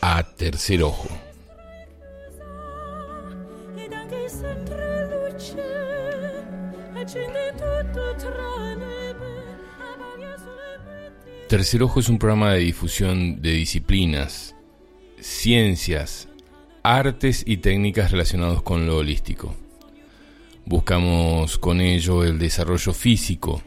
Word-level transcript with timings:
A 0.00 0.22
Tercer 0.22 0.82
Ojo. 0.82 1.08
Tercer 11.48 11.82
Ojo 11.82 12.00
es 12.00 12.08
un 12.08 12.18
programa 12.18 12.54
de 12.54 12.60
difusión 12.60 13.42
de 13.42 13.50
disciplinas, 13.50 14.56
ciencias, 15.20 16.28
artes 16.82 17.44
y 17.46 17.58
técnicas 17.58 18.10
relacionados 18.10 18.62
con 18.62 18.86
lo 18.86 18.96
holístico. 18.96 19.54
Buscamos 20.64 21.58
con 21.58 21.82
ello 21.82 22.24
el 22.24 22.38
desarrollo 22.38 22.94
físico, 22.94 23.62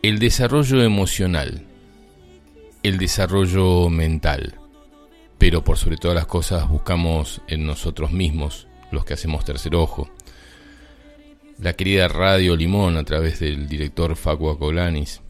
el 0.00 0.18
desarrollo 0.18 0.82
emocional, 0.82 1.67
el 2.82 2.98
desarrollo 2.98 3.88
mental, 3.88 4.54
pero 5.38 5.64
por 5.64 5.78
sobre 5.78 5.96
todas 5.96 6.14
las 6.14 6.26
cosas 6.26 6.68
buscamos 6.68 7.40
en 7.48 7.66
nosotros 7.66 8.10
mismos, 8.12 8.66
los 8.90 9.04
que 9.04 9.14
hacemos 9.14 9.44
tercer 9.44 9.74
ojo. 9.74 10.08
La 11.58 11.72
querida 11.72 12.08
Radio 12.08 12.56
Limón 12.56 12.96
a 12.96 13.04
través 13.04 13.40
del 13.40 13.68
director 13.68 14.14
Facua 14.16 14.58
Colanis. 14.58 15.20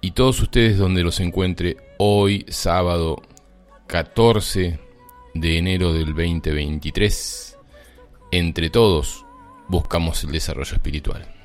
Y 0.00 0.12
todos 0.12 0.40
ustedes 0.40 0.78
donde 0.78 1.02
los 1.02 1.20
encuentre 1.20 1.76
hoy, 1.98 2.44
sábado 2.48 3.22
14 3.86 4.78
de 5.34 5.58
enero 5.58 5.92
del 5.92 6.06
2023 6.06 7.48
entre 8.30 8.68
todos 8.70 9.24
buscamos 9.68 10.22
el 10.24 10.32
desarrollo 10.32 10.74
espiritual. 10.74 11.37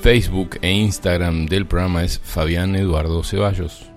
Facebook 0.00 0.58
e 0.62 0.70
Instagram 0.70 1.44
del 1.46 1.66
programa 1.66 2.02
es 2.02 2.18
Fabián 2.18 2.76
Eduardo 2.76 3.22
Ceballos. 3.22 3.87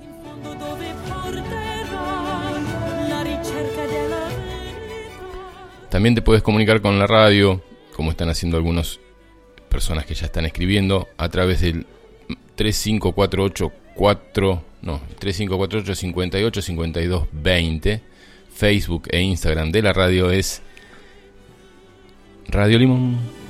También 5.91 6.15
te 6.15 6.21
puedes 6.21 6.41
comunicar 6.41 6.81
con 6.81 6.97
la 6.97 7.05
radio, 7.05 7.61
como 7.93 8.11
están 8.11 8.29
haciendo 8.29 8.55
algunas 8.55 9.01
personas 9.67 10.05
que 10.05 10.15
ya 10.15 10.25
están 10.25 10.45
escribiendo, 10.45 11.09
a 11.17 11.27
través 11.27 11.59
del 11.59 11.85
3548 12.55 13.71
no, 14.81 15.01
3548 15.19 15.95
58 15.95 16.61
52 16.61 17.27
20. 17.33 18.01
Facebook 18.53 19.07
e 19.11 19.21
Instagram 19.21 19.71
de 19.71 19.81
la 19.81 19.91
radio 19.91 20.31
es 20.31 20.61
Radio 22.47 22.79
Limón. 22.79 23.40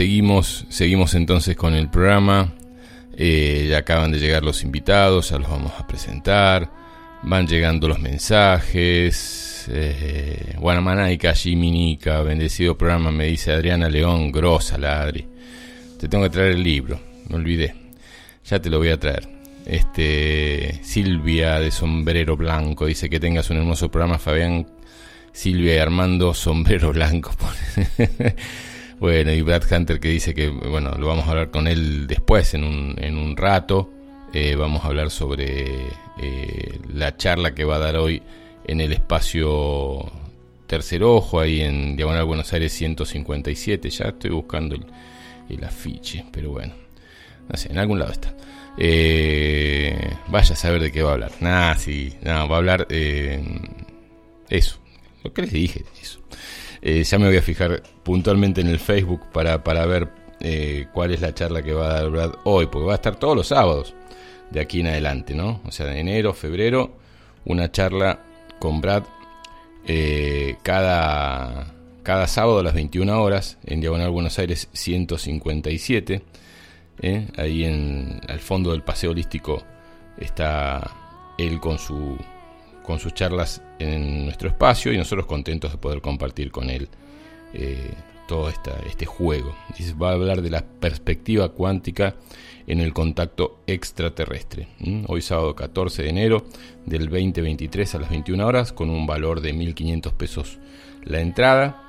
Seguimos, 0.00 0.64
seguimos 0.70 1.14
entonces 1.14 1.54
con 1.56 1.74
el 1.74 1.90
programa. 1.90 2.54
Eh, 3.18 3.66
ya 3.68 3.78
acaban 3.78 4.10
de 4.10 4.18
llegar 4.18 4.42
los 4.42 4.62
invitados, 4.62 5.28
ya 5.28 5.38
los 5.38 5.50
vamos 5.50 5.72
a 5.76 5.86
presentar. 5.86 6.70
Van 7.22 7.46
llegando 7.46 7.86
los 7.86 8.00
mensajes. 8.00 9.68
Eh, 9.70 10.54
Guanamanaika, 10.56 11.34
Jiminica, 11.34 12.22
bendecido 12.22 12.78
programa, 12.78 13.10
me 13.10 13.26
dice 13.26 13.52
Adriana 13.52 13.90
León, 13.90 14.32
grosa 14.32 14.78
ladri. 14.78 15.26
Te 15.98 16.08
tengo 16.08 16.24
que 16.24 16.30
traer 16.30 16.52
el 16.52 16.62
libro, 16.62 16.98
me 17.28 17.36
olvidé. 17.36 17.74
Ya 18.46 18.58
te 18.58 18.70
lo 18.70 18.78
voy 18.78 18.88
a 18.88 18.98
traer. 18.98 19.28
Este 19.66 20.80
Silvia 20.82 21.60
de 21.60 21.70
Sombrero 21.70 22.38
Blanco 22.38 22.86
dice 22.86 23.10
que 23.10 23.20
tengas 23.20 23.50
un 23.50 23.58
hermoso 23.58 23.90
programa, 23.90 24.18
Fabián. 24.18 24.66
Silvia 25.30 25.74
y 25.74 25.78
Armando 25.78 26.32
Sombrero 26.32 26.90
Blanco. 26.90 27.32
Bueno, 29.00 29.32
y 29.32 29.40
Brad 29.40 29.62
Hunter 29.72 29.98
que 29.98 30.08
dice 30.08 30.34
que, 30.34 30.48
bueno, 30.50 30.90
lo 30.98 31.06
vamos 31.06 31.26
a 31.26 31.30
hablar 31.30 31.50
con 31.50 31.66
él 31.66 32.06
después, 32.06 32.52
en 32.52 32.64
un, 32.64 32.96
en 32.98 33.16
un 33.16 33.34
rato. 33.34 33.90
Eh, 34.34 34.56
vamos 34.56 34.84
a 34.84 34.88
hablar 34.88 35.10
sobre 35.10 35.86
eh, 36.20 36.78
la 36.92 37.16
charla 37.16 37.54
que 37.54 37.64
va 37.64 37.76
a 37.76 37.78
dar 37.78 37.96
hoy 37.96 38.22
en 38.66 38.82
el 38.82 38.92
espacio 38.92 40.04
Tercer 40.66 41.02
Ojo, 41.02 41.40
ahí 41.40 41.62
en 41.62 41.96
Diagonal 41.96 42.26
Buenos 42.26 42.52
Aires 42.52 42.74
157. 42.74 43.88
Ya 43.88 44.04
estoy 44.04 44.32
buscando 44.32 44.76
el, 44.76 45.64
afiche, 45.64 46.26
pero 46.30 46.50
bueno, 46.50 46.74
no 47.48 47.56
sé, 47.56 47.72
en 47.72 47.78
algún 47.78 47.98
lado 47.98 48.12
está. 48.12 48.36
Eh, 48.76 50.14
vaya 50.28 50.52
a 50.52 50.56
saber 50.56 50.82
de 50.82 50.92
qué 50.92 51.02
va 51.02 51.10
a 51.10 51.14
hablar. 51.14 51.32
Nada, 51.40 51.74
sí, 51.76 52.12
nada, 52.20 52.44
va 52.44 52.56
a 52.56 52.58
hablar 52.58 52.86
eso, 52.90 54.78
lo 55.24 55.32
que 55.32 55.42
les 55.42 55.52
dije, 55.52 55.84
eso. 56.00 56.20
Eh, 56.82 57.04
ya 57.04 57.18
me 57.18 57.26
voy 57.26 57.36
a 57.36 57.42
fijar 57.42 57.82
puntualmente 58.02 58.60
en 58.60 58.68
el 58.68 58.78
Facebook 58.78 59.22
para, 59.32 59.62
para 59.62 59.84
ver 59.86 60.08
eh, 60.40 60.86
cuál 60.92 61.12
es 61.12 61.20
la 61.20 61.34
charla 61.34 61.62
que 61.62 61.74
va 61.74 61.90
a 61.90 61.92
dar 62.00 62.10
Brad 62.10 62.32
hoy, 62.44 62.66
porque 62.66 62.86
va 62.86 62.92
a 62.92 62.96
estar 62.96 63.16
todos 63.16 63.36
los 63.36 63.48
sábados 63.48 63.94
de 64.50 64.60
aquí 64.60 64.80
en 64.80 64.88
adelante, 64.88 65.34
¿no? 65.34 65.60
O 65.66 65.70
sea, 65.70 65.86
de 65.86 66.00
enero, 66.00 66.32
febrero, 66.32 66.96
una 67.44 67.70
charla 67.70 68.20
con 68.58 68.80
Brad 68.80 69.04
eh, 69.86 70.56
cada, 70.62 71.74
cada 72.02 72.26
sábado 72.26 72.60
a 72.60 72.62
las 72.62 72.74
21 72.74 73.22
horas 73.22 73.58
en 73.64 73.80
Diagonal 73.80 74.10
Buenos 74.10 74.38
Aires 74.38 74.68
157. 74.72 76.22
¿eh? 77.02 77.26
Ahí 77.36 77.64
en, 77.64 78.20
al 78.28 78.40
fondo 78.40 78.72
del 78.72 78.82
paseo 78.82 79.10
holístico 79.10 79.62
está 80.18 80.90
él 81.38 81.60
con, 81.60 81.78
su, 81.78 82.16
con 82.82 82.98
sus 82.98 83.14
charlas 83.14 83.62
en 83.78 84.24
nuestro 84.24 84.48
espacio 84.48 84.92
y 84.92 84.98
nosotros 84.98 85.26
contentos 85.26 85.72
de 85.72 85.78
poder 85.78 86.00
compartir 86.00 86.50
con 86.50 86.70
él 86.70 86.88
eh, 87.52 87.92
todo 88.26 88.48
esta, 88.48 88.78
este 88.86 89.06
juego. 89.06 89.54
va 90.00 90.10
a 90.10 90.12
hablar 90.12 90.40
de 90.40 90.50
la 90.50 90.64
perspectiva 90.64 91.48
cuántica 91.48 92.14
en 92.66 92.80
el 92.80 92.92
contacto 92.92 93.58
extraterrestre. 93.66 94.68
Hoy 95.08 95.22
sábado 95.22 95.56
14 95.56 96.04
de 96.04 96.08
enero 96.10 96.44
del 96.86 97.08
2023 97.08 97.96
a 97.96 97.98
las 97.98 98.10
21 98.10 98.46
horas 98.46 98.72
con 98.72 98.88
un 98.90 99.06
valor 99.06 99.40
de 99.40 99.52
1.500 99.52 100.12
pesos 100.12 100.58
la 101.02 101.20
entrada. 101.20 101.82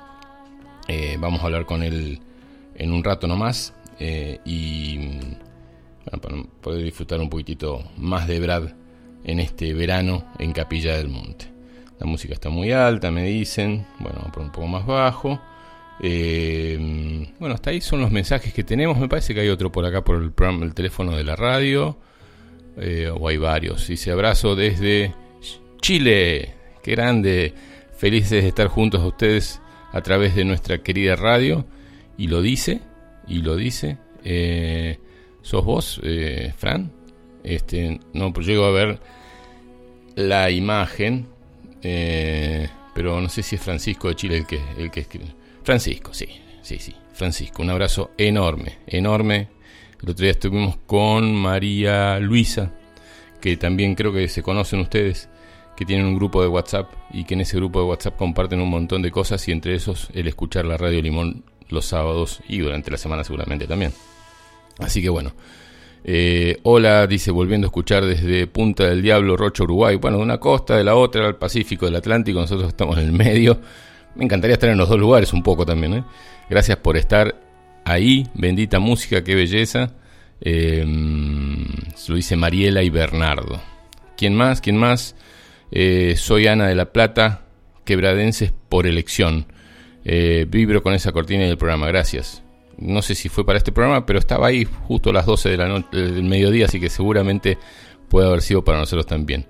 Eh, 0.88 1.16
vamos 1.20 1.42
a 1.42 1.44
hablar 1.44 1.64
con 1.66 1.84
él 1.84 2.20
en 2.74 2.92
un 2.92 3.04
rato 3.04 3.28
nomás 3.28 3.74
eh, 4.00 4.40
y 4.44 5.20
para 6.20 6.42
poder 6.60 6.82
disfrutar 6.82 7.20
un 7.20 7.30
poquitito 7.30 7.84
más 7.96 8.26
de 8.26 8.40
Brad 8.40 8.81
en 9.24 9.40
este 9.40 9.72
verano 9.74 10.24
en 10.38 10.52
Capilla 10.52 10.96
del 10.96 11.08
Monte. 11.08 11.52
La 12.02 12.06
música 12.06 12.34
está 12.34 12.50
muy 12.50 12.72
alta, 12.72 13.12
me 13.12 13.24
dicen. 13.24 13.86
Bueno, 14.00 14.28
por 14.32 14.42
un 14.42 14.50
poco 14.50 14.66
más 14.66 14.84
bajo. 14.84 15.40
Eh, 16.00 17.28
bueno, 17.38 17.54
hasta 17.54 17.70
ahí 17.70 17.80
son 17.80 18.00
los 18.00 18.10
mensajes 18.10 18.52
que 18.52 18.64
tenemos. 18.64 18.98
Me 18.98 19.08
parece 19.08 19.34
que 19.34 19.40
hay 19.40 19.48
otro 19.48 19.70
por 19.70 19.84
acá 19.84 20.02
por 20.02 20.16
el, 20.16 20.32
el 20.62 20.74
teléfono 20.74 21.16
de 21.16 21.22
la 21.22 21.36
radio. 21.36 21.96
Eh, 22.76 23.08
o 23.08 23.28
hay 23.28 23.36
varios. 23.36 23.86
Dice 23.86 24.10
abrazo 24.10 24.56
desde 24.56 25.14
Chile. 25.80 26.54
Qué 26.82 26.90
grande. 26.90 27.54
Felices 27.96 28.42
de 28.42 28.48
estar 28.48 28.66
juntos 28.66 29.00
a 29.00 29.06
ustedes 29.06 29.60
a 29.92 30.00
través 30.00 30.34
de 30.34 30.44
nuestra 30.44 30.78
querida 30.78 31.14
radio. 31.14 31.66
Y 32.18 32.26
lo 32.26 32.42
dice. 32.42 32.80
Y 33.28 33.42
lo 33.42 33.54
dice. 33.54 33.98
Eh, 34.24 34.98
¿Sos 35.42 35.64
vos, 35.64 36.00
Fran? 36.56 37.01
Este, 37.44 38.00
no, 38.12 38.32
pues 38.32 38.46
llego 38.46 38.64
a 38.64 38.70
ver 38.70 39.00
la 40.14 40.50
imagen. 40.50 41.26
pero 41.80 43.20
no 43.20 43.28
sé 43.28 43.42
si 43.42 43.56
es 43.56 43.62
Francisco 43.62 44.08
de 44.08 44.16
Chile 44.16 44.36
el 44.38 44.46
que, 44.46 44.60
el 44.76 44.90
que 44.90 45.00
escribe. 45.00 45.34
Francisco, 45.62 46.12
sí, 46.12 46.26
sí, 46.62 46.78
sí. 46.78 46.94
Francisco, 47.12 47.62
un 47.62 47.70
abrazo 47.70 48.10
enorme, 48.16 48.78
enorme. 48.86 49.48
El 50.02 50.10
otro 50.10 50.22
día 50.22 50.32
estuvimos 50.32 50.76
con 50.86 51.34
María 51.34 52.18
Luisa, 52.18 52.72
que 53.40 53.56
también 53.56 53.94
creo 53.94 54.12
que 54.12 54.26
se 54.28 54.42
conocen 54.42 54.80
ustedes, 54.80 55.28
que 55.76 55.84
tienen 55.84 56.06
un 56.06 56.16
grupo 56.16 56.42
de 56.42 56.48
WhatsApp 56.48 56.92
y 57.12 57.24
que 57.24 57.34
en 57.34 57.42
ese 57.42 57.56
grupo 57.56 57.80
de 57.80 57.86
WhatsApp 57.86 58.16
comparten 58.16 58.60
un 58.60 58.70
montón 58.70 59.02
de 59.02 59.10
cosas 59.10 59.46
y 59.48 59.52
entre 59.52 59.74
esos 59.74 60.08
el 60.14 60.26
escuchar 60.26 60.64
la 60.64 60.76
Radio 60.76 61.00
Limón 61.00 61.44
los 61.68 61.86
sábados 61.86 62.40
y 62.48 62.58
durante 62.58 62.90
la 62.90 62.98
semana 62.98 63.24
seguramente 63.24 63.66
también. 63.66 63.92
Así 64.78 65.00
que 65.02 65.08
bueno. 65.08 65.32
Eh, 66.04 66.58
hola, 66.64 67.06
dice, 67.06 67.30
volviendo 67.30 67.66
a 67.66 67.68
escuchar 67.68 68.04
desde 68.04 68.46
Punta 68.46 68.84
del 68.88 69.02
Diablo, 69.02 69.36
Rocha, 69.36 69.62
Uruguay. 69.62 69.96
Bueno, 69.96 70.18
de 70.18 70.22
una 70.24 70.38
costa, 70.38 70.76
de 70.76 70.84
la 70.84 70.94
otra, 70.94 71.26
al 71.26 71.36
Pacífico, 71.36 71.86
del 71.86 71.96
Atlántico, 71.96 72.40
nosotros 72.40 72.68
estamos 72.68 72.98
en 72.98 73.04
el 73.04 73.12
medio. 73.12 73.60
Me 74.14 74.24
encantaría 74.24 74.54
estar 74.54 74.70
en 74.70 74.78
los 74.78 74.88
dos 74.88 74.98
lugares 74.98 75.32
un 75.32 75.42
poco 75.42 75.64
también. 75.64 75.94
¿eh? 75.94 76.04
Gracias 76.50 76.78
por 76.78 76.96
estar 76.96 77.34
ahí. 77.84 78.26
Bendita 78.34 78.78
música, 78.78 79.22
qué 79.24 79.34
belleza. 79.34 79.92
Eh, 80.40 80.84
lo 82.08 82.14
dice 82.14 82.36
Mariela 82.36 82.82
y 82.82 82.90
Bernardo. 82.90 83.60
¿Quién 84.16 84.34
más? 84.34 84.60
¿Quién 84.60 84.76
más? 84.76 85.14
Eh, 85.70 86.14
soy 86.16 86.46
Ana 86.46 86.66
de 86.66 86.74
la 86.74 86.92
Plata, 86.92 87.42
quebradenses 87.84 88.52
por 88.68 88.86
elección. 88.86 89.46
Eh, 90.04 90.46
vibro 90.48 90.82
con 90.82 90.94
esa 90.94 91.12
cortina 91.12 91.44
del 91.44 91.56
programa, 91.56 91.86
gracias. 91.86 92.42
No 92.78 93.02
sé 93.02 93.14
si 93.14 93.28
fue 93.28 93.44
para 93.44 93.58
este 93.58 93.72
programa, 93.72 94.06
pero 94.06 94.18
estaba 94.18 94.48
ahí 94.48 94.66
justo 94.86 95.10
a 95.10 95.12
las 95.12 95.26
12 95.26 95.50
de 95.50 95.56
la 95.56 95.68
noche, 95.68 95.88
del 95.92 96.24
mediodía, 96.24 96.66
así 96.66 96.80
que 96.80 96.90
seguramente 96.90 97.58
puede 98.08 98.28
haber 98.28 98.42
sido 98.42 98.64
para 98.64 98.78
nosotros 98.78 99.06
también. 99.06 99.46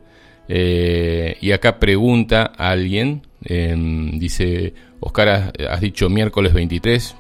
y 0.49 1.53
acá 1.53 1.79
pregunta 1.79 2.53
a 2.57 2.71
alguien, 2.71 3.23
Em, 3.45 4.19
dice, 4.19 4.73
Oscar, 5.01 5.53
has, 5.69 5.81
dicho 5.81 6.09
miércoles 6.09 6.53
23 6.53 7.17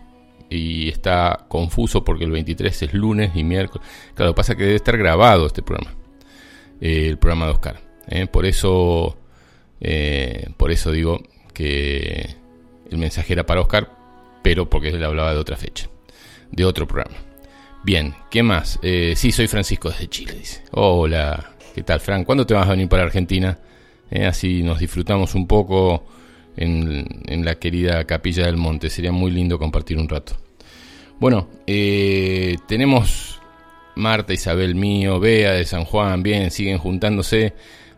y 0.50 0.88
está 0.88 1.46
confuso 1.48 2.04
porque 2.04 2.24
el 2.24 2.30
23 2.30 2.82
es 2.82 2.94
lunes 2.94 3.32
y 3.34 3.44
miércoles. 3.44 3.86
Claro, 4.14 4.34
pasa 4.34 4.54
que 4.54 4.64
debe 4.64 4.76
estar 4.76 4.96
grabado 4.96 5.46
este 5.46 5.62
programa, 5.62 5.94
eh, 6.80 7.08
el 7.08 7.18
programa 7.18 7.46
de 7.46 7.52
Oscar. 7.52 7.80
¿eh? 8.08 8.26
por 8.26 8.46
eso, 8.46 9.16
eh, 9.80 10.48
por 10.56 10.70
eso 10.70 10.92
digo 10.92 11.20
que 11.54 12.36
el 12.90 12.98
mensaje 12.98 13.32
era 13.32 13.44
para 13.44 13.60
Oscar, 13.60 13.90
pero 14.42 14.68
porque 14.70 14.88
él 14.88 15.04
hablaba 15.04 15.32
de 15.32 15.40
otra 15.40 15.56
fecha, 15.56 15.88
de 16.52 16.64
otro 16.64 16.86
programa. 16.86 17.16
Bien, 17.84 18.14
¿qué 18.30 18.44
más? 18.44 18.78
sí, 18.82 19.32
soy 19.32 19.48
Francisco 19.48 19.90
desde 19.90 20.08
Chile, 20.08 20.34
dice. 20.34 20.62
Hola, 20.70 21.54
¿qué 21.74 21.82
tal, 21.82 21.98
Fran? 21.98 22.24
¿Cuándo 22.24 22.46
te 22.46 22.54
vas 22.54 22.68
a 22.68 22.70
venir 22.70 22.88
para 22.88 23.02
Argentina? 23.02 23.58
Eh, 24.12 24.26
así 24.26 24.62
nos 24.62 24.78
disfrutamos 24.78 25.34
un 25.34 25.46
poco 25.46 26.04
en, 26.54 27.44
la 27.44 27.54
querida 27.54 28.04
Capilla 28.04 28.44
del 28.44 28.58
Monte. 28.58 28.90
Sería 28.90 29.10
muy 29.10 29.30
lindo 29.30 29.58
compartir 29.58 29.96
un 29.96 30.06
rato. 30.06 30.36
Bueno, 31.18 31.48
eh, 31.66 32.56
tenemos 32.68 33.40
Marta, 33.96 34.34
Isabel 34.34 34.74
mío, 34.74 35.18
Bea 35.18 35.52
de 35.52 35.64
San 35.64 35.86
Juan, 35.86 36.22
bien, 36.22 36.50
siguen 36.50 36.76
juntándose. 36.76 37.54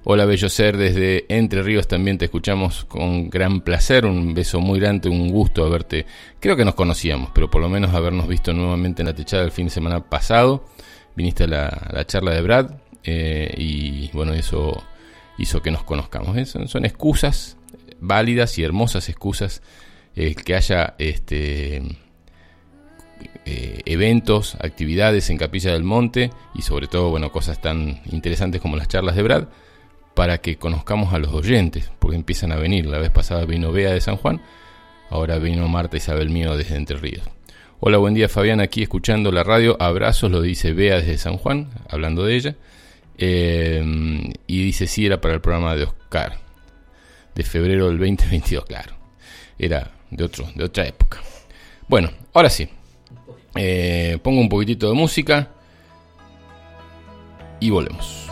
Hola 0.07 0.27
Bello 0.27 0.51
Ser 0.51 0.77
desde 0.77 1.25
Entre 1.31 1.63
Ríos 1.63 1.89
también 1.89 2.19
te 2.19 2.27
escuchamos 2.27 2.85
con 2.85 3.31
gran 3.31 3.63
placer, 3.63 4.05
un 4.05 4.35
beso 4.35 4.61
muy 4.61 4.79
grande, 4.79 5.09
un 5.09 5.31
gusto 5.31 5.65
haberte, 5.65 6.05
creo 6.41 6.57
que 6.57 6.65
nos 6.67 6.75
conocíamos, 6.75 7.31
pero 7.35 7.51
por 7.51 7.63
lo 7.63 7.71
menos 7.71 7.95
habernos 7.95 8.29
visto 8.29 8.53
nuevamente 8.53 9.01
en 9.01 9.07
la 9.07 9.15
techada 9.15 9.45
el 9.45 9.51
fin 9.51 9.69
de 9.69 9.71
semana 9.71 10.05
pasado, 10.05 10.67
viniste 11.17 11.45
a 11.45 11.47
la, 11.47 12.05
charla 12.07 12.33
de 12.33 12.43
Brad 12.43 12.73
eh, 13.03 13.55
y 13.57 14.11
bueno, 14.13 14.35
eso 14.35 14.85
hizo 15.39 15.63
que 15.63 15.71
nos 15.71 15.85
conozcamos. 15.85 16.37
¿eh? 16.37 16.45
Son, 16.45 16.85
excusas 16.85 17.57
válidas 17.99 18.59
y 18.59 18.63
hermosas 18.63 19.09
excusas 19.09 19.63
eh, 20.17 20.35
que 20.35 20.55
haya 20.55 20.97
este, 20.99 21.77
eh, 23.47 23.81
eventos, 23.87 24.57
actividades 24.57 25.31
en 25.31 25.39
Capilla 25.39 25.73
del 25.73 25.85
Monte 25.85 26.31
y 26.55 26.61
sobre 26.61 26.89
todo 26.89 27.09
bueno, 27.09 27.33
cosas 27.33 27.63
tan 27.63 28.03
interesantes 28.13 28.61
como 28.61 28.77
las 28.77 28.89
charlas 28.89 29.17
de 29.17 29.23
Brad 29.23 29.45
para 30.15 30.39
que 30.39 30.57
conozcamos 30.57 31.13
a 31.13 31.19
los 31.19 31.33
oyentes, 31.33 31.91
porque 31.99 32.17
empiezan 32.17 32.53
a 32.53 32.57
venir. 32.57 32.87
La 32.87 32.99
vez 32.99 33.11
pasada 33.11 33.45
vino 33.45 33.73
Bea 33.73 33.93
de 33.93 34.01
San 34.01 34.17
Juan, 34.17 34.41
ahora 35.11 35.39
vino 35.39 35.69
Marta 35.69 35.97
Isabel 35.97 36.31
Mío 36.31 36.57
desde 36.57 36.77
Entre 36.77 36.97
Ríos. 36.97 37.25
Hola, 37.81 37.99
buen 37.99 38.15
día 38.15 38.29
Fabián, 38.29 38.61
aquí 38.61 38.83
escuchando 38.83 39.33
la 39.33 39.43
radio. 39.43 39.77
Abrazos, 39.81 40.31
lo 40.31 40.41
dice 40.41 40.73
Bea 40.73 41.01
desde 41.01 41.19
San 41.19 41.37
Juan, 41.37 41.71
hablando 41.89 42.25
de 42.25 42.37
ella. 42.37 42.57
Em, 43.19 44.33
y 44.47 44.65
dice 44.65 44.87
si 44.87 45.07
era 45.07 45.21
para 45.21 45.35
el 45.35 45.41
programa 45.41 45.75
de 45.77 45.85
Oscar. 45.85 46.39
De 47.35 47.43
febrero 47.43 47.89
del 47.89 47.99
2022, 47.99 48.65
claro. 48.65 48.95
Era 49.59 49.91
de, 50.11 50.25
otro, 50.25 50.49
de 50.55 50.65
otra 50.65 50.87
época. 50.87 51.21
Bueno, 51.89 52.11
ahora 52.33 52.49
sí. 52.49 52.69
Eh, 53.57 54.19
pongo 54.23 54.41
un 54.41 54.49
poquitito 54.49 54.89
de 54.89 54.95
música. 54.95 55.51
Y 57.61 57.71
volvemos. 57.71 58.24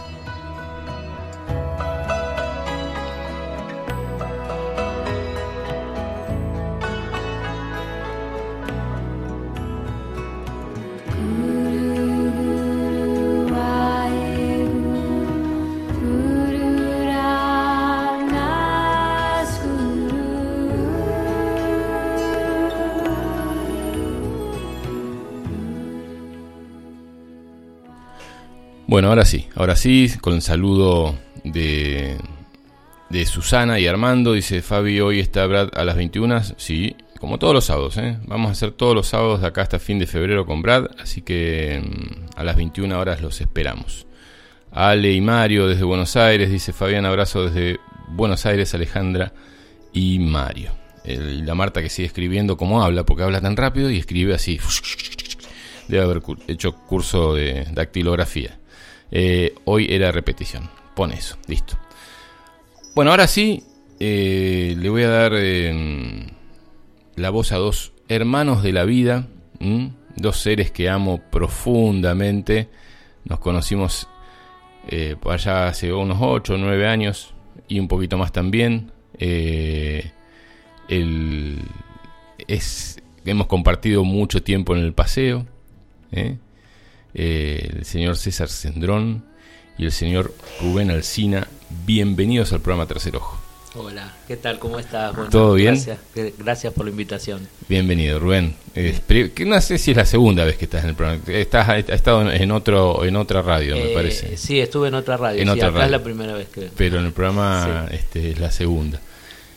Bueno, 28.92 29.08
ahora 29.08 29.24
sí, 29.24 29.48
ahora 29.54 29.74
sí, 29.74 30.12
con 30.20 30.34
el 30.34 30.42
saludo 30.42 31.18
de, 31.44 32.18
de 33.08 33.24
Susana 33.24 33.80
y 33.80 33.86
Armando. 33.86 34.34
Dice 34.34 34.60
Fabi, 34.60 35.00
hoy 35.00 35.18
está 35.18 35.46
Brad 35.46 35.70
a 35.74 35.82
las 35.86 35.96
21. 35.96 36.42
Sí, 36.58 36.94
como 37.18 37.38
todos 37.38 37.54
los 37.54 37.64
sábados, 37.64 37.96
¿eh? 37.96 38.18
Vamos 38.26 38.50
a 38.50 38.52
hacer 38.52 38.72
todos 38.72 38.94
los 38.94 39.06
sábados 39.06 39.40
de 39.40 39.46
acá 39.46 39.62
hasta 39.62 39.78
fin 39.78 39.98
de 39.98 40.06
febrero 40.06 40.44
con 40.44 40.60
Brad, 40.60 40.88
así 41.00 41.22
que 41.22 41.82
mm, 41.82 42.38
a 42.38 42.44
las 42.44 42.54
21 42.54 43.00
horas 43.00 43.22
los 43.22 43.40
esperamos. 43.40 44.06
Ale 44.70 45.10
y 45.10 45.22
Mario 45.22 45.68
desde 45.68 45.84
Buenos 45.84 46.14
Aires, 46.16 46.50
dice 46.50 46.74
Fabián, 46.74 47.06
abrazo 47.06 47.46
desde 47.46 47.80
Buenos 48.08 48.44
Aires, 48.44 48.74
Alejandra 48.74 49.32
y 49.94 50.18
Mario. 50.18 50.70
la 51.06 51.54
Marta 51.54 51.80
que 51.80 51.88
sigue 51.88 52.08
escribiendo 52.08 52.58
como 52.58 52.82
habla, 52.82 53.06
porque 53.06 53.22
habla 53.22 53.40
tan 53.40 53.56
rápido 53.56 53.90
y 53.90 53.96
escribe 53.96 54.34
así. 54.34 54.60
Debe 55.88 56.02
haber 56.02 56.22
hecho 56.46 56.74
curso 56.74 57.34
de 57.34 57.66
dactilografía. 57.72 58.58
Eh, 59.12 59.54
hoy 59.66 59.86
era 59.90 60.10
repetición. 60.10 60.70
Pone 60.94 61.14
eso, 61.14 61.36
listo. 61.46 61.78
Bueno, 62.94 63.10
ahora 63.10 63.26
sí, 63.26 63.62
eh, 64.00 64.74
le 64.76 64.88
voy 64.88 65.02
a 65.02 65.08
dar 65.08 65.34
em, 65.34 66.26
la 67.14 67.30
voz 67.30 67.52
a 67.52 67.56
dos 67.56 67.92
hermanos 68.08 68.62
de 68.62 68.72
la 68.72 68.84
vida, 68.84 69.28
dos 70.16 70.38
seres 70.38 70.70
que 70.70 70.88
amo 70.88 71.20
profundamente. 71.30 72.68
Nos 73.24 73.38
conocimos 73.38 74.08
eh, 74.88 75.16
allá 75.24 75.68
hace 75.68 75.92
unos 75.92 76.18
8 76.20 76.54
o 76.54 76.58
9 76.58 76.86
años 76.86 77.34
y 77.68 77.78
un 77.78 77.88
poquito 77.88 78.18
más 78.18 78.32
también. 78.32 78.90
Eh, 79.18 80.10
es, 82.48 83.00
hemos 83.24 83.46
compartido 83.46 84.04
mucho 84.04 84.42
tiempo 84.42 84.74
en 84.74 84.82
el 84.82 84.94
paseo. 84.94 85.46
El 87.14 87.84
señor 87.84 88.16
César 88.16 88.48
Cendrón 88.48 89.24
y 89.78 89.84
el 89.84 89.92
señor 89.92 90.34
Rubén 90.60 90.90
Alcina. 90.90 91.46
Bienvenidos 91.84 92.52
al 92.52 92.60
programa 92.60 92.86
Tercer 92.86 93.16
Ojo. 93.16 93.40
Hola, 93.74 94.14
¿qué 94.28 94.36
tal? 94.36 94.58
¿Cómo 94.58 94.78
estás? 94.78 95.14
¿Todo 95.30 95.54
bien? 95.54 95.82
Gracias, 96.38 96.74
por 96.74 96.84
la 96.84 96.90
invitación. 96.90 97.48
Bienvenido, 97.68 98.18
Rubén. 98.18 98.54
no 99.46 99.60
sé 99.62 99.78
si 99.78 99.92
es 99.92 99.96
la 99.96 100.04
segunda 100.04 100.44
vez 100.44 100.58
que 100.58 100.66
estás 100.66 100.84
en 100.84 100.90
el 100.90 100.94
programa. 100.94 101.22
Estás, 101.26 101.68
has 101.70 101.88
estado 101.88 102.30
en 102.30 102.50
otro 102.50 103.02
en 103.04 103.16
otra 103.16 103.40
radio, 103.40 103.74
me 103.76 103.92
eh, 103.92 103.94
parece. 103.94 104.36
Sí, 104.36 104.60
estuve 104.60 104.88
en 104.88 104.94
otra 104.94 105.16
radio. 105.16 105.40
En 105.40 105.48
otra 105.48 105.68
acá 105.68 105.86
es 105.86 105.90
la 105.90 106.02
primera 106.02 106.34
vez 106.34 106.48
que. 106.48 106.68
Pero 106.76 106.98
en 106.98 107.06
el 107.06 107.12
programa 107.12 107.88
este, 107.90 108.32
es 108.32 108.38
la 108.38 108.50
segunda. 108.50 109.00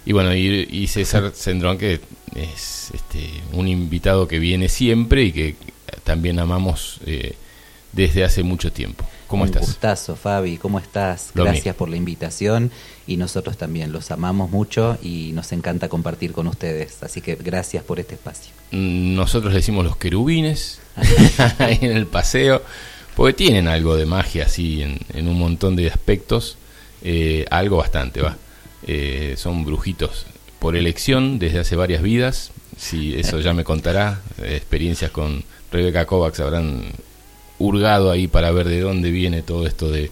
Y 0.06 0.14
bueno, 0.14 0.34
y, 0.34 0.88
César 0.88 1.32
Sendrón, 1.34 1.78
que 1.78 2.00
es 2.36 2.92
este, 2.94 3.28
un 3.52 3.68
invitado 3.68 4.28
que 4.28 4.40
viene 4.40 4.70
siempre 4.70 5.24
y 5.24 5.32
que 5.34 5.56
también 6.04 6.40
amamos 6.40 7.00
eh, 7.06 7.34
desde 7.96 8.24
hace 8.24 8.44
mucho 8.44 8.72
tiempo. 8.72 9.06
¿Cómo 9.28 9.44
un 9.44 9.50
estás? 9.50 9.66
gustazo, 9.66 10.16
Fabi. 10.16 10.58
¿Cómo 10.58 10.80
estás? 10.80 11.32
Gracias 11.34 11.76
por 11.76 11.90
la 11.90 11.96
invitación 11.96 12.72
y 13.08 13.18
nosotros 13.18 13.58
también 13.58 13.92
los 13.92 14.12
amamos 14.12 14.52
mucho 14.52 14.98
y 15.02 15.32
nos 15.34 15.52
encanta 15.52 15.90
compartir 15.90 16.34
con 16.34 16.48
ustedes. 16.48 17.02
Así 17.02 17.22
que 17.22 17.36
gracias 17.36 17.84
por 17.84 18.00
este 18.00 18.16
espacio. 18.16 18.52
Nosotros 18.72 19.54
le 19.54 19.60
decimos 19.60 19.86
los 19.86 19.96
querubines 19.96 20.80
en 21.60 21.92
el 21.92 22.06
paseo, 22.06 22.62
porque 23.16 23.34
tienen 23.34 23.68
algo 23.68 23.96
de 23.96 24.06
magia 24.06 24.46
así 24.46 24.84
en, 24.84 25.28
un 25.28 25.40
montón 25.40 25.76
de 25.76 25.90
aspectos, 25.90 26.58
eh, 27.02 27.46
algo 27.50 27.78
bastante, 27.78 28.22
va. 28.22 28.38
Eh, 28.88 29.36
son 29.38 29.66
brujitos 29.66 30.26
por 30.60 30.76
elección 30.76 31.40
desde 31.40 31.60
hace 31.60 31.76
varias 31.76 32.04
vidas. 32.04 32.52
Si 32.78 33.16
eso 33.16 33.40
ya 33.40 33.54
me 33.54 33.64
contará, 33.64 34.22
experiencias 34.44 35.12
con 35.12 35.46
Rebeca 35.72 36.06
Kovacs 36.06 36.42
habrán 36.42 36.92
hurgado 37.60 38.12
ahí 38.12 38.28
para 38.28 38.52
ver 38.52 38.68
de 38.68 38.82
dónde 38.82 39.12
viene 39.12 39.42
todo 39.42 39.68
esto 39.68 39.90
de 39.90 40.12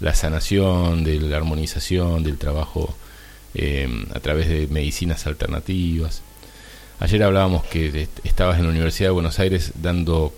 la 0.00 0.14
sanación, 0.14 1.04
de 1.04 1.20
la 1.20 1.36
armonización, 1.36 2.22
del 2.22 2.38
trabajo 2.38 2.94
eh, 3.54 3.88
a 4.12 4.20
través 4.20 4.48
de 4.48 4.66
medicinas 4.68 5.26
alternativas. 5.26 6.22
Ayer 7.00 7.22
hablábamos 7.22 7.64
que 7.64 8.08
estabas 8.22 8.58
en 8.58 8.64
la 8.64 8.70
Universidad 8.70 9.08
de 9.08 9.12
Buenos 9.12 9.38
Aires 9.38 9.72
dando, 9.80 10.32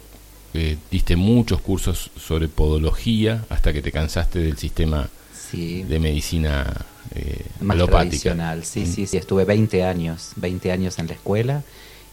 eh, 0.55 0.77
diste 0.91 1.17
muchos 1.17 1.61
cursos 1.61 2.11
sobre 2.19 2.49
podología 2.49 3.45
hasta 3.49 3.73
que 3.73 3.83
te 3.83 3.93
cansaste 3.93 4.39
del 4.39 4.57
sistema 4.57 5.09
de 5.53 5.99
medicina 6.01 6.85
eh, 7.15 7.47
Más 7.61 7.79
tradicional, 7.87 8.65
sí, 8.65 8.81
mm. 8.81 8.87
sí, 8.87 9.07
sí, 9.07 9.17
estuve 9.17 9.45
20 9.45 9.85
años, 9.85 10.33
20 10.37 10.73
años 10.73 10.99
en 10.99 11.07
la 11.07 11.15
escuela 11.15 11.63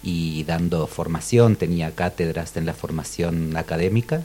y 0.04 0.44
dando 0.44 0.86
formación, 0.86 1.56
tenía 1.56 1.92
cátedras 1.92 2.56
en 2.58 2.66
la 2.66 2.74
formación 2.74 3.56
académica. 3.56 4.22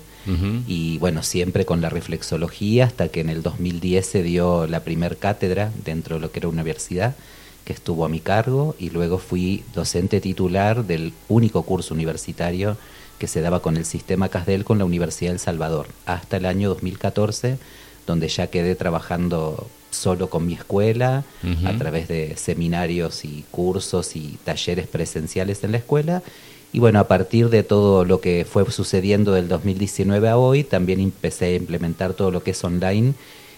Y 0.67 0.99
bueno, 0.99 1.23
siempre 1.23 1.65
con 1.65 1.81
la 1.81 1.89
reflexología 1.89 2.85
hasta 2.85 3.09
que 3.09 3.21
en 3.21 3.31
el 3.31 3.43
2010 3.43 4.05
se 4.05 4.23
dio 4.23 4.67
la 4.67 4.81
primer 4.81 5.17
cátedra 5.17 5.73
dentro 5.87 6.17
de 6.17 6.21
lo 6.21 6.31
que 6.31 6.41
era 6.41 6.49
una 6.49 6.61
universidad 6.61 7.17
que 7.65 7.73
estuvo 7.73 8.05
a 8.05 8.11
mi 8.11 8.21
cargo 8.21 8.75
y 8.79 8.91
luego 8.91 9.17
fui 9.17 9.65
docente 9.75 10.21
titular 10.21 10.85
del 10.85 11.15
único 11.29 11.63
curso 11.63 11.95
universitario 11.95 12.77
que 13.19 13.27
se 13.27 13.41
daba 13.41 13.61
con 13.61 13.79
el 13.79 13.87
sistema 13.87 14.29
CASDEL 14.29 14.65
con 14.65 14.79
la 14.79 14.85
Universidad 14.85 15.31
del 15.31 15.39
Salvador 15.39 15.89
hasta 16.05 16.37
el 16.37 16.45
año 16.45 16.69
2014 16.69 17.59
donde 18.07 18.29
ya 18.29 18.47
quedé 18.49 18.75
trabajando 18.75 19.69
solo 19.99 20.31
con 20.31 20.47
mi 20.47 20.55
escuela, 20.55 21.25
a 21.65 21.73
través 21.77 22.09
de 22.09 22.37
seminarios 22.37 23.25
y 23.25 23.45
cursos 23.51 24.17
y 24.17 24.39
talleres 24.45 24.87
presenciales 24.87 25.63
en 25.65 25.73
la 25.73 25.79
escuela. 25.79 26.23
Y 26.73 26.81
bueno, 26.81 27.01
a 27.01 27.09
partir 27.09 27.49
de 27.49 27.63
todo 27.63 28.05
lo 28.05 28.21
que 28.21 28.47
fue 28.51 28.71
sucediendo 28.71 29.33
del 29.33 29.49
2019 29.49 30.29
a 30.29 30.37
hoy, 30.37 30.65
también 30.65 31.01
empecé 31.01 31.47
a 31.47 31.55
implementar 31.55 32.15
todo 32.15 32.31
lo 32.31 32.43
que 32.43 32.53
es 32.53 32.65
online. 32.65 33.15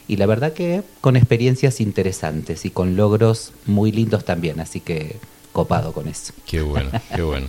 Y 0.09 0.17
la 0.17 0.27
verdad 0.27 0.53
que 0.53 0.83
con 1.01 1.17
experiencias 1.17 1.81
interesantes 1.81 2.65
y 2.65 2.71
con 2.71 2.97
logros 2.97 3.53
muy 3.67 3.93
lindos 3.93 4.25
también, 4.25 4.61
así 4.61 4.81
que 4.81 5.17
copado 5.53 5.93
con 5.93 6.09
eso. 6.09 6.33
Qué 6.47 6.61
bueno, 6.63 6.91
qué 7.15 7.23
bueno. 7.23 7.49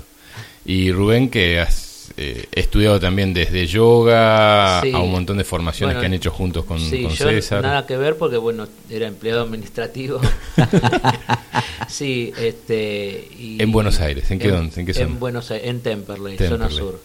Y 0.66 0.92
Rubén, 0.92 1.30
que 1.30 1.60
has 1.60 1.91
eh, 2.22 2.46
he 2.52 2.60
estudiado 2.60 3.00
también 3.00 3.34
desde 3.34 3.66
yoga 3.66 4.80
a 4.80 5.02
un 5.02 5.12
montón 5.12 5.38
de 5.38 5.44
formaciones 5.44 5.98
que 5.98 6.06
han 6.06 6.14
hecho 6.14 6.30
juntos 6.30 6.66
con, 6.66 6.80
sí, 6.80 7.02
yo 7.02 7.10
César. 7.10 7.64
Nada 7.64 7.88
que 7.88 7.98
ver 7.98 8.16
porque, 8.16 8.38
bueno, 8.38 8.68
era 8.92 9.08
empleado 9.08 9.42
administrativo. 9.42 10.22
sí, 11.88 12.32
este. 12.38 13.28
en 13.62 13.72
Buenos 13.72 14.00
Aires, 14.02 14.30
¿en 14.30 14.38
qué, 14.38 14.50
en, 14.50 14.72
¿en 14.76 14.86
qué 14.86 15.02
En 15.02 15.20
Buenos 15.20 15.50
Aires, 15.50 15.68
en 15.68 15.82
Temperley, 15.82 16.38
zona 16.38 16.70
sur. 16.70 17.00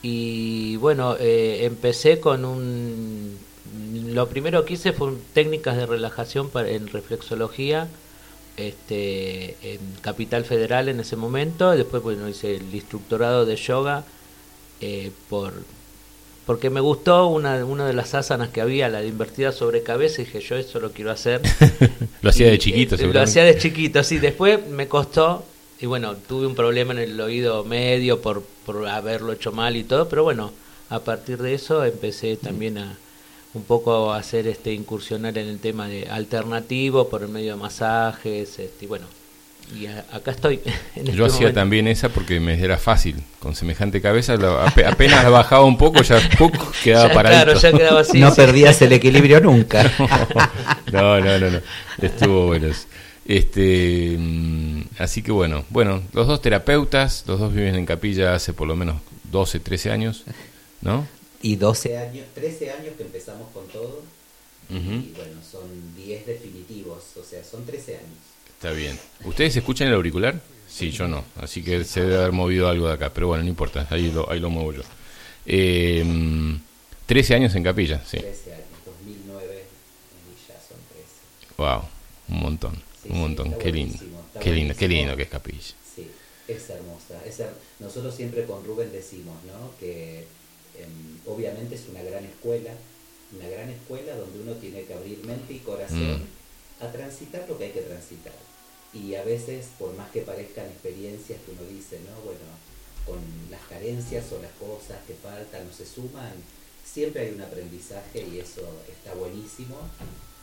Y 0.00 0.76
bueno, 0.76 1.16
eh, 1.20 1.66
empecé 1.66 2.18
con 2.18 2.46
un. 2.46 3.36
Lo 4.06 4.28
primero 4.28 4.64
que 4.64 4.74
hice 4.74 4.92
fue 4.92 5.12
técnicas 5.34 5.76
de 5.76 5.84
relajación 5.84 6.48
para, 6.48 6.70
en 6.70 6.86
reflexología 6.88 7.88
este, 8.56 9.56
en 9.74 9.80
Capital 10.00 10.44
Federal 10.44 10.88
en 10.88 11.00
ese 11.00 11.16
momento. 11.16 11.70
Después, 11.72 12.02
bueno, 12.02 12.28
hice 12.28 12.56
el 12.56 12.74
instructorado 12.74 13.44
de 13.44 13.56
yoga 13.56 14.04
eh, 14.80 15.10
por 15.28 15.52
porque 16.48 16.70
me 16.70 16.80
gustó 16.80 17.26
una, 17.26 17.62
una 17.66 17.86
de 17.86 17.92
las 17.92 18.14
asanas 18.14 18.48
que 18.48 18.62
había, 18.62 18.88
la 18.88 19.02
de 19.02 19.08
invertida 19.08 19.52
sobre 19.52 19.82
cabeza, 19.82 20.22
y 20.22 20.24
dije, 20.24 20.40
yo 20.40 20.56
eso 20.56 20.80
lo 20.80 20.92
quiero 20.92 21.10
hacer. 21.10 21.42
lo 22.22 22.30
hacía 22.30 22.46
de 22.46 22.58
chiquito, 22.58 22.94
eh, 22.94 23.12
Lo 23.12 23.20
hacía 23.20 23.44
de 23.44 23.58
chiquito, 23.58 24.02
sí. 24.02 24.18
Después 24.18 24.66
me 24.66 24.88
costó, 24.88 25.44
y 25.78 25.84
bueno, 25.84 26.16
tuve 26.16 26.46
un 26.46 26.54
problema 26.54 26.94
en 26.94 27.00
el 27.00 27.20
oído 27.20 27.64
medio 27.64 28.22
por, 28.22 28.42
por 28.64 28.88
haberlo 28.88 29.34
hecho 29.34 29.52
mal 29.52 29.76
y 29.76 29.84
todo, 29.84 30.08
pero 30.08 30.24
bueno, 30.24 30.50
a 30.88 31.00
partir 31.00 31.36
de 31.36 31.52
eso 31.52 31.84
empecé 31.84 32.38
también 32.38 32.78
a 32.78 32.96
un 33.52 33.64
poco 33.64 34.10
a 34.14 34.16
hacer 34.16 34.46
este 34.46 34.72
incursionar 34.72 35.36
en 35.36 35.48
el 35.48 35.58
tema 35.58 35.86
de 35.86 36.06
alternativo 36.08 37.10
por 37.10 37.22
el 37.22 37.28
medio 37.28 37.56
de 37.56 37.60
masajes, 37.60 38.58
este, 38.58 38.86
y 38.86 38.88
bueno, 38.88 39.04
y 39.74 39.86
acá 39.86 40.30
estoy. 40.30 40.60
Este 40.96 41.12
Yo 41.12 41.26
hacía 41.26 41.52
también 41.52 41.86
esa 41.88 42.08
porque 42.08 42.40
me 42.40 42.62
era 42.62 42.78
fácil, 42.78 43.16
con 43.38 43.54
semejante 43.54 44.00
cabeza, 44.00 44.34
apenas 44.34 45.24
la 45.24 45.30
bajaba 45.30 45.64
un 45.64 45.78
poco, 45.78 46.02
ya 46.02 46.20
quedaba 46.82 47.12
parado. 47.12 47.54
no 48.14 48.34
perdías 48.34 48.80
el 48.82 48.92
equilibrio 48.92 49.40
nunca. 49.40 49.82
no, 50.92 51.20
no, 51.20 51.38
no, 51.38 51.50
no, 51.50 51.60
estuvo 52.00 52.46
bueno. 52.46 52.68
Este, 53.26 54.16
mm, 54.18 54.82
así 54.98 55.22
que 55.22 55.30
bueno, 55.30 55.64
bueno, 55.68 56.02
los 56.14 56.26
dos 56.26 56.40
terapeutas, 56.40 57.24
los 57.26 57.38
dos 57.38 57.52
viven 57.52 57.74
en 57.74 57.84
capilla 57.84 58.34
hace 58.34 58.54
por 58.54 58.66
lo 58.66 58.74
menos 58.74 59.02
12, 59.30 59.60
13 59.60 59.90
años, 59.90 60.24
¿no? 60.80 61.06
Y 61.42 61.56
12 61.56 61.98
años, 61.98 62.26
13 62.34 62.70
años 62.72 62.94
que 62.96 63.02
empezamos 63.02 63.48
con 63.52 63.66
todo. 63.68 64.02
Y 64.70 65.12
bueno, 65.16 65.40
son 65.50 65.62
10 65.96 66.26
definitivos, 66.26 67.04
o 67.18 67.24
sea, 67.24 67.42
son 67.42 67.64
13 67.64 67.96
años. 67.96 68.18
Está 68.58 68.72
bien. 68.72 68.98
¿Ustedes 69.22 69.56
escuchan 69.56 69.86
el 69.86 69.94
auricular? 69.94 70.34
Sí, 70.68 70.90
yo 70.90 71.06
no. 71.06 71.24
Así 71.40 71.62
que 71.62 71.84
se 71.84 72.00
debe 72.00 72.16
haber 72.16 72.32
movido 72.32 72.68
algo 72.68 72.88
de 72.88 72.94
acá. 72.94 73.12
Pero 73.14 73.28
bueno, 73.28 73.44
no 73.44 73.48
importa. 73.48 73.86
Ahí 73.88 74.10
lo, 74.10 74.28
ahí 74.28 74.40
lo 74.40 74.50
muevo 74.50 74.72
yo. 74.72 74.82
Eh, 75.46 76.04
13 77.06 77.34
años 77.36 77.54
en 77.54 77.62
capilla, 77.62 78.02
sí. 78.04 78.18
13 78.18 78.54
años. 78.54 78.66
2009 78.84 79.64
ya 80.48 80.54
son 80.54 80.78
13. 80.90 81.54
Wow. 81.56 81.82
Un 82.30 82.40
montón. 82.40 82.82
un 83.08 83.20
montón. 83.20 83.54
qué 83.60 83.70
lindo. 83.70 83.96
Qué 84.40 84.50
lindo, 84.50 84.74
qué 84.74 84.88
lindo 84.88 85.16
que 85.16 85.22
es 85.22 85.28
capilla. 85.28 85.62
Sí, 85.94 86.10
es 86.48 86.68
hermosa. 86.68 87.22
Es 87.24 87.40
Nosotros 87.78 88.12
siempre 88.12 88.44
con 88.44 88.64
Rubén 88.64 88.90
decimos, 88.90 89.36
¿no? 89.44 89.70
Que 89.78 90.26
em, 90.76 91.18
obviamente 91.26 91.76
es 91.76 91.84
una 91.88 92.02
gran 92.02 92.24
escuela. 92.24 92.72
Una 93.38 93.48
gran 93.48 93.70
escuela 93.70 94.16
donde 94.16 94.40
uno 94.40 94.54
tiene 94.54 94.82
que 94.82 94.94
abrir 94.94 95.24
mente 95.24 95.54
y 95.54 95.58
corazón. 95.60 96.14
Mm 96.14 96.38
a 96.80 96.92
transitar 96.92 97.44
lo 97.48 97.58
que 97.58 97.64
hay 97.64 97.70
que 97.72 97.80
transitar. 97.80 98.32
Y 98.92 99.14
a 99.14 99.22
veces, 99.22 99.66
por 99.78 99.94
más 99.94 100.10
que 100.10 100.22
parezcan 100.22 100.66
experiencias 100.66 101.40
que 101.44 101.52
uno 101.52 101.62
dice, 101.70 102.00
¿no? 102.00 102.20
Bueno, 102.22 102.40
con 103.04 103.18
las 103.50 103.60
carencias 103.68 104.24
o 104.32 104.40
las 104.40 104.52
cosas 104.52 104.98
que 105.06 105.14
faltan 105.14 105.68
o 105.68 105.72
se 105.72 105.86
suman, 105.86 106.32
siempre 106.84 107.22
hay 107.22 107.34
un 107.34 107.40
aprendizaje 107.40 108.26
y 108.26 108.38
eso 108.38 108.62
está 108.88 109.14
buenísimo. 109.14 109.76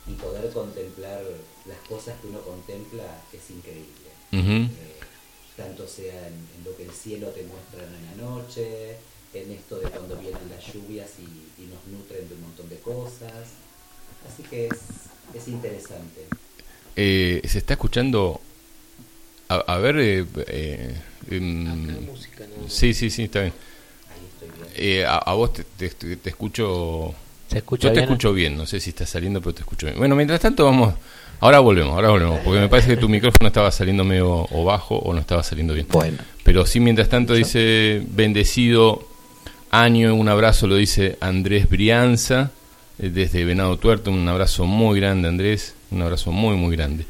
Y 0.06 0.12
poder 0.14 0.52
contemplar 0.52 1.22
las 1.64 1.78
cosas 1.88 2.20
que 2.20 2.28
uno 2.28 2.40
contempla 2.42 3.22
es 3.32 3.50
increíble. 3.50 4.06
Eh, 4.30 4.68
tanto 5.56 5.88
sea 5.88 6.28
en, 6.28 6.46
lo 6.64 6.76
que 6.76 6.84
el 6.84 6.92
cielo 6.92 7.28
te 7.30 7.42
muestra 7.42 7.82
en 7.82 8.06
la 8.06 8.24
noche, 8.24 8.96
en 9.34 9.50
esto 9.50 9.80
de 9.80 9.90
cuando 9.90 10.16
vienen 10.16 10.48
las 10.48 10.72
lluvias 10.72 11.10
y, 11.18 11.62
y 11.62 11.66
nos 11.66 11.84
nutren 11.86 12.28
de 12.28 12.34
un 12.34 12.42
montón 12.42 12.68
de 12.68 12.78
cosas. 12.78 13.48
Así 14.28 14.42
que 14.44 14.66
es, 14.66 14.78
es 15.34 15.48
interesante. 15.48 16.26
Eh, 16.96 17.42
se 17.44 17.58
está 17.58 17.74
escuchando 17.74 18.40
A, 19.48 19.78
ver, 19.78 19.98
eh, 19.98 20.24
eh, 20.48 20.94
em, 21.30 21.86
sí, 22.68 22.94
sí, 22.94 23.10
sí, 23.10 23.24
está 23.24 23.42
bien. 23.42 23.52
Eh, 24.74 25.04
a, 25.06 25.32
vos 25.34 25.52
te, 25.52 25.64
te, 25.88 26.28
escucho. 26.28 27.14
¿Se 27.48 27.58
escucha 27.58 27.88
yo 27.88 27.94
te 27.94 28.00
escucho 28.00 28.32
bien, 28.32 28.56
no 28.56 28.66
sé 28.66 28.80
si 28.80 28.90
está 28.90 29.06
saliendo, 29.06 29.40
pero 29.40 29.54
te 29.54 29.60
escucho 29.60 29.86
bien. 29.86 29.98
Bueno, 29.98 30.16
mientras 30.16 30.40
tanto 30.40 30.64
vamos. 30.64 30.94
Ahora 31.38 31.60
volvemos, 31.60 31.92
ahora 31.92 32.08
volvemos, 32.08 32.40
porque 32.40 32.60
me 32.60 32.68
parece 32.68 32.88
que 32.88 32.96
tu 32.96 33.08
micrófono 33.10 33.48
estaba 33.48 33.70
saliendo 33.70 34.04
medio 34.04 34.46
o 34.50 34.64
bajo 34.64 34.96
o 34.96 35.12
no 35.12 35.20
estaba 35.20 35.42
saliendo 35.42 35.74
bien. 35.74 35.86
Bueno. 35.90 36.18
Pero 36.42 36.64
sí, 36.64 36.80
mientras 36.80 37.08
tanto 37.08 37.34
dice 37.34 38.02
bendecido 38.08 39.06
año, 39.70 40.14
un 40.14 40.28
abrazo, 40.28 40.66
lo 40.66 40.76
dice 40.76 41.18
Andrés 41.20 41.68
Brianza, 41.68 42.52
desde 42.98 43.44
Venado 43.44 43.76
Tuerto, 43.78 44.10
un 44.10 44.28
abrazo 44.28 44.64
muy 44.66 45.00
grande 45.00 45.28
Andrés, 45.28 45.74
un 45.90 46.02
abrazo 46.02 46.32
muy, 46.32 46.56
muy 46.56 46.76
grande. 46.76 47.06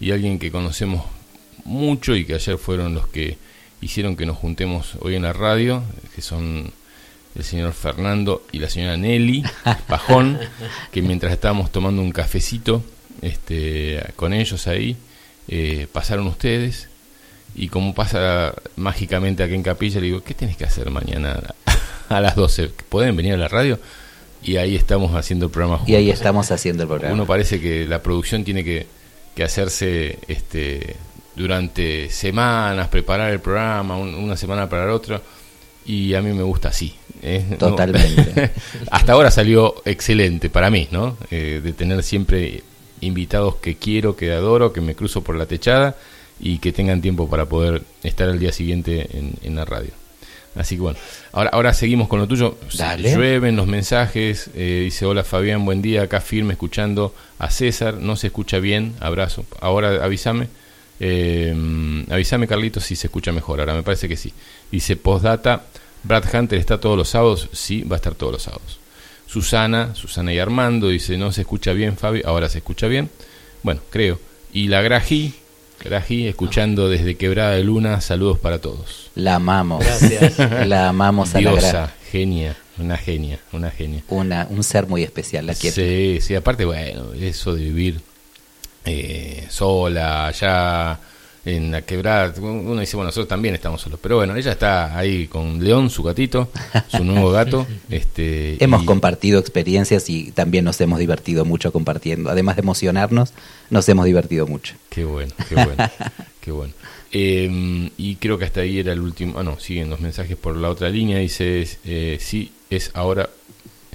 Y 0.00 0.10
alguien 0.12 0.38
que 0.38 0.50
conocemos 0.50 1.04
mucho 1.64 2.14
y 2.14 2.24
que 2.24 2.34
ayer 2.34 2.58
fueron 2.58 2.94
los 2.94 3.06
que 3.08 3.38
hicieron 3.80 4.16
que 4.16 4.26
nos 4.26 4.36
juntemos 4.36 4.96
hoy 5.00 5.16
en 5.16 5.22
la 5.22 5.32
radio, 5.32 5.82
que 6.14 6.22
son 6.22 6.72
el 7.34 7.44
señor 7.44 7.72
Fernando 7.72 8.46
y 8.52 8.58
la 8.58 8.70
señora 8.70 8.96
Nelly 8.96 9.44
Pajón, 9.88 10.38
que 10.92 11.02
mientras 11.02 11.32
estábamos 11.32 11.72
tomando 11.72 12.00
un 12.00 12.12
cafecito 12.12 12.84
este, 13.22 14.02
con 14.16 14.32
ellos 14.32 14.66
ahí, 14.66 14.96
eh, 15.48 15.86
pasaron 15.92 16.26
ustedes 16.26 16.88
y 17.54 17.68
como 17.68 17.94
pasa 17.94 18.54
mágicamente 18.76 19.42
aquí 19.42 19.54
en 19.54 19.62
Capilla, 19.62 20.00
le 20.00 20.06
digo, 20.06 20.22
¿qué 20.22 20.34
tienes 20.34 20.56
que 20.56 20.64
hacer 20.64 20.90
mañana 20.90 21.54
a 22.08 22.20
las 22.20 22.34
12? 22.34 22.68
¿Pueden 22.88 23.16
venir 23.16 23.34
a 23.34 23.36
la 23.36 23.48
radio? 23.48 23.78
Y 24.44 24.58
ahí 24.58 24.76
estamos 24.76 25.14
haciendo 25.14 25.46
el 25.46 25.50
programa 25.50 25.82
Y 25.86 25.94
ahí 25.94 26.10
estamos 26.10 26.50
haciendo 26.50 26.82
el 26.82 26.88
programa. 26.88 27.14
Uno 27.14 27.26
parece 27.26 27.60
que 27.60 27.86
la 27.86 28.02
producción 28.02 28.44
tiene 28.44 28.62
que, 28.62 28.86
que 29.34 29.42
hacerse 29.42 30.18
este, 30.28 30.96
durante 31.34 32.10
semanas, 32.10 32.88
preparar 32.88 33.32
el 33.32 33.40
programa, 33.40 33.96
una 33.96 34.36
semana 34.36 34.68
para 34.68 34.86
la 34.86 34.94
otra, 34.94 35.22
y 35.86 36.14
a 36.14 36.22
mí 36.22 36.32
me 36.32 36.42
gusta 36.42 36.68
así. 36.68 36.94
¿eh? 37.22 37.56
Totalmente. 37.58 38.52
hasta 38.90 39.12
ahora 39.12 39.30
salió 39.30 39.82
excelente 39.84 40.50
para 40.50 40.70
mí, 40.70 40.88
¿no? 40.90 41.16
Eh, 41.30 41.60
de 41.62 41.72
tener 41.72 42.02
siempre 42.02 42.62
invitados 43.00 43.56
que 43.56 43.76
quiero, 43.76 44.16
que 44.16 44.32
adoro, 44.32 44.72
que 44.72 44.80
me 44.80 44.94
cruzo 44.94 45.22
por 45.22 45.36
la 45.36 45.46
techada 45.46 45.96
y 46.40 46.58
que 46.58 46.72
tengan 46.72 47.00
tiempo 47.00 47.28
para 47.28 47.46
poder 47.46 47.82
estar 48.02 48.28
al 48.28 48.38
día 48.38 48.52
siguiente 48.52 49.08
en, 49.42 49.54
la 49.54 49.64
radio. 49.64 49.90
Así 50.54 50.76
que 50.76 50.82
bueno, 50.82 50.98
ahora, 51.32 51.50
ahora 51.52 51.74
seguimos 51.74 52.08
con 52.08 52.20
lo 52.20 52.28
tuyo. 52.28 52.56
Llueven 52.98 53.56
los 53.56 53.66
mensajes. 53.66 54.50
Eh, 54.54 54.82
dice: 54.84 55.04
Hola 55.06 55.24
Fabián, 55.24 55.64
buen 55.64 55.82
día. 55.82 56.02
Acá 56.02 56.20
firme 56.20 56.52
escuchando 56.52 57.14
a 57.38 57.50
César. 57.50 57.94
No 57.94 58.16
se 58.16 58.28
escucha 58.28 58.58
bien. 58.58 58.94
Abrazo. 59.00 59.44
Ahora 59.60 60.04
avísame. 60.04 60.48
Eh, 61.00 62.04
avísame, 62.10 62.46
Carlitos, 62.46 62.84
si 62.84 62.96
se 62.96 63.08
escucha 63.08 63.32
mejor. 63.32 63.60
Ahora 63.60 63.74
me 63.74 63.82
parece 63.82 64.08
que 64.08 64.16
sí. 64.16 64.32
Dice: 64.70 64.96
Postdata. 64.96 65.64
Brad 66.04 66.24
Hunter 66.34 66.58
está 66.58 66.78
todos 66.78 66.98
los 66.98 67.08
sábados. 67.08 67.48
Sí, 67.52 67.82
va 67.82 67.96
a 67.96 67.98
estar 67.98 68.14
todos 68.14 68.32
los 68.32 68.42
sábados. 68.42 68.78
Susana, 69.26 69.94
Susana 69.94 70.32
y 70.32 70.38
Armando 70.38 70.88
dice, 70.88 71.16
no 71.16 71.32
se 71.32 71.40
escucha 71.40 71.72
bien 71.72 71.96
Fabi, 71.96 72.22
ahora 72.24 72.48
se 72.48 72.58
escucha 72.58 72.86
bien. 72.86 73.10
Bueno, 73.62 73.80
creo. 73.90 74.20
Y 74.52 74.68
la 74.68 74.82
Graji, 74.82 75.34
Graji, 75.84 76.26
escuchando 76.28 76.88
desde 76.88 77.16
Quebrada 77.16 77.52
de 77.52 77.62
Luna, 77.62 78.00
saludos 78.00 78.38
para 78.38 78.58
todos. 78.58 79.10
La 79.14 79.34
amamos. 79.34 79.84
Gracias. 79.84 80.38
La 80.66 80.88
amamos 80.88 81.34
a 81.34 81.38
Diosa, 81.38 81.72
la 81.72 81.92
genia, 82.10 82.56
una 82.78 82.96
genia, 82.96 83.38
una 83.52 83.70
genia. 83.70 84.02
Una, 84.08 84.46
un 84.48 84.64
ser 84.64 84.86
muy 84.86 85.02
especial, 85.02 85.46
la 85.46 85.54
quiero. 85.54 85.74
Sí, 85.74 86.20
sí, 86.22 86.34
aparte, 86.34 86.64
bueno, 86.64 87.12
eso 87.12 87.54
de 87.54 87.64
vivir 87.64 88.00
eh, 88.86 89.46
sola, 89.50 90.28
allá 90.28 90.98
en 91.44 91.70
la 91.70 91.82
quebrada. 91.82 92.34
Uno 92.40 92.80
dice, 92.80 92.96
bueno, 92.96 93.08
nosotros 93.08 93.28
también 93.28 93.54
estamos 93.54 93.80
solos. 93.80 93.98
Pero 94.02 94.16
bueno, 94.16 94.34
ella 94.36 94.52
está 94.52 94.96
ahí 94.96 95.26
con 95.26 95.62
León, 95.62 95.90
su 95.90 96.02
gatito, 96.02 96.50
su 96.88 97.04
nuevo 97.04 97.30
gato. 97.30 97.66
este 97.90 98.62
Hemos 98.62 98.84
compartido 98.84 99.38
experiencias 99.38 100.08
y 100.08 100.30
también 100.32 100.64
nos 100.64 100.80
hemos 100.80 100.98
divertido 100.98 101.44
mucho 101.44 101.72
compartiendo. 101.72 102.30
Además 102.30 102.56
de 102.56 102.62
emocionarnos, 102.62 103.32
nos 103.70 103.88
hemos 103.88 104.06
divertido 104.06 104.46
mucho. 104.46 104.74
Qué 104.88 105.04
bueno, 105.04 105.32
qué 105.48 105.54
bueno, 105.54 105.90
qué 106.40 106.50
bueno. 106.50 106.74
Em, 107.12 107.90
y 107.96 108.16
creo 108.16 108.38
que 108.38 108.44
hasta 108.44 108.60
ahí 108.60 108.78
era 108.78 108.92
el 108.92 109.00
último. 109.00 109.38
Ah, 109.38 109.42
no, 109.42 109.60
siguen 109.60 109.90
los 109.90 110.00
mensajes 110.00 110.36
por 110.36 110.56
la 110.56 110.70
otra 110.70 110.88
línea. 110.88 111.18
Dice, 111.18 111.66
eh, 111.84 112.18
sí, 112.20 112.52
es 112.70 112.90
ahora 112.94 113.28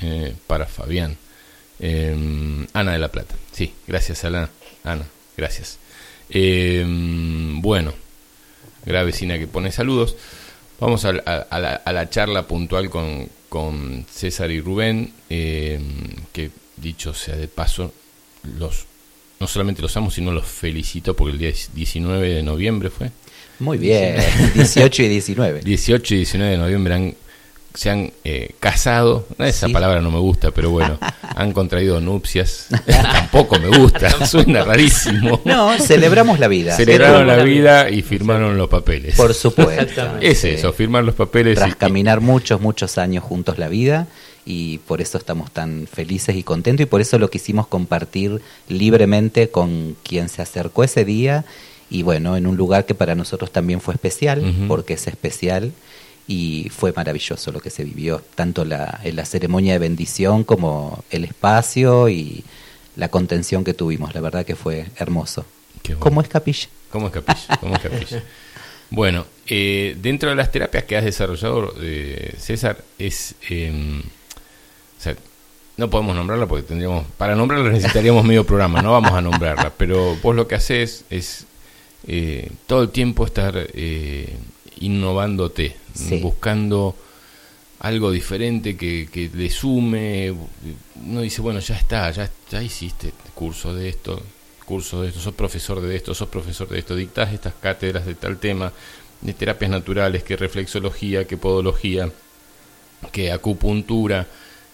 eh, 0.02 0.34
para 0.48 0.66
Fabián. 0.66 1.18
Em, 1.80 2.68
Ana 2.74 2.94
de 2.94 3.00
la 3.00 3.10
Plata. 3.10 3.36
Sí, 3.52 3.74
gracias, 3.88 4.24
Ana. 4.24 4.50
Ana, 4.84 5.06
gracias. 5.36 5.80
Eh, 6.30 6.86
bueno, 6.88 7.94
vecina 8.86 9.38
que 9.38 9.48
pone 9.48 9.72
saludos. 9.72 10.15
Vamos 10.80 11.04
a, 11.06 11.12
la, 11.12 12.10
charla 12.10 12.48
puntual 12.48 12.89
con, 12.89 13.28
con 13.50 14.06
César 14.10 14.50
y 14.52 14.62
Rubén, 14.62 15.12
eh, 15.30 15.80
que 16.32 16.52
dicho 16.78 17.13
sea 17.13 17.36
de 17.36 17.48
paso, 17.48 17.94
los 18.58 18.86
no 19.39 19.48
solamente 19.48 19.82
los 19.82 19.96
amo, 19.96 20.12
sino 20.12 20.32
los 20.32 20.46
felicito 20.46 21.15
porque 21.15 21.34
el 21.34 21.39
día 21.39 21.54
19 21.74 22.36
de 22.36 22.44
noviembre 22.44 22.89
fue. 22.89 23.12
Muy 23.60 23.78
bien, 23.78 24.18
18 24.54 25.04
y 25.04 25.08
19. 25.08 25.62
18 25.62 26.13
y 26.13 26.18
19 26.18 26.52
de 26.52 26.58
noviembre 26.58 26.94
han 26.94 27.15
se 27.73 27.89
han 27.89 28.12
eh, 28.23 28.51
casado, 28.60 29.25
esa 29.38 29.69
palabra 29.69 30.01
no 30.01 30.12
me 30.12 30.19
gusta, 30.19 30.51
pero 30.51 30.71
bueno, 30.71 30.97
han 31.36 31.51
contraído 31.51 32.01
nupcias, 32.01 32.67
tampoco 32.86 33.60
me 33.60 33.69
gusta, 33.77 34.25
suena 34.25 34.63
rarísimo. 34.63 35.41
No, 35.45 35.77
celebramos 35.77 36.39
la 36.39 36.47
vida. 36.47 36.75
Celebraron 36.75 37.27
la 37.27 37.43
vida 37.43 37.89
y 37.89 38.01
firmaron 38.01 38.58
los 38.58 38.69
papeles. 38.69 39.15
Por 39.15 39.34
supuesto. 39.34 40.17
es 40.21 40.43
eso, 40.43 40.73
firmar 40.73 41.03
los 41.03 41.15
papeles. 41.15 41.58
Tras 41.58 41.75
caminar 41.75 42.21
muchos, 42.21 42.60
muchos 42.60 42.97
años 42.97 43.23
juntos 43.23 43.58
la 43.58 43.67
vida 43.67 44.08
y 44.45 44.79
por 44.79 45.01
eso 45.01 45.17
estamos 45.17 45.51
tan 45.51 45.88
felices 45.91 46.36
y 46.36 46.43
contentos 46.43 46.84
y 46.84 46.88
por 46.88 47.01
eso 47.01 47.19
lo 47.19 47.29
quisimos 47.29 47.67
compartir 47.67 48.41
libremente 48.67 49.49
con 49.49 49.95
quien 50.03 50.29
se 50.29 50.41
acercó 50.41 50.84
ese 50.84 51.05
día 51.05 51.45
y 51.89 52.03
bueno, 52.03 52.38
en 52.38 52.45
un 52.45 52.55
lugar 52.55 52.86
que 52.86 52.95
para 52.95 53.15
nosotros 53.15 53.51
también 53.51 53.82
fue 53.82 53.95
especial, 53.95 54.43
porque 54.67 54.93
es 54.93 55.08
especial 55.08 55.71
y 56.30 56.70
fue 56.70 56.94
maravilloso 56.96 57.52
lo 57.52 57.60
que 57.60 57.72
se 57.72 57.84
vivió, 57.84 58.22
tanto 58.36 58.63
la, 58.63 59.00
en 59.04 59.15
la 59.15 59.26
ceremonia 59.26 59.74
de 59.74 59.80
bendición 59.80 60.44
como 60.44 61.04
el 61.10 61.24
espacio 61.24 62.08
y 62.08 62.44
la 62.96 63.10
contención 63.10 63.63
que 63.63 63.74
tuvimos, 63.74 64.13
la 64.13 64.22
verdad 64.22 64.46
que 64.46 64.56
fue 64.56 64.86
hermoso. 64.98 65.44
¿Cómo 65.98 66.22
es 66.22 66.28
capilla? 66.28 66.68
¿Cómo 66.92 67.08
es 67.08 67.13
capilla? 67.13 67.58
¿Cómo 67.60 67.76
es 67.76 67.82
capilla? 67.82 68.24
bueno, 68.92 69.26
eh, 69.48 69.98
dentro 70.00 70.30
de 70.30 70.36
las 70.36 70.52
terapias 70.52 70.84
que 70.84 70.98
has 70.98 71.04
desarrollado, 71.04 71.74
eh, 71.82 72.36
César, 72.38 72.84
es... 73.00 73.34
O 73.50 75.02
sea, 75.02 75.15
no 75.78 75.89
podemos 75.89 76.15
nombrarla 76.15 76.46
porque 76.46 76.68
tendríamos... 76.68 77.08
Para 77.18 77.36
nombrarla 77.36 77.72
necesitaríamos 77.72 78.24
medio 78.24 78.46
programa, 78.46 78.84
no 78.84 78.92
vamos 78.92 79.13
a 79.13 79.22
nombrarla, 79.22 79.74
pero 79.76 80.15
vos 80.18 80.36
lo 80.36 80.48
que 80.48 80.54
haces 80.54 81.06
es 81.10 81.48
eh, 82.06 82.52
todo 82.68 82.84
el 82.84 82.89
tiempo 82.89 83.26
estar 83.26 83.68
innovándote, 84.80 85.76
buscando 86.22 86.96
algo 87.80 88.12
diferente 88.12 88.76
que, 88.76 89.08
que, 89.12 89.30
le 89.34 89.50
sume. 89.50 90.34
Uno 91.06 91.22
dice, 91.22 91.42
bueno, 91.42 91.60
ya 91.60 91.76
está, 91.76 92.12
ya, 92.12 92.30
ya 92.50 92.62
hiciste 92.62 93.12
curso 93.34 93.74
de 93.74 93.90
esto, 93.90 94.22
curso 94.66 95.02
de 95.02 95.10
esto, 95.10 95.20
sos 95.20 95.34
profesor 95.34 95.82
de 95.82 95.96
esto, 95.96 96.14
sos 96.14 96.30
profesor 96.30 96.68
de 96.68 96.80
esto, 96.80 96.96
dictás 96.96 97.34
estas 97.34 97.54
cátedras 97.54 98.06
de 98.06 98.16
tal 98.16 98.38
tema, 98.38 98.74
de 99.22 99.34
terapias 99.34 99.72
naturales, 99.72 100.24
que 100.24 100.36
reflexología, 100.36 101.26
que 101.26 101.38
podología, 101.38 102.12
que 103.12 103.32
acupuntura, 103.32 104.28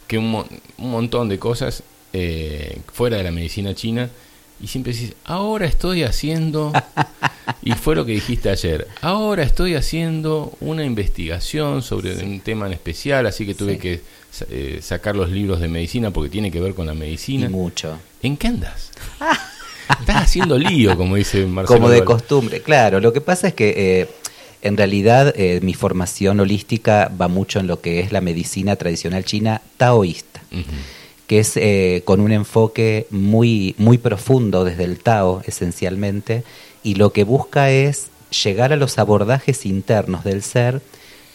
que 0.08 0.18
un, 0.18 0.36
un 0.78 0.92
montón 0.92 1.30
de 1.30 1.40
cosas 1.40 1.84
eh, 2.14 2.80
fuera 2.92 3.18
de 3.18 3.24
la 3.24 3.32
medicina 3.32 3.76
china 3.76 4.10
y 4.62 4.68
siempre 4.68 4.94
decís, 4.94 5.14
ahora 5.26 5.66
estoy 5.66 6.04
haciendo, 6.04 6.72
y 7.62 7.74
fue 7.74 7.96
lo 7.96 8.06
que 8.06 8.14
dijiste 8.14 8.50
ayer, 8.50 8.88
ahora 9.02 9.44
estoy 9.44 9.76
haciendo 9.76 10.54
una 10.62 10.84
investigación 10.84 11.82
sobre 11.82 12.16
un 12.24 12.40
tema 12.40 12.68
en 12.68 12.74
especial, 12.74 13.26
así 13.26 13.46
que 13.46 13.54
tuve 13.54 13.78
que 13.78 14.02
eh, 14.50 14.80
sacar 14.82 15.16
los 15.16 15.30
libros 15.30 15.60
de 15.60 15.68
medicina 15.68 16.12
porque 16.12 16.30
tiene 16.30 16.52
que 16.52 16.60
ver 16.60 16.74
con 16.74 16.88
la 16.88 16.94
medicina. 16.94 17.50
mucho. 17.50 18.00
¿En 18.22 18.38
qué 18.38 18.48
andas? 18.48 18.92
Estás 20.00 20.24
haciendo 20.24 20.58
lío, 20.58 20.98
como 20.98 21.16
dice 21.16 21.46
Marcelo. 21.46 21.80
Como 21.80 21.90
de 21.90 22.04
costumbre, 22.04 22.62
claro. 22.62 23.00
Lo 23.00 23.14
que 23.14 23.22
pasa 23.22 23.48
es 23.48 23.54
que 23.54 24.02
eh, 24.02 24.10
en 24.62 24.78
realidad 24.78 25.34
eh, 25.38 25.60
mi 25.62 25.74
formación 25.74 26.40
holística 26.40 27.12
va 27.20 27.28
mucho 27.28 27.60
en 27.60 27.68
lo 27.68 27.82
que 27.82 28.00
es 28.00 28.12
la 28.12 28.20
medicina 28.20 28.76
tradicional 28.76 29.24
china 29.24 29.62
taoísta 29.78 30.42
que 31.28 31.40
es 31.40 31.58
eh, 31.58 32.04
con 32.06 32.20
un 32.20 32.32
enfoque 32.32 33.08
muy, 33.10 33.76
muy 33.78 33.98
profundo 33.98 34.64
desde 34.64 34.84
el 34.84 35.00
Tao, 35.00 35.42
esencialmente, 35.46 36.44
y 36.84 36.96
lo 36.96 37.12
que 37.12 37.24
busca 37.24 37.72
es 37.72 38.08
llegar 38.44 38.74
a 38.74 38.76
los 38.76 38.98
abordajes 39.00 39.66
internos 39.66 40.24
del 40.24 40.44
ser 40.44 40.82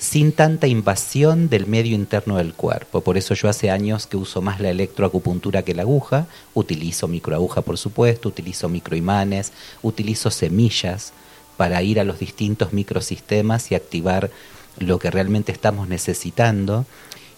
sin 0.00 0.32
tanta 0.32 0.66
invasión 0.66 1.50
del 1.50 1.66
medio 1.66 1.94
interno 1.94 2.38
del 2.38 2.54
cuerpo. 2.54 3.02
Por 3.02 3.18
eso 3.18 3.34
yo 3.34 3.50
hace 3.50 3.70
años 3.70 4.06
que 4.06 4.16
uso 4.16 4.40
más 4.40 4.58
la 4.58 4.70
electroacupuntura 4.70 5.62
que 5.62 5.74
la 5.74 5.82
aguja, 5.82 6.26
utilizo 6.54 7.06
microaguja 7.06 7.60
por 7.60 7.76
supuesto, 7.76 8.30
utilizo 8.30 8.70
microimanes, 8.70 9.52
utilizo 9.82 10.30
semillas 10.30 11.12
para 11.58 11.82
ir 11.82 12.00
a 12.00 12.04
los 12.04 12.18
distintos 12.18 12.72
microsistemas 12.72 13.70
y 13.70 13.74
activar 13.74 14.30
lo 14.78 14.98
que 14.98 15.10
realmente 15.10 15.52
estamos 15.52 15.86
necesitando. 15.86 16.86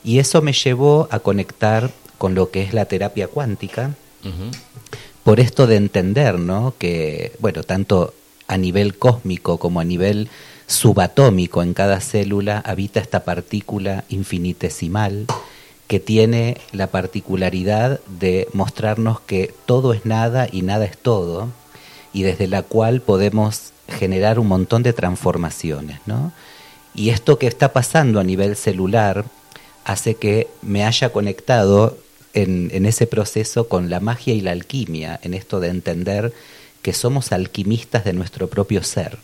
Y 0.04 0.20
eso 0.20 0.40
me 0.40 0.52
llevó 0.52 1.08
a 1.10 1.18
conectar 1.18 1.90
con 2.22 2.36
lo 2.36 2.52
que 2.52 2.62
es 2.62 2.72
la 2.72 2.84
terapia 2.84 3.26
cuántica, 3.26 3.96
por 5.24 5.40
esto 5.40 5.66
de 5.66 5.74
entender, 5.74 6.38
¿no? 6.38 6.72
Que, 6.78 7.32
bueno, 7.40 7.64
tanto 7.64 8.14
a 8.46 8.56
nivel 8.58 8.96
cósmico 8.96 9.58
como 9.58 9.80
a 9.80 9.84
nivel 9.84 10.28
subatómico 10.68 11.64
en 11.64 11.74
cada 11.74 12.00
célula 12.00 12.62
habita 12.64 13.00
esta 13.00 13.24
partícula 13.24 14.04
infinitesimal 14.08 15.26
que 15.88 15.98
tiene 15.98 16.58
la 16.70 16.86
particularidad 16.86 17.98
de 18.06 18.46
mostrarnos 18.52 19.18
que 19.18 19.52
todo 19.66 19.92
es 19.92 20.06
nada 20.06 20.46
y 20.48 20.62
nada 20.62 20.84
es 20.84 20.96
todo, 20.96 21.48
y 22.12 22.22
desde 22.22 22.46
la 22.46 22.62
cual 22.62 23.00
podemos 23.00 23.72
generar 23.88 24.38
un 24.38 24.46
montón 24.46 24.84
de 24.84 24.92
transformaciones, 24.92 25.98
¿no? 26.06 26.30
Y 26.94 27.08
esto 27.08 27.36
que 27.36 27.48
está 27.48 27.72
pasando 27.72 28.20
a 28.20 28.22
nivel 28.22 28.54
celular 28.54 29.24
hace 29.84 30.14
que 30.14 30.46
me 30.62 30.84
haya 30.84 31.10
conectado 31.10 31.98
en, 32.34 32.86
ese 32.86 33.06
proceso 33.06 33.68
con 33.68 33.90
la 33.90 34.00
magia 34.00 34.34
y 34.34 34.40
la 34.40 34.52
alquimia, 34.52 35.18
en 35.22 35.34
esto 35.34 35.60
de 35.60 35.68
entender 35.68 36.32
que 36.82 36.92
somos 36.92 37.32
alquimistas 37.32 38.04
de 38.04 38.12
nuestro 38.12 38.48
propio 38.48 38.82
ser. 38.82 39.18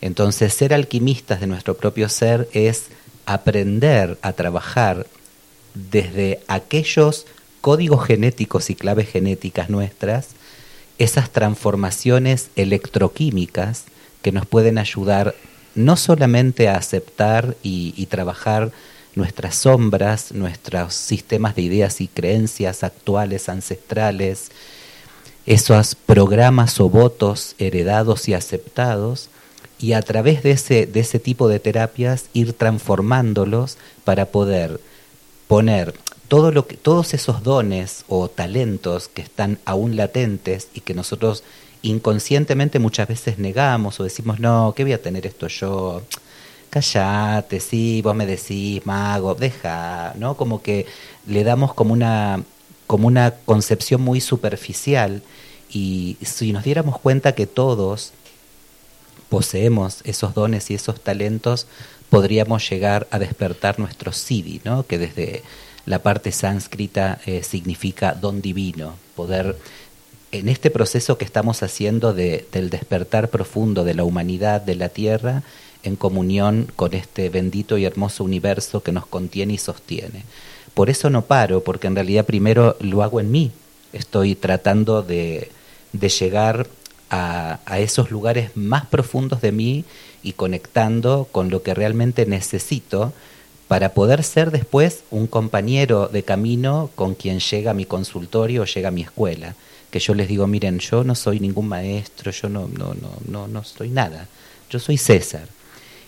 Entonces, 0.00 0.52
ser 0.52 0.74
alquimistas 0.74 1.40
de 1.40 1.46
nuestro 1.46 1.76
propio 1.76 2.08
ser 2.08 2.48
es 2.52 2.86
aprender 3.24 4.18
a 4.20 4.32
trabajar 4.32 5.06
desde 5.74 6.40
aquellos 6.48 7.26
códigos 7.60 8.04
genéticos 8.04 8.68
y 8.68 8.74
claves 8.74 9.08
genéticas 9.08 9.70
nuestras, 9.70 10.28
esas 10.98 11.30
transformaciones 11.30 12.50
electroquímicas 12.56 13.84
que 14.20 14.32
nos 14.32 14.46
pueden 14.46 14.76
ayudar 14.76 15.34
no 15.74 15.96
solamente 15.96 16.68
a 16.68 16.76
aceptar 16.76 17.56
y 17.62 18.04
trabajar 18.06 18.72
nuestras 19.14 19.56
sombras, 19.56 20.32
nuestros 20.32 20.94
sistemas 20.94 21.54
de 21.54 21.62
ideas 21.62 22.00
y 22.00 22.08
creencias 22.08 22.82
actuales, 22.82 23.48
ancestrales, 23.48 24.50
esos 25.46 25.94
programas 25.94 26.80
o 26.80 26.88
votos 26.88 27.54
heredados 27.58 28.28
y 28.28 28.34
aceptados, 28.34 29.28
y 29.78 29.94
a 29.94 30.02
través 30.02 30.42
de 30.44 30.52
ese, 30.52 30.86
de 30.86 31.00
ese 31.00 31.18
tipo 31.18 31.48
de 31.48 31.58
terapias 31.58 32.26
ir 32.32 32.52
transformándolos 32.52 33.78
para 34.04 34.26
poder 34.26 34.80
poner 35.48 35.94
todo 36.28 36.52
lo 36.52 36.66
que, 36.66 36.76
todos 36.76 37.12
esos 37.12 37.42
dones 37.42 38.04
o 38.08 38.28
talentos 38.28 39.08
que 39.08 39.22
están 39.22 39.58
aún 39.64 39.96
latentes 39.96 40.68
y 40.72 40.80
que 40.80 40.94
nosotros 40.94 41.42
inconscientemente 41.82 42.78
muchas 42.78 43.08
veces 43.08 43.38
negamos 43.38 43.98
o 43.98 44.04
decimos, 44.04 44.38
no, 44.38 44.72
¿qué 44.76 44.84
voy 44.84 44.92
a 44.92 45.02
tener 45.02 45.26
esto 45.26 45.48
yo? 45.48 46.02
Callate, 46.72 47.60
sí, 47.60 48.00
vos 48.02 48.14
me 48.16 48.24
decís, 48.24 48.86
mago, 48.86 49.34
deja, 49.34 50.14
¿no? 50.16 50.38
Como 50.38 50.62
que 50.62 50.86
le 51.26 51.44
damos 51.44 51.74
como 51.74 51.92
una, 51.92 52.42
como 52.86 53.08
una 53.08 53.34
concepción 53.44 54.00
muy 54.00 54.22
superficial 54.22 55.22
y 55.70 56.16
si 56.22 56.50
nos 56.50 56.64
diéramos 56.64 56.98
cuenta 56.98 57.34
que 57.34 57.46
todos 57.46 58.12
poseemos 59.28 60.00
esos 60.04 60.32
dones 60.32 60.70
y 60.70 60.74
esos 60.74 60.98
talentos, 60.98 61.66
podríamos 62.08 62.66
llegar 62.70 63.06
a 63.10 63.18
despertar 63.18 63.78
nuestro 63.78 64.12
siddhi, 64.12 64.62
¿no? 64.64 64.86
que 64.86 64.96
desde 64.96 65.42
la 65.84 65.98
parte 65.98 66.32
sánscrita 66.32 67.20
eh, 67.26 67.42
significa 67.42 68.14
don 68.14 68.40
divino, 68.40 68.94
poder 69.14 69.58
en 70.30 70.48
este 70.48 70.70
proceso 70.70 71.18
que 71.18 71.26
estamos 71.26 71.62
haciendo 71.62 72.14
de, 72.14 72.46
del 72.50 72.70
despertar 72.70 73.28
profundo 73.28 73.84
de 73.84 73.92
la 73.92 74.04
humanidad, 74.04 74.62
de 74.62 74.76
la 74.76 74.88
tierra, 74.88 75.42
en 75.82 75.96
comunión 75.96 76.68
con 76.76 76.94
este 76.94 77.28
bendito 77.28 77.78
y 77.78 77.84
hermoso 77.84 78.24
universo 78.24 78.82
que 78.82 78.92
nos 78.92 79.06
contiene 79.06 79.54
y 79.54 79.58
sostiene. 79.58 80.24
Por 80.74 80.90
eso 80.90 81.10
no 81.10 81.22
paro, 81.22 81.62
porque 81.62 81.86
en 81.86 81.94
realidad 81.94 82.24
primero 82.24 82.76
lo 82.80 83.02
hago 83.02 83.20
en 83.20 83.30
mí. 83.30 83.50
Estoy 83.92 84.34
tratando 84.34 85.02
de, 85.02 85.50
llegar 85.92 86.66
a, 87.10 87.60
a, 87.66 87.78
esos 87.78 88.10
lugares 88.10 88.56
más 88.56 88.86
profundos 88.86 89.42
de 89.42 89.52
mí 89.52 89.84
y 90.22 90.32
conectando 90.32 91.28
con 91.30 91.50
lo 91.50 91.62
que 91.62 91.74
realmente 91.74 92.24
necesito 92.24 93.12
para 93.68 93.92
poder 93.92 94.22
ser 94.22 94.50
después 94.50 95.04
un 95.10 95.26
compañero 95.26 96.08
de 96.08 96.22
camino 96.22 96.90
con 96.94 97.14
quien 97.14 97.40
llega 97.40 97.72
a 97.72 97.74
mi 97.74 97.84
consultorio 97.84 98.62
o 98.62 98.66
llega 98.66 98.88
a 98.88 98.92
mi 98.92 99.02
escuela. 99.02 99.54
Que 99.90 99.98
yo 99.98 100.14
les 100.14 100.28
digo, 100.28 100.46
miren, 100.46 100.78
yo 100.78 101.04
no 101.04 101.14
soy 101.14 101.38
ningún 101.38 101.68
maestro, 101.68 102.30
yo 102.30 102.48
no, 102.48 102.66
no, 102.68 102.94
no, 102.94 103.10
no, 103.28 103.46
no 103.46 103.64
soy 103.64 103.90
nada. 103.90 104.26
Yo 104.70 104.78
soy 104.78 104.96
César 104.96 105.46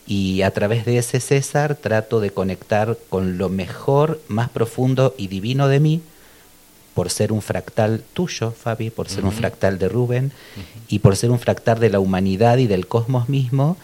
y 0.07 0.43
a 0.43 0.51
través 0.51 0.85
de 0.85 0.99
ese 0.99 1.21
César 1.21 1.77
trato 1.77 2.21
de 2.21 2.31
conectar 2.31 2.99
con 3.09 3.39
lo 3.39 3.49
mejor, 3.49 4.21
más 4.29 4.51
profundo 4.51 5.15
y 5.17 5.29
divino 5.29 5.69
de 5.69 5.81
mí, 5.81 6.01
por 6.95 7.11
ser 7.11 7.33
un 7.33 7.43
fractal 7.43 8.03
tuyo, 8.13 8.53
Fabi, 8.53 8.91
por 8.91 9.09
ser 9.09 9.25
un 9.25 9.33
fractal 9.33 9.79
de 9.79 9.89
Rubén 9.89 10.33
y 10.89 11.01
por 11.01 11.17
ser 11.17 11.31
un 11.31 11.41
fractal 11.41 11.81
de 11.81 11.91
la 11.91 11.99
humanidad 11.99 12.59
y 12.59 12.69
del 12.69 12.87
cosmos 12.87 13.29
mismo, 13.29 13.77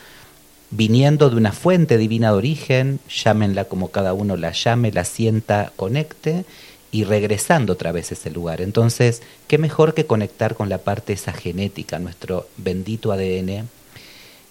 viniendo 0.71 1.29
de 1.29 1.37
una 1.37 1.51
fuente 1.51 1.99
divina 1.99 2.31
de 2.31 2.37
origen, 2.37 3.01
llámenla 3.09 3.65
como 3.65 3.89
cada 3.91 4.13
uno 4.13 4.37
la 4.37 4.53
llame, 4.53 4.93
la 4.93 5.05
sienta, 5.05 5.73
conecte 5.75 6.45
y 6.93 7.03
regresando 7.03 7.73
otra 7.73 7.91
vez 7.91 8.11
a 8.11 8.15
ese 8.15 8.31
lugar. 8.31 8.61
Entonces, 8.61 9.23
¿qué 9.49 9.59
mejor 9.59 9.95
que 9.95 10.07
conectar 10.07 10.55
con 10.55 10.69
la 10.69 10.79
parte 10.79 11.13
esa 11.13 11.33
genética, 11.33 11.99
nuestro 11.99 12.47
bendito 12.57 13.11
ADN? 13.11 13.69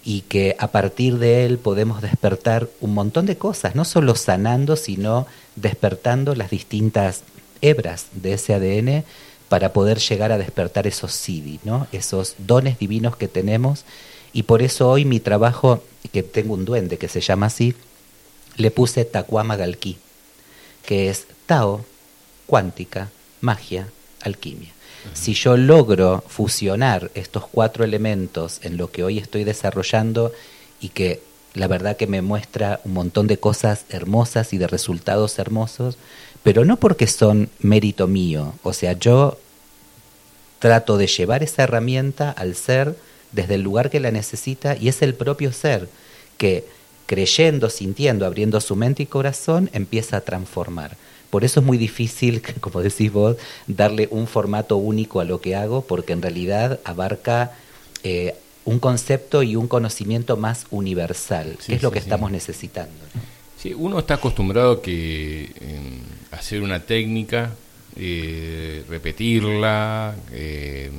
Y 0.10 0.22
que 0.22 0.56
a 0.58 0.70
partir 0.72 1.20
de 1.20 1.46
él 1.46 1.60
podemos 1.60 2.02
despertar 2.02 2.68
un 2.82 2.96
montón 2.96 3.28
de 3.28 3.38
cosas, 3.38 3.76
no 3.76 3.86
solo 3.86 4.16
sanando, 4.16 4.76
sino 4.76 5.28
despertando 5.56 6.34
las 6.34 6.50
distintas 6.50 7.22
hebras 7.62 8.08
de 8.14 8.34
ese 8.34 8.56
ADN 8.56 9.04
para 9.50 9.72
poder 9.72 10.00
llegar 10.00 10.32
a 10.32 10.40
despertar 10.40 10.88
esos 10.88 11.12
siddhi, 11.12 11.60
¿no? 11.64 11.86
esos 11.92 12.34
dones 12.40 12.80
divinos 12.80 13.18
que 13.18 13.28
tenemos. 13.28 13.86
Y 14.34 14.44
por 14.44 14.64
eso 14.64 14.90
hoy 14.90 15.06
mi 15.06 15.20
trabajo, 15.20 15.84
que 16.12 16.24
tengo 16.24 16.56
un 16.56 16.66
duende 16.66 16.98
que 16.98 17.08
se 17.08 17.22
llama 17.22 17.46
así, 17.46 17.76
le 18.58 18.72
puse 18.72 19.06
Tacuama 19.06 19.58
Galquí, 19.58 19.98
que 20.88 21.10
es 21.10 21.28
Tao, 21.46 21.86
cuántica, 22.48 23.12
magia, 23.42 23.88
alquimia. 24.22 24.74
Si 25.14 25.34
yo 25.34 25.58
logro 25.58 26.24
fusionar 26.28 27.12
estos 27.16 27.48
cuatro 27.48 27.84
elementos 27.84 28.60
en 28.64 28.78
lo 28.78 28.92
que 28.92 29.04
hoy 29.04 29.18
estoy 29.18 29.44
desarrollando 29.44 30.32
y 30.80 30.90
que 30.90 31.22
la 31.54 31.68
verdad 31.68 31.98
que 31.98 32.08
me 32.08 32.22
muestra 32.22 32.80
un 32.86 32.94
montón 32.94 33.28
de 33.28 33.38
cosas 33.38 33.86
hermosas 33.90 34.54
y 34.54 34.58
de 34.58 34.68
resultados 34.68 35.40
hermosos, 35.40 35.98
pero 36.44 36.64
no 36.66 36.78
porque 36.78 37.08
son 37.08 37.50
mérito 37.60 38.08
mío, 38.08 38.54
o 38.64 38.74
sea, 38.74 38.94
yo 38.94 39.38
trato 40.60 40.98
de 40.98 41.08
llevar 41.08 41.42
esa 41.44 41.64
herramienta 41.64 42.32
al 42.32 42.56
ser 42.56 42.96
desde 43.32 43.56
el 43.56 43.62
lugar 43.62 43.90
que 43.90 44.00
la 44.00 44.12
necesita 44.12 44.76
y 44.76 44.90
es 44.90 45.02
el 45.02 45.16
propio 45.16 45.52
ser 45.52 45.90
que 46.38 46.66
creyendo, 47.06 47.70
sintiendo, 47.70 48.26
abriendo 48.26 48.62
su 48.62 48.76
mente 48.76 49.04
y 49.04 49.06
corazón, 49.08 49.70
empieza 49.74 50.18
a 50.18 50.22
transformar. 50.22 50.96
Por 51.30 51.44
eso 51.44 51.60
es 51.60 51.66
muy 51.66 51.78
difícil, 51.78 52.42
como 52.60 52.82
decís 52.82 53.12
vos, 53.12 53.38
darle 53.68 54.08
un 54.12 54.28
formato 54.28 54.78
único 54.78 55.20
a 55.20 55.26
lo 55.26 55.42
que 55.42 55.56
hago, 55.56 55.82
porque 55.82 56.14
en 56.14 56.22
realidad 56.22 56.80
abarca 56.84 57.52
eh, 58.04 58.36
un 58.66 58.80
concepto 58.80 59.44
y 59.44 59.56
un 59.56 59.68
conocimiento 59.68 60.38
más 60.38 60.66
universal, 60.70 61.58
que 61.66 61.76
es 61.76 61.84
lo 61.84 61.92
que 61.92 62.00
estamos 62.00 62.32
necesitando. 62.32 62.94
Sí, 63.58 63.74
uno 63.74 64.00
está 64.00 64.16
acostumbrado 64.16 64.74
a 64.74 64.82
que 64.82 65.52
hacer 66.32 66.62
una 66.62 66.80
técnica, 66.80 67.56
eh, 67.96 68.84
repetirla, 68.88 70.16
eh, 70.32 70.92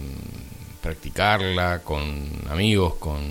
practicarla 0.83 1.81
con 1.83 2.29
amigos, 2.51 2.97
con 2.97 3.23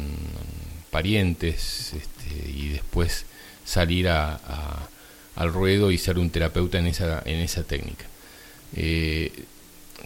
parientes, 0.89 1.93
este, 1.93 2.49
y 2.49 2.69
después 2.69 3.25
salir 3.65 4.07
a 4.07 4.39
al 5.39 5.53
ruedo 5.53 5.89
y 5.89 5.97
ser 5.97 6.19
un 6.19 6.29
terapeuta 6.29 6.77
en 6.79 6.87
esa, 6.87 7.23
en 7.25 7.39
esa 7.39 7.63
técnica. 7.63 8.05
Eh, 8.75 9.31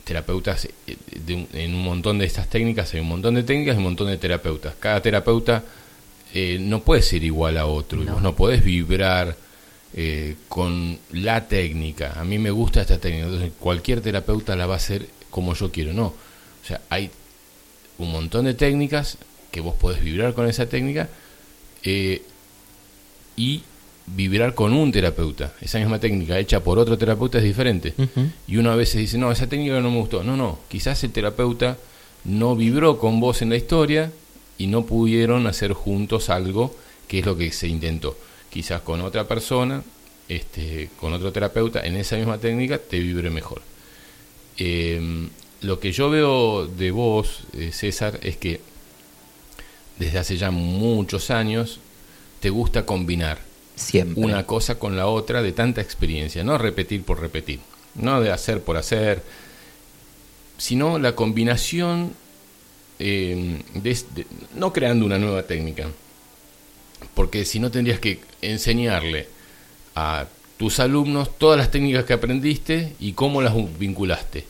terapeutas, 0.03 0.65
eh, 0.65 0.95
en 1.53 1.73
un 1.73 1.83
montón 1.83 2.19
de 2.19 2.25
estas 2.25 2.49
técnicas 2.49 2.93
hay 2.93 2.99
un 2.99 3.07
montón 3.07 3.33
de 3.33 3.43
técnicas 3.43 3.73
y 3.73 3.77
un 3.79 3.83
montón 3.83 4.07
de 4.07 4.17
terapeutas. 4.17 4.75
Cada 4.79 5.01
terapeuta 5.01 5.63
eh, 6.35 6.59
no 6.61 6.81
puede 6.81 7.01
ser 7.01 7.23
igual 7.23 7.57
a 7.57 7.65
otro, 7.65 8.03
no, 8.03 8.19
no 8.19 8.35
podés 8.35 8.63
vibrar 8.63 9.35
con 10.47 10.97
la 11.11 11.47
técnica. 11.47 12.13
A 12.15 12.23
mí 12.23 12.39
me 12.39 12.49
gusta 12.49 12.81
esta 12.81 12.97
técnica, 12.97 13.25
entonces 13.25 13.51
cualquier 13.59 14.01
terapeuta 14.01 14.55
la 14.55 14.65
va 14.65 14.73
a 14.75 14.77
hacer 14.77 15.07
como 15.29 15.53
yo 15.55 15.71
quiero, 15.71 15.93
no. 15.93 16.05
O 16.07 16.65
sea, 16.65 16.81
hay 16.89 17.09
un 17.97 18.11
montón 18.11 18.45
de 18.45 18.53
técnicas 18.53 19.17
que 19.51 19.61
vos 19.61 19.75
podés 19.75 20.03
vibrar 20.03 20.33
con 20.33 20.47
esa 20.47 20.67
técnica 20.67 21.09
y 23.35 23.63
vibrar 24.07 24.53
con 24.53 24.73
un 24.73 24.91
terapeuta. 24.91 25.53
Esa 25.61 25.79
misma 25.79 25.99
técnica 25.99 26.37
hecha 26.37 26.61
por 26.61 26.79
otro 26.79 26.97
terapeuta 26.97 27.37
es 27.37 27.43
diferente. 27.43 27.93
Y 28.47 28.57
uno 28.57 28.71
a 28.71 28.75
veces 28.75 28.97
dice, 28.97 29.17
no, 29.17 29.31
esa 29.31 29.47
técnica 29.47 29.79
no 29.79 29.91
me 29.91 29.99
gustó. 29.99 30.23
No, 30.23 30.35
no, 30.35 30.59
quizás 30.67 31.03
el 31.03 31.11
terapeuta 31.11 31.77
no 32.25 32.55
vibró 32.55 32.99
con 32.99 33.19
vos 33.19 33.41
en 33.41 33.49
la 33.49 33.55
historia 33.55 34.11
y 34.57 34.67
no 34.67 34.85
pudieron 34.85 35.47
hacer 35.47 35.73
juntos 35.73 36.29
algo 36.29 36.75
que 37.07 37.19
es 37.19 37.25
lo 37.25 37.37
que 37.37 37.51
se 37.51 37.67
intentó. 37.67 38.17
Quizás 38.49 38.81
con 38.81 39.01
otra 39.01 39.27
persona, 39.27 39.83
este, 40.29 40.89
con 40.99 41.13
otro 41.13 41.31
terapeuta, 41.31 41.85
en 41.85 41.95
esa 41.95 42.17
misma 42.17 42.37
técnica 42.37 42.77
te 42.77 42.99
vibre 42.99 43.29
mejor. 43.29 43.61
Em, 44.57 45.29
lo 45.61 45.79
que 45.79 45.91
yo 45.91 46.09
veo 46.09 46.67
de 46.67 46.91
vos, 46.91 47.39
eh, 47.53 47.71
César, 47.71 48.19
es 48.21 48.37
que 48.37 48.61
desde 49.97 50.19
hace 50.19 50.37
ya 50.37 50.51
muchos 50.51 51.31
años 51.31 51.79
te 52.39 52.49
gusta 52.49 52.85
combinar 52.85 53.52
Siempre. 53.75 54.23
una 54.23 54.45
cosa 54.45 54.77
con 54.77 54.95
la 54.95 55.07
otra 55.07 55.41
de 55.41 55.51
tanta 55.51 55.81
experiencia, 55.81 56.43
no 56.43 56.57
repetir 56.57 57.03
por 57.03 57.19
repetir, 57.19 57.59
no 57.95 58.21
de 58.21 58.31
hacer 58.31 58.61
por 58.61 58.77
hacer, 58.77 59.23
sino 60.57 60.99
la 60.99 61.15
combinación, 61.15 62.13
em, 62.99 63.61
no 64.55 64.71
creando 64.71 65.05
una 65.05 65.17
nueva 65.17 65.43
técnica, 65.43 65.89
porque 67.15 67.45
si 67.45 67.59
no 67.59 67.71
tendrías 67.71 67.99
que 67.99 68.19
enseñarle 68.41 69.27
a 69.95 70.27
tus 70.57 70.79
alumnos 70.79 71.37
todas 71.37 71.57
las 71.57 71.71
técnicas 71.71 72.05
que 72.05 72.13
aprendiste 72.13 72.95
y 72.99 73.13
cómo 73.13 73.41
las 73.41 73.53
vinculaste, 73.77 74.45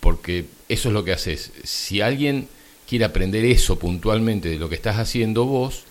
porque 0.00 0.46
eso 0.68 0.88
es 0.88 0.94
lo 0.94 1.04
que 1.04 1.12
haces. 1.12 1.52
Si 1.64 2.00
alguien 2.00 2.48
quiere 2.88 3.04
aprender 3.04 3.44
eso 3.44 3.78
puntualmente 3.78 4.48
de 4.48 4.58
lo 4.58 4.68
que 4.68 4.74
estás 4.74 4.98
haciendo 4.98 5.44
vos, 5.44 5.84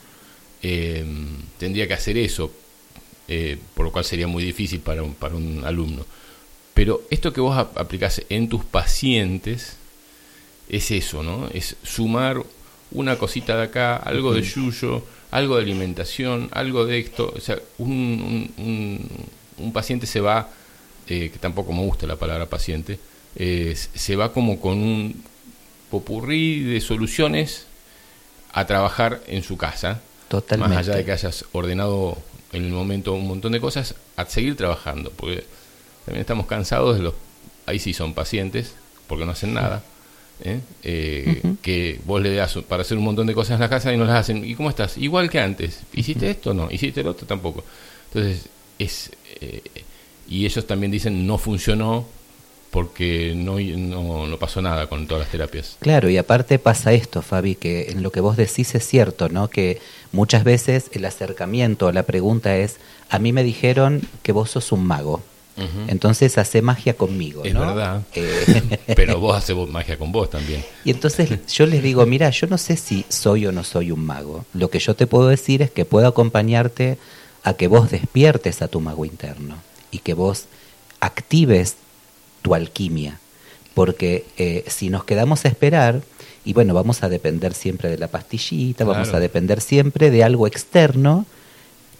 em, 0.61 1.27
tendría 1.57 1.87
que 1.87 1.93
hacer 1.93 2.17
eso, 2.17 2.51
eh, 3.27 3.57
por 3.73 3.85
lo 3.85 3.91
cual 3.91 4.05
sería 4.05 4.27
muy 4.27 4.43
difícil 4.43 4.79
para 4.79 5.03
un, 5.03 5.13
para 5.13 5.35
un 5.35 5.63
alumno. 5.65 6.05
Pero 6.73 7.03
esto 7.09 7.33
que 7.33 7.41
vos 7.41 7.57
aplicás 7.57 8.23
en 8.29 8.49
tus 8.49 8.63
pacientes 8.63 9.77
es 10.69 10.91
eso, 10.91 11.21
¿no? 11.21 11.49
Es 11.53 11.75
sumar 11.83 12.43
una 12.91 13.17
cosita 13.17 13.57
de 13.57 13.63
acá, 13.63 13.97
algo 13.97 14.33
de 14.33 14.41
yuyo, 14.41 15.03
algo 15.31 15.55
de 15.55 15.63
alimentación, 15.63 16.49
algo 16.51 16.85
de 16.85 16.99
esto. 16.99 17.33
O 17.35 17.39
sea, 17.39 17.59
un, 17.77 18.51
un, 19.57 19.73
paciente 19.73 20.05
se 20.05 20.19
va, 20.19 20.49
eh, 21.07 21.29
que 21.31 21.39
tampoco 21.39 21.73
me 21.73 21.81
gusta 21.81 22.07
la 22.07 22.17
palabra 22.17 22.47
paciente, 22.47 22.99
eh, 23.35 23.75
se 23.75 24.15
va 24.15 24.33
como 24.33 24.59
con 24.59 24.77
un 24.77 25.23
popurrí 25.89 26.63
de 26.63 26.81
soluciones 26.81 27.67
a 28.53 28.65
trabajar 28.65 29.21
en 29.27 29.43
su 29.43 29.57
casa. 29.57 30.01
Totalmente. 30.31 30.75
Más 30.75 30.87
allá 30.87 30.97
de 30.97 31.03
que 31.03 31.11
hayas 31.11 31.43
ordenado 31.51 32.17
en 32.53 32.63
el 32.63 32.71
momento 32.71 33.11
un 33.11 33.27
montón 33.27 33.51
de 33.51 33.59
cosas, 33.59 33.95
a 34.15 34.25
seguir 34.25 34.55
trabajando. 34.55 35.11
Porque 35.11 35.43
también 36.05 36.21
estamos 36.21 36.45
cansados 36.45 36.95
de 36.95 37.03
los, 37.03 37.13
ahí 37.65 37.79
sí 37.79 37.93
son 37.93 38.13
pacientes, 38.13 38.73
porque 39.07 39.25
no 39.25 39.31
hacen 39.33 39.53
nada, 39.53 39.83
¿eh? 40.41 40.61
Eh, 40.83 41.41
que 41.61 41.99
vos 42.05 42.21
le 42.21 42.33
das 42.33 42.57
para 42.65 42.83
hacer 42.83 42.97
un 42.97 43.03
montón 43.03 43.27
de 43.27 43.33
cosas 43.33 43.55
en 43.55 43.59
la 43.59 43.69
casa 43.69 43.91
y 43.91 43.97
no 43.97 44.05
las 44.05 44.21
hacen. 44.21 44.45
¿Y 44.45 44.55
cómo 44.55 44.69
estás? 44.69 44.97
Igual 44.97 45.29
que 45.29 45.41
antes. 45.41 45.81
¿Hiciste 45.91 46.29
esto? 46.29 46.53
No. 46.53 46.71
¿Hiciste 46.71 47.01
el 47.01 47.07
otro? 47.07 47.27
Tampoco. 47.27 47.65
Entonces, 48.13 48.47
es... 48.79 49.11
Eh, 49.41 49.61
y 50.29 50.45
ellos 50.45 50.65
también 50.65 50.93
dicen, 50.93 51.27
no 51.27 51.37
funcionó 51.37 52.07
porque 52.71 53.33
no, 53.35 53.59
no, 53.59 54.27
no, 54.27 54.37
pasó 54.37 54.61
nada 54.61 54.87
con 54.87 55.05
todas 55.05 55.23
las 55.23 55.31
terapias. 55.31 55.77
Claro, 55.81 56.09
y 56.09 56.17
aparte 56.17 56.57
pasa 56.57 56.93
esto, 56.93 57.21
Fabi, 57.21 57.55
que 57.55 57.91
en 57.91 58.01
lo 58.01 58.11
que 58.11 58.21
vos 58.21 58.37
decís 58.37 58.73
es 58.73 58.87
cierto, 58.87 59.27
¿no? 59.27 59.49
Que 59.49 59.79
muchas 60.13 60.45
veces 60.45 60.89
el 60.93 61.03
acercamiento, 61.05 61.91
la 61.91 62.03
pregunta 62.03 62.55
es, 62.57 62.77
a 63.09 63.19
mí 63.19 63.33
me 63.33 63.43
dijeron 63.43 64.01
que 64.23 64.31
vos 64.31 64.51
sos 64.51 64.71
un 64.71 64.85
mago. 64.85 65.21
Entonces 65.87 66.39
hace 66.39 66.63
magia 66.63 66.95
conmigo. 66.95 67.43
Es 67.43 67.53
verdad. 67.53 68.01
Eh, 68.15 68.79
Pero 68.95 69.19
vos 69.19 69.37
haces 69.37 69.55
magia 69.69 69.95
con 69.95 70.11
vos 70.11 70.27
también. 70.27 70.65
Y 70.83 70.89
entonces 70.89 71.29
yo 71.53 71.67
les 71.67 71.83
digo, 71.83 72.03
mira, 72.07 72.31
yo 72.31 72.47
no 72.47 72.57
sé 72.57 72.77
si 72.77 73.05
soy 73.09 73.45
o 73.45 73.51
no 73.51 73.63
soy 73.63 73.91
un 73.91 74.03
mago. 74.03 74.45
Lo 74.55 74.71
que 74.71 74.79
yo 74.79 74.95
te 74.95 75.05
puedo 75.05 75.27
decir 75.27 75.61
es 75.61 75.69
que 75.69 75.85
puedo 75.85 76.07
acompañarte 76.07 76.97
a 77.43 77.53
que 77.53 77.67
vos 77.67 77.91
despiertes 77.91 78.63
a 78.63 78.69
tu 78.69 78.79
mago 78.81 79.05
interno 79.05 79.57
y 79.91 79.99
que 79.99 80.15
vos 80.15 80.45
actives 80.99 81.75
tu 82.41 82.55
alquimia. 82.55 83.19
Porque 83.73 84.25
eh, 84.37 84.65
si 84.67 84.89
nos 84.89 85.03
quedamos 85.03 85.45
a 85.45 85.47
esperar, 85.47 86.01
y 86.43 86.53
bueno, 86.53 86.73
vamos 86.73 87.03
a 87.03 87.09
depender 87.09 87.53
siempre 87.53 87.89
de 87.89 87.97
la 87.97 88.07
pastillita, 88.07 88.83
vamos 88.83 89.13
a 89.13 89.19
depender 89.19 89.61
siempre 89.61 90.09
de 90.09 90.23
algo 90.23 90.47
externo, 90.47 91.25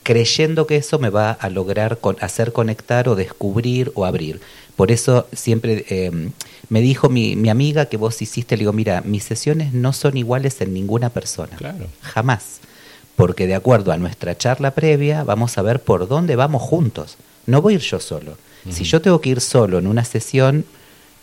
creyendo 0.03 0.65
que 0.65 0.77
eso 0.77 0.97
me 0.99 1.09
va 1.09 1.31
a 1.31 1.49
lograr 1.49 1.99
con, 1.99 2.17
hacer 2.21 2.51
conectar 2.51 3.07
o 3.07 3.15
descubrir 3.15 3.91
o 3.95 4.05
abrir. 4.05 4.41
Por 4.75 4.91
eso 4.91 5.27
siempre 5.31 5.85
em, 5.89 6.31
me 6.69 6.81
dijo 6.81 7.07
mi, 7.07 7.35
mi, 7.35 7.49
amiga 7.49 7.85
que 7.85 7.97
vos 7.97 8.21
hiciste, 8.21 8.57
le 8.57 8.61
digo, 8.61 8.73
mira, 8.73 9.01
mis 9.01 9.23
sesiones 9.23 9.73
no 9.73 9.93
son 9.93 10.17
iguales 10.17 10.59
en 10.61 10.73
ninguna 10.73 11.09
persona. 11.11 11.55
Claro. 11.57 11.85
Jamás. 12.01 12.61
Porque 13.15 13.45
de 13.45 13.53
acuerdo 13.53 13.91
a 13.91 13.97
nuestra 13.97 14.35
charla 14.35 14.71
previa, 14.71 15.23
vamos 15.23 15.57
a 15.57 15.61
ver 15.61 15.81
por 15.81 16.07
dónde 16.07 16.35
vamos 16.35 16.63
juntos. 16.63 17.17
No 17.45 17.61
voy 17.61 17.73
a 17.73 17.75
ir 17.75 17.81
yo 17.81 17.99
solo. 17.99 18.37
Si 18.69 18.83
yo 18.83 19.01
tengo 19.01 19.21
que 19.21 19.29
ir 19.29 19.41
solo 19.41 19.79
en 19.79 19.87
una 19.87 20.05
sesión, 20.05 20.65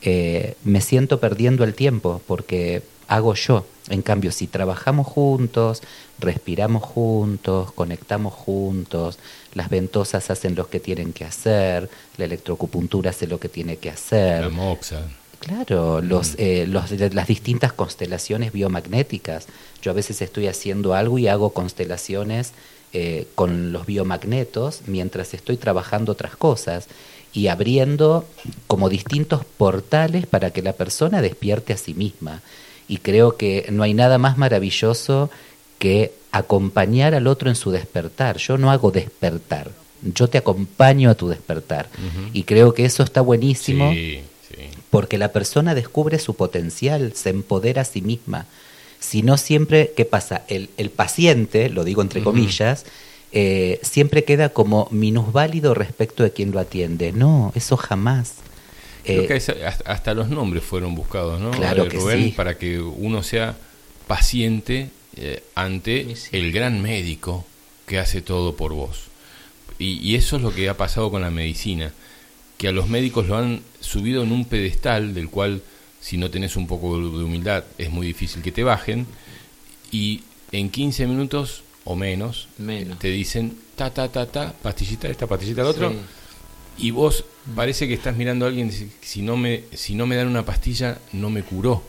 eh, 0.03 0.55
me 0.65 0.81
siento 0.81 1.21
perdiendo 1.21 1.65
el 1.65 1.75
tiempo 1.75 2.21
porque 2.27 2.83
hago 3.07 3.35
yo. 3.35 3.67
En 3.89 4.03
cambio, 4.03 4.33
si 4.33 4.47
trabajamos 4.47 5.07
juntos, 5.07 5.83
respiramos 6.19 6.83
juntos, 6.83 7.73
conectamos 7.73 8.35
juntos, 8.35 9.19
las 9.55 9.71
ventosas 9.71 10.31
hacen 10.31 10.55
lo 10.55 10.69
que 10.69 10.79
tienen 10.79 11.13
que 11.13 11.25
hacer, 11.25 11.89
la 12.19 12.27
electroacupuntura 12.27 13.11
hace 13.11 13.27
lo 13.27 13.41
que 13.41 13.49
tiene 13.49 13.79
que 13.79 13.91
hacer. 13.91 14.43
La 14.43 14.51
moxa. 14.51 15.03
Claro, 15.41 16.03
los, 16.03 16.35
eh, 16.37 16.67
los, 16.69 16.91
las 16.91 17.27
distintas 17.29 17.73
constelaciones 17.73 18.53
biomagnéticas. 18.53 19.47
Yo 19.81 19.93
a 19.93 19.95
veces 19.95 20.21
estoy 20.21 20.49
haciendo 20.49 20.95
algo 20.95 21.19
y 21.19 21.29
hago 21.29 21.51
constelaciones 21.51 22.53
eh, 22.93 23.27
con 23.35 23.71
los 23.73 23.85
biomagnetos 23.87 24.81
mientras 24.87 25.35
estoy 25.35 25.59
trabajando 25.59 26.13
otras 26.13 26.37
cosas 26.37 26.89
y 27.33 27.49
abriendo 27.49 28.27
como 28.67 28.89
distintos 28.89 29.45
portales 29.45 30.27
para 30.27 30.51
que 30.51 30.63
la 30.63 30.73
persona 30.73 31.23
despierte 31.23 31.73
a 31.73 31.77
sí 31.77 31.95
misma 31.95 32.43
y 32.89 32.97
creo 32.97 33.37
que 33.37 33.67
no 33.71 33.83
hay 33.83 33.95
nada 33.95 34.19
más 34.19 34.39
maravilloso 34.39 35.31
que 35.79 36.13
acompañar 36.33 37.15
al 37.15 37.27
otro 37.27 37.51
en 37.51 37.55
su 37.55 37.71
despertar. 37.71 38.39
Yo 38.39 38.59
no 38.59 38.71
hago 38.71 38.91
despertar, 38.91 39.71
yo 40.03 40.29
te 40.29 40.39
acompaño 40.39 41.11
a 41.11 41.15
tu 41.15 41.29
despertar. 41.29 41.89
Y 42.33 42.45
creo 42.45 42.73
que 42.73 42.87
eso 42.87 43.03
está 43.03 43.21
buenísimo 43.21 43.93
porque 44.91 45.19
la 45.19 45.33
persona 45.33 45.75
descubre 45.75 46.19
su 46.19 46.35
potencial, 46.35 47.13
se 47.15 47.29
empodera 47.31 47.83
a 47.83 47.85
sí 47.85 48.01
misma. 48.01 48.47
Si 48.99 49.23
no 49.23 49.37
siempre, 49.37 49.93
¿qué 49.97 50.05
pasa? 50.05 50.43
El, 50.49 50.71
el 50.79 50.91
paciente, 50.91 51.69
lo 51.69 51.85
digo 51.85 52.03
entre 52.03 52.23
comillas, 52.23 52.85
eh, 53.33 53.81
siempre 53.83 54.25
queda 54.25 54.51
como 54.51 54.89
minusválido 54.91 55.75
respecto 55.75 56.23
de 56.23 56.33
quien 56.33 56.53
lo 56.53 56.61
atiende. 56.61 57.13
No, 57.13 57.53
eso 57.55 57.77
jamás. 57.77 58.35
Creo 59.05 59.27
que 59.27 59.37
eh, 59.37 59.67
hasta, 59.87 60.15
los 60.15 60.29
nombres 60.29 60.63
fueron 60.63 60.95
buscados, 60.95 61.41
¿no? 61.41 61.51
Claro 61.51 61.85
eh, 61.85 61.89
que 61.89 62.01
sí. 62.01 62.35
Para 62.37 62.59
que 62.59 62.81
uno 62.81 63.23
sea 63.23 63.57
paciente 64.07 64.91
eh, 65.17 65.43
ante 65.55 66.15
el 66.33 66.53
gran 66.53 66.83
médico 66.83 67.45
que 67.87 67.99
hace 67.99 68.21
todo 68.23 68.57
por 68.57 68.73
vos. 68.73 69.05
Y, 69.79 70.17
eso 70.17 70.37
es 70.37 70.43
lo 70.43 70.53
que 70.53 70.69
ha 70.69 70.77
pasado 70.77 71.11
con 71.11 71.23
la 71.23 71.31
medicina, 71.31 71.93
que 72.57 72.69
a 72.69 72.73
los 72.73 72.89
médicos 72.89 73.29
lo 73.29 73.37
han 73.37 73.63
subido 73.81 74.25
en 74.25 74.33
un 74.33 74.45
pedestal 74.45 75.15
del 75.15 75.31
cual 75.31 75.63
si 76.01 76.17
no 76.17 76.31
tenés 76.31 76.57
un 76.57 76.67
poco 76.67 76.99
de 76.99 77.25
humildad 77.25 77.65
es 77.79 77.91
muy 77.91 78.07
difícil 78.07 78.43
que 78.43 78.51
te 78.51 78.65
bajen 78.65 79.07
y 79.93 80.23
en 80.51 80.71
15 80.71 81.07
minutos 81.07 81.63
o 81.89 81.97
menos, 81.97 82.49
te 82.99 83.09
dicen 83.09 83.57
ta 83.75 83.89
ta 83.89 84.09
ta 84.09 84.27
ta, 84.27 84.53
pastillita 84.53 85.09
esta, 85.09 85.27
pastillita 85.27 85.63
el 85.63 85.69
otro 85.69 85.93
y 86.77 86.91
vos 86.91 87.25
parece 87.57 87.89
que 87.89 87.95
estás 87.95 88.15
mirando 88.15 88.45
a 88.45 88.49
alguien 88.49 88.71
si 89.01 89.23
no 89.23 89.39
me 89.39 89.65
si 89.73 89.95
no 89.95 90.07
me 90.07 90.15
dan 90.15 90.29
una 90.29 90.45
pastilla 90.45 90.99
no 91.13 91.31
me 91.31 91.43
curó 91.43 91.83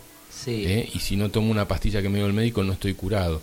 ¿eh? 0.47 0.89
y 0.93 0.99
si 0.99 1.17
no 1.17 1.29
tomo 1.29 1.51
una 1.51 1.67
pastilla 1.67 2.01
que 2.01 2.07
me 2.07 2.19
dio 2.19 2.27
el 2.27 2.33
médico 2.33 2.63
no 2.63 2.73
estoy 2.73 2.93
curado. 2.93 3.41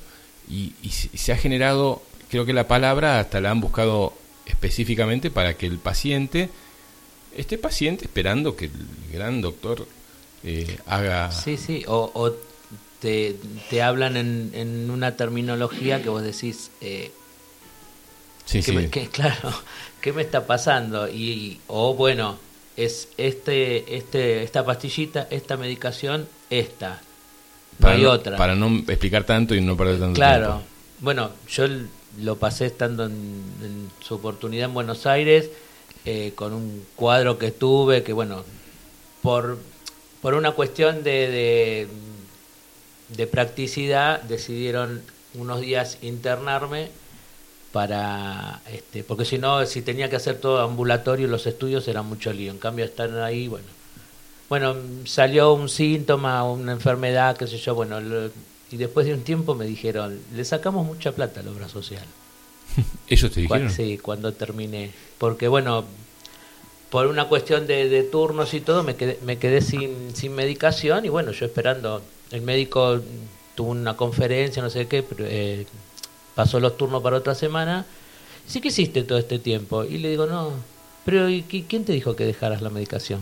Y, 0.48 0.72
se 0.90 1.32
ha 1.32 1.36
generado 1.36 2.02
creo 2.30 2.46
que 2.46 2.54
la 2.54 2.66
palabra 2.66 3.20
hasta 3.20 3.40
la 3.42 3.50
han 3.50 3.60
buscado 3.60 4.14
específicamente 4.46 5.30
para 5.30 5.58
que 5.58 5.66
el 5.66 5.78
paciente 5.78 6.48
esté 7.36 7.58
paciente 7.58 8.06
esperando 8.06 8.56
que 8.56 8.66
el 8.66 8.72
gran 9.12 9.42
doctor 9.42 9.86
eh, 10.42 10.78
haga 10.86 11.30
sí 11.32 11.58
sí 11.58 11.84
o, 11.86 12.32
te, 13.00 13.36
te, 13.70 13.82
hablan 13.82 14.16
en, 14.16 14.50
en, 14.54 14.90
una 14.90 15.16
terminología 15.16 16.02
que 16.02 16.08
vos 16.08 16.22
decís 16.22 16.70
eh, 16.80 17.10
sí, 18.44 18.62
sí. 18.62 18.88
que, 18.88 19.08
claro 19.12 19.52
¿qué 20.06 20.12
me 20.12 20.22
está 20.22 20.46
pasando? 20.46 21.08
Y, 21.08 21.58
o 21.66 21.94
bueno, 21.94 22.38
es 22.76 23.08
este, 23.16 23.96
este, 23.96 24.44
esta 24.44 24.64
pastillita, 24.64 25.26
esta 25.30 25.56
medicación, 25.56 26.28
esta. 26.48 27.00
No 27.80 27.88
hay 27.88 28.04
otra. 28.04 28.36
Para 28.36 28.54
no 28.54 28.68
explicar 28.86 29.24
tanto 29.24 29.56
y 29.56 29.60
no 29.60 29.76
perder 29.76 29.98
tanto 29.98 30.14
claro. 30.14 30.62
Bueno, 31.00 31.32
yo 31.48 31.64
lo 32.20 32.36
pasé 32.36 32.66
estando 32.66 33.04
en, 33.04 33.90
su 33.98 34.14
oportunidad 34.14 34.66
en 34.66 34.74
Buenos 34.74 35.06
Aires, 35.06 35.50
eh, 36.04 36.34
con 36.36 36.52
un 36.52 36.86
cuadro 36.94 37.36
que 37.36 37.50
tuve, 37.50 38.04
que 38.04 38.12
bueno, 38.12 38.44
por, 39.22 39.58
por 40.22 40.34
una 40.34 40.52
cuestión 40.52 41.02
de, 41.02 41.10
de 41.10 41.88
practicidad 43.30 44.22
decidieron 44.22 45.02
unos 45.34 45.60
días 45.60 45.98
internarme 46.02 46.88
para 47.72 48.60
este 48.72 49.04
porque 49.04 49.24
si 49.24 49.38
no 49.38 49.64
si 49.66 49.82
tenía 49.82 50.08
que 50.08 50.16
hacer 50.16 50.38
todo 50.38 50.60
ambulatorio 50.60 51.28
los 51.28 51.46
estudios 51.46 51.86
era 51.88 52.02
mucho 52.02 52.32
lío 52.32 52.50
en 52.50 52.58
cambio 52.58 52.84
estar 52.84 53.10
ahí 53.20 53.48
bueno 53.48 53.66
bueno 54.48 54.76
salió 55.04 55.52
un 55.52 55.68
síntoma 55.68 56.42
una 56.44 56.72
enfermedad 56.72 57.36
qué 57.36 57.46
sé 57.46 57.58
yo 57.58 57.74
bueno 57.74 57.98
y 58.70 58.76
después 58.76 59.06
de 59.06 59.14
un 59.14 59.22
tiempo 59.22 59.54
me 59.54 59.66
dijeron 59.66 60.18
le 60.34 60.44
sacamos 60.44 60.86
mucha 60.86 61.12
plata 61.12 61.40
a 61.40 61.42
la 61.42 61.50
obra 61.50 61.68
social 61.68 62.06
¿Ellos 63.08 63.30
te 63.30 63.40
dijeron? 63.40 63.70
sí, 63.70 63.98
cuando 63.98 64.32
terminé. 64.32 64.90
Porque 65.18 65.48
bueno, 65.48 65.84
por 66.90 67.06
una 67.06 67.26
cuestión 67.26 67.66
de, 67.66 68.02
turnos 68.04 68.54
y 68.54 68.60
todo, 68.60 68.82
me 68.82 68.96
quedé, 68.96 69.18
me 69.24 69.38
quedé 69.38 69.60
sin, 69.60 70.14
sin 70.14 70.34
medicación 70.34 71.04
y 71.04 71.08
bueno, 71.08 71.32
yo 71.32 71.46
esperando. 71.46 72.02
El 72.30 72.42
médico 72.42 73.00
tuvo 73.54 73.70
una 73.70 73.96
conferencia, 73.96 74.62
no 74.62 74.70
sé 74.70 74.86
qué, 74.86 75.04
eh, 75.18 75.66
pasó 76.34 76.60
los 76.60 76.76
turnos 76.76 77.02
para 77.02 77.16
otra 77.16 77.34
semana. 77.34 77.84
Sí, 78.46 78.60
¿qué 78.60 78.68
hiciste 78.68 79.02
todo 79.02 79.18
este 79.18 79.38
tiempo? 79.38 79.84
Y 79.84 79.98
le 79.98 80.10
digo, 80.10 80.26
no, 80.26 80.52
pero 81.04 81.26
¿quién 81.48 81.84
te 81.84 81.92
dijo 81.92 82.14
que 82.14 82.24
dejaras 82.24 82.62
la 82.62 82.70
medicación? 82.70 83.20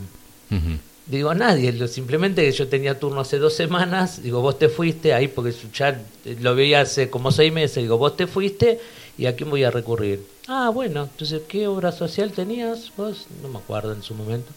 Digo, 1.07 1.35
nadie, 1.35 1.87
simplemente 1.89 2.51
yo 2.53 2.69
tenía 2.69 2.99
turno 2.99 3.21
hace 3.21 3.39
dos 3.39 3.55
semanas, 3.55 4.23
digo, 4.23 4.41
vos 4.41 4.59
te 4.59 4.69
fuiste 4.69 5.13
ahí, 5.13 5.29
porque 5.29 5.53
ya 5.75 6.01
lo 6.41 6.55
veía 6.55 6.83
hace 6.83 7.11
como 7.11 7.31
seis 7.31 7.53
meses, 7.53 7.83
digo, 7.83 7.99
vos 7.99 8.17
te 8.17 8.27
fuiste 8.27 8.81
¿Y 9.17 9.27
a 9.27 9.37
quién 9.37 9.51
voy 9.51 9.65
a 9.65 9.71
recurrir? 9.71 10.27
Ah, 10.49 10.71
bueno, 10.75 11.05
entonces, 11.05 11.43
¿qué 11.49 11.69
obra 11.69 11.93
social 11.93 12.33
tenías 12.33 12.93
vos? 12.97 13.27
No 13.43 13.49
me 13.49 13.59
acuerdo 13.59 13.93
en 13.93 14.03
su 14.03 14.15
momento. 14.15 14.51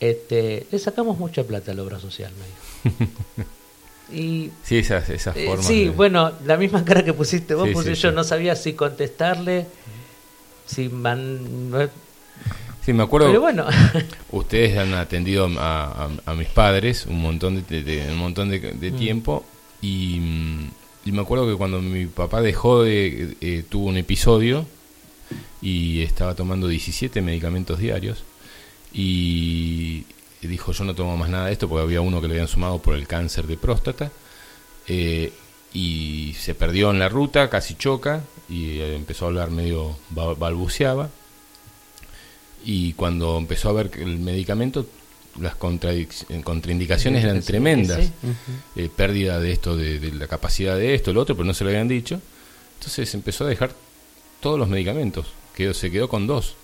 Este, 0.00 0.66
le 0.70 0.78
sacamos 0.78 1.18
mucha 1.18 1.44
plata 1.44 1.72
a 1.72 1.74
la 1.74 1.82
obra 1.82 1.98
social, 2.00 2.32
me 2.32 2.94
dijo. 2.94 3.12
y, 4.12 4.50
sí, 4.62 4.78
esas, 4.78 5.08
esas 5.08 5.36
eh, 5.36 5.56
Sí, 5.60 5.88
bueno, 5.88 6.32
la 6.44 6.56
misma 6.56 6.84
cara 6.84 7.04
que 7.04 7.12
pusiste 7.12 7.54
vos, 7.54 7.68
sí, 7.84 7.94
yo 7.94 8.12
no 8.12 8.24
sabía 8.24 8.56
si 8.56 8.74
contestarle, 8.74 9.66
si 10.66 10.88
man... 10.88 11.90
Sí, 12.84 12.92
me 12.92 13.02
acuerdo. 13.02 13.28
Pero 13.28 13.40
bueno. 13.40 13.66
ustedes 14.30 14.78
han 14.78 14.94
atendido 14.94 15.48
a, 15.58 16.08
a, 16.24 16.34
mis 16.34 16.46
padres 16.48 17.06
un 17.06 17.20
montón 17.20 17.64
de, 17.66 18.06
un 18.10 18.16
montón 18.16 18.48
de, 18.48 18.58
mm. 18.60 18.96
tiempo 18.96 19.44
y 19.82 20.20
y 21.06 21.12
me 21.12 21.22
acuerdo 21.22 21.46
que 21.46 21.54
cuando 21.54 21.80
mi 21.80 22.06
papá 22.06 22.42
dejó 22.42 22.82
de... 22.82 23.36
Eh, 23.40 23.64
tuvo 23.68 23.86
un 23.86 23.96
episodio 23.96 24.66
y 25.62 26.02
estaba 26.02 26.34
tomando 26.34 26.66
17 26.66 27.22
medicamentos 27.22 27.78
diarios 27.78 28.24
y 28.92 30.04
dijo 30.42 30.72
yo 30.72 30.84
no 30.84 30.94
tomo 30.94 31.16
más 31.16 31.28
nada 31.28 31.46
de 31.46 31.52
esto 31.52 31.68
porque 31.68 31.82
había 31.82 32.00
uno 32.00 32.20
que 32.20 32.26
le 32.26 32.34
habían 32.34 32.48
sumado 32.48 32.80
por 32.80 32.94
el 32.94 33.06
cáncer 33.06 33.46
de 33.46 33.56
próstata 33.56 34.10
eh, 34.88 35.32
y 35.72 36.34
se 36.38 36.54
perdió 36.54 36.90
en 36.90 36.98
la 36.98 37.08
ruta, 37.08 37.50
casi 37.50 37.74
choca 37.74 38.24
y 38.48 38.80
empezó 38.80 39.26
a 39.26 39.28
hablar 39.28 39.50
medio 39.50 39.96
balbuceaba. 40.10 41.10
Y 42.64 42.94
cuando 42.94 43.38
empezó 43.38 43.68
a 43.68 43.74
ver 43.74 43.90
el 43.98 44.18
medicamento 44.18 44.86
las 45.40 45.56
contraindicaciones 45.56 47.24
eran 47.24 47.42
tremendas. 47.42 48.10
Eh, 48.74 48.88
pérdida 48.94 49.38
de 49.40 49.52
esto, 49.52 49.76
de, 49.76 50.12
la 50.12 50.26
capacidad 50.26 50.76
de 50.76 50.94
esto, 50.94 51.12
lo 51.12 51.20
otro, 51.20 51.36
pero 51.36 51.46
no 51.46 51.54
se 51.54 51.64
lo 51.64 51.70
habían 51.70 51.88
dicho. 51.88 52.20
Entonces 52.78 53.12
empezó 53.14 53.44
a 53.44 53.48
dejar 53.48 53.72
todos 54.40 54.58
los 54.58 54.68
medicamentos. 54.68 55.26
Quedó, 55.54 55.74
se 55.74 55.90
quedó 55.90 56.08
con 56.08 56.26
dos. 56.26 56.56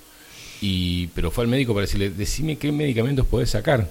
Y, 0.60 1.08
pero 1.08 1.30
fue 1.30 1.44
al 1.44 1.48
médico 1.48 1.74
para 1.74 1.86
decirle, 1.86 2.10
decime 2.10 2.56
qué 2.56 2.70
medicamentos 2.70 3.26
podés 3.26 3.50
sacar. 3.50 3.88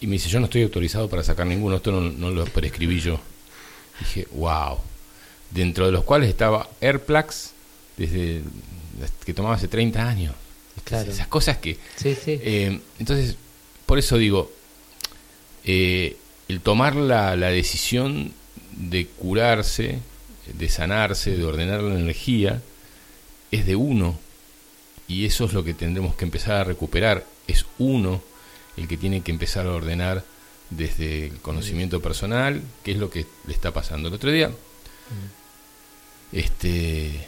Y 0.00 0.06
me 0.06 0.14
dice, 0.14 0.28
yo 0.28 0.38
no 0.38 0.46
estoy 0.46 0.62
autorizado 0.62 1.08
para 1.08 1.24
sacar 1.24 1.46
ninguno, 1.46 1.76
esto 1.76 1.90
no, 1.92 2.30
lo 2.30 2.44
prescribí 2.44 3.00
yo. 3.00 3.20
dije, 3.98 4.28
wow. 4.32 4.78
Dentro 5.50 5.86
de 5.86 5.92
los 5.92 6.04
cuales 6.04 6.28
estaba 6.28 6.68
Airplax, 6.80 7.52
desde 7.96 8.42
que 9.24 9.34
tomaba 9.34 9.54
hace 9.54 9.68
30 9.68 10.08
años. 10.08 10.34
Claro. 10.84 11.10
Esas 11.10 11.28
cosas 11.28 11.58
que... 11.58 11.78
Sí, 11.96 12.14
sí. 12.14 12.38
Eh, 12.42 12.80
entonces, 12.98 13.36
por 13.86 13.98
eso 13.98 14.18
digo, 14.18 14.50
eh, 15.64 16.16
el 16.48 16.60
tomar 16.60 16.96
la, 16.96 17.36
la, 17.36 17.48
decisión 17.48 18.32
de 18.72 19.06
curarse, 19.06 19.98
de 20.52 20.68
sanarse, 20.68 21.36
de 21.36 21.44
ordenar 21.44 21.82
la 21.82 21.98
energía, 21.98 22.62
es 23.50 23.66
de 23.66 23.76
uno. 23.76 24.18
Y 25.08 25.26
eso 25.26 25.44
es 25.44 25.52
lo 25.52 25.64
que 25.64 25.74
tendremos 25.74 26.14
que 26.14 26.24
empezar 26.24 26.56
a 26.56 26.64
recuperar. 26.64 27.26
Es 27.46 27.66
uno 27.78 28.22
el 28.76 28.88
que 28.88 28.96
tiene 28.96 29.22
que 29.22 29.30
empezar 29.30 29.66
a 29.66 29.72
ordenar 29.72 30.24
desde 30.70 31.26
el 31.26 31.40
conocimiento 31.40 32.00
personal, 32.00 32.62
qué 32.82 32.92
es 32.92 32.98
lo 32.98 33.10
que 33.10 33.26
le 33.46 33.52
está 33.52 33.72
pasando. 33.72 34.08
El 34.08 34.14
otro 34.14 34.30
día, 34.30 34.50
este, 36.32 37.26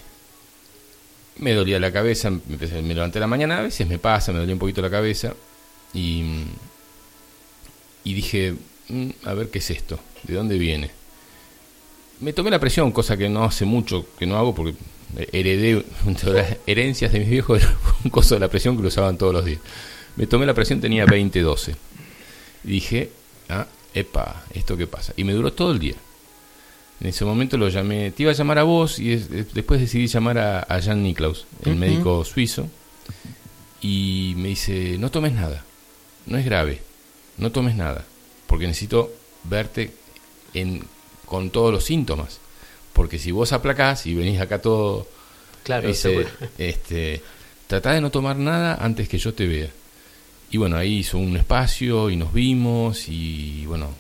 me 1.39 1.53
dolía 1.53 1.79
la 1.79 1.93
cabeza, 1.93 2.31
me, 2.31 2.41
me 2.83 2.95
levanté 2.95 3.21
la 3.21 3.27
mañana, 3.27 3.59
a 3.59 3.63
veces 3.63 3.87
me 3.87 3.99
pasa, 3.99 4.33
me 4.33 4.39
dolía 4.39 4.55
un 4.55 4.59
poquito 4.59 4.83
la 4.83 4.91
cabeza, 4.91 5.35
y, 5.95 6.23
y 8.05 8.15
dije, 8.15 8.55
mm, 8.89 9.09
a 9.25 9.35
ver 9.35 9.51
qué 9.51 9.59
es 9.59 9.71
esto, 9.71 9.99
de 10.23 10.35
dónde 10.35 10.59
viene. 10.59 10.91
Me 12.21 12.33
tomé 12.33 12.51
la 12.51 12.59
presión, 12.59 12.93
cosa 12.93 13.17
que 13.17 13.29
no 13.29 13.45
hace 13.45 13.65
mucho 13.65 14.07
que 14.19 14.27
no 14.27 14.37
hago 14.37 14.55
porque 14.55 14.75
heredé 15.33 15.85
las 16.25 16.57
herencias 16.67 17.13
de 17.13 17.21
mis 17.21 17.29
viejos, 17.29 17.63
un 18.05 18.11
coso 18.11 18.35
de 18.35 18.41
la 18.41 18.49
presión 18.49 18.77
que 18.77 18.83
lo 18.83 18.89
usaban 18.89 19.19
todos 19.19 19.33
los 19.33 19.45
días. 19.45 19.61
Me 20.17 20.27
tomé 20.27 20.47
la 20.47 20.55
presión, 20.55 20.81
tenía 20.81 21.05
20, 21.05 21.41
12. 21.41 21.77
Y 22.65 22.69
dije, 22.69 23.11
ah, 23.49 23.67
epa, 23.93 24.45
¿esto 24.55 24.77
qué 24.77 24.87
pasa? 24.87 25.13
Y 25.17 25.25
me 25.25 25.35
duró 25.35 25.53
todo 25.53 25.73
el 25.73 25.79
día. 25.79 25.95
En 27.01 27.09
ese 27.09 27.27
momento 27.27 27.59
lo 27.59 27.69
llamé, 27.69 28.11
te 28.13 28.23
iba 28.23 28.33
a 28.33 28.35
llamar 28.35 28.59
a 28.59 28.63
vos 28.63 28.99
y 28.99 29.17
después 29.17 29.81
decidí 29.81 30.07
llamar 30.07 30.39
a, 30.39 30.61
a 30.61 30.81
Jan 30.81 31.03
Niklaus, 31.03 31.47
el 31.65 31.77
médico 31.77 32.25
suizo, 32.25 32.71
y 33.83 34.33
me 34.39 34.49
dice, 34.49 34.97
no 34.99 35.11
tomes 35.11 35.35
nada 35.35 35.63
no 36.27 36.39
es 36.39 36.45
grave, 36.45 36.81
no 37.39 37.53
tomes 37.53 37.77
nada, 37.77 38.05
porque 38.47 38.67
necesito 38.67 39.13
verte 39.45 39.93
en, 40.55 40.83
con 41.25 41.51
todos 41.51 41.73
los 41.73 41.85
síntomas. 41.85 42.41
Porque 42.93 43.19
si 43.19 43.31
vos 43.31 43.53
aplacás 43.53 44.07
y 44.07 44.15
venís 44.15 44.41
acá 44.41 44.61
todo, 44.61 45.07
claro, 45.63 45.89
este, 46.59 47.23
tratá 47.67 47.93
de 47.93 48.01
no 48.01 48.11
tomar 48.11 48.37
nada 48.37 48.77
antes 48.81 49.09
que 49.09 49.19
yo 49.19 49.35
te 49.35 49.47
vea. 49.47 49.71
Y 50.51 50.59
bueno, 50.59 50.77
ahí 50.77 50.99
hizo 50.99 51.19
un 51.19 51.37
espacio 51.37 52.09
y 52.09 52.17
nos 52.17 52.33
vimos 52.33 53.09
y 53.09 53.67
bueno, 53.67 53.91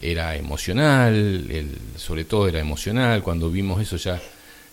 era 0.00 0.36
emocional, 0.36 1.14
el, 1.14 1.78
sobre 1.96 2.24
todo 2.24 2.48
era 2.48 2.58
emocional, 2.60 3.22
cuando 3.22 3.48
vimos 3.50 3.80
eso 3.80 3.96
ya 3.96 4.20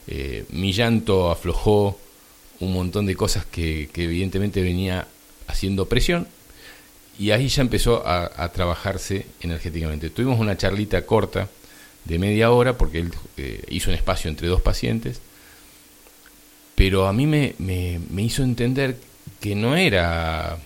eh, 0.08 0.46
mi 0.50 0.74
llanto 0.74 1.30
aflojó 1.30 2.00
un 2.60 2.74
montón 2.74 3.06
de 3.06 3.16
cosas 3.16 3.46
que, 3.46 3.90
que 3.94 4.06
evidentemente 4.06 4.62
venía 4.62 5.08
haciendo 5.48 5.88
presión 5.88 6.28
y 7.20 7.32
ahí 7.32 7.50
ya 7.50 7.62
empezó 7.62 8.08
a, 8.08 8.50
trabajarse 8.54 9.26
energéticamente. 9.42 10.10
Tuvimos 10.10 10.40
una 10.40 10.56
charlita 10.56 11.06
corta 11.06 11.50
de 12.06 12.18
media 12.18 12.50
hora 12.50 12.78
porque 12.78 13.00
él 13.00 13.12
eh, 13.36 13.62
hizo 13.68 13.90
un 13.90 13.98
espacio 13.98 14.30
entre 14.30 14.48
dos 14.48 14.62
pacientes, 14.62 15.20
pero 16.76 17.08
a 17.08 17.14
mí 17.14 17.28
me, 17.28 17.56
me, 17.60 18.22
hizo 18.24 18.42
entender 18.42 18.96
que 19.42 19.54
no 19.54 19.76
era 19.76 20.58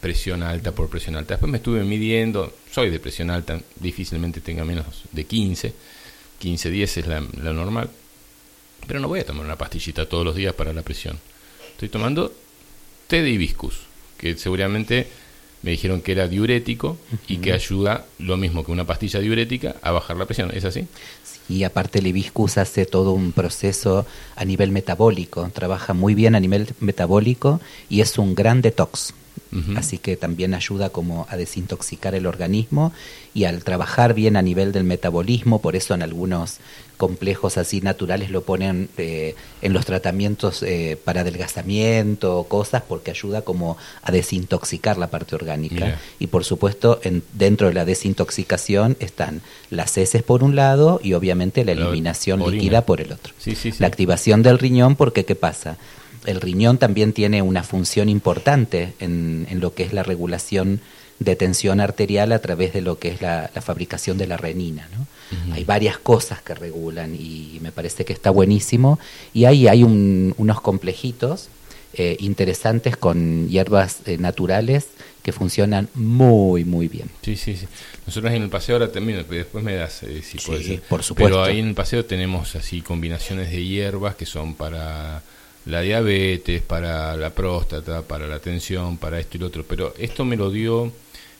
presión 0.00 0.42
alta 0.42 0.72
por 0.72 0.90
presión 0.90 1.14
alta. 1.14 1.34
Después 1.34 1.50
me 1.50 1.58
estuve 1.58 1.84
midiendo, 1.84 2.52
soy 2.72 2.90
de 2.90 2.98
presión 2.98 3.30
alta, 3.30 3.60
difícilmente 3.76 4.40
tenga 4.40 4.64
menos 4.64 5.04
de 5.12 5.24
15, 5.24 5.72
15, 6.40 6.70
10 6.70 6.96
es 6.96 7.06
la, 7.06 7.24
la 7.40 7.52
normal, 7.52 7.88
pero 8.88 8.98
no 8.98 9.06
voy 9.06 9.20
a 9.20 9.26
tomar 9.26 9.46
una 9.46 9.56
pastillita 9.56 10.08
todos 10.08 10.24
los 10.24 10.34
días 10.34 10.52
para 10.54 10.72
la 10.72 10.82
presión. 10.82 11.20
Estoy 11.70 11.90
tomando 11.90 12.34
té 13.06 13.22
de 13.22 13.30
hibiscus, 13.30 13.82
que 14.18 14.36
seguramente 14.36 15.21
me 15.62 15.70
dijeron 15.70 16.00
que 16.00 16.12
era 16.12 16.28
diurético 16.28 16.96
y 17.28 17.38
que 17.38 17.52
ayuda 17.52 18.04
lo 18.18 18.36
mismo 18.36 18.64
que 18.64 18.72
una 18.72 18.84
pastilla 18.84 19.20
diurética 19.20 19.76
a 19.82 19.92
bajar 19.92 20.16
la 20.16 20.26
presión. 20.26 20.50
¿Es 20.52 20.64
así? 20.64 20.86
Sí, 21.46 21.64
aparte 21.64 22.00
el 22.00 22.06
hibiscus 22.06 22.58
hace 22.58 22.86
todo 22.86 23.12
un 23.12 23.32
proceso 23.32 24.06
a 24.36 24.44
nivel 24.44 24.70
metabólico, 24.70 25.50
trabaja 25.52 25.94
muy 25.94 26.14
bien 26.14 26.34
a 26.34 26.40
nivel 26.40 26.68
metabólico 26.80 27.60
y 27.88 28.00
es 28.00 28.18
un 28.18 28.34
gran 28.34 28.60
detox. 28.62 29.14
Así 29.76 29.98
que 29.98 30.16
también 30.16 30.54
ayuda 30.54 30.88
como 30.88 31.26
a 31.28 31.36
desintoxicar 31.36 32.14
el 32.14 32.26
organismo 32.26 32.90
y 33.34 33.44
al 33.44 33.62
trabajar 33.64 34.14
bien 34.14 34.36
a 34.36 34.42
nivel 34.42 34.72
del 34.72 34.84
metabolismo, 34.84 35.60
por 35.60 35.76
eso 35.76 35.92
en 35.92 36.02
algunos 36.02 36.58
complejos 37.02 37.58
así 37.58 37.80
naturales 37.80 38.30
lo 38.30 38.42
ponen 38.42 38.88
eh, 38.96 39.34
en 39.60 39.72
los 39.72 39.84
tratamientos 39.84 40.62
eh, 40.62 40.96
para 41.02 41.22
adelgazamiento, 41.22 42.46
cosas, 42.48 42.84
porque 42.88 43.10
ayuda 43.10 43.42
como 43.42 43.76
a 44.04 44.12
desintoxicar 44.12 44.98
la 44.98 45.08
parte 45.08 45.34
orgánica. 45.34 45.98
Y 46.20 46.28
por 46.28 46.44
supuesto, 46.44 47.00
en, 47.02 47.24
dentro 47.32 47.66
de 47.66 47.74
la 47.74 47.84
desintoxicación 47.84 48.96
están 49.00 49.42
las 49.68 49.98
heces 49.98 50.22
por 50.22 50.44
un 50.44 50.54
lado 50.54 51.00
y 51.02 51.14
obviamente 51.14 51.64
la 51.64 51.72
eliminación 51.72 52.48
líquida 52.48 52.86
por 52.86 53.00
el 53.00 53.10
otro. 53.10 53.34
La 53.80 53.88
activación 53.88 54.44
del 54.44 54.60
riñón, 54.60 54.94
porque 54.94 55.24
¿qué 55.24 55.34
pasa? 55.34 55.78
El 56.24 56.40
riñón 56.40 56.78
también 56.78 57.12
tiene 57.12 57.42
una 57.42 57.64
función 57.64 58.08
importante 58.08 58.92
en, 59.00 59.48
en 59.50 59.58
lo 59.58 59.74
que 59.74 59.82
es 59.82 59.92
la 59.92 60.04
regulación 60.04 60.80
de 61.18 61.36
tensión 61.36 61.80
arterial 61.80 62.32
a 62.32 62.38
través 62.40 62.72
de 62.72 62.80
lo 62.80 62.98
que 62.98 63.08
es 63.08 63.22
la, 63.22 63.50
fabricación 63.60 64.18
de 64.18 64.26
la 64.26 64.36
renina. 64.36 64.88
¿no? 64.96 65.06
Hay 65.52 65.64
varias 65.64 65.98
cosas 65.98 66.42
que 66.42 66.54
regulan 66.54 67.14
y 67.14 67.58
me 67.60 67.72
parece 67.72 68.04
que 68.04 68.12
está 68.12 68.30
buenísimo. 68.30 68.98
Y 69.32 69.44
ahí 69.44 69.68
hay 69.68 69.82
unos 69.82 70.60
complejitos 70.60 71.48
eh, 71.94 72.16
interesantes 72.20 72.96
con 72.96 73.48
hierbas 73.48 73.98
eh, 74.06 74.16
naturales 74.16 74.86
que 75.22 75.30
funcionan 75.30 75.88
muy, 75.94 76.64
muy 76.64 76.88
bien. 76.88 77.10
Sí, 77.22 77.36
sí, 77.36 77.54
sí. 77.54 77.66
Nosotros 78.06 78.32
en 78.32 78.42
el 78.42 78.48
paseo 78.48 78.76
ahora 78.76 78.90
termino, 78.90 79.22
después 79.22 79.62
me 79.62 79.74
das 79.74 80.02
eh, 80.02 80.22
si 80.22 80.38
sí, 80.38 80.80
por 80.88 81.02
supuesto. 81.02 81.14
Pero 81.34 81.44
ahí 81.44 81.60
en 81.60 81.68
el 81.68 81.74
paseo 81.74 82.04
tenemos 82.04 82.56
así 82.56 82.80
combinaciones 82.80 83.50
de 83.50 83.62
hierbas 83.64 84.16
que 84.16 84.24
son 84.24 84.54
para 84.54 85.22
la 85.66 85.80
diabetes, 85.82 86.62
para 86.62 87.16
la 87.16 87.30
próstata, 87.30 88.02
para 88.02 88.26
la 88.26 88.38
tensión, 88.38 88.96
para 88.96 89.20
esto 89.20 89.36
y 89.36 89.40
lo 89.40 89.48
otro. 89.48 89.64
Pero 89.64 89.94
esto 89.98 90.24
me 90.24 90.36
lo 90.36 90.50
dio, 90.50 90.92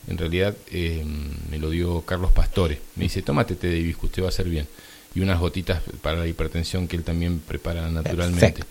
en 0.07 0.19
realidad, 0.19 0.55
eh, 0.71 1.05
me 1.51 1.59
lo 1.59 1.71
dio 1.71 2.03
Carlos 2.03 2.33
Pastore. 2.33 2.81
Me 2.97 3.05
dice, 3.05 3.23
tómate 3.23 3.55
té 3.55 3.69
de 3.69 3.79
hibiscus, 3.79 4.11
te 4.11 4.21
va 4.21 4.29
a 4.29 4.31
hacer 4.31 4.49
bien. 4.49 4.67
Y 5.15 5.21
unas 5.21 5.39
gotitas 5.39 5.83
para 6.01 6.19
la 6.19 6.27
hipertensión 6.27 6.89
que 6.89 6.97
él 6.97 7.05
también 7.05 7.41
prepara 7.41 7.89
naturalmente. 7.91 8.65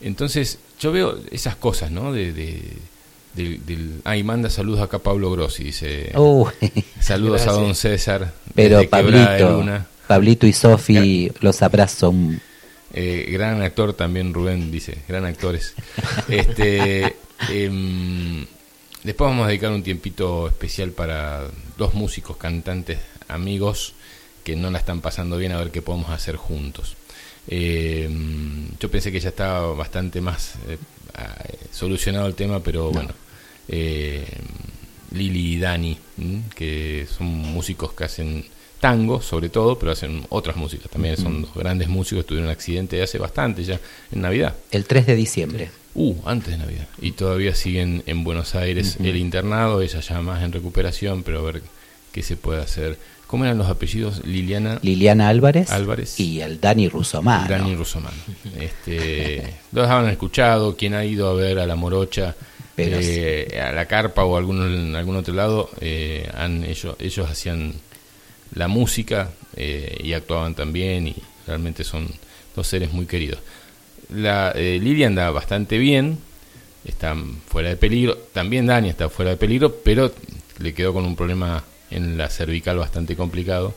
Entonces, 0.00 0.58
yo 0.78 0.92
veo 0.92 1.18
esas 1.30 1.56
cosas, 1.56 1.90
¿no? 1.90 2.12
De, 2.12 2.32
de, 2.32 2.60
del, 3.34 4.00
ah, 4.04 4.16
y 4.16 4.22
manda 4.22 4.50
saludos 4.50 4.80
acá 4.80 4.98
Pablo 4.98 5.30
Grossi, 5.30 5.64
dice. 5.64 6.12
saludos 7.00 7.46
a 7.46 7.52
don 7.52 7.74
César. 7.74 8.32
Pero 8.54 8.88
Pablito, 8.88 9.64
Pablito 10.06 10.46
y 10.46 10.52
Sofi 10.52 11.30
los 11.40 11.62
abrazo 11.62 12.14
eh, 12.92 13.28
gran 13.30 13.60
actor 13.62 13.92
también 13.92 14.32
Rubén 14.32 14.70
dice, 14.70 14.98
gran 15.06 15.24
actores. 15.24 15.74
este, 16.28 17.16
em, 17.50 18.46
después 19.08 19.30
vamos 19.30 19.46
a 19.46 19.48
dedicar 19.48 19.70
un 19.72 19.82
tiempito 19.82 20.48
especial 20.48 20.90
para 20.90 21.48
dos 21.78 21.94
músicos, 21.94 22.36
cantantes, 22.36 22.98
amigos 23.28 23.94
que 24.44 24.54
no 24.54 24.70
la 24.70 24.76
están 24.76 25.00
pasando 25.00 25.38
bien 25.38 25.52
a 25.52 25.56
ver 25.56 25.70
qué 25.70 25.80
podemos 25.80 26.10
hacer 26.10 26.36
juntos. 26.36 26.94
Em, 27.46 28.68
yo 28.78 28.90
pensé 28.90 29.10
que 29.10 29.18
ya 29.18 29.30
estaba 29.30 29.72
bastante 29.72 30.20
más 30.20 30.56
eh, 30.68 30.76
solucionado 31.72 32.26
el 32.26 32.34
tema, 32.34 32.60
pero 32.60 32.90
bueno, 32.90 33.14
em, 33.68 34.26
Lili 35.12 35.54
y 35.54 35.58
Dani, 35.58 35.96
que 36.54 37.06
son 37.10 37.28
músicos 37.28 37.94
que 37.94 38.04
hacen 38.04 38.44
tango 38.78 39.22
sobre 39.22 39.48
todo, 39.48 39.78
pero 39.78 39.92
hacen 39.92 40.26
otras 40.28 40.56
músicas 40.56 40.90
también. 40.90 41.16
Son 41.16 41.40
dos 41.40 41.54
grandes 41.54 41.88
músicos, 41.88 42.26
tuvieron 42.26 42.48
un 42.48 42.52
accidente 42.52 43.02
hace 43.02 43.16
bastante 43.16 43.64
ya, 43.64 43.80
en 44.12 44.20
Navidad. 44.20 44.54
El 44.70 44.84
3 44.84 45.06
de 45.06 45.16
diciembre. 45.16 45.70
Uh, 45.94 46.14
antes 46.24 46.52
de 46.52 46.58
Navidad. 46.58 46.86
Y 47.00 47.12
todavía 47.12 47.54
siguen 47.54 48.02
en 48.06 48.24
Buenos 48.24 48.54
Aires 48.54 48.98
el 49.00 49.16
internado, 49.16 49.82
ella 49.82 50.00
ya 50.00 50.20
más 50.20 50.42
en 50.42 50.52
recuperación, 50.52 51.22
pero 51.22 51.40
a 51.40 51.42
ver 51.42 51.62
qué 52.12 52.22
se 52.22 52.36
puede 52.36 52.60
hacer. 52.60 52.98
¿Cómo 53.26 53.44
eran 53.44 53.58
los 53.58 53.68
apellidos? 53.68 54.24
Liliana 54.24 54.78
Liliana 54.82 55.28
Álvarez, 55.28 55.70
Álvarez 55.70 56.18
y 56.18 56.40
el 56.40 56.60
Dani 56.60 56.88
Rusomano. 56.88 57.46
Dani 57.46 57.74
Rusomano. 57.74 58.16
Este, 58.58 59.54
los 59.72 59.88
han 59.88 60.08
escuchado, 60.08 60.76
quien 60.76 60.94
ha 60.94 61.04
ido 61.04 61.28
a 61.28 61.34
ver 61.34 61.58
a 61.58 61.66
la 61.66 61.76
Morocha, 61.76 62.34
eh, 62.78 63.60
a 63.62 63.72
la 63.72 63.86
Carpa 63.86 64.24
o 64.24 64.36
algún, 64.36 64.62
en 64.62 64.96
algún 64.96 65.16
otro 65.16 65.34
lado, 65.34 65.68
eh, 65.80 66.26
han, 66.34 66.64
ellos, 66.64 66.96
ellos 67.00 67.28
hacían 67.28 67.74
la 68.54 68.68
música 68.68 69.30
eh, 69.56 69.98
y 70.02 70.12
actuaban 70.12 70.54
también 70.54 71.08
y 71.08 71.16
realmente 71.46 71.84
son 71.84 72.08
dos 72.56 72.66
seres 72.66 72.92
muy 72.92 73.06
queridos. 73.06 73.40
La, 74.10 74.52
eh, 74.54 74.78
Lidia 74.80 75.06
anda 75.06 75.30
bastante 75.30 75.78
bien, 75.78 76.18
está 76.84 77.14
fuera 77.46 77.68
de 77.68 77.76
peligro, 77.76 78.16
también 78.32 78.66
Dani 78.66 78.88
está 78.88 79.08
fuera 79.08 79.32
de 79.32 79.36
peligro, 79.36 79.74
pero 79.84 80.12
le 80.58 80.74
quedó 80.74 80.92
con 80.92 81.04
un 81.04 81.16
problema 81.16 81.64
en 81.90 82.16
la 82.18 82.28
cervical 82.28 82.78
bastante 82.78 83.16
complicado 83.16 83.74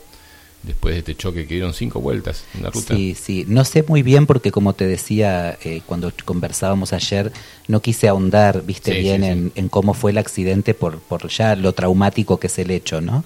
después 0.62 0.94
de 0.94 1.00
este 1.00 1.16
choque 1.16 1.46
que 1.46 1.54
dieron 1.54 1.74
cinco 1.74 2.00
vueltas 2.00 2.44
en 2.54 2.62
la 2.62 2.70
ruta. 2.70 2.94
Sí, 2.94 3.16
sí, 3.20 3.44
no 3.48 3.64
sé 3.64 3.84
muy 3.86 4.02
bien 4.02 4.26
porque 4.26 4.52
como 4.52 4.74
te 4.74 4.86
decía 4.86 5.58
eh, 5.64 5.82
cuando 5.86 6.12
conversábamos 6.24 6.92
ayer, 6.92 7.32
no 7.68 7.80
quise 7.80 8.08
ahondar, 8.08 8.62
viste 8.64 8.94
bien, 8.94 9.52
en, 9.54 9.68
cómo 9.68 9.94
fue 9.94 10.12
el 10.12 10.18
accidente 10.18 10.74
por, 10.74 11.00
por 11.00 11.28
ya 11.28 11.56
lo 11.56 11.72
traumático 11.72 12.38
que 12.38 12.46
es 12.46 12.58
el 12.58 12.70
hecho, 12.70 13.00
¿no? 13.00 13.24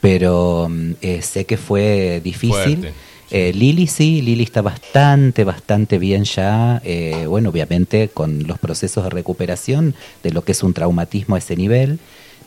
Pero 0.00 0.68
mm, 0.70 0.92
eh, 1.02 1.22
sé 1.22 1.44
que 1.44 1.56
fue 1.56 2.20
difícil. 2.24 2.92
Eh, 3.30 3.52
Lili 3.54 3.86
sí, 3.86 4.22
Lili 4.22 4.42
está 4.42 4.60
bastante, 4.60 5.44
bastante 5.44 5.98
bien 5.98 6.24
ya, 6.24 6.82
bueno, 7.28 7.50
obviamente 7.50 8.08
con 8.08 8.46
los 8.46 8.58
procesos 8.58 9.04
de 9.04 9.10
recuperación 9.10 9.94
de 10.22 10.32
lo 10.32 10.42
que 10.42 10.52
es 10.52 10.62
un 10.62 10.74
traumatismo 10.74 11.36
a 11.36 11.38
ese 11.38 11.54
nivel 11.54 12.00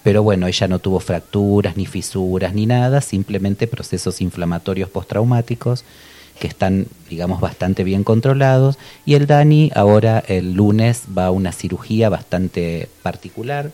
pero 0.03 0.21
bueno, 0.21 0.47
ella 0.47 0.67
no 0.67 0.79
tuvo 0.79 0.99
fracturas, 0.99 1.77
ni 1.77 1.85
fisuras, 1.85 2.53
ni 2.53 2.65
nada, 2.65 2.99
simplemente 2.99 3.67
procesos 3.67 4.21
inflamatorios 4.21 4.89
postraumáticos 4.89 5.85
que 6.39 6.47
están, 6.47 6.87
digamos, 7.09 7.39
bastante 7.39 7.85
bien 7.85 8.03
controlados. 8.03 8.77
Y 9.05 9.13
el 9.13 9.27
Dani 9.27 9.71
ahora 9.73 10.21
el 10.27 10.53
lunes 10.53 11.03
va 11.17 11.27
a 11.27 11.31
una 11.31 11.53
cirugía 11.53 12.09
bastante 12.09 12.89
particular. 13.01 13.71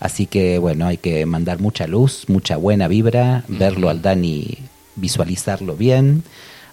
Así 0.00 0.26
que 0.26 0.58
bueno, 0.58 0.86
hay 0.86 0.96
que 0.96 1.26
mandar 1.26 1.60
mucha 1.60 1.86
luz, 1.86 2.24
mucha 2.28 2.56
buena 2.56 2.88
vibra, 2.88 3.44
verlo 3.48 3.90
al 3.90 4.00
Dani, 4.02 4.58
visualizarlo 4.96 5.76
bien, 5.76 6.24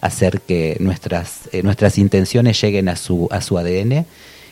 hacer 0.02 0.42
que 0.42 0.78
nuestras, 0.80 1.50
eh, 1.52 1.64
nuestras 1.64 1.98
intenciones 1.98 2.60
lleguen 2.62 2.90
a 2.90 2.96
su, 2.96 3.28
a 3.32 3.42
su 3.42 3.58
ADN 3.58 4.06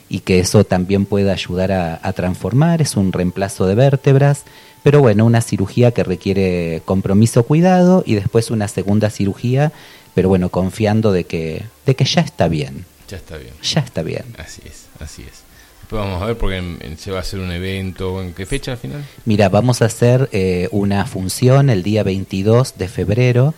y 0.09 0.19
que 0.19 0.39
eso 0.39 0.63
también 0.63 1.05
pueda 1.05 1.33
ayudar 1.33 1.71
a, 1.71 2.13
transformar, 2.13 2.81
es 2.81 2.97
un 2.97 3.13
reemplazo 3.13 3.65
de 3.65 3.75
vértebras, 3.75 4.43
pero 4.83 4.99
bueno, 4.99 5.25
una 5.25 5.41
cirugía 5.41 5.91
que 5.91 6.03
requiere 6.03 6.81
compromiso, 6.83 7.43
cuidado 7.43 8.03
y 8.05 8.15
después 8.15 8.51
una 8.51 8.67
segunda 8.67 9.09
cirugía, 9.09 9.71
pero 10.13 10.27
bueno, 10.27 10.49
confiando 10.49 11.13
de 11.13 11.23
que, 11.23 11.63
de 11.85 11.95
que 11.95 12.03
ya 12.03 12.21
está 12.21 12.49
bien. 12.49 12.85
Ya 13.07 13.17
está 13.17 13.37
bien. 13.37 13.53
Ya 13.61 13.79
está 13.79 14.03
bien. 14.03 14.25
Así 14.37 14.61
es, 14.65 14.87
así 14.99 15.21
es. 15.23 15.50
Vamos 15.91 16.21
a 16.21 16.25
ver 16.25 16.37
porque 16.37 16.95
se 16.97 17.11
va 17.11 17.17
a 17.17 17.21
hacer 17.21 17.39
un 17.39 17.51
evento, 17.51 18.21
¿en 18.21 18.33
qué 18.33 18.45
fecha 18.45 18.71
al 18.71 18.77
final? 18.77 19.05
Mira, 19.25 19.49
vamos 19.49 19.81
a 19.81 19.85
hacer 19.85 20.29
eh, 20.31 20.69
una 20.71 21.05
función 21.05 21.69
el 21.69 21.83
día 21.83 22.03
22 22.03 22.77
de 22.77 22.87
febrero 22.87 23.53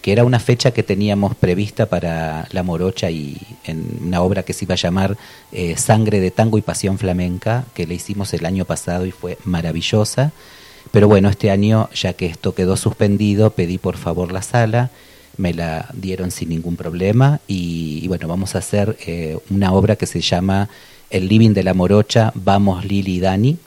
que 0.00 0.12
era 0.12 0.24
una 0.24 0.40
fecha 0.40 0.70
que 0.70 0.82
teníamos 0.82 1.34
prevista 1.34 1.86
para 1.86 2.48
La 2.52 2.62
Morocha 2.62 3.10
y 3.10 3.36
en 3.64 3.98
una 4.06 4.22
obra 4.22 4.42
que 4.42 4.52
se 4.52 4.64
iba 4.64 4.74
a 4.74 4.78
llamar 4.78 5.16
eh, 5.52 5.76
Sangre 5.76 6.20
de 6.20 6.30
Tango 6.30 6.58
y 6.58 6.62
Pasión 6.62 6.98
Flamenca, 6.98 7.64
que 7.74 7.86
le 7.86 7.94
hicimos 7.94 8.32
el 8.32 8.46
año 8.46 8.64
pasado 8.64 9.04
y 9.04 9.10
fue 9.10 9.36
maravillosa. 9.44 10.32
Pero 10.90 11.06
bueno, 11.08 11.28
este 11.28 11.50
año, 11.50 11.90
ya 11.94 12.14
que 12.14 12.26
esto 12.26 12.54
quedó 12.54 12.76
suspendido, 12.76 13.50
pedí 13.50 13.76
por 13.76 13.96
favor 13.96 14.32
la 14.32 14.42
sala, 14.42 14.90
me 15.36 15.52
la 15.52 15.88
dieron 15.92 16.30
sin 16.30 16.48
ningún 16.48 16.76
problema 16.76 17.40
y, 17.46 18.06
bueno, 18.08 18.26
vamos 18.26 18.54
a 18.54 18.58
hacer 18.58 18.96
eh, 19.06 19.38
una 19.50 19.72
obra 19.72 19.96
que 19.96 20.06
se 20.06 20.20
llama 20.20 20.68
El 21.10 21.28
Living 21.28 21.50
de 21.50 21.62
la 21.62 21.74
Morocha, 21.74 22.32
Vamos 22.34 22.84
Lili 22.84 23.16
y 23.16 23.20
Dani. 23.20 23.58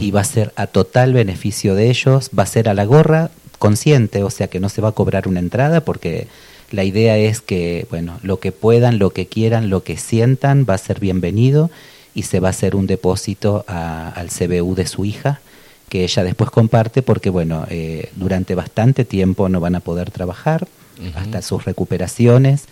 Y 0.00 0.10
va 0.10 0.22
a 0.22 0.24
ser 0.24 0.52
a 0.56 0.66
total 0.66 1.12
beneficio 1.12 1.76
de 1.76 1.88
ellos, 1.88 2.30
va 2.36 2.42
a 2.42 2.46
ser 2.46 2.68
a 2.68 2.74
la 2.74 2.84
gorra 2.84 3.30
consciente, 3.60 4.24
o 4.24 4.30
sea 4.30 4.48
que 4.48 4.58
no 4.58 4.68
se 4.68 4.80
va 4.80 4.88
a 4.88 4.92
cobrar 4.92 5.28
una 5.28 5.38
entrada 5.38 5.84
porque 5.84 6.26
la 6.72 6.82
idea 6.82 7.16
es 7.16 7.40
que, 7.40 7.86
bueno, 7.88 8.18
lo 8.24 8.40
que 8.40 8.50
puedan, 8.50 8.98
lo 8.98 9.10
que 9.10 9.28
quieran, 9.28 9.70
lo 9.70 9.84
que 9.84 9.96
sientan 9.96 10.66
va 10.68 10.74
a 10.74 10.78
ser 10.78 10.98
bienvenido 10.98 11.70
y 12.12 12.24
se 12.24 12.40
va 12.40 12.48
a 12.48 12.50
hacer 12.50 12.74
un 12.74 12.88
depósito 12.88 13.64
al 13.68 14.30
CBU 14.30 14.74
de 14.74 14.88
su 14.88 15.04
hija 15.04 15.40
que 15.88 16.04
ella 16.04 16.22
después 16.22 16.50
comparte 16.50 17.02
porque, 17.02 17.30
bueno, 17.30 17.66
eh, 17.70 18.10
durante 18.16 18.54
bastante 18.54 19.04
tiempo 19.04 19.48
no 19.48 19.60
van 19.60 19.74
a 19.74 19.80
poder 19.80 20.10
trabajar 20.10 20.66
hasta 21.14 21.42
sus 21.42 21.64
recuperaciones. 21.64 22.64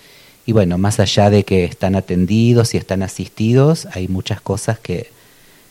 Y 0.46 0.52
bueno, 0.52 0.78
más 0.78 1.00
allá 1.00 1.28
de 1.28 1.42
que 1.42 1.64
están 1.64 1.96
atendidos 1.96 2.74
y 2.74 2.76
están 2.76 3.02
asistidos, 3.02 3.88
hay 3.92 4.06
muchas 4.06 4.40
cosas 4.40 4.78
que, 4.78 5.10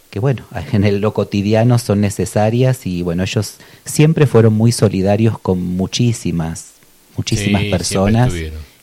que 0.10 0.20
bueno, 0.20 0.44
en 0.74 1.02
lo 1.02 1.14
cotidiano 1.14 1.80
son 1.80 2.02
necesarias 2.02 2.86
y 2.86 3.02
bueno, 3.02 3.24
ellos 3.24 3.56
siempre 3.86 4.28
fueron 4.28 4.54
muy 4.54 4.74
solidarios 4.74 5.40
con 5.40 5.64
muchísimas, 5.64 6.74
muchísimas 7.16 7.64
personas 7.66 8.34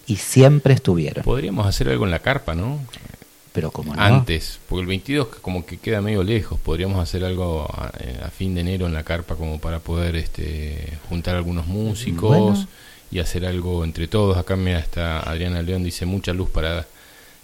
y 0.06 0.16
siempre 0.16 0.72
estuvieron. 0.72 1.24
Podríamos 1.24 1.66
hacer 1.66 1.90
algo 1.90 2.06
en 2.06 2.10
la 2.10 2.20
carpa, 2.20 2.54
¿no? 2.54 2.80
Pero 3.52 3.70
como 3.70 3.94
no. 3.94 4.00
Antes, 4.00 4.60
porque 4.66 4.80
el 4.80 4.86
22 4.86 5.26
como 5.42 5.66
que 5.66 5.76
queda 5.76 6.00
medio 6.00 6.22
lejos, 6.22 6.58
podríamos 6.58 7.02
hacer 7.02 7.22
algo 7.22 7.68
a, 7.70 8.30
fin 8.30 8.54
de 8.54 8.62
enero 8.62 8.86
en 8.86 8.94
la 8.94 9.02
carpa 9.02 9.36
como 9.36 9.60
para 9.60 9.80
poder 9.80 10.16
este, 10.16 10.94
juntar 11.10 11.36
algunos 11.36 11.66
músicos 11.66 12.66
y 13.12 13.18
hacer 13.18 13.44
algo 13.44 13.84
entre 13.84 14.08
todos. 14.08 14.38
Acá 14.38 14.56
me 14.56 14.76
está 14.76 15.20
Adriana 15.20 15.62
León, 15.62 15.84
dice 15.84 16.06
mucha 16.06 16.32
luz 16.32 16.48
para 16.48 16.86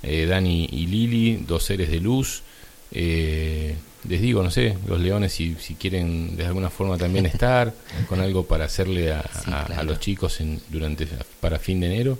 eh, 0.02 0.26
Dani 0.26 0.68
y 0.72 0.86
Lili, 0.86 1.44
dos 1.46 1.62
seres 1.62 1.90
de 1.90 2.00
luz. 2.00 2.42
Eh, 2.90 3.76
les 4.08 4.22
digo, 4.22 4.42
no 4.42 4.50
sé, 4.50 4.78
los 4.86 4.98
leones 4.98 5.32
si, 5.32 5.56
si 5.56 5.74
quieren 5.74 6.36
de 6.36 6.46
alguna 6.46 6.70
forma 6.70 6.96
también 6.96 7.26
estar 7.26 7.74
con 8.08 8.20
algo 8.20 8.46
para 8.46 8.64
hacerle 8.64 9.12
a, 9.12 9.20
a, 9.20 9.82
los 9.82 10.00
chicos 10.00 10.40
en, 10.40 10.60
durante 10.70 11.06
para 11.40 11.58
fin 11.58 11.80
de 11.80 11.86
enero 11.86 12.18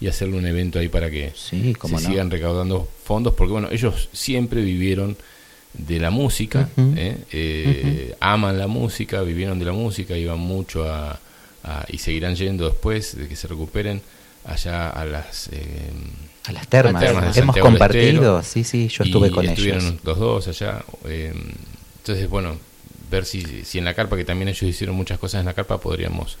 y 0.00 0.06
hacerle 0.06 0.38
un 0.38 0.46
evento 0.46 0.78
ahí 0.78 0.88
para 0.88 1.10
que 1.10 1.32
se 1.34 1.74
sigan 1.98 2.30
recaudando 2.30 2.88
fondos 3.04 3.34
porque 3.34 3.52
bueno 3.52 3.68
ellos 3.70 4.08
siempre 4.12 4.62
vivieron 4.62 5.16
de 5.72 5.98
la 5.98 6.10
música, 6.10 6.70
aman 8.20 8.58
la 8.58 8.66
música, 8.66 9.20
vivieron 9.22 9.58
de 9.58 9.64
la 9.66 9.72
música, 9.72 10.16
iban 10.16 10.38
mucho 10.38 10.90
a, 10.90 11.18
y 11.88 11.98
seguirán 11.98 12.34
yendo 12.36 12.68
después 12.68 13.16
de 13.16 13.28
que 13.28 13.36
se 13.36 13.48
recuperen 13.48 14.00
allá 14.44 14.88
a 14.90 15.04
las 15.04 15.50
a 16.46 16.52
las 16.52 16.68
termas, 16.68 17.36
hemos 17.36 17.56
compartido 17.56 18.42
sí 18.42 18.64
sí 18.64 18.88
yo 18.88 19.04
estuve 19.04 19.30
con 19.30 19.46
estuvieron 19.46 19.98
los 20.04 20.18
dos 20.18 20.48
allá 20.48 20.84
entonces 21.04 22.28
bueno 22.28 22.56
ver 23.10 23.24
si, 23.24 23.64
si 23.64 23.78
en 23.78 23.84
la 23.84 23.94
carpa, 23.94 24.16
que 24.16 24.24
también 24.24 24.48
ellos 24.48 24.62
hicieron 24.62 24.96
muchas 24.96 25.18
cosas 25.18 25.40
en 25.40 25.46
la 25.46 25.54
carpa, 25.54 25.78
podríamos 25.78 26.38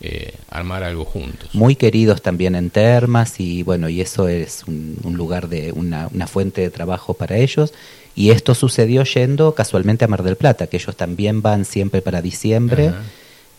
eh, 0.00 0.34
armar 0.50 0.82
algo 0.82 1.04
juntos. 1.04 1.50
Muy 1.54 1.76
queridos 1.76 2.22
también 2.22 2.54
en 2.54 2.70
Termas 2.70 3.38
y 3.38 3.62
bueno, 3.62 3.88
y 3.88 4.00
eso 4.00 4.28
es 4.28 4.64
un, 4.66 4.98
lugar 5.04 5.48
de 5.48 5.72
una, 5.72 6.08
una, 6.12 6.26
fuente 6.26 6.60
de 6.60 6.70
trabajo 6.70 7.14
para 7.14 7.36
ellos. 7.36 7.72
Y 8.14 8.30
esto 8.30 8.54
sucedió 8.54 9.04
yendo 9.04 9.54
casualmente 9.54 10.04
a 10.04 10.08
Mar 10.08 10.22
del 10.22 10.36
Plata, 10.36 10.66
que 10.66 10.76
ellos 10.76 10.96
también 10.96 11.40
van 11.40 11.64
siempre 11.64 12.02
para 12.02 12.20
diciembre. 12.20 12.92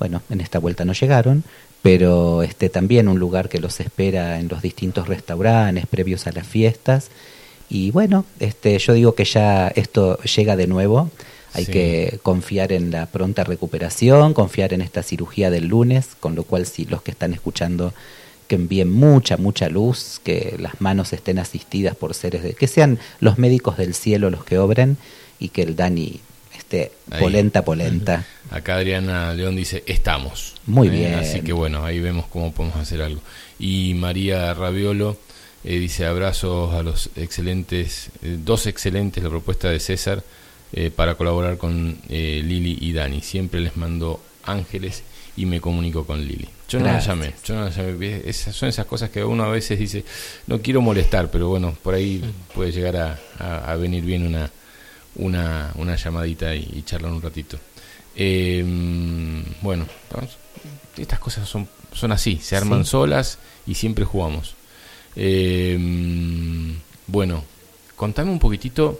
Bueno, 0.03 0.21
en 0.29 0.41
esta 0.41 0.59
vuelta 0.59 0.83
no 0.83 0.91
llegaron, 0.91 1.45
pero 1.81 2.43
este 2.43 2.67
también 2.67 3.07
un 3.07 3.19
lugar 3.19 3.47
que 3.47 3.61
los 3.61 3.79
espera 3.79 4.37
en 4.37 4.49
los 4.49 4.61
distintos 4.61 5.07
restaurantes 5.07 5.87
previos 5.87 6.27
a 6.27 6.33
las 6.33 6.45
fiestas. 6.45 7.09
Y 7.69 7.91
bueno, 7.91 8.25
este 8.41 8.77
yo 8.79 8.91
digo 8.91 9.15
que 9.15 9.23
ya 9.23 9.69
esto 9.69 10.17
llega 10.23 10.57
de 10.57 10.67
nuevo 10.67 11.09
hay 11.53 11.67
que 11.67 12.19
confiar 12.21 12.73
en 12.73 12.91
la 12.91 13.05
pronta 13.05 13.45
recuperación, 13.45 14.33
confiar 14.33 14.73
en 14.73 14.81
esta 14.81 15.03
cirugía 15.03 15.49
del 15.49 15.67
lunes, 15.67 16.09
con 16.19 16.35
lo 16.35 16.43
cual 16.43 16.65
si 16.65 16.83
los 16.83 17.01
que 17.01 17.11
están 17.11 17.31
escuchando 17.31 17.93
que 18.49 18.55
envíen 18.55 18.91
mucha, 18.91 19.37
mucha 19.37 19.69
luz, 19.69 20.19
que 20.21 20.57
las 20.59 20.81
manos 20.81 21.13
estén 21.13 21.39
asistidas 21.39 21.95
por 21.95 22.13
seres 22.13 22.43
de... 22.43 22.55
que 22.55 22.67
sean 22.67 22.99
los 23.21 23.37
médicos 23.37 23.77
del 23.77 23.93
cielo 23.93 24.29
los 24.29 24.43
que 24.43 24.59
obren 24.59 24.97
y 25.39 25.47
que 25.47 25.61
el 25.61 25.77
Dani 25.77 26.19
esté 26.81 26.91
polenta, 27.19 27.63
polenta. 27.63 28.25
Acá 28.51 28.75
Adriana 28.75 29.33
León 29.33 29.55
dice, 29.55 29.83
estamos. 29.85 30.55
Muy 30.65 30.87
¿eh? 30.87 30.91
bien. 30.91 31.13
Así 31.15 31.41
que 31.41 31.53
bueno, 31.53 31.85
ahí 31.85 31.99
vemos 31.99 32.25
cómo 32.27 32.51
podemos 32.51 32.77
hacer 32.77 33.01
algo. 33.01 33.21
Y 33.59 33.93
María 33.93 34.53
Raviolo 34.53 35.17
eh, 35.63 35.79
dice, 35.79 36.05
abrazos 36.05 36.73
a 36.73 36.83
los 36.83 37.09
excelentes, 37.15 38.09
eh, 38.21 38.37
dos 38.43 38.67
excelentes, 38.67 39.23
la 39.23 39.29
propuesta 39.29 39.69
de 39.69 39.79
César 39.79 40.23
para 40.95 41.13
colaborar 41.13 41.59
con 41.59 41.99
Lili 42.09 42.79
y 42.81 42.93
Dani. 42.93 43.21
Siempre 43.21 43.61
les 43.61 43.77
mando 43.77 44.19
ángeles 44.43 45.03
y 45.35 45.45
me 45.45 45.61
comunico 45.61 46.05
con 46.05 46.25
Lili. 46.25 46.47
Yo 46.69 46.79
no 46.79 46.85
la 46.85 46.99
llamé, 46.99 47.33
yo 47.45 47.55
no 47.55 47.65
la 47.65 47.69
llamé. 47.69 48.21
Esas 48.25 48.55
son 48.55 48.69
esas 48.69 48.85
cosas 48.85 49.09
que 49.09 49.23
uno 49.23 49.43
a 49.43 49.49
veces 49.49 49.77
dice, 49.77 50.03
no 50.47 50.61
quiero 50.61 50.81
molestar, 50.81 51.29
pero 51.29 51.47
bueno, 51.47 51.75
por 51.83 51.93
ahí 51.93 52.23
puede 52.53 52.71
llegar 52.71 53.19
a, 53.39 53.75
venir 53.75 54.03
bien 54.03 54.25
una, 54.25 54.49
una, 55.15 55.71
una 55.75 55.95
llamadita 55.95 56.55
y, 56.55 56.83
charlar 56.85 57.11
un 57.11 57.21
ratito. 57.21 57.57
Em, 58.15 59.43
bueno, 59.61 59.85
estas 60.97 61.19
cosas 61.19 61.47
son, 61.47 61.67
son 61.93 62.11
así, 62.11 62.37
se 62.37 62.55
arman 62.55 62.85
solas 62.85 63.39
y 63.65 63.75
siempre 63.75 64.05
jugamos. 64.05 64.55
Em, 65.15 66.75
bueno, 67.07 67.43
contame 67.95 68.31
un 68.31 68.39
poquitito 68.39 68.99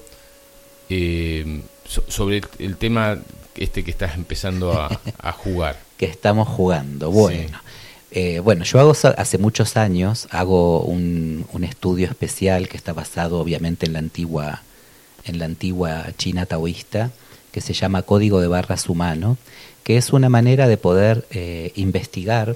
eh, 0.90 1.62
sobre 1.86 2.42
el, 2.60 2.78
tema 2.78 3.18
este 3.56 3.84
que 3.84 3.92
estás 3.92 4.16
empezando 4.16 4.74
a, 4.74 5.32
jugar. 5.34 5.80
que 5.98 6.06
estamos 6.06 6.48
jugando. 6.48 7.12
Bueno. 7.12 7.60
Eh, 8.16 8.40
bueno, 8.42 8.64
yo 8.64 8.80
hago 8.80 8.94
hace 9.18 9.40
muchos 9.40 9.76
años 9.76 10.28
hago 10.30 10.82
un, 10.82 11.48
estudio 11.64 12.06
especial 12.06 12.70
que 12.70 12.78
está 12.78 12.94
basado 12.94 13.40
obviamente 13.40 13.88
en 13.88 13.94
la 13.94 14.00
antigua 14.00 14.62
en 15.26 15.40
la 15.40 15.46
antigua 15.46 16.06
China 16.18 16.46
taoísta 16.46 17.12
que 17.52 17.62
se 17.62 17.74
llama 17.74 18.02
Código 18.02 18.42
de 18.42 18.48
Barras 18.48 18.90
Humano, 18.90 19.38
que 19.84 19.98
es 19.98 20.12
una 20.12 20.30
manera 20.30 20.68
de 20.68 20.78
poder 20.78 21.26
eh, 21.30 21.72
investigar 21.76 22.56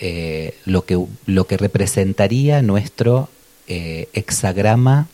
eh, 0.00 0.54
lo 0.66 0.84
que 0.84 1.02
lo 1.26 1.46
que 1.46 1.56
representaría 1.56 2.62
nuestro 2.62 3.28
hexagrama 3.68 5.08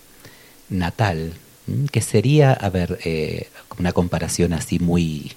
natal, 0.69 1.33
que 1.91 2.01
sería, 2.01 2.53
a 2.53 2.69
ver, 2.71 2.99
eh, 3.05 3.49
una 3.79 3.93
comparación 3.93 4.53
así 4.53 4.79
muy, 4.79 5.33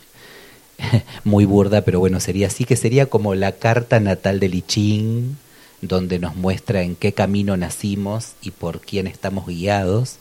muy 1.23 1.45
burda, 1.45 1.81
pero 1.81 1.99
bueno, 1.99 2.19
sería 2.19 2.47
así, 2.47 2.65
que 2.65 2.75
sería 2.75 3.07
como 3.07 3.35
la 3.35 3.53
carta 3.53 3.99
natal 3.99 4.39
de 4.39 4.49
Lichín, 4.49 5.37
donde 5.81 6.19
nos 6.19 6.35
muestra 6.35 6.81
en 6.81 6.95
qué 6.95 7.13
camino 7.13 7.55
nacimos 7.55 8.33
y 8.41 8.51
por 8.51 8.81
quién 8.81 9.07
estamos 9.07 9.45
guiados 9.45 10.17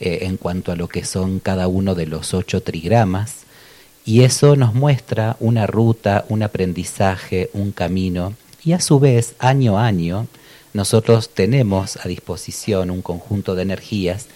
eh, 0.00 0.20
en 0.22 0.36
cuanto 0.36 0.72
a 0.72 0.76
lo 0.76 0.88
que 0.88 1.04
son 1.04 1.40
cada 1.40 1.68
uno 1.68 1.94
de 1.94 2.06
los 2.06 2.34
ocho 2.34 2.62
trigramas. 2.62 3.44
Y 4.04 4.22
eso 4.22 4.56
nos 4.56 4.74
muestra 4.74 5.36
una 5.40 5.66
ruta, 5.66 6.24
un 6.28 6.42
aprendizaje, 6.42 7.50
un 7.54 7.72
camino. 7.72 8.34
Y 8.64 8.72
a 8.72 8.80
su 8.80 9.00
vez, 9.00 9.34
año 9.38 9.78
a 9.78 9.86
año, 9.86 10.26
nosotros 10.72 11.30
tenemos 11.30 11.98
a 12.04 12.08
disposición 12.08 12.90
un 12.90 13.00
conjunto 13.00 13.54
de 13.54 13.62
energías 13.62 14.26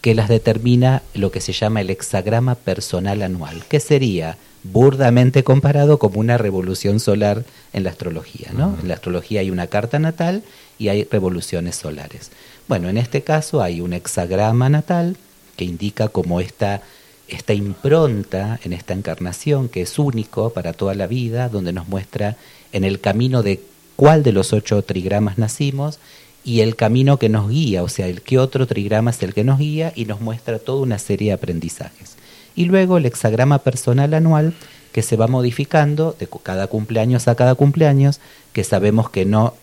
que 0.00 0.14
las 0.14 0.28
determina 0.28 1.02
lo 1.14 1.30
que 1.32 1.40
se 1.40 1.52
llama 1.52 1.80
el 1.80 1.90
hexagrama 1.90 2.54
personal 2.54 3.22
anual, 3.22 3.64
que 3.68 3.80
sería 3.80 4.38
burdamente 4.62 5.44
comparado 5.44 5.98
como 5.98 6.20
una 6.20 6.38
revolución 6.38 7.00
solar 7.00 7.44
en 7.72 7.84
la 7.84 7.90
astrología. 7.90 8.50
¿no? 8.52 8.76
En 8.80 8.88
la 8.88 8.94
astrología 8.94 9.40
hay 9.40 9.50
una 9.50 9.66
carta 9.66 9.98
natal 9.98 10.42
y 10.78 10.88
hay 10.88 11.04
revoluciones 11.04 11.76
solares. 11.76 12.30
Bueno, 12.68 12.90
en 12.90 12.98
este 12.98 13.22
caso 13.22 13.62
hay 13.62 13.80
un 13.80 13.94
hexagrama 13.94 14.68
natal 14.68 15.16
que 15.56 15.64
indica 15.64 16.08
como 16.08 16.38
esta, 16.40 16.82
esta 17.26 17.54
impronta 17.54 18.60
en 18.62 18.74
esta 18.74 18.92
encarnación 18.92 19.70
que 19.70 19.80
es 19.80 19.98
único 19.98 20.50
para 20.50 20.74
toda 20.74 20.94
la 20.94 21.06
vida, 21.06 21.48
donde 21.48 21.72
nos 21.72 21.88
muestra 21.88 22.36
en 22.72 22.84
el 22.84 23.00
camino 23.00 23.42
de 23.42 23.62
cuál 23.96 24.22
de 24.22 24.32
los 24.32 24.52
ocho 24.52 24.82
trigramas 24.82 25.38
nacimos 25.38 25.98
y 26.44 26.60
el 26.60 26.76
camino 26.76 27.18
que 27.18 27.30
nos 27.30 27.48
guía, 27.48 27.82
o 27.82 27.88
sea, 27.88 28.06
el 28.06 28.20
que 28.20 28.38
otro 28.38 28.66
trigrama 28.66 29.10
es 29.10 29.22
el 29.22 29.32
que 29.32 29.44
nos 29.44 29.58
guía 29.58 29.92
y 29.96 30.04
nos 30.04 30.20
muestra 30.20 30.58
toda 30.58 30.82
una 30.82 30.98
serie 30.98 31.28
de 31.28 31.34
aprendizajes. 31.34 32.16
Y 32.54 32.66
luego 32.66 32.98
el 32.98 33.06
hexagrama 33.06 33.60
personal 33.60 34.12
anual 34.12 34.52
que 34.92 35.02
se 35.02 35.16
va 35.16 35.26
modificando 35.26 36.14
de 36.18 36.28
cada 36.42 36.66
cumpleaños 36.66 37.28
a 37.28 37.34
cada 37.34 37.54
cumpleaños, 37.54 38.20
que 38.52 38.62
sabemos 38.62 39.08
que 39.10 39.24
no 39.24 39.54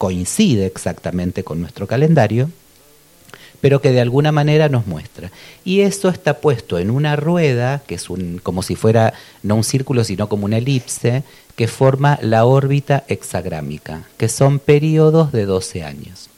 coincide 0.00 0.64
exactamente 0.64 1.44
con 1.44 1.60
nuestro 1.60 1.86
calendario, 1.86 2.48
pero 3.60 3.82
que 3.82 3.92
de 3.92 4.00
alguna 4.00 4.32
manera 4.32 4.70
nos 4.70 4.86
muestra. 4.86 5.30
Y 5.62 5.80
eso 5.80 6.08
está 6.08 6.38
puesto 6.38 6.78
en 6.78 6.90
una 6.90 7.16
rueda, 7.16 7.82
que 7.86 7.96
es 7.96 8.08
un, 8.08 8.40
como 8.42 8.62
si 8.62 8.76
fuera 8.76 9.12
no 9.42 9.56
un 9.56 9.62
círculo, 9.62 10.02
sino 10.02 10.26
como 10.26 10.46
una 10.46 10.56
elipse, 10.56 11.22
que 11.54 11.68
forma 11.68 12.18
la 12.22 12.46
órbita 12.46 13.04
hexagrámica, 13.08 14.04
que 14.16 14.30
son 14.30 14.58
periodos 14.58 15.32
de 15.32 15.44
12 15.44 15.84
años. 15.84 16.30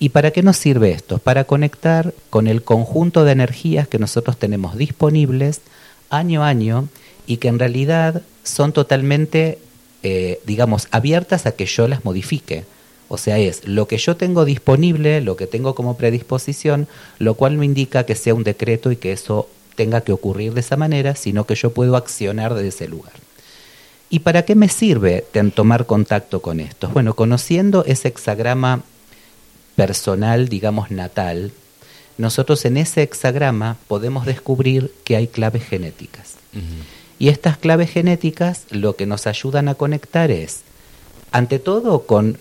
¿Y 0.00 0.08
para 0.08 0.32
qué 0.32 0.42
nos 0.42 0.56
sirve 0.56 0.90
esto? 0.90 1.18
Para 1.18 1.44
conectar 1.44 2.12
con 2.28 2.48
el 2.48 2.64
conjunto 2.64 3.22
de 3.22 3.30
energías 3.30 3.86
que 3.86 4.00
nosotros 4.00 4.36
tenemos 4.36 4.76
disponibles 4.76 5.60
año 6.08 6.42
a 6.42 6.48
año 6.48 6.88
y 7.28 7.36
que 7.36 7.46
en 7.46 7.60
realidad 7.60 8.22
son 8.42 8.72
totalmente, 8.72 9.60
eh, 10.02 10.40
digamos, 10.44 10.88
abiertas 10.90 11.46
a 11.46 11.52
que 11.52 11.66
yo 11.66 11.86
las 11.86 12.04
modifique. 12.04 12.64
O 13.12 13.18
sea, 13.18 13.38
es 13.38 13.66
lo 13.66 13.88
que 13.88 13.98
yo 13.98 14.16
tengo 14.16 14.44
disponible, 14.44 15.20
lo 15.20 15.34
que 15.34 15.48
tengo 15.48 15.74
como 15.74 15.96
predisposición, 15.96 16.86
lo 17.18 17.34
cual 17.34 17.56
no 17.56 17.64
indica 17.64 18.06
que 18.06 18.14
sea 18.14 18.34
un 18.34 18.44
decreto 18.44 18.92
y 18.92 18.96
que 18.96 19.10
eso 19.10 19.48
tenga 19.74 20.02
que 20.02 20.12
ocurrir 20.12 20.54
de 20.54 20.60
esa 20.60 20.76
manera, 20.76 21.16
sino 21.16 21.44
que 21.44 21.56
yo 21.56 21.72
puedo 21.72 21.96
accionar 21.96 22.54
desde 22.54 22.68
ese 22.68 22.86
lugar. 22.86 23.14
¿Y 24.10 24.20
para 24.20 24.44
qué 24.44 24.54
me 24.54 24.68
sirve 24.68 25.24
tomar 25.56 25.86
contacto 25.86 26.40
con 26.40 26.60
esto? 26.60 26.88
Bueno, 26.90 27.14
conociendo 27.14 27.84
ese 27.84 28.06
hexagrama 28.06 28.82
personal, 29.74 30.48
digamos, 30.48 30.92
natal, 30.92 31.50
nosotros 32.16 32.64
en 32.64 32.76
ese 32.76 33.02
hexagrama 33.02 33.76
podemos 33.88 34.24
descubrir 34.24 34.94
que 35.02 35.16
hay 35.16 35.26
claves 35.26 35.64
genéticas. 35.64 36.34
Y 37.18 37.28
estas 37.28 37.58
claves 37.58 37.90
genéticas 37.90 38.66
lo 38.70 38.94
que 38.94 39.06
nos 39.06 39.26
ayudan 39.26 39.68
a 39.68 39.74
conectar 39.74 40.30
es, 40.30 40.60
ante 41.32 41.58
todo, 41.58 42.02
con 42.06 42.38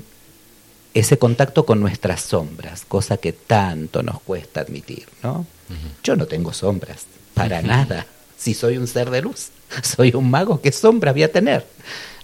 ese 0.94 1.18
contacto 1.18 1.66
con 1.66 1.80
nuestras 1.80 2.22
sombras, 2.22 2.86
cosa 2.88 3.18
que 3.18 3.34
tanto 3.34 4.04
nos 4.04 4.22
cuesta 4.22 4.62
admitir, 4.62 5.08
¿no? 5.24 5.46
Yo 6.04 6.16
no 6.16 6.26
tengo 6.26 6.52
sombras, 6.52 7.06
para 7.36 7.62
nada, 7.62 8.08
si 8.38 8.54
soy 8.54 8.78
un 8.78 8.88
ser 8.88 9.12
de 9.12 9.22
luz, 9.22 9.50
soy 9.84 10.14
un 10.16 10.30
mago, 10.32 10.62
¿qué 10.62 10.72
sombra 10.72 11.12
voy 11.12 11.24
a 11.24 11.32
tener? 11.32 11.66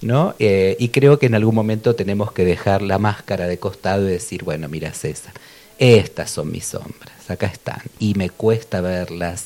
¿no? 0.01 0.36
Eh, 0.39 0.76
y 0.80 0.89
creo 0.89 1.20
que 1.20 1.26
en 1.26 1.36
algún 1.36 1.55
momento 1.55 1.95
tenemos 1.95 2.32
que 2.32 2.45
dejar 2.45 2.82
la 2.82 2.99
máscara 2.99 3.47
de 3.47 3.57
costado 3.57 4.07
y 4.07 4.11
decir, 4.11 4.43
bueno, 4.43 4.68
mira 4.70 4.93
César, 4.93 5.34
estas 5.78 6.32
son 6.32 6.51
mis 6.51 6.66
sombras, 6.66 7.30
acá 7.30 7.47
están, 7.47 7.82
y 7.99 8.13
me 8.13 8.30
cuesta 8.30 8.82
verlas, 8.82 9.45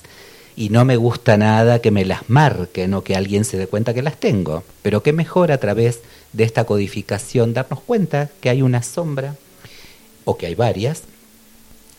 y 0.59 0.67
no 0.67 0.83
me 0.83 0.97
gusta 0.97 1.37
nada 1.37 1.79
que 1.79 1.89
me 1.89 2.03
las 2.03 2.29
marquen 2.29 2.93
o 2.93 3.01
que 3.01 3.15
alguien 3.15 3.45
se 3.45 3.55
dé 3.55 3.67
cuenta 3.67 3.93
que 3.93 4.01
las 4.01 4.19
tengo, 4.19 4.65
pero 4.81 5.01
qué 5.01 5.13
mejor 5.13 5.53
a 5.53 5.57
través 5.57 6.01
de 6.33 6.43
esta 6.43 6.65
codificación 6.65 7.53
darnos 7.53 7.79
cuenta 7.79 8.29
que 8.41 8.49
hay 8.49 8.61
una 8.61 8.83
sombra, 8.83 9.37
o 10.25 10.35
que 10.37 10.47
hay 10.47 10.55
varias, 10.55 11.03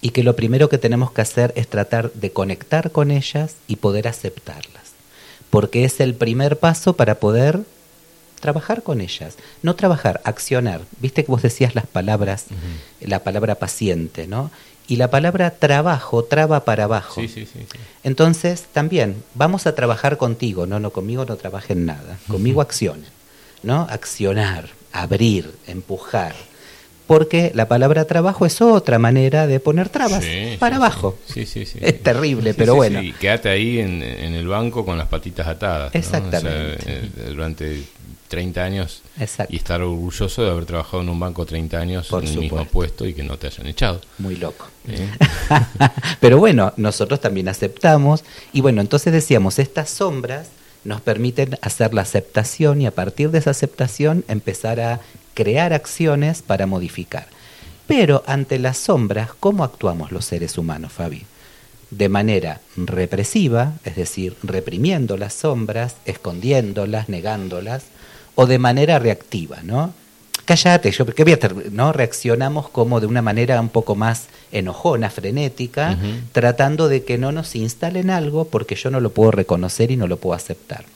y 0.02 0.10
que 0.10 0.22
lo 0.22 0.36
primero 0.36 0.68
que 0.68 0.76
tenemos 0.76 1.10
que 1.10 1.22
hacer 1.22 1.54
es 1.56 1.68
tratar 1.68 2.12
de 2.12 2.32
conectar 2.32 2.92
con 2.92 3.10
ellas 3.10 3.54
y 3.66 3.76
poder 3.76 4.06
aceptarlas, 4.06 4.92
porque 5.48 5.84
es 5.84 5.98
el 5.98 6.12
primer 6.12 6.58
paso 6.58 6.96
para 6.96 7.14
poder 7.14 7.60
trabajar 8.40 8.82
con 8.82 9.00
ellas, 9.00 9.36
no 9.62 9.74
trabajar, 9.74 10.20
accionar. 10.24 10.82
Viste 11.00 11.24
que 11.24 11.32
vos 11.32 11.40
decías 11.40 11.74
las 11.74 11.86
palabras, 11.86 12.44
la 13.00 13.22
palabra 13.22 13.54
paciente, 13.54 14.26
¿no? 14.26 14.50
Y 14.90 14.96
la 14.96 15.08
palabra 15.08 15.52
trabajo 15.52 16.24
traba 16.24 16.64
para 16.64 16.82
abajo. 16.82 17.20
Sí, 17.20 17.28
sí, 17.28 17.46
sí, 17.46 17.60
Entonces, 18.02 18.64
también, 18.72 19.22
vamos 19.34 19.68
a 19.68 19.76
trabajar 19.76 20.16
contigo, 20.16 20.66
no, 20.66 20.80
no, 20.80 20.90
conmigo 20.90 21.24
no 21.24 21.36
trabajen 21.36 21.86
nada, 21.86 22.18
conmigo 22.26 22.60
accionen, 22.60 23.06
¿no? 23.62 23.86
Accionar, 23.88 24.70
abrir, 24.92 25.54
empujar. 25.68 26.34
Porque 27.06 27.52
la 27.54 27.68
palabra 27.68 28.04
trabajo 28.06 28.46
es 28.46 28.60
otra 28.60 28.98
manera 28.98 29.46
de 29.46 29.60
poner 29.60 29.90
trabas 29.90 30.24
para 30.58 30.76
abajo. 30.76 31.16
Sí, 31.24 31.46
sí, 31.46 31.66
sí. 31.66 31.78
Es 31.80 32.02
terrible, 32.02 32.52
pero 32.54 32.74
bueno. 32.74 33.00
Sí, 33.00 33.14
quédate 33.20 33.48
ahí 33.48 33.78
en, 33.78 34.02
el 34.02 34.48
banco 34.48 34.84
con 34.84 34.98
las 34.98 35.06
patitas 35.06 35.46
atadas. 35.46 35.94
Exactamente. 35.94 36.78
Eh, 36.84 37.10
durante 37.28 37.84
30 38.30 38.62
años 38.62 39.02
y 39.48 39.56
estar 39.56 39.82
orgulloso 39.82 40.44
de 40.44 40.50
haber 40.50 40.64
trabajado 40.64 41.02
en 41.02 41.08
un 41.08 41.18
banco 41.18 41.44
30 41.44 41.78
años 41.78 42.08
en 42.12 42.26
el 42.28 42.38
mismo 42.38 42.64
puesto 42.64 43.04
y 43.04 43.12
que 43.12 43.24
no 43.24 43.36
te 43.36 43.48
hayan 43.48 43.66
echado. 43.66 44.00
Muy 44.18 44.36
loco. 44.36 44.68
Pero 46.20 46.38
bueno, 46.38 46.72
nosotros 46.76 47.20
también 47.20 47.48
aceptamos 47.48 48.22
y 48.52 48.60
bueno, 48.60 48.80
entonces 48.80 49.12
decíamos, 49.12 49.58
estas 49.58 49.90
sombras 49.90 50.48
nos 50.84 51.00
permiten 51.00 51.58
hacer 51.60 51.92
la 51.92 52.02
aceptación 52.02 52.80
y 52.80 52.86
a 52.86 52.94
partir 52.94 53.32
de 53.32 53.38
esa 53.38 53.50
aceptación 53.50 54.24
empezar 54.28 54.80
a 54.80 55.00
crear 55.34 55.72
acciones 55.72 56.40
para 56.40 56.66
modificar. 56.66 57.26
Pero 57.88 58.22
ante 58.28 58.60
las 58.60 58.78
sombras, 58.78 59.30
¿cómo 59.40 59.64
actuamos 59.64 60.12
los 60.12 60.24
seres 60.24 60.56
humanos, 60.56 60.92
Fabi? 60.92 61.26
de 61.90 62.08
manera 62.08 62.60
represiva, 62.76 63.72
es 63.84 63.96
decir, 63.96 64.36
reprimiendo 64.42 65.16
las 65.16 65.34
sombras, 65.34 65.96
escondiéndolas, 66.04 67.08
negándolas, 67.08 67.86
o 68.40 68.46
de 68.46 68.58
manera 68.58 68.98
reactiva, 68.98 69.58
¿no? 69.62 69.92
Cállate, 70.46 70.90
yo 70.92 71.04
qué 71.04 71.24
voy 71.24 71.34
a 71.34 71.38
¿no? 71.70 71.92
Reaccionamos 71.92 72.70
como 72.70 72.98
de 72.98 73.06
una 73.06 73.20
manera 73.20 73.60
un 73.60 73.68
poco 73.68 73.96
más 73.96 74.28
enojona, 74.50 75.10
frenética, 75.10 75.98
tratando 76.32 76.88
de 76.88 77.04
que 77.04 77.18
no 77.18 77.32
nos 77.32 77.54
instalen 77.54 78.08
algo 78.08 78.46
porque 78.46 78.76
yo 78.76 78.90
no 78.90 79.00
lo 79.00 79.10
puedo 79.10 79.30
reconocer 79.30 79.90
y 79.90 79.98
no 79.98 80.06
lo 80.06 80.16
puedo 80.16 80.34
aceptar. 80.34 80.86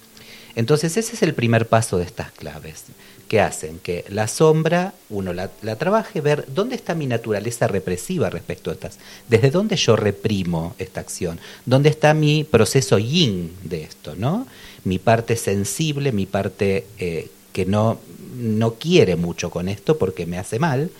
Entonces 0.57 0.97
ese 0.97 1.15
es 1.17 1.23
el 1.23 1.35
primer 1.35 1.69
paso 1.69 1.99
de 1.99 2.05
estas 2.05 2.33
claves, 2.33 2.85
que 3.29 3.43
hacen 3.43 3.79
que 3.79 4.07
la 4.09 4.27
sombra 4.27 4.95
uno 5.11 5.35
la, 5.35 5.51
la, 5.61 5.77
trabaje, 5.77 6.23
ver 6.23 6.47
dónde 6.49 6.77
está 6.77 6.95
mi 6.95 7.07
naturaleza 7.07 7.69
represiva 7.69 8.31
respecto 8.31 8.71
a 8.71 8.73
estas, 8.73 8.99
desde 9.29 9.51
dónde 9.51 9.77
yo 9.77 9.97
reprimo 9.97 10.75
esta 10.79 11.01
acción, 11.01 11.39
dónde 11.67 11.91
está 11.91 12.15
mi 12.15 12.45
proceso 12.45 12.99
yin 12.99 13.53
de 13.65 13.83
esto, 13.83 14.15
¿no? 14.17 14.47
Mi 14.85 14.99
parte 14.99 15.37
sensible, 15.37 16.12
mi 16.12 16.26
parte 16.26 16.87
eh, 16.99 17.30
que 17.53 17.64
no, 17.64 17.99
no 18.37 18.74
quiere 18.74 19.16
mucho 19.16 19.51
con 19.51 19.68
esto 19.68 19.99
porque 19.99 20.26
me 20.26 20.39
hace 20.39 20.59
mal, 20.59 20.91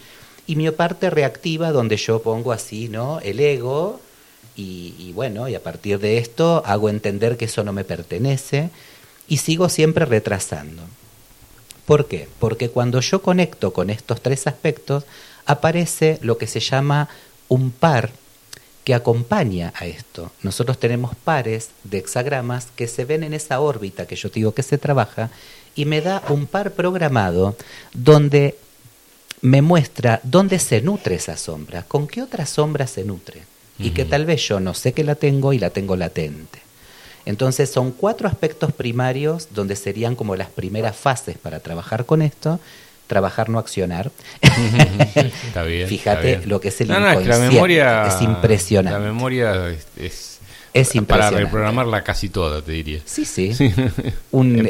y 0.47 0.57
mi 0.57 0.71
parte 0.71 1.11
reactiva 1.11 1.73
donde 1.73 1.97
yo 1.97 2.23
pongo 2.23 2.53
así, 2.53 2.89
¿no? 2.89 3.21
El 3.21 3.41
ego, 3.41 4.01
y, 4.57 5.11
bueno, 5.15 5.49
y 5.49 5.55
a 5.57 5.63
partir 5.63 5.99
de 5.99 6.19
esto 6.19 6.63
hago 6.65 6.89
entender 6.89 7.37
que 7.37 7.47
eso 7.47 7.65
no 7.65 7.73
me 7.73 7.85
pertenece, 7.85 8.71
y 9.27 9.39
sigo 9.39 9.69
siempre 9.69 10.05
retrasando. 10.05 10.83
¿Por 11.87 12.07
qué? 12.07 12.29
Porque 12.39 12.71
cuando 12.71 13.01
yo 13.01 13.21
conecto 13.21 13.73
con 13.73 13.91
estos 13.91 14.21
tres 14.21 14.47
aspectos, 14.47 15.05
aparece 15.45 16.19
lo 16.23 16.39
que 16.39 16.47
se 16.47 16.61
llama 16.61 17.09
un 17.49 17.71
par 17.71 18.13
que 18.85 18.95
acompaña 18.95 19.73
a 19.77 19.87
esto. 19.87 20.31
Nosotros 20.43 20.79
tenemos 20.79 21.15
pares 21.17 21.71
de 21.85 21.99
hexagramas 21.99 22.69
que 22.77 22.87
se 22.87 23.05
ven 23.05 23.25
en 23.25 23.35
esa 23.35 23.61
órbita 23.61 24.07
que 24.07 24.17
yo 24.17 24.29
digo 24.29 24.53
que 24.53 24.63
se 24.63 24.79
trabaja 24.79 25.31
y 25.75 25.87
me 25.87 26.01
da 26.01 26.23
un 26.29 26.47
par 26.47 26.73
programado 26.73 27.57
donde 27.93 28.57
me 29.41 29.63
muestra 29.63 30.21
dónde 30.23 30.59
se 30.59 30.81
nutre 30.81 31.17
esa 31.17 31.37
sombra, 31.37 31.83
con 31.83 32.07
qué 32.07 32.23
otra 32.23 32.47
sombra 32.47 32.87
se 32.87 33.05
nutre 33.05 33.43
y 33.79 33.91
que 33.91 34.05
tal 34.05 34.25
vez 34.25 34.47
yo 34.47 34.61
no 34.61 34.73
sé 34.73 34.93
que 34.93 35.05
la 35.05 35.17
tengo 35.17 35.53
y 35.53 35.59
la 35.59 35.71
tengo 35.71 35.97
latente. 35.97 36.61
Entonces 37.27 37.71
son 37.71 37.91
cuatro 37.91 38.29
aspectos 38.29 38.73
primarios 38.73 39.49
donde 39.53 39.77
serían 39.77 40.15
como 40.15 40.37
las 40.37 40.49
primeras 40.49 40.97
fases 40.97 41.39
para 41.39 41.61
trabajar 41.61 42.05
con 42.05 42.23
esto. 42.23 42.61
Trabajar, 43.07 43.49
no 43.49 43.59
accionar. 43.59 44.11
está 44.41 45.63
bien, 45.63 45.89
Fíjate 45.89 46.47
lo 46.47 46.61
que 46.61 46.69
es 46.69 46.81
el 46.81 46.89
inconsciente. 46.89 47.29
la 47.29 47.39
memoria, 47.39 48.07
es 48.07 48.23
impresionante. 48.23 48.99
La 48.99 49.05
memoria 49.05 49.69
es 49.97 50.35
es 50.75 50.91
Para 51.07 51.31
reprogramarla 51.31 52.03
casi 52.03 52.29
toda, 52.29 52.61
te 52.61 52.73
diría. 52.73 53.01
Sí, 53.05 53.25
sí. 53.25 53.51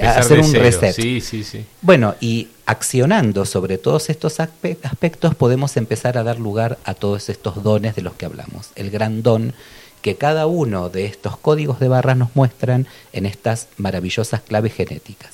hacer 0.03 0.41
un 0.41 0.53
reset. 0.53 0.95
Sí, 0.95 1.23
sí, 1.23 1.43
sí. 1.43 1.65
Bueno, 1.81 2.15
y 2.21 2.49
accionando 2.67 3.47
sobre 3.47 3.79
todos 3.79 4.11
estos 4.11 4.39
aspectos 4.39 5.35
podemos 5.35 5.79
empezar 5.79 6.19
a 6.19 6.23
dar 6.23 6.39
lugar 6.39 6.77
a 6.85 6.93
todos 6.93 7.31
estos 7.31 7.63
dones 7.63 7.97
de 7.97 8.03
los 8.03 8.13
que 8.13 8.27
hablamos. 8.27 8.69
El 8.77 8.91
gran 8.91 9.23
don 9.23 9.55
que 10.03 10.17
cada 10.17 10.45
uno 10.45 10.91
de 10.91 11.07
estos 11.07 11.39
códigos 11.39 11.81
de 11.81 11.89
barras 11.89 12.19
nos 12.19 12.37
muestran 12.37 12.87
en 13.15 13.25
estas 13.25 13.69
maravillosas 13.79 14.43
claves 14.43 14.75
genéticas, 14.75 15.31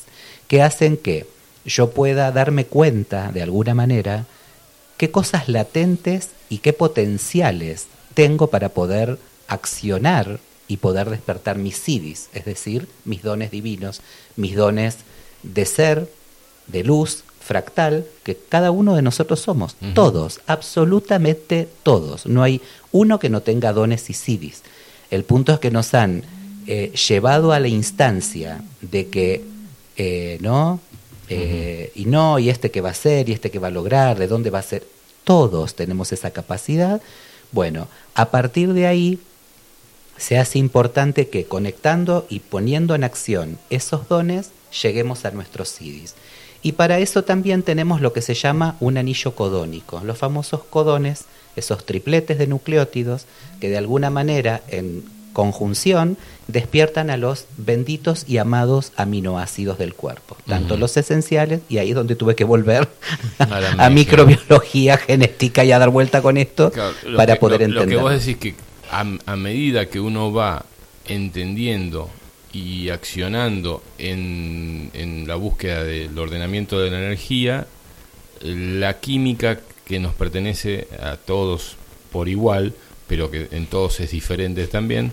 que 0.47 0.63
hacen 0.63 0.97
que 0.97 1.27
yo 1.65 1.91
pueda 1.91 2.33
darme 2.33 2.67
cuenta 2.67 3.33
de 3.33 3.43
alguna 3.43 3.75
manera 3.75 4.27
qué 4.97 5.11
cosas 5.11 5.49
latentes 5.49 6.31
y 6.49 6.59
qué 6.59 6.73
potenciales 6.73 7.87
tengo 8.15 8.49
para 8.49 8.71
poder 8.71 9.19
accionar 9.49 10.41
y 10.69 10.77
poder 10.77 11.11
despertar 11.11 11.59
mis 11.59 11.77
sidis, 11.77 12.29
es 12.33 12.45
decir, 12.45 12.87
mis 13.05 13.23
dones 13.23 13.51
divinos, 13.51 14.03
mis 14.37 14.55
dones 14.55 14.99
de 15.43 15.67
ser, 15.67 16.09
de 16.69 16.85
luz, 16.85 17.25
fractal, 17.41 18.07
que 18.23 18.37
cada 18.37 18.71
uno 18.71 18.95
de 18.95 19.03
nosotros 19.03 19.41
somos, 19.41 19.75
todos, 19.95 20.41
absolutamente 20.47 21.69
todos. 21.83 22.27
No 22.27 22.45
hay 22.45 22.61
uno 22.93 23.19
que 23.19 23.31
no 23.31 23.41
tenga 23.41 23.73
dones 23.73 24.09
y 24.11 24.13
sidis. 24.13 24.63
El 25.11 25.25
punto 25.25 25.53
es 25.53 25.59
que 25.59 25.73
nos 25.73 25.95
han 25.95 26.23
eh, 26.69 26.93
llevado 27.09 27.53
a 27.53 27.59
la 27.59 27.67
instancia 27.67 28.63
de 28.81 29.09
que, 29.09 29.45
eh, 29.97 30.39
¿no? 30.41 30.79
Eh, 31.31 31.93
y 31.95 32.07
no, 32.07 32.39
y 32.39 32.51
este 32.51 32.71
que 32.71 32.81
va 32.81 32.91
a 32.91 32.95
ser, 32.95 33.29
y 33.29 33.33
este 33.33 33.51
que 33.51 33.59
va 33.59 33.69
a 33.69 33.73
lograr, 33.73 34.19
de 34.19 34.27
dónde 34.27 34.51
va 34.51 34.59
a 34.59 34.63
ser. 34.63 34.85
Todos 35.25 35.75
tenemos 35.75 36.13
esa 36.13 36.33
capacidad. 36.33 37.01
Bueno, 37.53 37.89
a 38.15 38.31
partir 38.31 38.73
de 38.73 38.87
ahí 38.87 39.21
se 40.17 40.39
hace 40.39 40.59
importante 40.59 41.29
que 41.29 41.45
conectando 41.45 42.27
y 42.29 42.41
poniendo 42.41 42.95
en 42.95 43.05
acción 43.05 43.59
esos 43.71 44.09
dones, 44.09 44.51
lleguemos 44.83 45.25
a 45.25 45.31
nuestros 45.31 45.73
CIDIs. 45.73 46.15
Y 46.63 46.73
para 46.73 46.99
eso 46.99 47.25
también 47.25 47.63
tenemos 47.63 48.01
lo 48.01 48.13
que 48.13 48.21
se 48.21 48.35
llama 48.35 48.77
un 48.81 48.99
anillo 48.99 49.35
codónico, 49.35 50.03
los 50.05 50.19
famosos 50.19 50.63
codones, 50.65 51.25
esos 51.57 51.87
tripletes 51.87 52.39
de 52.39 52.47
nucleótidos 52.47 53.25
que 53.61 53.71
de 53.71 53.79
alguna 53.79 54.11
manera 54.11 54.63
en 54.69 55.05
conjunción 55.33 56.17
despiertan 56.49 57.11
a 57.11 57.17
los 57.17 57.47
benditos 57.57 58.25
y 58.27 58.39
amados 58.39 58.93
aminoácidos 58.97 59.79
del 59.79 59.95
cuerpo, 59.95 60.37
tanto 60.47 60.77
los 60.77 60.97
esenciales, 60.97 61.61
y 61.69 61.79
ahí 61.79 61.91
es 61.91 61.95
donde 61.95 62.17
tuve 62.17 62.35
que 62.35 62.45
volver 62.45 62.89
a, 63.39 63.91
microbiología 63.91 64.97
genética 64.97 65.65
y 65.65 65.73
a 65.73 65.79
dar 65.79 65.91
vuelta 65.91 66.23
con 66.23 66.37
esto 66.37 66.73
para 67.17 67.37
poder 67.37 67.63
entender. 67.63 67.89
Lo 67.89 67.97
que 67.97 68.03
vos 68.03 68.27
decís 68.27 68.37
que 68.37 68.55
a, 68.91 69.37
medida 69.37 69.87
que 69.87 70.01
uno 70.01 70.33
va 70.33 70.65
entendiendo 71.07 72.11
y 72.53 72.89
accionando 72.89 73.83
en, 73.99 74.91
en, 74.93 75.29
la 75.29 75.37
búsqueda 75.37 75.85
del 75.85 76.19
ordenamiento 76.19 76.81
de 76.81 76.91
la 76.91 76.99
energía, 76.99 77.67
la 78.43 78.99
química 78.99 79.61
que 79.85 80.01
nos 80.01 80.15
pertenece 80.15 80.89
a 81.01 81.17
todos 81.17 81.77
por 82.11 82.29
igual, 82.29 82.75
pero 83.11 83.29
que 83.29 83.49
en 83.51 83.67
todos 83.67 83.99
es 83.99 84.13
diferente 84.13 84.65
también, 84.69 85.11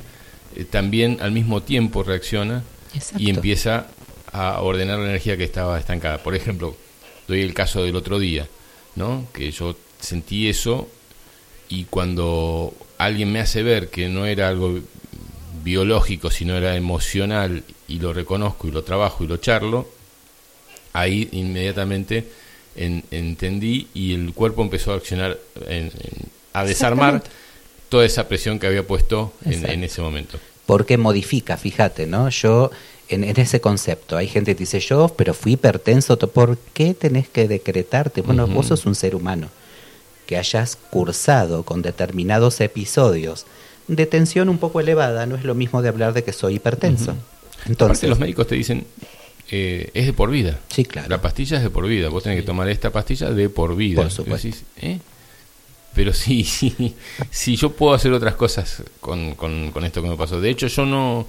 eh, 0.55 0.65
también 0.65 1.17
al 1.19 1.31
mismo 1.31 1.63
tiempo 1.63 2.03
reacciona 2.03 2.63
y 3.17 3.31
empieza 3.31 3.87
a 4.31 4.61
ordenar 4.61 4.99
la 4.99 5.05
energía 5.05 5.35
que 5.35 5.43
estaba 5.43 5.79
estancada. 5.79 6.19
Por 6.19 6.35
ejemplo, 6.35 6.77
doy 7.27 7.41
el 7.41 7.55
caso 7.55 7.81
del 7.81 7.95
otro 7.95 8.19
día, 8.19 8.47
¿no? 8.95 9.25
que 9.33 9.49
yo 9.49 9.75
sentí 9.99 10.47
eso 10.47 10.87
y 11.69 11.85
cuando 11.85 12.71
alguien 12.99 13.31
me 13.31 13.39
hace 13.39 13.63
ver 13.63 13.89
que 13.89 14.09
no 14.09 14.27
era 14.27 14.47
algo 14.47 14.79
biológico, 15.63 16.29
sino 16.29 16.55
era 16.55 16.75
emocional, 16.75 17.63
y 17.87 17.97
lo 17.97 18.13
reconozco 18.13 18.67
y 18.67 18.71
lo 18.71 18.83
trabajo 18.83 19.23
y 19.23 19.27
lo 19.27 19.37
charlo, 19.37 19.89
ahí 20.93 21.29
inmediatamente 21.31 22.27
entendí 22.75 23.87
y 23.95 24.13
el 24.13 24.33
cuerpo 24.35 24.61
empezó 24.61 24.93
a 24.93 24.97
accionar, 24.97 25.39
a 26.53 26.63
desarmar 26.63 27.23
toda 27.89 28.05
esa 28.05 28.27
presión 28.27 28.59
que 28.59 28.67
había 28.67 28.85
puesto 28.85 29.33
en, 29.45 29.83
ese 29.83 30.01
momento. 30.01 30.39
Porque 30.65 30.97
modifica, 30.97 31.57
fíjate, 31.57 32.07
¿no? 32.07 32.29
Yo, 32.29 32.71
en, 33.09 33.23
ese 33.23 33.61
concepto, 33.61 34.17
hay 34.17 34.27
gente 34.27 34.53
que 34.55 34.59
dice, 34.59 34.79
yo, 34.79 35.09
pero 35.09 35.33
fui 35.33 35.53
hipertenso, 35.53 36.17
¿por 36.17 36.57
qué 36.73 36.93
tenés 36.93 37.29
que 37.29 37.47
decretarte? 37.47 38.21
Bueno, 38.21 38.47
vos 38.47 38.67
sos 38.67 38.85
un 38.85 38.95
ser 38.95 39.15
humano 39.15 39.49
que 40.25 40.37
hayas 40.37 40.75
cursado 40.75 41.63
con 41.63 41.81
determinados 41.81 42.59
episodios 42.59 43.45
de 43.87 44.05
tensión 44.05 44.49
un 44.49 44.57
poco 44.57 44.81
elevada, 44.81 45.25
no 45.25 45.35
es 45.35 45.45
lo 45.45 45.55
mismo 45.55 45.81
de 45.81 45.89
hablar 45.89 46.13
de 46.13 46.23
que 46.23 46.33
soy 46.33 46.55
hipertenso. 46.55 47.15
Entonces, 47.65 48.09
los 48.09 48.19
médicos 48.19 48.47
te 48.47 48.55
dicen, 48.55 48.85
eh, 49.49 49.89
es 49.93 50.05
de 50.05 50.13
por 50.13 50.29
vida. 50.29 50.59
Sí, 50.69 50.83
claro. 50.83 51.07
La 51.09 51.21
pastilla 51.21 51.57
es 51.57 51.63
de 51.63 51.69
por 51.69 51.87
vida. 51.87 52.09
Vos 52.09 52.23
tenés 52.23 52.39
que 52.39 52.45
tomar 52.45 52.67
esta 52.69 52.91
pastilla 52.91 53.31
de 53.31 53.49
por 53.49 53.75
vida. 53.75 54.01
Por 54.01 54.11
supuesto. 54.11 54.49
¿eh? 54.81 54.99
Pero 55.97 56.13
sí, 56.13 56.43
sí, 56.43 56.93
sí, 57.31 57.55
yo 57.55 57.71
puedo 57.71 57.95
hacer 57.95 58.13
otras 58.13 58.35
cosas 58.35 58.83
con, 58.99 59.33
con, 59.33 59.83
esto 59.83 60.03
que 60.03 60.07
me 60.07 60.15
pasó. 60.15 60.39
De 60.39 60.51
hecho, 60.51 60.67
yo 60.67 60.85
no, 60.85 61.25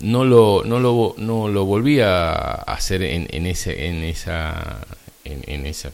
no, 0.00 0.24
lo, 0.24 0.64
no, 0.66 0.80
lo, 0.80 1.14
no 1.18 1.46
lo 1.46 1.64
volví 1.64 2.00
a 2.00 2.32
hacer 2.54 3.04
en, 3.04 3.28
en, 3.30 3.46
ese, 3.46 3.86
en, 3.86 4.02
esa, 4.02 4.84
en, 5.24 5.66
esa 5.66 5.92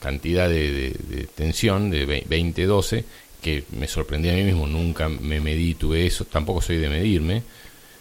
cantidad 0.00 0.48
de, 0.48 1.28
tensión 1.34 1.90
de 1.90 2.24
20-12, 2.26 3.04
que 3.42 3.64
me 3.78 3.88
sorprendí 3.88 4.30
a 4.30 4.32
mí 4.32 4.42
mismo. 4.42 4.66
Nunca 4.66 5.10
me 5.10 5.38
medí, 5.38 5.74
tuve 5.74 6.06
eso. 6.06 6.24
Tampoco 6.24 6.62
soy 6.62 6.78
de 6.78 6.88
medirme. 6.88 7.42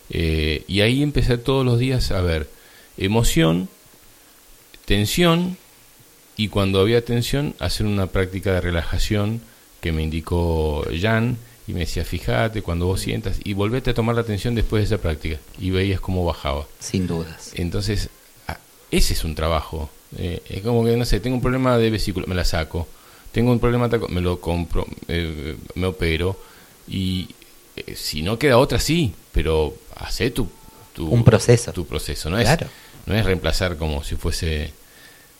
Eh, 0.10 0.64
y 0.70 0.80
ahí 0.80 1.04
empecé 1.04 1.38
todos 1.38 1.66
los 1.66 1.80
días 1.80 2.12
a 2.12 2.22
ver 2.22 2.48
emoción, 2.96 3.68
tensión 4.86 5.58
y 6.36 6.48
cuando 6.48 6.80
había 6.80 7.06
tensión 7.06 7.56
hacer 7.60 7.86
una 7.86 8.08
práctica 8.08 8.54
de 8.54 8.62
relajación 8.62 9.42
que 9.82 9.92
me 9.92 10.04
indicó 10.04 10.86
Jan 11.00 11.38
y 11.68 11.74
me 11.74 11.82
decía, 11.82 12.04
fíjate 12.04 12.62
cuando 12.62 12.88
vos 12.88 13.02
sientas 13.02 13.40
y 13.44 13.54
volvete 13.54 13.92
a 13.92 13.94
tomar 13.94 14.16
la 14.16 14.22
atención 14.22 14.56
después 14.56 14.82
de 14.82 14.96
esa 14.96 15.02
práctica 15.02 15.38
y 15.60 15.70
veías 15.70 16.00
cómo 16.00 16.26
bajaba. 16.26 16.66
Sin 16.80 17.08
dudas. 17.08 17.52
Entonces, 17.56 18.10
ese 18.92 19.14
es 19.14 19.24
un 19.24 19.36
trabajo. 19.36 19.90
Eh, 20.18 20.42
es 20.50 20.62
como 20.62 20.86
que, 20.86 20.96
no 20.96 21.06
sé, 21.06 21.20
tengo 21.20 21.36
un 21.36 21.42
problema 21.42 21.78
de 21.78 21.90
vesícula, 21.90 22.26
me 22.28 22.36
la 22.36 22.46
saco. 22.46 22.88
Tengo 23.32 23.52
un 23.52 23.60
problema, 23.60 23.90
me 24.10 24.22
lo 24.22 24.40
compro, 24.40 24.86
eh, 25.08 25.58
me 25.76 25.88
opero. 25.88 26.38
Y 26.88 27.30
eh, 27.76 27.96
si 27.96 28.22
no 28.22 28.38
queda 28.38 28.58
otra, 28.58 28.80
sí, 28.80 29.14
pero 29.32 29.74
hace 29.96 30.30
tu, 30.30 30.48
tu, 30.94 31.08
un 31.08 31.24
proceso. 31.24 31.74
Tu 31.74 31.86
proceso, 31.86 32.30
¿no? 32.30 32.38
Es, 32.38 32.50
no 33.06 33.16
es 33.16 33.26
reemplazar 33.26 33.78
como 33.78 34.04
si 34.04 34.16
fuese 34.16 34.74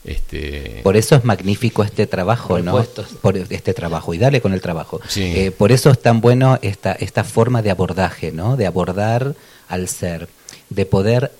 este... 0.04 0.82
Por 0.84 0.98
eso 0.98 1.16
es 1.16 1.24
magnífico 1.24 1.84
este 1.84 2.08
trabajo, 2.08 2.60
¿no? 2.60 2.84
Por 3.22 3.38
este 3.38 3.74
trabajo, 3.74 4.14
y 4.14 4.18
dale 4.18 4.42
con 4.42 4.54
el 4.54 4.62
trabajo. 4.62 5.00
Eh, 5.16 5.52
por 5.52 5.72
eso 5.72 5.92
es 5.92 6.02
tan 6.02 6.22
bueno 6.22 6.60
esta, 6.62 6.94
esta 6.94 7.24
forma 7.24 7.62
de 7.62 7.72
abordaje, 7.72 8.32
¿no? 8.32 8.58
De 8.58 8.66
abordar 8.66 9.36
al 9.68 9.88
ser, 9.88 10.28
de 10.70 10.86
poder 10.86 11.32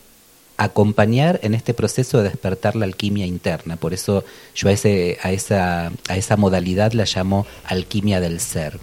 acompañar 0.58 1.40
en 1.44 1.56
este 1.56 1.74
proceso 1.74 2.20
de 2.20 2.30
despertar 2.30 2.76
la 2.76 2.86
alquimia 2.86 3.26
interna. 3.26 3.76
Por 3.76 3.94
eso 3.94 4.24
yo 4.56 4.70
a, 4.70 4.72
ese, 4.72 5.18
a, 5.22 5.32
esa, 5.32 5.92
a 6.08 6.18
esa 6.18 6.38
modalidad 6.38 6.94
la 6.94 7.06
llamo 7.06 7.46
alquimia 7.66 8.20
del 8.20 8.40
ser, 8.40 8.80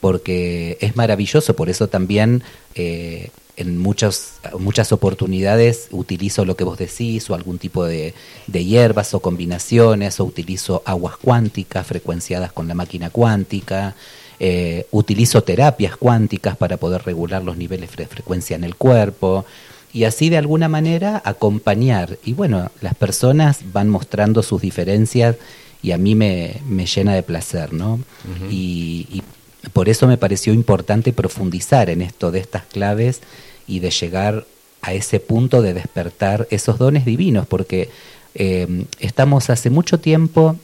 porque 0.00 0.78
es 0.80 0.96
maravilloso, 0.96 1.54
por 1.54 1.68
eso 1.68 1.88
también 1.88 2.42
eh, 2.74 3.30
en 3.56 3.78
muchas, 3.78 4.40
muchas 4.58 4.92
oportunidades 4.92 5.88
utilizo 5.90 6.44
lo 6.44 6.56
que 6.56 6.64
vos 6.64 6.78
decís 6.78 7.28
o 7.28 7.34
algún 7.34 7.58
tipo 7.58 7.84
de, 7.84 8.14
hierbas 8.46 9.14
o 9.14 9.20
combinaciones 9.20 10.20
o 10.20 10.24
utilizo 10.24 10.82
aguas 10.86 11.16
cuánticas 11.16 11.86
frecuenciadas 11.86 12.52
con 12.52 12.68
la 12.68 12.74
máquina 12.74 13.10
cuántica, 13.10 13.94
eh, 14.40 14.86
utilizo 14.90 15.42
terapias 15.42 15.96
cuánticas 15.96 16.56
para 16.56 16.76
poder 16.76 17.02
regular 17.02 17.44
los 17.44 17.56
niveles 17.56 17.94
de 17.96 18.06
frecuencia 18.06 18.56
en 18.56 18.64
el 18.64 18.74
cuerpo 18.74 19.44
y 19.92 20.04
así 20.04 20.30
de 20.30 20.38
alguna 20.38 20.68
manera 20.68 21.20
acompañar. 21.24 22.18
Y 22.24 22.32
bueno, 22.32 22.70
las 22.80 22.94
personas 22.94 23.60
van 23.72 23.88
mostrando 23.88 24.42
sus 24.42 24.62
diferencias 24.62 25.36
y 25.82 25.92
a 25.92 25.98
mí 25.98 26.14
me, 26.14 26.60
llena 26.86 27.14
de 27.14 27.22
placer, 27.22 27.72
¿no? 27.72 28.00
y 28.48 29.22
por 29.72 29.88
eso 29.88 30.06
me 30.06 30.16
pareció 30.16 30.52
importante 30.52 31.12
profundizar 31.12 31.90
en 31.90 32.02
esto 32.02 32.30
de 32.30 32.40
estas 32.40 32.64
claves 32.64 33.20
y 33.66 33.80
de 33.80 33.90
llegar 33.90 34.46
a 34.80 34.92
ese 34.92 35.20
punto 35.20 35.62
de 35.62 35.74
despertar 35.74 36.48
esos 36.50 36.78
dones 36.78 37.04
divinos, 37.04 37.46
porque 37.46 37.88
eh, 38.34 38.84
estamos 38.98 39.50
hace 39.50 39.70
mucho 39.70 40.00
tiempo 40.00 40.56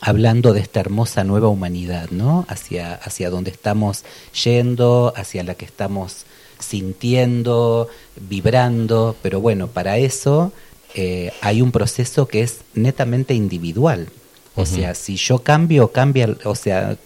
hablando 0.00 0.52
de 0.52 0.60
esta 0.60 0.80
hermosa 0.80 1.24
nueva 1.24 1.48
humanidad, 1.48 2.10
¿no? 2.10 2.46
Hacia, 2.48 2.94
hacia 2.94 3.30
donde 3.30 3.50
estamos 3.50 4.04
yendo, 4.44 5.12
hacia 5.16 5.44
la 5.44 5.54
que 5.54 5.64
estamos 5.64 6.24
sintiendo, 6.58 7.88
vibrando, 8.16 9.16
pero 9.22 9.40
bueno, 9.40 9.68
para 9.68 9.98
eso 9.98 10.52
eh, 10.94 11.32
hay 11.40 11.60
un 11.62 11.72
proceso 11.72 12.28
que 12.28 12.42
es 12.42 12.60
netamente 12.74 13.34
individual. 13.34 14.08
O 14.56 14.66
sea, 14.66 14.94
si 14.94 15.16
yo 15.16 15.40
cambio, 15.40 15.88
cambia, 15.88 16.36
o 16.44 16.54
sea, 16.54 16.96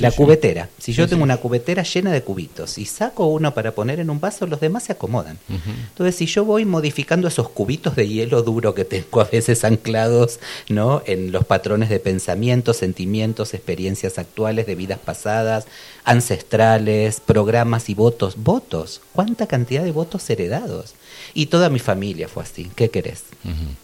la 0.00 0.12
cubetera. 0.12 0.68
Si 0.78 0.92
yo 0.92 1.08
tengo 1.08 1.22
una 1.22 1.36
cubetera 1.36 1.82
llena 1.82 2.12
de 2.12 2.22
cubitos 2.22 2.78
y 2.78 2.86
saco 2.86 3.26
uno 3.26 3.52
para 3.54 3.72
poner 3.72 4.00
en 4.00 4.10
un 4.10 4.20
vaso, 4.20 4.46
los 4.46 4.60
demás 4.60 4.84
se 4.84 4.92
acomodan. 4.92 5.38
Entonces, 5.48 6.16
si 6.16 6.26
yo 6.26 6.44
voy 6.44 6.64
modificando 6.64 7.28
esos 7.28 7.48
cubitos 7.50 7.96
de 7.96 8.08
hielo 8.08 8.42
duro 8.42 8.74
que 8.74 8.84
tengo 8.84 9.20
a 9.20 9.24
veces 9.24 9.64
anclados 9.64 10.40
¿no? 10.68 11.02
en 11.06 11.32
los 11.32 11.44
patrones 11.44 11.88
de 11.88 12.00
pensamiento, 12.00 12.72
sentimientos, 12.72 13.54
experiencias 13.54 14.18
actuales 14.18 14.66
de 14.66 14.74
vidas 14.74 14.98
pasadas, 14.98 15.66
ancestrales, 16.04 17.20
programas 17.20 17.88
y 17.88 17.94
votos. 17.94 18.36
Votos. 18.36 19.00
¿Cuánta 19.12 19.46
cantidad 19.46 19.84
de 19.84 19.92
votos 19.92 20.28
heredados? 20.30 20.94
Y 21.34 21.46
toda 21.46 21.68
mi 21.68 21.78
familia 21.78 22.28
fue 22.28 22.42
así. 22.42 22.70
¿Qué 22.74 22.90
querés? 22.90 23.24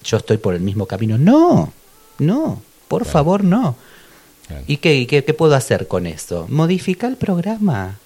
¿Yo 0.04 0.16
estoy 0.16 0.38
por 0.38 0.54
el 0.54 0.60
mismo 0.60 0.86
camino? 0.86 1.18
No, 1.18 1.72
no, 2.18 2.62
por 2.88 3.04
favor, 3.04 3.44
no. 3.44 3.76
¿Y 4.66 4.78
qué, 4.78 5.06
qué, 5.06 5.22
puedo 5.34 5.54
hacer 5.54 5.88
con 5.88 6.06
eso? 6.06 6.46
Modificar 6.48 7.10
el 7.10 7.16
programa. 7.16 7.98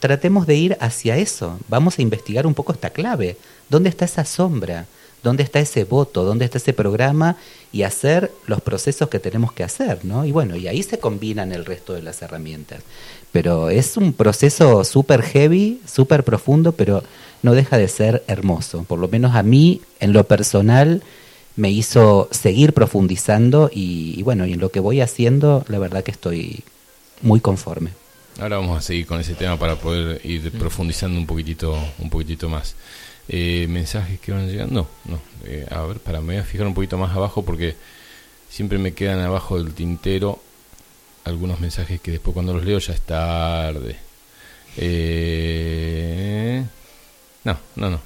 Tratemos 0.00 0.46
de 0.46 0.56
ir 0.56 0.76
hacia 0.80 1.16
eso. 1.16 1.58
Vamos 1.68 1.98
a 1.98 2.02
investigar 2.02 2.46
un 2.46 2.54
poco 2.54 2.72
esta 2.72 2.90
clave. 2.90 3.36
¿Dónde 3.68 3.88
está 3.88 4.04
esa 4.04 4.24
sombra? 4.24 4.86
¿Dónde 5.22 5.42
está 5.42 5.58
ese 5.58 5.84
voto? 5.84 6.24
¿Dónde 6.24 6.44
está 6.44 6.58
ese 6.58 6.72
programa? 6.72 7.36
Y 7.72 7.82
hacer 7.82 8.30
los 8.46 8.60
procesos 8.60 9.08
que 9.08 9.18
tenemos 9.18 9.52
que 9.52 9.64
hacer, 9.64 10.04
¿no? 10.04 10.24
Y 10.24 10.32
bueno, 10.32 10.56
y 10.56 10.68
ahí 10.68 10.82
se 10.82 10.98
combinan 10.98 11.52
el 11.52 11.64
resto 11.64 11.94
de 11.94 12.02
las 12.02 12.22
herramientas. 12.22 12.80
Pero 13.32 13.70
es 13.70 13.96
un 13.96 14.12
proceso 14.12 14.84
súper 14.84 15.22
heavy, 15.22 15.80
súper 15.86 16.24
profundo, 16.24 16.72
pero 16.72 17.02
no 17.42 17.54
deja 17.54 17.78
de 17.78 17.88
ser 17.88 18.24
hermoso. 18.28 18.84
Por 18.84 18.98
lo 18.98 19.08
menos 19.08 19.34
a 19.34 19.42
mí, 19.42 19.80
en 20.00 20.12
lo 20.12 20.24
personal, 20.24 21.02
me 21.56 21.70
hizo 21.70 22.28
seguir 22.30 22.74
profundizando 22.74 23.70
y, 23.72 24.22
bueno, 24.22 24.46
y 24.46 24.52
en 24.52 24.60
lo 24.60 24.70
que 24.70 24.80
voy 24.80 25.00
haciendo, 25.00 25.64
la 25.68 25.78
verdad 25.78 26.04
que 26.04 26.10
estoy 26.10 26.62
muy 27.22 27.40
conforme. 27.40 27.90
Ahora 28.38 28.58
vamos 28.58 28.76
a 28.78 28.82
seguir 28.82 29.06
con 29.06 29.18
ese 29.18 29.34
tema 29.34 29.58
para 29.58 29.76
poder 29.76 30.20
ir 30.24 30.52
profundizando 30.52 31.18
un 31.18 31.26
poquitito, 31.26 31.74
un 31.98 32.10
poquitito 32.10 32.50
más. 32.50 32.76
Eh, 33.28 33.66
mensajes 33.70 34.20
que 34.20 34.32
van 34.32 34.46
llegando, 34.46 34.88
no. 35.06 35.20
Eh, 35.44 35.66
a 35.70 35.80
ver, 35.82 35.98
para 35.98 36.20
me 36.20 36.34
voy 36.34 36.36
a 36.36 36.44
fijar 36.44 36.66
un 36.66 36.74
poquito 36.74 36.98
más 36.98 37.16
abajo 37.16 37.42
porque 37.42 37.74
siempre 38.50 38.76
me 38.78 38.92
quedan 38.92 39.20
abajo 39.20 39.60
del 39.60 39.72
tintero 39.72 40.38
algunos 41.24 41.58
mensajes 41.58 42.00
que 42.00 42.12
después 42.12 42.34
cuando 42.34 42.52
los 42.52 42.64
leo 42.64 42.78
ya 42.78 42.92
es 42.92 43.00
tarde. 43.00 43.96
Eh, 44.76 46.62
no, 47.44 47.58
no, 47.76 47.90
no, 47.90 48.00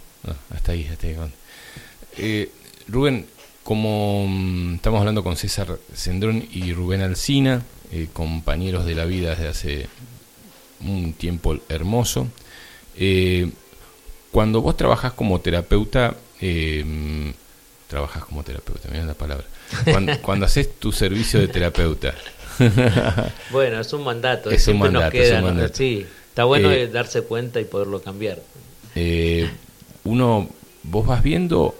hasta 0.51 0.73
ahí, 0.73 0.87
hasta 0.87 1.09
ahí. 1.09 2.49
Rubén, 2.87 3.27
como 3.71 4.27
mm, 4.27 4.75
estamos 4.75 4.99
hablando 4.99 5.23
con 5.23 5.37
César 5.37 5.79
Sendrón 5.95 6.45
y 6.53 6.73
Rubén 6.73 7.03
Alcina, 7.03 7.63
eh, 7.93 8.09
compañeros 8.13 8.85
de 8.85 8.97
la 8.97 9.05
vida 9.05 9.31
desde 9.31 9.47
hace 9.47 9.87
un 10.85 11.13
tiempo 11.13 11.57
hermoso, 11.69 12.27
eh, 12.97 13.49
cuando 14.33 14.61
vos 14.61 14.77
trabajás 14.77 15.13
como 15.13 15.41
terapeuta, 15.41 16.17
eh, 16.41 17.33
trabajas 17.87 18.25
como 18.25 18.43
terapeuta, 18.43 18.89
mira 18.91 19.05
la 19.05 19.15
palabra, 19.15 19.45
cuando, 20.23 20.47
haces 20.47 20.75
tu 20.81 20.91
servicio 20.91 21.39
de 21.39 21.47
terapeuta. 21.47 22.17
bueno, 23.53 23.79
es 23.79 23.93
un 23.93 24.03
mandato, 24.03 24.51
es 24.51 24.67
un 24.67 24.81
mandato, 24.81 25.17
Sí, 25.73 26.05
está 26.29 26.43
bueno 26.43 26.71
darse 26.89 27.23
cuenta 27.23 27.61
y 27.61 27.67
poderlo 27.67 28.03
cambiar. 28.03 28.41
uno, 30.03 30.49
vos 30.83 31.07
vas 31.07 31.23
viendo 31.23 31.77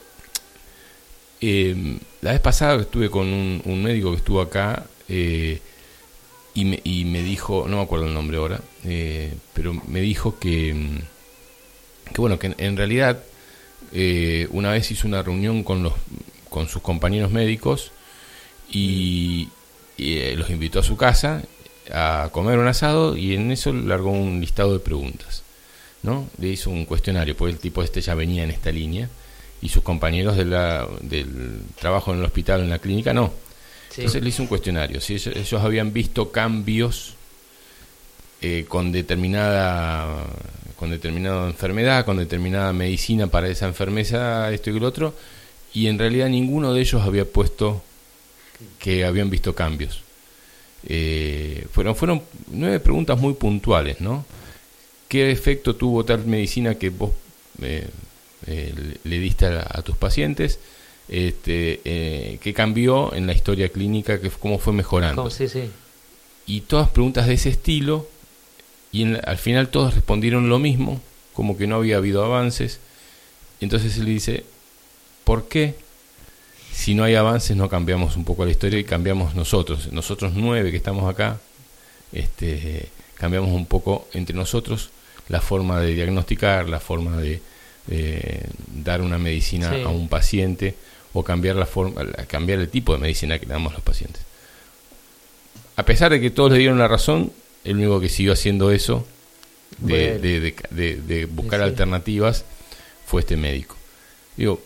eh, 1.41 1.99
la 2.21 2.33
vez 2.33 2.41
pasada 2.41 2.81
estuve 2.81 3.11
con 3.11 3.27
un, 3.29 3.83
médico 3.83 4.11
que 4.11 4.19
estuvo 4.19 4.41
acá 4.41 4.85
eh, 5.09 5.61
y, 6.55 6.65
me, 6.65 6.81
y, 6.85 7.05
me, 7.05 7.23
dijo, 7.23 7.67
no 7.67 7.79
me 7.79 7.83
acuerdo 7.83 8.07
el 8.07 8.15
nombre 8.15 8.37
ahora, 8.37 8.61
eh, 8.85 9.33
pero 9.55 9.73
me 9.73 10.01
dijo 10.01 10.39
que, 10.39 11.01
que 12.13 12.21
bueno, 12.21 12.39
que 12.39 12.55
en, 12.59 12.77
realidad 12.77 13.23
eh, 13.93 14.49
una 14.51 14.73
vez 14.73 14.91
hizo 14.91 15.09
una 15.09 15.23
reunión 15.23 15.63
con, 15.63 15.83
los, 15.83 15.95
con 16.49 16.69
sus 16.69 16.83
compañeros 16.83 17.31
médicos 17.31 17.93
y, 18.71 19.49
los 20.37 20.49
invitó 20.49 20.79
a 20.79 20.83
su 20.83 20.97
casa 20.97 21.43
a 21.93 22.31
comer 22.33 22.59
un 22.59 22.67
asado 22.67 23.19
y 23.19 23.35
en 23.35 23.51
eso 23.51 23.71
largó 23.71 24.11
un 24.11 24.41
listado 24.41 24.73
de 24.73 24.79
preguntas. 24.79 25.43
¿no? 26.03 26.27
Le 26.39 26.49
hizo 26.49 26.71
un 26.71 26.87
cuestionario, 26.87 27.37
porque 27.37 27.53
el 27.53 27.59
tipo 27.59 27.83
este 27.83 28.01
ya 28.01 28.15
venía 28.15 28.43
en 28.43 28.51
esta 28.51 28.73
línea 28.73 29.11
y 29.63 29.69
sus 29.69 29.83
compañeros 29.83 30.37
de 30.37 30.45
la, 30.45 30.89
del 31.03 31.63
trabajo 31.79 32.13
en 32.13 32.21
el 32.21 32.25
hospital, 32.25 32.61
en 32.61 32.71
la 32.71 32.79
clínica, 32.79 33.13
no. 33.13 33.33
Entonces 33.97 34.23
le 34.23 34.29
hice 34.29 34.43
un 34.43 34.49
cuestionario. 34.49 35.01
Si 35.01 35.15
ellos, 35.15 35.53
habían 35.55 35.93
visto 35.93 36.31
cambios 36.31 37.15
eh, 38.41 38.65
con 38.69 38.93
determinada 38.93 40.25
con 40.77 40.89
determinada 40.89 41.47
enfermedad, 41.47 42.07
con 42.07 42.17
determinada 42.17 42.73
medicina 42.73 43.27
para 43.27 43.49
esa 43.49 43.67
enfermedad, 43.67 44.51
esto 44.51 44.71
y 44.71 44.81
lo 44.81 44.87
otro, 44.87 45.15
y 45.75 45.89
en 45.89 45.99
realidad 45.99 46.31
ninguno 46.31 46.73
de 46.73 46.81
ellos 46.81 47.03
había 47.03 47.27
puesto 47.27 47.83
que 48.79 49.05
habían 49.05 49.29
visto 49.29 49.55
cambios. 49.55 50.03
Eh, 50.87 51.67
fueron, 51.71 51.95
fueron 51.95 52.23
nueve 52.51 52.81
preguntas 52.81 53.19
muy 53.19 53.35
puntuales, 53.35 54.01
¿no? 54.01 54.25
¿Qué 55.07 55.31
efecto 55.31 55.77
tuvo 55.77 56.03
tal 56.03 56.25
medicina 56.25 56.77
que 56.77 56.89
vos 56.89 57.11
eh, 57.61 57.87
le 58.47 59.19
diste 59.19 59.47
a, 59.47 59.83
tus 59.83 59.97
pacientes? 59.97 60.59
Este, 61.09 62.39
¿Qué 62.41 62.55
cambió 62.55 63.15
en 63.15 63.27
la 63.27 63.33
historia 63.33 63.69
clínica? 63.69 64.21
Que, 64.21 64.31
¿Cómo 64.31 64.59
fue 64.59 64.73
mejorando? 64.73 65.29
sí, 65.31 65.49
sí. 65.49 65.71
Y 66.47 66.63
todas 66.63 66.89
preguntas 66.89 67.27
de 67.27 67.35
ese 67.35 67.51
estilo 67.51 68.09
y 68.93 69.15
al 69.15 69.39
final 69.39 69.69
todos 69.69 69.95
respondieron 69.95 70.49
lo 70.49 70.59
mismo, 70.59 71.01
como 71.33 71.57
que 71.57 71.67
no 71.67 71.77
había 71.77 71.97
habido 71.97 72.25
avances. 72.25 72.81
Entonces 73.61 73.97
él 73.99 74.07
dice, 74.07 74.45
¿por 75.25 75.49
qué 75.49 75.77
si 76.73 76.95
no 76.95 77.05
hay 77.05 77.15
avances 77.15 77.57
no 77.57 77.69
cambiamos 77.69 78.17
un 78.17 78.25
poco 78.25 78.45
la 78.45 78.51
historia 78.51 78.79
y 78.79 78.85
cambiamos 78.85 79.35
nosotros? 79.35 79.93
Nosotros 79.93 80.33
nueve 80.35 80.71
que 80.71 80.77
estamos 80.77 81.09
acá, 81.09 81.39
este, 82.13 82.89
cambiamos 83.15 83.51
un 83.51 83.67
poco 83.67 84.09
entre 84.13 84.35
nosotros 84.35 84.91
la 85.29 85.41
forma 85.41 85.81
de 85.81 85.95
diagnosticar, 85.95 86.69
la 86.69 86.81
forma 86.81 87.17
de, 87.19 87.41
dar 88.85 89.03
una 89.03 89.19
medicina 89.19 89.71
a 89.85 89.89
un 89.89 90.09
paciente 90.09 90.75
o 91.13 91.25
cambiar 91.25 91.57
la 91.57 91.67
forma, 91.67 92.05
cambiar 92.29 92.61
el 92.61 92.69
tipo 92.69 92.93
de 92.93 92.99
medicina 92.99 93.39
que 93.39 93.47
le 93.47 93.53
damos 93.53 93.73
a 93.73 93.77
los 93.77 93.83
pacientes. 93.83 94.23
A 95.77 95.85
pesar 95.85 96.13
de 96.13 96.21
que 96.21 96.31
todos 96.31 96.53
le 96.53 96.59
dieron 96.59 96.79
la 96.79 96.89
razón, 96.89 97.33
el 97.65 97.77
único 97.77 98.01
que 98.01 98.09
siguió 98.09 98.33
haciendo 98.33 98.71
eso, 98.71 99.07
de, 99.79 100.19
de, 100.19 101.25
buscar 101.27 101.63
alternativas, 101.63 102.45
fue 103.07 103.23
este 103.23 103.37
médico. 103.37 103.77
Digo, 104.37 104.61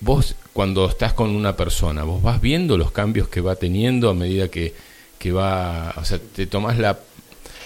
vos 0.00 0.36
cuando 0.52 0.88
estás 0.88 1.12
con 1.12 1.30
una 1.34 1.56
persona, 1.56 2.04
vos 2.04 2.22
vas 2.22 2.40
viendo 2.40 2.76
los 2.76 2.92
cambios 2.92 3.28
que 3.28 3.40
va 3.40 3.56
teniendo 3.56 4.10
a 4.10 4.14
medida 4.14 4.48
que, 4.48 4.74
que 5.18 5.32
va, 5.32 5.94
o 5.96 6.04
sea, 6.04 6.18
te 6.18 6.46
tomas 6.46 6.78
la, 6.78 6.98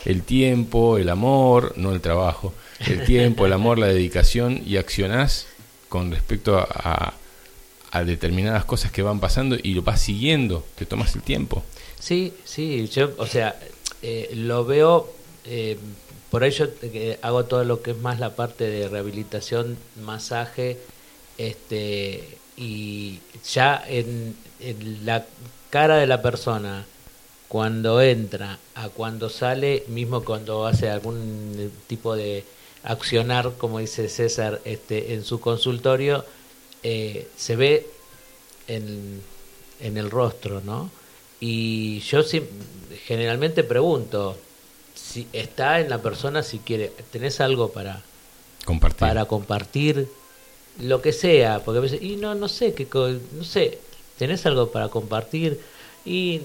el 0.04 0.22
tiempo, 0.22 0.98
el 0.98 1.08
amor, 1.08 1.74
no 1.76 1.92
el 1.92 2.00
trabajo, 2.00 2.54
el 2.86 3.04
tiempo, 3.04 3.46
el 3.46 3.52
amor, 3.52 3.78
la 3.78 3.86
dedicación 3.86 4.62
y 4.64 4.76
accionás 4.76 5.46
con 5.88 6.10
respecto 6.10 6.58
a, 6.58 7.14
a 7.92 8.04
determinadas 8.04 8.64
cosas 8.64 8.90
que 8.90 9.02
van 9.02 9.20
pasando 9.20 9.56
y 9.62 9.74
lo 9.74 9.82
vas 9.82 10.00
siguiendo, 10.00 10.64
te 10.76 10.86
tomas 10.86 11.14
el 11.14 11.22
tiempo. 11.22 11.62
Sí, 12.00 12.32
sí, 12.44 12.88
yo, 12.88 13.12
o 13.18 13.26
sea, 13.26 13.54
eh, 14.00 14.30
lo 14.34 14.64
veo, 14.64 15.12
eh, 15.44 15.78
por 16.30 16.42
ello 16.42 16.70
eh, 16.82 17.18
hago 17.22 17.44
todo 17.44 17.64
lo 17.64 17.82
que 17.82 17.92
es 17.92 17.98
más 17.98 18.18
la 18.18 18.34
parte 18.34 18.64
de 18.64 18.88
rehabilitación, 18.88 19.76
masaje, 20.02 20.78
este 21.36 22.38
y 22.56 23.20
ya 23.48 23.82
en, 23.86 24.36
la 25.04 25.26
cara 25.70 25.96
de 25.96 26.06
la 26.06 26.22
persona, 26.22 26.86
cuando 27.46 28.00
entra 28.00 28.58
a 28.74 28.88
cuando 28.88 29.28
sale, 29.28 29.84
mismo 29.88 30.24
cuando 30.24 30.66
hace 30.66 30.88
algún 30.88 31.70
tipo 31.86 32.16
de 32.16 32.44
accionar, 32.84 33.52
como 33.58 33.78
dice 33.78 34.08
César, 34.08 34.60
este, 34.64 35.14
en 35.14 35.24
su 35.24 35.40
consultorio, 35.40 36.24
se 36.82 37.56
ve 37.56 37.86
en, 38.66 39.22
en 39.80 39.96
el 39.96 40.10
rostro, 40.10 40.60
¿no? 40.60 40.90
Y 41.40 42.00
yo 42.00 42.22
generalmente 43.06 43.64
pregunto 43.64 44.36
si 44.94 45.26
está 45.32 45.80
en 45.80 45.90
la 45.90 46.00
persona, 46.00 46.42
si 46.42 46.58
quiere, 46.58 46.92
¿tenés 47.10 47.40
algo 47.40 47.72
para 47.72 48.02
compartir? 48.64 48.98
Para 48.98 49.24
compartir 49.24 50.08
lo 50.80 51.02
que 51.02 51.12
sea, 51.12 51.60
porque 51.64 51.78
a 51.78 51.80
veces, 51.80 52.02
y 52.02 52.16
no, 52.16 52.34
no 52.34 52.48
sé, 52.48 52.74
qué 52.74 52.86
no 52.92 53.44
sé, 53.44 53.78
¿tenés 54.18 54.46
algo 54.46 54.70
para 54.70 54.88
compartir? 54.88 55.60
Y 56.04 56.40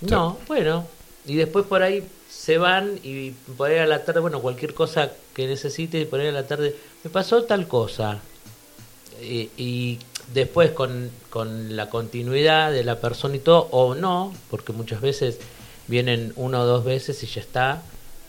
no, 0.00 0.38
bueno, 0.46 0.86
y 1.26 1.34
después 1.34 1.66
por 1.66 1.82
ahí 1.82 2.04
se 2.48 2.56
van 2.56 2.98
y 3.02 3.32
por 3.58 3.68
ahí 3.68 3.76
a 3.76 3.84
la 3.84 4.06
tarde, 4.06 4.20
bueno, 4.20 4.40
cualquier 4.40 4.72
cosa 4.72 5.12
que 5.34 5.46
necesite, 5.46 6.00
y 6.00 6.06
por 6.06 6.18
ahí 6.18 6.28
a 6.28 6.32
la 6.32 6.46
tarde, 6.46 6.74
me 7.04 7.10
pasó 7.10 7.44
tal 7.44 7.68
cosa. 7.68 8.22
y 9.20 9.98
Después 10.32 10.70
con, 10.70 11.10
con 11.28 11.76
la 11.76 11.90
continuidad 11.90 12.72
de 12.72 12.84
la 12.84 13.00
persona 13.00 13.36
y 13.36 13.40
todo, 13.40 13.68
o 13.70 13.94
no, 13.94 14.32
porque 14.48 14.72
muchas 14.72 15.02
veces 15.02 15.40
vienen 15.88 16.32
una 16.36 16.62
o 16.62 16.64
dos 16.64 16.86
veces 16.86 17.22
y 17.22 17.26
ya 17.26 17.42
está, 17.42 17.82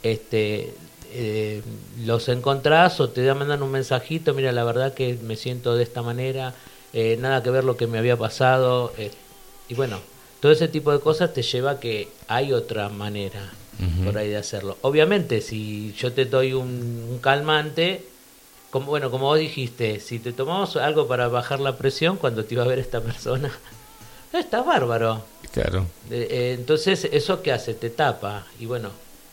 este, 0.03 0.73
eh, 1.13 1.61
los 2.03 2.27
encontrás 2.27 2.99
o 2.99 3.07
te 3.07 3.33
mandan 3.33 3.63
un 3.63 3.71
mensajito, 3.71 4.33
mira, 4.33 4.51
la 4.51 4.65
verdad 4.65 4.93
que 4.93 5.17
me 5.23 5.37
siento 5.37 5.77
de 5.77 5.83
esta 5.83 6.01
manera, 6.01 6.53
eh, 6.91 7.17
nada 7.21 7.41
que 7.41 7.51
ver 7.51 7.63
lo 7.63 7.77
que 7.77 7.87
me 7.87 7.97
había 7.97 8.17
pasado, 8.17 8.91
eh, 8.97 9.11
y 9.69 9.75
bueno, 9.75 10.01
todo 10.41 10.51
ese 10.51 10.67
tipo 10.67 10.91
de 10.91 10.99
cosas 10.99 11.33
te 11.33 11.41
lleva 11.41 11.71
a 11.71 11.79
que 11.79 12.09
hay 12.27 12.51
otra 12.51 12.89
manera 12.89 13.53
por 14.03 14.17
ahí 14.17 14.29
de 14.29 14.37
hacerlo. 14.37 14.77
Obviamente, 14.81 15.41
si 15.41 15.93
yo 15.97 16.11
te 16.11 16.25
doy 16.25 16.53
un 16.53 17.19
calmante, 17.21 18.03
como, 18.69 18.87
bueno, 18.87 19.09
como 19.09 19.25
vos 19.25 19.39
dijiste, 19.39 19.99
si 19.99 20.19
te 20.19 20.31
tomamos 20.31 20.75
algo 20.75 21.07
para 21.07 21.27
bajar 21.27 21.59
la 21.59 21.77
presión 21.77 22.17
cuando 22.17 22.45
te 22.45 22.53
iba 22.53 22.63
a 22.63 22.67
ver 22.67 22.79
esta 22.79 23.01
persona, 23.01 23.51
está 24.33 24.61
bárbaro. 24.61 25.23
Claro. 25.51 25.87
Eh, 26.11 26.55
entonces, 26.57 27.07
¿eso 27.11 27.41
qué 27.41 27.51
hace? 27.51 27.73
Te 27.73 27.89
tapa. 27.89 28.45
Y 28.59 28.65
bueno, 28.65 28.91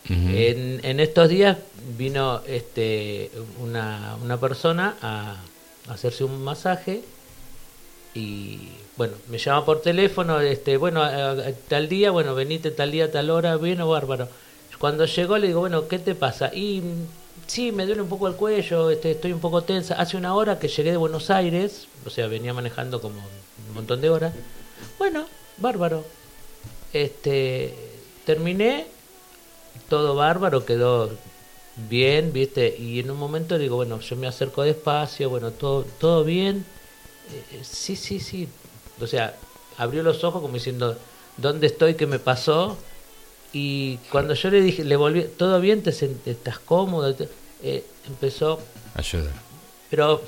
en, 0.09 0.81
en, 0.85 1.01
estos 1.01 1.29
días 1.29 1.59
vino 1.99 2.41
este 2.47 3.33
una, 3.61 4.17
una 4.23 4.39
persona 4.39 4.97
a, 5.03 5.37
hacerse 5.89 6.23
un 6.25 6.43
masaje 6.43 7.03
y 8.15 8.69
bueno, 8.97 9.15
me 9.29 9.39
llama 9.39 9.65
por 9.65 9.83
teléfono, 9.83 10.41
este, 10.41 10.77
bueno, 10.77 11.03
tal 11.69 11.89
día, 11.89 12.11
bueno, 12.11 12.35
venite 12.35 12.71
tal 12.71 12.91
día, 12.91 13.11
tal 13.11 13.31
hora, 13.31 13.57
vino 13.57 13.89
bárbaro. 13.89 14.29
Cuando 14.79 15.05
llegó 15.07 15.39
le 15.39 15.49
digo, 15.49 15.61
bueno, 15.61 15.89
¿qué 15.89 15.99
te 15.99 16.15
pasa? 16.15 16.55
Y 16.55 16.83
sí, 17.47 17.73
me 17.73 17.87
duele 17.87 18.03
un 18.03 18.09
poco 18.09 18.29
el 18.29 18.35
cuello, 18.35 18.91
este, 18.91 19.13
estoy 19.13 19.33
un 19.33 19.41
poco 19.41 19.63
tensa. 19.63 19.95
Hace 19.95 20.17
una 20.17 20.35
hora 20.35 20.59
que 20.59 20.69
llegué 20.69 20.91
de 20.91 20.97
Buenos 20.97 21.31
Aires, 21.31 21.89
o 22.05 22.11
sea, 22.11 22.27
venía 22.27 22.55
manejando 22.55 23.01
como 23.01 23.19
un 23.19 23.75
montón 23.75 24.01
de 24.01 24.11
horas. 24.11 24.35
Bueno, 24.99 25.27
bárbaro. 25.59 26.05
Este, 26.93 27.75
terminé, 28.25 28.87
todo 29.89 30.15
bárbaro, 30.15 30.65
quedó 30.65 31.11
bien, 31.89 32.33
¿viste? 32.33 32.77
Y 32.79 33.01
en 33.01 33.11
un 33.11 33.19
momento 33.19 33.59
digo, 33.59 33.77
bueno, 33.77 34.01
yo 34.01 34.17
me 34.17 34.27
acerco 34.27 34.63
despacio, 34.63 35.29
bueno, 35.29 35.51
todo, 35.51 35.85
todo 35.99 36.25
bien. 36.25 36.65
Eh, 37.53 37.61
sí, 37.63 37.97
sí, 37.97 38.21
sí. 38.21 38.49
O 39.01 39.07
sea, 39.07 39.37
abrió 39.79 40.03
los 40.03 40.25
ojos 40.25 40.43
como 40.43 40.55
diciendo, 40.55 40.97
¿dónde 41.37 41.67
estoy? 41.67 41.95
¿Qué 41.95 42.07
me 42.07 42.19
pasó? 42.19 42.77
Y 43.53 43.97
cuando 44.11 44.35
yo 44.35 44.51
le 44.51 44.61
dije, 44.61 44.85
le 44.85 44.97
volví, 44.97 45.25
¿todo 45.37 45.61
bien? 45.61 45.83
¿Te 45.83 45.91
estás 45.91 46.59
cómodo? 46.59 47.15
Eh, 47.63 47.85
empezó... 48.07 48.61
Ayuda. 48.95 49.31
Pero, 49.91 50.23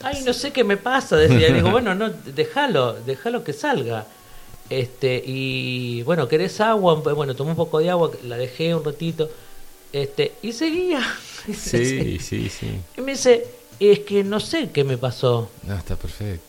ay, 0.00 0.22
no 0.24 0.32
sé 0.32 0.52
qué 0.52 0.64
me 0.64 0.76
pasa, 0.76 1.16
decía. 1.16 1.52
digo, 1.52 1.70
bueno, 1.70 1.94
no, 1.94 2.10
déjalo, 2.10 2.94
déjalo 3.04 3.42
que 3.42 3.52
salga. 3.52 4.06
Este, 4.68 5.22
y 5.24 6.02
bueno, 6.02 6.26
¿querés 6.28 6.60
agua? 6.60 6.94
Bueno, 6.94 7.34
tomé 7.34 7.50
un 7.50 7.56
poco 7.56 7.78
de 7.78 7.90
agua, 7.90 8.10
la 8.24 8.36
dejé 8.36 8.74
un 8.74 8.84
ratito. 8.84 9.30
Este, 9.92 10.32
y 10.42 10.52
seguía. 10.52 11.00
Sí, 11.46 12.18
sí, 12.18 12.48
sí. 12.48 12.80
Y 12.96 13.00
me 13.02 13.12
dice, 13.12 13.46
es 13.78 14.00
que 14.00 14.24
no 14.24 14.40
sé 14.40 14.70
qué 14.70 14.82
me 14.82 14.98
pasó. 14.98 15.48
No, 15.62 15.76
está 15.76 15.94
perfecto. 15.94 16.45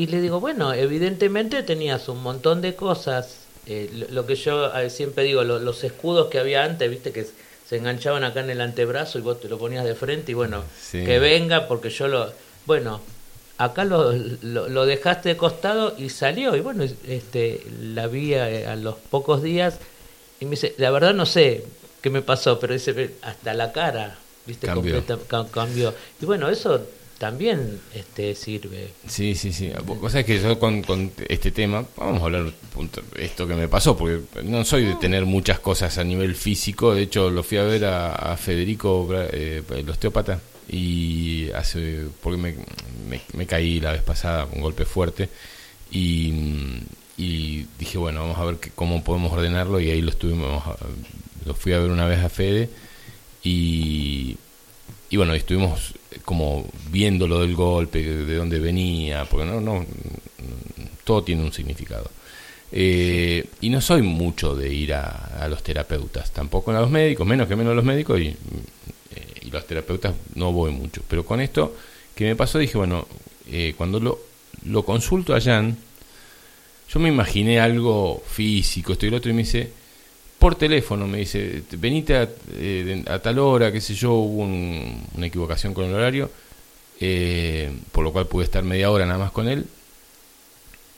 Y 0.00 0.06
le 0.06 0.22
digo, 0.22 0.40
bueno, 0.40 0.72
evidentemente 0.72 1.62
tenías 1.62 2.08
un 2.08 2.22
montón 2.22 2.62
de 2.62 2.74
cosas 2.74 3.40
eh, 3.66 4.06
lo, 4.08 4.24
que 4.24 4.34
yo 4.34 4.74
eh, 4.74 4.88
siempre 4.88 5.24
digo, 5.24 5.44
los 5.44 5.84
escudos 5.84 6.28
que 6.30 6.38
había 6.38 6.64
antes, 6.64 6.88
viste 6.88 7.12
que 7.12 7.26
se 7.68 7.76
enganchaban 7.76 8.24
acá 8.24 8.40
en 8.40 8.48
el 8.48 8.62
antebrazo 8.62 9.18
y 9.18 9.20
vos 9.20 9.38
te 9.42 9.50
lo 9.50 9.58
ponías 9.58 9.84
de 9.84 9.94
frente 9.94 10.32
y 10.32 10.34
bueno, 10.34 10.64
que 10.90 11.18
venga 11.18 11.68
porque 11.68 11.90
yo 11.90 12.08
lo... 12.08 12.32
Bueno, 12.64 13.02
acá 13.58 13.84
lo, 13.84 14.10
lo, 14.12 14.86
dejaste 14.86 15.28
de 15.28 15.36
costado 15.36 15.94
y 15.98 16.08
salió 16.08 16.56
y 16.56 16.60
bueno, 16.60 16.82
este 17.06 17.62
la 17.82 18.06
vi 18.06 18.32
a, 18.32 18.74
los 18.76 18.94
pocos 18.94 19.42
días 19.42 19.80
y 20.40 20.46
me 20.46 20.52
dice, 20.52 20.74
la 20.78 20.90
verdad 20.90 21.12
no 21.12 21.26
sé 21.26 21.66
qué 22.00 22.08
me 22.08 22.22
pasó, 22.22 22.58
pero 22.58 22.72
dice, 22.72 23.16
hasta 23.20 23.52
la 23.52 23.70
cara, 23.70 24.16
viste, 24.46 24.66
cambió. 24.66 25.04
cambió. 25.52 25.92
Y 26.22 26.24
bueno, 26.24 26.48
eso 26.48 26.86
también 27.20 27.78
este 27.94 28.34
sirve. 28.34 28.92
Sí, 29.06 29.34
sí, 29.34 29.52
sí. 29.52 29.70
Vos 29.84 30.10
sabés 30.10 30.24
que 30.24 30.40
yo 30.40 30.58
con, 30.58 30.80
con 30.80 31.12
este 31.28 31.50
tema, 31.50 31.84
vamos 31.94 32.22
a 32.22 32.24
hablar 32.24 32.50
punto, 32.72 33.02
esto 33.14 33.46
que 33.46 33.54
me 33.54 33.68
pasó, 33.68 33.94
porque 33.94 34.22
no 34.42 34.64
soy 34.64 34.86
de 34.86 34.94
tener 34.94 35.26
muchas 35.26 35.60
cosas 35.60 35.98
a 35.98 36.04
nivel 36.04 36.34
físico, 36.34 36.94
de 36.94 37.02
hecho 37.02 37.28
lo 37.28 37.42
fui 37.42 37.58
a 37.58 37.64
ver 37.64 37.84
a, 37.84 38.34
Federico, 38.38 39.06
eh, 39.12 39.62
el 39.68 39.90
osteópata, 39.90 40.40
y 40.66 41.50
hace, 41.50 42.06
porque 42.22 42.38
me, 42.38 42.54
me, 43.34 43.46
caí 43.46 43.80
la 43.80 43.92
vez 43.92 44.02
pasada, 44.02 44.48
un 44.50 44.62
golpe 44.62 44.86
fuerte, 44.86 45.28
Y, 45.90 46.32
dije, 47.78 47.98
bueno, 47.98 48.20
vamos 48.20 48.38
a 48.38 48.44
ver 48.46 48.56
cómo 48.74 49.04
podemos 49.04 49.30
ordenarlo 49.30 49.78
y 49.78 49.90
ahí 49.90 50.00
lo 50.00 50.08
estuvimos, 50.08 50.64
lo 51.44 51.52
fui 51.52 51.74
a 51.74 51.80
ver 51.80 51.90
una 51.90 52.06
vez 52.06 52.20
a 52.24 52.30
Fede 52.30 52.70
y, 53.44 54.38
y 55.10 55.16
bueno, 55.18 55.34
estuvimos 55.34 55.99
como 56.24 56.66
viendo 56.90 57.26
lo 57.26 57.40
del 57.40 57.54
golpe, 57.54 58.02
de 58.02 58.36
dónde 58.36 58.58
venía, 58.58 59.24
porque 59.24 59.46
no, 59.46 59.60
no, 59.60 59.84
todo 61.04 61.22
tiene 61.22 61.42
un 61.42 61.52
significado. 61.52 62.10
Eh, 62.72 63.44
y 63.60 63.68
no 63.68 63.80
soy 63.80 64.02
mucho 64.02 64.54
de 64.54 64.72
ir 64.72 64.94
a, 64.94 65.46
los 65.48 65.62
terapeutas, 65.62 66.30
tampoco 66.30 66.70
a 66.70 66.80
los 66.80 66.90
médicos, 66.90 67.26
menos 67.26 67.48
que 67.48 67.56
menos 67.56 67.72
a 67.72 67.74
los 67.74 67.84
médicos, 67.84 68.20
y, 68.20 68.28
eh, 68.28 68.36
y 69.42 69.50
los 69.50 69.66
terapeutas 69.66 70.14
no 70.34 70.52
voy 70.52 70.70
mucho. 70.72 71.02
Pero 71.08 71.24
con 71.24 71.40
esto 71.40 71.74
que 72.14 72.24
me 72.24 72.36
pasó, 72.36 72.58
dije, 72.58 72.78
bueno, 72.78 73.06
eh, 73.50 73.74
cuando 73.76 73.98
lo, 73.98 74.20
lo 74.66 74.84
consulto 74.84 75.34
a 75.34 75.40
Jan, 75.40 75.76
yo 76.92 77.00
me 77.00 77.08
imaginé 77.08 77.60
algo 77.60 78.22
físico, 78.26 78.92
esto 78.92 79.06
y 79.06 79.10
lo 79.10 79.16
otro, 79.16 79.30
y 79.30 79.34
me 79.34 79.42
dice, 79.42 79.72
por 80.40 80.54
teléfono, 80.54 81.06
me 81.06 81.18
dice, 81.18 81.62
venite 81.72 82.16
a, 82.16 83.18
tal 83.20 83.38
hora, 83.38 83.70
qué 83.70 83.80
sé 83.80 83.94
yo, 83.94 84.14
hubo 84.14 84.42
una 84.42 85.26
equivocación 85.26 85.74
con 85.74 85.84
el 85.84 85.94
horario, 85.94 86.30
por 87.92 88.02
lo 88.02 88.10
cual 88.10 88.26
pude 88.26 88.44
estar 88.44 88.64
media 88.64 88.90
hora 88.90 89.04
nada 89.04 89.18
más 89.18 89.32
con 89.32 89.48
él, 89.48 89.66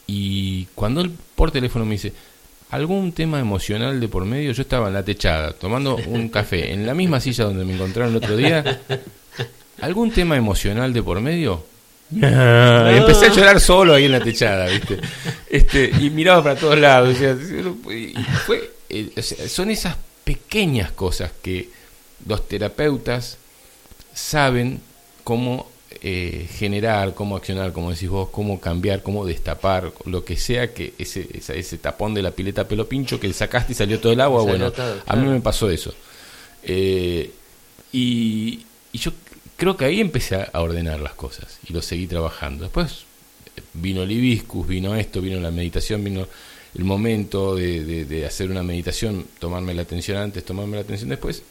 y 0.06 0.66
cuando 0.76 1.00
él 1.00 1.10
por 1.34 1.50
teléfono 1.50 1.84
me 1.84 1.92
dice, 1.92 2.12
algún 2.70 3.10
tema 3.12 3.40
emocional 3.40 3.98
de 3.98 4.08
por 4.08 4.24
medio, 4.24 4.52
yo 4.52 4.62
estaba 4.62 4.86
en 4.86 4.94
la 4.94 5.04
techada 5.04 5.52
tomando 5.52 5.96
un 5.96 6.28
café 6.30 6.72
en 6.72 6.86
la 6.86 6.94
misma 6.94 7.18
silla 7.18 7.44
donde 7.44 7.64
me 7.64 7.74
encontraron 7.74 8.12
el 8.12 8.18
otro 8.18 8.36
día, 8.36 8.80
algún 9.80 10.12
tema 10.12 10.36
emocional 10.36 10.92
de 10.92 11.02
por 11.02 11.20
medio. 11.20 11.64
Y 12.12 12.18
empecé 12.18 13.26
a 13.26 13.32
llorar 13.32 13.58
solo 13.58 13.94
ahí 13.94 14.04
en 14.04 14.12
la 14.12 14.20
techada, 14.20 14.66
¿viste? 14.66 14.98
Este, 15.48 15.90
y 15.98 16.10
miraba 16.10 16.42
para 16.42 16.60
todos 16.60 16.78
lados. 16.78 17.16
fue, 18.46 18.56
eh, 18.56 18.71
son 19.22 19.70
esas 19.70 19.96
pequeñas 20.24 20.92
cosas 20.92 21.32
que 21.42 21.68
los 22.26 22.46
terapeutas 22.48 23.38
saben 24.14 24.80
cómo 25.24 25.70
eh, 26.00 26.48
generar, 26.50 27.14
cómo 27.14 27.36
accionar, 27.36 27.72
como 27.72 27.90
decís 27.90 28.08
vos, 28.08 28.28
cómo 28.30 28.60
cambiar, 28.60 29.02
cómo 29.02 29.24
destapar, 29.24 29.92
lo 30.04 30.24
que 30.24 30.36
sea 30.36 30.72
que 30.74 30.94
ese, 30.98 31.28
ese, 31.32 31.78
tapón 31.78 32.14
de 32.14 32.22
la 32.22 32.32
pileta 32.32 32.66
pelo 32.66 32.88
pincho 32.88 33.20
que 33.20 33.32
sacaste 33.32 33.72
y 33.72 33.74
salió 33.76 34.00
todo 34.00 34.12
el 34.12 34.20
agua, 34.20 34.42
bueno, 34.42 34.72
a 35.06 35.16
mí 35.16 35.28
me 35.28 35.40
pasó 35.40 35.70
eso. 35.70 35.94
Eh, 36.64 37.30
y, 37.92 38.64
yo 38.92 39.12
creo 39.56 39.76
que 39.76 39.84
ahí 39.84 40.00
empecé 40.00 40.36
a 40.52 40.60
ordenar 40.60 41.00
las 41.00 41.14
cosas 41.14 41.58
y 41.68 41.72
lo 41.72 41.82
seguí 41.82 42.06
trabajando. 42.06 42.64
Después 42.64 43.04
vino 43.74 44.02
el 44.02 44.10
hibiscus, 44.10 44.66
vino 44.66 44.94
esto, 44.96 45.20
vino 45.20 45.40
la 45.40 45.50
meditación, 45.50 46.02
vino 46.04 46.26
el 46.74 46.84
momento 46.84 47.54
de, 47.54 48.04
de 48.04 48.26
hacer 48.26 48.50
una 48.50 48.62
meditación, 48.62 49.26
tomarme 49.38 49.74
la 49.74 49.82
atención 49.82 50.18
antes, 50.18 50.44
tomarme 50.44 50.76
la 50.76 50.82
atención 50.82 51.10
después, 51.10 51.42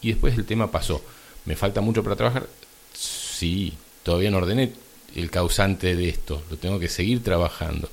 y 0.00 0.08
después 0.08 0.36
el 0.36 0.44
tema 0.44 0.70
pasó. 0.70 1.02
Me 1.44 1.56
falta 1.56 1.80
mucho 1.80 2.02
para 2.02 2.16
trabajar, 2.16 2.46
sí, 2.94 3.74
todavía 4.02 4.30
no 4.30 4.38
ordené 4.38 4.72
el 5.14 5.30
causante 5.30 5.96
de 5.96 6.08
esto, 6.08 6.42
lo 6.50 6.56
tengo 6.56 6.78
que 6.78 6.88
seguir 6.88 7.22
trabajando, 7.22 7.88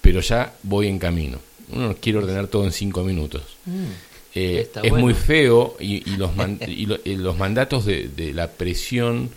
pero 0.00 0.20
ya 0.20 0.54
voy 0.62 0.88
en 0.88 0.98
camino. 0.98 1.38
Uno 1.72 1.88
no 1.88 1.96
quiere 1.96 2.18
ordenar 2.18 2.46
todo 2.46 2.64
en 2.64 2.72
cinco 2.72 3.02
minutos. 3.02 3.42
Mm, 3.64 3.86
eh, 4.34 4.70
es 4.82 4.92
muy 4.92 5.14
feo 5.14 5.76
y, 5.80 6.16
los, 6.16 6.30
y 6.66 7.14
los 7.16 7.38
mandatos 7.38 7.86
de, 7.86 8.32
la 8.34 8.50
presión 8.50 9.30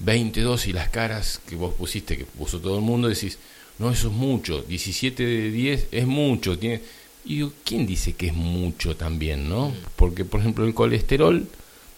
22 0.00 0.68
y 0.68 0.72
las 0.72 0.88
caras 0.88 1.40
que 1.46 1.54
vos 1.54 1.74
pusiste, 1.74 2.16
que 2.16 2.24
puso 2.24 2.60
todo 2.60 2.76
el 2.76 2.82
mundo, 2.82 3.08
decís, 3.08 3.38
no, 3.78 3.90
eso 3.90 4.08
es 4.08 4.14
mucho, 4.14 4.62
17 4.62 5.22
de 5.24 5.50
10 5.50 5.88
es 5.92 6.06
mucho. 6.06 6.58
Tiene... 6.58 6.80
Y 7.24 7.36
digo, 7.36 7.52
¿quién 7.64 7.86
dice 7.86 8.14
que 8.14 8.28
es 8.28 8.34
mucho 8.34 8.96
también, 8.96 9.48
no? 9.48 9.68
Mm. 9.68 9.74
Porque, 9.96 10.24
por 10.24 10.40
ejemplo, 10.40 10.64
el 10.64 10.74
colesterol 10.74 11.46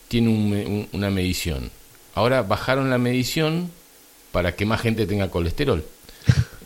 tiene 0.08 0.86
una 0.92 1.10
medición 1.10 1.70
ahora 2.14 2.42
bajaron 2.42 2.90
la 2.90 2.98
medición 2.98 3.70
para 4.32 4.54
que 4.54 4.66
más 4.66 4.80
gente 4.80 5.06
tenga 5.06 5.30
colesterol, 5.30 5.84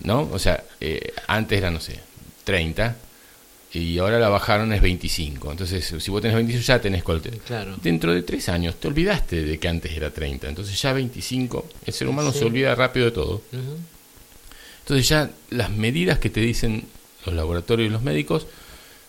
¿no? 0.03 0.29
O 0.33 0.39
sea, 0.39 0.65
eh, 0.81 1.13
antes 1.27 1.59
era, 1.59 1.71
no 1.71 1.81
sé, 1.81 2.01
30 2.45 2.97
y 3.73 3.99
ahora 3.99 4.19
la 4.19 4.29
bajaron 4.29 4.73
es 4.73 4.81
25. 4.81 5.51
Entonces, 5.51 5.95
si 5.99 6.11
vos 6.11 6.21
tenés 6.21 6.37
25 6.37 6.65
ya 6.65 6.81
tenés 6.81 7.03
colesterol. 7.03 7.41
Claro. 7.47 7.77
Dentro 7.83 8.13
de 8.13 8.23
tres 8.23 8.49
años 8.49 8.77
te 8.77 8.89
olvidaste 8.89 9.45
de 9.45 9.59
que 9.59 9.69
antes 9.69 9.93
era 9.93 10.11
30. 10.11 10.49
Entonces 10.49 10.81
ya 10.81 10.93
25, 10.93 11.67
el 11.87 11.93
ser 11.93 12.09
humano 12.09 12.33
se 12.33 12.45
olvida 12.45 12.75
rápido 12.75 13.07
de 13.07 13.13
todo. 13.13 13.43
Entonces 14.85 15.09
ya 15.09 15.31
las 15.51 15.71
medidas 15.71 16.19
que 16.19 16.29
te 16.31 16.41
dicen 16.41 16.85
los 17.25 17.35
laboratorios 17.35 17.89
y 17.89 17.91
los 17.91 18.03
médicos 18.03 18.47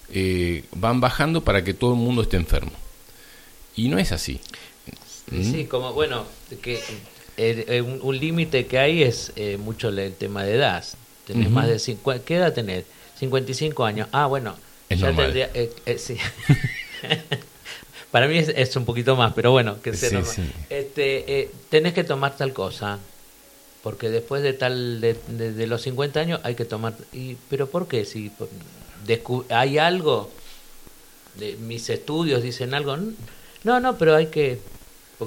eh, 0.09 0.63
van 0.73 1.01
bajando 1.01 1.43
para 1.43 1.65
que 1.65 1.73
todo 1.73 1.93
el 1.93 1.99
mundo 1.99 2.21
esté 2.21 2.37
enfermo. 2.37 2.71
Y 3.75 3.89
no 3.89 3.99
es 3.99 4.13
así. 4.13 4.39
Sí, 5.29 5.65
como 5.65 5.91
bueno, 5.91 6.25
que 6.61 6.79
un, 7.81 8.17
límite 8.17 8.65
que 8.67 8.79
hay 8.79 9.03
es 9.03 9.33
eh, 9.35 9.57
mucho 9.57 9.89
el 9.89 10.13
tema 10.13 10.43
de 10.43 10.55
edad. 10.55 10.85
Tenés 11.27 11.49
más 11.49 11.67
de 11.67 11.79
50, 11.79 12.23
¿qué 12.23 12.35
edad 12.35 12.53
tenés? 12.53 12.85
55 13.19 13.83
años. 13.83 14.07
Ah, 14.11 14.27
bueno, 14.27 14.55
ya 14.89 15.13
tendría 15.13 15.49
eh, 15.53 15.73
eh, 15.85 15.97
sí. 15.97 16.17
Para 18.11 18.27
mí 18.29 18.37
es, 18.37 18.75
un 18.77 18.85
poquito 18.85 19.17
más, 19.17 19.33
pero 19.33 19.51
bueno, 19.51 19.81
que 19.81 19.93
sea 19.93 20.23
Este, 20.69 21.49
tenés 21.69 21.93
que 21.93 22.05
tomar 22.05 22.37
tal 22.37 22.53
cosa, 22.53 22.99
porque 23.85 24.09
después 24.09 24.41
de 24.41 24.53
tal 24.53 24.99
de, 24.99 25.13
de, 25.13 25.67
los 25.67 25.83
50 25.83 26.19
años 26.19 26.39
hay 26.41 26.55
que 26.55 26.65
tomar. 26.65 26.95
Y, 27.13 27.35
pero 27.51 27.69
¿por 27.69 27.87
qué? 27.87 28.03
Si 28.03 28.31
hay 29.49 29.77
algo, 29.77 30.31
de, 31.35 31.55
mis 31.57 31.87
estudios 31.91 32.41
dicen 32.41 32.73
algo. 32.73 32.97
No, 33.63 33.79
no, 33.79 33.95
pero 33.95 34.15
hay 34.15 34.25
que 34.25 34.57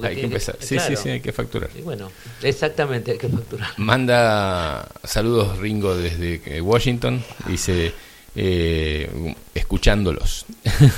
hay 0.03 0.15
que 0.17 0.25
empezar. 0.25 0.57
sí, 0.59 0.77
sí, 0.77 0.97
sí, 0.97 1.07
hay 1.07 1.21
que 1.21 1.31
facturar. 1.31 1.69
Y 1.73 1.83
bueno, 1.83 2.11
exactamente, 2.43 3.11
hay 3.11 3.17
que 3.17 3.29
facturar. 3.29 3.69
Manda 3.77 4.89
saludos 5.05 5.57
Ringo 5.59 5.95
desde 5.95 6.59
Washington. 6.59 7.23
Dice, 7.47 7.93
eh, 8.35 9.35
escuchándolos. 9.55 10.45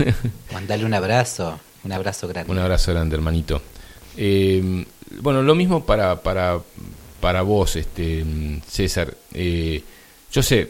Mandale 0.52 0.84
un 0.84 0.96
abrazo, 0.96 1.60
un 1.84 1.92
abrazo 1.92 2.28
grande. 2.28 2.52
Un 2.52 2.58
abrazo 2.58 2.92
grande, 2.92 3.16
hermanito. 3.16 3.62
Eh, 4.18 4.84
bueno, 5.20 5.44
lo 5.44 5.54
mismo 5.54 5.86
para, 5.86 6.24
para, 6.24 6.60
para 7.22 7.44
vos, 7.44 7.76
este 7.78 8.26
César. 8.68 9.16
Eh, 9.34 9.84
yo 10.32 10.44
sé, 10.44 10.70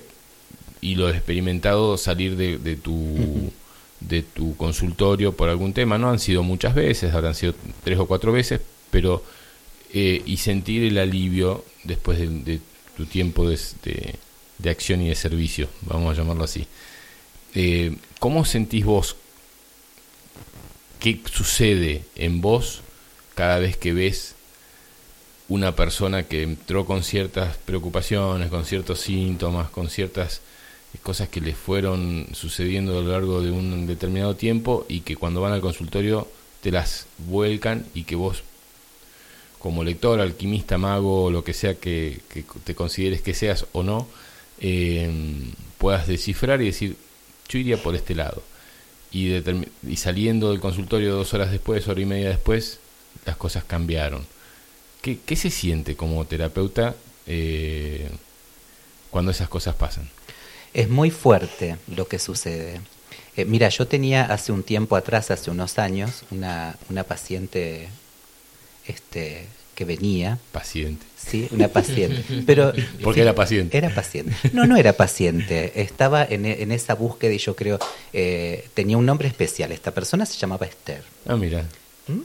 y 0.82 0.96
lo 0.96 1.10
he 1.10 1.12
experimentado, 1.12 1.98
salir 1.98 2.36
de, 2.36 2.58
de 2.58 2.76
tu 2.76 3.52
de 4.02 4.24
tu 4.24 4.58
consultorio 4.58 5.32
por 5.34 5.48
algún 5.48 5.74
tema, 5.74 5.98
no 5.98 6.10
han 6.10 6.20
sido 6.20 6.44
muchas 6.44 6.76
veces, 6.76 7.14
habrán 7.14 7.36
sido 7.36 7.54
tres 7.84 8.00
o 8.00 8.08
cuatro 8.08 8.32
veces, 8.32 8.60
pero 8.90 9.24
eh, 9.94 10.22
y 10.26 10.38
sentir 10.38 10.84
el 10.84 10.98
alivio 10.98 11.64
después 11.84 12.20
de, 12.20 12.60
tu 12.98 13.06
tiempo 13.06 13.48
de, 13.48 13.60
de, 14.58 14.70
acción 14.70 15.02
y 15.02 15.10
de 15.10 15.16
servicio, 15.16 15.70
vamos 15.82 16.12
a 16.12 16.22
llamarlo 16.22 16.44
así. 16.44 16.68
Eh, 17.54 17.96
¿Cómo 18.20 18.44
sentís 18.44 18.86
vos? 18.86 19.16
¿Qué 21.00 21.22
sucede 21.32 22.04
en 22.16 22.42
vos 22.42 22.82
cada 23.36 23.60
vez 23.60 23.78
que 23.78 23.94
ves 23.94 24.36
una 25.52 25.76
persona 25.76 26.24
que 26.24 26.44
entró 26.44 26.86
con 26.86 27.04
ciertas 27.04 27.58
preocupaciones, 27.58 28.50
con 28.50 28.64
ciertos 28.64 29.02
síntomas, 29.02 29.70
con 29.70 29.90
ciertas 29.90 30.40
cosas 31.04 31.28
que 31.28 31.42
les 31.42 31.58
fueron 31.58 32.28
sucediendo 32.32 32.98
a 32.98 33.02
lo 33.02 33.12
largo 33.12 33.42
de 33.42 33.52
un 33.52 33.86
determinado 33.86 34.38
tiempo 34.38 34.86
y 34.88 35.02
que 35.02 35.18
cuando 35.18 35.42
van 35.42 35.52
al 35.52 35.60
consultorio 35.60 36.26
te 36.62 36.72
las 36.72 37.06
vuelcan 37.18 37.86
y 37.94 38.04
que 38.04 38.16
vos 38.16 38.44
como 39.60 39.84
lector, 39.84 40.22
alquimista, 40.22 40.78
mago, 40.78 41.30
lo 41.30 41.44
que 41.44 41.54
sea 41.54 41.76
que, 41.76 42.22
te 42.64 42.74
consideres 42.74 43.22
que 43.22 43.34
seas 43.34 43.66
o 43.74 43.84
no, 43.84 44.08
em, 44.58 45.52
puedas 45.78 46.08
descifrar 46.08 46.62
y 46.62 46.66
decir, 46.68 46.96
yo 47.50 47.60
iría 47.60 47.76
por 47.76 47.94
este 47.96 48.16
lado. 48.16 48.42
Y, 49.12 49.34
y 49.86 49.98
saliendo 49.98 50.52
del 50.52 50.62
consultorio 50.62 51.14
dos 51.14 51.34
horas 51.34 51.52
después, 51.52 51.88
hora 51.90 52.00
y 52.00 52.06
media 52.06 52.30
después, 52.30 52.80
las 53.26 53.36
cosas 53.36 53.66
cambiaron. 53.66 54.26
¿Qué, 55.02 55.20
qué 55.26 55.36
se 55.36 55.50
siente 55.50 55.96
como 55.96 56.26
terapeuta 56.26 56.96
eh, 57.28 58.10
cuando 59.10 59.32
esas 59.32 59.50
cosas 59.50 59.76
pasan? 59.76 60.10
Es 60.74 60.90
muy 60.90 61.12
fuerte 61.12 61.78
lo 61.96 62.08
que 62.08 62.20
sucede. 62.20 62.82
Eh, 63.36 63.46
mira, 63.46 63.70
yo 63.70 63.88
tenía 63.88 64.26
hace 64.26 64.52
un 64.52 64.64
tiempo 64.64 64.96
atrás, 64.96 65.32
hace 65.32 65.52
unos 65.52 65.80
años, 65.80 66.24
una, 66.32 66.78
una 66.90 67.04
paciente 67.04 67.88
este, 68.88 69.46
que 69.76 69.86
venía. 69.86 70.38
Paciente. 70.52 71.06
Sí, 71.18 71.48
una 71.52 71.68
paciente. 71.68 72.24
Pero, 72.46 72.74
¿Por 73.02 73.16
qué 73.16 73.22
era 73.22 73.34
paciente? 73.34 73.78
Era 73.78 73.94
paciente. 73.94 74.36
No, 74.54 74.66
no 74.66 74.78
era 74.78 74.94
paciente. 74.94 75.82
Estaba 75.82 76.24
en, 76.24 76.46
en 76.46 76.72
esa 76.72 76.94
búsqueda 76.94 77.34
y 77.34 77.38
yo 77.38 77.56
creo, 77.56 77.80
eh, 78.14 78.68
tenía 78.74 78.98
un 78.98 79.06
nombre 79.06 79.28
especial. 79.28 79.72
Esta 79.72 79.92
persona 79.92 80.26
se 80.26 80.38
llamaba 80.38 80.66
Esther. 80.66 81.04
Ah, 81.26 81.36
mira. 81.36 81.66
¿Mm? 82.08 82.20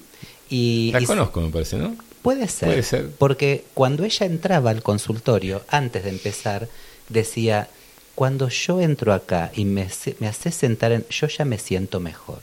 Y, 0.51 0.91
La 0.93 1.01
conozco, 1.03 1.41
me 1.41 1.51
parece, 1.51 1.77
¿no? 1.77 1.97
Puede 2.27 2.49
ser. 2.49 2.71
Puede 2.71 2.83
ser. 2.83 3.11
Porque 3.19 3.63
cuando 3.73 4.03
ella 4.03 4.27
entraba 4.27 4.71
al 4.71 4.83
consultorio, 4.83 5.63
antes 5.69 6.03
de 6.03 6.11
empezar, 6.11 6.67
decía, 7.09 7.69
cuando 8.17 8.49
yo 8.49 8.81
entro 8.81 9.13
acá 9.13 9.53
y 9.55 9.65
me, 9.65 9.87
me 10.19 10.27
haces 10.27 10.57
sentar, 10.57 10.91
en, 10.91 11.07
yo 11.09 11.29
ya 11.29 11.45
me 11.45 11.57
siento 11.57 12.01
mejor. 12.01 12.41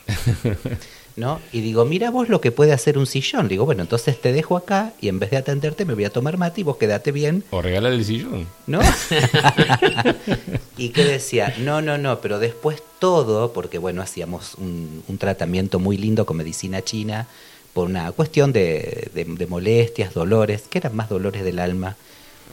¿no? 1.15 1.39
Y 1.51 1.61
digo, 1.61 1.85
mira 1.85 2.09
vos 2.09 2.29
lo 2.29 2.41
que 2.41 2.51
puede 2.51 2.73
hacer 2.73 2.97
un 2.97 3.05
sillón. 3.05 3.47
Digo, 3.47 3.65
bueno, 3.65 3.83
entonces 3.83 4.19
te 4.19 4.33
dejo 4.33 4.57
acá 4.57 4.93
y 4.99 5.09
en 5.09 5.19
vez 5.19 5.31
de 5.31 5.37
atenderte 5.37 5.85
me 5.85 5.93
voy 5.93 6.05
a 6.05 6.09
tomar 6.09 6.37
mate 6.37 6.61
y 6.61 6.63
vos 6.63 6.77
quedate 6.77 7.11
bien. 7.11 7.43
O 7.51 7.61
regalar 7.61 7.93
el 7.93 8.03
sillón. 8.05 8.47
¿No? 8.67 8.79
y 10.77 10.89
que 10.89 11.03
decía, 11.03 11.53
no, 11.59 11.81
no, 11.81 11.97
no, 11.97 12.19
pero 12.21 12.39
después 12.39 12.81
todo, 12.99 13.53
porque 13.53 13.77
bueno, 13.77 14.01
hacíamos 14.01 14.55
un, 14.55 15.03
tratamiento 15.19 15.79
muy 15.79 15.97
lindo 15.97 16.25
con 16.25 16.37
medicina 16.37 16.81
china 16.81 17.27
por 17.73 17.87
una 17.87 18.11
cuestión 18.11 18.53
de, 18.53 19.09
de 19.13 19.47
molestias, 19.47 20.13
dolores, 20.13 20.63
que 20.69 20.77
eran 20.77 20.95
más 20.95 21.09
dolores 21.09 21.43
del 21.43 21.59
alma 21.59 21.95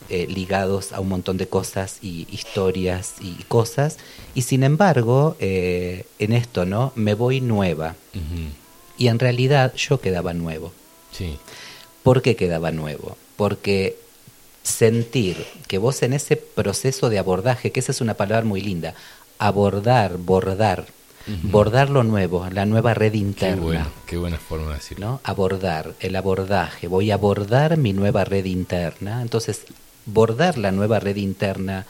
eh, 0.09 0.27
ligados 0.27 0.93
a 0.93 0.99
un 0.99 1.09
montón 1.09 1.37
de 1.37 1.47
cosas 1.47 1.99
y 2.03 2.27
historias 2.33 3.14
y 3.21 3.35
cosas. 3.45 3.97
Y 4.35 4.43
sin 4.43 4.64
embargo, 4.64 5.37
eh, 5.39 6.05
en 6.18 6.33
esto, 6.33 6.66
¿no? 6.66 6.93
Me 6.97 7.14
voy 7.14 7.41
nueva. 7.41 7.95
Y 8.99 9.07
en 9.07 9.21
realidad 9.21 9.73
yo 9.77 10.01
quedaba 10.01 10.35
nuevo. 10.35 10.73
Sí. 11.12 11.39
¿Por 12.03 12.23
qué 12.23 12.35
quedaba 12.35 12.73
nuevo? 12.73 13.16
Porque 13.37 13.99
sentir 14.64 15.47
que 15.68 15.79
vos 15.79 16.03
en 16.03 16.12
ese 16.12 16.37
proceso 16.37 17.09
de 17.09 17.21
abordaje, 17.21 17.71
que 17.71 17.79
esa 17.79 17.93
es 17.93 18.01
una 18.01 18.14
palabra 18.14 18.45
muy 18.45 18.61
linda, 18.61 18.95
abordar, 19.39 20.16
bordar, 20.16 20.87
bordar 21.27 21.91
lo 21.91 22.03
nuevo, 22.03 22.49
la 22.51 22.66
nueva 22.66 22.95
red 22.95 23.14
interna. 23.14 23.89
Qué, 24.07 24.16
buena 24.16 24.39
forma 24.39 24.68
de 24.68 24.75
decirlo. 24.75 25.07
¿no? 25.07 25.21
Abordar, 25.25 25.95
el 26.01 26.16
abordaje, 26.16 26.89
voy 26.89 27.11
a 27.11 27.14
abordar 27.14 27.77
mi 27.77 27.93
nueva 27.93 28.25
red 28.25 28.45
interna. 28.45 29.23
Entonces, 29.23 29.62
bordar 30.07 30.59
la 30.59 30.73
nueva 30.73 31.01
red 31.01 31.16
interna 31.16 31.87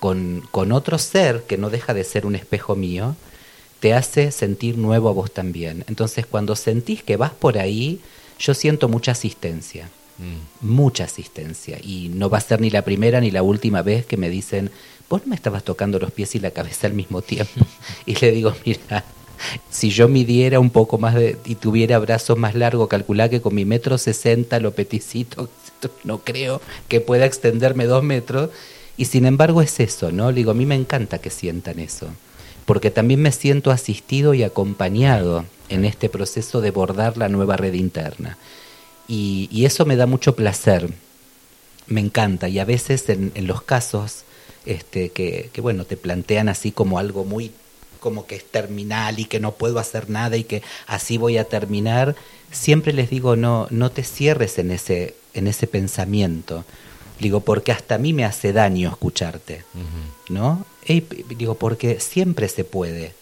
con, 0.00 0.42
con 0.50 0.72
otro 0.72 0.98
ser 0.98 1.44
que 1.44 1.58
no 1.58 1.70
deja 1.70 1.94
de 1.94 2.04
ser 2.04 2.26
un 2.26 2.34
espejo 2.34 2.74
mío, 2.74 3.16
te 3.80 3.92
hace 3.92 4.32
sentir 4.32 4.78
nuevo 4.78 5.08
a 5.10 5.12
vos 5.12 5.30
también. 5.30 5.84
Entonces, 5.88 6.24
cuando 6.24 6.56
sentís 6.56 7.02
que 7.02 7.16
vas 7.16 7.32
por 7.32 7.58
ahí, 7.58 8.00
yo 8.38 8.54
siento 8.54 8.88
mucha 8.88 9.12
asistencia, 9.12 9.90
mm. 10.18 10.66
mucha 10.66 11.04
asistencia. 11.04 11.78
Y 11.82 12.10
no 12.14 12.30
va 12.30 12.38
a 12.38 12.40
ser 12.40 12.60
ni 12.60 12.70
la 12.70 12.82
primera 12.82 13.20
ni 13.20 13.30
la 13.30 13.42
última 13.42 13.82
vez 13.82 14.06
que 14.06 14.16
me 14.16 14.30
dicen, 14.30 14.70
vos 15.08 15.22
no 15.22 15.30
me 15.30 15.36
estabas 15.36 15.64
tocando 15.64 15.98
los 15.98 16.10
pies 16.10 16.34
y 16.34 16.40
la 16.40 16.50
cabeza 16.50 16.86
al 16.86 16.94
mismo 16.94 17.22
tiempo. 17.22 17.66
y 18.06 18.14
le 18.16 18.30
digo, 18.32 18.54
mira, 18.64 19.04
si 19.70 19.90
yo 19.90 20.08
midiera 20.08 20.60
un 20.60 20.70
poco 20.70 20.98
más 20.98 21.14
de, 21.14 21.38
y 21.44 21.56
tuviera 21.56 21.98
brazos 21.98 22.38
más 22.38 22.54
largos, 22.54 22.88
calculá 22.88 23.28
que 23.28 23.40
con 23.40 23.54
mi 23.54 23.64
metro 23.64 23.98
sesenta 23.98 24.60
lo 24.60 24.72
peticito 24.72 25.48
no 26.04 26.18
creo 26.18 26.60
que 26.88 27.00
pueda 27.00 27.26
extenderme 27.26 27.84
dos 27.86 28.02
metros. 28.02 28.50
Y 28.96 29.06
sin 29.06 29.26
embargo 29.26 29.60
es 29.60 29.80
eso, 29.80 30.12
¿no? 30.12 30.32
digo, 30.32 30.52
a 30.52 30.54
mí 30.54 30.66
me 30.66 30.76
encanta 30.76 31.18
que 31.18 31.30
sientan 31.30 31.80
eso, 31.80 32.08
porque 32.64 32.92
también 32.92 33.20
me 33.20 33.32
siento 33.32 33.72
asistido 33.72 34.34
y 34.34 34.44
acompañado 34.44 35.44
en 35.68 35.84
este 35.84 36.08
proceso 36.08 36.60
de 36.60 36.70
bordar 36.70 37.16
la 37.16 37.28
nueva 37.28 37.56
red 37.56 37.74
interna. 37.74 38.38
Y, 39.08 39.64
eso 39.64 39.84
me 39.84 39.96
da 39.96 40.06
mucho 40.06 40.36
placer, 40.36 40.90
me 41.88 42.00
encanta, 42.00 42.48
y 42.48 42.60
a 42.60 42.64
veces 42.64 43.08
en, 43.08 43.32
los 43.46 43.62
casos 43.62 44.24
este, 44.66 45.10
que, 45.10 45.50
que, 45.52 45.60
bueno, 45.60 45.84
te 45.84 45.96
plantean 45.96 46.48
así 46.48 46.72
como 46.72 46.98
algo 46.98 47.24
muy 47.24 47.52
como 48.04 48.26
que 48.26 48.36
es 48.36 48.44
terminal 48.44 49.18
y 49.18 49.24
que 49.24 49.40
no 49.40 49.52
puedo 49.52 49.78
hacer 49.78 50.10
nada 50.10 50.36
y 50.36 50.44
que 50.44 50.62
así 50.86 51.16
voy 51.16 51.38
a 51.38 51.44
terminar, 51.44 52.14
siempre 52.52 52.92
les 52.92 53.08
digo, 53.08 53.34
no, 53.34 53.66
no 53.70 53.90
te 53.90 54.02
cierres 54.02 54.58
en 54.58 54.72
ese, 54.72 55.14
en 55.32 55.46
ese 55.46 55.66
pensamiento. 55.66 56.66
Digo, 57.18 57.40
porque 57.40 57.72
hasta 57.72 57.94
a 57.94 57.98
mí 57.98 58.12
me 58.12 58.26
hace 58.26 58.52
daño 58.52 58.90
escucharte, 58.90 59.64
¿no? 60.28 60.66
digo, 60.86 61.54
porque 61.54 61.98
siempre 61.98 62.48
se 62.50 62.64
puede. 62.64 63.14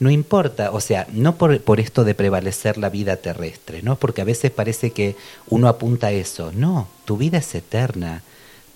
No 0.00 0.10
importa, 0.10 0.72
o 0.72 0.80
sea, 0.80 1.06
no 1.12 1.36
por, 1.36 1.60
por, 1.60 1.78
esto 1.78 2.02
de 2.02 2.16
prevalecer 2.16 2.78
la 2.78 2.90
vida 2.90 3.18
terrestre, 3.18 3.80
¿no? 3.82 3.94
Porque 3.94 4.22
a 4.22 4.24
veces 4.24 4.50
parece 4.50 4.90
que 4.90 5.14
uno 5.48 5.68
apunta 5.68 6.08
a 6.08 6.12
eso. 6.12 6.50
No, 6.52 6.88
tu 7.04 7.16
vida 7.16 7.38
es 7.38 7.54
eterna, 7.54 8.22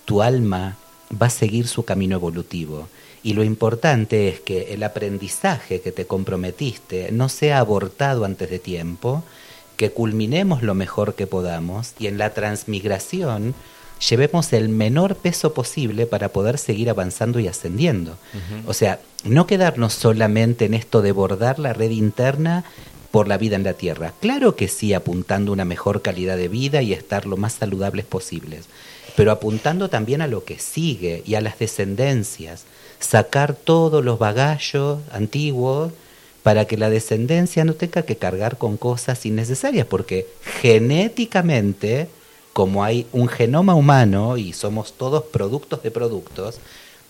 tu 0.05 0.21
alma 0.21 0.77
va 1.19 1.27
a 1.27 1.31
seguir 1.31 1.67
su 1.67 1.83
camino 1.83 2.15
evolutivo. 2.15 2.87
Y 3.23 3.33
lo 3.33 3.43
importante 3.43 4.29
es 4.29 4.39
que 4.39 4.73
el 4.73 4.83
aprendizaje 4.83 5.81
que 5.81 5.91
te 5.91 6.05
comprometiste 6.05 7.11
no 7.11 7.29
sea 7.29 7.59
abortado 7.59 8.25
antes 8.25 8.49
de 8.49 8.59
tiempo, 8.59 9.23
que 9.77 9.91
culminemos 9.91 10.63
lo 10.63 10.73
mejor 10.73 11.15
que 11.15 11.27
podamos 11.27 11.93
y 11.99 12.07
en 12.07 12.17
la 12.17 12.33
transmigración 12.33 13.53
llevemos 14.09 14.51
el 14.53 14.69
menor 14.69 15.15
peso 15.15 15.53
posible 15.53 16.07
para 16.07 16.29
poder 16.29 16.57
seguir 16.57 16.89
avanzando 16.89 17.39
y 17.39 17.47
ascendiendo. 17.47 18.17
O 18.65 18.73
sea, 18.73 18.99
no 19.23 19.45
quedarnos 19.45 19.93
solamente 19.93 20.65
en 20.65 20.73
esto 20.73 21.01
de 21.01 21.11
bordar 21.11 21.59
la 21.59 21.73
red 21.73 21.91
interna 21.91 22.63
por 23.11 23.27
la 23.27 23.37
vida 23.37 23.55
en 23.55 23.63
la 23.63 23.73
Tierra. 23.73 24.13
Claro 24.19 24.55
que 24.55 24.67
sí, 24.67 24.93
apuntando 24.93 25.51
una 25.51 25.65
mejor 25.65 26.01
calidad 26.01 26.37
de 26.37 26.47
vida 26.47 26.81
y 26.81 26.93
estar 26.93 27.25
lo 27.25 27.37
más 27.37 27.53
saludables 27.53 28.05
posibles, 28.05 28.65
pero 29.15 29.31
apuntando 29.31 29.89
también 29.89 30.21
a 30.21 30.27
lo 30.27 30.43
que 30.43 30.59
sigue 30.59 31.23
y 31.25 31.35
a 31.35 31.41
las 31.41 31.59
descendencias 31.59 32.65
sacar 32.99 33.55
todos 33.55 34.03
los 34.03 34.19
bagallos 34.19 34.99
antiguos 35.11 35.91
para 36.43 36.65
que 36.65 36.77
la 36.77 36.89
descendencia 36.89 37.65
no 37.65 37.73
tenga 37.73 38.03
que 38.03 38.15
cargar 38.15 38.57
con 38.57 38.77
cosas 38.77 39.25
innecesarias, 39.25 39.85
porque 39.85 40.27
genéticamente, 40.61 42.07
como 42.53 42.83
hay 42.83 43.05
un 43.11 43.27
genoma 43.27 43.75
humano 43.75 44.37
y 44.37 44.53
somos 44.53 44.93
todos 44.93 45.23
productos 45.23 45.83
de 45.83 45.91
productos, 45.91 46.59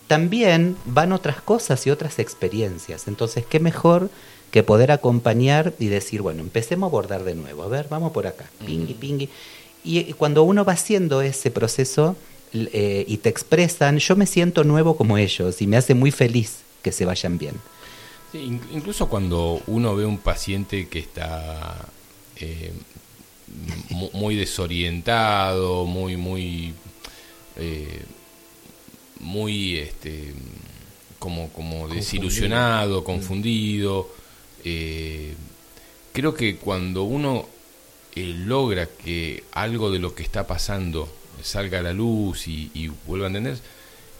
también 0.06 0.76
van 0.84 1.12
otras 1.12 1.40
cosas 1.40 1.86
y 1.86 1.90
otras 1.90 2.18
experiencias. 2.18 3.08
Entonces, 3.08 3.46
¿qué 3.46 3.58
mejor 3.60 4.10
que 4.52 4.62
poder 4.62 4.92
acompañar 4.92 5.72
y 5.78 5.86
decir, 5.86 6.20
bueno, 6.20 6.42
empecemos 6.42 6.88
a 6.88 6.92
bordar 6.92 7.24
de 7.24 7.34
nuevo, 7.34 7.62
a 7.62 7.68
ver, 7.68 7.86
vamos 7.88 8.12
por 8.12 8.26
acá, 8.26 8.44
pingui, 8.66 8.92
pingui. 8.92 9.30
Y 9.84 10.12
cuando 10.12 10.44
uno 10.44 10.64
va 10.64 10.74
haciendo 10.74 11.22
ese 11.22 11.50
proceso, 11.50 12.16
eh, 12.54 13.04
y 13.08 13.16
te 13.16 13.30
expresan, 13.30 13.98
yo 13.98 14.14
me 14.14 14.26
siento 14.26 14.62
nuevo 14.62 14.94
como 14.94 15.16
ellos 15.16 15.62
y 15.62 15.66
me 15.66 15.78
hace 15.78 15.94
muy 15.94 16.10
feliz 16.10 16.58
que 16.82 16.92
se 16.92 17.06
vayan 17.06 17.38
bien. 17.38 17.54
incluso 18.34 19.08
cuando 19.08 19.62
uno 19.66 19.96
ve 19.96 20.04
un 20.04 20.18
paciente 20.18 20.86
que 20.88 20.98
está 20.98 21.88
eh, 22.36 22.72
muy 24.12 24.36
desorientado, 24.36 25.86
muy, 25.86 26.18
muy, 26.18 26.74
eh, 27.56 28.02
muy, 29.20 29.78
este, 29.78 30.34
como, 31.18 31.48
como 31.50 31.88
desilusionado, 31.88 33.02
confundido, 33.02 34.10
creo 36.12 36.34
que 36.34 36.56
cuando 36.56 37.04
uno 37.04 37.46
logra 38.14 38.86
que 38.86 39.44
algo 39.52 39.90
de 39.90 39.98
lo 39.98 40.14
que 40.14 40.22
está 40.22 40.46
pasando 40.46 41.08
salga 41.42 41.80
a 41.80 41.82
la 41.82 41.92
luz 41.92 42.46
y, 42.46 42.70
y 42.74 42.88
vuelva 43.06 43.26
a 43.26 43.28
entender, 43.28 43.58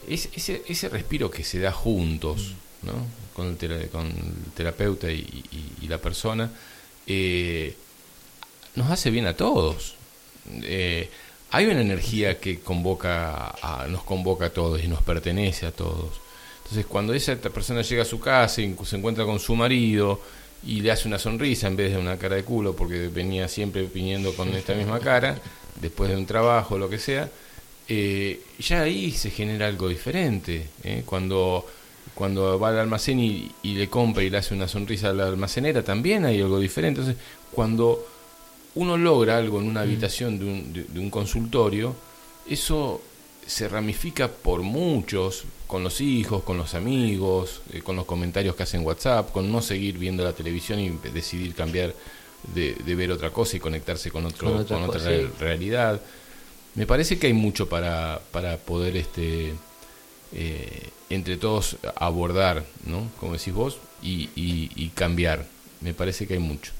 es, 0.08 0.28
ese, 0.34 0.62
ese 0.68 0.88
respiro 0.88 1.30
que 1.30 1.44
se 1.44 1.60
da 1.60 1.72
juntos, 1.72 2.54
mm. 2.82 2.86
¿no? 2.86 3.22
con, 3.34 3.56
el 3.60 3.88
con 3.90 4.06
el 4.06 4.52
terapeuta 4.54 5.10
y, 5.10 5.44
la 5.88 5.98
persona, 5.98 6.50
eh, 7.06 7.74
nos 8.76 8.90
hace 8.90 9.10
bien 9.10 9.26
a 9.26 9.36
todos. 9.36 9.96
Eh, 10.62 11.10
hay 11.50 11.66
una 11.66 11.82
energía 11.82 12.40
que 12.40 12.60
convoca 12.60 13.54
a, 13.60 13.86
nos 13.88 14.04
convoca 14.04 14.46
a 14.46 14.50
todos 14.50 14.82
y 14.82 14.88
nos 14.88 15.02
pertenece 15.02 15.66
a 15.66 15.72
todos. 15.72 16.20
Entonces, 16.62 16.86
cuando 16.86 17.12
esa 17.12 17.36
persona 17.36 17.82
llega 17.82 18.02
a 18.02 18.06
su 18.06 18.20
casa 18.20 18.62
y 18.62 18.74
se 18.84 18.96
encuentra 18.96 19.24
con 19.26 19.38
su 19.38 19.54
marido 19.54 20.20
y 20.64 20.80
le 20.80 20.90
hace 20.90 21.08
una 21.08 21.18
sonrisa 21.18 21.66
en 21.66 21.76
vez 21.76 21.92
de 21.92 21.98
una 21.98 22.16
cara 22.18 22.36
de 22.36 22.44
culo 22.44 22.74
porque 22.76 23.08
venía 23.08 23.48
siempre 23.48 23.82
viniendo 23.82 24.34
con 24.34 24.48
esta 24.54 24.74
misma 24.74 25.00
cara, 25.00 25.38
después 25.80 26.10
de 26.10 26.16
un 26.16 26.26
trabajo, 26.26 26.78
lo 26.78 26.88
que 26.88 26.98
sea, 26.98 27.28
eh, 27.88 28.40
ya 28.58 28.82
ahí 28.82 29.10
se 29.10 29.30
genera 29.30 29.66
algo 29.66 29.88
diferente. 29.88 30.68
¿eh? 30.84 31.02
Cuando, 31.04 31.66
cuando 32.14 32.58
va 32.58 32.68
al 32.68 32.78
almacén 32.78 33.18
y, 33.18 33.50
le 33.62 33.88
compra 33.88 34.22
y 34.22 34.30
le 34.30 34.38
hace 34.38 34.54
una 34.54 34.68
sonrisa 34.68 35.10
a 35.10 35.12
la 35.12 35.26
almacenera, 35.26 35.82
también 35.82 36.24
hay 36.24 36.40
algo 36.40 36.60
diferente. 36.60 37.00
Entonces, 37.00 37.22
cuando 37.50 38.06
uno 38.74 38.96
logra 38.96 39.36
algo 39.36 39.60
en 39.60 39.66
una 39.66 39.80
mm. 39.80 39.84
habitación 39.84 40.38
de 40.38 40.44
un, 40.44 40.72
de, 40.72 41.00
un 41.00 41.10
consultorio, 41.10 41.94
eso 42.48 43.02
se 43.46 43.68
ramifica 43.68 44.28
por 44.28 44.62
muchos, 44.62 45.44
con 45.72 45.82
los 45.82 46.02
hijos, 46.02 46.42
con 46.42 46.58
los 46.58 46.74
amigos, 46.74 47.62
eh, 47.72 47.80
con 47.80 47.96
los 47.96 48.04
comentarios 48.04 48.54
que 48.54 48.64
hacen 48.64 48.84
WhatsApp, 48.84 49.32
con 49.32 49.50
no 49.50 49.62
seguir 49.62 49.96
viendo 49.96 50.22
la 50.22 50.34
televisión 50.34 50.78
y 50.78 50.90
decidir 51.14 51.54
cambiar 51.54 51.94
de, 52.54 52.74
ver 52.94 53.10
otra 53.10 53.30
cosa 53.30 53.56
y 53.56 53.60
conectarse 53.60 54.10
con, 54.10 54.26
otro, 54.26 54.66
con, 54.66 54.82
otra, 54.82 55.00
realidad. 55.40 55.98
Me 56.74 56.86
parece 56.86 57.18
que 57.18 57.28
hay 57.28 57.32
mucho 57.32 57.70
para, 57.70 58.20
para 58.32 58.58
poder 58.58 58.98
este 58.98 59.54
eh, 60.34 60.90
entre 61.08 61.38
todos 61.38 61.78
abordar, 61.96 62.66
¿no? 62.84 63.10
Como 63.18 63.32
decís 63.32 63.54
vos, 63.54 63.78
y, 64.02 64.28
y, 64.36 64.88
cambiar. 64.90 65.46
Me 65.80 65.94
parece 65.94 66.26
que 66.26 66.34
hay 66.34 66.40
mucho. 66.40 66.72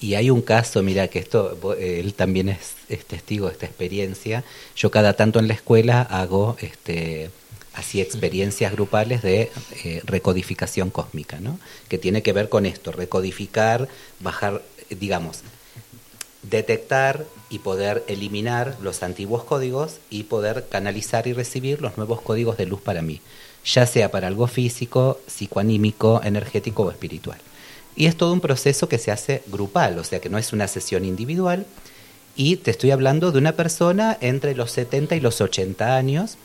Y 0.00 0.16
hay 0.16 0.28
un 0.28 0.42
caso, 0.42 0.82
mira, 0.82 1.08
que 1.08 1.18
esto, 1.18 1.74
eh, 1.78 2.00
él 2.00 2.12
también 2.12 2.50
es, 2.50 2.74
testigo 3.06 3.46
de 3.46 3.52
esta 3.52 3.64
experiencia. 3.64 4.44
Yo 4.76 4.90
cada 4.90 5.14
tanto 5.14 5.38
en 5.38 5.48
la 5.48 5.54
escuela 5.54 6.02
hago 6.02 6.58
este 6.60 7.30
así 7.74 8.00
experiencias 8.00 8.72
grupales 8.72 9.22
de 9.22 9.50
eh, 9.84 10.02
recodificación 10.04 10.90
cósmica, 10.90 11.40
¿no? 11.40 11.58
que 11.88 11.98
tiene 11.98 12.22
que 12.22 12.32
ver 12.32 12.48
con 12.48 12.66
esto, 12.66 12.92
recodificar, 12.92 13.88
bajar, 14.20 14.62
digamos, 14.90 15.42
detectar 16.42 17.24
y 17.48 17.60
poder 17.60 18.04
eliminar 18.06 18.76
los 18.82 19.02
antiguos 19.02 19.44
códigos 19.44 19.98
y 20.10 20.24
poder 20.24 20.66
canalizar 20.68 21.26
y 21.26 21.32
recibir 21.32 21.80
los 21.80 21.96
nuevos 21.96 22.20
códigos 22.20 22.56
de 22.56 22.66
luz 22.66 22.80
para 22.80 23.02
mí, 23.02 23.20
ya 23.64 23.86
sea 23.86 24.10
para 24.10 24.28
algo 24.28 24.46
físico, 24.46 25.20
psicoanímico, 25.26 26.20
energético 26.22 26.84
o 26.84 26.90
espiritual. 26.90 27.38
Y 27.96 28.06
es 28.06 28.16
todo 28.16 28.32
un 28.32 28.40
proceso 28.40 28.88
que 28.88 28.98
se 28.98 29.10
hace 29.10 29.42
grupal, 29.46 29.98
o 29.98 30.04
sea 30.04 30.20
que 30.20 30.28
no 30.28 30.38
es 30.38 30.52
una 30.52 30.68
sesión 30.68 31.04
individual. 31.04 31.66
Y 32.36 32.56
te 32.56 32.72
estoy 32.72 32.90
hablando 32.90 33.30
de 33.30 33.38
una 33.38 33.52
persona 33.52 34.18
entre 34.20 34.56
los 34.56 34.72
70 34.72 35.14
y 35.14 35.20
los 35.20 35.40
80 35.40 35.96
años, 35.96 36.36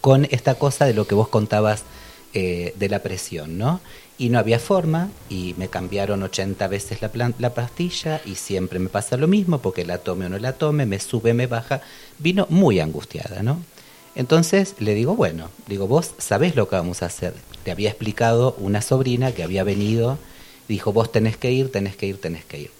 con 0.00 0.26
esta 0.30 0.54
cosa 0.54 0.86
de 0.86 0.94
lo 0.94 1.06
que 1.06 1.14
vos 1.14 1.28
contabas 1.28 1.84
eh, 2.32 2.74
de 2.76 2.88
la 2.88 3.00
presión, 3.00 3.58
¿no? 3.58 3.80
Y 4.16 4.28
no 4.28 4.38
había 4.38 4.58
forma, 4.58 5.08
y 5.28 5.54
me 5.56 5.68
cambiaron 5.68 6.22
80 6.22 6.68
veces 6.68 7.00
la, 7.00 7.10
la 7.38 7.54
pastilla, 7.54 8.20
y 8.24 8.34
siempre 8.34 8.78
me 8.78 8.88
pasa 8.88 9.16
lo 9.16 9.26
mismo, 9.26 9.58
porque 9.58 9.84
la 9.84 9.98
tome 9.98 10.26
o 10.26 10.28
no 10.28 10.38
la 10.38 10.52
tome, 10.52 10.84
me 10.86 11.00
sube, 11.00 11.32
me 11.34 11.46
baja. 11.46 11.80
Vino 12.18 12.46
muy 12.50 12.80
angustiada, 12.80 13.42
¿no? 13.42 13.60
Entonces 14.14 14.74
le 14.78 14.94
digo, 14.94 15.16
bueno, 15.16 15.50
digo, 15.66 15.86
vos 15.86 16.12
sabés 16.18 16.56
lo 16.56 16.68
que 16.68 16.76
vamos 16.76 17.02
a 17.02 17.06
hacer. 17.06 17.34
Le 17.64 17.72
había 17.72 17.90
explicado 17.90 18.54
una 18.58 18.82
sobrina 18.82 19.32
que 19.32 19.42
había 19.42 19.64
venido, 19.64 20.18
dijo, 20.68 20.92
vos 20.92 21.10
tenés 21.10 21.36
que 21.36 21.52
ir, 21.52 21.72
tenés 21.72 21.96
que 21.96 22.06
ir, 22.06 22.20
tenés 22.20 22.44
que 22.44 22.58
ir. 22.60 22.79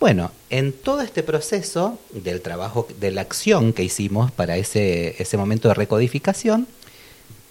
Bueno, 0.00 0.30
en 0.50 0.72
todo 0.72 1.00
este 1.00 1.22
proceso 1.22 1.98
del 2.10 2.40
trabajo, 2.40 2.86
de 3.00 3.10
la 3.10 3.22
acción 3.22 3.72
que 3.72 3.82
hicimos 3.82 4.30
para 4.30 4.56
ese, 4.56 5.20
ese 5.20 5.36
momento 5.36 5.68
de 5.68 5.74
recodificación, 5.74 6.68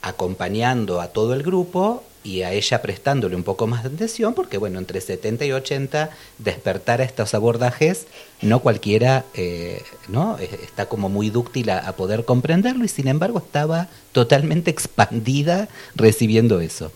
acompañando 0.01 1.01
a 1.01 1.09
todo 1.09 1.33
el 1.33 1.43
grupo, 1.43 2.03
y 2.27 2.41
a 2.43 2.51
ella 2.51 2.81
prestándole 2.81 3.35
un 3.35 3.43
poco 3.43 3.67
más 3.67 3.83
de 3.83 3.89
atención, 3.89 4.33
porque 4.33 4.57
bueno, 4.57 4.79
entre 4.79 4.99
70 4.99 5.45
y 5.45 5.53
80 5.53 6.09
despertar 6.37 6.99
a 6.99 7.05
estos 7.05 7.33
abordajes, 7.33 8.05
no 8.41 8.59
cualquiera 8.59 9.23
eh, 9.33 9.81
¿no? 10.09 10.37
está 10.37 10.87
como 10.87 11.07
muy 11.07 11.29
dúctil 11.29 11.69
a, 11.69 11.91
poder 11.93 12.25
comprenderlo 12.25 12.83
y 12.83 12.89
sin 12.89 13.07
embargo 13.07 13.39
estaba 13.39 13.87
totalmente 14.11 14.69
expandida 14.69 15.69
recibiendo 15.95 16.59
eso. 16.59 16.91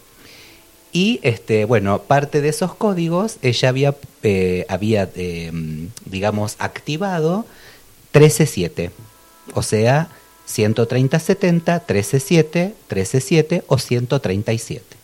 Y 0.91 1.19
este, 1.23 1.65
bueno, 1.65 2.01
parte 2.01 2.41
de 2.41 2.49
esos 2.49 2.75
códigos 2.75 3.37
ella 3.41 3.69
había, 3.69 3.95
eh, 4.23 4.65
había 4.67 5.09
em, 5.15 5.89
digamos, 6.05 6.55
activado 6.59 7.45
13.7, 8.13 8.91
o 9.53 9.63
sea, 9.63 10.09
130.70, 10.47 11.85
13.7, 11.85 12.73
13.7 12.89 13.63
o 13.67 13.77
137 13.77 15.01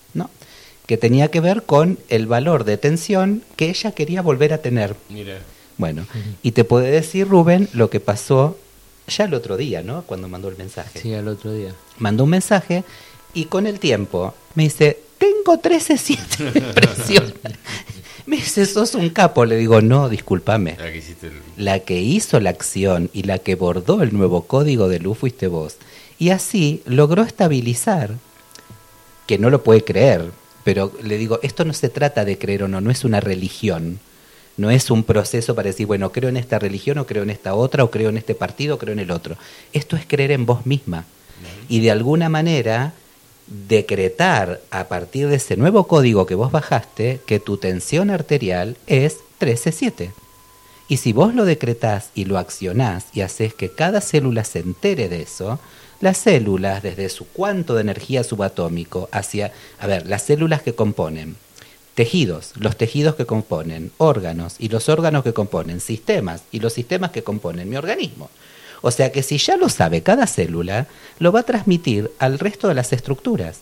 que 0.87 0.97
tenía 0.97 1.29
que 1.29 1.41
ver 1.41 1.63
con 1.63 1.99
el 2.07 2.25
valor 2.25 2.63
de 2.63 2.77
tensión 2.77 3.43
que 3.55 3.69
ella 3.69 3.91
quería 3.91 4.21
volver 4.23 4.53
a 4.53 4.59
tener. 4.59 4.95
Mira. 5.09 5.39
Bueno, 5.77 6.07
y 6.41 6.53
te 6.53 6.63
puede 6.63 6.89
decir 6.89 7.27
Rubén 7.27 7.69
lo 7.73 7.91
que 7.91 7.99
pasó 7.99 8.57
ya 9.07 9.25
el 9.25 9.35
otro 9.35 9.57
día, 9.57 9.83
¿no? 9.83 10.01
Cuando 10.03 10.27
mandó 10.27 10.47
el 10.47 10.57
mensaje. 10.57 10.99
Sí, 10.99 11.13
el 11.13 11.27
otro 11.27 11.51
día. 11.51 11.75
Mandó 11.99 12.23
un 12.23 12.31
mensaje 12.31 12.83
y 13.33 13.45
con 13.45 13.67
el 13.67 13.79
tiempo 13.79 14.33
me 14.55 14.63
dice, 14.63 14.99
tengo 15.17 15.61
13.7 15.61 16.51
de 16.51 16.61
presión. 16.61 17.33
me 18.27 18.37
dice, 18.37 18.65
sos 18.65 18.95
un 18.95 19.09
capo. 19.09 19.45
Le 19.45 19.55
digo, 19.55 19.81
no, 19.81 20.09
discúlpame. 20.09 20.77
La 20.77 20.91
que, 20.91 21.03
la 21.57 21.79
que 21.79 22.01
hizo 22.01 22.39
la 22.39 22.49
acción 22.51 23.09
y 23.13 23.23
la 23.23 23.39
que 23.39 23.55
bordó 23.55 24.03
el 24.03 24.13
nuevo 24.13 24.43
código 24.43 24.89
de 24.89 24.99
luz 24.99 25.17
fuiste 25.17 25.47
vos. 25.47 25.77
Y 26.19 26.29
así 26.29 26.81
logró 26.85 27.23
estabilizar, 27.23 28.15
que 29.25 29.37
no 29.37 29.49
lo 29.49 29.63
puede 29.63 29.83
creer, 29.83 30.31
pero 30.63 30.91
le 31.01 31.17
digo, 31.17 31.39
esto 31.43 31.63
no 31.63 31.73
se 31.73 31.89
trata 31.89 32.25
de 32.25 32.37
creer 32.37 32.63
o 32.63 32.67
no, 32.67 32.81
no 32.81 32.91
es 32.91 33.05
una 33.05 33.19
religión. 33.19 33.99
No 34.57 34.71
es 34.71 34.89
un 34.89 35.03
proceso 35.03 35.53
para 35.53 35.67
decir, 35.67 35.85
bueno, 35.85 36.11
creo 36.11 36.29
en 36.29 36.37
esta 36.37 36.57
religión 36.57 36.97
o 36.97 37.05
creo 37.05 37.21
en 37.21 37.29
esta 37.29 37.53
otra 37.53 37.83
o 37.83 37.91
creo 37.91 38.09
en 38.09 38.17
este 38.17 38.33
partido 38.33 38.75
o 38.75 38.77
creo 38.79 38.91
en 38.93 38.99
el 38.99 39.11
otro. 39.11 39.37
Esto 39.71 39.95
es 39.95 40.05
creer 40.07 40.31
en 40.31 40.47
vos 40.47 40.65
misma. 40.65 41.05
Y 41.69 41.79
de 41.81 41.91
alguna 41.91 42.27
manera 42.27 42.93
decretar 43.47 44.61
a 44.71 44.87
partir 44.87 45.27
de 45.27 45.37
ese 45.37 45.57
nuevo 45.57 45.87
código 45.87 46.25
que 46.25 46.35
vos 46.35 46.51
bajaste 46.51 47.21
que 47.25 47.39
tu 47.39 47.57
tensión 47.57 48.09
arterial 48.09 48.77
es 48.87 49.19
13.7. 49.39 50.11
Y 50.89 50.97
si 50.97 51.13
vos 51.13 51.33
lo 51.35 51.45
decretás 51.45 52.11
y 52.15 52.25
lo 52.25 52.37
accionás 52.37 53.07
y 53.13 53.21
haces 53.21 53.53
que 53.53 53.71
cada 53.71 54.01
célula 54.01 54.43
se 54.43 54.59
entere 54.59 55.09
de 55.09 55.21
eso, 55.21 55.59
las 55.99 56.17
células, 56.17 56.83
desde 56.83 57.09
su 57.09 57.27
cuanto 57.27 57.75
de 57.75 57.81
energía 57.81 58.23
subatómico 58.23 59.09
hacia, 59.11 59.51
a 59.79 59.87
ver, 59.87 60.07
las 60.07 60.23
células 60.23 60.61
que 60.61 60.75
componen 60.75 61.35
tejidos, 61.95 62.51
los 62.55 62.77
tejidos 62.77 63.15
que 63.15 63.25
componen 63.25 63.91
órganos 63.97 64.55
y 64.59 64.69
los 64.69 64.87
órganos 64.87 65.23
que 65.23 65.33
componen 65.33 65.79
sistemas 65.79 66.43
y 66.51 66.59
los 66.59 66.73
sistemas 66.73 67.09
que 67.09 67.23
componen 67.23 67.67
mi 67.67 67.75
organismo. 67.75 68.29
O 68.81 68.91
sea 68.91 69.11
que 69.11 69.23
si 69.23 69.37
ya 69.37 69.57
lo 69.57 69.69
sabe 69.69 70.03
cada 70.03 70.27
célula, 70.27 70.87
lo 71.19 71.31
va 71.31 71.41
a 71.41 71.43
transmitir 71.43 72.11
al 72.19 72.39
resto 72.39 72.67
de 72.67 72.73
las 72.73 72.93
estructuras. 72.93 73.59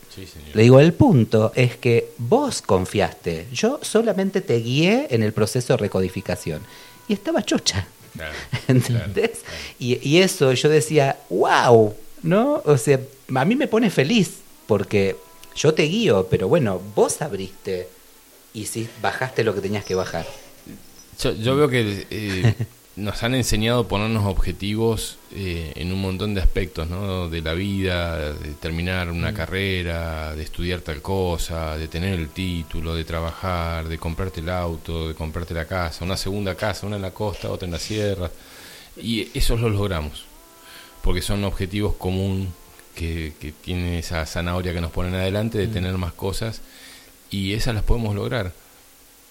Le 0.53 0.63
digo, 0.63 0.79
el 0.79 0.93
punto 0.93 1.51
es 1.55 1.77
que 1.77 2.09
vos 2.17 2.61
confiaste, 2.61 3.47
yo 3.53 3.79
solamente 3.81 4.41
te 4.41 4.59
guié 4.59 5.07
en 5.11 5.23
el 5.23 5.33
proceso 5.33 5.73
de 5.73 5.77
recodificación. 5.77 6.61
Y 7.07 7.13
estaba 7.13 7.43
chocha. 7.43 7.87
¿Entendés? 8.67 9.41
Y, 9.77 9.99
y, 10.07 10.19
eso 10.19 10.53
yo 10.53 10.69
decía, 10.69 11.17
wow, 11.29 11.93
¿no? 12.23 12.61
O 12.63 12.77
sea, 12.77 12.99
a 13.35 13.45
mí 13.45 13.55
me 13.55 13.67
pone 13.67 13.89
feliz 13.89 14.37
porque 14.67 15.17
yo 15.55 15.73
te 15.73 15.83
guío, 15.83 16.27
pero 16.29 16.47
bueno, 16.47 16.81
vos 16.95 17.21
abriste 17.21 17.89
y 18.53 18.65
sí, 18.65 18.87
bajaste 19.01 19.43
lo 19.43 19.53
que 19.53 19.61
tenías 19.61 19.83
que 19.83 19.95
bajar. 19.95 20.25
Yo, 21.19 21.55
veo 21.55 21.69
que 21.69 22.07
eh, 22.09 22.55
nos 22.95 23.23
han 23.23 23.35
enseñado 23.35 23.81
a 23.81 23.87
ponernos 23.87 24.25
objetivos 24.25 25.17
eh, 25.31 25.73
en 25.75 25.91
un 25.91 25.99
montón 25.99 26.33
de 26.33 26.41
aspectos, 26.41 26.89
¿no? 26.89 27.29
De 27.29 27.41
la 27.41 27.53
vida, 27.53 28.33
de 28.33 28.53
terminar 28.53 29.09
una 29.09 29.31
mm. 29.31 29.35
carrera, 29.35 30.35
de 30.35 30.43
estudiar 30.43 30.79
tal 30.79 31.01
cosa, 31.01 31.77
de 31.77 31.87
tener 31.87 32.13
el 32.13 32.29
título, 32.29 32.95
de 32.95 33.03
trabajar, 33.03 33.89
de 33.89 33.97
comprarte 33.97 34.39
el 34.39 34.49
auto, 34.49 35.09
de 35.09 35.15
comprarte 35.15 35.53
la 35.53 35.65
casa, 35.65 36.05
una 36.05 36.17
segunda 36.17 36.55
casa, 36.55 36.87
una 36.87 36.95
en 36.95 37.01
la 37.01 37.11
costa, 37.11 37.51
otra 37.51 37.65
en 37.65 37.73
la 37.73 37.79
sierra. 37.79 38.31
Y 38.97 39.27
eso 39.37 39.57
lo 39.57 39.69
logramos 39.69 40.25
porque 41.05 41.21
son 41.21 41.43
objetivos 41.43 41.93
comunes 41.97 42.47
que, 42.95 43.33
que 43.39 43.51
tienen 43.51 43.93
esa 43.93 44.25
zanahoria 44.25 44.73
que 44.73 44.81
nos 44.81 44.91
ponen 44.91 45.13
adelante 45.13 45.59
de 45.59 45.67
mm. 45.67 45.71
tener 45.71 45.97
más 45.99 46.13
cosas 46.13 46.61
y 47.29 47.53
esas 47.53 47.75
las 47.75 47.83
podemos 47.83 48.15
lograr. 48.15 48.53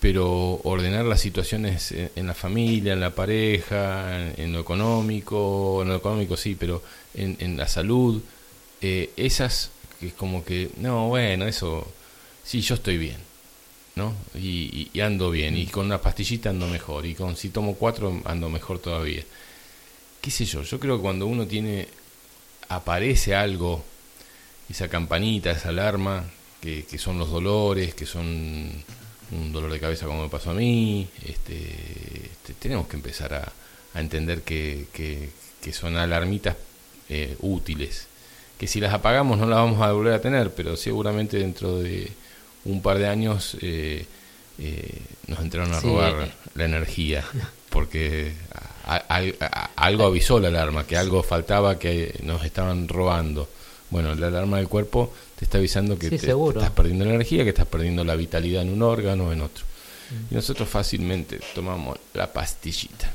Pero 0.04 0.60
ordenar 0.64 1.06
las 1.06 1.22
situaciones 1.22 1.90
en, 1.90 2.26
la 2.26 2.34
familia, 2.34 2.92
en 2.92 3.00
la 3.00 3.14
pareja, 3.14 4.34
en, 4.36 4.52
lo 4.52 4.60
económico, 4.60 5.80
en 5.80 5.88
lo 5.88 5.96
económico 5.96 6.36
sí, 6.36 6.56
pero 6.60 6.82
en, 7.14 7.56
la 7.56 7.66
salud, 7.66 8.20
eh, 8.82 9.14
esas 9.16 9.70
que 9.98 10.08
es 10.08 10.12
como 10.12 10.44
que, 10.44 10.68
no, 10.76 11.08
bueno, 11.08 11.46
eso, 11.46 11.90
sí, 12.42 12.60
yo 12.60 12.74
estoy 12.74 12.98
bien, 12.98 13.16
¿no? 13.96 14.12
Y, 14.34 14.90
y, 14.92 15.00
ando 15.00 15.30
bien, 15.30 15.56
y 15.56 15.68
con 15.68 15.86
una 15.86 16.02
pastillita 16.02 16.50
ando 16.50 16.66
mejor, 16.68 17.06
y 17.06 17.14
con 17.14 17.34
si 17.34 17.48
tomo 17.48 17.74
cuatro 17.74 18.20
ando 18.26 18.50
mejor 18.50 18.80
todavía. 18.80 19.22
Qué 20.20 20.30
sé 20.30 20.44
yo, 20.44 20.64
yo 20.64 20.78
creo 20.78 20.96
que 20.98 21.02
cuando 21.02 21.26
uno 21.26 21.46
tiene, 21.46 21.88
aparece 22.68 23.34
algo, 23.34 23.82
esa 24.68 24.86
campanita, 24.90 25.50
esa 25.52 25.70
alarma, 25.70 26.26
que, 26.60 26.98
son 26.98 27.18
los 27.18 27.30
dolores, 27.30 27.94
que 27.94 28.04
son 28.04 28.70
un 29.32 29.52
dolor 29.52 29.72
de 29.72 29.80
cabeza 29.80 30.06
como 30.06 30.22
me 30.22 30.28
pasó 30.28 30.50
a 30.50 30.54
mí, 30.54 31.08
este, 31.24 31.64
este 31.64 32.54
tenemos 32.58 32.86
que 32.86 32.96
empezar 32.96 33.34
a, 33.34 33.52
entender 33.98 34.42
que, 34.42 34.86
que, 34.92 35.72
son 35.72 35.96
alarmitas 35.96 36.56
eh, 37.08 37.36
útiles, 37.40 38.08
que 38.58 38.66
si 38.66 38.80
las 38.80 38.92
apagamos 38.92 39.38
no 39.38 39.46
las 39.46 39.58
vamos 39.58 39.80
a 39.80 39.92
volver 39.92 40.14
a 40.14 40.20
tener, 40.20 40.52
pero 40.52 40.76
seguramente 40.76 41.38
dentro 41.38 41.78
de 41.78 42.10
un 42.64 42.82
par 42.82 42.98
de 42.98 43.06
años 43.06 43.56
eh, 43.60 44.04
eh, 44.58 45.02
nos 45.26 45.38
entraron 45.40 45.72
a 45.72 45.80
robar 45.80 46.32
la 46.54 46.64
energía, 46.64 47.24
porque 47.70 48.34
algo 49.76 50.04
avisó 50.04 50.40
la 50.40 50.48
alarma, 50.48 50.86
que 50.86 50.96
algo 50.96 51.22
faltaba, 51.22 51.78
que 51.78 52.18
nos 52.22 52.44
estaban 52.44 52.88
robando. 52.88 53.48
Bueno, 53.90 54.14
la 54.14 54.26
alarma 54.26 54.58
del 54.58 54.68
cuerpo 54.68 55.12
te 55.44 55.48
está 55.48 55.58
avisando 55.58 55.98
que 55.98 56.08
te, 56.08 56.16
estás 56.16 56.70
perdiendo 56.70 57.04
energía, 57.04 57.44
que 57.44 57.50
estás 57.50 57.66
perdiendo 57.66 58.02
la 58.02 58.16
vitalidad 58.16 58.62
en 58.62 58.70
un 58.70 58.82
órgano 58.82 59.26
o 59.26 59.32
en 59.32 59.42
otro. 59.42 59.62
Mm. 60.10 60.32
Y 60.32 60.34
nosotros 60.36 60.66
fácilmente 60.66 61.38
tomamos 61.54 61.98
la 62.14 62.32
pastillita. 62.32 63.12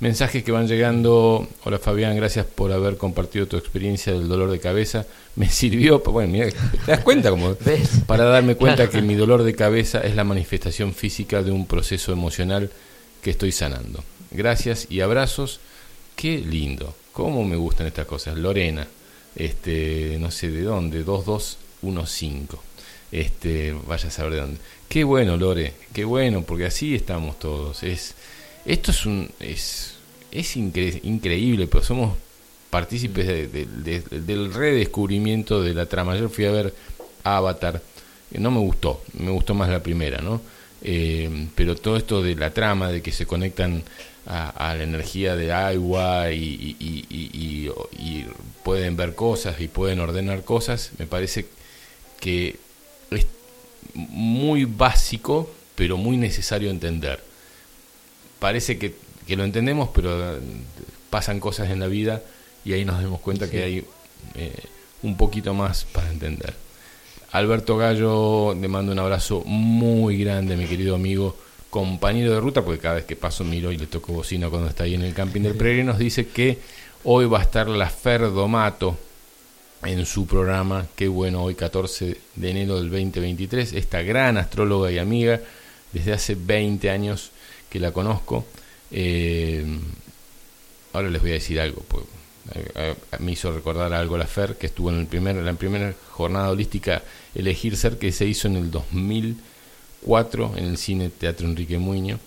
Mensajes 0.00 0.44
que 0.44 0.52
van 0.52 0.68
llegando. 0.68 1.48
Hola 1.64 1.78
Fabián, 1.78 2.14
gracias 2.14 2.44
por 2.44 2.72
haber 2.72 2.98
compartido 2.98 3.46
tu 3.46 3.56
experiencia 3.56 4.12
del 4.12 4.28
dolor 4.28 4.50
de 4.50 4.60
cabeza. 4.60 5.06
Me 5.36 5.48
sirvió, 5.48 6.00
bueno, 6.00 6.30
mira, 6.30 6.50
¿te 6.50 6.90
das 6.90 7.00
cuenta? 7.00 7.30
Como, 7.30 7.56
para 8.06 8.24
darme 8.24 8.54
cuenta 8.54 8.90
que 8.90 9.00
mi 9.02 9.14
dolor 9.14 9.42
de 9.42 9.54
cabeza 9.54 10.00
es 10.00 10.14
la 10.14 10.24
manifestación 10.24 10.92
física 10.92 11.42
de 11.42 11.52
un 11.52 11.66
proceso 11.66 12.12
emocional 12.12 12.70
que 13.22 13.30
estoy 13.30 13.50
sanando. 13.50 14.04
Gracias 14.30 14.88
y 14.90 15.00
abrazos. 15.00 15.60
Qué 16.16 16.36
lindo. 16.36 16.94
Cómo 17.12 17.44
me 17.44 17.56
gustan 17.56 17.86
estas 17.86 18.04
cosas. 18.04 18.36
Lorena. 18.36 18.86
Este, 19.36 20.16
no 20.20 20.30
sé 20.30 20.50
de 20.50 20.62
dónde, 20.62 21.04
2215. 21.04 22.56
Este, 23.10 23.74
vaya 23.86 24.08
a 24.08 24.10
saber 24.10 24.32
de 24.32 24.40
dónde. 24.40 24.60
Qué 24.88 25.04
bueno, 25.04 25.36
Lore, 25.36 25.74
qué 25.92 26.04
bueno, 26.04 26.42
porque 26.42 26.66
así 26.66 26.94
estamos 26.94 27.38
todos. 27.38 27.82
Es, 27.82 28.14
esto 28.64 28.90
es 28.90 29.06
un, 29.06 29.30
es, 29.40 29.94
es 30.30 30.56
increíble, 30.56 31.66
pero 31.66 31.84
somos 31.84 32.16
partícipes 32.70 33.26
del 33.52 34.54
redescubrimiento 34.54 35.62
de 35.62 35.74
la 35.74 35.86
trama. 35.86 36.16
Yo 36.16 36.30
fui 36.30 36.46
a 36.46 36.50
ver 36.52 36.74
Avatar, 37.22 37.82
no 38.30 38.50
me 38.50 38.60
gustó, 38.60 39.02
me 39.18 39.30
gustó 39.30 39.54
más 39.54 39.68
la 39.68 39.82
primera, 39.82 40.22
¿no? 40.22 40.40
Eh, 40.82 41.48
pero 41.54 41.76
todo 41.76 41.96
esto 41.96 42.22
de 42.22 42.34
la 42.34 42.52
trama, 42.52 42.90
de 42.90 43.02
que 43.02 43.12
se 43.12 43.26
conectan 43.26 43.82
a, 44.26 44.74
la 44.76 44.82
energía 44.82 45.36
de 45.36 45.52
agua 45.52 46.30
y, 46.30 46.76
y, 46.78 48.28
pueden 48.62 48.96
ver 48.96 49.16
cosas 49.16 49.60
y 49.60 49.66
pueden 49.66 49.98
ordenar 49.98 50.44
cosas, 50.44 50.92
me 50.98 51.06
parece 51.06 51.46
que 52.20 52.56
es 53.10 53.26
muy 53.94 54.64
básico, 54.64 55.50
pero 55.74 55.96
muy 55.96 56.16
necesario 56.16 56.70
entender. 56.70 57.20
Parece 58.38 58.78
que, 58.78 58.94
que 59.26 59.36
lo 59.36 59.44
entendemos, 59.44 59.90
pero 59.92 60.38
pasan 61.10 61.40
cosas 61.40 61.70
en 61.70 61.80
la 61.80 61.88
vida 61.88 62.22
y 62.64 62.72
ahí 62.72 62.84
nos 62.84 63.02
damos 63.02 63.20
cuenta 63.20 63.50
que 63.50 63.62
hay 63.64 63.84
eh, 64.34 64.62
un 65.02 65.16
poquito 65.16 65.54
más 65.54 65.84
para 65.84 66.10
entender. 66.10 66.54
Alberto 67.32 67.76
Gallo, 67.76 68.54
le 68.54 68.68
mando 68.68 68.92
un 68.92 68.98
abrazo 68.98 69.42
muy 69.44 70.18
grande, 70.18 70.56
mi 70.56 70.66
querido 70.66 70.94
amigo, 70.94 71.36
compañero 71.72 72.34
de 72.34 72.40
ruta, 72.40 72.62
porque 72.62 72.78
cada 72.78 72.96
vez 72.96 73.06
que 73.06 73.16
paso 73.16 73.44
miro 73.44 73.72
y 73.72 73.78
le 73.78 73.86
toco 73.86 74.12
bocina 74.12 74.50
cuando 74.50 74.68
está 74.68 74.84
ahí 74.84 74.94
en 74.94 75.00
el 75.00 75.14
camping 75.14 75.40
del 75.40 75.54
Prairie, 75.54 75.82
nos 75.82 75.96
dice 75.96 76.28
que 76.28 76.58
hoy 77.04 77.24
va 77.24 77.38
a 77.38 77.42
estar 77.44 77.66
la 77.66 77.88
Ferdomato 77.88 78.94
en 79.82 80.04
su 80.04 80.26
programa, 80.26 80.86
qué 80.94 81.08
bueno, 81.08 81.42
hoy 81.42 81.54
14 81.54 82.18
de 82.36 82.50
enero 82.50 82.76
del 82.76 82.90
2023, 82.90 83.72
esta 83.72 84.02
gran 84.02 84.36
astróloga 84.36 84.92
y 84.92 84.98
amiga, 84.98 85.40
desde 85.94 86.12
hace 86.12 86.34
20 86.34 86.90
años 86.90 87.30
que 87.70 87.80
la 87.80 87.90
conozco. 87.90 88.44
Eh, 88.90 89.64
ahora 90.92 91.08
les 91.08 91.22
voy 91.22 91.30
a 91.30 91.34
decir 91.34 91.58
algo, 91.58 91.82
pues 91.88 92.04
me 93.18 93.32
hizo 93.32 93.50
recordar 93.50 93.94
algo 93.94 94.18
la 94.18 94.26
FER, 94.26 94.56
que 94.58 94.66
estuvo 94.66 94.90
en, 94.90 94.98
el 94.98 95.06
primer, 95.06 95.36
la 95.36 95.54
primera 95.54 95.94
jornada 96.10 96.50
holística 96.50 97.02
Elegir 97.34 97.78
Ser, 97.78 97.98
que 97.98 98.12
se 98.12 98.26
hizo 98.26 98.46
en 98.46 98.56
el 98.56 98.70
2004 100.06 100.54
en 100.56 100.64
el 100.64 100.76
Cine 100.76 101.10
Teatro 101.10 101.46
Enrique 101.46 101.78
Muño, 101.78 102.18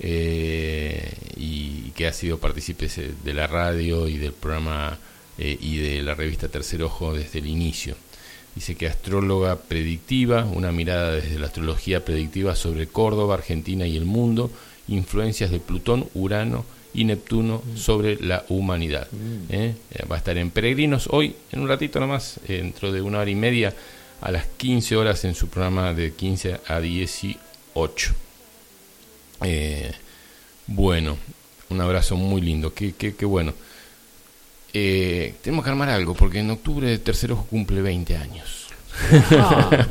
eh, 0.00 1.12
y 1.36 1.90
que 1.90 2.06
ha 2.06 2.12
sido 2.12 2.38
partícipe 2.38 2.88
de 3.24 3.34
la 3.34 3.46
radio 3.46 4.08
y 4.08 4.16
del 4.16 4.32
programa 4.32 4.98
eh, 5.38 5.56
y 5.60 5.78
de 5.78 6.02
la 6.02 6.14
revista 6.14 6.48
Tercer 6.48 6.82
Ojo 6.82 7.14
desde 7.14 7.40
el 7.40 7.46
inicio. 7.46 7.96
Dice 8.54 8.74
que 8.74 8.86
astróloga 8.86 9.56
predictiva, 9.56 10.44
una 10.44 10.72
mirada 10.72 11.12
desde 11.12 11.38
la 11.38 11.46
astrología 11.46 12.04
predictiva 12.04 12.56
sobre 12.56 12.86
Córdoba, 12.86 13.34
Argentina 13.34 13.86
y 13.86 13.96
el 13.96 14.04
mundo, 14.04 14.50
influencias 14.88 15.50
de 15.50 15.60
Plutón, 15.60 16.08
Urano, 16.14 16.64
y 16.94 17.04
Neptuno 17.04 17.62
sobre 17.76 18.16
la 18.16 18.44
humanidad. 18.48 19.08
Mm. 19.12 19.52
¿eh? 19.52 19.74
Eh, 19.90 20.06
va 20.10 20.16
a 20.16 20.18
estar 20.18 20.36
en 20.36 20.50
Peregrinos 20.50 21.08
hoy, 21.10 21.34
en 21.52 21.60
un 21.60 21.68
ratito 21.68 22.00
nomás, 22.00 22.40
dentro 22.48 22.90
de 22.90 23.02
una 23.02 23.20
hora 23.20 23.30
y 23.30 23.34
media, 23.34 23.74
a 24.20 24.30
las 24.30 24.46
15 24.46 24.96
horas 24.96 25.24
en 25.24 25.34
su 25.34 25.48
programa 25.48 25.92
de 25.94 26.12
15 26.12 26.60
a 26.66 26.80
18. 26.80 28.14
bueno, 30.66 31.16
un 31.70 31.80
abrazo 31.80 32.16
muy 32.16 32.40
lindo, 32.40 32.74
qué, 32.74 32.92
qué, 32.92 33.14
qué 33.14 33.24
bueno. 33.24 33.54
tenemos 34.72 35.64
que 35.64 35.70
armar 35.70 35.90
algo, 35.90 36.14
porque 36.14 36.40
en 36.40 36.50
octubre 36.50 36.92
el 36.92 37.00
tercero 37.00 37.46
cumple 37.48 37.82
20 37.82 38.16
años 38.16 38.68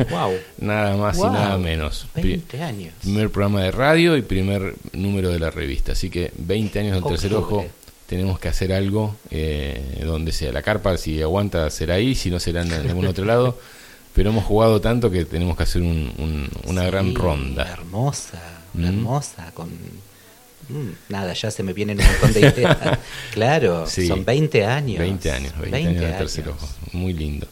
wow. 0.10 0.34
Nada 0.60 0.95
más 0.98 1.18
y 1.18 1.22
nada 1.22 1.58
menos. 1.58 2.08
20 2.16 2.62
años. 2.62 2.94
Primer 3.02 3.30
programa 3.30 3.62
de 3.64 3.72
radio 3.72 4.18
y 4.18 4.22
primer 4.22 4.76
número 4.94 5.30
de 5.30 5.40
la 5.40 5.49
revista. 5.49 5.94
Así 5.94 6.10
que 6.10 6.32
20 6.38 6.80
años 6.80 6.94
del 6.95 7.04
tercer 7.04 7.34
ojo. 7.34 7.66
Tenemos 8.08 8.40
que 8.40 8.48
hacer 8.48 8.72
algo 8.72 9.18
eh, 9.32 10.02
donde 10.06 10.32
sea. 10.32 10.54
La 10.54 10.62
carpa, 10.62 10.95
si 10.98 11.22
aguanta, 11.22 11.70
será 11.70 11.95
ahí. 11.95 12.16
Si 12.16 12.30
no, 12.30 12.40
será 12.40 12.62
en 12.62 12.72
algún 12.72 13.06
otro 13.06 13.26
lado. 13.26 13.60
Pero 14.18 14.31
hemos 14.31 14.45
jugado 14.45 14.81
tanto 14.81 15.11
que 15.11 15.26
tenemos 15.26 15.56
que 15.56 15.61
hacer 15.61 15.84
una 15.84 16.84
gran 16.85 17.14
ronda. 17.14 17.72
Hermosa, 17.72 18.41
¿Mm? 18.73 18.85
hermosa. 18.85 19.52
Con 19.53 19.69
mm, 19.69 20.89
nada, 21.10 21.34
ya 21.34 21.52
se 21.52 21.61
me 21.61 21.72
vienen 21.72 21.99
un 21.99 22.06
montón 22.07 22.34
de 22.34 22.39
ideas. 22.39 22.77
claro, 23.31 23.85
son 23.85 24.26
20 24.26 24.65
años. 24.65 24.98
20 24.98 25.31
años, 25.31 25.53
20, 25.60 25.77
años 25.77 26.18
tercer 26.18 26.49
ojo. 26.49 26.68
Muy 26.94 27.14
lindo. 27.14 27.45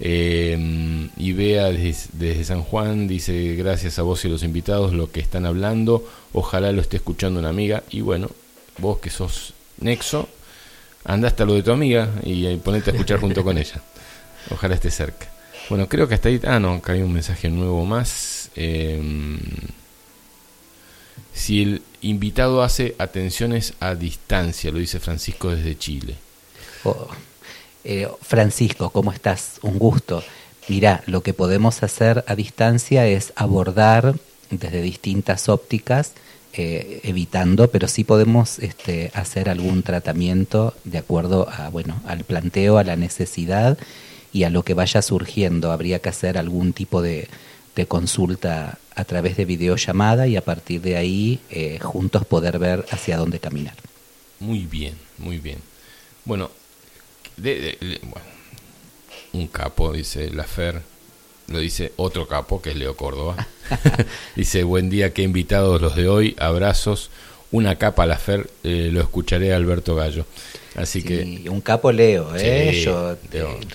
Eh, 0.00 1.10
y 1.18 1.32
vea 1.34 1.66
desde, 1.66 2.42
San 2.42 2.62
Juan 2.62 3.06
dice 3.06 3.54
gracias 3.56 3.98
a 3.98 4.02
vos 4.02 4.24
y 4.24 4.28
los 4.30 4.42
invitados 4.42 4.94
lo 4.94 5.12
que 5.12 5.20
están 5.20 5.44
hablando, 5.44 6.08
ojalá 6.32 6.72
lo 6.72 6.80
esté 6.80 6.96
escuchando 6.96 7.38
una 7.38 7.50
amiga 7.50 7.82
y 7.90 8.00
bueno, 8.00 8.30
vos 8.78 8.98
que 8.98 9.10
sos 9.10 9.52
Nexo, 9.78 10.26
anda 11.04 11.28
hasta 11.28 11.44
lo 11.44 11.52
de 11.52 11.62
tu 11.62 11.70
amiga 11.70 12.08
y 12.22 12.56
ponete 12.56 12.92
a 12.92 12.94
escuchar 12.94 13.20
junto 13.20 13.44
con 13.44 13.58
ella. 13.58 13.82
Ojalá 14.50 14.74
esté 14.74 14.90
cerca. 14.90 15.37
Bueno, 15.68 15.86
creo 15.88 16.08
que 16.08 16.14
hasta 16.14 16.28
ahí, 16.28 16.40
ah 16.44 16.58
no, 16.58 16.74
acá 16.74 16.92
hay 16.92 17.02
un 17.02 17.12
mensaje 17.12 17.50
nuevo 17.50 17.84
más. 17.84 18.50
Em, 18.56 19.38
si 21.34 21.62
el 21.62 21.82
invitado 22.00 22.62
hace 22.62 22.94
atenciones 22.98 23.74
a 23.80 23.94
distancia, 23.94 24.70
lo 24.70 24.78
dice 24.78 24.98
Francisco 24.98 25.50
desde 25.50 25.76
Chile. 25.76 26.14
Oh. 26.84 27.08
Eh, 27.84 28.08
Francisco, 28.22 28.90
¿cómo 28.90 29.12
estás? 29.12 29.58
Un 29.62 29.78
gusto. 29.78 30.22
Mira, 30.68 31.02
lo 31.06 31.22
que 31.22 31.34
podemos 31.34 31.82
hacer 31.82 32.24
a 32.26 32.34
distancia 32.34 33.06
es 33.06 33.32
abordar 33.36 34.14
desde 34.50 34.82
distintas 34.82 35.48
ópticas, 35.48 36.12
eh, 36.54 37.00
evitando, 37.04 37.70
pero 37.70 37.88
sí 37.88 38.04
podemos 38.04 38.58
este, 38.58 39.10
hacer 39.14 39.48
algún 39.48 39.82
tratamiento 39.82 40.74
de 40.84 40.98
acuerdo 40.98 41.48
a, 41.48 41.68
bueno, 41.68 42.00
al 42.06 42.24
planteo, 42.24 42.78
a 42.78 42.84
la 42.84 42.96
necesidad 42.96 43.78
y 44.32 44.44
a 44.44 44.50
lo 44.50 44.62
que 44.62 44.74
vaya 44.74 45.02
surgiendo. 45.02 45.72
Habría 45.72 46.00
que 46.00 46.08
hacer 46.08 46.38
algún 46.38 46.72
tipo 46.72 47.02
de, 47.02 47.28
consulta 47.86 48.78
a 48.96 49.04
través 49.04 49.36
de 49.36 49.44
videollamada 49.44 50.26
y 50.26 50.36
a 50.36 50.40
partir 50.40 50.80
de 50.80 50.96
ahí 50.96 51.38
eh, 51.48 51.78
juntos 51.80 52.26
poder 52.26 52.58
ver 52.58 52.84
hacia 52.90 53.16
dónde 53.16 53.38
caminar. 53.38 53.74
Muy 54.40 54.66
bien, 54.66 54.94
muy 55.18 55.38
bien. 55.38 55.58
Bueno, 56.24 56.50
bueno, 57.36 58.26
un 59.32 59.46
capo, 59.46 59.92
dice 59.92 60.30
la 60.30 60.42
Fer, 60.42 60.82
lo 61.46 61.60
dice 61.60 61.92
otro 61.96 62.26
capo, 62.26 62.60
que 62.60 62.70
es 62.70 62.76
Leo 62.76 62.96
Córdoba. 62.96 63.46
dice, 64.36 64.64
buen 64.64 64.90
día, 64.90 65.12
qué 65.12 65.22
invitados 65.22 65.80
los 65.80 65.96
de 65.96 66.08
hoy, 66.08 66.36
abrazos, 66.38 67.10
una 67.50 67.76
capa 67.76 68.02
a 68.02 68.06
la 68.06 68.18
Fer, 68.18 68.48
eh, 68.62 68.90
lo 68.92 69.00
escucharé 69.00 69.52
a 69.52 69.56
Alberto 69.56 69.94
Gallo. 69.94 70.26
Así 70.74 71.02
que... 71.02 71.44
Un 71.50 71.60
capo 71.60 71.90
Leo, 71.90 72.36
¿eh? 72.36 72.80
yo 72.84 73.16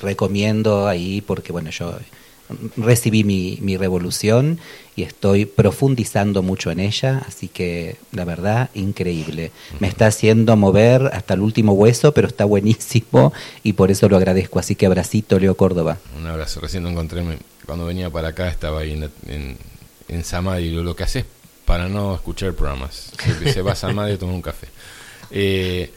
recomiendo 0.02 0.88
ahí, 0.88 1.22
porque 1.22 1.52
bueno, 1.52 1.70
yo 1.72 1.95
recibí 2.78 3.24
mi, 3.24 3.58
mi 3.62 3.78
revolución 3.78 4.60
y 4.95 5.04
estoy 5.04 5.45
profundizando 5.45 6.44
mucho 6.44 6.72
en 6.72 6.80
ella, 6.80 7.24
así 7.28 7.48
que 7.48 7.98
la 8.12 8.26
verdad, 8.26 8.70
increíble. 8.74 9.52
Me 9.80 9.88
está 9.88 10.08
haciendo 10.08 10.56
mover 10.56 11.10
hasta 11.14 11.34
el 11.34 11.41
último 11.41 11.74
hueso, 11.74 12.14
pero 12.14 12.28
está 12.28 12.45
buenísimo 12.45 13.34
y 13.64 13.74
por 13.74 13.91
eso 13.91 14.08
lo 14.08 14.18
agradezco. 14.18 14.60
Así 14.60 14.76
que 14.76 14.86
abracito, 14.86 15.40
Leo 15.40 15.56
Córdoba. 15.58 15.98
Un 16.18 16.28
abrazo, 16.28 16.60
recién 16.60 16.84
lo 16.84 16.90
encontré, 16.90 17.24
cuando 17.66 17.86
venía 17.86 18.10
para 18.10 18.30
acá 18.30 18.50
estaba 18.50 18.82
ahí 18.82 18.94
en, 18.94 19.10
en, 19.28 19.58
en 20.10 20.24
Samadhi, 20.24 20.70
lo, 20.70 20.95
que 20.95 21.04
haces 21.04 21.26
para 21.65 21.88
no 21.88 22.15
escuchar 22.15 22.53
programas. 22.53 23.11
Se, 23.18 23.53
se 23.53 23.61
va 23.61 23.73
a 23.73 23.76
Samadhi 23.76 24.14
a 24.14 24.19
tomar 24.19 24.35
un 24.35 24.41
café. 24.41 24.68
Eh, 25.31 25.91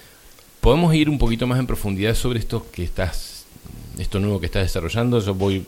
Podemos 0.61 0.93
ir 0.97 1.09
un 1.09 1.19
poquito 1.19 1.47
más 1.47 1.61
en 1.61 1.67
profundidad 1.69 2.17
sobre 2.17 2.41
esto 2.41 2.67
que 2.73 2.83
estás, 2.83 3.45
esto 3.99 4.19
nuevo 4.19 4.41
que 4.41 4.47
estás 4.47 4.65
desarrollando. 4.65 5.21
Yo 5.21 5.33
voy 5.33 5.65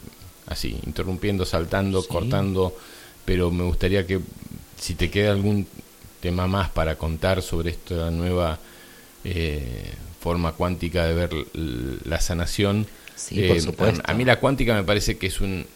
así, 0.47 0.77
interrumpiendo, 0.85 1.45
saltando, 1.45 2.05
cortando 2.05 2.75
pero 3.29 3.51
me 3.51 3.63
gustaría 3.65 4.07
que 4.07 4.21
si 4.81 4.95
te 4.95 5.11
queda 5.11 5.33
algún 5.33 5.67
tema 6.21 6.47
más 6.47 6.71
para 6.71 6.97
contar 6.97 7.43
sobre 7.43 7.69
esta 7.69 8.11
nueva 8.11 8.59
eh, 9.23 9.93
forma 10.23 10.53
cuántica 10.53 11.05
de 11.07 11.13
ver 11.13 11.31
la 11.53 12.23
sanación. 12.23 12.87
Sí, 13.15 13.43
por 13.43 13.59
eh, 13.59 13.61
supuesto. 13.61 14.01
A, 14.03 14.15
mí 14.15 14.25
la 14.25 14.41
cuántica 14.41 14.75
me 14.75 14.83
parece 14.83 15.19
que 15.19 15.27
es 15.27 15.43
un 15.43 15.67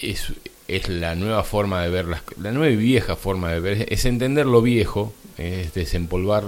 es, 0.00 0.32
es 0.68 0.88
la 0.88 1.14
nueva 1.14 1.44
forma 1.44 1.82
de 1.82 1.90
ver 1.90 2.06
las, 2.06 2.22
la 2.40 2.52
nueva 2.52 2.72
y 2.72 2.76
vieja 2.76 3.16
forma 3.16 3.52
de 3.52 3.60
ver 3.60 3.86
es 3.92 4.04
entender 4.04 4.46
lo 4.46 4.62
viejo, 4.62 5.12
es 5.36 5.74
desempolvar 5.74 6.44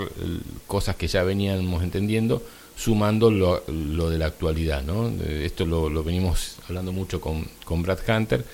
cosas 0.67 0.97
que 0.97 1.09
ya 1.09 1.23
veníamos 1.23 1.83
entendiendo, 1.83 2.43
sumando 2.77 3.31
lo, 3.31 3.63
lo 3.69 4.11
de 4.11 4.19
la 4.19 4.27
actualidad, 4.27 4.83
¿no? 4.83 5.11
Esto 5.23 5.67
lo, 5.67 5.89
lo 5.89 6.05
venimos 6.05 6.57
hablando 6.69 6.93
mucho 6.93 7.21
con, 7.21 7.47
con 7.65 7.83
Brad 7.83 7.99
Hunter 8.09 8.45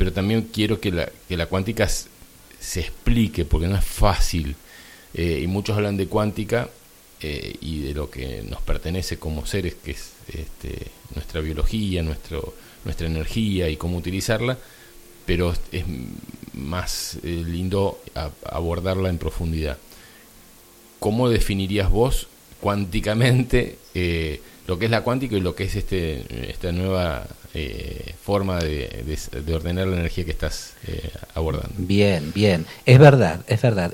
pero 0.00 0.14
también 0.14 0.48
quiero 0.50 0.80
que 0.80 0.90
la, 0.90 1.12
que 1.28 1.36
la 1.36 1.44
cuántica 1.44 1.86
se 1.86 2.80
explique, 2.80 3.44
porque 3.44 3.68
no 3.68 3.76
es 3.76 3.84
fácil. 3.84 4.56
Eh, 5.12 5.40
y 5.42 5.46
muchos 5.46 5.76
hablan 5.76 5.98
de 5.98 6.06
cuántica 6.06 6.70
eh, 7.20 7.54
y 7.60 7.82
de 7.82 7.92
lo 7.92 8.08
que 8.08 8.42
nos 8.48 8.62
pertenece 8.62 9.18
como 9.18 9.44
seres, 9.44 9.74
que 9.74 9.90
es 9.90 10.12
este, 10.28 10.86
nuestra 11.14 11.42
biología, 11.42 12.02
nuestro, 12.02 12.54
nuestra 12.86 13.08
energía 13.08 13.68
y 13.68 13.76
cómo 13.76 13.98
utilizarla, 13.98 14.56
pero 15.30 15.54
es 15.70 15.84
más 16.54 17.18
eh, 17.22 17.44
lindo 17.46 18.00
abordarla 18.44 19.10
en 19.10 19.18
profundidad. 19.18 19.78
¿Cómo 20.98 21.28
definirías 21.28 21.88
vos 21.88 22.26
cuánticamente 22.60 23.78
eh, 23.94 24.40
lo 24.66 24.80
que 24.80 24.86
es 24.86 24.90
la 24.90 25.04
cuántica 25.04 25.36
y 25.36 25.40
lo 25.40 25.54
que 25.54 25.62
es 25.62 25.76
este, 25.76 26.50
esta 26.50 26.72
nueva 26.72 27.28
eh, 27.54 28.12
forma 28.20 28.58
de, 28.58 29.04
ordenar 29.54 29.86
la 29.86 29.98
energía 29.98 30.24
que 30.24 30.32
estás 30.32 30.74
abordando. 31.34 31.74
Bien, 31.78 32.32
bien. 32.34 32.66
Es 32.84 32.98
verdad, 32.98 33.44
es 33.46 33.62
verdad. 33.62 33.92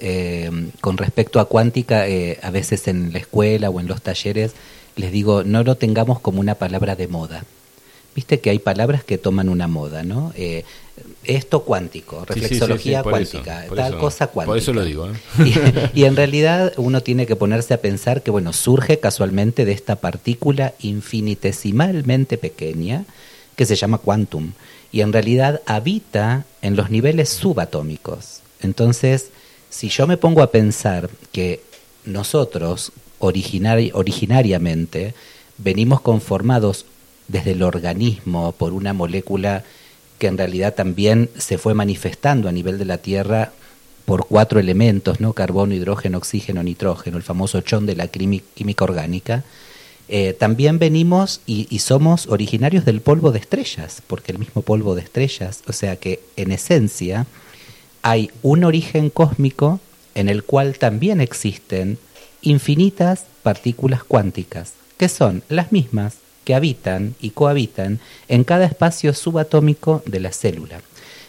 con 0.80 0.96
respecto 0.96 1.38
a 1.38 1.44
cuántica, 1.44 2.06
a 2.40 2.50
veces 2.50 2.88
en 2.88 3.12
la 3.12 3.18
escuela 3.18 3.68
o 3.68 3.78
en 3.78 3.88
los 3.88 4.00
talleres 4.00 4.54
les 4.96 5.12
digo, 5.12 5.44
no 5.44 5.62
lo 5.64 5.74
tengamos 5.74 6.18
como 6.18 6.40
una 6.40 6.54
palabra 6.54 6.96
de 6.96 7.08
moda. 7.08 7.44
Viste 8.14 8.40
que 8.40 8.48
hay 8.48 8.58
palabras 8.58 9.04
que 9.04 9.18
toman 9.18 9.50
una 9.50 9.68
moda, 9.68 10.02
¿no? 10.02 10.32
Esto 11.24 11.62
cuántico, 11.64 12.24
reflexología 12.24 13.02
cuántica, 13.02 13.66
tal 13.74 13.98
cosa 13.98 14.28
cuántica. 14.28 14.52
Por 14.52 14.58
eso 14.58 14.72
lo 14.72 14.84
digo. 14.84 15.08
¿eh? 15.08 15.90
Y, 15.94 16.04
en 16.04 16.16
realidad 16.16 16.72
uno 16.76 17.02
tiene 17.02 17.26
que 17.26 17.36
ponerse 17.36 17.74
a 17.74 17.80
pensar 17.80 18.22
que, 18.22 18.30
bueno, 18.30 18.52
surge 18.52 18.98
casualmente 19.00 19.64
de 19.64 19.72
esta 19.72 19.96
partícula 19.96 20.74
infinitesimalmente 20.80 22.38
pequeña 22.38 23.04
que 23.56 23.66
se 23.66 23.74
llama 23.76 23.98
quantum 23.98 24.52
y 24.92 25.00
en 25.00 25.12
realidad 25.12 25.60
habita 25.66 26.44
en 26.62 26.76
los 26.76 26.90
niveles 26.90 27.28
subatómicos. 27.28 28.40
Entonces, 28.60 29.30
si 29.68 29.88
yo 29.88 30.06
me 30.06 30.16
pongo 30.16 30.42
a 30.42 30.50
pensar 30.50 31.10
que 31.32 31.60
nosotros 32.04 32.92
originariamente 33.18 35.14
venimos 35.58 36.00
conformados 36.00 36.86
desde 37.28 37.52
el 37.52 37.62
organismo 37.62 38.52
por 38.52 38.72
una 38.72 38.92
molécula 38.92 39.64
que 40.18 40.26
en 40.26 40.38
realidad 40.38 40.74
también 40.74 41.30
se 41.36 41.58
fue 41.58 41.74
manifestando 41.74 42.48
a 42.48 42.52
nivel 42.52 42.78
de 42.78 42.84
la 42.84 42.98
Tierra 42.98 43.52
por 44.04 44.26
cuatro 44.26 44.60
elementos, 44.60 45.20
¿no? 45.20 45.32
carbono, 45.32 45.74
hidrógeno, 45.74 46.18
oxígeno, 46.18 46.62
nitrógeno, 46.62 47.16
el 47.16 47.22
famoso 47.22 47.60
chón 47.60 47.86
de 47.86 47.96
la 47.96 48.08
química 48.08 48.84
orgánica, 48.84 49.44
eh, 50.08 50.32
también 50.32 50.78
venimos 50.78 51.40
y, 51.46 51.66
y, 51.68 51.80
somos 51.80 52.28
originarios 52.28 52.84
del 52.84 53.00
polvo 53.00 53.32
de 53.32 53.40
estrellas, 53.40 54.02
porque 54.06 54.30
el 54.30 54.38
mismo 54.38 54.62
polvo 54.62 54.94
de 54.94 55.02
estrellas, 55.02 55.62
o 55.66 55.72
sea 55.72 55.96
que 55.96 56.20
en 56.36 56.52
esencia 56.52 57.26
hay 58.02 58.30
un 58.42 58.62
origen 58.62 59.10
cósmico 59.10 59.80
en 60.14 60.28
el 60.28 60.44
cual 60.44 60.78
también 60.78 61.20
existen 61.20 61.98
infinitas 62.40 63.24
partículas 63.42 64.04
cuánticas, 64.04 64.74
que 64.96 65.08
son 65.08 65.42
las 65.48 65.72
mismas 65.72 66.18
que 66.46 66.54
habitan 66.54 67.16
y 67.20 67.30
cohabitan 67.30 67.98
en 68.28 68.44
cada 68.44 68.66
espacio 68.66 69.12
subatómico 69.12 70.04
de 70.06 70.20
la 70.20 70.32
célula. 70.32 70.80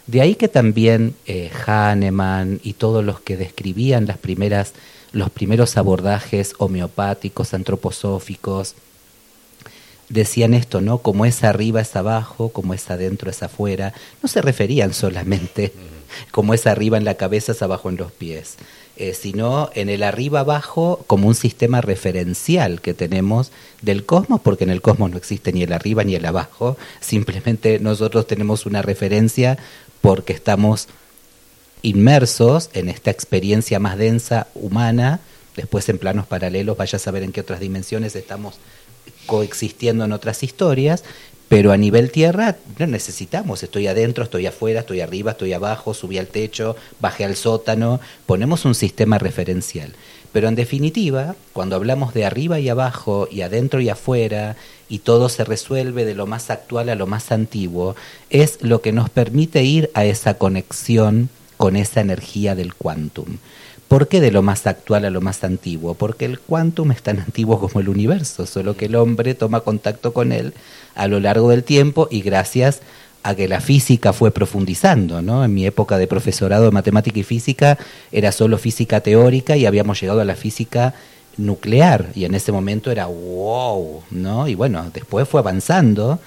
De 0.05 0.21
ahí 0.21 0.35
que 0.35 0.47
también 0.47 1.15
eh, 1.25 1.49
Hahnemann 1.65 2.61
y 2.63 2.73
todos 2.73 3.03
los 3.03 3.19
que 3.19 3.35
describían 3.35 4.07
los 5.11 5.29
primeros 5.31 5.75
abordajes 5.75 6.53
homeopáticos, 6.59 7.55
antroposóficos, 7.55 8.75
decían 10.07 10.53
esto, 10.53 10.81
¿no? 10.81 10.99
Como 10.99 11.25
es 11.25 11.43
arriba 11.43 11.81
es 11.81 11.95
abajo, 11.95 12.49
como 12.49 12.75
es 12.75 12.87
adentro 12.91 13.31
es 13.31 13.41
afuera. 13.41 13.93
No 14.21 14.29
se 14.29 14.43
referían 14.43 14.93
solamente 14.93 15.73
como 16.31 16.53
es 16.53 16.67
arriba 16.67 16.97
en 16.97 17.05
la 17.05 17.15
cabeza 17.15 17.53
es 17.53 17.61
abajo 17.63 17.89
en 17.89 17.97
los 17.97 18.11
pies. 18.11 18.57
Eh, 18.99 19.13
sino 19.13 19.69
en 19.75 19.89
el 19.89 20.01
arriba-abajo 20.01 21.03
como 21.05 21.27
un 21.27 21.35
sistema 21.35 21.81
referencial 21.81 22.81
que 22.81 22.95
tenemos 22.95 23.51
del 23.83 24.07
cosmos, 24.07 24.41
porque 24.41 24.63
en 24.63 24.71
el 24.71 24.81
cosmos 24.81 25.11
no 25.11 25.17
existe 25.17 25.53
ni 25.53 25.61
el 25.61 25.71
arriba 25.71 26.03
ni 26.03 26.15
el 26.15 26.25
abajo, 26.25 26.77
simplemente 26.99 27.77
nosotros 27.77 28.25
tenemos 28.25 28.65
una 28.65 28.81
referencia 28.81 29.59
porque 30.01 30.33
estamos 30.33 30.87
inmersos 31.83 32.71
en 32.73 32.89
esta 32.89 33.11
experiencia 33.11 33.77
más 33.77 33.99
densa 33.99 34.47
humana, 34.55 35.19
después 35.55 35.87
en 35.89 35.99
planos 35.99 36.25
paralelos, 36.25 36.75
vaya 36.75 36.95
a 36.95 36.99
saber 36.99 37.21
en 37.21 37.31
qué 37.31 37.41
otras 37.41 37.59
dimensiones 37.59 38.15
estamos 38.15 38.55
coexistiendo 39.27 40.05
en 40.05 40.11
otras 40.11 40.41
historias, 40.41 41.03
pero 41.49 41.71
a 41.71 41.77
nivel 41.77 42.11
tierra 42.11 42.57
no 42.77 42.87
necesitamos, 42.87 43.63
estoy 43.63 43.87
adentro, 43.87 44.23
estoy 44.23 44.45
afuera, 44.45 44.81
estoy 44.81 45.01
arriba, 45.01 45.31
estoy 45.31 45.53
abajo, 45.53 45.93
subí 45.93 46.17
al 46.17 46.27
techo, 46.27 46.75
bajé 46.99 47.23
al 47.23 47.35
sótano, 47.35 47.99
ponemos 48.25 48.65
un 48.65 48.75
sistema 48.75 49.17
referencial. 49.17 49.93
Pero 50.33 50.49
en 50.49 50.55
definitiva, 50.55 51.35
cuando 51.53 51.77
hablamos 51.77 52.13
de 52.13 52.25
arriba 52.25 52.59
y 52.59 52.67
abajo 52.67 53.27
y 53.31 53.41
adentro 53.41 53.79
y 53.79 53.89
afuera 53.89 54.57
y 54.89 54.99
todo 54.99 55.29
se 55.29 55.45
resuelve 55.45 56.05
de 56.05 56.15
lo 56.15 56.27
más 56.27 56.49
actual 56.49 56.89
a 56.89 56.95
lo 56.95 57.07
más 57.07 57.31
antiguo, 57.31 57.95
es 58.29 58.61
lo 58.61 58.81
que 58.81 58.91
nos 58.91 59.09
permite 59.09 59.63
ir 59.63 59.89
a 59.93 60.03
esa 60.05 60.33
conexión 60.35 61.29
con 61.55 61.75
esa 61.75 62.01
energía 62.01 62.55
del 62.55 62.75
quantum. 62.75 63.37
¿Por 63.87 64.09
qué 64.09 64.19
de 64.19 64.31
lo 64.31 64.41
más 64.41 64.67
actual 64.67 65.05
a 65.05 65.09
lo 65.09 65.21
más 65.21 65.45
antiguo? 65.45 65.93
Porque 65.93 66.25
el 66.25 66.39
quantum 66.39 66.91
es 66.91 67.01
tan 67.01 67.19
antiguo 67.25 67.59
como 67.59 67.79
el 67.79 67.89
universo, 67.89 68.45
solo 68.45 68.75
que 68.75 68.85
el 68.85 68.95
hombre 68.95 69.33
toma 69.33 69.61
contacto 69.61 70.13
con 70.13 70.31
él 70.31 70.53
a 70.97 71.07
lo 71.07 71.19
largo 71.19 71.49
del 71.49 71.63
tiempo 71.63 72.07
y 72.11 72.21
gracias 72.21 72.81
a 73.23 73.35
que 73.35 73.47
la 73.47 73.61
física 73.61 74.13
fue 74.13 74.31
profundizando, 74.31 75.21
¿no? 75.21 75.43
En 75.43 75.53
mi 75.53 75.65
época 75.65 75.97
de 75.97 76.07
profesorado 76.07 76.65
de 76.65 76.71
matemática 76.71 77.19
y 77.19 77.23
física 77.23 77.77
era 78.11 78.31
solo 78.31 78.57
física 78.57 79.01
teórica 79.01 79.55
y 79.55 79.65
habíamos 79.65 79.99
llegado 79.99 80.21
a 80.21 80.25
la 80.25 80.35
física 80.35 80.93
nuclear 81.37 82.07
y 82.15 82.25
en 82.25 82.33
ese 82.35 82.51
momento 82.51 82.89
era 82.91 83.05
wow, 83.05 84.01
¿no? 84.11 84.47
Y 84.47 84.55
bueno, 84.55 84.89
después 84.93 85.27
fue 85.27 85.39
avanzando 85.39 86.19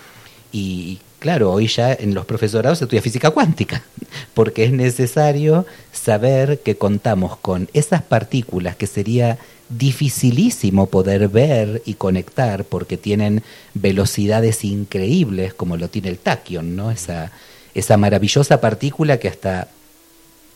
y 0.52 0.98
claro, 1.18 1.52
hoy 1.52 1.68
ya 1.68 1.92
en 1.92 2.14
los 2.14 2.26
profesorados 2.26 2.78
se 2.78 2.84
estudia 2.84 3.02
física 3.02 3.30
cuántica, 3.30 3.82
porque 4.34 4.64
es 4.64 4.72
necesario 4.72 5.66
saber 5.92 6.60
que 6.60 6.76
contamos 6.76 7.36
con 7.36 7.68
esas 7.72 8.02
partículas 8.02 8.76
que 8.76 8.86
sería 8.86 9.38
dificilísimo 9.70 10.86
poder 10.86 11.28
ver 11.28 11.82
y 11.86 11.94
conectar 11.94 12.64
porque 12.64 12.96
tienen 12.96 13.42
velocidades 13.74 14.64
increíbles 14.64 15.54
como 15.54 15.76
lo 15.76 15.88
tiene 15.88 16.08
el 16.08 16.18
taquion, 16.18 16.76
¿no? 16.76 16.90
Esa, 16.90 17.32
esa 17.74 17.96
maravillosa 17.96 18.60
partícula 18.60 19.18
que 19.18 19.28
hasta 19.28 19.68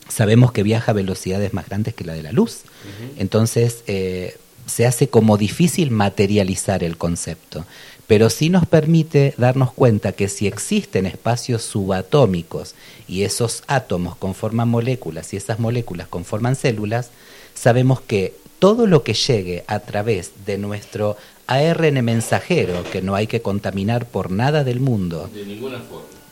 sabemos 0.09 0.53
que 0.53 0.63
viaja 0.63 0.91
a 0.91 0.95
velocidades 0.95 1.55
más 1.55 1.67
grandes 1.67 1.95
que 1.95 2.05
la 2.05 2.13
de 2.13 2.23
la 2.23 2.33
luz. 2.33 2.63
Entonces 3.17 3.85
eh, 3.87 4.37
se 4.67 4.87
hace 4.87 5.09
como 5.09 5.39
difícil 5.39 5.91
materializar 5.91 6.85
el 6.85 6.99
concepto 6.99 7.65
pero 8.07 8.29
sí 8.31 8.51
nos 8.51 8.67
permite 8.67 9.35
darnos 9.39 9.73
cuenta 9.73 10.13
que 10.13 10.29
si 10.29 10.47
existen 10.47 11.07
espacios 11.07 11.63
subatómicos 11.63 12.75
y 13.09 13.23
esos 13.23 13.65
átomos 13.67 14.17
conforman 14.17 14.69
moléculas 14.69 15.33
y 15.33 15.37
esas 15.37 15.59
moléculas 15.59 16.09
conforman 16.09 16.57
células, 16.57 17.11
sabemos 17.55 18.01
que 18.01 18.35
todo 18.65 18.87
lo 18.87 19.03
que 19.03 19.13
llegue 19.13 19.63
a 19.67 19.81
través 19.81 20.31
de 20.47 20.57
nuestro 20.57 21.19
ARN 21.47 22.03
mensajero, 22.03 22.83
que 22.91 23.03
no 23.03 23.15
hay 23.15 23.27
que 23.27 23.43
contaminar 23.43 24.07
por 24.07 24.31
nada 24.31 24.65
del 24.65 24.81
mundo, 24.81 25.29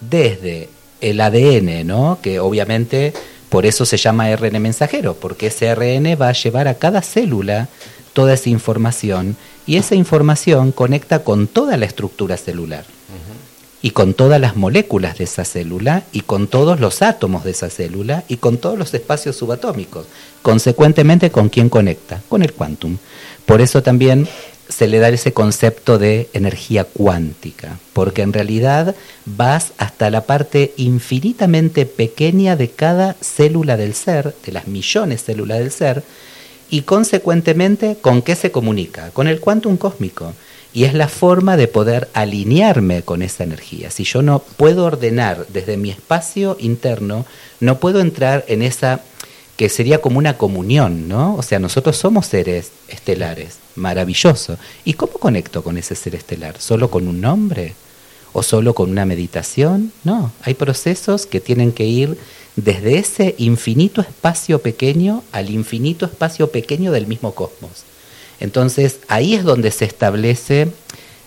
desde 0.00 0.70
el 1.02 1.20
ADN, 1.20 1.86
¿no? 1.86 2.20
que 2.22 2.40
obviamente 2.40 3.12
por 3.50 3.66
eso 3.66 3.84
se 3.84 3.98
llama 3.98 4.28
ARN 4.28 4.62
mensajero, 4.62 5.12
porque 5.12 5.48
ese 5.48 5.68
ARN 5.68 6.16
va 6.18 6.30
a 6.30 6.32
llevar 6.32 6.68
a 6.68 6.78
cada 6.78 7.02
célula 7.02 7.68
toda 8.14 8.32
esa 8.32 8.48
información 8.48 9.36
y 9.66 9.76
esa 9.76 9.94
información 9.94 10.72
conecta 10.72 11.24
con 11.24 11.46
toda 11.46 11.76
la 11.76 11.84
estructura 11.84 12.38
celular 12.38 12.86
y 13.82 13.90
con 13.90 14.14
todas 14.14 14.40
las 14.40 14.56
moléculas 14.56 15.18
de 15.18 15.24
esa 15.24 15.44
célula 15.44 16.04
y 16.12 16.20
con 16.20 16.46
todos 16.46 16.78
los 16.78 17.02
átomos 17.02 17.44
de 17.44 17.50
esa 17.50 17.68
célula 17.68 18.24
y 18.28 18.36
con 18.36 18.58
todos 18.58 18.78
los 18.78 18.94
espacios 18.94 19.36
subatómicos. 19.36 20.06
Consecuentemente, 20.40 21.30
¿con 21.30 21.48
quién 21.48 21.68
conecta? 21.68 22.22
Con 22.28 22.42
el 22.42 22.52
quantum. 22.52 22.98
Por 23.44 23.60
eso 23.60 23.82
también 23.82 24.28
se 24.68 24.86
le 24.88 25.00
da 25.00 25.08
ese 25.08 25.32
concepto 25.32 25.98
de 25.98 26.28
energía 26.32 26.84
cuántica, 26.84 27.78
porque 27.92 28.22
en 28.22 28.32
realidad 28.32 28.94
vas 29.26 29.72
hasta 29.76 30.10
la 30.10 30.22
parte 30.22 30.72
infinitamente 30.76 31.84
pequeña 31.84 32.56
de 32.56 32.70
cada 32.70 33.14
célula 33.20 33.76
del 33.76 33.94
ser, 33.94 34.34
de 34.46 34.52
las 34.52 34.68
millones 34.68 35.20
de 35.20 35.32
células 35.32 35.58
del 35.58 35.70
ser, 35.72 36.02
y 36.70 36.82
consecuentemente 36.82 37.98
con 38.00 38.22
qué 38.22 38.34
se 38.34 38.50
comunica, 38.50 39.10
con 39.10 39.28
el 39.28 39.40
quantum 39.40 39.76
cósmico. 39.76 40.32
Y 40.74 40.84
es 40.84 40.94
la 40.94 41.08
forma 41.08 41.56
de 41.56 41.68
poder 41.68 42.08
alinearme 42.14 43.02
con 43.02 43.22
esa 43.22 43.44
energía. 43.44 43.90
Si 43.90 44.04
yo 44.04 44.22
no 44.22 44.38
puedo 44.38 44.84
ordenar 44.84 45.46
desde 45.48 45.76
mi 45.76 45.90
espacio 45.90 46.56
interno, 46.58 47.26
no 47.60 47.78
puedo 47.78 48.00
entrar 48.00 48.44
en 48.48 48.62
esa 48.62 49.00
que 49.56 49.68
sería 49.68 50.00
como 50.00 50.18
una 50.18 50.38
comunión, 50.38 51.08
¿no? 51.08 51.36
O 51.36 51.42
sea, 51.42 51.58
nosotros 51.58 51.96
somos 51.96 52.26
seres 52.26 52.72
estelares, 52.88 53.58
maravilloso. 53.76 54.56
¿Y 54.84 54.94
cómo 54.94 55.12
conecto 55.14 55.62
con 55.62 55.76
ese 55.76 55.94
ser 55.94 56.14
estelar? 56.14 56.58
¿Solo 56.58 56.90
con 56.90 57.06
un 57.06 57.20
nombre? 57.20 57.74
¿O 58.32 58.42
solo 58.42 58.74
con 58.74 58.90
una 58.90 59.04
meditación? 59.04 59.92
No, 60.04 60.32
hay 60.42 60.54
procesos 60.54 61.26
que 61.26 61.40
tienen 61.40 61.72
que 61.72 61.84
ir 61.84 62.16
desde 62.56 62.98
ese 62.98 63.34
infinito 63.38 64.00
espacio 64.00 64.58
pequeño 64.60 65.22
al 65.32 65.50
infinito 65.50 66.06
espacio 66.06 66.50
pequeño 66.50 66.90
del 66.90 67.06
mismo 67.06 67.34
cosmos. 67.34 67.84
Entonces 68.42 68.98
ahí 69.06 69.34
es 69.34 69.44
donde 69.44 69.70
se 69.70 69.84
establece 69.84 70.66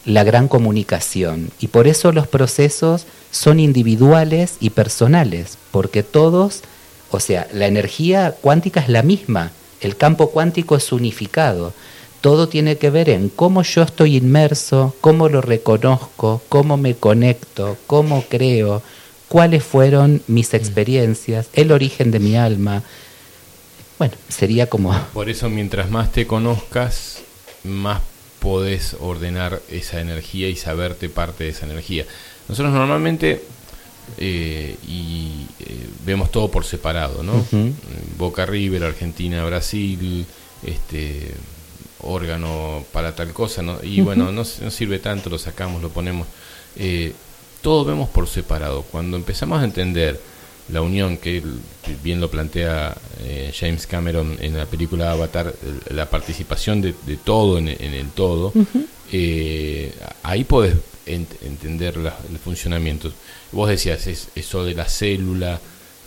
la 0.04 0.26
gran 0.26 0.50
comunicación 0.50 1.50
y 1.62 1.68
por 1.68 1.88
eso 1.88 2.12
los 2.12 2.28
procesos 2.28 3.06
son 3.32 3.62
individuales 3.62 4.56
y 4.60 4.72
personales, 4.72 5.58
porque 5.72 6.04
todos, 6.04 6.62
o 7.12 7.22
sea, 7.22 7.48
la 7.54 7.68
energía 7.68 8.36
cuántica 8.42 8.82
es 8.82 8.90
la 8.90 9.02
misma, 9.02 9.54
el 9.80 9.96
campo 9.96 10.30
cuántico 10.30 10.76
es 10.76 10.92
unificado, 10.92 11.72
todo 12.20 12.50
tiene 12.50 12.78
que 12.78 12.90
ver 12.90 13.08
en 13.08 13.30
cómo 13.30 13.64
yo 13.64 13.84
estoy 13.84 14.18
inmerso, 14.18 14.94
cómo 15.00 15.30
lo 15.30 15.40
reconozco, 15.40 16.42
cómo 16.50 16.76
me 16.76 16.96
conecto, 16.96 17.78
cómo 17.88 18.26
creo, 18.28 18.82
cuáles 19.30 19.64
fueron 19.64 20.22
mis 20.28 20.52
mm. 20.52 20.56
experiencias, 20.58 21.48
el 21.54 21.72
origen 21.72 22.12
de 22.12 22.20
mi 22.20 22.36
alma. 22.36 22.84
Bueno, 23.98 24.14
sería 24.30 24.68
como... 24.68 24.94
Por 25.14 25.30
eso 25.30 25.50
mientras 25.50 25.90
más 25.90 26.12
te 26.12 26.28
conozcas, 26.28 27.22
más 27.64 28.02
podés 28.40 28.96
ordenar 29.00 29.62
esa 29.70 30.00
energía 30.02 30.50
y 30.50 30.56
saberte 30.56 31.10
parte 31.10 31.46
de 31.46 31.50
esa 31.52 31.66
energía. 31.66 32.06
Nosotros 32.48 32.74
normalmente 32.74 33.42
eh, 34.18 34.78
y 34.88 35.48
eh, 35.60 35.90
vemos 36.06 36.32
todo 36.32 36.52
por 36.52 36.64
separado, 36.64 37.24
¿no? 37.24 37.46
Boca 38.18 38.46
River, 38.46 38.84
Argentina, 38.84 39.44
Brasil, 39.46 40.26
este 40.64 41.32
órgano 42.02 42.86
para 42.92 43.16
tal 43.16 43.34
cosa, 43.34 43.62
¿no? 43.62 43.80
Y 43.82 44.02
bueno, 44.02 44.32
no, 44.32 44.46
sirve 44.46 45.00
tanto, 45.00 45.30
lo 45.30 45.40
sacamos, 45.40 45.82
lo 45.82 45.90
ponemos. 45.90 46.28
Eh, 46.76 47.14
todo 47.62 47.84
vemos 47.84 48.10
por 48.10 48.28
separado. 48.28 48.84
Cuando 48.84 49.18
empezamos 49.18 49.62
a 49.62 49.66
entender 49.66 50.20
la 50.70 50.82
unión 50.82 51.18
que 51.18 51.44
bien 52.04 52.20
lo 52.20 52.30
plantea 52.30 52.96
eh, 53.24 53.54
James 53.58 53.86
Cameron 53.86 54.38
en 54.42 54.58
la 54.58 54.66
película 54.66 55.12
Avatar, 55.12 55.54
la 55.90 56.10
participación 56.10 56.82
de, 56.82 56.94
todo 57.24 57.60
en, 57.60 57.68
el 57.68 58.10
todo, 58.10 58.52
eh, 59.12 59.94
ahí 60.24 60.44
podés 60.44 60.76
entender 61.06 61.96
el 61.98 62.40
funcionamiento. 62.40 63.12
Vos 63.52 63.70
decías, 63.70 64.08
es, 64.08 64.30
eso 64.36 64.64
de 64.64 64.74
la 64.74 64.86
célula, 64.86 65.60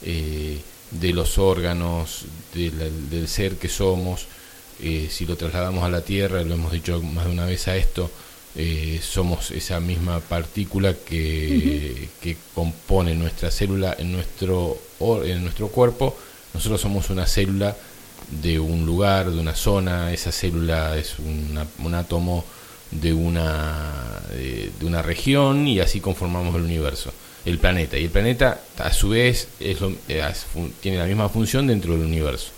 eh, 0.03 0.59
de 0.91 1.13
los 1.13 1.39
órganos, 1.39 2.25
del 2.53 3.29
ser 3.29 3.57
que 3.57 3.69
somos, 3.69 4.27
si 4.81 5.27
lo 5.27 5.37
trasladamos 5.37 5.85
a 5.85 5.91
la 5.91 6.01
Tierra, 6.01 6.43
lo 6.43 6.55
hemos 6.55 6.73
dicho 6.73 7.01
más 7.03 7.27
de 7.27 7.31
una 7.31 7.47
vez 7.47 7.69
a 7.69 7.77
esto, 7.77 8.11
eh, 8.59 9.01
somos 9.03 9.53
esa 9.53 9.81
misma 9.81 10.21
partícula 10.21 10.93
que, 10.93 12.09
que, 12.21 12.37
compone 12.55 13.15
nuestra 13.15 13.51
célula 13.51 13.97
en 13.99 14.13
nuestro, 14.13 14.77
en 15.25 15.43
nuestro 15.43 15.69
cuerpo. 15.69 16.17
Nosotros 16.53 16.81
somos 16.81 17.09
una 17.09 17.27
célula 17.27 17.77
de 18.43 18.59
un 18.59 18.85
lugar, 18.85 19.31
de 19.31 19.41
una 19.41 19.55
zona, 19.55 20.13
esa 20.13 20.33
célula 20.33 20.99
es 20.99 21.17
un 21.19 21.95
átomo 21.95 22.45
de 22.91 23.13
una, 23.13 24.23
de, 24.31 24.87
una 24.87 25.03
región 25.03 25.67
y 25.67 25.81
así 25.81 26.01
conformamos 26.01 26.55
el 26.57 26.63
universo, 26.63 27.13
el 27.45 27.59
planeta. 27.59 27.99
Y 27.99 28.05
el 28.05 28.11
planeta 28.11 28.61
a 28.79 28.93
su 28.93 29.11
vez 29.11 29.49
es 29.61 29.79
eh, 30.09 30.23
tiene 30.81 30.99
la 30.99 31.05
misma 31.05 31.29
función 31.29 31.67
dentro 31.67 31.93
del 31.93 32.07
universo. 32.07 32.51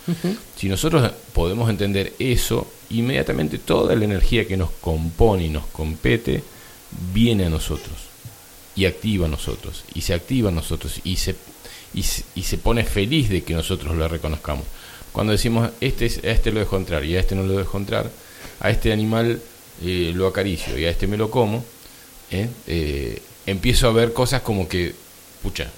Si 0.56 0.68
nosotros 0.68 1.10
podemos 1.32 1.68
entender 1.70 2.14
eso, 2.18 2.66
inmediatamente 2.90 3.58
toda 3.58 3.94
la 3.94 4.04
energía 4.04 4.46
que 4.46 4.56
nos 4.56 4.70
compone 4.70 5.46
y 5.46 5.48
nos 5.48 5.66
compete 5.66 6.42
viene 7.12 7.46
a 7.46 7.50
nosotros 7.50 7.96
y 8.74 8.86
activa 8.86 9.26
a 9.26 9.28
nosotros 9.28 9.84
y 9.94 10.02
se 10.02 10.14
activa 10.14 10.50
a 10.50 10.52
nosotros 10.52 11.00
y 11.04 11.16
se, 11.16 11.36
y 11.94 12.02
se, 12.02 12.58
pone 12.58 12.84
feliz 12.84 13.28
de 13.28 13.42
que 13.42 13.54
nosotros 13.54 13.96
lo 13.96 14.08
reconozcamos. 14.08 14.64
Cuando 15.12 15.32
decimos 15.32 15.70
este, 15.80 16.06
a 16.28 16.32
este 16.32 16.52
lo 16.52 16.60
dejo 16.60 16.76
entrar 16.76 17.04
y 17.04 17.16
a 17.16 17.20
este 17.20 17.34
no 17.34 17.42
lo 17.42 17.56
dejo 17.56 17.78
entrar, 17.78 18.10
a 18.60 18.70
este 18.70 18.92
animal 18.92 19.40
eh, 19.82 20.12
lo 20.14 20.26
acaricio 20.26 20.78
y 20.78 20.84
a 20.84 20.90
este 20.90 21.06
me 21.06 21.16
lo 21.16 21.30
como, 21.30 21.64
¿eh? 22.30 22.48
Eh, 22.66 23.22
empiezo 23.46 23.88
a 23.88 23.92
ver 23.92 24.12
cosas 24.12 24.42
como 24.42 24.68
que, 24.68 24.94
pucha, 25.42 25.70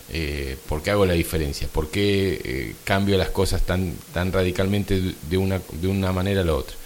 ¿por 0.69 0.83
qué 0.83 0.91
hago 0.91 1.07
la 1.07 1.15
diferencia? 1.15 1.69
¿Por 1.69 1.89
qué 1.89 2.75
cambio 2.85 3.17
las 3.17 3.31
cosas 3.31 3.63
tan, 3.63 3.95
tan 4.13 4.33
radicalmente 4.33 5.01
de 5.31 5.37
una, 5.37 5.61
de 5.81 5.89
una 5.89 6.13
manera 6.13 6.41
a 6.41 6.45
la 6.45 6.55
otra? 6.55 6.77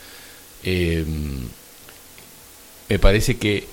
Em, 0.62 1.48
me 2.88 2.98
parece 2.98 3.36
que 3.36 3.66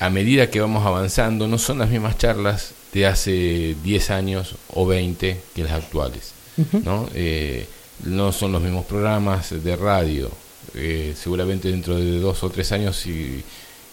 a 0.00 0.10
medida 0.10 0.50
que 0.50 0.60
vamos 0.60 0.84
avanzando 0.86 1.46
no 1.46 1.58
son 1.58 1.78
las 1.78 1.90
mismas 1.90 2.16
charlas 2.18 2.72
de 2.92 3.06
hace 3.06 3.76
10 3.84 4.10
años 4.10 4.54
o 4.68 4.86
20 4.86 5.40
que 5.54 5.62
las 5.62 5.72
actuales. 5.72 6.32
¿no? 6.84 7.08
Eh, 7.14 7.66
no 8.04 8.32
son 8.32 8.52
los 8.52 8.62
mismos 8.62 8.84
programas 8.86 9.62
de 9.62 9.76
radio. 9.76 10.30
Eh, 10.74 11.14
seguramente 11.16 11.70
dentro 11.70 11.96
de 11.96 12.18
dos 12.18 12.42
o 12.42 12.50
tres 12.50 12.72
años, 12.72 12.96
si, 12.96 13.42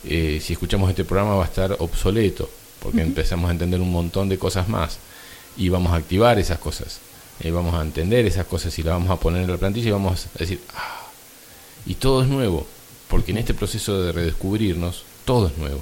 eh, 0.05 0.39
si 0.41 0.53
escuchamos 0.53 0.89
este 0.89 1.03
programa, 1.03 1.35
va 1.35 1.43
a 1.43 1.47
estar 1.47 1.76
obsoleto, 1.80 2.49
porque 2.81 3.01
empezamos 3.01 3.49
a 3.49 3.51
entender 3.51 3.81
un 3.81 3.91
montón 3.91 4.30
de 4.30 4.38
cosas 4.38 4.68
más 4.68 4.99
y 5.57 5.69
vamos 5.69 5.93
a 5.93 5.97
activar 5.97 6.39
esas 6.39 6.59
cosas. 6.59 6.99
vamos 7.51 7.76
a 7.76 7.81
entender 7.81 8.26
esas 8.26 8.45
cosas 8.45 8.77
y 8.80 8.84
las 8.84 8.93
vamos 8.93 9.11
a 9.11 9.19
poner 9.19 9.43
en 9.43 9.51
la 9.51 9.57
plantilla 9.57 9.89
y 9.89 9.91
vamos 9.91 10.27
a 10.35 10.39
decir, 10.39 10.59
ah, 10.73 11.07
y 11.88 11.95
todo 11.95 12.22
es 12.22 12.27
nuevo, 12.27 12.68
porque 13.07 13.31
en 13.31 13.38
este 13.38 13.53
proceso 13.53 14.01
de 14.01 14.11
redescubrirnos, 14.11 15.03
todo 15.26 15.47
es 15.47 15.57
nuevo. 15.57 15.80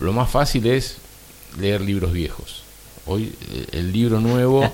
Lo 0.00 0.12
más 0.12 0.30
fácil 0.30 0.66
es 0.66 0.96
leer 1.58 1.80
libros 1.80 2.12
viejos. 2.12 2.62
Hoy 3.06 3.32
eh, 3.52 3.66
el 3.72 3.92
libro 3.92 4.20
nuevo 4.20 4.72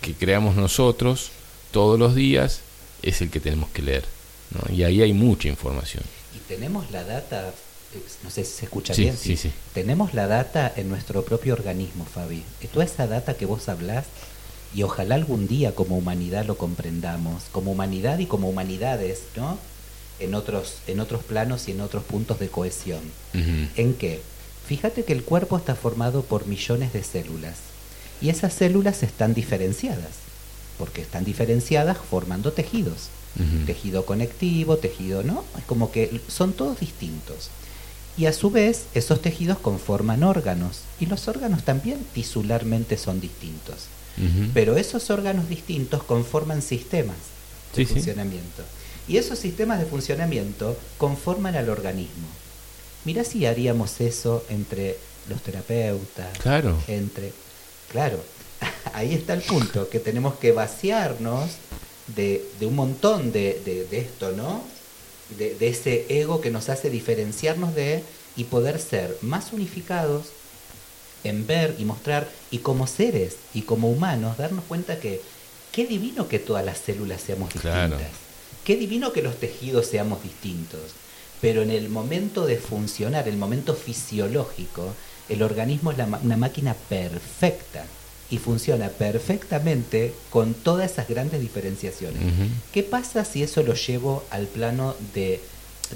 que 0.00 0.14
creamos 0.14 0.56
nosotros 0.56 1.30
todos 1.70 1.98
los 1.98 2.14
días 2.14 2.60
es 3.02 3.22
el 3.22 3.30
que 3.30 3.40
tenemos 3.40 3.70
que 3.70 3.82
leer. 3.82 4.04
Y 4.70 4.82
ahí 4.82 5.00
hay 5.00 5.12
mucha 5.12 5.48
información. 5.48 6.02
Y 6.34 6.38
tenemos 6.40 6.90
la 6.90 7.04
data, 7.04 7.54
no 8.24 8.30
sé 8.30 8.44
si 8.44 8.52
se 8.52 8.64
escucha 8.64 8.94
bien, 8.94 9.16
sí, 9.16 9.36
sí. 9.36 9.52
tenemos 9.72 10.12
la 10.12 10.26
data 10.26 10.72
en 10.76 10.88
nuestro 10.88 11.24
propio 11.24 11.54
organismo, 11.54 12.04
Fabi. 12.04 12.42
Toda 12.72 12.84
esa 12.84 13.06
data 13.06 13.34
que 13.34 13.46
vos 13.46 13.68
hablás 13.68 14.06
y 14.74 14.82
ojalá 14.82 15.16
algún 15.16 15.48
día 15.48 15.74
como 15.74 15.96
humanidad 15.96 16.46
lo 16.46 16.56
comprendamos, 16.56 17.44
como 17.52 17.72
humanidad 17.72 18.18
y 18.18 18.26
como 18.26 18.48
humanidades, 18.48 19.22
¿no? 19.36 19.58
En 20.18 20.34
otros, 20.34 20.76
en 20.86 21.00
otros 21.00 21.24
planos 21.24 21.66
y 21.68 21.72
en 21.72 21.80
otros 21.80 22.04
puntos 22.04 22.38
de 22.38 22.48
cohesión. 22.48 23.00
¿En 23.32 23.94
qué? 23.94 24.20
Fíjate 24.66 25.04
que 25.04 25.12
el 25.12 25.24
cuerpo 25.24 25.56
está 25.56 25.74
formado 25.74 26.22
por 26.22 26.46
millones 26.46 26.92
de 26.92 27.02
células 27.02 27.56
y 28.20 28.28
esas 28.28 28.52
células 28.52 29.02
están 29.02 29.34
diferenciadas, 29.34 30.12
porque 30.78 31.00
están 31.00 31.24
diferenciadas 31.24 31.98
formando 31.98 32.52
tejidos. 32.52 33.08
Tejido 33.64 34.04
conectivo, 34.04 34.76
tejido, 34.76 35.22
¿no? 35.22 35.44
Es 35.56 35.64
como 35.64 35.92
que 35.92 36.20
son 36.28 36.52
todos 36.52 36.80
distintos. 36.80 37.48
Y 38.16 38.26
a 38.26 38.32
su 38.32 38.50
vez, 38.50 38.86
esos 38.92 39.22
tejidos 39.22 39.58
conforman 39.58 40.24
órganos, 40.24 40.80
y 40.98 41.06
los 41.06 41.28
órganos 41.28 41.62
también 41.62 42.04
tisularmente 42.12 42.98
son 42.98 43.20
distintos. 43.20 43.86
Pero 44.52 44.76
esos 44.76 45.08
órganos 45.08 45.48
distintos 45.48 46.02
conforman 46.02 46.60
sistemas 46.60 47.16
de 47.74 47.86
funcionamiento. 47.86 48.62
Y 49.08 49.16
esos 49.16 49.38
sistemas 49.38 49.78
de 49.78 49.86
funcionamiento 49.86 50.76
conforman 50.98 51.56
al 51.56 51.70
organismo. 51.70 52.28
Mira 53.04 53.24
si 53.24 53.46
haríamos 53.46 54.00
eso 54.00 54.44
entre 54.50 54.98
los 55.28 55.42
terapeutas, 55.42 56.38
claro. 56.38 56.76
entre... 56.86 57.32
Claro, 57.90 58.22
ahí 58.92 59.14
está 59.14 59.32
el 59.32 59.42
punto, 59.42 59.88
que 59.88 59.98
tenemos 59.98 60.34
que 60.34 60.52
vaciarnos 60.52 61.50
de, 62.14 62.44
un 62.60 62.76
montón 62.76 63.32
de, 63.32 63.88
esto, 63.90 64.32
¿no? 64.32 64.62
De, 65.38 65.54
de, 65.54 65.68
ese 65.68 66.06
ego 66.08 66.40
que 66.40 66.50
nos 66.50 66.68
hace 66.68 66.90
diferenciarnos 66.90 67.74
de 67.74 68.02
y 68.36 68.44
poder 68.44 68.78
ser 68.78 69.16
más 69.22 69.52
unificados 69.52 70.26
en 71.24 71.46
ver 71.46 71.76
y 71.78 71.84
mostrar, 71.84 72.28
y 72.50 72.58
como 72.58 72.86
seres 72.86 73.36
y 73.54 73.62
como 73.62 73.90
humanos, 73.90 74.38
darnos 74.38 74.64
cuenta 74.64 74.98
que 74.98 75.20
qué 75.72 75.86
divino 75.86 76.28
que 76.28 76.38
todas 76.38 76.64
las 76.64 76.78
células 76.78 77.20
seamos 77.20 77.52
distintas, 77.52 78.00
qué 78.64 78.76
divino 78.76 79.12
que 79.12 79.22
los 79.22 79.36
tejidos 79.36 79.86
seamos 79.86 80.22
distintos, 80.22 80.80
pero 81.40 81.62
en 81.62 81.70
el 81.70 81.88
momento 81.88 82.46
de 82.46 82.56
funcionar, 82.56 83.28
el 83.28 83.36
momento 83.36 83.74
fisiológico, 83.74 84.94
el 85.28 85.42
organismo 85.42 85.92
es 85.92 85.98
una 86.22 86.36
máquina 86.36 86.74
perfecta 86.88 87.84
y 88.30 88.38
funciona 88.38 88.88
perfectamente 88.88 90.14
con 90.30 90.54
todas 90.54 90.92
esas 90.92 91.08
grandes 91.08 91.40
diferenciaciones. 91.40 92.22
¿Qué 92.72 92.82
pasa 92.82 93.24
si 93.24 93.42
eso 93.42 93.62
lo 93.62 93.74
llevo 93.74 94.24
al 94.30 94.46
plano 94.46 94.94
de 95.14 95.40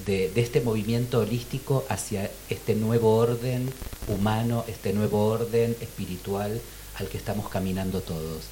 de, 0.07 0.33
este 0.37 0.61
movimiento 0.61 1.21
holístico 1.21 1.85
hacia 1.89 2.31
este 2.49 2.75
nuevo 2.75 3.17
orden 3.17 3.71
humano, 4.09 4.65
este 4.69 4.93
nuevo 4.93 5.27
orden 5.27 5.77
espiritual 5.81 6.61
al 6.97 7.09
que 7.09 7.19
estamos 7.19 7.49
caminando 7.49 8.01
todos. 8.01 8.45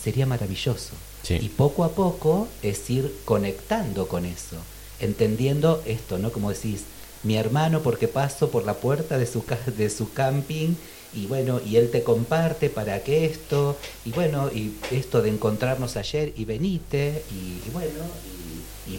Sería 0.00 0.26
maravilloso. 0.26 0.92
Y 1.28 1.48
poco 1.48 1.84
a 1.84 1.92
poco 1.92 2.48
es 2.62 2.90
ir 2.90 3.14
conectando 3.24 4.08
con 4.08 4.26
eso, 4.26 4.56
entendiendo 5.00 5.82
esto, 5.86 6.18
¿no? 6.18 6.30
Como 6.30 6.50
decís, 6.50 6.82
mi 7.22 7.36
hermano 7.36 7.80
porque 7.80 8.08
paso 8.08 8.50
por 8.50 8.66
la 8.66 8.74
puerta 8.74 9.16
de 9.16 9.26
su, 9.26 9.42
de 9.78 9.88
su 9.88 10.12
camping 10.12 10.74
y 11.14 11.26
bueno, 11.26 11.60
y 11.64 11.76
él 11.76 11.90
te 11.90 12.02
comparte 12.02 12.70
para 12.70 13.02
que 13.02 13.24
esto, 13.24 13.76
y 14.04 14.10
bueno, 14.10 14.50
y 14.52 14.74
esto 14.90 15.22
de 15.22 15.30
encontrarnos 15.30 15.96
ayer 15.96 16.32
y 16.36 16.44
venite, 16.44 17.22
y, 17.30 17.70
bueno, 17.70 18.00
y 18.24 18.43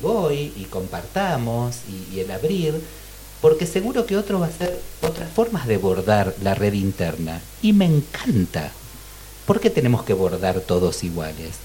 voy 0.02 0.54
y 0.56 0.66
compartamos 0.70 1.78
y, 2.14 2.20
el 2.20 2.32
abrir, 2.32 2.82
porque 3.42 3.66
seguro 3.66 4.06
que 4.06 4.18
otro 4.18 4.40
va 4.40 4.48
a 4.48 4.50
hacer 4.50 4.80
otras 5.02 5.32
formas 5.32 5.68
de 5.68 5.78
bordar 5.78 6.36
la 6.42 6.56
red 6.56 6.74
interna. 6.74 7.42
Y 7.62 7.74
me 7.74 7.86
encanta. 7.86 8.72
¿Por 9.46 9.60
qué 9.60 9.70
tenemos 9.70 10.04
que 10.04 10.14
bordar 10.14 10.60
todos 10.62 11.04
iguales? 11.04 11.58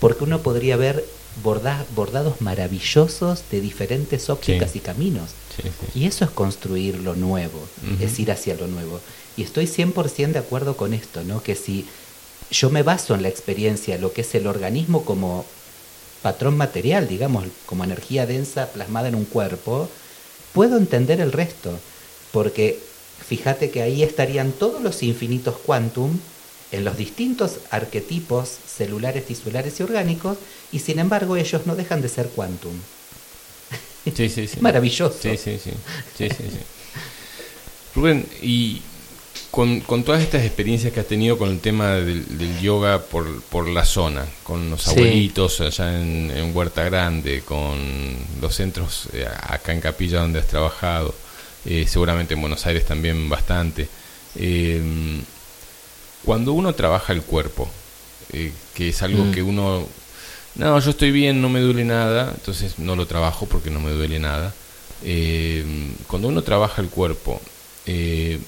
Porque 0.00 0.24
uno 0.24 0.40
podría 0.40 0.76
ver 0.76 1.04
bordados 1.42 2.40
maravillosos 2.40 3.42
de 3.50 3.60
diferentes 3.60 4.30
ópticas 4.30 4.76
y 4.76 4.80
caminos. 4.80 5.30
Y 5.94 6.06
eso 6.06 6.24
es 6.24 6.30
construir 6.30 6.98
lo 6.98 7.14
nuevo, 7.14 7.60
es 8.00 8.18
ir 8.18 8.30
hacia 8.30 8.54
lo 8.54 8.68
nuevo. 8.68 9.00
Y 9.36 9.42
estoy 9.42 9.66
100% 9.66 10.32
de 10.32 10.38
acuerdo 10.38 10.76
con 10.76 10.94
esto, 10.94 11.22
¿no? 11.24 11.42
Que 11.42 11.54
si 11.54 11.86
yo 12.50 12.70
me 12.70 12.82
baso 12.82 13.14
en 13.14 13.22
la 13.22 13.28
experiencia, 13.28 13.98
lo 13.98 14.12
que 14.12 14.22
es 14.22 14.34
el 14.34 14.46
organismo 14.46 15.04
como 15.04 15.44
patrón 16.28 16.58
material, 16.58 17.08
digamos, 17.08 17.44
como 17.64 17.84
energía 17.84 18.26
densa 18.26 18.66
plasmada 18.66 19.08
en 19.08 19.14
un 19.14 19.24
cuerpo, 19.24 19.88
puedo 20.52 20.76
entender 20.76 21.22
el 21.22 21.32
resto. 21.32 21.80
Porque 22.32 22.78
fíjate 23.26 23.70
que 23.70 23.80
ahí 23.80 24.02
estarían 24.02 24.52
todos 24.52 24.82
los 24.82 25.02
infinitos 25.02 25.56
quantum 25.64 26.18
en 26.70 26.84
los 26.84 26.98
distintos 26.98 27.60
arquetipos 27.70 28.50
celulares, 28.66 29.24
tisulares 29.24 29.80
y 29.80 29.84
orgánicos, 29.84 30.36
y 30.70 30.80
sin 30.80 30.98
embargo 30.98 31.34
ellos 31.34 31.62
no 31.64 31.74
dejan 31.74 32.02
de 32.02 32.10
ser 32.10 32.28
quantum. 32.28 32.74
Sí, 34.14 34.28
sí, 34.28 34.46
sí. 34.46 34.56
Maravilloso. 34.60 35.16
Sí, 35.18 35.38
sí, 35.38 35.58
sí. 35.58 35.72
sí, 36.18 36.28
sí, 36.28 36.44
Rubén, 37.94 38.26
y 38.42 38.82
con, 39.50 39.80
con, 39.80 40.04
todas 40.04 40.22
estas 40.22 40.44
experiencias 40.44 40.92
que 40.92 41.00
has 41.00 41.06
tenido 41.06 41.38
con 41.38 41.50
el 41.50 41.60
tema 41.60 41.94
del, 41.94 42.60
yoga 42.60 43.00
por, 43.00 43.42
por, 43.42 43.68
la 43.68 43.84
zona, 43.84 44.26
con 44.42 44.70
los 44.70 44.88
abuelitos 44.88 45.60
allá 45.60 46.00
en, 46.00 46.54
Huerta 46.54 46.84
Grande, 46.84 47.42
con 47.42 47.78
los 48.40 48.54
centros 48.54 49.08
eh, 49.12 49.26
acá 49.26 49.72
en 49.72 49.80
Capilla 49.80 50.20
donde 50.20 50.40
has 50.40 50.46
trabajado, 50.46 51.14
eh, 51.64 51.86
seguramente 51.88 52.34
en 52.34 52.40
Buenos 52.40 52.66
Aires 52.66 52.84
también 52.84 53.28
bastante. 53.28 53.88
Eh, 54.36 54.82
cuando 56.24 56.52
uno 56.52 56.74
trabaja 56.74 57.12
el 57.12 57.22
cuerpo, 57.22 57.68
que 58.74 58.88
es 58.88 59.02
algo 59.02 59.24
mm. 59.24 59.32
que 59.32 59.42
uno, 59.42 59.86
no, 60.56 60.78
yo 60.78 60.90
estoy 60.90 61.10
bien, 61.10 61.40
no 61.40 61.48
me 61.48 61.60
duele 61.60 61.84
nada, 61.84 62.32
entonces 62.34 62.78
no 62.78 62.96
lo 62.96 63.06
trabajo 63.06 63.46
porque 63.46 63.70
no 63.70 63.80
me 63.80 63.90
duele 63.92 64.18
nada. 64.18 64.52
Cuando 66.06 66.28
uno 66.28 66.42
trabaja 66.42 66.82
el 66.82 66.88
cuerpo, 66.88 67.40
eh, 67.90 68.38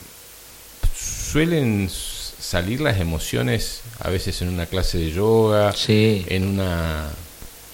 suelen 1.30 1.88
salir 1.90 2.80
las 2.80 2.98
emociones 2.98 3.82
a 4.00 4.10
veces 4.10 4.42
en 4.42 4.48
una 4.48 4.66
clase 4.66 4.98
de 4.98 5.12
yoga, 5.12 5.74
en 5.88 6.46
una 6.46 7.10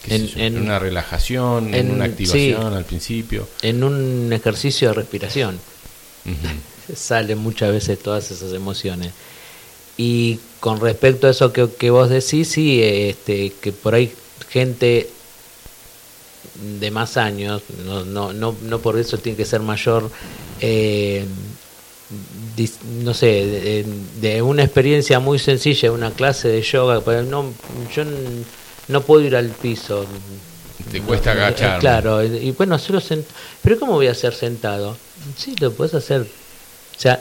en, 0.09 0.59
una 0.59 0.79
relajación, 0.79 1.75
en, 1.75 1.91
una 1.91 2.05
activación 2.05 2.75
al 2.75 2.85
principio. 2.85 3.49
En 3.63 3.83
un 3.83 4.33
ejercicio 4.33 4.89
de 4.89 4.95
respiración. 4.95 5.59
Salen 6.95 7.39
muchas 7.39 7.73
veces 7.73 7.99
todas 7.99 8.31
esas 8.31 8.53
emociones. 8.53 9.13
Y 9.97 10.39
con 10.61 10.81
respecto 10.81 11.27
a 11.27 11.31
eso 11.31 11.53
que, 11.53 11.69
que 11.71 11.91
vos 11.91 12.11
decís, 12.11 12.49
sí, 12.49 12.81
este, 12.83 13.53
que 13.61 13.73
por 13.73 13.95
ahí 13.95 14.13
gente 14.51 15.09
de 16.81 16.91
más 16.91 17.17
años, 17.17 17.63
no, 17.85 18.05
no, 18.05 18.33
no, 18.33 18.55
no 18.63 18.79
por 18.81 18.99
eso 18.99 19.19
tiene 19.19 19.37
que 19.37 19.45
ser 19.45 19.61
mayor, 19.61 20.11
eh, 20.61 21.25
no 23.03 23.15
sé, 23.15 23.85
de, 24.21 24.43
una 24.43 24.63
experiencia 24.63 25.19
muy 25.19 25.39
sencilla, 25.39 25.91
una 25.91 26.11
clase 26.11 26.49
de 26.49 26.63
yoga, 26.63 27.01
pero 27.01 27.23
no, 27.23 27.53
yo 27.95 28.05
no 28.89 29.01
puedo 29.03 29.25
ir 29.25 29.35
al 29.35 29.49
piso. 29.49 30.07
Te 30.91 31.01
cuesta 31.01 31.33
agachar. 31.33 31.81
claro, 31.81 32.23
y, 32.25 32.53
bueno, 32.53 32.77
hacerlo 32.77 33.01
sentado. 33.01 33.35
Pero 33.63 33.79
¿cómo 33.79 33.93
voy 33.95 34.07
a 34.07 34.13
hacer 34.13 34.35
sentado? 34.35 34.97
Sí, 35.37 35.57
lo 35.59 35.73
puedes 35.73 35.95
hacer. 35.95 36.23
O 36.23 37.01
sea, 37.01 37.21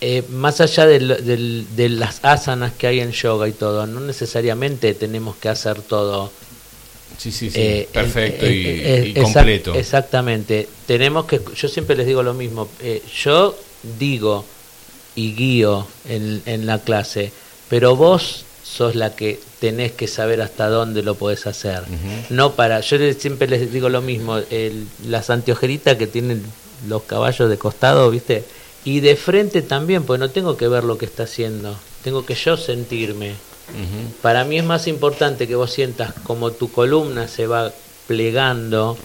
eh, 0.00 0.22
más 0.30 0.60
allá 0.60 0.86
de, 0.86 1.88
las 1.88 2.20
asanas 2.22 2.72
que 2.74 2.86
hay 2.86 3.00
en 3.00 3.12
yoga 3.12 3.48
y 3.48 3.52
todo, 3.52 3.86
no 3.86 4.00
necesariamente 4.00 4.92
tenemos 4.94 5.36
que 5.36 5.48
hacer 5.48 5.80
todo. 5.80 6.30
Sí, 7.16 7.32
sí, 7.32 7.50
sí, 7.50 7.58
eh, 7.58 7.88
perfecto 7.90 8.46
y, 8.46 9.14
completo. 9.14 9.74
Exactamente. 9.74 10.68
Tenemos 10.86 11.24
que, 11.24 11.40
yo 11.56 11.68
siempre 11.68 11.96
les 11.96 12.06
digo 12.06 12.22
lo 12.22 12.34
mismo. 12.34 12.68
Eh, 12.80 13.02
yo 13.22 13.56
digo 13.82 14.44
y 15.14 15.34
guío 15.34 15.86
en, 16.08 16.42
en 16.46 16.66
la 16.66 16.78
clase, 16.78 17.32
pero 17.68 17.96
vos 17.96 18.44
sos 18.68 18.94
la 18.94 19.16
que 19.16 19.40
tenés 19.60 19.92
que 19.92 20.06
saber 20.06 20.42
hasta 20.42 20.68
dónde 20.68 21.02
lo 21.02 21.14
podés 21.14 21.46
hacer. 21.46 21.82
No 22.30 22.52
para, 22.52 22.80
yo 22.80 22.98
siempre 23.14 23.48
les 23.48 23.72
digo 23.72 23.88
lo 23.88 24.02
mismo, 24.02 24.38
el, 24.50 24.86
las 25.06 25.30
anteojeritas 25.30 25.96
que 25.96 26.06
tienen 26.06 26.44
los 26.86 27.02
caballos 27.02 27.48
de 27.48 27.58
costado, 27.58 28.10
¿viste? 28.10 28.44
Y 28.84 29.00
de 29.00 29.16
frente 29.16 29.62
también, 29.62 30.04
pues 30.04 30.20
no 30.20 30.30
tengo 30.30 30.56
que 30.56 30.68
ver 30.68 30.84
lo 30.84 30.98
que 30.98 31.06
está 31.06 31.24
haciendo, 31.24 31.76
tengo 32.04 32.24
que 32.24 32.34
yo 32.34 32.56
sentirme. 32.56 33.34
Para 34.22 34.44
mí 34.44 34.58
es 34.58 34.64
más 34.64 34.86
importante 34.86 35.46
que 35.46 35.54
vos 35.54 35.70
sientas 35.70 36.14
como 36.22 36.52
tu 36.52 36.72
columna 36.72 37.28
se 37.28 37.46
va 37.46 37.70
plegando 38.06 38.96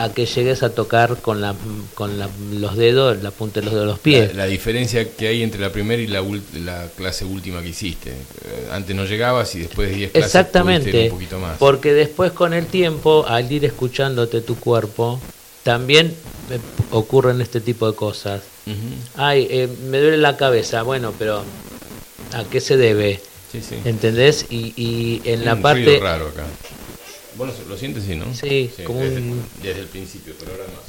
a 0.00 0.08
que 0.14 0.24
llegues 0.24 0.62
a 0.62 0.70
tocar 0.70 1.18
con, 1.18 1.42
la, 1.42 1.54
con 1.94 2.18
los 2.58 2.76
dedos, 2.76 3.22
la 3.22 3.30
punta 3.30 3.60
de 3.60 3.66
los 3.66 3.74
dedos 3.74 3.86
de 3.86 3.92
los 3.92 3.98
pies. 3.98 4.34
La, 4.34 4.46
diferencia 4.46 5.06
que 5.10 5.28
hay 5.28 5.42
entre 5.42 5.60
la 5.60 5.70
primera 5.70 6.00
y 6.00 6.06
la, 6.06 6.24
la 6.64 6.88
clase 6.96 7.26
última 7.26 7.60
que 7.60 7.68
hiciste. 7.68 8.10
Eh, 8.10 8.68
antes 8.72 8.96
no 8.96 9.04
llegabas 9.04 9.54
y 9.56 9.60
después 9.60 9.90
de 9.90 9.96
10 9.96 10.12
clases 10.12 10.26
Exactamente, 10.26 11.04
un 11.04 11.10
poquito 11.10 11.38
más. 11.38 11.58
Porque 11.58 11.92
después 11.92 12.32
con 12.32 12.54
el 12.54 12.64
tiempo, 12.64 13.26
al 13.28 13.52
ir 13.52 13.66
escuchándote 13.66 14.40
tu 14.40 14.56
cuerpo, 14.56 15.20
también 15.64 16.14
ocurren 16.92 17.42
este 17.42 17.60
tipo 17.60 17.86
de 17.90 17.94
cosas. 17.94 18.40
Ay, 19.16 19.48
eh, 19.50 19.68
me 19.90 19.98
duele 19.98 20.16
la 20.16 20.38
cabeza. 20.38 20.82
Bueno, 20.82 21.12
pero 21.18 21.42
¿a 22.32 22.44
qué 22.44 22.62
se 22.62 22.78
debe? 22.78 23.20
Sí, 23.52 23.60
sí. 23.60 23.74
¿Entendés? 23.84 24.46
Y, 24.48 24.72
y 24.76 25.20
en 25.24 25.44
la 25.44 25.56
parte... 25.56 25.98
raro 26.00 26.28
acá. 26.28 26.44
Bueno, 27.40 27.54
lo 27.70 27.78
sientes, 27.78 28.04
sí, 28.04 28.16
¿no? 28.16 28.34
Sí, 28.34 28.70
como 28.84 29.00
desde, 29.00 29.16
un... 29.16 29.42
desde 29.62 29.80
el 29.80 29.86
principio, 29.86 30.34
pero 30.38 30.52
ahora 30.52 30.64
más. 30.64 30.84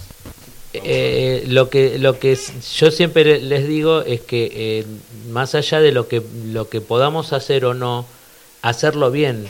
Eh, 0.73 1.45
lo 1.48 1.69
que 1.69 1.98
lo 1.98 2.19
que 2.19 2.38
yo 2.76 2.91
siempre 2.91 3.40
les 3.40 3.65
digo 3.69 4.02
es 4.02 4.19
que 4.19 4.52
eh, 4.53 4.86
más 5.30 5.56
allá 5.56 5.80
de 5.80 5.94
lo 5.94 6.10
que 6.10 6.22
lo 6.48 6.68
que 6.68 6.82
podamos 6.82 7.32
hacer 7.32 7.64
o 7.64 7.73
no 7.73 8.06
hacerlo 8.61 9.11
bien 9.11 9.48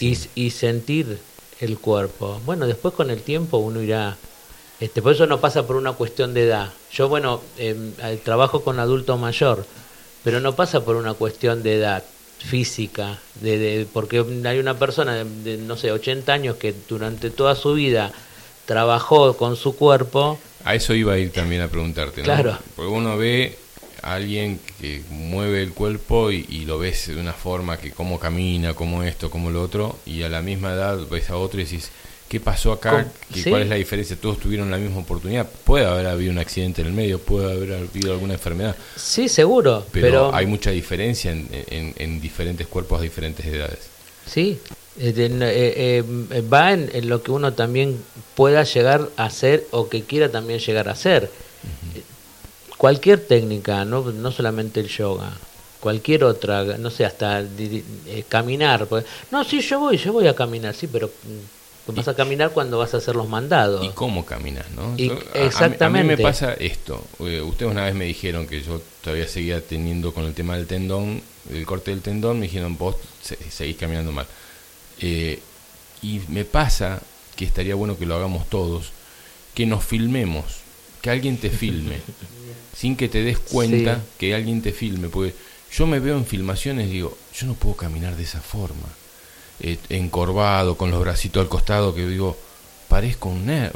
y, 0.00 0.18
y 0.34 0.50
sentir 0.50 1.18
el 1.60 1.78
cuerpo 1.78 2.40
bueno 2.44 2.66
después 2.66 2.94
con 2.94 3.10
el 3.10 3.22
tiempo 3.22 3.58
uno 3.58 3.80
irá 3.80 4.16
este, 4.80 5.02
por 5.02 5.12
eso 5.12 5.26
no 5.26 5.40
pasa 5.40 5.66
por 5.66 5.76
una 5.76 5.92
cuestión 5.92 6.34
de 6.34 6.44
edad. 6.44 6.70
Yo, 6.92 7.08
bueno, 7.08 7.40
em, 7.58 7.92
trabajo 8.24 8.64
con 8.64 8.80
adulto 8.80 9.16
mayor, 9.16 9.64
pero 10.24 10.40
no 10.40 10.56
pasa 10.56 10.84
por 10.84 10.96
una 10.96 11.14
cuestión 11.14 11.62
de 11.62 11.76
edad 11.76 12.04
física, 12.44 13.18
de, 13.40 13.86
porque 13.92 14.24
hay 14.44 14.58
una 14.58 14.78
persona 14.78 15.24
de, 15.24 15.56
no 15.56 15.76
sé, 15.76 15.92
80 15.92 16.32
años 16.32 16.56
que 16.56 16.74
durante 16.88 17.30
toda 17.30 17.54
su 17.54 17.74
vida 17.74 18.12
trabajó 18.66 19.36
con 19.36 19.56
su 19.56 19.76
cuerpo. 19.76 20.38
A 20.64 20.74
eso 20.74 20.94
iba 20.94 21.14
a 21.14 21.18
ir 21.18 21.32
también 21.32 21.62
a 21.62 21.68
preguntarte, 21.68 22.20
¿no? 22.20 22.24
Claro. 22.24 22.58
Porque 22.76 22.90
uno 22.90 23.16
ve 23.16 23.56
a 24.02 24.14
alguien 24.14 24.60
que 24.80 25.02
mueve 25.10 25.62
el 25.62 25.72
cuerpo 25.72 26.30
y, 26.30 26.46
y, 26.48 26.66
lo 26.66 26.78
ves 26.78 27.08
de 27.08 27.16
una 27.16 27.32
forma 27.32 27.78
que 27.78 27.90
cómo 27.90 28.18
camina, 28.18 28.74
cómo 28.74 29.02
esto, 29.02 29.30
cómo 29.30 29.50
lo 29.50 29.62
otro, 29.62 29.98
y 30.04 30.22
a 30.22 30.28
la 30.28 30.42
misma 30.42 30.74
edad 30.74 30.98
ves 31.10 31.30
a 31.30 31.36
otro 31.36 31.60
y 31.60 31.64
decís, 31.64 31.90
¿Qué 32.34 32.40
pasó 32.40 32.72
acá? 32.72 33.06
¿Cuál 33.48 33.62
es 33.62 33.68
la 33.68 33.76
diferencia? 33.76 34.16
Todos 34.20 34.40
tuvieron 34.40 34.68
la 34.68 34.76
misma 34.76 34.98
oportunidad. 34.98 35.48
Puede 35.62 35.86
haber 35.86 36.08
habido 36.08 36.32
un 36.32 36.38
accidente 36.38 36.80
en 36.80 36.88
el 36.88 36.92
medio, 36.92 37.20
puede 37.20 37.52
haber 37.52 37.74
habido 37.74 38.12
alguna 38.12 38.32
enfermedad. 38.34 38.74
Sí, 38.96 39.28
seguro. 39.28 39.86
Pero, 39.92 40.34
hay 40.34 40.44
mucha 40.44 40.72
diferencia 40.72 41.30
en, 41.30 42.20
diferentes 42.20 42.66
cuerpos 42.66 42.98
a 42.98 43.02
diferentes 43.04 43.46
edades. 43.46 43.78
Sí, 44.26 44.58
eh, 44.98 45.14
eh, 45.16 46.02
eh, 46.32 46.40
va 46.52 46.72
en, 46.72 47.08
lo 47.08 47.22
que 47.22 47.30
uno 47.30 47.52
también 47.52 48.02
pueda 48.34 48.64
llegar 48.64 49.08
a 49.16 49.26
hacer 49.26 49.68
o 49.70 49.88
que 49.88 50.02
quiera 50.02 50.28
también 50.28 50.58
llegar 50.58 50.88
a 50.88 50.90
hacer. 50.90 51.30
Cualquier 52.76 53.24
técnica, 53.24 53.84
no, 53.84 54.10
no 54.10 54.32
solamente 54.32 54.80
el 54.80 54.88
yoga, 54.88 55.30
cualquier 55.78 56.24
otra, 56.24 56.64
no 56.78 56.90
sé, 56.90 57.04
hasta 57.04 57.44
caminar. 58.28 58.88
Pues, 58.88 59.04
no, 59.30 59.44
sí, 59.44 59.60
yo 59.60 59.78
voy, 59.78 59.98
yo 59.98 60.12
voy 60.12 60.26
a 60.26 60.34
caminar, 60.34 60.74
sí, 60.74 60.88
pero 60.88 61.12
vas 61.86 62.08
a 62.08 62.14
caminar 62.14 62.50
cuando 62.50 62.78
vas 62.78 62.94
a 62.94 62.98
hacer 62.98 63.14
los 63.14 63.28
mandados. 63.28 63.84
¿Y 63.84 63.90
cómo 63.90 64.24
caminas, 64.24 64.66
no? 64.70 64.94
exactamente. 64.96 65.84
A, 65.84 65.90
mí 65.90 66.02
me 66.02 66.16
pasa 66.18 66.54
esto. 66.54 67.04
Eh, 67.20 67.40
ustedes 67.42 67.70
una 67.70 67.84
vez 67.84 67.94
me 67.94 68.06
dijeron 68.06 68.46
que 68.46 68.62
yo 68.62 68.80
todavía 69.02 69.28
seguía 69.28 69.60
teniendo 69.60 70.14
con 70.14 70.24
el 70.24 70.34
tema 70.34 70.56
del 70.56 70.66
tendón, 70.66 71.22
el 71.50 71.66
corte 71.66 71.90
del 71.90 72.00
tendón, 72.00 72.40
me 72.40 72.46
dijeron, 72.46 72.78
vos 72.78 72.96
seguís 73.50 73.76
caminando 73.76 74.12
mal. 74.12 74.26
Eh, 75.00 75.40
y 76.02 76.20
me 76.28 76.44
pasa 76.44 77.02
que 77.36 77.44
estaría 77.44 77.74
bueno 77.74 77.98
que 77.98 78.06
lo 78.06 78.14
hagamos 78.14 78.48
todos, 78.48 78.92
que 79.54 79.66
nos 79.66 79.84
filmemos, 79.84 80.44
que 81.02 81.10
alguien 81.10 81.36
te 81.36 81.50
filme, 81.50 81.98
sin 82.76 82.96
que 82.96 83.08
te 83.08 83.22
des 83.22 83.38
cuenta 83.38 84.00
que 84.18 84.34
alguien 84.34 84.62
te 84.62 84.72
filme, 84.72 85.08
porque 85.08 85.34
yo 85.70 85.86
me 85.86 86.00
veo 86.00 86.16
en 86.16 86.24
filmaciones 86.24 86.88
y 86.88 86.92
digo, 86.92 87.18
yo 87.34 87.46
no 87.46 87.54
puedo 87.54 87.76
caminar 87.76 88.16
de 88.16 88.22
esa 88.22 88.40
forma 88.40 88.88
eh, 89.60 89.78
encorvado, 89.88 90.76
con 90.76 90.90
los 90.90 91.00
bracitos 91.00 91.42
al 91.42 91.48
costado, 91.48 91.94
que 91.94 92.06
digo, 92.06 92.36
parezco 92.88 93.28
un 93.28 93.46
nerd, 93.46 93.72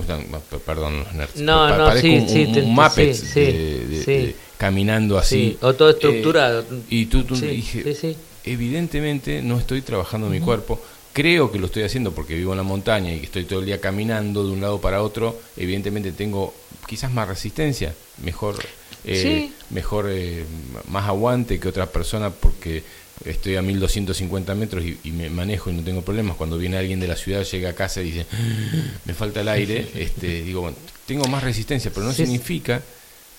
perdón, 0.64 0.98
los 1.00 1.14
nerds, 1.14 1.40
no, 1.40 1.68
no, 1.76 1.86
parezco 1.86 2.08
sí, 2.08 2.16
un, 2.16 2.28
sí, 2.28 2.60
un, 2.60 2.74
Muppet 2.74 4.36
caminando 4.56 5.18
así. 5.18 5.56
o 5.60 5.74
todo 5.74 5.90
estructurado. 5.90 6.64
y 6.90 7.06
tú, 7.06 7.24
tú 7.24 7.36
dije, 7.36 8.16
evidentemente 8.44 9.42
no 9.42 9.58
estoy 9.58 9.82
trabajando 9.82 10.28
mi 10.28 10.40
cuerpo, 10.40 10.80
creo 11.12 11.50
que 11.50 11.58
lo 11.58 11.66
estoy 11.66 11.82
haciendo 11.82 12.12
porque 12.12 12.34
vivo 12.34 12.52
en 12.52 12.58
la 12.58 12.62
montaña 12.62 13.12
y 13.12 13.18
que 13.18 13.26
estoy 13.26 13.44
todo 13.44 13.60
el 13.60 13.66
día 13.66 13.80
caminando 13.80 14.44
de 14.44 14.52
un 14.52 14.60
lado 14.60 14.80
para 14.80 15.02
otro, 15.02 15.40
evidentemente 15.56 16.12
tengo 16.12 16.54
quizás 16.86 17.12
más 17.12 17.26
resistencia, 17.26 17.94
mejor, 18.22 18.56
eh, 19.04 19.50
mejor 19.70 20.06
eh, 20.10 20.44
más 20.88 21.08
aguante 21.08 21.58
que 21.58 21.68
otra 21.68 21.86
persona 21.86 22.30
porque 22.30 22.84
estoy 23.24 23.56
a 23.56 23.62
1250 23.62 24.54
metros 24.54 24.84
y, 24.84 25.10
me 25.10 25.30
manejo 25.30 25.70
y 25.70 25.74
no 25.74 25.82
tengo 25.82 26.02
problemas. 26.02 26.36
Cuando 26.36 26.58
viene 26.58 26.76
alguien 26.76 27.00
de 27.00 27.08
la 27.08 27.16
ciudad, 27.16 27.44
llega 27.44 27.70
a 27.70 27.74
casa 27.74 28.00
y 28.00 28.10
dice, 28.10 28.26
ah, 28.32 28.36
me 29.04 29.14
falta 29.14 29.40
el 29.40 29.48
aire, 29.48 29.88
este, 29.94 30.42
digo, 30.42 30.62
bueno, 30.62 30.76
tengo 31.06 31.26
más 31.26 31.42
resistencia, 31.42 31.90
pero 31.92 32.06
no 32.06 32.12
significa 32.12 32.82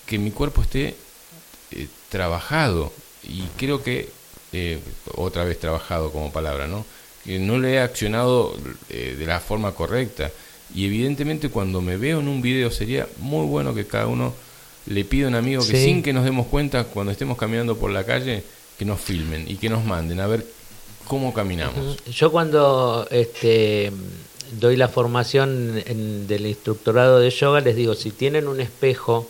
que 0.06 0.18
mi 0.18 0.32
cuerpo 0.32 0.62
esté 0.62 0.96
eh, 1.72 1.88
trabajado. 2.10 2.92
Y 3.24 3.44
creo 3.58 3.84
que, 3.84 4.10
otra 5.16 5.44
vez 5.44 5.60
trabajado 5.60 6.12
como 6.12 6.32
palabra, 6.32 6.68
¿no? 6.68 6.86
que 7.24 7.38
no 7.38 7.60
le 7.60 7.74
he 7.74 7.80
accionado 7.80 8.58
eh, 8.90 9.16
de 9.18 9.26
la 9.26 9.40
forma 9.40 9.74
correcta. 9.74 10.32
Y 10.74 10.86
evidentemente 10.86 11.50
cuando 11.50 11.82
me 11.82 11.98
veo 11.98 12.20
en 12.20 12.28
un 12.28 12.42
video 12.42 12.72
sería 12.72 13.08
muy 13.20 13.46
bueno 13.46 13.74
que 13.74 13.86
cada 13.86 14.08
uno 14.08 14.34
le 14.86 15.04
pida 15.04 15.26
a 15.26 15.30
un 15.30 15.36
amigo 15.36 15.66
que 15.66 15.84
sin 15.84 16.02
que 16.02 16.14
nos 16.14 16.24
demos 16.24 16.48
cuenta 16.48 16.86
cuando 16.86 17.12
estemos 17.12 17.38
caminando 17.38 17.78
por 17.78 17.92
la 17.92 18.04
calle, 18.06 18.44
que 18.80 18.86
nos 18.86 19.00
filmen 19.00 19.46
y 19.48 19.58
que 19.58 19.70
nos 19.70 19.86
manden 19.86 20.20
a 20.20 20.26
ver 20.26 20.48
cómo 21.08 21.34
caminamos. 21.34 21.98
Yo 22.06 22.32
cuando 22.32 23.08
este, 23.12 23.92
doy 24.60 24.76
la 24.76 24.88
formación 24.88 25.84
del 26.28 26.48
instructorado 26.48 27.20
de 27.20 27.30
yoga 27.30 27.62
les 27.62 27.76
digo, 27.76 27.94
si 27.94 28.10
tienen 28.10 28.48
un 28.48 28.60
espejo 28.60 29.30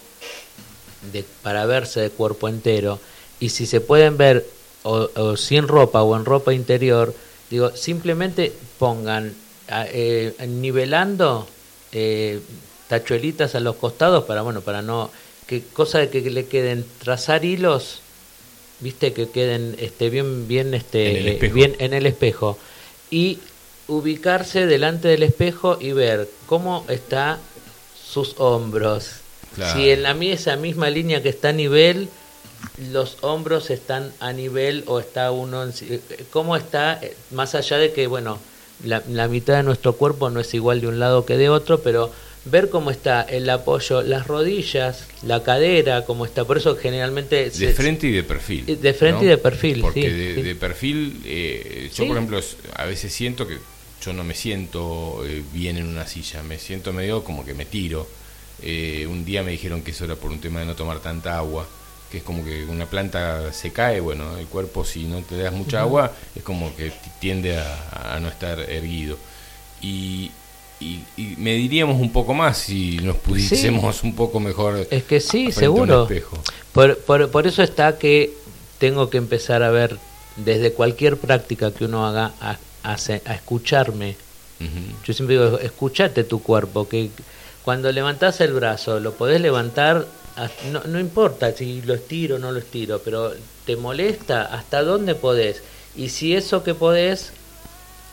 de, 1.12 1.26
para 1.44 1.66
verse 1.66 2.00
de 2.00 2.10
cuerpo 2.10 2.48
entero 2.48 3.00
y 3.42 3.50
si 3.50 3.66
se 3.66 3.82
pueden 3.82 4.16
ver 4.16 4.46
o 4.84 5.36
sin 5.36 5.68
ropa 5.68 6.04
o 6.04 6.16
en 6.16 6.24
ropa 6.24 6.54
interior, 6.54 7.14
Digo, 7.50 7.76
simplemente 7.76 8.54
pongan 8.78 9.34
eh, 9.70 10.34
nivelando 10.48 11.48
eh, 11.92 12.40
tachuelitas 12.88 13.56
a 13.56 13.60
los 13.60 13.76
costados 13.76 14.26
para, 14.26 14.44
bueno, 14.44 14.62
para 14.62 14.82
no, 14.82 15.10
que 15.48 15.64
cosa 15.64 16.00
de 16.00 16.10
que 16.10 16.22
le 16.30 16.46
queden 16.46 16.86
trazar 17.00 17.44
hilos, 17.44 18.02
viste, 18.80 19.14
que 19.14 19.30
queden 19.30 19.76
este, 19.80 20.10
bien, 20.10 20.48
bien, 20.48 20.74
este, 20.74 21.40
bien 21.54 21.76
en 21.80 21.94
el 21.94 22.06
espejo. 22.06 22.58
Y 23.12 23.40
ubicarse 23.88 24.66
delante 24.66 25.08
del 25.08 25.24
espejo 25.24 25.78
y 25.80 25.92
ver 25.92 26.30
cómo 26.46 26.86
está 26.90 27.40
sus 28.10 28.36
hombros. 28.38 29.10
Si 29.74 29.90
en 29.90 30.04
la 30.04 30.12
esa 30.12 30.56
misma 30.56 30.90
línea 30.90 31.22
que 31.22 31.30
está 31.30 31.50
a 31.50 31.54
nivel, 31.54 32.08
los 32.92 33.18
hombros 33.22 33.70
están 33.72 34.14
a 34.20 34.32
nivel 34.32 34.84
o 34.88 35.00
está 35.00 35.32
uno, 35.32 35.64
en, 35.64 35.74
cómo 36.30 36.56
está, 36.56 37.00
eh, 37.02 37.16
más 37.32 37.56
allá 37.56 37.78
de 37.78 37.92
que, 37.92 38.08
bueno, 38.08 38.40
la, 38.84 39.28
mitad 39.28 39.58
de 39.58 39.64
nuestro 39.64 39.94
cuerpo 39.94 40.30
no 40.30 40.40
es 40.40 40.54
igual 40.54 40.82
de 40.82 40.88
un 40.88 41.00
lado 41.00 41.26
que 41.26 41.36
de 41.36 41.50
otro, 41.50 41.82
pero 41.82 42.12
ver 42.46 42.70
cómo 42.70 42.92
está 42.92 43.22
el 43.22 43.50
apoyo, 43.50 44.02
las 44.02 44.28
rodillas, 44.28 45.06
la 45.24 45.44
cadera, 45.44 46.06
cómo 46.06 46.26
está. 46.26 46.46
Por 46.46 46.58
eso 46.58 46.76
generalmente... 46.76 47.50
De 47.50 47.74
frente 47.74 48.08
y 48.08 48.12
de 48.12 48.24
perfil. 48.24 48.66
De 48.66 48.94
frente 48.94 49.26
y 49.26 49.28
de 49.28 49.38
perfil, 49.38 49.82
Porque 49.82 50.10
de, 50.10 50.56
perfil, 50.56 51.22
eh, 51.26 51.90
yo 51.94 52.08
por 52.08 52.18
ejemplo, 52.18 52.40
a 52.76 52.86
veces 52.86 53.14
siento 53.14 53.48
que 53.48 53.58
yo 54.04 54.14
no 54.14 54.24
me 54.24 54.34
siento 54.34 55.24
eh, 55.26 55.44
bien 55.54 55.78
en 55.78 55.88
una 55.88 56.08
silla, 56.08 56.42
me 56.44 56.58
siento 56.58 56.94
medio 56.94 57.24
como 57.24 57.46
que 57.46 57.54
me 57.54 57.66
tiro. 57.66 58.08
un 58.62 59.26
día 59.26 59.44
me 59.44 59.52
dijeron 59.52 59.82
que 59.82 59.92
eso 59.92 60.06
era 60.06 60.16
por 60.16 60.32
un 60.32 60.40
tema 60.40 60.62
de 60.62 60.66
no 60.66 60.76
tomar 60.76 61.00
tanta 61.00 61.38
agua 61.38 61.68
que 62.12 62.18
es 62.20 62.24
como 62.24 62.44
que 62.44 62.66
una 62.66 62.88
planta 62.88 63.54
se 63.54 63.72
cae, 63.72 64.00
bueno, 64.00 64.38
el 64.38 64.48
cuerpo 64.48 64.84
si 64.84 65.04
no 65.04 65.22
te 65.22 65.38
das 65.38 65.54
mucha 65.54 65.82
agua 65.82 66.12
es 66.36 66.44
como 66.44 66.76
que 66.76 66.92
tiende 67.20 67.58
a, 67.58 68.18
no 68.22 68.28
estar 68.28 68.60
erguido. 68.60 69.18
Y, 69.82 70.32
y, 70.80 71.04
mediríamos 71.38 72.00
un 72.00 72.12
poco 72.12 72.34
más 72.34 72.58
si 72.58 72.98
nos 72.98 73.18
pudiésemos 73.18 74.04
un 74.04 74.16
poco 74.16 74.40
mejor. 74.40 74.88
Es 74.90 75.04
que 75.04 75.20
sí, 75.20 75.52
seguro. 75.52 76.08
Por, 76.74 76.98
por, 77.00 77.30
por, 77.30 77.48
eso 77.48 77.64
está 77.64 77.98
que 77.98 78.34
tengo 78.78 79.10
que 79.10 79.18
empezar 79.18 79.64
a 79.64 79.72
ver 79.72 79.98
desde 80.38 80.72
cualquier 80.72 81.18
práctica 81.18 81.72
que 81.72 81.86
uno 81.86 82.06
haga 82.06 82.32
a, 82.40 82.58
a, 82.84 82.94
a 82.94 83.34
escucharme. 83.34 84.16
Yo 85.06 85.14
siempre 85.14 85.38
digo, 85.38 85.58
escúchate 85.60 86.26
tu 86.26 86.44
cuerpo, 86.44 86.88
que 86.88 87.10
cuando 87.64 87.92
levantás 87.92 88.42
el 88.42 88.52
brazo, 88.52 89.00
lo 89.00 89.14
podés 89.14 89.40
levantar 89.40 90.06
no, 90.72 90.82
no 90.86 91.00
importa 91.00 91.52
si 91.52 91.82
lo 91.82 91.94
estiro 91.94 92.36
o 92.38 92.40
no 92.40 92.52
lo 92.52 92.60
estiro, 92.60 93.02
pero 93.04 93.34
te 93.66 93.76
molesta 93.76 94.44
hasta 94.44 94.84
dónde 94.84 95.16
podés. 95.16 95.62
Y 95.96 96.10
si 96.10 96.36
eso 96.36 96.64
que 96.64 96.74
podés 96.74 97.34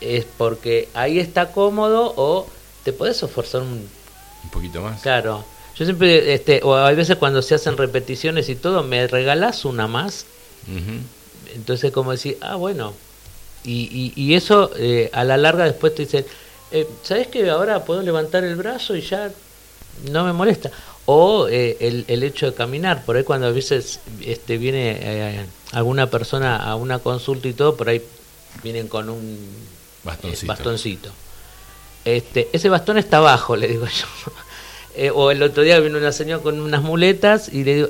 es 0.00 0.26
porque 0.36 0.88
ahí 0.94 1.18
está 1.18 1.52
cómodo 1.52 2.12
o 2.16 2.46
te 2.86 2.92
podés 2.92 3.22
esforzar 3.22 3.60
un, 3.62 3.88
un 4.44 4.50
poquito 4.50 4.80
más. 4.80 5.02
Claro. 5.02 5.44
Yo 5.76 5.84
siempre, 5.84 6.32
este, 6.32 6.60
o 6.62 6.74
hay 6.74 6.96
veces 6.96 7.16
cuando 7.16 7.42
se 7.42 7.54
hacen 7.54 7.76
repeticiones 7.76 8.48
y 8.48 8.54
todo, 8.54 8.82
me 8.82 9.06
regalás 9.06 9.66
una 9.66 9.86
más. 9.86 10.24
Entonces, 11.54 11.92
como 11.92 12.12
decir, 12.12 12.38
ah, 12.40 12.56
bueno. 12.56 12.94
Y, 13.64 14.12
y, 14.16 14.34
eso 14.34 14.70
eh, 14.76 15.10
a 15.12 15.24
la 15.24 15.36
larga 15.36 15.64
después 15.64 15.94
te 15.94 16.04
dicen, 16.04 16.24
eh, 16.70 16.88
¿sabes 17.02 17.26
que 17.26 17.50
ahora 17.50 17.84
puedo 17.84 18.00
levantar 18.00 18.44
el 18.44 18.54
brazo 18.54 18.94
y 18.94 19.00
ya 19.02 19.32
no 20.10 20.24
me 20.24 20.32
molesta? 20.32 20.70
o 21.06 21.46
eh, 21.48 21.76
el, 21.80 22.04
el, 22.08 22.22
hecho 22.24 22.46
de 22.46 22.54
caminar. 22.54 23.04
Por 23.04 23.16
ahí 23.16 23.24
cuando 23.24 23.46
a 23.46 23.52
veces 23.52 24.00
este, 24.20 24.58
viene 24.58 24.98
eh, 25.00 25.46
alguna 25.72 26.10
persona 26.10 26.56
a 26.56 26.74
una 26.74 26.98
consulta 26.98 27.48
y 27.48 27.52
todo, 27.52 27.76
por 27.76 27.88
ahí 27.88 28.02
vienen 28.62 28.88
con 28.88 29.08
un 29.08 29.38
eh, 30.22 30.36
bastoncito. 30.44 31.10
Este, 32.06 32.48
ese 32.52 32.68
bastón 32.68 32.98
está 32.98 33.16
abajo, 33.18 33.56
le 33.56 33.66
digo 33.66 33.86
yo. 33.86 35.12
o 35.14 35.30
el 35.32 35.42
otro 35.42 35.64
día 35.64 35.78
vino 35.80 35.98
una 35.98 36.12
señora 36.12 36.40
con 36.40 36.60
unas 36.60 36.82
muletas 36.82 37.52
y 37.52 37.64
le 37.64 37.74
digo, 37.74 37.88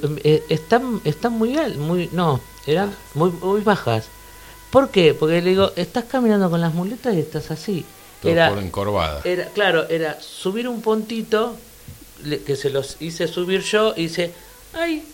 están, 0.48 1.02
están 1.04 1.34
muy 1.34 1.56
altas, 1.56 1.78
muy, 1.78 2.08
no, 2.12 2.40
eran 2.66 2.92
muy, 3.14 3.30
muy 3.30 3.60
bajas. 3.60 4.06
¿Por 4.70 4.88
qué? 4.88 5.12
Porque 5.12 5.42
le 5.42 5.50
digo, 5.50 5.70
estás 5.76 6.04
caminando 6.04 6.50
con 6.50 6.62
las 6.62 6.72
muletas 6.72 7.14
y 7.14 7.20
estás 7.20 7.50
así. 7.50 7.84
era, 8.24 8.48
por 8.48 8.58
encorvada. 8.58 9.20
Era, 9.24 9.44
claro, 9.50 9.86
era 9.90 10.18
subir 10.20 10.66
un 10.66 10.80
puntito 10.80 11.54
que 12.46 12.56
se 12.56 12.70
los 12.70 12.96
hice 13.00 13.28
subir 13.28 13.60
yo 13.60 13.92
y 13.96 14.04
dice, 14.04 14.32
ay, 14.72 15.04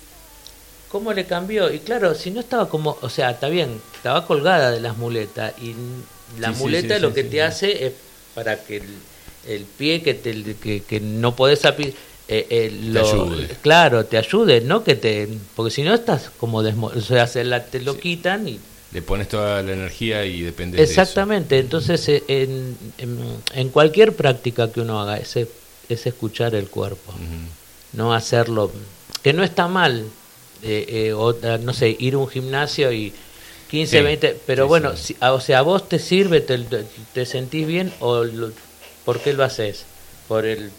¿cómo 0.89 1.13
le 1.13 1.27
cambió? 1.27 1.73
Y 1.73 1.81
claro, 1.81 2.15
si 2.15 2.31
no 2.31 2.39
estaba 2.39 2.69
como, 2.69 2.99
o 3.01 3.09
sea, 3.09 3.33
está 3.33 3.49
bien, 3.49 3.81
estaba 3.97 4.25
colgada 4.27 4.71
de 4.71 4.81
las 4.81 4.97
muletas 4.97 5.53
y 5.61 5.75
la 6.39 6.53
muleta 6.53 7.01
lo 7.01 7.13
que 7.13 7.25
te 7.25 7.43
hace 7.43 7.87
es 7.87 7.93
para 8.35 8.63
que 8.63 8.83
el, 9.47 9.65
pie 9.79 10.03
que, 10.03 10.15
te, 10.15 10.81
que, 10.81 11.01
no 11.01 11.35
podés 11.35 11.65
eh, 11.65 11.95
eh, 12.29 12.79
lo, 12.85 13.31
claro, 13.63 14.07
te 14.07 14.17
ayude, 14.17 14.61
no 14.61 14.85
que 14.85 14.95
te, 14.95 15.29
porque 15.55 15.71
si 15.71 15.83
no 15.83 15.93
estás 15.95 16.31
como 16.39 16.59
o 16.59 17.01
sea, 17.01 17.27
se 17.27 17.45
la, 17.45 17.65
te 17.65 17.81
lo 17.81 17.99
quitan 17.99 18.49
y 18.49 18.59
le 18.93 19.03
pones 19.03 19.29
toda 19.29 19.63
la 19.63 19.73
energía 19.73 20.25
y 20.25 20.43
depende 20.43 20.83
Exactamente, 20.83 21.59
entonces 21.59 22.09
eh, 22.09 22.23
en, 22.29 22.77
en, 22.99 23.19
en, 23.55 23.69
cualquier 23.71 24.15
práctica 24.15 24.71
que 24.71 24.81
uno 24.81 25.01
haga, 25.01 25.19
ese 25.19 25.49
es 25.89 26.07
escuchar 26.07 26.55
el 26.55 26.69
cuerpo, 26.69 27.13
no 27.95 28.15
hacerlo, 28.15 28.71
que 29.23 29.33
no 29.33 29.43
está 29.43 29.67
mal, 29.67 30.05
eh, 30.63 30.87
eh, 30.89 31.13
o, 31.13 31.35
no 31.59 31.73
sé, 31.73 31.97
ir 31.99 32.15
a 32.15 32.19
un 32.19 32.29
gimnasio 32.29 32.93
y 32.93 33.13
15, 33.73 34.03
20, 34.03 34.41
pero 34.47 34.69
bueno, 34.69 34.99
Si, 34.99 35.17
o 35.19 35.41
sea, 35.41 35.61
a 35.61 35.63
vos 35.63 35.89
te 35.89 35.99
sirve, 35.99 36.43
te, 36.43 36.59
te 37.15 37.25
sentís 37.25 37.67
bien 37.67 37.91
o 38.01 38.23
por 39.07 39.19
qué 39.19 39.33
lo 39.33 39.45
haces? 39.45 39.87
Por 40.29 40.45
el... 40.45 40.71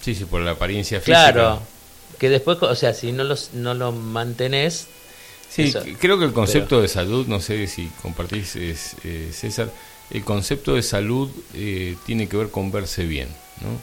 Sí, 0.00 0.14
sí, 0.14 0.24
por 0.24 0.40
la 0.40 0.52
apariencia 0.52 1.00
física. 1.00 1.32
Claro, 1.32 1.60
que 2.20 2.28
después, 2.28 2.58
o 2.62 2.74
sea, 2.76 2.94
si 2.94 3.10
no, 3.10 3.24
los, 3.24 3.50
no 3.54 3.74
lo 3.74 3.90
mantenés... 3.90 4.86
Sí, 5.50 5.74
creo 6.00 6.16
que 6.20 6.26
el 6.26 6.32
concepto 6.32 6.80
de 6.80 6.86
salud, 6.86 7.26
no 7.26 7.40
sé 7.40 7.66
si 7.66 7.88
compartís, 8.00 8.54
es, 8.54 8.94
eh, 9.02 9.30
César, 9.32 9.70
el 10.10 10.22
concepto 10.22 10.76
de 10.76 10.82
salud 10.82 11.30
tiene 12.06 12.28
que 12.28 12.36
ver 12.36 12.50
con 12.50 12.70
verse 12.70 13.06
bien, 13.06 13.28
¿no? 13.60 13.76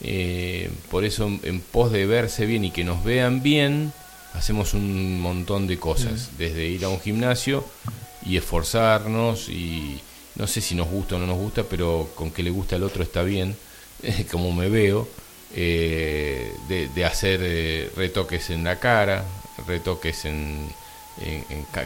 Eh, 0.00 0.70
por 0.90 1.04
eso 1.04 1.26
en 1.42 1.60
pos 1.60 1.92
de 1.92 2.06
verse 2.06 2.46
bien 2.46 2.64
y 2.64 2.70
que 2.70 2.82
nos 2.82 3.04
vean 3.04 3.42
bien, 3.42 3.92
hacemos 4.34 4.74
un 4.74 5.20
montón 5.20 5.66
de 5.66 5.78
cosas, 5.78 6.30
desde 6.36 6.66
ir 6.66 6.84
a 6.84 6.88
un 6.88 7.00
gimnasio 7.00 7.64
y 8.26 8.36
esforzarnos 8.36 9.48
y 9.48 10.00
no 10.36 10.46
sé 10.46 10.60
si 10.60 10.74
nos 10.74 10.88
gusta 10.88 11.16
o 11.16 11.18
no 11.18 11.26
nos 11.26 11.38
gusta, 11.38 11.64
pero 11.64 12.10
con 12.14 12.30
que 12.30 12.42
le 12.42 12.50
gusta 12.50 12.76
al 12.76 12.82
otro 12.82 13.02
está 13.02 13.22
bien, 13.22 13.56
como 14.30 14.52
me 14.52 14.68
veo, 14.68 15.08
eh, 15.54 16.52
de, 16.68 17.04
hacer 17.04 17.40
eh, 17.42 17.90
retoques 17.96 18.50
en 18.50 18.64
la 18.64 18.80
cara, 18.80 19.24
retoques 19.66 20.24
en, 20.24 20.68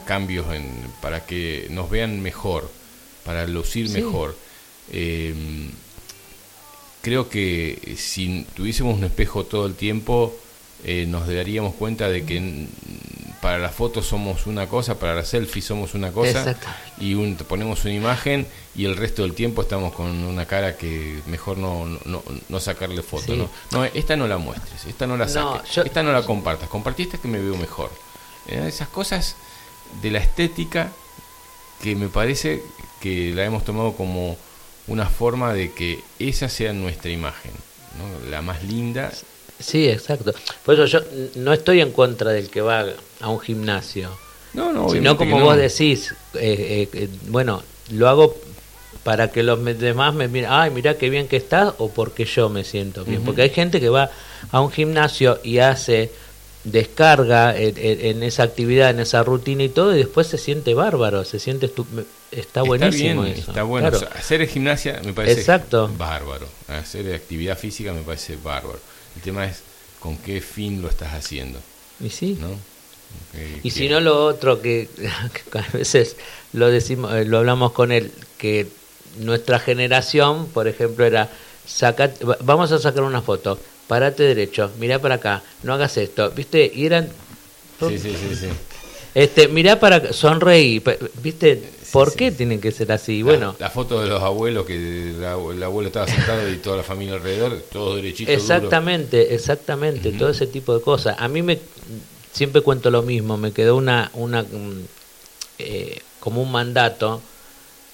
cambios 0.07 0.55
en, 0.55 0.66
para 1.03 1.27
que 1.27 1.66
nos 1.70 1.91
vean 1.91 2.20
mejor 2.23 2.70
para 3.25 3.47
lucir 3.47 3.91
mejor. 3.91 4.35
Em, 4.91 5.70
creo 7.03 7.29
que 7.29 7.95
si 7.99 8.47
tuviésemos 8.57 8.97
un 8.97 9.05
espejo 9.05 9.45
todo 9.45 9.66
el 9.66 9.75
tiempo, 9.75 10.35
eh, 10.85 11.07
nos 11.07 11.27
daríamos 11.27 11.75
cuenta 11.75 12.09
de 12.09 12.25
que 12.25 12.67
para 13.41 13.59
las 13.59 13.75
fotos 13.75 14.07
somos 14.07 14.47
una 14.47 14.67
cosa, 14.69 14.99
para 14.99 15.15
la 15.15 15.25
selfie 15.25 15.63
somos 15.63 15.95
una 15.95 16.13
cosa, 16.13 16.57
y 16.99 17.15
ponemos 17.35 17.85
una 17.85 17.95
imagen 17.95 18.47
y 18.75 18.85
el 18.85 18.97
resto 18.97 19.23
del 19.23 19.35
tiempo 19.35 19.63
estamos 19.63 19.93
con 19.93 20.11
una 20.25 20.47
cara 20.47 20.77
que 20.77 21.21
mejor 21.27 21.59
no, 21.59 21.87
no, 22.05 22.23
no 22.49 22.61
sacarle 22.61 23.03
foto. 23.03 23.37
¿no? 23.37 23.49
no, 23.71 23.85
esta 23.85 24.17
no 24.17 24.27
la 24.27 24.39
muestres, 24.39 24.85
esta 24.87 25.07
no 25.07 25.17
la 25.17 25.29
saques, 25.29 25.79
esta 25.79 26.03
no 26.03 26.13
la 26.13 26.25
compartas, 26.25 26.69
compartiste 26.69 27.19
que 27.19 27.29
me 27.29 27.39
veo 27.39 27.57
mejor. 27.57 27.91
Eh, 28.49 28.65
esas 28.67 28.89
cosas 28.89 29.37
de 30.03 30.11
la 30.11 30.19
estética 30.19 30.91
que 31.83 31.95
me 31.95 32.09
parece 32.09 32.63
que 33.01 33.33
la 33.35 33.45
hemos 33.45 33.65
tomado 33.65 33.93
como 33.93 34.37
una 34.89 35.07
forma 35.07 35.53
de 35.53 35.73
que 35.73 36.03
esa 36.19 36.49
sea 36.49 36.73
nuestra 36.73 37.11
imagen, 37.11 37.53
¿no? 37.99 38.31
la 38.31 38.43
más 38.43 38.65
linda. 38.65 39.13
Sí, 39.59 39.89
exacto. 39.89 40.33
Por 40.65 40.75
eso 40.75 40.85
yo 40.87 41.01
no 41.37 41.53
estoy 41.53 41.81
en 41.81 41.93
contra 41.93 42.31
del 42.31 42.49
que 42.49 42.61
va 42.61 42.87
a 43.21 43.29
un 43.29 43.41
gimnasio. 43.41 44.11
No, 44.55 44.73
no, 44.73 44.89
Sino 44.91 45.17
como 45.17 45.41
vos 45.41 45.57
decís, 45.57 46.15
eh, 46.35 46.89
eh, 46.93 47.09
bueno, 47.29 47.63
lo 47.91 48.09
hago 48.09 48.37
para 49.03 49.31
que 49.31 49.43
los 49.43 49.63
demás 49.79 50.15
me 50.15 50.29
miren, 50.29 50.51
ay, 50.53 50.71
mira 50.71 50.95
qué 50.95 51.11
bien 51.11 51.29
que 51.29 51.37
estás, 51.37 51.75
o 51.79 51.91
porque 51.91 52.25
yo 52.25 52.49
me 52.49 52.65
siento 52.65 53.05
bien. 53.05 53.23
Porque 53.25 53.43
hay 53.43 53.51
gente 53.51 53.81
que 53.81 53.89
va 53.89 54.11
a 54.51 54.61
un 54.61 54.71
gimnasio 54.71 55.41
y 55.43 55.59
hace 55.59 56.11
descarga 56.65 57.57
en, 57.57 58.23
esa 58.23 58.43
actividad, 58.43 58.91
en 58.91 59.01
esa 59.01 59.23
rutina 59.23 59.63
y 59.63 59.69
todo, 59.69 59.95
y 59.95 59.99
después 59.99 60.27
se 60.27 60.39
siente 60.39 60.75
bárbaro, 60.75 61.25
se 61.25 61.39
siente 61.39 61.71
está 62.31 62.63
buenísimo 62.63 63.25
Está 63.25 63.63
bueno, 63.63 63.91
hacer 64.15 64.47
gimnasia 64.47 65.01
me 65.05 65.13
parece 65.13 65.41
Exacto. 65.41 65.91
bárbaro, 65.97 66.47
hacer 66.69 67.15
actividad 67.15 67.57
física 67.57 67.93
me 67.93 68.03
parece 68.03 68.37
bárbaro. 68.37 68.81
El 69.19 69.23
tema 69.23 69.47
es 69.47 69.62
con 69.99 70.16
qué 70.16 70.40
fin 70.40 70.81
lo 70.81 70.89
estás 70.89 71.12
haciendo. 71.12 71.59
Y 71.99 72.09
sí. 72.09 72.39
y 73.65 73.70
si 73.73 73.89
no 73.89 73.99
lo 73.99 74.24
otro 74.24 74.62
que, 74.62 74.89
a 75.55 75.77
veces 75.77 76.16
lo 76.53 76.69
decimos, 76.70 77.12
eh, 77.15 77.24
lo 77.24 77.39
hablamos 77.39 77.73
con 77.73 77.90
él, 77.90 78.12
que 78.36 78.69
nuestra 79.19 79.59
generación, 79.59 80.47
por 80.47 80.69
ejemplo, 80.69 81.05
era 81.05 81.28
sacar, 81.66 82.15
vamos 82.45 82.70
a 82.70 82.78
sacar 82.78 83.03
una 83.03 83.20
foto 83.20 83.59
parate 83.89 84.23
derecho, 84.23 84.70
mira 84.78 85.01
para 85.01 85.16
acá, 85.16 85.43
no 85.65 85.74
hagas 85.74 85.97
esto, 85.97 86.31
¿viste? 86.31 86.70
Y 86.73 86.86
eran... 86.86 87.09
Sí, 87.81 87.99
sí, 87.99 88.12
sí, 88.12 88.36
sí. 88.36 88.47
Este, 89.15 89.49
mirá 89.49 89.81
para 89.81 90.12
sonreí, 90.12 90.81
¿viste? 91.23 91.61
¿Por 91.93 92.15
qué 92.15 92.31
tienen 92.31 92.60
que 92.60 92.73
ser 92.73 92.93
así? 92.93 93.23
bueno, 93.23 93.56
la 93.59 93.70
foto 93.70 94.01
de 94.01 94.09
los 94.09 94.23
abuelos 94.23 94.66
que 94.66 94.74
el 94.74 95.24
abuelo 95.24 95.86
estaba 95.86 96.06
sentado 96.06 96.48
y 96.51 96.56
toda 96.56 96.78
la 96.78 96.82
familia 96.82 97.15
alrededor, 97.15 97.62
todos 97.73 97.97
derechitos. 97.97 98.35
Exactamente, 98.35 99.35
exactamente, 99.35 100.12
todo 100.12 100.31
ese 100.31 100.47
tipo 100.47 100.74
de 100.74 100.82
cosas. 100.82 101.16
A 101.19 101.28
mí 101.28 101.43
me 101.43 101.59
siempre 102.32 102.62
cuento 102.62 102.90
lo 102.90 103.02
mismo, 103.02 103.36
me 103.36 103.52
quedó 103.52 103.77
una 103.77 104.10
una 104.15 104.43
mm, 104.43 104.86
eh, 105.59 106.01
como 106.20 106.43
un 106.43 106.52
mandato 106.52 107.20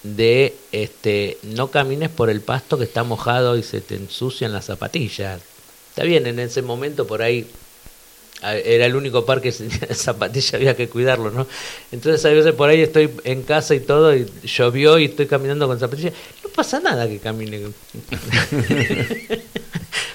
de 0.03 0.53
este 0.71 1.37
no 1.41 1.71
camines 1.71 2.09
por 2.09 2.29
el 2.29 2.41
pasto 2.41 2.77
que 2.77 2.83
está 2.83 3.03
mojado 3.03 3.57
y 3.57 3.63
se 3.63 3.81
te 3.81 3.95
ensucian 3.95 4.53
las 4.53 4.65
zapatillas. 4.65 5.41
Está 5.89 6.03
bien, 6.03 6.27
en 6.27 6.39
ese 6.39 6.61
momento 6.61 7.07
por 7.07 7.21
ahí 7.21 7.47
era 8.41 8.85
el 8.85 8.95
único 8.95 9.25
par 9.25 9.41
que 9.41 9.51
zapatilla 9.93 10.57
había 10.57 10.75
que 10.75 10.87
cuidarlo, 10.89 11.31
¿no? 11.31 11.47
Entonces 11.91 12.23
a 12.25 12.29
veces 12.29 12.53
por 12.53 12.69
ahí 12.69 12.81
estoy 12.81 13.09
en 13.23 13.43
casa 13.43 13.75
y 13.75 13.79
todo, 13.79 14.15
y 14.15 14.25
llovió 14.43 14.99
y 14.99 15.05
estoy 15.05 15.25
caminando 15.25 15.67
con 15.67 15.79
zapatilla. 15.79 16.11
No 16.43 16.49
pasa 16.49 16.79
nada 16.79 17.07
que 17.07 17.19
camine. 17.19 17.61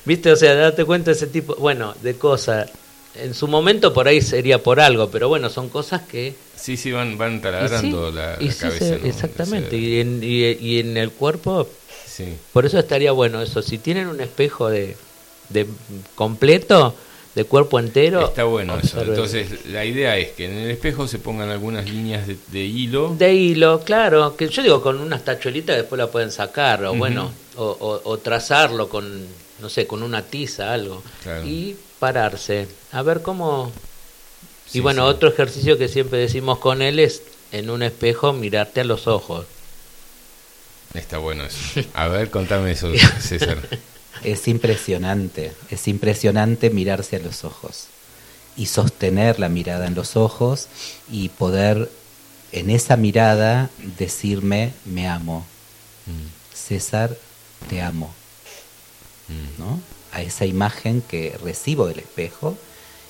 ¿Viste? 0.04 0.32
O 0.32 0.36
sea, 0.36 0.54
date 0.54 0.84
cuenta 0.84 1.10
de 1.10 1.16
ese 1.16 1.26
tipo, 1.26 1.54
bueno, 1.56 1.94
de 2.02 2.14
cosas. 2.14 2.70
En 3.16 3.34
su 3.34 3.48
momento 3.48 3.92
por 3.92 4.06
ahí 4.06 4.20
sería 4.20 4.62
por 4.62 4.80
algo, 4.80 5.10
pero 5.10 5.28
bueno, 5.28 5.50
son 5.50 5.68
cosas 5.68 6.02
que... 6.02 6.34
Sí, 6.56 6.76
sí, 6.76 6.92
van, 6.92 7.18
van 7.18 7.40
taladrando 7.40 8.10
la, 8.12 8.36
cabeza. 8.36 8.94
Exactamente, 9.04 9.76
y, 9.76 10.00
en, 10.00 10.20
y 10.22 10.78
en 10.78 10.96
el 10.96 11.10
cuerpo... 11.10 11.68
Sí. 12.06 12.36
Por 12.52 12.66
eso 12.66 12.78
estaría 12.78 13.12
bueno 13.12 13.42
eso. 13.42 13.62
Si 13.62 13.78
tienen 13.78 14.06
un 14.06 14.20
espejo 14.20 14.68
de 14.68 14.96
de 15.50 15.66
completo, 16.14 16.94
de 17.34 17.44
cuerpo 17.44 17.78
entero. 17.78 18.26
Está 18.26 18.44
bueno 18.44 18.78
eso. 18.82 19.00
Entonces, 19.02 19.66
la 19.66 19.84
idea 19.84 20.16
es 20.16 20.30
que 20.32 20.46
en 20.46 20.56
el 20.58 20.70
espejo 20.70 21.06
se 21.06 21.18
pongan 21.18 21.50
algunas 21.50 21.88
líneas 21.88 22.26
de, 22.26 22.60
hilo. 22.60 23.14
De 23.16 23.32
hilo, 23.34 23.80
claro. 23.80 24.36
Que 24.36 24.48
yo 24.48 24.62
digo, 24.62 24.82
con 24.82 25.00
unas 25.00 25.24
tachuelitas 25.24 25.76
después 25.76 25.98
la 25.98 26.08
pueden 26.08 26.32
sacar, 26.32 26.84
o 26.84 26.94
bueno, 26.94 27.32
o, 27.56 28.18
trazarlo 28.18 28.88
con, 28.88 29.26
no 29.60 29.68
sé, 29.68 29.86
con 29.86 30.02
una 30.02 30.22
tiza, 30.22 30.72
algo. 30.72 31.02
Y 31.44 31.76
pararse. 31.98 32.66
A 32.92 33.02
ver 33.02 33.22
cómo. 33.22 33.70
y 34.72 34.80
bueno, 34.80 35.06
otro 35.06 35.28
ejercicio 35.28 35.78
que 35.78 35.88
siempre 35.88 36.18
decimos 36.18 36.58
con 36.58 36.82
él 36.82 36.98
es 36.98 37.22
en 37.52 37.70
un 37.70 37.82
espejo 37.82 38.32
mirarte 38.32 38.80
a 38.80 38.84
los 38.84 39.06
ojos. 39.06 39.46
Está 40.94 41.18
bueno 41.18 41.44
eso. 41.44 41.80
A 41.94 42.08
ver, 42.08 42.30
contame 42.30 42.72
eso, 42.72 42.90
César. 43.20 43.58
Es 44.24 44.48
impresionante, 44.48 45.52
es 45.70 45.88
impresionante 45.88 46.70
mirarse 46.70 47.16
a 47.16 47.20
los 47.20 47.44
ojos 47.44 47.86
y 48.56 48.66
sostener 48.66 49.38
la 49.38 49.48
mirada 49.48 49.86
en 49.86 49.94
los 49.94 50.16
ojos 50.16 50.68
y 51.10 51.30
poder 51.30 51.90
en 52.52 52.70
esa 52.70 52.96
mirada 52.96 53.70
decirme 53.98 54.72
me 54.84 55.08
amo. 55.08 55.46
Mm. 56.06 56.54
César, 56.54 57.16
te 57.68 57.80
amo. 57.80 58.12
Mm. 59.28 59.60
¿No? 59.60 59.80
A 60.12 60.22
esa 60.22 60.44
imagen 60.44 61.02
que 61.02 61.38
recibo 61.42 61.86
del 61.86 62.00
espejo 62.00 62.56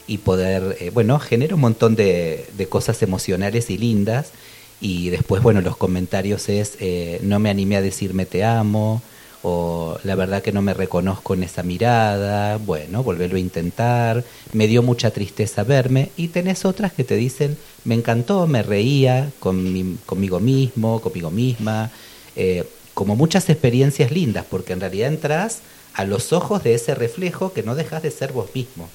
y 0.07 0.19
poder, 0.19 0.77
eh, 0.81 0.91
bueno, 0.91 1.19
genera 1.19 1.55
un 1.55 1.61
montón 1.61 1.95
de, 1.95 2.49
cosas 2.69 3.03
emocionales 3.03 3.71
y 3.71 3.79
lindas 3.79 4.33
y 4.81 5.11
después, 5.11 5.43
bueno, 5.43 5.61
los 5.61 5.77
comentarios 5.77 6.49
es, 6.49 6.77
eh, 6.81 7.21
no 7.23 7.39
me 7.39 7.51
animé 7.51 7.77
a 7.77 7.83
decirme 7.83 8.27
te 8.27 8.45
amo, 8.45 9.03
o 9.43 9.99
la 10.05 10.15
verdad 10.15 10.43
que 10.43 10.53
no 10.53 10.61
me 10.61 10.75
reconozco 10.75 11.35
en 11.35 11.43
esa 11.43 11.63
mirada, 11.63 12.59
bueno, 12.59 13.03
volverlo 13.03 13.37
a 13.37 13.41
intentar, 13.41 14.25
me 14.53 14.67
dio 14.67 14.83
mucha 14.83 15.11
tristeza 15.11 15.65
verme, 15.65 16.11
y 16.17 16.29
tenés 16.29 16.65
otras 16.65 16.93
que 16.93 17.05
te 17.05 17.17
dicen, 17.17 17.57
me 17.85 17.95
encantó, 17.95 18.47
me 18.47 18.63
reía 18.63 19.31
con 19.39 19.99
conmigo 20.05 20.41
mismo, 20.41 21.01
conmigo 21.01 21.31
misma, 21.31 21.91
eh, 22.37 22.65
como 22.93 23.17
muchas 23.17 23.49
experiencias 23.49 24.11
lindas, 24.11 24.45
porque 24.49 24.75
en 24.75 24.81
realidad 24.81 25.09
entras 25.09 25.61
a 25.95 26.05
los 26.05 26.33
ojos 26.33 26.63
de 26.63 26.75
ese 26.75 26.95
reflejo 26.95 27.53
que 27.53 27.63
no 27.63 27.75
dejas 27.75 28.03
de 28.03 28.11
ser 28.11 28.33
vos 28.33 28.51
mismo. 28.55 28.89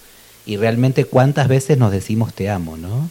Y 0.46 0.58
realmente 0.58 1.06
cuántas 1.06 1.48
veces 1.48 1.78
nos 1.80 1.92
decimos 1.92 2.34
te 2.34 2.50
amo, 2.50 2.78
¿no? 2.78 3.10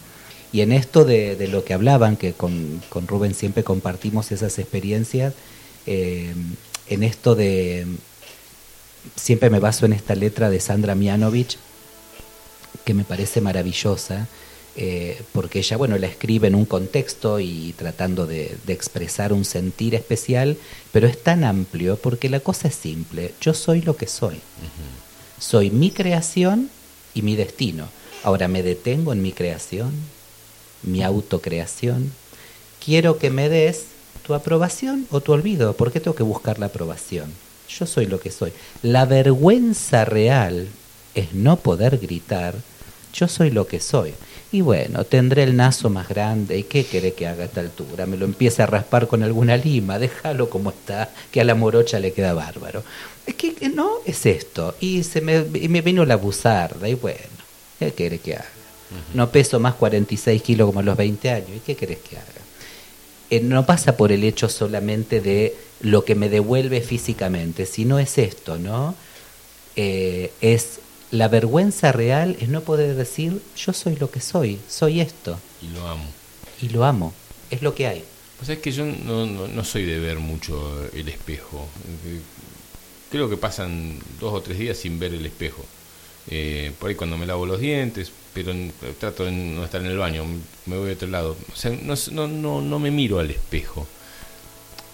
Y 0.53 0.61
en 0.61 0.71
esto 0.71 1.03
de, 1.03 1.35
de 1.35 1.49
lo 1.49 1.65
que 1.65 1.73
hablaban, 1.73 2.15
que 2.15 2.31
con, 2.31 2.81
con 2.87 3.07
Rubén 3.07 3.33
siempre 3.33 3.65
compartimos 3.65 4.31
esas 4.31 4.57
experiencias, 4.57 5.33
eh, 5.85 6.33
en 6.87 7.03
esto 7.03 7.35
de, 7.35 7.85
siempre 9.15 9.49
me 9.49 9.59
baso 9.59 9.85
en 9.85 9.93
esta 9.93 10.15
letra 10.15 10.49
de 10.49 10.59
Sandra 10.59 10.95
Mianovich, 10.95 11.57
que 12.83 12.93
me 12.93 13.03
parece 13.03 13.41
maravillosa, 13.41 14.27
eh, 14.77 15.21
porque 15.31 15.59
ella, 15.59 15.77
bueno, 15.77 15.97
la 15.97 16.07
escribe 16.07 16.47
en 16.47 16.55
un 16.55 16.65
contexto 16.65 17.39
y 17.39 17.73
tratando 17.77 18.27
de, 18.27 18.57
expresar 18.67 19.31
un 19.31 19.45
sentir 19.45 19.95
especial, 19.95 20.57
pero 20.91 21.07
es 21.07 21.21
tan 21.21 21.43
amplio 21.43 21.97
porque 21.97 22.29
la 22.29 22.41
cosa 22.41 22.67
es 22.67 22.75
simple, 22.75 23.33
yo 23.41 23.53
soy 23.53 23.81
lo 23.81 23.95
que 23.95 24.07
soy, 24.07 24.35
soy 25.39 25.71
mi 25.71 25.91
creación 25.91 26.69
y 27.13 27.21
mi 27.21 27.35
destino. 27.35 27.87
Ahora 28.23 28.47
me 28.47 28.63
detengo 28.63 29.13
en 29.13 29.21
mi 29.21 29.31
creación, 29.31 29.91
mi 30.83 31.03
autocreación, 31.03 32.11
quiero 32.83 33.17
que 33.17 33.29
me 33.29 33.49
des 33.49 33.85
tu 34.25 34.33
aprobación 34.33 35.07
o 35.11 35.21
tu 35.21 35.33
olvido. 35.33 35.73
¿Por 35.73 35.91
qué 35.91 35.99
tengo 35.99 36.15
que 36.15 36.23
buscar 36.23 36.57
la 36.59 36.67
aprobación? 36.67 37.31
Yo 37.69 37.85
soy 37.85 38.07
lo 38.07 38.19
que 38.19 38.31
soy. 38.31 38.51
La 38.81 39.05
vergüenza 39.05 40.05
real 40.05 40.67
es 41.13 41.33
no 41.33 41.57
poder 41.57 41.97
gritar, 41.99 42.55
yo 43.13 43.27
soy 43.27 43.51
lo 43.51 43.67
que 43.67 43.79
soy. 43.79 44.13
Y 44.51 44.61
bueno, 44.61 45.03
tendré 45.03 45.43
el 45.43 45.55
naso 45.55 45.89
más 45.89 46.07
grande. 46.07 46.57
¿Y 46.57 46.63
qué 46.63 46.83
quiere 46.83 47.13
que 47.13 47.27
haga 47.27 47.43
a 47.43 47.45
esta 47.45 47.61
altura? 47.61 48.05
Me 48.05 48.17
lo 48.17 48.25
empiece 48.25 48.63
a 48.63 48.65
raspar 48.65 49.07
con 49.07 49.23
alguna 49.23 49.57
lima. 49.57 49.99
Déjalo 49.99 50.49
como 50.49 50.71
está, 50.71 51.09
que 51.31 51.41
a 51.41 51.43
la 51.43 51.55
morocha 51.55 51.99
le 51.99 52.13
queda 52.13 52.33
bárbaro. 52.33 52.83
Es 53.25 53.35
que 53.35 53.53
no, 53.69 53.91
es 54.05 54.25
esto. 54.25 54.75
Y 54.79 55.03
se 55.03 55.21
me, 55.21 55.41
me 55.41 55.81
vino 55.81 56.05
la 56.05 56.15
buzarda. 56.15 56.87
Y 56.87 56.95
bueno, 56.95 57.19
¿qué 57.79 57.91
quiere 57.91 58.19
que 58.19 58.35
haga? 58.35 58.45
No 59.13 59.29
peso 59.29 59.59
más 59.59 59.73
46 59.73 60.41
kilos 60.41 60.67
como 60.67 60.79
a 60.79 60.83
los 60.83 60.95
20 60.95 61.29
años. 61.31 61.49
¿Y 61.55 61.59
qué 61.59 61.75
querés 61.75 61.99
que 61.99 62.17
haga? 62.17 62.44
Eh, 63.29 63.39
no 63.41 63.65
pasa 63.65 63.97
por 63.97 64.11
el 64.11 64.23
hecho 64.23 64.49
solamente 64.49 65.21
de 65.21 65.55
lo 65.81 66.05
que 66.05 66.15
me 66.15 66.29
devuelve 66.29 66.81
físicamente, 66.81 67.65
sino 67.65 67.99
es 67.99 68.17
esto, 68.17 68.57
¿no? 68.57 68.95
Eh, 69.75 70.31
es 70.41 70.79
la 71.11 71.27
vergüenza 71.27 71.91
real 71.91 72.37
es 72.39 72.49
no 72.49 72.61
poder 72.61 72.95
decir 72.95 73.41
yo 73.55 73.73
soy 73.73 73.95
lo 73.95 74.09
que 74.11 74.19
soy, 74.19 74.59
soy 74.67 75.01
esto. 75.01 75.39
Y 75.61 75.67
lo 75.73 75.87
amo. 75.87 76.05
Y 76.61 76.69
lo 76.69 76.85
amo, 76.85 77.13
es 77.49 77.61
lo 77.61 77.75
que 77.75 77.87
hay. 77.87 78.03
Pues 78.37 78.49
es 78.49 78.59
que 78.59 78.71
yo 78.71 78.85
no, 78.85 79.25
no, 79.25 79.63
soy 79.63 79.85
de 79.85 79.99
ver 79.99 80.19
mucho 80.19 80.87
el 80.93 81.07
espejo. 81.07 81.67
Creo 83.09 83.29
que 83.29 83.37
pasan 83.37 83.99
dos 84.19 84.33
o 84.33 84.41
tres 84.41 84.59
días 84.59 84.77
sin 84.77 84.99
ver 84.99 85.13
el 85.13 85.25
espejo. 85.25 85.63
Eh, 86.27 86.71
por 86.79 86.89
ahí 86.89 86.95
cuando 86.95 87.17
me 87.17 87.25
lavo 87.25 87.45
los 87.45 87.59
dientes, 87.59 88.11
pero 88.35 88.53
trato 88.99 89.23
de 89.23 89.31
no 89.31 89.63
estar 89.63 89.79
en 89.79 89.87
el 89.87 89.97
baño, 89.97 90.25
me 90.65 90.77
voy 90.77 90.89
a 90.89 90.93
otro 90.93 91.07
lado. 91.07 91.37
O 91.51 91.55
sea, 91.55 91.71
no, 91.71 92.27
no, 92.27 92.61
no 92.61 92.79
me 92.79 92.91
miro 92.91 93.19
al 93.19 93.31
espejo. 93.31 93.87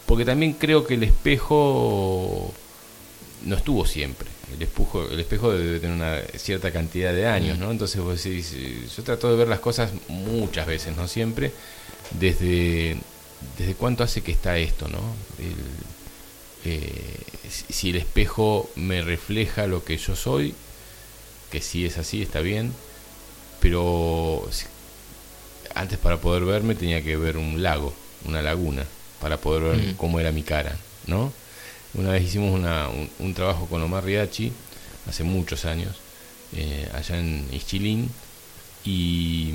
Porque 0.06 0.26
también 0.26 0.54
creo 0.54 0.86
que 0.86 0.94
el 0.94 1.04
espejo 1.04 2.54
no 3.46 3.56
estuvo 3.56 3.86
siempre. 3.88 4.30
El 4.54 4.62
espejo, 4.62 5.08
el 5.10 5.20
espejo 5.20 5.52
debe 5.52 5.80
tener 5.80 5.96
una 5.96 6.20
cierta 6.38 6.72
cantidad 6.72 7.14
de 7.14 7.26
años, 7.26 7.58
¿no? 7.58 7.72
Entonces 7.72 8.00
vos 8.00 8.24
decís, 8.24 8.54
yo 8.96 9.04
trato 9.04 9.32
de 9.32 9.38
ver 9.38 9.48
las 9.48 9.60
cosas 9.60 9.92
muchas 10.08 10.68
veces, 10.68 10.96
no 10.96 11.08
siempre, 11.08 11.52
desde, 12.20 12.98
desde 13.58 13.74
cuánto 13.74 14.04
hace 14.04 14.22
que 14.22 14.34
está 14.34 14.58
esto, 14.58 14.88
¿no? 14.88 15.00
Eh, 16.66 17.18
si 17.50 17.90
el 17.90 17.96
espejo 17.96 18.70
me 18.76 19.02
refleja 19.02 19.66
lo 19.66 19.84
que 19.84 19.98
yo 19.98 20.16
soy, 20.16 20.54
que 21.50 21.62
si 21.62 21.86
es 21.86 21.98
así, 21.98 22.22
está 22.22 22.42
bien, 22.42 22.74
pero 23.62 24.50
antes 25.76 25.98
para 25.98 26.18
poder 26.18 26.44
verme 26.44 26.76
tenía 26.76 27.02
que 27.02 27.16
ver 27.16 27.38
un 27.38 27.64
lago, 27.64 27.94
una 28.26 28.42
laguna, 28.42 28.86
para 29.22 29.38
poder 29.38 29.64
ver 29.64 29.94
mm. 29.94 29.96
cómo 29.96 30.20
era 30.20 30.32
mi 30.32 30.44
cara, 30.44 30.76
¿no? 31.08 31.32
Una 31.94 32.12
vez 32.12 32.24
hicimos 32.24 32.54
una, 32.54 32.88
un, 33.20 33.34
trabajo 33.34 33.68
con 33.68 33.82
Omar 33.82 34.04
Riachi, 34.04 34.52
hace 35.08 35.24
muchos 35.24 35.66
años, 35.66 35.96
eh, 36.56 36.90
allá 36.94 37.20
en 37.20 37.46
Ischilín, 37.52 38.10
y, 38.84 39.54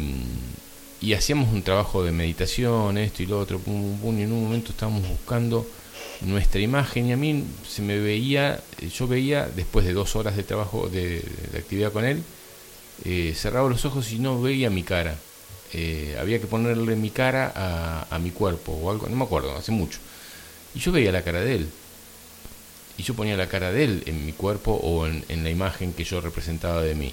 y, 1.01 1.15
hacíamos 1.15 1.53
un 1.53 1.63
trabajo 1.63 2.05
de 2.05 2.13
meditación, 2.13 2.97
esto 2.99 3.23
y 3.23 3.27
lo 3.27 3.41
otro, 3.41 3.61
y 3.67 3.71
en 4.23 4.33
un 4.33 4.45
momento 4.45 4.71
estábamos 4.71 5.09
buscando 5.09 5.67
nuestra 6.21 6.61
imagen 6.61 7.09
y 7.09 7.13
a 7.13 7.17
mí 7.17 7.45
se 7.69 7.83
me 7.83 7.99
veía, 7.99 8.61
yo 8.95 9.07
veía 9.07 9.47
después 9.47 9.85
de 9.85 9.93
dos 9.93 10.17
horas 10.17 10.37
de 10.37 10.43
trabajo, 10.43 10.89
de, 10.89 11.23
actividad 11.57 11.93
con 11.93 12.05
él, 12.05 12.23
eh, 13.05 13.35
cerraba 13.37 13.69
los 13.69 13.85
ojos 13.85 14.11
y 14.13 14.19
no 14.19 14.41
veía 14.41 14.71
mi 14.71 14.83
cara. 14.83 15.17
Eh, 15.73 16.17
había 16.21 16.41
que 16.41 16.47
ponerle 16.47 16.97
mi 16.97 17.11
cara 17.11 17.53
a, 17.55 18.07
a 18.15 18.19
mi 18.19 18.31
cuerpo 18.31 18.73
o 18.73 18.91
algo, 18.91 19.09
no 19.09 19.17
me 19.17 19.25
acuerdo, 19.25 19.57
hace 19.57 19.73
mucho. 19.73 19.99
Y 20.75 20.81
yo 20.81 20.93
veía 20.93 21.13
la 21.13 21.23
cara 21.23 21.41
de 21.41 21.57
él 21.57 21.69
y 22.99 23.03
yo 23.03 23.15
ponía 23.15 23.37
la 23.37 23.49
cara 23.49 23.73
de 23.73 23.85
él 23.85 24.03
en 24.07 24.25
mi 24.25 24.33
cuerpo 24.33 24.73
o 24.73 25.07
en, 25.07 25.25
la 25.29 25.51
imagen 25.51 25.93
que 25.93 26.05
yo 26.05 26.21
representaba 26.21 26.83
de 26.83 26.95
mí. 26.95 27.13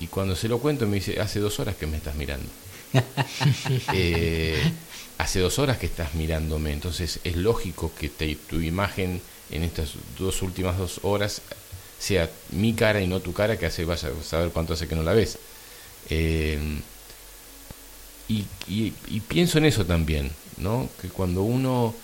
Y 0.00 0.08
cuando 0.08 0.36
se 0.36 0.48
lo 0.48 0.58
cuento 0.58 0.86
me 0.86 0.96
dice, 0.96 1.20
hace 1.20 1.40
dos 1.40 1.58
horas 1.60 1.76
que 1.76 1.86
me 1.86 1.96
estás 1.96 2.14
mirando. 2.14 2.48
Eh, 3.92 4.56
hace 5.18 5.40
dos 5.40 5.58
horas 5.58 5.78
que 5.78 5.86
estás 5.86 6.14
mirándome, 6.14 6.72
entonces 6.72 7.18
es 7.24 7.36
lógico 7.36 7.92
que 7.98 8.08
tu 8.08 8.60
imagen 8.60 9.20
en 9.50 9.62
estas 9.62 9.94
dos 10.18 10.42
últimas 10.42 10.78
dos 10.78 11.00
horas 11.02 11.42
sea 12.04 12.28
mi 12.50 12.74
cara 12.74 13.00
y 13.00 13.06
no 13.06 13.20
tu 13.20 13.32
cara, 13.32 13.58
que 13.58 13.64
hace, 13.64 13.86
vaya 13.86 14.10
a 14.10 14.22
saber 14.22 14.50
cuánto 14.50 14.74
hace 14.74 14.86
que 14.86 14.94
no 14.94 15.02
la 15.02 15.14
ves. 15.14 15.38
Eh, 16.10 16.58
y, 18.28 18.44
y, 18.68 19.20
pienso 19.20 19.58
en 19.58 19.64
eso 19.64 19.86
también, 19.86 20.30
¿no? 20.58 20.88
Que 21.00 21.08
cuando 21.08 21.42
uno 21.42 21.94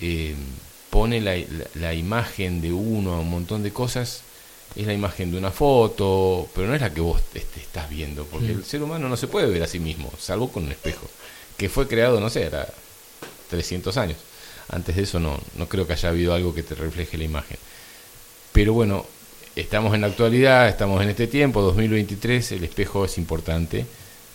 eh, 0.00 0.34
pone 0.90 1.20
la, 1.20 1.36
la, 1.74 1.94
imagen 1.94 2.60
de 2.60 2.72
uno 2.72 3.14
a 3.14 3.20
un 3.20 3.30
montón 3.30 3.62
de 3.62 3.72
cosas, 3.72 4.22
es 4.74 4.86
la 4.86 4.92
imagen 4.92 5.30
de 5.30 5.38
una 5.38 5.52
foto, 5.52 6.48
pero 6.54 6.66
no 6.66 6.74
es 6.74 6.80
la 6.80 6.92
que 6.92 7.00
vos 7.00 7.22
te, 7.32 7.38
estás 7.38 7.88
viendo, 7.88 8.24
porque 8.24 8.48
mm. 8.48 8.58
el 8.58 8.64
ser 8.64 8.82
humano 8.82 9.08
no 9.08 9.16
se 9.16 9.28
puede 9.28 9.46
ver 9.46 9.62
a 9.62 9.68
sí 9.68 9.78
mismo, 9.78 10.12
salvo 10.18 10.50
con 10.50 10.64
un 10.64 10.72
espejo, 10.72 11.08
que 11.56 11.68
fue 11.68 11.86
creado, 11.86 12.18
no 12.18 12.28
sé, 12.28 12.42
era 12.42 12.66
300 13.50 13.96
años. 13.98 14.18
Antes 14.68 14.96
de 14.96 15.02
eso 15.02 15.20
no, 15.20 15.38
no 15.56 15.68
creo 15.68 15.86
que 15.86 15.92
haya 15.92 16.08
habido 16.08 16.34
algo 16.34 16.54
que 16.54 16.62
te 16.62 16.74
refleje 16.74 17.18
la 17.18 17.24
imagen. 17.24 17.58
Pero 18.52 18.72
bueno, 18.72 19.06
estamos 19.56 19.94
en 19.94 20.00
la 20.00 20.08
actualidad, 20.08 20.68
estamos 20.68 21.02
en 21.02 21.10
este 21.10 21.26
tiempo, 21.26 21.62
2023, 21.62 22.52
el 22.52 22.64
espejo 22.64 23.04
es 23.04 23.18
importante. 23.18 23.86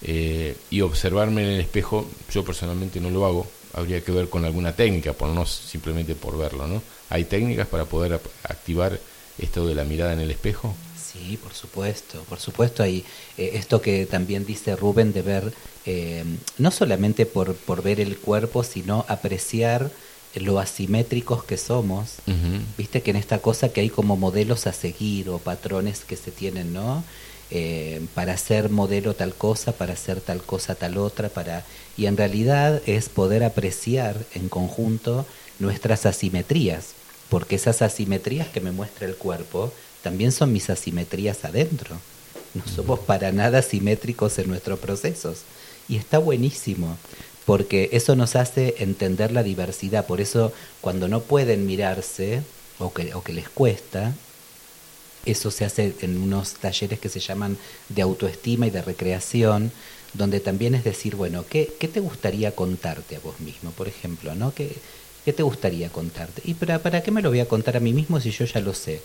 Eh, 0.01 0.55
y 0.69 0.79
observarme 0.81 1.43
en 1.43 1.49
el 1.49 1.59
espejo, 1.59 2.07
yo 2.31 2.45
personalmente 2.45 3.01
no 3.01 3.09
lo 3.09 3.25
hago, 3.25 3.47
habría 3.73 4.01
que 4.01 4.13
ver 4.13 4.29
con 4.29 4.45
alguna 4.45 4.73
técnica, 4.73 5.11
por 5.11 5.27
no 5.29 5.45
simplemente 5.45 6.15
por 6.15 6.37
verlo, 6.37 6.67
¿no? 6.67 6.81
¿Hay 7.09 7.25
técnicas 7.25 7.67
para 7.67 7.85
poder 7.85 8.21
activar 8.43 8.97
esto 9.37 9.67
de 9.67 9.75
la 9.75 9.83
mirada 9.83 10.13
en 10.13 10.21
el 10.21 10.31
espejo? 10.31 10.73
Sí, 10.95 11.37
por 11.37 11.53
supuesto, 11.53 12.23
por 12.29 12.39
supuesto. 12.39 12.81
Hay 12.81 13.03
eh, 13.37 13.51
esto 13.55 13.81
que 13.81 14.05
también 14.05 14.45
dice 14.45 14.75
Rubén 14.75 15.11
de 15.11 15.21
ver, 15.21 15.53
eh, 15.85 16.23
no 16.57 16.71
solamente 16.71 17.25
por, 17.25 17.55
por 17.55 17.83
ver 17.83 17.99
el 17.99 18.17
cuerpo, 18.17 18.63
sino 18.63 19.05
apreciar 19.09 19.91
lo 20.35 20.59
asimétricos 20.59 21.43
que 21.43 21.57
somos. 21.57 22.15
Viste 22.77 23.01
que 23.01 23.11
en 23.11 23.17
esta 23.17 23.39
cosa 23.39 23.69
que 23.69 23.81
hay 23.81 23.89
como 23.89 24.15
modelos 24.15 24.67
a 24.67 24.73
seguir 24.73 25.29
o 25.29 25.39
patrones 25.39 26.01
que 26.01 26.15
se 26.15 26.31
tienen, 26.31 26.73
¿no? 26.73 27.03
Eh, 27.51 28.01
para 28.13 28.37
ser 28.37 28.69
modelo 28.69 29.15
tal 29.15 29.33
cosa, 29.33 29.71
para 29.71 29.93
hacer 29.93 30.21
tal 30.21 30.43
cosa 30.43 30.75
tal 30.75 30.97
otra, 30.97 31.29
para 31.29 31.65
y 31.97 32.05
en 32.05 32.15
realidad 32.15 32.79
es 32.85 33.09
poder 33.09 33.43
apreciar 33.43 34.15
en 34.35 34.49
conjunto 34.49 35.25
nuestras 35.57 36.05
asimetrías, 36.05 36.89
porque 37.27 37.55
esas 37.55 37.81
asimetrías 37.81 38.47
que 38.49 38.61
me 38.61 38.71
muestra 38.71 39.07
el 39.07 39.15
cuerpo 39.15 39.73
también 40.03 40.31
son 40.31 40.53
mis 40.53 40.69
asimetrías 40.69 41.43
adentro. 41.43 41.97
No 42.53 42.63
somos 42.67 42.99
para 42.99 43.31
nada 43.31 43.61
simétricos 43.63 44.37
en 44.37 44.47
nuestros 44.47 44.79
procesos 44.79 45.39
y 45.87 45.97
está 45.97 46.19
buenísimo 46.19 46.97
porque 47.49 47.89
eso 47.93 48.15
nos 48.15 48.35
hace 48.35 48.75
entender 48.77 49.31
la 49.31 49.41
diversidad. 49.41 50.05
Por 50.05 50.21
eso 50.21 50.53
cuando 50.81 51.07
no 51.07 51.21
pueden 51.21 51.65
mirarse 51.65 52.43
o 52.77 52.93
que, 52.93 53.15
o 53.15 53.23
que 53.23 53.33
les 53.33 53.49
cuesta, 53.49 54.13
eso 55.25 55.49
se 55.49 55.65
hace 55.65 55.95
en 56.01 56.21
unos 56.21 56.53
talleres 56.53 56.99
que 56.99 57.09
se 57.09 57.19
llaman 57.19 57.57
de 57.89 58.03
autoestima 58.03 58.67
y 58.67 58.69
de 58.69 58.83
recreación, 58.83 59.71
donde 60.13 60.41
también 60.41 60.75
es 60.75 60.83
decir, 60.83 61.15
bueno, 61.15 61.43
¿qué, 61.49 61.73
qué 61.79 61.87
te 61.87 62.01
gustaría 62.01 62.53
contarte 62.55 63.15
a 63.15 63.19
vos 63.19 63.39
mismo, 63.39 63.71
por 63.71 63.87
ejemplo? 63.87 64.35
¿no? 64.35 64.53
¿Qué, 64.53 64.75
¿Qué 65.25 65.33
te 65.33 65.41
gustaría 65.41 65.89
contarte? 65.89 66.43
¿Y 66.45 66.53
para, 66.53 66.77
para 66.77 67.01
qué 67.01 67.09
me 67.09 67.23
lo 67.23 67.29
voy 67.29 67.39
a 67.39 67.47
contar 67.47 67.77
a 67.77 67.79
mí 67.79 67.93
mismo 67.93 68.19
si 68.19 68.29
yo 68.29 68.45
ya 68.45 68.59
lo 68.59 68.75
sé? 68.75 69.01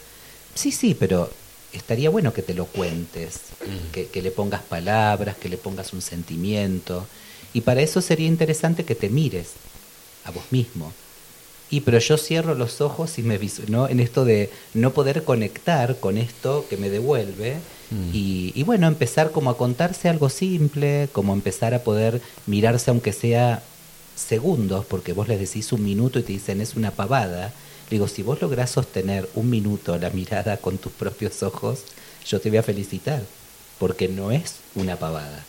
Sí, 0.55 0.71
sí, 0.71 0.95
pero 0.95 1.31
estaría 1.73 2.11
bueno 2.11 2.35
que 2.35 2.43
te 2.43 2.53
lo 2.53 2.67
cuentes, 2.67 3.37
mm. 3.63 3.91
que, 3.91 4.09
que, 4.09 4.21
le 4.21 4.31
pongas 4.31 4.61
palabras, 4.61 5.35
que 5.39 5.49
le 5.49 5.57
pongas 5.57 5.95
un 5.95 6.03
sentimiento. 6.03 7.07
Y 7.55 7.63
para 7.63 7.81
eso 7.81 8.03
sería 8.03 8.27
interesante 8.27 8.85
que 8.85 8.95
te 8.95 9.09
mires 9.09 9.53
a 10.25 10.31
vos 10.31 10.45
mismo 10.51 10.93
y 11.71 11.81
pero 11.81 11.99
yo 11.99 12.17
cierro 12.17 12.55
los 12.55 12.81
ojos 12.81 13.19
y 13.19 13.23
me 13.23 13.41
¿no? 13.69 13.89
en 13.89 14.01
esto 14.01 14.25
de 14.25 14.51
no 14.75 14.93
poder 14.93 15.25
conectar 15.25 15.97
con 15.99 16.19
esto 16.19 16.67
que 16.69 16.77
me 16.77 16.91
devuelve 16.91 17.57
mm. 17.91 18.11
y, 18.13 18.53
y, 18.55 18.63
bueno 18.63 18.87
empezar 18.87 19.33
como 19.33 19.51
a 19.51 19.57
contarse 19.57 20.09
algo 20.09 20.29
simple 20.29 21.09
como 21.13 21.33
empezar 21.33 21.75
a 21.75 21.83
poder 21.83 22.21
mirarse 22.47 22.91
aunque 22.91 23.13
sea 23.13 23.63
segundos 24.15 24.85
porque 24.85 25.13
vos 25.13 25.27
les 25.27 25.41
decís 25.41 25.73
un 25.73 25.83
minuto 25.83 26.19
y 26.19 26.23
te 26.23 26.33
dicen 26.33 26.61
es 26.61 26.77
una 26.77 26.91
pavada 26.91 27.53
digo 27.91 28.09
si 28.09 28.23
vos 28.23 28.41
lográs 28.41 28.71
sostener 28.71 29.29
un 29.35 29.51
minuto 29.51 29.99
la 29.99 30.11
mirada 30.11 30.59
con 30.59 30.79
tus 30.79 30.93
propios 30.93 31.43
ojos 31.43 31.81
yo 32.27 32.41
te 32.41 32.51
voy 32.51 32.59
a 32.59 32.63
felicitar 32.63 33.23
porque 33.79 34.09
no 34.09 34.31
es 34.31 34.57
una 34.75 34.97
pavada. 34.97 35.45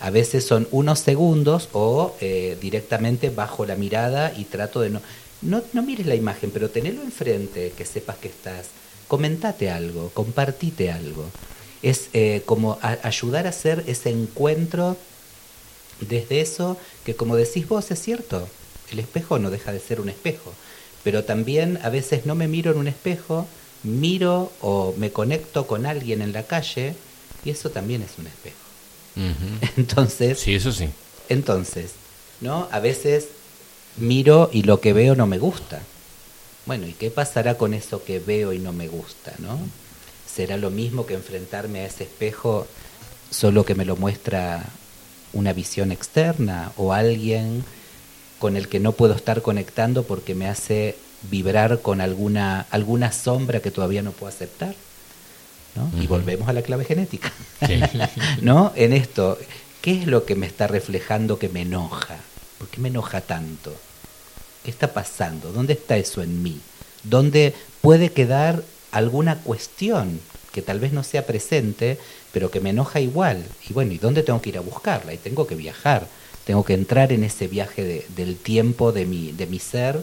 A 0.00 0.10
veces 0.10 0.46
son 0.46 0.66
unos 0.70 1.00
segundos 1.00 1.68
o 1.72 2.16
eh, 2.20 2.56
directamente 2.60 3.28
bajo 3.28 3.66
la 3.66 3.76
mirada 3.76 4.32
y 4.36 4.44
trato 4.44 4.80
de 4.80 4.90
no 4.90 5.00
no, 5.42 5.62
no 5.72 5.82
mires 5.82 6.06
la 6.06 6.14
imagen, 6.14 6.50
pero 6.50 6.70
tenelo 6.70 7.02
enfrente, 7.02 7.72
que 7.76 7.84
sepas 7.84 8.16
que 8.16 8.28
estás. 8.28 8.68
Comentate 9.08 9.70
algo, 9.70 10.10
compartite 10.10 10.90
algo. 10.90 11.24
Es 11.82 12.08
eh, 12.12 12.42
como 12.46 12.78
ayudar 12.80 13.46
a 13.46 13.50
hacer 13.50 13.82
ese 13.88 14.10
encuentro 14.10 14.96
desde 16.00 16.40
eso 16.40 16.78
que, 17.04 17.16
como 17.16 17.36
decís 17.36 17.68
vos, 17.68 17.90
es 17.90 18.00
cierto. 18.00 18.48
El 18.90 19.00
espejo 19.00 19.38
no 19.38 19.50
deja 19.50 19.72
de 19.72 19.80
ser 19.80 20.00
un 20.00 20.08
espejo. 20.08 20.52
Pero 21.02 21.24
también 21.24 21.78
a 21.82 21.88
veces 21.88 22.24
no 22.24 22.36
me 22.36 22.46
miro 22.46 22.70
en 22.70 22.78
un 22.78 22.86
espejo, 22.86 23.48
miro 23.82 24.52
o 24.60 24.94
me 24.96 25.10
conecto 25.10 25.66
con 25.66 25.86
alguien 25.86 26.22
en 26.22 26.32
la 26.32 26.44
calle 26.44 26.94
y 27.44 27.50
eso 27.50 27.70
también 27.70 28.02
es 28.02 28.18
un 28.18 28.26
espejo. 28.26 28.56
Entonces. 29.76 30.38
Sí, 30.38 30.54
eso 30.54 30.72
sí. 30.72 30.88
Entonces, 31.28 31.92
¿no? 32.40 32.68
A 32.70 32.80
veces 32.80 33.28
miro 33.96 34.50
y 34.52 34.62
lo 34.62 34.80
que 34.80 34.92
veo 34.92 35.14
no 35.14 35.26
me 35.26 35.38
gusta. 35.38 35.82
Bueno, 36.66 36.86
¿y 36.86 36.92
qué 36.92 37.10
pasará 37.10 37.56
con 37.56 37.74
eso 37.74 38.04
que 38.04 38.18
veo 38.18 38.52
y 38.52 38.58
no 38.58 38.72
me 38.72 38.88
gusta, 38.88 39.34
no? 39.38 39.58
¿Será 40.26 40.56
lo 40.56 40.70
mismo 40.70 41.06
que 41.06 41.14
enfrentarme 41.14 41.80
a 41.80 41.86
ese 41.86 42.04
espejo 42.04 42.66
solo 43.30 43.64
que 43.64 43.74
me 43.74 43.84
lo 43.84 43.96
muestra 43.96 44.64
una 45.32 45.52
visión 45.52 45.92
externa 45.92 46.72
o 46.76 46.92
alguien 46.92 47.64
con 48.38 48.56
el 48.56 48.68
que 48.68 48.80
no 48.80 48.92
puedo 48.92 49.14
estar 49.14 49.42
conectando 49.42 50.04
porque 50.04 50.34
me 50.34 50.48
hace 50.48 50.96
vibrar 51.30 51.80
con 51.80 52.00
alguna 52.00 52.66
alguna 52.70 53.12
sombra 53.12 53.60
que 53.60 53.70
todavía 53.70 54.02
no 54.02 54.12
puedo 54.12 54.32
aceptar? 54.32 54.74
¿No? 55.74 55.90
Y 56.00 56.06
volvemos 56.06 56.48
a 56.48 56.52
la 56.52 56.62
clave 56.62 56.84
genética. 56.84 57.32
¿No? 58.40 58.72
En 58.76 58.92
esto, 58.92 59.38
¿qué 59.80 60.00
es 60.00 60.06
lo 60.06 60.24
que 60.24 60.34
me 60.34 60.46
está 60.46 60.66
reflejando 60.66 61.38
que 61.38 61.48
me 61.48 61.62
enoja? 61.62 62.16
¿Por 62.58 62.68
qué 62.68 62.80
me 62.80 62.88
enoja 62.88 63.20
tanto? 63.20 63.74
¿Qué 64.64 64.70
está 64.70 64.92
pasando? 64.92 65.52
¿Dónde 65.52 65.72
está 65.72 65.96
eso 65.96 66.22
en 66.22 66.42
mí? 66.42 66.60
¿Dónde 67.02 67.54
puede 67.80 68.10
quedar 68.12 68.62
alguna 68.92 69.38
cuestión 69.38 70.20
que 70.52 70.62
tal 70.62 70.78
vez 70.78 70.92
no 70.92 71.02
sea 71.02 71.26
presente, 71.26 71.98
pero 72.32 72.50
que 72.50 72.60
me 72.60 72.70
enoja 72.70 73.00
igual? 73.00 73.44
Y 73.68 73.72
bueno, 73.72 73.92
¿y 73.92 73.98
dónde 73.98 74.22
tengo 74.22 74.40
que 74.40 74.50
ir 74.50 74.58
a 74.58 74.62
buscarla? 74.62 75.14
Y 75.14 75.18
tengo 75.18 75.46
que 75.46 75.56
viajar, 75.56 76.06
tengo 76.44 76.64
que 76.64 76.74
entrar 76.74 77.12
en 77.12 77.24
ese 77.24 77.48
viaje 77.48 78.06
del 78.14 78.36
tiempo 78.36 78.92
de 78.92 79.06
mi, 79.06 79.32
de 79.32 79.46
mi 79.46 79.58
ser 79.58 80.02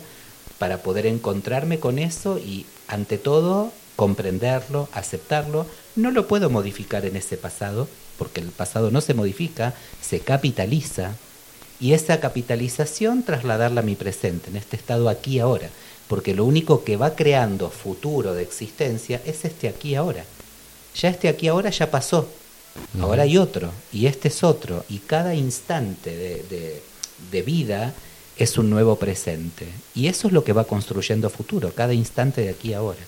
para 0.57 0.83
poder 0.83 1.05
encontrarme 1.05 1.79
con 1.79 1.99
eso 1.99 2.37
y 2.37 2.65
ante 2.87 3.17
todo 3.17 3.71
comprenderlo, 3.99 4.87
aceptarlo. 4.93 5.65
No 5.97 6.11
lo 6.11 6.25
puedo 6.25 6.49
modificar 6.49 7.03
en 7.05 7.17
ese 7.17 7.35
pasado, 7.35 7.89
porque 8.17 8.39
el 8.39 8.47
pasado 8.47 8.91
no 8.91 9.01
se 9.01 9.13
modifica, 9.13 9.73
se 10.01 10.21
capitaliza, 10.21 11.15
y 11.81 11.91
esa 11.91 12.21
capitalización 12.21 13.23
trasladarla 13.23 13.81
a 13.81 13.83
mi 13.83 13.95
presente, 13.95 14.51
en 14.51 14.55
este 14.55 14.77
estado 14.77 15.09
aquí 15.09 15.39
ahora, 15.39 15.69
porque 16.07 16.33
lo 16.33 16.45
único 16.45 16.85
que 16.85 16.95
va 16.95 17.13
creando 17.13 17.69
futuro 17.69 18.33
de 18.33 18.43
existencia 18.43 19.21
es 19.25 19.43
este 19.43 19.67
aquí 19.67 19.95
ahora. 19.95 20.23
Ya 20.95 21.09
este 21.09 21.27
aquí 21.27 21.49
ahora 21.49 21.69
ya 21.69 21.91
pasó, 21.91 22.29
ahora 23.01 23.23
hay 23.23 23.37
otro, 23.37 23.69
y 23.91 24.05
este 24.05 24.29
es 24.29 24.45
otro, 24.45 24.85
y 24.87 24.99
cada 24.99 25.35
instante 25.35 26.15
de, 26.15 26.81
de 27.31 27.41
vida 27.41 27.93
es 28.37 28.57
un 28.57 28.69
nuevo 28.69 28.95
presente. 28.95 29.67
Y 29.93 30.07
eso 30.07 30.27
es 30.27 30.33
lo 30.33 30.45
que 30.45 30.53
va 30.53 30.63
construyendo 30.63 31.29
futuro, 31.29 31.73
cada 31.75 31.93
instante 31.93 32.39
de 32.39 32.51
aquí 32.51 32.73
ahora. 32.73 33.01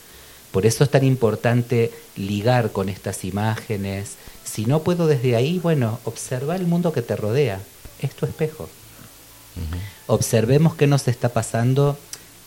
Por 0.52 0.65
eso 0.65 0.84
es 0.84 0.90
tan 0.90 1.03
importante 1.03 1.91
ligar 2.15 2.72
con 2.72 2.90
estas 2.90 3.23
imágenes. 3.23 4.15
Si 4.44 4.65
no 4.65 4.84
puedo 4.84 5.07
desde 5.07 5.36
ahí, 5.36 5.60
bueno, 5.60 5.99
observa 6.03 6.56
el 6.56 6.68
mundo 6.68 6.91
que 6.91 7.02
te 7.02 7.15
rodea. 7.15 7.61
Es 8.02 8.14
tu 8.15 8.26
espejo. 8.26 8.69
Observemos 10.07 10.76
qué 10.76 10.88
nos 10.88 11.07
está 11.07 11.30
pasando. 11.30 11.98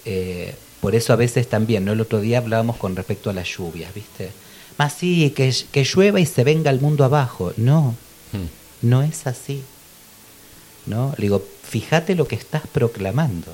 Eh, 0.04 0.54
por 0.80 0.94
eso 0.94 1.12
a 1.14 1.16
veces 1.16 1.48
también, 1.48 1.84
¿no? 1.84 1.92
El 1.92 2.00
otro 2.00 2.20
día 2.20 2.38
hablábamos 2.38 2.76
con 2.76 2.94
respecto 2.94 3.30
a 3.30 3.32
las 3.32 3.48
lluvias, 3.48 3.94
¿viste? 3.94 4.30
Más 4.76 4.92
sí, 4.92 5.30
que, 5.30 5.54
que 5.72 5.84
llueva 5.84 6.20
y 6.20 6.26
se 6.26 6.44
venga 6.44 6.70
el 6.70 6.80
mundo 6.80 7.04
abajo. 7.04 7.54
No, 7.56 7.94
hmm. 8.32 8.86
no 8.86 9.02
es 9.02 9.26
así. 9.26 9.62
¿No? 10.86 11.14
Le 11.16 11.22
digo, 11.22 11.42
fíjate 11.62 12.14
lo 12.14 12.28
que 12.28 12.34
estás 12.34 12.62
proclamando. 12.66 13.50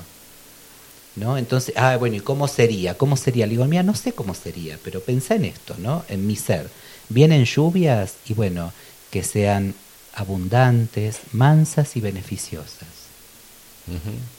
¿No? 1.21 1.37
Entonces, 1.37 1.75
ah, 1.77 1.99
bueno, 1.99 2.17
¿y 2.17 2.21
cómo 2.21 2.49
sería? 2.49 2.97
¿Cómo 2.97 3.15
sería? 3.15 3.47
Le 3.47 3.51
digo, 3.51 3.67
mira, 3.67 3.83
no 3.83 3.95
sé 3.95 4.13
cómo 4.13 4.35
sería, 4.35 4.79
pero 4.83 5.01
pensá 5.01 5.35
en 5.35 5.45
esto, 5.45 5.75
¿no? 5.79 6.03
En 6.09 6.27
mi 6.27 6.35
ser. 6.35 6.71
Vienen 7.11 7.45
lluvias 7.45 8.15
y 8.27 8.33
bueno, 8.33 8.73
que 9.11 9.23
sean 9.23 9.75
abundantes, 10.15 11.21
mansas 11.33 11.95
y 11.97 12.01
beneficiosas. 12.01 12.89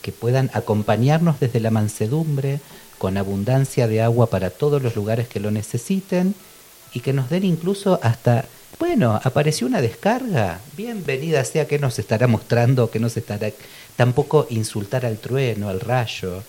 Que 0.00 0.10
puedan 0.10 0.50
acompañarnos 0.54 1.38
desde 1.38 1.60
la 1.60 1.70
mansedumbre, 1.70 2.60
con 2.98 3.16
abundancia 3.16 3.86
de 3.86 4.02
agua 4.02 4.28
para 4.28 4.50
todos 4.50 4.82
los 4.82 4.96
lugares 4.96 5.28
que 5.28 5.40
lo 5.40 5.52
necesiten 5.52 6.34
y 6.94 7.00
que 7.00 7.12
nos 7.12 7.30
den 7.30 7.44
incluso 7.44 8.00
hasta 8.02 8.46
bueno, 8.78 9.20
apareció 9.22 9.68
una 9.68 9.80
descarga, 9.80 10.58
bienvenida 10.76 11.44
sea 11.44 11.68
que 11.68 11.78
nos 11.78 12.00
estará 12.00 12.26
mostrando, 12.26 12.90
que 12.90 12.98
nos 12.98 13.16
estará 13.16 13.50
tampoco 13.94 14.48
insultar 14.50 15.06
al 15.06 15.18
trueno, 15.18 15.68
al 15.68 15.78
rayo. 15.78 16.42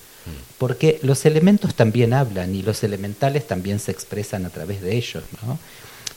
Porque 0.58 1.00
los 1.04 1.26
elementos 1.26 1.76
también 1.76 2.14
hablan 2.14 2.56
y 2.56 2.62
los 2.62 2.84
elementales 2.84 3.48
también 3.48 3.80
se 3.80 3.91
expresan 3.91 4.45
a 4.45 4.50
través 4.50 4.82
de 4.82 4.95
ellos, 4.95 5.24
¿no? 5.45 5.60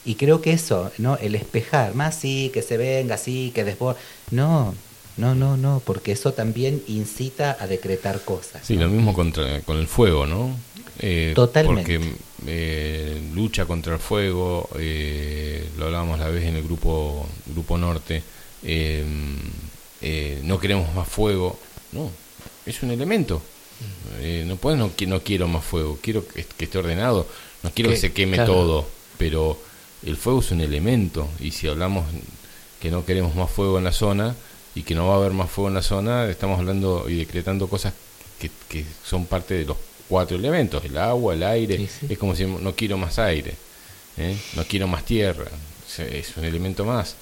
Y 0.05 0.15
creo 0.15 0.41
que 0.41 0.53
eso, 0.53 0.91
¿no? 0.99 1.17
El 1.17 1.35
espejar, 1.35 1.93
más 1.93 2.15
sí, 2.15 2.49
que 2.53 2.61
se 2.61 2.77
venga, 2.77 3.17
sí, 3.17 3.51
que 3.53 3.65
desborde. 3.65 3.99
No, 4.31 4.73
no, 5.17 5.35
no, 5.35 5.57
no, 5.57 5.81
porque 5.83 6.11
eso 6.11 6.31
también 6.31 6.81
incita 6.87 7.57
a 7.59 7.67
decretar 7.67 8.21
cosas. 8.21 8.61
Sí, 8.65 8.75
lo 8.75 8.87
mismo 8.87 9.13
contra, 9.13 9.61
con 9.61 9.77
el 9.77 9.87
fuego, 9.87 10.25
¿no? 10.25 10.55
Eh, 10.99 11.33
Totalmente. 11.35 11.99
Porque 11.99 12.15
eh, 12.45 13.21
lucha 13.33 13.65
contra 13.65 13.95
el 13.95 13.99
fuego, 13.99 14.69
eh, 14.79 15.67
lo 15.77 15.85
hablábamos 15.85 16.19
la 16.19 16.29
vez 16.29 16.45
en 16.45 16.55
el 16.55 16.63
grupo, 16.63 17.27
grupo 17.47 17.77
norte, 17.77 18.23
no 20.43 20.59
queremos 20.59 20.93
más 20.93 21.07
fuego, 21.07 21.59
no, 21.91 22.09
es 22.65 22.81
un 22.83 22.91
elemento. 22.91 23.41
No 24.45 24.55
puedes, 24.55 24.79
no, 24.79 24.91
no, 25.07 25.19
quiero 25.21 25.47
más 25.47 25.63
fuego, 25.63 25.99
quiero 26.01 26.27
que, 26.27 26.41
esté 26.41 26.77
ordenado, 26.77 27.27
no 27.63 27.71
quiero 27.71 27.89
que, 27.91 27.97
se 27.97 28.13
queme 28.13 28.39
todo, 28.39 28.87
pero 29.17 29.57
el 30.05 30.17
fuego 30.17 30.39
es 30.39 30.51
un 30.51 30.61
elemento 30.61 31.27
y 31.39 31.51
si 31.51 31.67
hablamos 31.67 32.05
que 32.81 32.91
no 32.91 33.05
queremos 33.05 33.35
más 33.35 33.49
fuego 33.49 33.77
en 33.77 33.83
la 33.83 33.91
zona 33.91 34.35
y 34.75 34.83
que 34.83 34.95
no 34.95 35.07
va 35.07 35.15
a 35.15 35.17
haber 35.17 35.31
más 35.31 35.49
fuego 35.49 35.69
en 35.69 35.75
la 35.75 35.81
zona, 35.81 36.29
estamos 36.29 36.59
hablando 36.59 37.09
y 37.09 37.15
decretando 37.15 37.67
cosas 37.67 37.93
que, 38.39 38.51
que 38.69 38.85
son 39.03 39.25
parte 39.25 39.55
de 39.55 39.65
los 39.65 39.77
cuatro 40.07 40.37
elementos, 40.37 40.83
el 40.85 40.97
agua, 40.97 41.33
el 41.33 41.43
aire, 41.43 41.87
es 42.09 42.17
como 42.17 42.35
si 42.35 42.45
no 42.45 42.75
quiero 42.75 42.97
más 42.97 43.19
aire, 43.19 43.53
¿eh? 44.17 44.37
no 44.55 44.63
quiero 44.65 44.87
más 44.87 45.03
tierra, 45.05 45.45
es 45.97 46.37
un 46.37 46.45
elemento 46.45 46.85
más, 46.85 47.15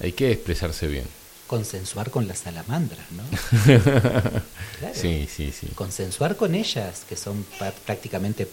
hay 0.00 0.12
que 0.12 0.32
expresarse 0.32 0.86
bien. 0.86 1.21
Consensuar 1.52 2.10
con 2.10 2.26
las 2.26 2.38
salamandras, 2.38 3.04
¿no? 3.10 3.22
Sí, 4.94 5.28
sí, 5.30 5.52
sí. 5.52 5.66
Consensuar 5.74 6.34
con 6.34 6.54
ellas, 6.54 7.04
que 7.06 7.14
son 7.14 7.44
prácticamente 7.84 8.48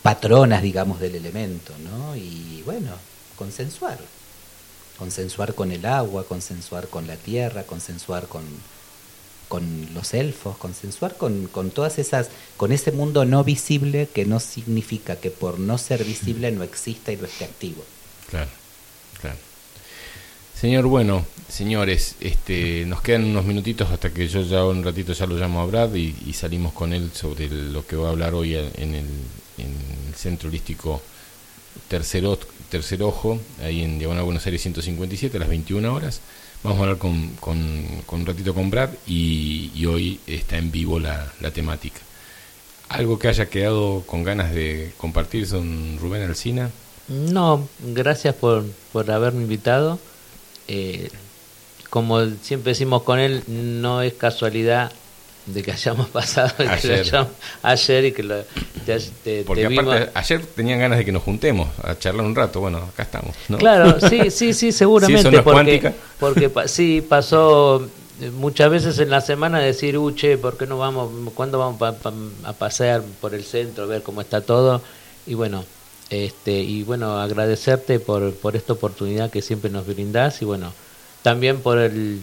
patronas, 0.00 0.62
digamos, 0.62 1.00
del 1.00 1.16
elemento, 1.16 1.74
¿no? 1.78 2.14
Y 2.14 2.62
bueno, 2.64 2.92
consensuar. 3.36 3.98
Consensuar 4.96 5.56
con 5.56 5.72
el 5.72 5.84
agua, 5.84 6.24
consensuar 6.24 6.86
con 6.86 7.08
la 7.08 7.16
tierra, 7.16 7.64
consensuar 7.64 8.28
con, 8.28 8.44
con 9.48 9.88
los 9.92 10.14
elfos, 10.14 10.56
consensuar 10.58 11.16
con, 11.16 11.48
con 11.48 11.72
todas 11.72 11.98
esas, 11.98 12.28
con 12.56 12.70
ese 12.70 12.92
mundo 12.92 13.24
no 13.24 13.42
visible 13.42 14.06
que 14.06 14.24
no 14.24 14.38
significa 14.38 15.16
que 15.16 15.32
por 15.32 15.58
no 15.58 15.78
ser 15.78 16.04
visible 16.04 16.52
no 16.52 16.62
exista 16.62 17.10
y 17.10 17.16
no 17.16 17.24
esté 17.24 17.44
activo. 17.44 17.84
Claro, 18.30 18.50
claro. 19.20 19.51
Señor, 20.62 20.86
bueno, 20.86 21.24
señores, 21.48 22.14
este, 22.20 22.84
nos 22.86 23.02
quedan 23.02 23.24
unos 23.24 23.44
minutitos 23.44 23.90
hasta 23.90 24.10
que 24.10 24.28
yo 24.28 24.42
ya 24.42 24.64
un 24.64 24.84
ratito 24.84 25.12
ya 25.12 25.26
lo 25.26 25.36
llamo 25.36 25.60
a 25.60 25.66
Brad 25.66 25.92
y, 25.92 26.32
salimos 26.34 26.72
con 26.72 26.92
él 26.92 27.10
sobre 27.12 27.48
lo 27.48 27.84
que 27.84 27.96
va 27.96 28.06
a 28.06 28.10
hablar 28.12 28.32
hoy 28.32 28.54
en 28.54 28.94
el, 28.94 29.06
en 29.58 29.74
el 30.06 30.14
Centro 30.14 30.48
Holístico 30.48 31.02
Tercer, 31.88 32.22
Tercer 32.70 33.02
Ojo, 33.02 33.40
ahí 33.60 33.82
en 33.82 33.98
Diagonal 33.98 34.22
Buenos 34.22 34.46
Aires 34.46 34.62
157 34.62 35.36
a 35.36 35.40
las 35.40 35.48
21 35.48 35.92
horas. 35.92 36.20
Vamos 36.62 36.78
a 36.78 36.82
hablar 36.82 36.98
con, 36.98 37.30
con, 37.40 37.58
un 37.58 38.24
ratito 38.24 38.54
con 38.54 38.70
Brad 38.70 38.90
y, 39.04 39.84
hoy 39.86 40.20
está 40.28 40.58
en 40.58 40.70
vivo 40.70 41.00
la, 41.00 41.32
la, 41.40 41.50
temática. 41.50 41.98
¿Algo 42.88 43.18
que 43.18 43.26
haya 43.26 43.46
quedado 43.46 44.04
con 44.06 44.22
ganas 44.22 44.54
de 44.54 44.92
compartir 44.96 45.48
con 45.48 45.98
Rubén 45.98 46.22
Alcina? 46.22 46.70
No, 47.08 47.66
gracias 47.80 48.36
por, 48.36 48.64
por 48.92 49.10
haberme 49.10 49.42
invitado. 49.42 49.98
Eh, 50.74 51.10
como 51.90 52.24
siempre 52.40 52.70
decimos 52.70 53.02
con 53.02 53.18
él, 53.18 53.42
no 53.46 54.00
es 54.00 54.14
casualidad 54.14 54.90
de 55.44 55.62
que 55.62 55.70
hayamos 55.72 56.08
pasado 56.08 56.50
ayer, 57.62 58.04
y 58.06 58.12
que 58.12 58.22
lo, 58.22 58.36
Porque 59.44 59.66
aparte, 59.66 60.10
ayer 60.14 60.46
tenían 60.46 60.78
ganas 60.78 60.96
de 60.96 61.04
que 61.04 61.12
nos 61.12 61.22
juntemos 61.22 61.68
a 61.82 61.98
charlar 61.98 62.24
un 62.24 62.34
rato, 62.34 62.60
bueno, 62.60 62.78
acá 62.78 63.02
estamos. 63.02 63.36
Claro, 63.58 64.00
sí, 64.08 64.30
sí, 64.30 64.54
sí, 64.54 64.72
seguramente. 64.72 65.42
porque, 65.42 65.92
porque 66.18 66.50
sí, 66.68 67.04
pasó 67.06 67.86
muchas 68.38 68.70
veces 68.70 68.98
en 68.98 69.10
la 69.10 69.20
semana 69.20 69.58
decir, 69.58 69.98
uche, 69.98 70.38
¿por 70.38 70.56
qué 70.56 70.66
no 70.66 70.78
vamos, 70.78 71.10
cuándo 71.34 71.58
vamos 71.58 71.82
a 72.44 72.52
pasear 72.54 73.02
por 73.20 73.34
el 73.34 73.44
centro, 73.44 73.84
a 73.84 73.88
ver 73.88 74.02
cómo 74.02 74.22
está 74.22 74.40
todo? 74.40 74.80
Y 75.26 75.34
bueno, 75.34 75.66
este 76.12 76.60
y 76.60 76.82
bueno, 76.82 77.18
agradecerte 77.20 77.98
por, 77.98 78.34
por 78.34 78.54
esta 78.54 78.74
oportunidad 78.74 79.30
que 79.30 79.42
siempre 79.42 79.70
nos 79.70 79.86
brindás 79.86 80.42
y 80.42 80.44
bueno, 80.44 80.72
también 81.22 81.60
por 81.60 81.78
el 81.78 82.20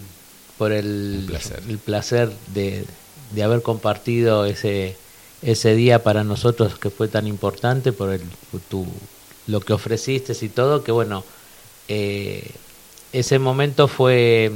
por 0.57 0.71
el, 0.71 1.27
el 1.69 1.77
placer 1.77 2.29
de, 2.53 2.85
de 3.31 3.43
haber 3.43 3.61
compartido 3.61 4.45
ese, 4.45 4.95
ese 5.41 5.73
día 5.73 6.03
para 6.03 6.23
nosotros 6.23 6.77
que 6.77 6.89
fue 6.89 7.07
tan 7.07 7.27
importante 7.27 7.93
por 7.93 8.11
el, 8.11 8.21
tu, 8.69 8.85
lo 9.47 9.61
que 9.61 9.73
ofreciste 9.73 10.33
y 10.41 10.49
todo, 10.49 10.83
que 10.83 10.91
bueno, 10.91 11.23
eh, 11.87 12.51
ese 13.13 13.39
momento 13.39 13.87
fue 13.87 14.51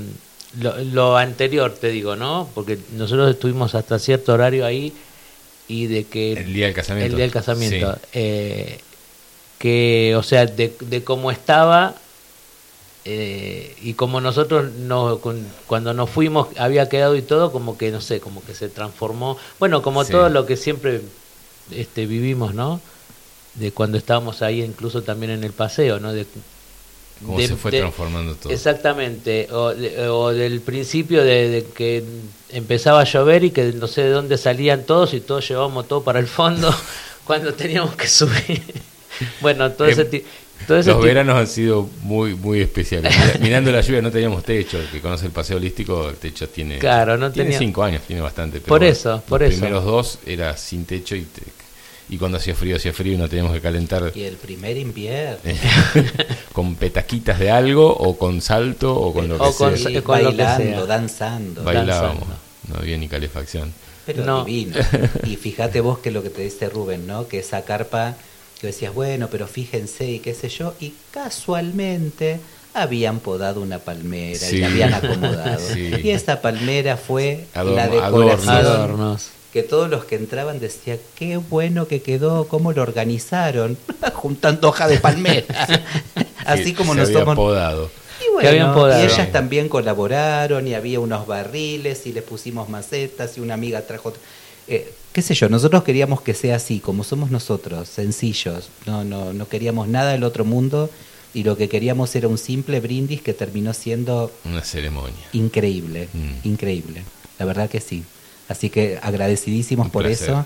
lo, 0.60 1.18
anterior, 1.18 1.74
te 1.74 1.90
digo, 1.90 2.16
¿no? 2.16 2.50
Porque 2.54 2.78
nosotros 2.98 3.32
estuvimos 3.32 3.74
hasta 3.74 3.98
cierto 3.98 4.34
horario 4.34 4.66
ahí 4.66 4.94
y 5.68 5.88
de 5.88 6.04
que... 6.04 6.34
El 6.34 6.54
día 6.54 6.66
del 6.66 6.76
casamiento. 6.76 7.12
El 7.12 7.16
día 7.16 7.24
del 7.24 7.32
casamiento. 7.32 7.98
Eh, 8.12 8.80
que, 9.64 10.14
o 10.18 10.24
sea, 10.24 10.46
de, 10.46 10.76
de 10.82 11.04
cómo 11.06 11.32
estaba 11.32 11.96
eh, 13.06 13.78
y 13.82 13.94
como 13.94 14.20
nosotros 14.20 14.74
no, 14.74 15.22
cuando 15.68 15.94
nos 15.94 16.10
fuimos 16.10 16.50
había 16.58 16.90
quedado 16.90 17.16
y 17.16 17.22
todo 17.22 17.54
como 17.54 17.78
que 17.78 17.90
no 17.90 18.02
sé 18.02 18.20
como 18.20 18.44
que 18.44 18.56
se 18.56 18.68
transformó. 18.68 19.38
Bueno 19.60 19.82
como 19.82 20.04
todo 20.04 20.28
lo 20.28 20.46
que 20.46 20.58
siempre 20.58 21.00
este 21.72 22.08
vivimos 22.08 22.54
no 22.54 22.82
de 23.54 23.72
cuando 23.72 23.98
estábamos 23.98 24.42
ahí 24.42 24.62
incluso 24.62 25.02
también 25.02 25.32
en 25.32 25.46
el 25.46 25.54
paseo 25.54 25.98
no 25.98 26.12
de 26.12 26.28
Cómo 27.26 27.40
se 27.40 27.56
fue 27.56 27.72
transformando 27.72 28.36
todo. 28.36 28.52
Exactamente, 28.52 29.48
o, 29.54 30.34
del 30.34 30.60
principio 30.60 31.24
de, 31.24 31.66
que 31.74 32.04
empezaba 32.50 33.00
a 33.00 33.04
llover 33.06 33.46
y 33.46 33.52
que 33.52 33.72
no 33.72 33.88
sé 33.88 34.04
de 34.04 34.10
dónde 34.10 34.38
salían 34.38 34.84
todos 34.84 35.14
y 35.14 35.22
todos 35.22 35.48
llevábamos 35.48 35.88
todo 35.88 36.04
para 36.04 36.20
el 36.20 36.28
fondo 36.28 36.76
cuando 37.24 37.54
teníamos 37.54 37.96
que 37.96 38.10
subir. 38.10 38.93
bueno, 39.42 39.72
todo 39.72 39.88
ese 39.88 40.06
tipo 40.06 40.28
los 40.68 41.02
veranos 41.02 41.38
han 41.38 41.48
sido 41.48 41.90
muy 42.02 42.36
muy 42.36 42.62
especiales. 42.62 43.14
Mirando 43.40 43.72
la 43.72 43.82
lluvia 43.82 44.02
no 44.02 44.12
teníamos 44.12 44.44
techo. 44.44 44.80
El 44.80 44.88
que 44.88 45.02
conoce 45.02 45.26
el 45.26 45.32
paseo 45.32 45.58
holístico, 45.58 46.10
el 46.10 46.16
techo 46.16 46.48
tiene, 46.50 46.80
claro, 46.80 47.18
no 47.18 47.32
tiene 47.32 47.58
cinco 47.58 47.84
años, 47.84 48.02
tiene 48.04 48.22
bastante. 48.22 48.62
por 48.62 48.84
eso, 48.84 49.22
por 49.28 49.42
los 49.42 49.52
eso. 49.52 49.60
primeros 49.60 49.86
dos 49.86 50.20
era 50.26 50.56
sin 50.58 50.86
techo 50.86 51.16
y, 51.16 51.28
y 52.10 52.18
cuando 52.18 52.38
hacía 52.38 52.56
frío, 52.56 52.76
hacía 52.76 52.94
frío 52.94 53.14
y 53.14 53.18
no 53.18 53.28
teníamos 53.28 53.54
que 53.54 53.62
calentar. 53.62 54.12
Y 54.16 54.24
el 54.24 54.36
primer 54.36 54.78
invierno. 54.78 55.38
con 56.54 56.76
petaquitas 56.76 57.40
de 57.40 57.52
algo 57.52 57.88
o 57.88 58.18
con 58.18 58.42
salto 58.42 58.96
o 58.96 59.14
con 59.14 59.28
lo 59.28 59.36
que 59.36 59.54
con, 59.58 59.78
sea. 59.78 60.02
bailando, 60.02 60.86
danzando. 60.86 61.64
Bailábamos, 61.64 62.28
no 62.68 62.78
había 62.78 62.98
ni 62.98 63.08
calefacción. 63.08 63.74
Pero 64.06 64.26
no. 64.26 64.44
divino. 64.44 64.76
Y 65.26 65.38
fíjate 65.38 65.80
vos 65.80 66.00
que 66.00 66.12
lo 66.12 66.22
que 66.24 66.30
te 66.30 66.42
dice 66.42 66.70
Rubén, 66.70 67.08
¿no? 67.08 67.28
Que 67.28 67.40
esa 67.40 67.64
carpa 67.64 68.18
que 68.64 68.68
decías, 68.68 68.94
bueno, 68.94 69.28
pero 69.30 69.46
fíjense 69.46 70.10
y 70.10 70.20
qué 70.20 70.34
sé 70.34 70.48
yo, 70.48 70.74
y 70.80 70.94
casualmente 71.12 72.40
habían 72.74 73.20
podado 73.20 73.60
una 73.60 73.78
palmera 73.80 74.50
y 74.50 74.60
la 74.60 74.68
habían 74.68 74.94
acomodado. 74.94 75.60
Y 75.76 76.10
esta 76.12 76.42
palmera 76.42 76.96
fue 76.96 77.44
la 77.54 77.90
decoración. 77.90 79.18
Que 79.52 79.64
todos 79.64 79.90
los 79.90 80.06
que 80.06 80.16
entraban 80.16 80.62
decían, 80.62 80.98
qué 81.14 81.36
bueno 81.36 81.90
que 81.90 82.02
quedó, 82.02 82.48
cómo 82.48 82.72
lo 82.72 82.82
organizaron, 82.82 83.78
juntando 84.14 84.70
hoja 84.70 84.88
de 84.88 84.98
palmera. 84.98 85.46
Así 86.46 86.74
como 86.74 86.96
nos 86.96 87.10
somos. 87.10 87.36
Podado. 87.36 87.92
Y 88.26 88.32
bueno, 88.32 88.98
y 88.98 89.02
ellas 89.02 89.30
también 89.34 89.68
colaboraron 89.68 90.66
y 90.70 90.74
había 90.74 91.02
unos 91.02 91.28
barriles 91.28 92.08
y 92.08 92.14
les 92.14 92.24
pusimos 92.24 92.70
macetas 92.70 93.38
y 93.38 93.42
una 93.42 93.56
amiga 93.56 93.82
trajo 93.82 94.14
eh, 94.70 94.90
qué 95.14 95.22
sé 95.22 95.36
yo, 95.36 95.48
nosotros 95.48 95.84
queríamos 95.84 96.22
que 96.22 96.34
sea 96.34 96.56
así, 96.56 96.80
como 96.80 97.04
somos 97.04 97.30
nosotros, 97.30 97.88
sencillos, 97.88 98.70
no, 98.86 99.04
no, 99.04 99.32
no 99.32 99.48
queríamos 99.48 99.88
nada 99.88 100.12
del 100.12 100.24
otro 100.24 100.44
mundo 100.44 100.90
y 101.34 101.44
lo 101.44 101.56
que 101.56 101.70
queríamos 101.70 102.16
era 102.16 102.28
un 102.28 102.38
simple 102.38 102.80
brindis 102.80 103.22
que 103.22 103.34
terminó 103.34 103.74
siendo 103.74 104.32
una 104.44 104.64
ceremonia 104.64 105.26
increíble, 105.32 106.10
mm. 106.12 106.48
increíble, 106.48 107.04
la 107.40 107.46
verdad 107.46 107.70
que 107.70 107.80
sí. 107.80 108.04
Así 108.50 108.70
que 108.70 109.00
agradecidísimos 109.02 109.90
por 109.90 110.06
eso 110.06 110.46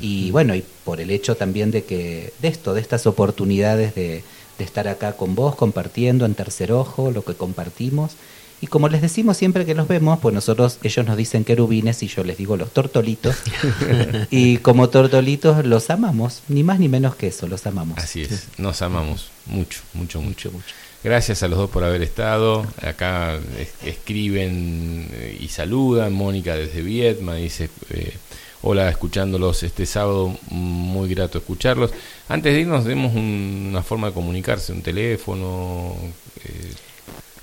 y 0.00 0.32
bueno, 0.32 0.54
y 0.56 0.64
por 0.84 1.00
el 1.00 1.10
hecho 1.10 1.36
también 1.36 1.70
de 1.70 1.84
que 1.84 2.32
de 2.40 2.48
esto, 2.48 2.74
de 2.74 2.80
estas 2.80 3.06
oportunidades 3.06 3.94
de, 3.94 4.24
de 4.58 4.64
estar 4.64 4.88
acá 4.88 5.12
con 5.12 5.36
vos 5.36 5.54
compartiendo 5.54 6.26
en 6.26 6.34
tercer 6.34 6.72
ojo 6.72 7.12
lo 7.12 7.22
que 7.22 7.34
compartimos 7.34 8.12
y 8.60 8.68
como 8.68 8.88
les 8.88 9.02
decimos 9.02 9.36
siempre 9.36 9.66
que 9.66 9.74
los 9.74 9.86
vemos, 9.86 10.18
pues 10.20 10.34
nosotros, 10.34 10.78
ellos 10.82 11.06
nos 11.06 11.16
dicen 11.16 11.44
querubines 11.44 12.02
y 12.02 12.08
yo 12.08 12.24
les 12.24 12.38
digo 12.38 12.56
los 12.56 12.70
tortolitos. 12.72 13.36
y 14.30 14.58
como 14.58 14.88
tortolitos 14.88 15.64
los 15.66 15.90
amamos, 15.90 16.42
ni 16.48 16.62
más 16.62 16.80
ni 16.80 16.88
menos 16.88 17.16
que 17.16 17.26
eso, 17.28 17.46
los 17.48 17.66
amamos. 17.66 17.98
Así 17.98 18.22
es, 18.22 18.48
nos 18.56 18.80
amamos 18.80 19.30
mucho, 19.46 19.80
mucho, 19.92 20.22
mucho, 20.22 20.50
mucho. 20.50 20.74
Gracias 21.04 21.42
a 21.42 21.48
los 21.48 21.58
dos 21.58 21.70
por 21.70 21.84
haber 21.84 22.02
estado. 22.02 22.66
Acá 22.82 23.38
escriben 23.84 25.08
eh, 25.12 25.36
y 25.38 25.48
saludan. 25.48 26.12
Mónica 26.14 26.56
desde 26.56 26.80
Vietma 26.80 27.34
dice, 27.34 27.68
eh, 27.90 28.14
hola, 28.62 28.88
escuchándolos 28.88 29.62
este 29.62 29.84
sábado, 29.84 30.36
muy 30.50 31.08
grato 31.10 31.38
escucharlos. 31.38 31.92
Antes 32.28 32.54
de 32.54 32.62
irnos, 32.62 32.84
demos 32.86 33.14
una 33.14 33.82
forma 33.82 34.08
de 34.08 34.14
comunicarse, 34.14 34.72
un 34.72 34.82
teléfono. 34.82 35.94
Eh, 36.42 36.72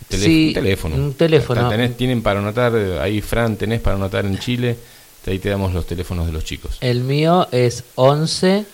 sí, 0.10 0.48
un 0.48 0.54
teléfono. 0.54 0.96
Un 0.96 1.14
teléfono. 1.14 1.70
tienen 1.98 2.22
para 2.22 2.40
anotar, 2.40 2.76
ahí 3.02 3.22
Fran, 3.22 3.56
tenés 3.56 3.82
para 3.82 3.96
anotar 3.96 4.26
en 4.26 4.38
Chile, 4.40 4.78
ahí 5.26 5.40
te 5.40 5.50
damos 5.50 5.74
los 5.74 5.86
teléfonos 5.86 6.28
de 6.28 6.34
los 6.34 6.44
chicos. 6.44 6.78
El 6.82 7.02
mío 7.02 7.48
es 7.52 7.84
11 7.96 8.66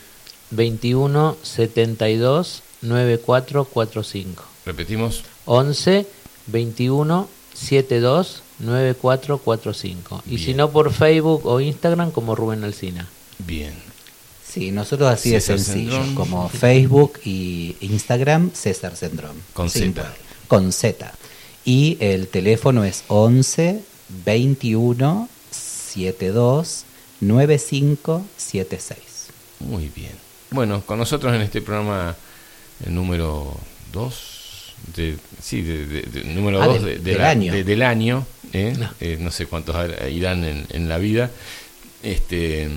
21 0.51 1.37
72 1.41 2.63
9445. 2.81 4.43
Repetimos. 4.65 5.23
11 5.45 6.07
21 6.47 7.29
72 7.53 8.43
9445. 8.59 10.23
Y 10.29 10.37
si 10.39 10.53
no 10.53 10.71
por 10.71 10.91
Facebook 10.91 11.45
o 11.45 11.59
Instagram 11.59 12.11
como 12.11 12.35
Rubén 12.35 12.63
Alcina. 12.63 13.07
Bien. 13.39 13.73
Sí, 14.45 14.71
nosotros 14.71 15.09
así 15.09 15.29
de 15.29 15.41
sencillo, 15.41 16.01
como 16.15 16.49
Facebook 16.49 17.19
y 17.23 17.75
Instagram, 17.81 18.51
César 18.53 18.95
Sendrón. 18.95 19.35
Con 19.53 19.69
Z. 19.69 20.11
Con 20.49 20.73
Z. 20.73 21.13
Y 21.63 21.95
el 22.01 22.27
teléfono 22.27 22.83
es 22.83 23.05
11 23.07 23.81
21 24.25 25.29
72 25.51 26.83
9576. 27.21 29.29
Muy 29.59 29.89
bien. 29.95 30.11
Bueno, 30.51 30.81
con 30.85 30.99
nosotros 30.99 31.33
en 31.33 31.41
este 31.41 31.61
programa 31.61 32.15
el 32.85 32.95
número 32.95 33.57
2 33.93 34.73
de, 34.95 35.17
sí, 35.41 35.61
de, 35.61 36.23
número 36.25 36.59
2 36.59 36.67
ah, 36.67 36.79
de, 36.85 36.99
del, 36.99 37.21
año. 37.21 37.53
del 37.53 37.81
año, 37.83 38.25
¿eh? 38.53 38.73
no. 38.77 38.89
Eh, 38.99 39.17
no. 39.19 39.31
sé 39.31 39.45
cuántos 39.45 39.75
irán 40.09 40.43
en, 40.43 40.65
en, 40.69 40.89
la 40.89 40.97
vida. 40.97 41.29
Este 42.01 42.67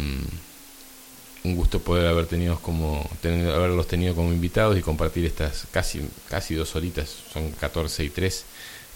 un 1.44 1.56
gusto 1.56 1.80
poder 1.80 2.06
haber 2.06 2.26
tenido 2.26 2.58
como 2.60 3.08
tener, 3.20 3.50
haberlos 3.50 3.88
tenido 3.88 4.14
como 4.14 4.32
invitados 4.32 4.78
y 4.78 4.82
compartir 4.82 5.24
estas 5.24 5.66
casi 5.70 6.08
casi 6.28 6.54
dos 6.54 6.76
horitas, 6.76 7.08
son 7.32 7.50
14 7.52 8.04
y 8.04 8.10
3 8.10 8.44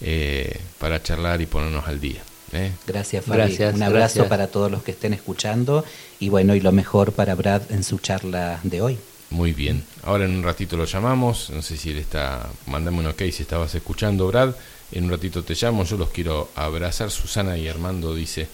eh, 0.01 0.59
para 0.79 1.01
charlar 1.01 1.41
y 1.41 1.45
ponernos 1.45 1.87
al 1.87 1.99
día. 1.99 2.21
¿eh? 2.53 2.71
Gracias, 2.85 3.25
Fabi. 3.25 3.57
Un 3.73 3.83
abrazo 3.83 4.27
para 4.27 4.47
todos 4.47 4.71
los 4.71 4.83
que 4.83 4.91
estén 4.91 5.13
escuchando 5.13 5.83
y 6.19 6.29
bueno, 6.29 6.55
y 6.55 6.61
lo 6.61 6.71
mejor 6.71 7.11
para 7.11 7.35
Brad 7.35 7.63
en 7.71 7.83
su 7.83 7.99
charla 7.99 8.59
de 8.63 8.81
hoy. 8.81 8.97
Muy 9.29 9.53
bien. 9.53 9.83
Ahora 10.03 10.25
en 10.25 10.35
un 10.35 10.43
ratito 10.43 10.77
lo 10.77 10.85
llamamos. 10.85 11.49
No 11.49 11.61
sé 11.61 11.75
si 11.77 11.91
él 11.91 11.97
está. 11.97 12.49
Mandame 12.65 12.99
un 12.99 13.07
ok 13.07 13.23
si 13.31 13.43
estabas 13.43 13.75
escuchando, 13.75 14.27
Brad. 14.27 14.55
En 14.91 15.05
un 15.05 15.11
ratito 15.11 15.43
te 15.43 15.53
llamo. 15.53 15.83
Yo 15.83 15.97
los 15.97 16.09
quiero 16.11 16.49
abrazar. 16.55 17.11
Susana 17.11 17.57
y 17.57 17.67
Armando 17.67 18.15
dice: 18.15 18.47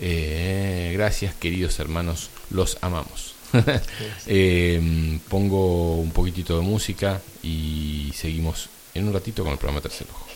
eh, 0.00 0.92
Gracias, 0.94 1.34
queridos 1.34 1.80
hermanos. 1.80 2.30
Los 2.50 2.78
amamos. 2.82 3.31
pongo 5.28 5.96
un 5.96 6.10
poquitito 6.10 6.56
de 6.56 6.62
música 6.62 7.20
y 7.42 8.12
seguimos 8.14 8.68
en 8.94 9.08
un 9.08 9.14
ratito 9.14 9.42
con 9.42 9.52
el 9.52 9.58
programa 9.58 9.80
Tercer 9.80 10.06
Ojo. 10.10 10.31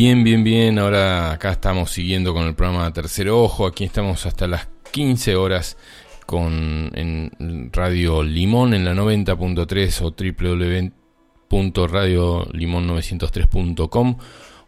Bien, 0.00 0.22
bien, 0.22 0.44
bien. 0.44 0.78
Ahora 0.78 1.32
acá 1.32 1.50
estamos 1.50 1.90
siguiendo 1.90 2.32
con 2.32 2.46
el 2.46 2.54
programa 2.54 2.92
Tercer 2.92 3.30
Ojo. 3.30 3.66
Aquí 3.66 3.82
estamos 3.82 4.26
hasta 4.26 4.46
las 4.46 4.68
15 4.92 5.34
horas 5.34 5.76
con 6.24 6.92
en 6.94 7.70
Radio 7.72 8.22
Limón 8.22 8.74
en 8.74 8.84
la 8.84 8.94
90.3 8.94 10.02
o 10.02 10.14
www.radiolimon903.com 11.50 14.18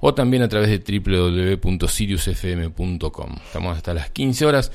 o 0.01 0.15
también 0.15 0.43
a 0.43 0.49
través 0.49 0.69
de 0.69 0.81
www.siriusfm.com. 0.99 3.37
Estamos 3.47 3.77
hasta 3.77 3.95
las 3.95 4.11
15 4.11 4.47
horas. 4.47 4.73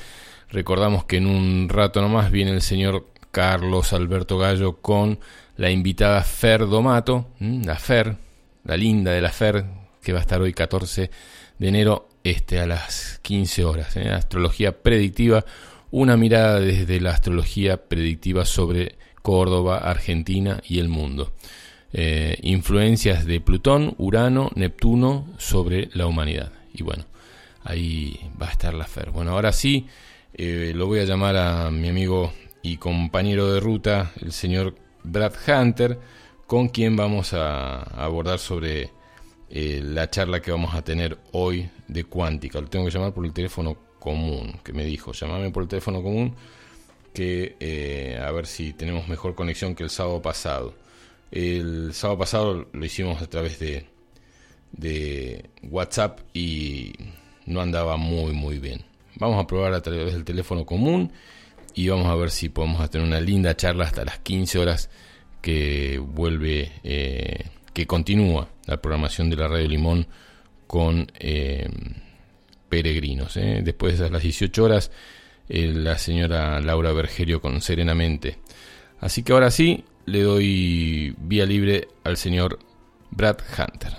Recordamos 0.48 1.04
que 1.04 1.18
en 1.18 1.26
un 1.26 1.68
rato 1.68 2.00
nomás 2.00 2.30
viene 2.30 2.52
el 2.52 2.62
señor 2.62 3.10
Carlos 3.30 3.92
Alberto 3.92 4.38
Gallo 4.38 4.80
con 4.80 5.18
la 5.58 5.70
invitada 5.70 6.22
Fer 6.22 6.66
Domato, 6.66 7.26
la 7.40 7.76
Fer, 7.76 8.16
la 8.64 8.78
linda 8.78 9.10
de 9.10 9.20
la 9.20 9.28
Fer, 9.28 9.85
que 10.06 10.12
va 10.12 10.20
a 10.20 10.22
estar 10.22 10.40
hoy 10.40 10.52
14 10.52 11.10
de 11.58 11.68
enero 11.68 12.08
este, 12.22 12.60
a 12.60 12.66
las 12.68 13.18
15 13.22 13.64
horas. 13.64 13.96
¿eh? 13.96 14.08
Astrología 14.10 14.80
predictiva, 14.80 15.44
una 15.90 16.16
mirada 16.16 16.60
desde 16.60 17.00
la 17.00 17.10
astrología 17.10 17.88
predictiva 17.88 18.44
sobre 18.44 18.94
Córdoba, 19.20 19.78
Argentina 19.78 20.62
y 20.64 20.78
el 20.78 20.88
mundo. 20.88 21.32
Eh, 21.92 22.38
influencias 22.42 23.26
de 23.26 23.40
Plutón, 23.40 23.96
Urano, 23.98 24.52
Neptuno 24.54 25.26
sobre 25.38 25.88
la 25.92 26.06
humanidad. 26.06 26.52
Y 26.72 26.84
bueno, 26.84 27.04
ahí 27.64 28.30
va 28.40 28.46
a 28.46 28.52
estar 28.52 28.74
la 28.74 28.84
Fer. 28.84 29.10
Bueno, 29.10 29.32
ahora 29.32 29.50
sí, 29.50 29.88
eh, 30.34 30.70
lo 30.72 30.86
voy 30.86 31.00
a 31.00 31.04
llamar 31.04 31.36
a 31.36 31.68
mi 31.72 31.88
amigo 31.88 32.32
y 32.62 32.76
compañero 32.76 33.52
de 33.52 33.58
ruta, 33.58 34.12
el 34.20 34.30
señor 34.30 34.76
Brad 35.02 35.32
Hunter, 35.48 35.98
con 36.46 36.68
quien 36.68 36.94
vamos 36.94 37.32
a, 37.32 37.82
abordar 37.82 38.38
sobre 38.38 38.90
eh, 39.50 39.80
la 39.82 40.10
charla 40.10 40.40
que 40.40 40.50
vamos 40.50 40.74
a 40.74 40.82
tener 40.82 41.18
hoy 41.32 41.68
de 41.88 42.04
cuántica. 42.04 42.60
Lo 42.60 42.68
tengo 42.68 42.84
que 42.86 42.90
llamar 42.90 43.14
por 43.14 43.24
el 43.24 43.32
teléfono 43.32 43.76
común, 43.98 44.60
que 44.64 44.72
me 44.72 44.84
dijo, 44.84 45.12
llamame 45.12 45.50
por 45.50 45.62
el 45.62 45.68
teléfono 45.68 46.02
común, 46.02 46.34
que 47.12 48.16
a 48.22 48.30
ver 48.30 48.46
si 48.46 48.72
tenemos 48.72 49.08
mejor 49.08 49.34
conexión 49.34 49.74
que 49.74 49.84
el 49.84 49.90
sábado 49.90 50.20
pasado. 50.20 50.74
El 51.30 51.92
sábado 51.94 52.18
pasado 52.18 52.68
lo 52.72 52.84
hicimos 52.84 53.20
a 53.22 53.26
través 53.26 53.58
de, 53.58 53.86
de 54.72 55.50
WhatsApp 55.62 56.20
y 56.34 56.92
no 57.46 57.60
andaba 57.60 57.96
muy 57.96 58.32
muy 58.32 58.58
bien. 58.58 58.84
Vamos 59.16 59.42
a 59.42 59.46
probar 59.46 59.72
a 59.72 59.80
través 59.80 60.12
del 60.12 60.24
teléfono 60.24 60.66
común 60.66 61.12
y 61.74 61.88
vamos 61.88 62.06
a 62.06 62.14
ver 62.14 62.30
si 62.30 62.48
podemos 62.48 62.88
tener 62.90 63.06
una 63.06 63.20
linda 63.20 63.56
charla 63.56 63.84
hasta 63.84 64.04
las 64.04 64.18
15 64.18 64.58
horas 64.58 64.90
que 65.40 65.98
vuelve, 65.98 66.72
eh, 66.84 67.44
que 67.76 67.86
continúa 67.86 68.48
la 68.64 68.78
programación 68.78 69.28
de 69.28 69.36
la 69.36 69.48
Radio 69.48 69.68
Limón 69.68 70.06
con 70.66 71.08
eh, 71.20 71.68
peregrinos. 72.70 73.36
¿eh? 73.36 73.60
Después 73.62 73.98
de 73.98 74.08
las 74.08 74.22
18 74.22 74.64
horas, 74.64 74.90
la 75.46 75.98
señora 75.98 76.58
Laura 76.60 76.92
Bergerio 76.92 77.42
con 77.42 77.60
Serenamente. 77.60 78.38
Así 78.98 79.22
que 79.22 79.34
ahora 79.34 79.50
sí, 79.50 79.84
le 80.06 80.22
doy 80.22 81.14
vía 81.18 81.44
libre 81.44 81.88
al 82.02 82.16
señor 82.16 82.60
Brad 83.10 83.36
Hunter. 83.58 83.92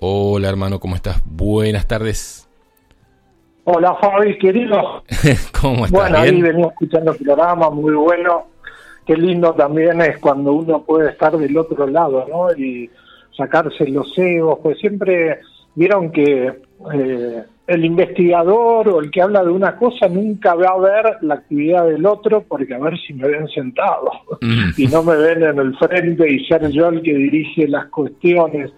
Hola 0.00 0.48
hermano, 0.48 0.80
¿cómo 0.80 0.94
estás? 0.94 1.22
Buenas 1.26 1.86
tardes. 1.86 2.48
Hola 3.64 3.94
Fabi, 4.00 4.38
querido. 4.38 5.04
¿Cómo 5.60 5.84
estás? 5.84 5.90
Bueno, 5.90 6.16
ahí 6.16 6.40
venía 6.40 6.68
escuchando 6.68 7.12
el 7.12 7.18
programa, 7.18 7.68
muy 7.68 7.92
bueno. 7.92 8.46
Qué 9.04 9.14
lindo 9.16 9.52
también 9.52 10.00
es 10.00 10.16
cuando 10.18 10.54
uno 10.54 10.82
puede 10.82 11.10
estar 11.10 11.36
del 11.36 11.54
otro 11.58 11.86
lado, 11.86 12.26
¿no? 12.26 12.50
Y 12.56 12.90
sacarse 13.38 13.86
los 13.86 14.12
egos, 14.18 14.58
pues 14.62 14.78
siempre 14.78 15.38
vieron 15.74 16.10
que 16.10 16.52
eh, 16.92 17.44
el 17.68 17.84
investigador 17.84 18.88
o 18.88 19.00
el 19.00 19.10
que 19.12 19.22
habla 19.22 19.44
de 19.44 19.50
una 19.50 19.76
cosa 19.76 20.08
nunca 20.08 20.54
va 20.54 20.70
a 20.70 20.78
ver 20.78 21.18
la 21.22 21.34
actividad 21.34 21.86
del 21.86 22.04
otro 22.04 22.42
porque 22.42 22.74
a 22.74 22.78
ver 22.78 22.98
si 22.98 23.14
me 23.14 23.28
ven 23.28 23.46
sentado 23.48 24.10
mm. 24.40 24.70
y 24.76 24.86
no 24.88 25.04
me 25.04 25.16
ven 25.16 25.44
en 25.44 25.58
el 25.58 25.76
frente 25.78 26.30
y 26.30 26.44
ser 26.46 26.68
yo 26.70 26.88
el 26.88 27.00
que 27.00 27.14
dirige 27.14 27.68
las 27.68 27.86
cuestiones. 27.86 28.72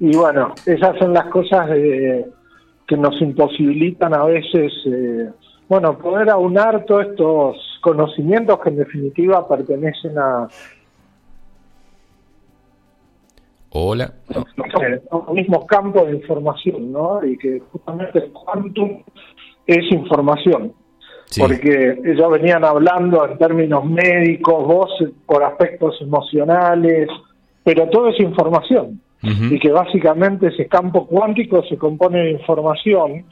Y 0.00 0.16
bueno, 0.16 0.54
esas 0.64 0.98
son 0.98 1.12
las 1.12 1.26
cosas 1.26 1.68
que 1.68 2.96
nos 2.96 3.20
imposibilitan 3.20 4.14
a 4.14 4.24
veces, 4.24 4.72
eh, 4.86 5.30
bueno, 5.68 5.98
poder 5.98 6.30
aunar 6.30 6.84
todos 6.84 7.06
estos 7.06 7.56
conocimientos 7.80 8.60
que 8.60 8.70
en 8.70 8.76
definitiva 8.76 9.46
pertenecen 9.46 10.18
a, 10.18 10.48
Hola. 13.76 14.12
Los 14.28 15.32
mismos 15.32 15.66
campos 15.66 16.06
de 16.06 16.14
información, 16.14 16.92
¿no? 16.92 17.24
Y 17.24 17.36
que 17.36 17.60
justamente 17.72 18.20
el 18.20 18.32
quantum 18.32 19.02
es 19.66 19.92
información. 19.92 20.72
Porque 21.36 21.98
ellos 22.04 22.30
venían 22.30 22.64
hablando 22.64 23.26
en 23.28 23.36
términos 23.36 23.84
médicos, 23.84 24.64
vos 24.64 24.90
por 25.26 25.42
aspectos 25.42 26.00
emocionales, 26.00 27.08
pero 27.64 27.88
todo 27.88 28.10
es 28.10 28.20
información. 28.20 29.00
Y 29.22 29.58
que 29.58 29.72
básicamente 29.72 30.48
ese 30.48 30.68
campo 30.68 31.06
cuántico 31.06 31.64
se 31.64 31.76
compone 31.76 32.18
de 32.18 32.30
información 32.32 33.24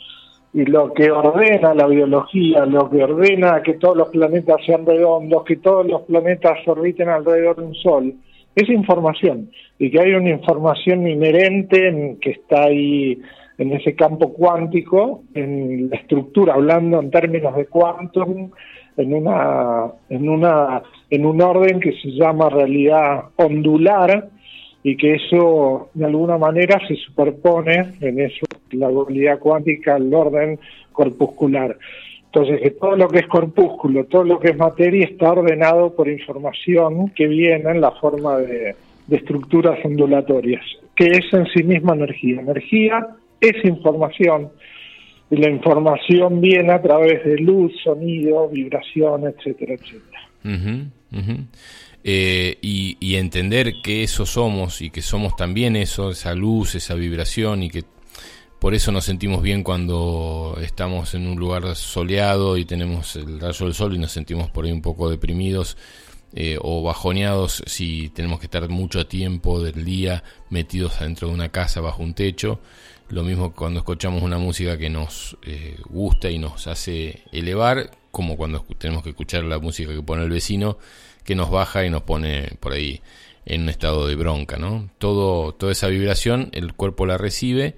y 0.54 0.64
lo 0.64 0.92
que 0.92 1.10
ordena 1.10 1.72
la 1.74 1.86
biología, 1.86 2.66
lo 2.66 2.90
que 2.90 3.04
ordena 3.04 3.62
que 3.62 3.74
todos 3.74 3.96
los 3.96 4.08
planetas 4.08 4.56
sean 4.66 4.86
redondos, 4.86 5.44
que 5.44 5.56
todos 5.56 5.86
los 5.86 6.02
planetas 6.02 6.66
orbiten 6.66 7.10
alrededor 7.10 7.56
de 7.56 7.62
un 7.62 7.74
sol, 7.74 8.14
es 8.54 8.68
información 8.68 9.50
y 9.78 9.90
que 9.90 10.00
hay 10.00 10.12
una 10.12 10.30
información 10.30 11.06
inherente 11.06 11.88
en, 11.88 12.16
que 12.18 12.30
está 12.30 12.64
ahí 12.64 13.20
en 13.58 13.72
ese 13.72 13.94
campo 13.94 14.32
cuántico, 14.32 15.22
en 15.34 15.90
la 15.90 15.96
estructura, 15.96 16.54
hablando 16.54 17.00
en 17.00 17.10
términos 17.10 17.54
de 17.56 17.66
quantum, 17.66 18.50
en 18.96 19.14
una, 19.14 19.86
en 20.08 20.28
una, 20.28 20.82
en 21.10 21.26
un 21.26 21.40
orden 21.40 21.80
que 21.80 21.92
se 21.92 22.10
llama 22.10 22.50
realidad 22.50 23.24
ondular 23.36 24.28
y 24.82 24.96
que 24.96 25.14
eso 25.14 25.90
de 25.94 26.04
alguna 26.04 26.38
manera 26.38 26.80
se 26.86 26.96
superpone 26.96 27.92
en 28.00 28.20
eso, 28.20 28.44
la 28.72 28.88
dualidad 28.88 29.38
cuántica, 29.38 29.94
al 29.94 30.12
orden 30.12 30.58
corpuscular. 30.92 31.76
Entonces, 32.34 32.62
que 32.62 32.70
todo 32.70 32.96
lo 32.96 33.08
que 33.08 33.18
es 33.18 33.26
corpúsculo, 33.26 34.04
todo 34.04 34.24
lo 34.24 34.40
que 34.40 34.48
es 34.48 34.56
materia 34.56 35.04
está 35.04 35.32
ordenado 35.32 35.94
por 35.94 36.08
información 36.08 37.10
que 37.10 37.26
viene 37.26 37.70
en 37.70 37.82
la 37.82 37.90
forma 37.90 38.38
de, 38.38 38.74
estructuras 39.10 39.78
ondulatorias, 39.84 40.64
que 40.96 41.08
es 41.08 41.30
en 41.34 41.46
sí 41.48 41.62
misma 41.62 41.94
energía. 41.94 42.40
Energía 42.40 43.06
es 43.38 43.62
información 43.62 44.48
y 45.30 45.36
la 45.36 45.50
información 45.50 46.40
viene 46.40 46.72
a 46.72 46.80
través 46.80 47.22
de 47.22 47.36
luz, 47.36 47.74
sonido, 47.84 48.48
vibración, 48.48 49.24
etcétera, 49.26 49.74
etcétera. 49.74 50.88
Eh, 52.02 52.56
y, 52.62 52.96
y, 52.98 53.16
entender 53.16 53.74
que 53.84 54.04
eso 54.04 54.24
somos 54.24 54.80
y 54.80 54.88
que 54.88 55.02
somos 55.02 55.36
también 55.36 55.76
eso, 55.76 56.10
esa 56.10 56.34
luz, 56.34 56.74
esa 56.76 56.94
vibración 56.94 57.62
y 57.62 57.68
que 57.68 57.82
por 58.62 58.74
eso 58.74 58.92
nos 58.92 59.04
sentimos 59.04 59.42
bien 59.42 59.64
cuando 59.64 60.56
estamos 60.62 61.14
en 61.14 61.26
un 61.26 61.36
lugar 61.36 61.74
soleado 61.74 62.56
y 62.56 62.64
tenemos 62.64 63.16
el 63.16 63.40
rayo 63.40 63.64
del 63.66 63.74
sol 63.74 63.92
y 63.92 63.98
nos 63.98 64.12
sentimos 64.12 64.50
por 64.50 64.64
ahí 64.64 64.70
un 64.70 64.82
poco 64.82 65.10
deprimidos 65.10 65.76
eh, 66.32 66.58
o 66.60 66.80
bajoneados 66.80 67.64
si 67.66 68.10
tenemos 68.10 68.38
que 68.38 68.46
estar 68.46 68.68
mucho 68.68 69.04
tiempo 69.08 69.60
del 69.60 69.84
día 69.84 70.22
metidos 70.48 71.00
dentro 71.00 71.26
de 71.26 71.34
una 71.34 71.48
casa 71.48 71.80
bajo 71.80 72.04
un 72.04 72.14
techo. 72.14 72.60
Lo 73.08 73.24
mismo 73.24 73.52
cuando 73.52 73.80
escuchamos 73.80 74.22
una 74.22 74.38
música 74.38 74.78
que 74.78 74.88
nos 74.88 75.36
eh, 75.42 75.76
gusta 75.90 76.30
y 76.30 76.38
nos 76.38 76.68
hace 76.68 77.24
elevar, 77.32 77.90
como 78.12 78.36
cuando 78.36 78.64
tenemos 78.78 79.02
que 79.02 79.08
escuchar 79.10 79.42
la 79.42 79.58
música 79.58 79.92
que 79.92 80.02
pone 80.02 80.22
el 80.22 80.30
vecino, 80.30 80.78
que 81.24 81.34
nos 81.34 81.50
baja 81.50 81.84
y 81.84 81.90
nos 81.90 82.02
pone 82.02 82.52
por 82.60 82.74
ahí 82.74 83.02
en 83.44 83.62
un 83.62 83.70
estado 83.70 84.06
de 84.06 84.14
bronca, 84.14 84.56
¿no? 84.56 84.88
Todo, 84.98 85.52
toda 85.52 85.72
esa 85.72 85.88
vibración 85.88 86.50
el 86.52 86.74
cuerpo 86.74 87.06
la 87.06 87.18
recibe 87.18 87.74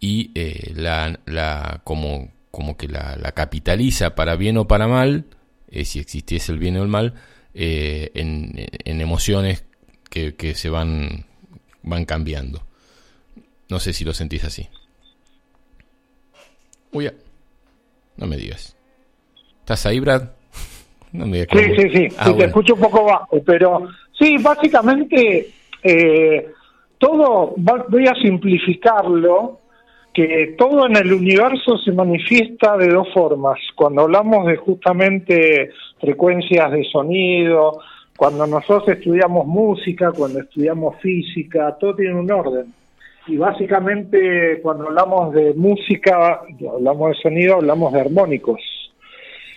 y 0.00 0.30
eh, 0.34 0.72
la, 0.74 1.18
la, 1.26 1.80
como, 1.84 2.28
como 2.50 2.76
que 2.76 2.88
la, 2.88 3.16
la, 3.16 3.32
capitaliza 3.32 4.14
para 4.14 4.36
bien 4.36 4.58
o 4.58 4.66
para 4.66 4.86
mal, 4.86 5.24
eh, 5.70 5.84
si 5.84 5.98
existiese 5.98 6.52
el 6.52 6.58
bien 6.58 6.76
o 6.76 6.82
el 6.82 6.88
mal, 6.88 7.14
eh, 7.54 8.10
en, 8.14 8.52
en, 8.84 9.00
emociones 9.00 9.64
que, 10.10 10.34
que, 10.34 10.54
se 10.54 10.68
van, 10.68 11.26
van 11.82 12.04
cambiando. 12.04 12.62
No 13.68 13.80
sé 13.80 13.92
si 13.92 14.04
lo 14.04 14.12
sentís 14.12 14.44
así. 14.44 14.68
Uy, 16.92 17.10
no 18.16 18.26
me 18.26 18.36
digas. 18.36 18.76
¿Estás 19.60 19.86
ahí, 19.86 20.00
Brad? 20.00 20.30
No 21.12 21.26
me 21.26 21.46
digas 21.46 21.48
sí, 21.52 21.80
sí, 21.80 21.96
sí, 21.96 22.16
ah, 22.18 22.34
te 22.36 22.46
escucho 22.46 22.74
un 22.74 22.80
poco 22.80 23.04
bajo, 23.04 23.40
pero 23.44 23.88
sí, 24.18 24.36
básicamente 24.38 25.48
todo, 26.98 27.54
voy 27.56 28.06
a 28.08 28.14
simplificarlo, 28.20 29.60
que 30.14 30.54
todo 30.56 30.86
en 30.86 30.96
el 30.96 31.12
universo 31.12 31.76
se 31.78 31.90
manifiesta 31.90 32.76
de 32.76 32.88
dos 32.88 33.12
formas. 33.12 33.58
Cuando 33.74 34.02
hablamos 34.02 34.46
de 34.46 34.56
justamente 34.56 35.70
frecuencias 36.00 36.70
de 36.70 36.84
sonido, 36.84 37.80
cuando 38.16 38.46
nosotros 38.46 38.96
estudiamos 38.96 39.44
música, 39.44 40.12
cuando 40.12 40.38
estudiamos 40.40 41.00
física, 41.00 41.76
todo 41.80 41.96
tiene 41.96 42.14
un 42.14 42.30
orden. 42.30 42.72
y 43.26 43.36
básicamente 43.38 44.60
cuando 44.62 44.86
hablamos 44.86 45.34
de 45.34 45.54
música, 45.54 46.42
hablamos 46.72 47.08
de 47.08 47.22
sonido, 47.22 47.56
hablamos 47.56 47.92
de 47.92 48.00
armónicos. 48.00 48.60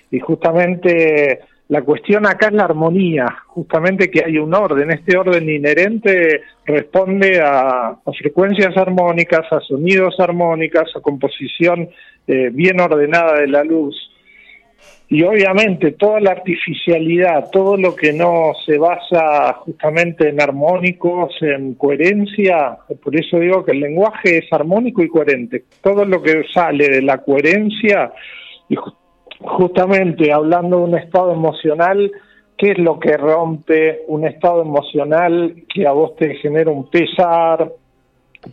Y 0.09 0.19
justamente 0.19 1.41
la 1.69 1.81
cuestión 1.81 2.25
acá 2.25 2.47
es 2.47 2.53
la 2.53 2.63
armonía, 2.63 3.25
justamente 3.47 4.09
que 4.09 4.23
hay 4.23 4.37
un 4.37 4.53
orden. 4.53 4.89
Este 4.91 5.17
orden 5.17 5.49
inherente 5.49 6.41
responde 6.65 7.41
a, 7.41 7.97
frecuencias 8.17 8.75
armónicas, 8.77 9.51
a 9.51 9.59
sonidos 9.59 10.17
armónicas, 10.19 10.89
a 10.95 11.01
composición 11.01 11.89
eh, 12.25 12.49
bien 12.53 12.79
ordenada 12.79 13.39
de 13.41 13.47
la 13.47 13.65
luz. 13.65 13.95
Y 15.09 15.23
obviamente 15.23 15.91
toda 15.91 16.21
la 16.21 16.31
artificialidad, 16.31 17.49
todo 17.51 17.77
lo 17.77 17.95
que 17.95 18.11
no 18.11 18.51
se 18.65 18.77
basa 18.77 19.53
justamente 19.53 20.29
en 20.29 20.41
armónicos, 20.41 21.33
en 21.41 21.75
coherencia, 21.75 22.77
por 23.01 23.15
eso 23.15 23.39
digo 23.39 23.63
que 23.63 23.71
el 23.71 23.79
lenguaje 23.79 24.39
es 24.39 24.51
armónico 24.51 25.03
y 25.03 25.09
coherente. 25.09 25.63
Todo 25.81 26.05
lo 26.05 26.21
que 26.21 26.43
sale 26.53 26.89
de 26.89 27.01
la 27.01 27.19
coherencia, 27.19 28.11
y 28.69 28.75
justamente 29.39 30.31
hablando 30.31 30.77
de 30.77 30.83
un 30.83 30.97
estado 30.97 31.31
emocional, 31.31 32.11
¿qué 32.57 32.71
es 32.71 32.77
lo 32.77 32.99
que 32.99 33.15
rompe 33.17 34.01
un 34.07 34.25
estado 34.25 34.61
emocional 34.61 35.63
que 35.73 35.85
a 35.87 35.91
vos 35.91 36.15
te 36.15 36.35
genera 36.35 36.71
un 36.71 36.89
pesar, 36.89 37.71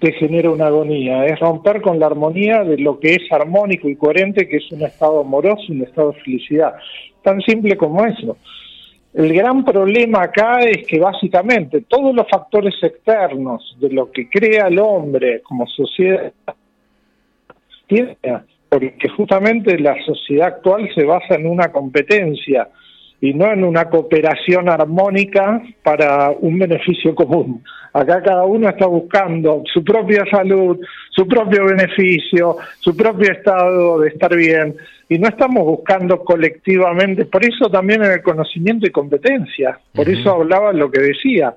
te 0.01 0.13
genera 0.13 0.51
una 0.51 0.67
agonía, 0.67 1.25
es 1.27 1.39
romper 1.41 1.81
con 1.81 1.99
la 1.99 2.07
armonía 2.07 2.65
de 2.65 2.79
lo 2.79 2.99
que 2.99 3.15
es 3.15 3.31
armónico 3.31 3.89
y 3.89 3.97
coherente, 3.97 4.49
que 4.49 4.57
es 4.57 4.73
un 4.73 4.83
estado 4.83 5.21
amoroso, 5.21 5.65
un 5.71 5.83
estado 5.83 6.13
de 6.13 6.21
felicidad. 6.21 6.75
Tan 7.23 7.41
simple 7.41 7.77
como 7.77 8.05
eso. 8.05 8.37
El 9.15 9.33
gran 9.33 9.65
problema 9.65 10.23
acá 10.23 10.59
es 10.61 10.87
que 10.87 10.99
básicamente 10.99 11.83
todos 11.83 12.15
los 12.15 12.27
factores 12.29 12.75
externos 12.83 13.77
de 13.81 13.91
lo 13.91 14.11
que 14.11 14.29
crea 14.29 14.67
el 14.67 14.79
hombre 14.81 15.41
como 15.43 15.67
sociedad, 15.69 16.33
porque 18.75 19.09
justamente 19.09 19.79
la 19.79 19.95
sociedad 20.05 20.49
actual 20.49 20.91
se 20.97 21.05
basa 21.05 21.37
en 21.37 21.47
una 21.47 21.69
competencia 21.71 22.67
y 23.21 23.33
no 23.33 23.53
en 23.53 23.63
una 23.63 23.85
cooperación 23.85 24.69
armónica 24.69 25.63
para 25.85 26.33
un 26.33 26.59
beneficio 26.59 27.15
común. 27.15 27.63
Acá 27.93 28.21
cada 28.21 28.43
uno 28.43 28.69
está 28.69 28.87
buscando 28.87 29.63
su 29.73 29.85
propia 29.85 30.25
salud, 30.29 30.81
su 31.11 31.25
propio 31.29 31.67
beneficio, 31.67 32.57
su 32.81 32.97
propio 32.97 33.31
estado 33.31 34.01
de 34.01 34.09
estar 34.09 34.35
bien, 34.35 34.75
y 35.09 35.21
no 35.21 35.29
estamos 35.29 35.65
buscando 35.65 36.25
colectivamente, 36.25 37.27
por 37.27 37.45
eso 37.45 37.71
también 37.71 38.03
en 38.03 38.11
el 38.11 38.23
conocimiento 38.23 38.89
y 38.89 38.91
competencia, 38.91 39.79
por 39.95 40.09
eso 40.09 40.33
hablaba 40.33 40.73
lo 40.73 40.91
que 40.91 41.01
decía. 41.01 41.55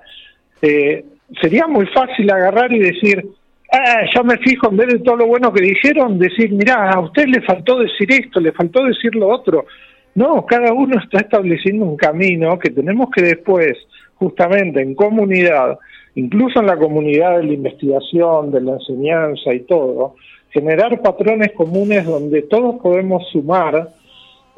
Eh, 0.62 1.04
sería 1.40 1.66
muy 1.66 1.86
fácil 1.86 2.30
agarrar 2.30 2.72
y 2.72 2.78
decir, 2.78 3.26
ah, 3.72 4.02
yo 4.14 4.24
me 4.24 4.38
fijo 4.38 4.70
en 4.70 4.76
vez 4.76 4.88
de 4.88 4.98
todo 5.00 5.16
lo 5.16 5.26
bueno 5.26 5.52
que 5.52 5.62
dijeron, 5.62 6.18
decir, 6.18 6.52
mirá, 6.52 6.90
a 6.90 7.00
usted 7.00 7.26
le 7.26 7.42
faltó 7.42 7.78
decir 7.78 8.10
esto, 8.12 8.40
le 8.40 8.52
faltó 8.52 8.84
decir 8.84 9.14
lo 9.14 9.28
otro. 9.28 9.66
No, 10.14 10.44
cada 10.46 10.72
uno 10.72 10.98
está 10.98 11.18
estableciendo 11.18 11.84
un 11.84 11.96
camino 11.96 12.58
que 12.58 12.70
tenemos 12.70 13.10
que 13.10 13.22
después, 13.22 13.76
justamente 14.16 14.80
en 14.80 14.94
comunidad, 14.94 15.78
incluso 16.14 16.60
en 16.60 16.66
la 16.66 16.76
comunidad 16.76 17.38
de 17.38 17.44
la 17.44 17.52
investigación, 17.52 18.50
de 18.50 18.60
la 18.60 18.72
enseñanza 18.72 19.54
y 19.54 19.60
todo, 19.60 20.16
generar 20.50 21.00
patrones 21.02 21.52
comunes 21.52 22.04
donde 22.04 22.42
todos 22.42 22.80
podemos 22.82 23.28
sumar 23.30 23.90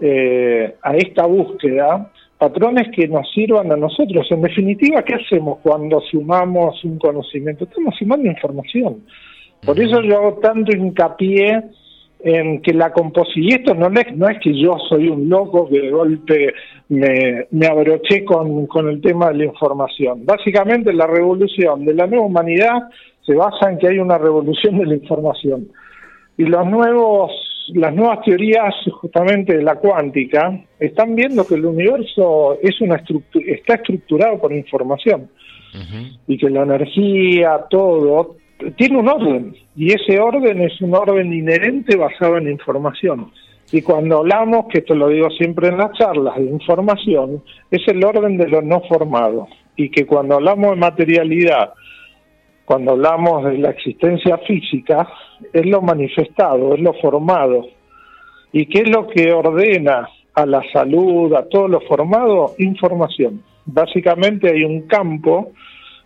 eh, 0.00 0.76
a 0.82 0.96
esta 0.96 1.26
búsqueda 1.26 2.10
patrones 2.40 2.88
que 2.96 3.06
nos 3.06 3.30
sirvan 3.32 3.70
a 3.70 3.76
nosotros. 3.76 4.26
En 4.30 4.40
definitiva, 4.40 5.02
¿qué 5.02 5.14
hacemos 5.14 5.58
cuando 5.62 6.00
sumamos 6.00 6.82
un 6.84 6.98
conocimiento? 6.98 7.64
Estamos 7.64 7.94
sumando 7.98 8.26
información. 8.26 9.04
Por 9.64 9.78
eso 9.78 10.00
yo 10.00 10.16
hago 10.16 10.38
tanto 10.38 10.74
hincapié 10.74 11.62
en 12.22 12.62
que 12.62 12.72
la 12.72 12.92
composición, 12.92 13.44
y 13.44 13.52
esto 13.52 13.74
no 13.74 13.88
es, 13.88 14.16
no 14.16 14.28
es 14.28 14.38
que 14.40 14.58
yo 14.58 14.76
soy 14.88 15.08
un 15.08 15.28
loco 15.28 15.68
que 15.68 15.80
de 15.80 15.90
golpe 15.90 16.54
me, 16.88 17.46
me 17.50 17.66
abroché 17.66 18.24
con, 18.24 18.66
con 18.66 18.88
el 18.88 19.02
tema 19.02 19.28
de 19.28 19.38
la 19.38 19.44
información. 19.44 20.24
Básicamente 20.24 20.92
la 20.94 21.06
revolución 21.06 21.84
de 21.84 21.94
la 21.94 22.06
nueva 22.06 22.24
humanidad 22.24 22.88
se 23.24 23.34
basa 23.34 23.70
en 23.70 23.78
que 23.78 23.88
hay 23.88 23.98
una 23.98 24.16
revolución 24.16 24.78
de 24.78 24.86
la 24.86 24.94
información. 24.94 25.68
Y 26.38 26.44
los 26.44 26.66
nuevos, 26.66 27.32
las 27.74 27.94
nuevas 27.94 28.22
teorías 28.22 28.74
justamente 29.00 29.56
de 29.56 29.62
la 29.62 29.76
cuántica 29.76 30.60
están 30.78 31.14
viendo 31.14 31.46
que 31.46 31.54
el 31.54 31.66
universo 31.66 32.58
es 32.62 32.80
una 32.80 33.02
está 33.46 33.74
estructurado 33.74 34.40
por 34.40 34.52
información. 34.52 35.28
Y 36.26 36.36
que 36.36 36.50
la 36.50 36.62
energía, 36.62 37.64
todo, 37.70 38.36
tiene 38.76 38.98
un 38.98 39.08
orden 39.08 39.54
y 39.76 39.92
ese 39.92 40.18
orden 40.18 40.60
es 40.62 40.80
un 40.80 40.94
orden 40.94 41.32
inherente 41.32 41.96
basado 41.96 42.38
en 42.38 42.50
información. 42.50 43.30
Y 43.72 43.82
cuando 43.82 44.18
hablamos, 44.18 44.66
que 44.68 44.78
esto 44.78 44.94
lo 44.94 45.08
digo 45.08 45.30
siempre 45.30 45.68
en 45.68 45.78
las 45.78 45.92
charlas, 45.92 46.36
de 46.36 46.44
información, 46.44 47.42
es 47.70 47.86
el 47.86 48.04
orden 48.04 48.36
de 48.36 48.48
lo 48.48 48.62
no 48.62 48.80
formado. 48.88 49.46
Y 49.76 49.90
que 49.90 50.06
cuando 50.06 50.34
hablamos 50.34 50.70
de 50.70 50.76
materialidad, 50.76 51.72
cuando 52.70 52.92
hablamos 52.92 53.46
de 53.46 53.58
la 53.58 53.70
existencia 53.70 54.38
física, 54.46 55.08
es 55.52 55.66
lo 55.66 55.82
manifestado, 55.82 56.72
es 56.76 56.80
lo 56.80 56.94
formado. 56.94 57.66
¿Y 58.52 58.66
qué 58.66 58.82
es 58.82 58.88
lo 58.88 59.08
que 59.08 59.32
ordena 59.32 60.08
a 60.34 60.46
la 60.46 60.62
salud, 60.72 61.34
a 61.34 61.48
todo 61.48 61.66
lo 61.66 61.80
formado? 61.80 62.54
Información. 62.58 63.42
Básicamente 63.66 64.50
hay 64.50 64.62
un 64.62 64.82
campo 64.82 65.50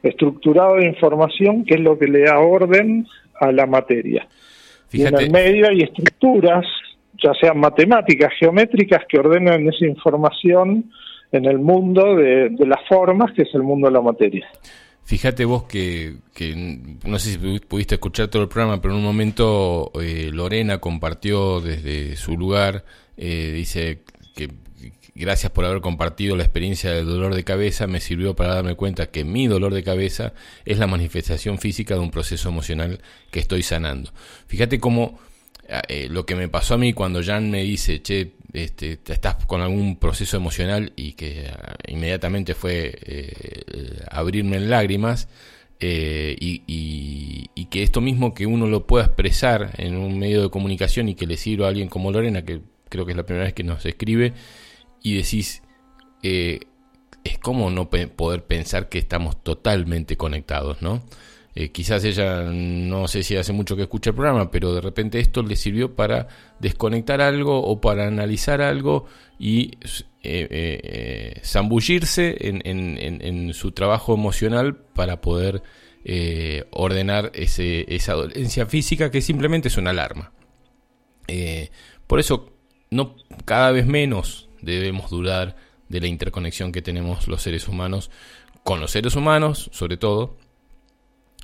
estructurado 0.02 0.76
de 0.76 0.86
información, 0.86 1.66
que 1.66 1.74
es 1.74 1.80
lo 1.80 1.98
que 1.98 2.06
le 2.06 2.22
da 2.22 2.38
orden 2.38 3.06
a 3.38 3.52
la 3.52 3.66
materia. 3.66 4.26
Y 4.90 5.02
en 5.02 5.18
el 5.18 5.30
medio 5.30 5.68
hay 5.68 5.80
estructuras, 5.80 6.64
ya 7.22 7.34
sean 7.42 7.58
matemáticas, 7.58 8.32
geométricas, 8.40 9.02
que 9.06 9.18
ordenan 9.18 9.68
esa 9.68 9.84
información 9.84 10.90
en 11.30 11.44
el 11.44 11.58
mundo 11.58 12.16
de, 12.16 12.56
las 12.60 12.80
formas, 12.88 13.32
que 13.32 13.42
es 13.42 13.54
el 13.54 13.64
mundo 13.64 13.88
de 13.88 13.92
la 13.92 14.00
materia. 14.00 14.48
Fíjate 15.04 15.44
vos 15.44 15.64
que, 15.64 16.16
no 17.04 17.18
sé 17.18 17.32
si 17.32 17.58
pudiste 17.60 17.96
escuchar 17.96 18.28
todo 18.28 18.42
el 18.42 18.48
programa, 18.48 18.80
pero 18.80 18.94
en 18.94 19.00
un 19.00 19.04
momento 19.04 19.92
eh, 20.00 20.30
Lorena 20.32 20.78
compartió 20.78 21.60
desde 21.60 22.16
su 22.16 22.38
lugar, 22.38 22.84
eh, 23.18 23.52
dice 23.54 24.00
que 24.34 24.48
gracias 25.14 25.52
por 25.52 25.66
haber 25.66 25.82
compartido 25.82 26.36
la 26.36 26.42
experiencia 26.42 26.90
del 26.90 27.06
dolor 27.06 27.34
de 27.34 27.44
cabeza, 27.44 27.86
me 27.86 28.00
sirvió 28.00 28.34
para 28.34 28.54
darme 28.54 28.76
cuenta 28.76 29.10
que 29.10 29.24
mi 29.24 29.46
dolor 29.46 29.74
de 29.74 29.84
cabeza 29.84 30.32
es 30.64 30.78
la 30.78 30.86
manifestación 30.86 31.58
física 31.58 31.94
de 31.94 32.00
un 32.00 32.10
proceso 32.10 32.48
emocional 32.48 33.00
que 33.30 33.40
estoy 33.40 33.62
sanando. 33.62 34.10
Fíjate 34.46 34.80
cómo 34.80 35.18
eh, 35.68 35.82
eh, 35.88 36.08
lo 36.10 36.26
que 36.26 36.34
me 36.36 36.48
pasó 36.48 36.74
a 36.74 36.78
mí 36.78 36.92
cuando 36.92 37.22
Jan 37.22 37.50
me 37.50 37.62
dice, 37.62 38.02
che, 38.02 38.32
este, 38.52 38.98
estás 39.06 39.46
con 39.46 39.60
algún 39.60 39.96
proceso 39.96 40.36
emocional 40.36 40.92
y 40.96 41.12
que 41.12 41.46
eh, 41.46 41.52
inmediatamente 41.88 42.54
fue 42.54 42.98
abrirme 44.10 44.56
en 44.56 44.70
lágrimas, 44.70 45.28
y, 45.80 46.62
y, 46.66 47.66
que 47.66 47.82
esto 47.82 48.00
mismo 48.00 48.32
que 48.32 48.46
uno 48.46 48.66
lo 48.68 48.86
pueda 48.86 49.06
expresar 49.06 49.72
en 49.78 49.96
un 49.96 50.18
medio 50.18 50.42
de 50.42 50.48
comunicación 50.48 51.08
y 51.08 51.14
que 51.14 51.26
le 51.26 51.36
sirva 51.36 51.66
a 51.66 51.68
alguien 51.70 51.88
como 51.88 52.12
Lorena, 52.12 52.44
que 52.44 52.60
creo 52.88 53.04
que 53.04 53.12
es 53.12 53.16
la 53.16 53.26
primera 53.26 53.44
vez 53.44 53.54
que 53.54 53.64
nos 53.64 53.84
escribe, 53.84 54.32
y 55.02 55.16
decís, 55.16 55.62
eh, 56.22 56.60
es 57.24 57.38
como 57.38 57.70
no 57.70 57.90
poder 57.90 58.44
pensar 58.44 58.88
que 58.88 58.98
estamos 58.98 59.42
totalmente 59.42 60.16
conectados, 60.16 60.80
¿no? 60.82 61.04
Eh, 61.56 61.70
quizás 61.70 62.02
ella 62.04 62.42
no 62.42 63.06
sé 63.06 63.22
si 63.22 63.36
hace 63.36 63.52
mucho 63.52 63.76
que 63.76 63.82
escucha 63.82 64.10
el 64.10 64.16
programa, 64.16 64.50
pero 64.50 64.74
de 64.74 64.80
repente 64.80 65.20
esto 65.20 65.42
le 65.42 65.54
sirvió 65.54 65.94
para 65.94 66.26
desconectar 66.58 67.20
algo 67.20 67.62
o 67.62 67.80
para 67.80 68.08
analizar 68.08 68.60
algo 68.60 69.06
y 69.38 69.72
eh, 70.22 71.40
zambullirse 71.44 72.36
en, 72.40 73.54
su 73.54 73.72
trabajo 73.72 74.14
emocional 74.14 74.76
para 74.76 75.20
poder 75.20 75.62
ordenar 76.70 77.30
esa 77.34 78.12
dolencia 78.14 78.66
física 78.66 79.10
que 79.10 79.20
simplemente 79.20 79.68
es 79.68 79.76
una 79.76 79.90
alarma. 79.90 80.32
por 82.06 82.18
eso, 82.18 82.52
cada 83.44 83.70
vez 83.70 83.86
menos 83.86 84.48
debemos 84.60 85.10
dudar 85.10 85.56
de 85.88 86.00
la 86.00 86.08
interconexión 86.08 86.72
que 86.72 86.82
tenemos 86.82 87.28
los 87.28 87.42
seres 87.42 87.68
humanos 87.68 88.10
con 88.64 88.80
los 88.80 88.90
seres 88.90 89.14
humanos, 89.14 89.68
sobre 89.72 89.96
todo, 89.96 90.38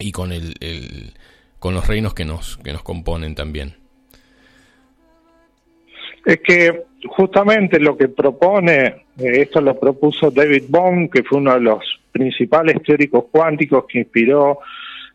y 0.01 0.11
con 0.11 0.33
el, 0.33 0.55
con 1.61 1.75
los 1.75 1.87
reinos 1.87 2.15
que 2.15 2.25
nos 2.25 2.57
que 2.59 2.73
nos 2.73 2.83
componen 2.83 3.35
también. 3.37 3.75
Es 6.25 6.41
que 6.41 6.85
justamente 7.07 7.79
lo 7.79 7.97
que 7.97 8.09
propone, 8.09 8.87
eh, 9.19 9.43
esto 9.43 9.61
lo 9.61 9.79
propuso 9.79 10.31
David 10.31 10.65
Bohm, 10.69 11.09
que 11.09 11.23
fue 11.23 11.39
uno 11.39 11.55
de 11.55 11.61
los 11.61 11.79
principales 12.13 12.83
teóricos 12.83 13.27
cuánticos 13.31 13.85
que 13.89 14.01
inspiró 14.01 14.59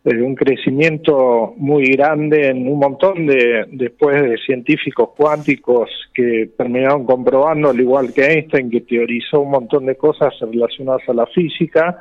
un 0.05 0.35
crecimiento 0.35 1.55
muy 1.57 1.85
grande 1.91 2.49
en 2.49 2.67
un 2.67 2.77
montón 2.77 3.25
de, 3.25 3.65
después 3.71 4.21
de 4.21 4.37
científicos 4.37 5.09
cuánticos 5.17 5.89
que 6.13 6.51
terminaron 6.55 7.05
comprobando, 7.05 7.71
al 7.71 7.79
igual 7.79 8.13
que 8.13 8.23
Einstein, 8.23 8.69
que 8.69 8.81
teorizó 8.81 9.39
un 9.39 9.49
montón 9.49 9.87
de 9.87 9.95
cosas 9.95 10.31
relacionadas 10.39 11.01
a 11.09 11.13
la 11.13 11.25
física, 11.25 11.99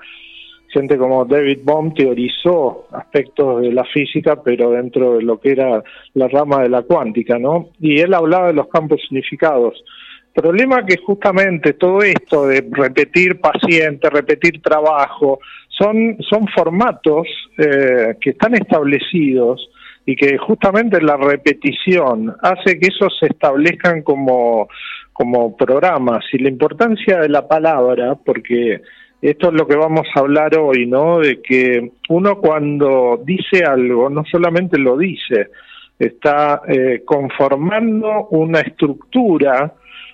gente 0.75 0.99
como 0.99 1.25
David 1.25 1.61
Bohm 1.63 1.95
teorizó 1.95 2.87
aspectos 2.93 3.63
de 3.63 3.73
la 3.73 3.85
física, 3.85 4.43
pero 4.43 4.73
dentro 4.73 5.17
de 5.17 5.23
lo 5.23 5.41
que 5.41 5.53
era 5.53 5.83
la 6.15 6.29
rama 6.29 6.63
de 6.63 6.69
la 6.69 6.83
cuántica, 6.83 7.39
¿no? 7.39 7.71
Y 7.81 8.01
él 8.01 8.13
hablaba 8.13 8.49
de 8.49 8.55
los 8.55 8.69
campos 8.69 9.01
unificados. 9.11 9.83
Problema 10.35 10.85
que 10.85 10.97
justamente 10.97 11.75
todo 11.75 12.01
esto 12.01 12.49
de 12.49 12.67
repetir 12.73 13.41
paciente, 13.41 14.11
repetir 14.11 14.61
trabajo, 14.61 15.39
son, 15.69 16.17
son 16.29 16.49
formatos 16.49 17.29
eh, 17.57 18.17
que 18.21 18.31
están 18.31 18.55
establecidos 18.55 19.71
y 20.05 20.17
que 20.17 20.37
justamente 20.39 21.01
la 21.01 21.17
repetición 21.17 22.35
hace 22.43 22.79
que 22.79 22.89
esos 22.89 23.17
se 23.19 23.27
establezcan 23.27 24.03
como, 24.03 24.69
como 25.13 25.57
programas 25.57 26.25
y 26.33 26.39
la 26.39 26.49
importancia 26.49 27.21
de 27.21 27.29
la 27.29 27.47
palabra, 27.47 28.17
porque 28.17 28.83
esto 29.31 29.49
es 29.49 29.55
lo 29.55 29.67
que 29.67 29.77
vamos 29.77 30.07
a 30.15 30.21
hablar 30.21 30.57
hoy, 30.59 30.87
¿no? 30.87 31.21
De 31.21 31.41
que 31.41 31.93
uno 32.11 32.39
cuando 32.39 33.23
dice 33.25 33.65
algo 33.65 34.11
no 34.11 34.23
solamente 34.31 34.79
lo 34.79 34.99
dice, 34.99 35.49
está 35.99 36.61
eh, 36.69 37.03
conformando 37.07 38.29
una 38.31 38.61
estructura, 38.61 39.73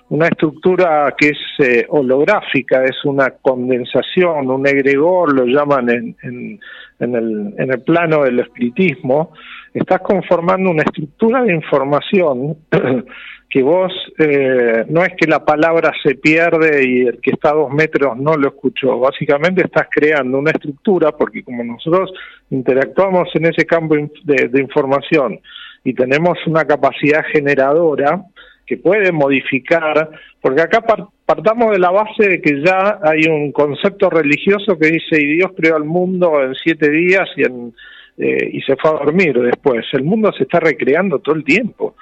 una 0.09 0.27
estructura 0.27 1.13
que 1.17 1.29
es 1.29 1.39
eh, 1.59 1.85
holográfica, 1.89 2.85
es 2.85 3.03
una 3.03 3.31
condensación, 3.41 4.49
un 4.49 4.65
egregor, 4.65 5.33
lo 5.33 5.45
llaman 5.45 5.89
en, 5.89 6.15
en, 6.23 6.59
en, 6.99 7.15
el, 7.15 7.53
en 7.57 7.71
el 7.71 7.81
plano 7.81 8.23
del 8.23 8.39
espiritismo, 8.39 9.33
estás 9.73 9.99
conformando 10.01 10.69
una 10.69 10.83
estructura 10.83 11.43
de 11.43 11.53
información 11.53 12.57
que 13.51 13.61
vos 13.61 13.91
eh, 14.17 14.85
no 14.87 15.03
es 15.03 15.13
que 15.17 15.27
la 15.27 15.43
palabra 15.43 15.91
se 16.01 16.15
pierde 16.15 16.87
y 16.87 17.01
el 17.01 17.19
que 17.19 17.31
está 17.31 17.49
a 17.49 17.55
dos 17.55 17.73
metros 17.73 18.17
no 18.17 18.35
lo 18.35 18.47
escuchó, 18.47 18.97
básicamente 18.97 19.61
estás 19.65 19.87
creando 19.91 20.39
una 20.39 20.51
estructura 20.51 21.11
porque 21.11 21.43
como 21.43 21.61
nosotros 21.61 22.13
interactuamos 22.49 23.27
en 23.35 23.47
ese 23.47 23.65
campo 23.65 23.95
de, 24.23 24.61
información 24.61 25.41
y 25.83 25.93
tenemos 25.93 26.37
una 26.47 26.63
capacidad 26.63 27.25
generadora 27.25 28.23
que 28.65 28.77
puede 28.77 29.11
modificar, 29.11 30.11
porque 30.39 30.61
acá 30.61 30.81
partamos 31.25 31.71
de 31.71 31.79
la 31.79 31.91
base 31.91 32.29
de 32.29 32.41
que 32.41 32.63
ya 32.63 32.99
hay 33.03 33.25
un 33.29 33.51
concepto 33.51 34.09
religioso 34.09 34.79
que 34.79 34.91
dice 34.91 35.19
y 35.19 35.35
Dios 35.35 35.51
creó 35.57 35.75
al 35.75 35.83
mundo 35.83 36.41
en 36.41 36.55
siete 36.55 36.89
días 36.89 37.27
y, 37.35 37.43
en, 37.43 37.73
eh, 38.17 38.49
y 38.53 38.61
se 38.61 38.77
fue 38.77 38.91
a 38.91 39.03
dormir 39.03 39.37
después. 39.41 39.85
El 39.91 40.03
mundo 40.03 40.31
se 40.37 40.43
está 40.43 40.61
recreando 40.61 41.19
todo 41.19 41.35
el 41.35 41.43
tiempo 41.43 41.95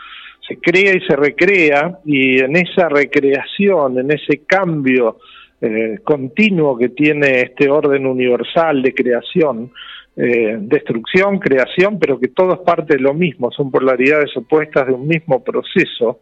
se 0.50 0.58
crea 0.58 0.96
y 0.96 1.02
se 1.02 1.16
recrea 1.16 2.00
y 2.06 2.40
en 2.40 2.56
esa 2.56 2.90
recreación, 2.90 4.00
en 4.00 4.12
ese 4.12 4.46
cambio 4.46 5.18
eh, 5.62 6.00
continuo 6.04 6.78
que 6.78 6.90
tiene 6.90 7.42
este 7.42 7.70
orden 7.70 8.08
universal 8.08 8.82
de 8.82 8.94
creación, 8.94 9.72
eh, 10.18 10.58
destrucción, 10.60 11.38
creación, 11.38 12.00
pero 12.00 12.20
que 12.20 12.30
todo 12.30 12.54
es 12.56 12.60
parte 12.62 12.96
de 12.96 13.02
lo 13.02 13.14
mismo, 13.14 13.52
son 13.52 13.70
polaridades 13.70 14.36
opuestas 14.36 14.88
de 14.88 14.94
un 14.94 15.08
mismo 15.08 15.44
proceso, 15.44 16.22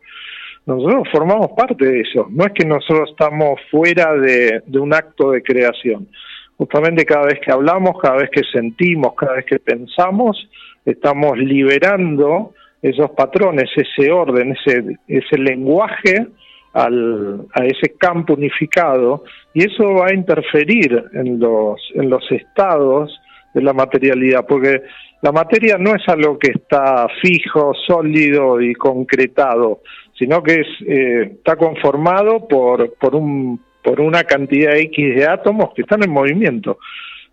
nosotros 0.66 1.08
formamos 1.10 1.48
parte 1.56 1.86
de 1.86 2.02
eso, 2.02 2.28
no 2.30 2.46
es 2.46 2.52
que 2.52 2.66
nosotros 2.66 3.12
estamos 3.12 3.62
fuera 3.72 4.14
de, 4.16 4.62
de 4.66 4.80
un 4.80 4.94
acto 4.94 5.32
de 5.32 5.42
creación, 5.42 6.10
justamente 6.58 7.06
cada 7.06 7.28
vez 7.28 7.40
que 7.40 7.52
hablamos, 7.52 7.98
cada 8.02 8.18
vez 8.18 8.30
que 8.30 8.44
sentimos, 8.52 9.14
cada 9.16 9.36
vez 9.36 9.46
que 9.46 9.60
pensamos, 9.60 10.50
estamos 10.84 11.38
liberando 11.38 12.54
esos 12.82 13.12
patrones, 13.12 13.70
ese 13.76 14.12
orden, 14.12 14.56
ese, 14.56 14.98
ese 15.08 15.38
lenguaje 15.38 16.28
al, 16.74 17.46
a 17.54 17.66
ese 17.66 17.96
campo 17.98 18.34
unificado 18.34 19.24
y 19.54 19.66
eso 19.66 19.94
va 19.96 20.08
a 20.08 20.14
interferir 20.14 21.06
en 21.14 21.40
los, 21.40 21.82
en 21.96 22.10
los 22.10 22.24
estados 22.32 23.20
de 23.54 23.62
la 23.62 23.74
materialidad, 23.74 24.46
porque 24.48 24.82
la 25.22 25.32
materia 25.32 25.78
no 25.80 25.96
es 25.96 26.08
algo 26.08 26.38
que 26.38 26.52
está 26.52 27.08
fijo, 27.22 27.74
sólido 27.88 28.62
y 28.62 28.76
concretado, 28.76 29.82
sino 30.18 30.44
que 30.44 30.62
es, 30.62 30.68
eh, 30.88 31.32
está 31.38 31.56
conformado 31.56 32.48
por, 32.48 32.94
por, 32.96 33.16
un, 33.16 33.60
por 33.84 34.00
una 34.00 34.24
cantidad 34.24 34.76
X 34.78 35.16
de 35.16 35.26
átomos 35.26 35.74
que 35.76 35.82
están 35.82 36.04
en 36.04 36.12
movimiento 36.12 36.78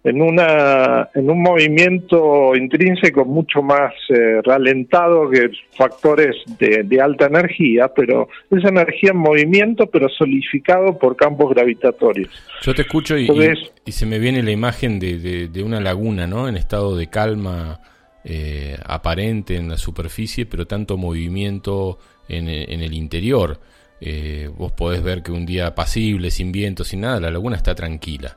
en, 0.05 0.20
una, 0.20 1.09
en 1.14 1.31
un 1.31 1.43
movimiento 1.43 2.55
intrínseco 2.55 3.24
mucho 3.24 3.62
más 3.62 3.93
eh, 4.10 4.43
ralentado 4.43 5.31
que 5.31 5.51
factores 5.76 6.36
de, 6.59 7.01
alta 7.01 7.26
energía, 7.26 7.89
pero 7.89 8.28
esa 8.51 8.68
energía 8.68 9.10
en 9.10 9.16
movimiento, 9.16 9.86
pero 9.86 10.09
solidificado 10.10 10.98
por 10.98 11.16
campos 11.16 11.55
gravitatorios. 11.55 12.31
Yo 12.62 12.74
te 12.74 12.82
escucho 12.82 13.16
y, 13.18 13.28
y, 13.85 13.93
se 13.93 14.06
me 14.06 14.18
viene 14.18 14.43
la 14.43 14.51
imagen 14.52 15.01
de, 15.01 15.48
de, 15.48 15.62
una 15.62 15.81
laguna, 15.81 16.26
¿no? 16.26 16.48
En 16.48 16.56
estado 16.56 16.97
de 16.97 17.09
calma 17.09 17.81
eh, 18.24 18.76
aparente 18.85 19.56
en 19.56 19.70
la 19.70 19.78
superficie, 19.78 20.44
pero 20.44 20.66
tanto 20.66 20.98
movimiento 20.98 21.98
en, 22.28 22.48
en 22.48 22.81
el 22.82 22.93
interior. 22.93 23.59
Eh, 24.01 24.51
vos 24.55 24.72
podés 24.72 25.02
ver 25.02 25.22
que 25.22 25.32
un 25.32 25.47
día 25.47 25.74
pasible, 25.74 26.31
sin 26.31 26.52
viento, 26.52 26.85
sin 26.85 27.01
nada, 27.01 27.20
la 27.20 27.31
laguna 27.31 27.56
está 27.56 27.74
tranquila. 27.74 28.36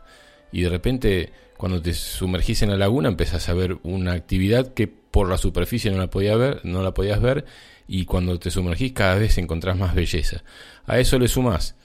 Y 0.52 0.62
de 0.62 0.70
repente 0.70 1.30
cuando 1.58 1.82
te 1.82 1.94
sumergís 1.94 2.62
en 2.62 2.70
la 2.70 2.78
laguna 2.78 3.10
empezás 3.10 3.50
a 3.50 3.54
ver 3.54 3.78
una 3.84 4.14
actividad 4.14 4.74
que 4.74 4.88
por 4.88 5.30
la 5.30 5.38
superficie 5.38 5.92
no 5.92 5.98
la, 5.98 6.08
podía 6.08 6.36
ver, 6.38 6.62
no 6.64 6.84
la 6.84 6.94
podías 6.94 7.20
ver 7.20 7.46
y 7.88 8.06
cuando 8.06 8.38
te 8.40 8.52
sumergís 8.52 8.94
cada 8.94 9.16
vez 9.16 9.38
encontrás 9.38 9.78
más 9.78 9.96
belleza. 9.96 10.44
A 10.86 11.00
eso 11.00 11.18
le 11.18 11.28
sumás 11.28 11.76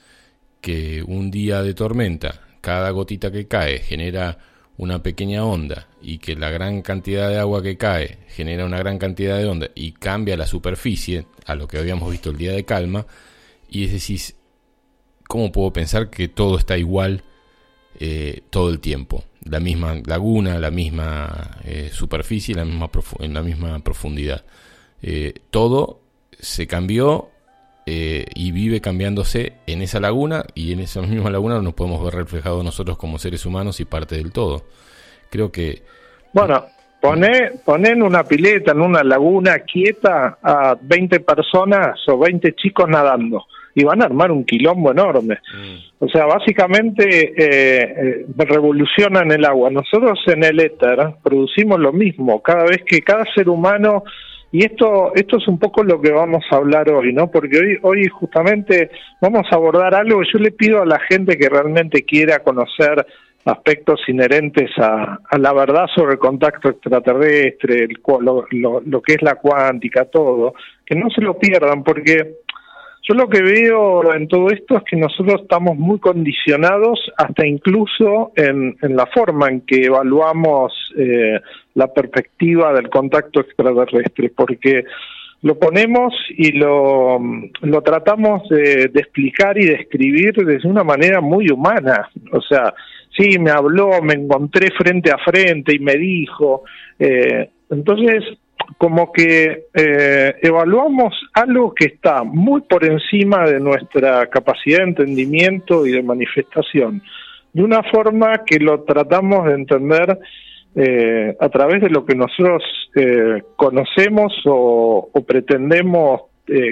que 0.61 1.03
un 1.03 1.31
día 1.31 1.63
de 1.63 1.73
tormenta, 1.73 2.41
cada 2.61 2.91
gotita 2.91 3.31
que 3.31 3.47
cae 3.47 3.79
genera 3.79 4.37
una 4.77 5.03
pequeña 5.03 5.45
onda 5.45 5.87
y 6.01 6.19
que 6.19 6.35
la 6.35 6.49
gran 6.49 6.81
cantidad 6.81 7.29
de 7.29 7.39
agua 7.39 7.61
que 7.61 7.77
cae 7.77 8.19
genera 8.29 8.65
una 8.65 8.77
gran 8.77 8.97
cantidad 8.97 9.37
de 9.37 9.45
onda 9.45 9.69
y 9.75 9.91
cambia 9.93 10.37
la 10.37 10.47
superficie 10.47 11.25
a 11.45 11.55
lo 11.55 11.67
que 11.67 11.77
habíamos 11.77 12.11
visto 12.11 12.29
el 12.29 12.37
día 12.37 12.51
de 12.51 12.65
calma 12.65 13.05
y 13.69 13.85
es 13.85 13.91
decir, 13.91 14.19
¿cómo 15.27 15.51
puedo 15.51 15.73
pensar 15.73 16.09
que 16.09 16.27
todo 16.27 16.57
está 16.57 16.77
igual 16.77 17.23
eh, 17.99 18.41
todo 18.49 18.69
el 18.69 18.79
tiempo? 18.79 19.23
la 19.49 19.59
misma 19.59 19.95
laguna, 20.05 20.57
la 20.59 20.71
misma 20.71 21.57
eh, 21.65 21.89
superficie, 21.91 22.55
la 22.55 22.65
misma 22.65 22.89
en 23.19 23.33
la 23.33 23.41
misma 23.41 23.79
profundidad. 23.79 24.43
Eh, 25.01 25.33
todo 25.49 25.99
se 26.31 26.67
cambió 26.67 27.29
y 27.85 28.51
vive 28.53 28.79
cambiándose 28.79 29.55
en 29.67 29.81
esa 29.81 29.99
laguna 29.99 30.45
y 30.55 30.71
en 30.71 30.79
esa 30.79 31.01
misma 31.01 31.29
laguna 31.29 31.61
nos 31.61 31.73
podemos 31.73 32.01
ver 32.01 32.13
reflejados 32.13 32.63
nosotros 32.63 32.97
como 32.97 33.19
seres 33.19 33.45
humanos 33.45 33.81
y 33.81 33.85
parte 33.85 34.15
del 34.15 34.31
todo. 34.31 34.63
Creo 35.29 35.51
que... 35.51 35.83
Bueno, 36.31 36.65
poner 37.01 37.61
en 37.65 38.03
una 38.03 38.23
pileta, 38.23 38.71
en 38.71 38.79
una 38.79 39.03
laguna 39.03 39.59
quieta 39.59 40.37
a 40.41 40.77
20 40.81 41.19
personas 41.19 41.99
o 42.07 42.17
20 42.17 42.55
chicos 42.55 42.87
nadando 42.87 43.45
y 43.75 43.83
van 43.83 44.01
a 44.01 44.05
armar 44.05 44.31
un 44.31 44.45
quilombo 44.45 44.91
enorme. 44.91 45.39
Mm. 45.53 46.03
O 46.05 46.09
sea, 46.09 46.25
básicamente 46.25 47.33
eh, 47.37 47.95
eh, 47.97 48.25
revolucionan 48.37 49.31
el 49.31 49.45
agua. 49.45 49.69
Nosotros 49.69 50.19
en 50.27 50.43
el 50.43 50.59
éter 50.59 50.99
producimos 51.23 51.79
lo 51.79 51.93
mismo, 51.93 52.41
cada 52.41 52.65
vez 52.65 52.83
que 52.85 53.01
cada 53.01 53.25
ser 53.33 53.49
humano, 53.49 54.03
y 54.51 54.65
esto, 54.65 55.13
esto 55.15 55.37
es 55.37 55.47
un 55.47 55.57
poco 55.57 55.83
lo 55.83 55.99
que 55.99 56.11
vamos 56.11 56.43
a 56.51 56.57
hablar 56.57 56.91
hoy, 56.91 57.11
¿no? 57.11 57.31
Porque 57.31 57.57
hoy, 57.57 57.77
hoy 57.81 58.07
justamente 58.07 58.91
vamos 59.19 59.47
a 59.49 59.55
abordar 59.55 59.95
algo 59.95 60.19
que 60.19 60.27
yo 60.33 60.39
le 60.39 60.51
pido 60.51 60.81
a 60.81 60.85
la 60.85 60.99
gente 60.99 61.37
que 61.37 61.49
realmente 61.49 62.03
quiera 62.03 62.39
conocer 62.39 63.05
aspectos 63.45 63.99
inherentes 64.07 64.69
a, 64.77 65.19
a, 65.29 65.37
la 65.37 65.53
verdad 65.53 65.87
sobre 65.93 66.13
el 66.13 66.19
contacto 66.19 66.69
extraterrestre, 66.69 67.85
el, 67.85 67.97
lo, 68.21 68.45
lo, 68.51 68.81
lo, 68.85 69.01
que 69.01 69.13
es 69.13 69.21
la 69.21 69.35
cuántica, 69.35 70.05
todo, 70.05 70.53
que 70.85 70.95
no 70.95 71.09
se 71.09 71.21
lo 71.21 71.37
pierdan, 71.37 71.83
porque 71.83 72.42
yo 73.05 73.15
lo 73.15 73.27
que 73.27 73.41
veo 73.41 74.13
en 74.13 74.29
todo 74.29 74.49
esto 74.49 74.77
es 74.77 74.83
que 74.83 74.95
nosotros 74.95 75.41
estamos 75.41 75.77
muy 75.77 75.99
condicionados 75.99 76.99
hasta 77.17 77.45
incluso 77.45 78.31
en, 78.35 78.77
la 78.81 79.05
forma 79.07 79.49
en 79.49 79.61
que 79.61 79.85
evaluamos 79.85 80.71
eh, 80.97 81.39
la 81.75 81.87
perspectiva 81.93 82.73
del 82.73 82.89
contacto 82.89 83.41
extraterrestre, 83.41 84.31
porque 84.33 84.85
lo 85.41 85.59
ponemos 85.59 86.13
y 86.29 86.53
lo, 86.53 87.19
lo 87.61 87.81
tratamos 87.81 88.47
de, 88.47 88.83
explicar 88.93 89.57
y 89.57 89.65
de 89.65 89.73
escribir 89.73 90.33
desde 90.35 90.69
una 90.69 90.85
manera 90.85 91.19
muy 91.19 91.49
humana. 91.51 92.09
O 92.31 92.41
sea, 92.41 92.73
sí, 93.17 93.37
me 93.37 93.51
habló, 93.51 94.01
me 94.01 94.13
encontré 94.13 94.71
frente 94.71 95.11
a 95.11 95.17
frente 95.17 95.75
y 95.75 95.79
me 95.79 95.97
dijo. 95.97 96.63
Eh, 96.97 97.49
entonces, 97.69 98.23
como 98.77 99.11
que 99.11 99.65
eh, 99.73 100.35
evaluamos 100.41 101.13
algo 101.33 101.73
que 101.73 101.85
está 101.85 102.23
muy 102.23 102.61
por 102.61 102.85
encima 102.85 103.45
de 103.45 103.59
nuestra 103.59 104.27
capacidad 104.27 104.79
de 104.79 104.89
entendimiento 104.89 105.85
y 105.85 105.91
de 105.91 106.03
manifestación, 106.03 107.01
de 107.53 107.63
una 107.63 107.83
forma 107.83 108.43
que 108.45 108.59
lo 108.59 108.83
tratamos 108.83 109.45
de 109.47 109.53
entender 109.53 110.19
eh, 110.75 111.35
a 111.39 111.49
través 111.49 111.81
de 111.81 111.89
lo 111.89 112.05
que 112.05 112.15
nosotros 112.15 112.63
eh, 112.95 113.43
conocemos 113.55 114.33
o, 114.45 115.09
pretendemos 115.25 116.21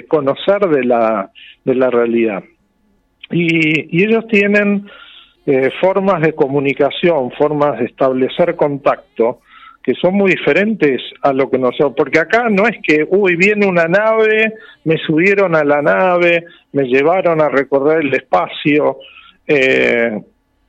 conocer 0.06 0.60
de 0.68 0.84
la, 0.84 1.30
de 1.64 1.74
la 1.74 1.88
realidad. 1.88 2.44
Y, 3.30 3.96
y 3.96 4.04
ellos 4.04 4.26
tienen 4.28 4.86
eh, 5.44 5.70
formas 5.80 6.22
de 6.22 6.34
comunicación, 6.34 7.32
formas 7.32 7.76
de 7.80 7.86
establecer 7.86 8.54
contacto, 8.54 9.40
que 9.82 9.94
son 9.94 10.14
muy 10.14 10.30
diferentes 10.30 11.02
a 11.22 11.32
lo 11.32 11.50
que 11.50 11.58
nosotros, 11.58 11.94
porque 11.96 12.20
acá 12.20 12.48
no 12.48 12.68
es 12.68 12.76
que, 12.82 13.04
uy, 13.08 13.36
viene 13.36 13.66
una 13.66 13.86
nave, 13.86 14.54
me 14.84 14.96
subieron 14.98 15.56
a 15.56 15.64
la 15.64 15.82
nave, 15.82 16.44
me 16.72 16.84
llevaron 16.84 17.40
a 17.40 17.48
recorrer 17.48 18.02
el 18.02 18.14
espacio. 18.14 18.98
Eh, 19.46 20.20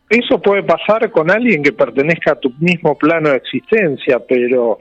eso 0.10 0.42
puede 0.42 0.64
pasar 0.64 1.12
con 1.12 1.30
alguien 1.30 1.62
que 1.62 1.74
pertenezca 1.74 2.34
a 2.34 2.40
tu 2.40 2.52
mismo 2.60 2.98
plano 2.98 3.30
de 3.30 3.38
existencia, 3.38 4.20
pero 4.28 4.80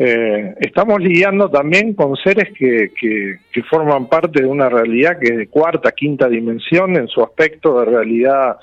eh, 0.00 0.54
estamos 0.60 1.00
lidiando 1.00 1.50
también 1.50 1.92
con 1.92 2.14
seres 2.14 2.56
que, 2.56 2.92
que, 2.94 3.62
forman 3.64 4.08
parte 4.08 4.42
de 4.42 4.46
una 4.46 4.68
realidad 4.68 5.18
que 5.18 5.32
es 5.32 5.36
de 5.36 5.48
cuarta, 5.48 5.90
quinta 5.90 6.28
dimensión 6.28 6.96
en 6.96 7.08
su 7.08 7.20
aspecto 7.20 7.80
de 7.80 7.86
realidad 7.86 8.58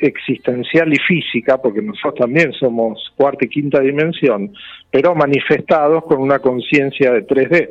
existencial 0.00 0.90
y 0.90 0.96
física, 1.06 1.58
porque 1.60 1.82
nosotros 1.82 2.14
también 2.14 2.50
somos 2.54 3.12
cuarta 3.14 3.44
y 3.44 3.48
quinta 3.48 3.80
dimensión, 3.80 4.54
pero 4.90 5.14
manifestados 5.14 6.02
con 6.04 6.22
una 6.22 6.38
conciencia 6.38 7.12
de 7.12 7.26
3D. 7.26 7.70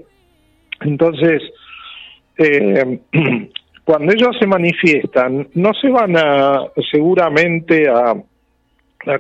Entonces, 0.81 1.41
eh, 2.38 2.99
cuando 3.83 4.13
ellos 4.13 4.38
se 4.39 4.45
manifiestan, 4.45 5.47
no 5.55 5.73
se 5.73 5.89
van 5.89 6.15
a 6.15 6.67
seguramente 6.91 7.89
a 7.89 8.13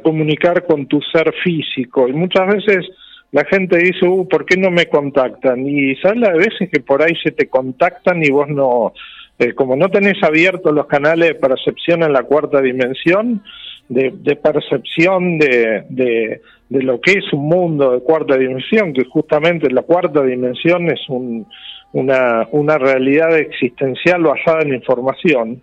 comunicar 0.03 0.63
con 0.67 0.85
tu 0.85 1.01
ser 1.11 1.33
físico 1.43 2.07
y 2.07 2.13
muchas 2.13 2.47
veces 2.47 2.87
la 3.33 3.43
gente 3.45 3.79
dice, 3.79 4.07
uh, 4.07 4.27
¿por 4.27 4.45
qué 4.45 4.57
no 4.57 4.69
me 4.69 4.85
contactan? 4.85 5.67
Y 5.67 5.95
sabes 5.95 6.19
la 6.19 6.31
de 6.31 6.37
veces 6.37 6.69
que 6.71 6.79
por 6.81 7.01
ahí 7.01 7.15
se 7.23 7.31
te 7.31 7.47
contactan 7.47 8.23
y 8.23 8.29
vos 8.29 8.47
no, 8.47 8.93
eh, 9.39 9.53
como 9.53 9.75
no 9.75 9.89
tenés 9.89 10.21
abiertos 10.21 10.71
los 10.71 10.85
canales 10.85 11.29
de 11.29 11.35
percepción 11.35 12.03
en 12.03 12.13
la 12.13 12.21
cuarta 12.23 12.61
dimensión, 12.61 13.43
de, 13.89 14.35
percepción 14.35 15.39
de, 15.39 15.83
de, 15.89 16.41
lo 16.69 17.01
que 17.01 17.13
es 17.13 17.33
un 17.33 17.47
mundo 17.47 17.93
de 17.93 18.01
cuarta 18.01 18.37
dimensión, 18.37 18.93
que 18.93 19.03
justamente 19.05 19.69
la 19.71 19.81
cuarta 19.81 20.21
dimensión 20.21 20.87
es 20.91 21.01
un, 21.09 21.47
una, 21.91 22.47
una 22.51 22.77
realidad 22.77 23.35
existencial 23.35 24.21
basada 24.21 24.61
en 24.61 24.75
información, 24.75 25.61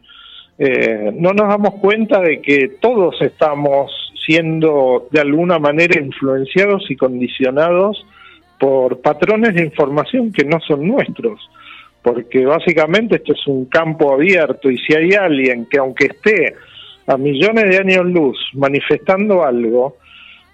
eh, 0.59 1.13
no 1.15 1.33
nos 1.33 1.49
damos 1.49 1.77
cuenta 1.77 2.21
de 2.21 2.43
que 2.43 2.69
todos 2.81 3.15
estamos 3.23 4.10
siendo 4.25 5.09
de 5.11 5.21
alguna 5.21 5.59
manera 5.59 6.01
influenciados 6.01 6.91
y 6.91 6.97
condicionados 6.97 8.05
por 8.59 9.01
patrones 9.01 9.55
de 9.55 9.65
información 9.65 10.33
que 10.33 10.45
no 10.45 10.61
son 10.61 10.87
nuestros, 10.87 11.41
porque 12.03 12.45
básicamente 12.45 13.17
esto 13.17 13.33
es 13.33 13.47
un 13.47 13.65
campo 13.67 14.13
abierto 14.13 14.71
y 14.71 14.79
si 14.79 14.95
hay 14.95 15.13
alguien 15.13 15.67
que 15.67 15.79
aunque 15.79 16.07
esté 16.07 16.55
a 17.07 17.17
millones 17.17 17.65
de 17.65 17.79
años 17.79 18.07
luz 18.07 18.39
manifestando 18.55 19.45
algo, 19.45 19.97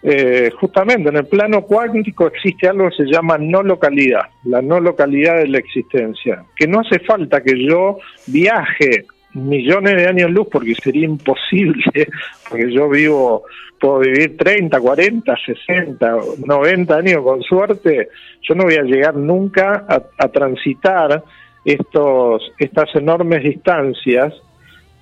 eh, 0.03 0.51
justamente 0.61 1.09
en 1.09 1.17
el 1.17 1.27
plano 1.27 1.63
cuántico 1.63 2.29
existe 2.29 2.69
algo 2.69 2.89
que 2.91 3.05
se 3.05 3.11
llama 3.11 3.37
no 3.39 3.63
localidad, 3.63 4.23
la 4.45 4.63
no 4.63 4.79
localidad 4.79 5.39
de 5.39 5.49
la 5.49 5.59
existencia, 5.59 6.45
que 6.55 6.69
no 6.69 6.81
hace 6.81 7.01
falta 7.01 7.43
que 7.43 7.59
yo 7.67 7.99
viaje 8.29 9.07
millones 9.37 9.97
de 9.97 10.09
años 10.09 10.31
luz 10.31 10.49
porque 10.51 10.75
sería 10.75 11.05
imposible, 11.05 11.85
porque 12.49 12.73
yo 12.73 12.89
vivo, 12.89 13.45
puedo 13.79 13.99
vivir 14.01 14.37
30, 14.37 14.81
40, 14.81 15.37
60, 15.45 16.17
90 16.45 16.97
años 16.97 17.23
con 17.23 17.43
suerte, 17.43 18.09
yo 18.43 18.55
no 18.55 18.65
voy 18.65 18.77
a 18.77 18.83
llegar 18.83 19.15
nunca 19.15 19.85
a, 19.89 20.29
transitar 20.29 21.23
estos, 21.65 22.53
estas 22.59 22.95
enormes 22.95 23.43
distancias. 23.43 24.35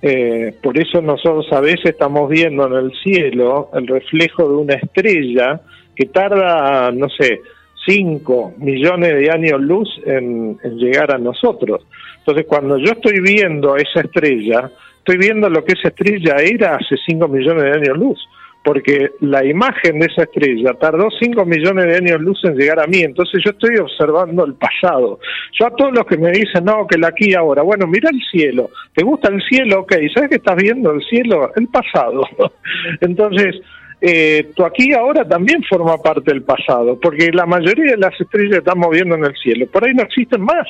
Eh, 0.01 0.53
por 0.61 0.77
eso 0.77 1.01
nosotros 1.01 1.47
a 1.51 1.61
veces 1.61 1.85
estamos 1.85 2.29
viendo 2.29 2.67
en 2.67 2.73
el 2.73 2.91
cielo 3.01 3.69
el 3.73 3.87
reflejo 3.87 4.47
de 4.47 4.55
una 4.55 4.73
estrella 4.75 5.61
que 5.95 6.07
tarda, 6.07 6.91
no 6.91 7.07
sé, 7.09 7.39
5 7.87 8.55
millones 8.57 9.15
de 9.15 9.31
años 9.31 9.61
luz 9.61 9.89
en 10.05 10.57
llegar 10.77 11.13
a 11.15 11.17
nosotros. 11.17 11.81
Entonces, 12.25 12.47
cuando 12.47 12.79
yo 12.79 12.93
estoy 12.93 13.19
viendo 13.21 13.75
esa 13.77 14.01
estrella, 14.01 14.71
estoy 14.97 15.17
viendo 15.17 15.47
lo 15.47 15.63
que 15.63 15.73
esa 15.73 15.89
estrella 15.89 16.37
era 16.37 16.75
hace 16.75 16.95
5 17.05 17.27
millones 17.27 17.65
de 17.65 17.71
años 17.71 17.97
luz, 17.99 18.19
porque 18.63 19.11
la 19.19 19.45
imagen 19.45 19.99
de 19.99 20.07
esa 20.07 20.23
estrella 20.23 20.73
tardó 20.73 21.07
5 21.11 21.45
millones 21.45 21.85
de 21.85 21.97
años 21.97 22.19
luz 22.21 22.43
en 22.45 22.55
llegar 22.55 22.79
a 22.79 22.87
mí, 22.87 23.01
entonces 23.01 23.43
yo 23.45 23.51
estoy 23.51 23.77
observando 23.77 24.43
el 24.43 24.55
pasado. 24.55 25.19
Yo 25.51 25.67
a 25.67 25.75
todos 25.75 25.93
los 25.93 26.07
que 26.07 26.17
me 26.17 26.31
dicen, 26.31 26.65
no, 26.65 26.87
que 26.87 26.97
la 26.97 27.09
aquí 27.09 27.35
ahora, 27.35 27.61
bueno, 27.61 27.85
mira 27.85 28.09
el 28.11 28.19
cielo, 28.31 28.71
¿te 28.95 29.03
gusta 29.03 29.29
el 29.29 29.39
cielo? 29.43 29.81
Ok, 29.81 29.93
¿sabes 30.15 30.31
que 30.31 30.37
estás 30.37 30.55
viendo 30.55 30.93
el 30.93 31.03
cielo? 31.03 31.51
El 31.55 31.67
pasado. 31.67 32.23
entonces, 33.01 33.61
eh, 34.01 34.49
tu 34.55 34.65
aquí 34.65 34.93
ahora 34.93 35.27
también 35.27 35.63
forma 35.69 35.99
parte 35.99 36.31
del 36.31 36.41
pasado, 36.41 36.99
porque 36.99 37.29
la 37.31 37.45
mayoría 37.45 37.91
de 37.91 37.97
las 37.97 38.19
estrellas 38.19 38.57
están 38.57 38.79
moviendo 38.79 39.13
en 39.13 39.25
el 39.25 39.35
cielo, 39.35 39.67
por 39.67 39.85
ahí 39.85 39.93
no 39.93 40.01
existen 40.01 40.41
más. 40.41 40.67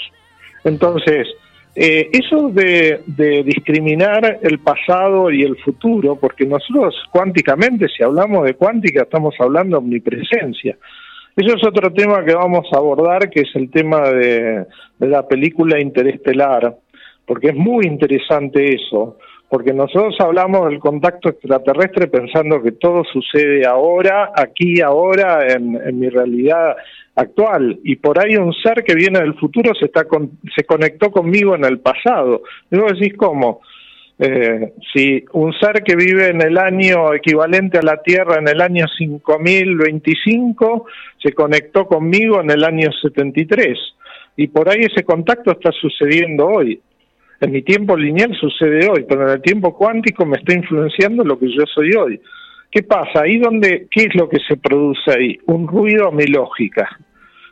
Entonces, 0.66 1.27
eh, 1.75 2.09
eso 2.13 2.49
de, 2.49 3.01
discriminar 3.43 4.39
el 4.41 4.59
pasado 4.59 5.29
y 5.29 5.43
el 5.43 5.57
futuro, 5.57 6.15
porque 6.15 6.45
nosotros 6.45 6.95
cuánticamente, 7.11 7.87
si 7.89 8.01
hablamos 8.01 8.45
de 8.45 8.53
cuántica, 8.53 9.03
estamos 9.03 9.35
hablando 9.39 9.77
de 9.77 9.83
omnipresencia. 9.83 10.77
Eso 11.35 11.57
es 11.57 11.67
otro 11.67 11.91
tema 11.91 12.23
que 12.23 12.33
vamos 12.33 12.65
a 12.71 12.77
abordar, 12.77 13.29
que 13.29 13.41
es 13.41 13.49
el 13.55 13.69
tema 13.69 14.09
de, 14.09 14.65
de 14.97 15.07
la 15.07 15.27
película 15.27 15.81
Interestelar, 15.81 16.77
porque 17.25 17.49
es 17.49 17.55
muy 17.55 17.85
interesante 17.85 18.73
eso, 18.73 19.17
porque 19.49 19.74
nosotros 19.74 20.15
hablamos 20.19 20.69
del 20.69 20.80
contacto 20.80 21.30
extraterrestre 21.30 22.07
pensando 22.07 22.61
que 22.61 22.74
todo 22.74 23.03
sucede 23.03 23.65
ahora, 23.65 24.32
aquí, 24.35 24.82
ahora, 24.82 25.48
en, 25.53 25.75
en 25.75 25.99
mi 25.99 26.09
realidad 26.09 26.75
actual 27.15 27.80
y 27.83 27.95
por 27.95 28.19
ahí 28.19 28.35
un 28.35 28.53
ser 28.53 28.83
que 28.83 28.93
viene 28.93 29.19
del 29.19 29.35
futuro 29.35 29.74
se 29.74 29.85
está 29.85 30.06
se 30.56 30.64
conectó 30.65 31.11
conmigo 31.11 31.56
en 31.56 31.65
el 31.65 31.80
pasado. 31.80 32.43
Y 32.69 32.77
vos 32.77 32.93
decís 32.99 33.14
cómo, 33.17 33.61
eh, 34.19 34.74
si 34.93 35.25
un 35.33 35.53
ser 35.53 35.83
que 35.83 35.95
vive 35.95 36.30
en 36.30 36.41
el 36.41 36.57
año 36.57 37.14
equivalente 37.14 37.77
a 37.77 37.82
la 37.82 38.01
Tierra 38.01 38.38
en 38.40 38.48
el 38.48 38.61
año 38.61 38.85
5025 38.98 40.85
se 41.22 41.33
conectó 41.33 41.85
conmigo 41.85 42.40
en 42.41 42.49
el 42.49 42.64
año 42.64 42.90
73 43.01 43.77
y 44.38 44.48
por 44.48 44.69
ahí 44.69 44.82
ese 44.82 45.03
contacto 45.03 45.51
está 45.51 45.72
sucediendo 45.72 46.48
hoy. 46.48 46.82
En 47.45 47.51
mi 47.51 47.61
tiempo 47.61 47.95
lineal 47.95 48.35
sucede 48.35 48.90
hoy, 48.90 49.06
pero 49.07 49.27
en 49.27 49.35
el 49.35 49.41
tiempo 49.43 49.77
cuántico 49.77 50.25
me 50.25 50.38
está 50.38 50.56
influenciando 50.56 51.24
lo 51.24 51.38
que 51.38 51.45
yo 51.48 51.64
soy 51.72 51.91
hoy. 51.93 52.19
¿Qué 52.72 52.82
pasa? 52.82 53.22
Ahí 53.22 53.38
donde, 53.38 53.85
¿qué 53.91 54.06
es 54.06 54.15
lo 54.15 54.27
que 54.27 54.40
se 54.48 54.57
produce 54.57 55.11
ahí? 55.11 55.38
Un 55.45 55.67
ruido 55.67 56.07
a 56.07 56.11
mi 56.11 56.25
lógica. 56.25 56.90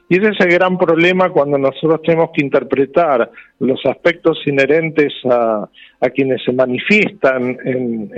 Y 0.09 0.17
ese 0.17 0.31
es 0.31 0.39
el 0.39 0.51
gran 0.51 0.80
problema 0.80 1.30
cuando 1.30 1.59
nosotros 1.59 2.01
tenemos 2.01 2.31
que 2.33 2.43
interpretar 2.43 3.30
los 3.59 3.85
aspectos 3.85 4.39
inherentes 4.47 5.13
a, 5.30 5.69
quienes 6.15 6.43
se 6.43 6.53
manifiestan 6.53 7.55
en, 7.63 8.11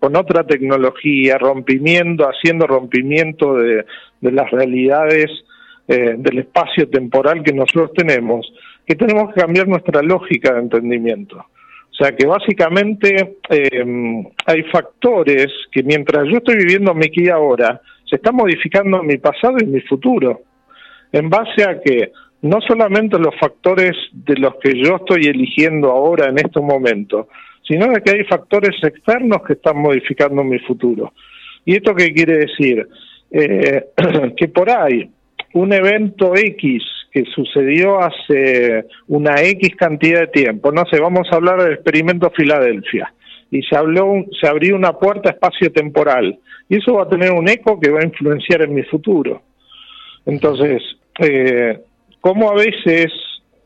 con 0.00 0.16
otra 0.16 0.44
tecnología, 0.44 1.36
rompimiento, 1.36 2.24
haciendo 2.24 2.66
rompimiento 2.66 3.54
de, 3.54 3.84
las 4.22 4.50
realidades 4.50 5.26
eh, 5.88 6.14
del 6.16 6.38
espacio 6.38 6.88
temporal 6.88 7.42
que 7.42 7.52
nosotros 7.52 7.92
tenemos, 7.92 8.50
que 8.88 8.96
tenemos 8.96 9.34
que 9.34 9.40
cambiar 9.42 9.68
nuestra 9.68 10.00
lógica 10.00 10.54
de 10.54 10.60
entendimiento. 10.60 11.36
O 11.36 11.94
sea 11.94 12.16
que 12.16 12.26
básicamente 12.26 13.36
eh, 13.50 14.24
hay 14.46 14.62
factores 14.72 15.48
que 15.70 15.82
mientras 15.82 16.24
yo 16.28 16.38
estoy 16.38 16.56
viviendo 16.56 16.94
mi 16.94 17.06
aquí 17.06 17.28
ahora, 17.28 17.82
se 18.08 18.16
está 18.16 18.32
modificando 18.32 19.02
mi 19.02 19.18
pasado 19.18 19.56
y 19.60 19.66
mi 19.66 19.80
futuro 19.82 20.40
en 21.12 21.28
base 21.28 21.64
a 21.64 21.80
que 21.80 22.12
no 22.42 22.60
solamente 22.60 23.18
los 23.18 23.34
factores 23.38 23.92
de 24.12 24.36
los 24.36 24.54
que 24.62 24.72
yo 24.82 24.96
estoy 24.96 25.26
eligiendo 25.26 25.90
ahora 25.90 26.30
en 26.30 26.38
estos 26.38 26.62
momentos, 26.62 27.26
sino 27.66 27.88
de 27.88 28.00
que 28.00 28.12
hay 28.12 28.24
factores 28.24 28.76
externos 28.82 29.42
que 29.46 29.54
están 29.54 29.76
modificando 29.76 30.42
mi 30.44 30.58
futuro. 30.60 31.12
¿Y 31.64 31.74
esto 31.74 31.94
qué 31.94 32.12
quiere 32.14 32.46
decir? 32.46 32.88
Eh, 33.30 33.84
que 34.36 34.48
por 34.48 34.70
ahí 34.70 35.10
un 35.54 35.72
evento 35.72 36.34
X 36.34 36.82
que 37.24 37.30
sucedió 37.30 37.98
hace 38.00 38.84
una 39.08 39.42
X 39.42 39.74
cantidad 39.76 40.20
de 40.20 40.26
tiempo, 40.28 40.70
no 40.70 40.84
sé, 40.90 41.00
vamos 41.00 41.26
a 41.30 41.36
hablar 41.36 41.62
del 41.62 41.74
experimento 41.74 42.30
Filadelfia, 42.30 43.12
y 43.50 43.62
se, 43.62 43.76
habló, 43.76 44.24
se 44.40 44.46
abrió 44.46 44.76
una 44.76 44.92
puerta 44.92 45.30
espacio-temporal, 45.30 46.38
y 46.68 46.76
eso 46.76 46.94
va 46.94 47.04
a 47.04 47.08
tener 47.08 47.32
un 47.32 47.48
eco 47.48 47.80
que 47.80 47.90
va 47.90 48.00
a 48.00 48.04
influenciar 48.04 48.62
en 48.62 48.74
mi 48.74 48.82
futuro. 48.84 49.42
Entonces, 50.26 50.82
eh, 51.18 51.78
cómo 52.20 52.50
a 52.50 52.54
veces, 52.54 53.12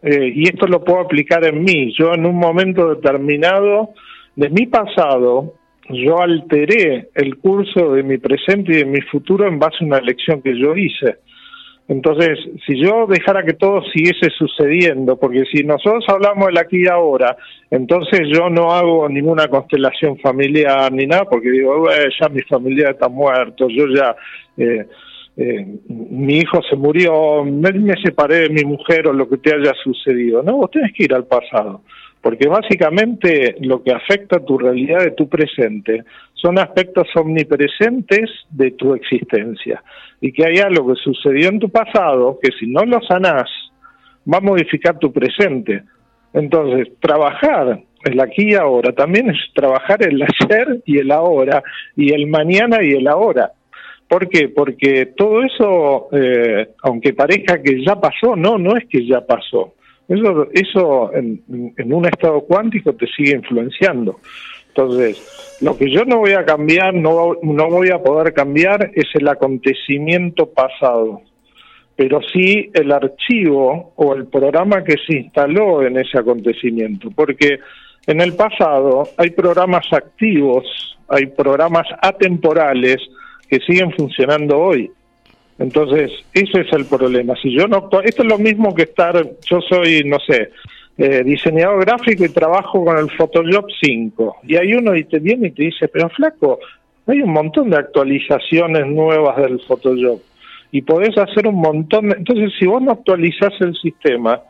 eh, 0.02 0.32
y 0.34 0.44
esto 0.44 0.66
lo 0.66 0.82
puedo 0.82 1.00
aplicar 1.00 1.44
en 1.44 1.62
mí, 1.62 1.92
yo 1.98 2.14
en 2.14 2.24
un 2.24 2.36
momento 2.36 2.94
determinado 2.94 3.90
de 4.36 4.48
mi 4.48 4.66
pasado, 4.66 5.54
yo 5.90 6.20
alteré 6.20 7.08
el 7.14 7.36
curso 7.36 7.92
de 7.92 8.02
mi 8.02 8.16
presente 8.16 8.72
y 8.72 8.76
de 8.76 8.84
mi 8.84 9.00
futuro 9.02 9.46
en 9.46 9.58
base 9.58 9.78
a 9.80 9.84
una 9.84 9.98
elección 9.98 10.40
que 10.40 10.58
yo 10.58 10.74
hice. 10.74 11.16
Entonces, 11.88 12.38
si 12.66 12.80
yo 12.80 13.06
dejara 13.06 13.42
que 13.42 13.54
todo 13.54 13.82
siguiese 13.92 14.30
sucediendo, 14.38 15.18
porque 15.18 15.44
si 15.52 15.64
nosotros 15.64 16.04
hablamos 16.08 16.46
del 16.46 16.58
aquí 16.58 16.84
y 16.84 16.88
ahora, 16.88 17.36
entonces 17.70 18.20
yo 18.32 18.48
no 18.48 18.72
hago 18.72 19.08
ninguna 19.08 19.48
constelación 19.48 20.16
familiar 20.18 20.92
ni 20.92 21.06
nada, 21.06 21.24
porque 21.24 21.50
digo, 21.50 21.84
ya 22.20 22.28
mi 22.28 22.40
familia 22.42 22.90
está 22.90 23.08
muerto, 23.08 23.68
yo 23.68 23.86
ya, 23.88 24.14
eh, 24.56 24.86
eh, 25.36 25.66
mi 25.88 26.38
hijo 26.38 26.60
se 26.68 26.76
murió, 26.76 27.44
me, 27.44 27.72
me, 27.72 27.94
separé 28.02 28.48
de 28.48 28.50
mi 28.50 28.64
mujer 28.64 29.08
o 29.08 29.12
lo 29.12 29.28
que 29.28 29.38
te 29.38 29.54
haya 29.54 29.72
sucedido. 29.82 30.42
No, 30.42 30.58
vos 30.58 30.70
tenés 30.70 30.92
que 30.92 31.04
ir 31.04 31.14
al 31.14 31.26
pasado, 31.26 31.82
porque 32.22 32.48
básicamente 32.48 33.56
lo 33.60 33.82
que 33.82 33.92
afecta 33.92 34.36
a 34.36 34.44
tu 34.44 34.56
realidad 34.56 35.00
de 35.00 35.10
tu 35.10 35.28
presente 35.28 36.04
son 36.34 36.58
aspectos 36.58 37.08
omnipresentes 37.16 38.30
de 38.48 38.70
tu 38.70 38.94
existencia 38.94 39.82
y 40.20 40.32
que 40.32 40.46
hay 40.46 40.58
algo 40.58 40.94
que 40.94 41.00
sucedió 41.02 41.48
en 41.48 41.58
tu 41.58 41.68
pasado 41.68 42.38
que 42.40 42.52
si 42.58 42.66
no 42.66 42.84
lo 42.84 43.00
sanás 43.02 43.50
va 44.32 44.38
a 44.38 44.40
modificar 44.40 44.98
tu 44.98 45.12
presente. 45.12 45.82
Entonces, 46.32 46.88
trabajar 47.00 47.80
el 48.04 48.20
aquí 48.20 48.52
y 48.52 48.54
ahora 48.54 48.92
también 48.92 49.30
es 49.30 49.38
trabajar 49.54 50.06
el 50.06 50.22
ayer 50.22 50.80
y 50.86 50.98
el 50.98 51.10
ahora 51.10 51.62
y 51.96 52.12
el 52.12 52.28
mañana 52.28 52.78
y 52.82 52.92
el 52.92 53.08
ahora. 53.08 53.50
¿Por 54.08 54.28
qué? 54.28 54.48
Porque 54.48 55.06
todo 55.16 55.42
eso, 55.42 56.08
eh, 56.12 56.68
aunque 56.82 57.14
parezca 57.14 57.62
que 57.62 57.82
ya 57.84 57.96
pasó, 57.96 58.36
no, 58.36 58.58
no 58.58 58.76
es 58.76 58.86
que 58.88 59.06
ya 59.06 59.20
pasó. 59.22 59.74
Eso, 60.12 60.46
eso 60.52 61.14
en, 61.14 61.42
un 61.92 62.06
estado 62.06 62.42
cuántico 62.42 62.92
te 62.92 63.06
sigue 63.06 63.32
influenciando. 63.32 64.20
Entonces, 64.68 65.58
lo 65.62 65.76
que 65.76 65.90
yo 65.90 66.04
no 66.04 66.18
voy 66.18 66.32
a 66.32 66.44
cambiar, 66.44 66.92
no, 66.92 67.38
no 67.42 67.70
voy 67.70 67.88
a 67.88 68.02
poder 68.02 68.34
cambiar 68.34 68.90
es 68.94 69.06
el 69.14 69.26
acontecimiento 69.26 70.50
pasado, 70.50 71.22
pero 71.96 72.20
sí 72.30 72.70
el 72.74 72.92
archivo 72.92 73.92
o 73.96 74.14
el 74.14 74.26
programa 74.26 74.84
que 74.84 74.96
se 75.06 75.16
instaló 75.16 75.82
en 75.82 75.96
ese 75.96 76.18
acontecimiento, 76.18 77.10
porque 77.10 77.58
en 78.06 78.20
el 78.20 78.34
pasado 78.34 79.04
hay 79.16 79.30
programas 79.30 79.86
activos, 79.92 80.98
hay 81.08 81.26
programas 81.26 81.86
atemporales 82.02 82.98
que 83.48 83.60
siguen 83.60 83.92
funcionando 83.92 84.58
hoy. 84.58 84.90
Entonces, 85.62 86.10
ese 86.34 86.62
es 86.62 86.72
el 86.72 86.86
problema. 86.86 87.34
Si 87.40 87.56
yo 87.56 87.68
no 87.68 87.88
esto 88.02 88.22
es 88.22 88.28
lo 88.28 88.38
mismo 88.38 88.74
que 88.74 88.82
estar, 88.82 89.14
yo 89.48 89.60
soy, 89.60 90.02
no 90.04 90.18
sé, 90.18 90.50
eh, 90.98 91.22
diseñador 91.22 91.84
gráfico 91.84 92.24
y 92.24 92.30
trabajo 92.30 92.84
con 92.84 92.98
el 92.98 93.08
Photoshop 93.10 93.66
5. 93.80 94.38
Y 94.42 94.56
hay 94.56 94.74
uno 94.74 94.96
y 94.96 95.04
te 95.04 95.20
viene 95.20 95.48
y 95.48 95.50
te 95.52 95.62
dice, 95.62 95.86
pero 95.86 96.08
flaco, 96.08 96.58
hay 97.06 97.22
un 97.22 97.32
montón 97.32 97.70
de 97.70 97.76
actualizaciones 97.76 98.88
nuevas 98.88 99.36
del 99.36 99.60
Photoshop. 99.60 100.20
Y 100.72 100.82
podés 100.82 101.16
hacer 101.16 101.46
un 101.46 101.60
montón 101.60 102.08
de... 102.08 102.16
Entonces, 102.16 102.52
si 102.58 102.66
vos 102.66 102.82
no 102.82 102.90
actualizás 102.90 103.52
el 103.60 103.76
sistema, 103.76 104.40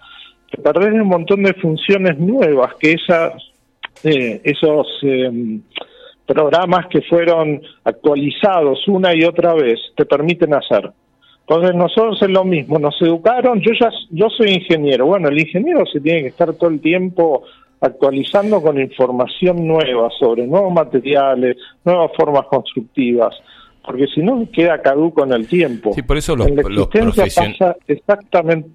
te 0.51 0.63
perdés 0.63 0.95
un 0.95 1.09
montón 1.09 1.43
de 1.43 1.53
funciones 1.55 2.19
nuevas 2.19 2.75
que 2.81 2.93
esas, 2.93 3.35
eh, 4.03 4.41
esos 4.45 4.87
em, 5.03 5.61
programas 6.25 6.87
que 6.87 7.03
fueron 7.03 7.61
actualizados 7.85 8.89
una 8.89 9.15
y 9.15 9.25
otra 9.25 9.53
vez 9.53 9.79
te 9.95 10.07
permiten 10.07 10.55
hacer. 10.55 10.91
Entonces 11.47 11.75
nosotros 11.75 12.23
es 12.23 12.31
lo 12.31 12.45
mismo, 12.45 12.79
nos 12.79 13.01
educaron, 13.03 13.61
yo 13.61 13.73
ya 13.79 13.91
yo 14.11 14.29
soy 14.31 14.53
ingeniero, 14.53 15.07
bueno, 15.07 15.29
el 15.29 15.41
ingeniero 15.41 15.85
se 15.87 16.01
tiene 16.01 16.23
que 16.23 16.29
estar 16.29 16.53
todo 16.55 16.71
el 16.71 16.81
tiempo 16.81 17.43
actualizando 17.81 18.63
con 18.63 18.81
información 18.81 19.67
nueva 19.67 20.09
sobre 20.19 20.47
nuevos 20.47 20.73
materiales, 20.73 21.57
nuevas 21.85 22.13
formas 22.17 22.47
constructivas, 22.47 23.35
porque 23.85 24.07
si 24.15 24.23
no 24.23 24.49
queda 24.53 24.81
caduco 24.81 25.25
en 25.25 25.33
el 25.33 25.49
tiempo. 25.49 25.93
Sí, 25.93 26.03
por 26.03 26.17
eso 26.17 26.37
los, 26.37 26.49
los 26.49 26.89
pasa 26.89 27.77
exactamente 27.89 28.71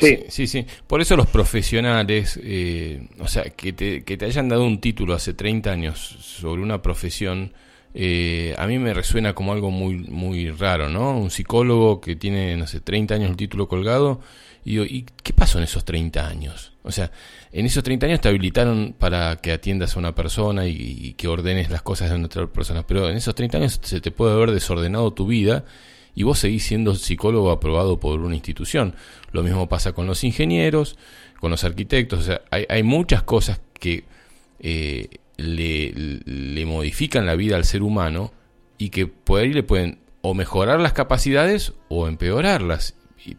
Sí. 0.00 0.18
sí, 0.28 0.46
sí, 0.46 0.66
Por 0.86 1.00
eso 1.00 1.16
los 1.16 1.26
profesionales, 1.26 2.38
eh, 2.42 3.08
o 3.18 3.26
sea, 3.26 3.44
que 3.50 3.72
te, 3.72 4.04
que 4.04 4.16
te 4.16 4.26
hayan 4.26 4.48
dado 4.48 4.64
un 4.64 4.80
título 4.80 5.14
hace 5.14 5.34
30 5.34 5.70
años 5.70 5.98
sobre 5.98 6.62
una 6.62 6.80
profesión, 6.82 7.52
eh, 8.00 8.54
a 8.56 8.68
mí 8.68 8.78
me 8.78 8.94
resuena 8.94 9.34
como 9.34 9.52
algo 9.52 9.72
muy, 9.72 9.96
muy 9.96 10.52
raro, 10.52 10.88
¿no? 10.88 11.18
Un 11.18 11.32
psicólogo 11.32 12.00
que 12.00 12.14
tiene, 12.14 12.56
no 12.56 12.68
sé, 12.68 12.78
30 12.78 13.16
años 13.16 13.30
el 13.30 13.36
título 13.36 13.66
colgado, 13.66 14.20
y 14.64 14.70
digo, 14.70 14.84
¿y 14.84 15.04
qué 15.24 15.32
pasó 15.32 15.58
en 15.58 15.64
esos 15.64 15.84
30 15.84 16.24
años? 16.24 16.74
O 16.84 16.92
sea, 16.92 17.10
en 17.50 17.66
esos 17.66 17.82
30 17.82 18.06
años 18.06 18.20
te 18.20 18.28
habilitaron 18.28 18.94
para 18.96 19.34
que 19.38 19.50
atiendas 19.50 19.96
a 19.96 19.98
una 19.98 20.14
persona 20.14 20.68
y, 20.68 21.14
que 21.14 21.26
ordenes 21.26 21.70
las 21.70 21.82
cosas 21.82 22.10
de 22.10 22.24
otra 22.24 22.46
persona, 22.46 22.86
pero 22.86 23.10
en 23.10 23.16
esos 23.16 23.34
30 23.34 23.58
años 23.58 23.80
se 23.82 24.00
te 24.00 24.12
puede 24.12 24.32
haber 24.32 24.52
desordenado 24.52 25.12
tu 25.12 25.26
vida 25.26 25.64
y 26.14 26.22
vos 26.22 26.38
seguís 26.38 26.64
siendo 26.64 26.94
psicólogo 26.94 27.50
aprobado 27.50 27.98
por 27.98 28.20
una 28.20 28.36
institución. 28.36 28.94
Lo 29.32 29.42
mismo 29.42 29.68
pasa 29.68 29.92
con 29.92 30.06
los 30.06 30.22
ingenieros, 30.22 30.96
con 31.40 31.50
los 31.50 31.64
arquitectos, 31.64 32.20
o 32.20 32.22
sea, 32.22 32.42
hay, 32.52 32.64
hay 32.68 32.84
muchas 32.84 33.24
cosas 33.24 33.60
que... 33.80 34.04
Eh, 34.60 35.08
le, 35.38 35.92
le 35.94 36.66
modifican 36.66 37.24
la 37.24 37.36
vida 37.36 37.56
al 37.56 37.64
ser 37.64 37.82
humano 37.82 38.32
y 38.76 38.90
que 38.90 39.06
por 39.06 39.40
ahí 39.40 39.52
le 39.52 39.62
pueden 39.62 40.00
o 40.20 40.34
mejorar 40.34 40.80
las 40.80 40.92
capacidades 40.92 41.72
o 41.88 42.08
empeorarlas, 42.08 42.94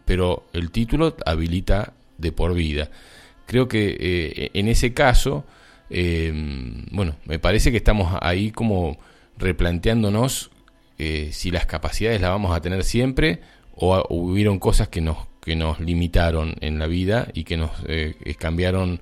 pero 0.05 0.47
el 0.53 0.71
título 0.71 1.15
habilita 1.25 1.93
de 2.17 2.31
por 2.31 2.53
vida. 2.53 2.89
Creo 3.45 3.67
que 3.67 3.97
eh, 3.99 4.51
en 4.53 4.67
ese 4.67 4.93
caso, 4.93 5.45
eh, 5.89 6.31
bueno, 6.91 7.15
me 7.25 7.39
parece 7.39 7.71
que 7.71 7.77
estamos 7.77 8.17
ahí 8.21 8.51
como 8.51 8.97
replanteándonos 9.37 10.51
eh, 10.97 11.29
si 11.31 11.51
las 11.51 11.65
capacidades 11.65 12.21
las 12.21 12.31
vamos 12.31 12.55
a 12.55 12.61
tener 12.61 12.83
siempre 12.83 13.41
o, 13.75 14.05
hubieron 14.09 14.59
cosas 14.59 14.89
que 14.89 15.01
nos, 15.01 15.17
que 15.41 15.55
nos 15.55 15.79
limitaron 15.79 16.55
en 16.61 16.79
la 16.79 16.87
vida 16.87 17.29
y 17.33 17.43
que 17.43 17.57
nos 17.57 17.71
cambiaron 18.37 19.01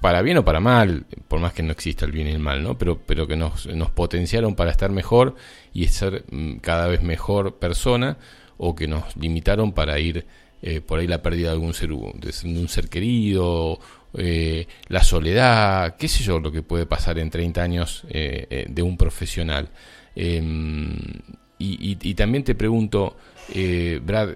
para 0.00 0.22
bien 0.22 0.38
o 0.38 0.44
para 0.44 0.60
mal, 0.60 1.04
por 1.28 1.40
más 1.40 1.52
que 1.52 1.62
no 1.62 1.72
exista 1.72 2.04
el 2.04 2.12
bien 2.12 2.28
y 2.28 2.32
el 2.32 2.38
mal, 2.38 2.62
¿no? 2.62 2.78
Pero, 2.78 2.98
pero 2.98 3.26
que 3.26 3.36
nos, 3.36 3.66
nos 3.66 3.90
potenciaron 3.90 4.54
para 4.54 4.70
estar 4.70 4.90
mejor 4.90 5.36
y 5.72 5.86
ser 5.88 6.24
mm, 6.30 6.56
cada 6.56 6.88
vez 6.88 7.02
mejor 7.02 7.56
persona, 7.56 8.18
o 8.58 8.74
que 8.74 8.88
nos 8.88 9.16
limitaron 9.16 9.72
para 9.72 9.98
ir 9.98 10.26
eh, 10.60 10.80
por 10.80 10.98
ahí 10.98 11.06
la 11.06 11.22
pérdida 11.22 11.48
de 11.48 11.54
algún 11.54 11.72
ser, 11.72 11.90
de 11.90 12.58
un 12.58 12.68
ser 12.68 12.88
querido, 12.88 13.78
eh, 14.14 14.66
la 14.88 15.04
soledad, 15.04 15.96
qué 15.96 16.08
sé 16.08 16.24
yo, 16.24 16.40
lo 16.40 16.50
que 16.50 16.62
puede 16.62 16.86
pasar 16.86 17.18
en 17.18 17.30
30 17.30 17.62
años 17.62 18.04
eh, 18.10 18.66
de 18.68 18.82
un 18.82 18.96
profesional. 18.96 19.68
Em, 20.16 20.96
y, 21.60 21.98
y, 22.00 22.14
también 22.14 22.44
te 22.44 22.54
pregunto, 22.54 23.16
Brad, 24.02 24.30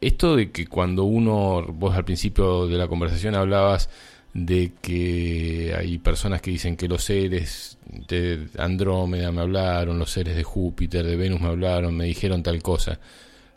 esto 0.00 0.36
de 0.36 0.52
que 0.52 0.66
cuando 0.66 1.04
uno, 1.04 1.64
vos 1.72 1.96
al 1.96 2.04
principio 2.04 2.68
de 2.68 2.76
la 2.76 2.86
conversación 2.86 3.34
hablabas 3.34 3.90
de 4.34 4.72
que 4.80 5.74
hay 5.76 5.98
personas 5.98 6.42
que 6.42 6.50
dicen 6.50 6.76
que 6.76 6.88
los 6.88 7.04
seres 7.04 7.78
de 7.86 8.48
Andrómeda 8.58 9.32
me 9.32 9.40
hablaron, 9.40 9.98
los 9.98 10.10
seres 10.10 10.36
de 10.36 10.44
Júpiter, 10.44 11.04
de 11.04 11.16
Venus 11.16 11.40
me 11.40 11.48
hablaron, 11.48 11.96
me 11.96 12.04
dijeron 12.04 12.42
tal 12.42 12.62
cosa. 12.62 13.00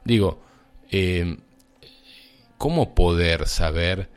Digo, 0.04 0.42
eh, 0.90 1.38
¿cómo 2.58 2.96
poder 2.96 3.48
saber 3.48 4.10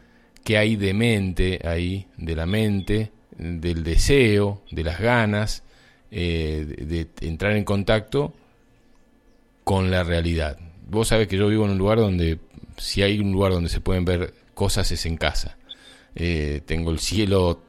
qué 0.44 0.58
hay 0.58 0.76
de 0.76 0.94
mente 0.94 1.60
ahí, 1.64 2.06
de 2.16 2.36
la 2.36 2.46
mente, 2.46 3.10
del 3.36 3.82
deseo, 3.82 4.62
de 4.70 4.84
las 4.84 5.00
ganas, 5.00 5.64
eh, 6.10 6.64
de, 6.78 7.04
de 7.04 7.26
entrar 7.26 7.56
en 7.56 7.64
contacto 7.64 8.32
con 9.64 9.90
la 9.90 10.04
realidad? 10.04 10.58
Vos 10.88 11.08
sabés 11.08 11.26
que 11.26 11.36
yo 11.36 11.48
vivo 11.48 11.64
en 11.64 11.72
un 11.72 11.78
lugar 11.78 11.98
donde, 11.98 12.38
si 12.76 13.02
hay 13.02 13.18
un 13.18 13.32
lugar 13.32 13.52
donde 13.52 13.70
se 13.70 13.80
pueden 13.80 14.04
ver 14.04 14.34
cosas, 14.54 14.90
es 14.92 15.04
en 15.06 15.16
casa 15.16 15.56
eh, 16.14 16.60
tengo 16.66 16.90
el 16.90 16.98
cielo 16.98 17.62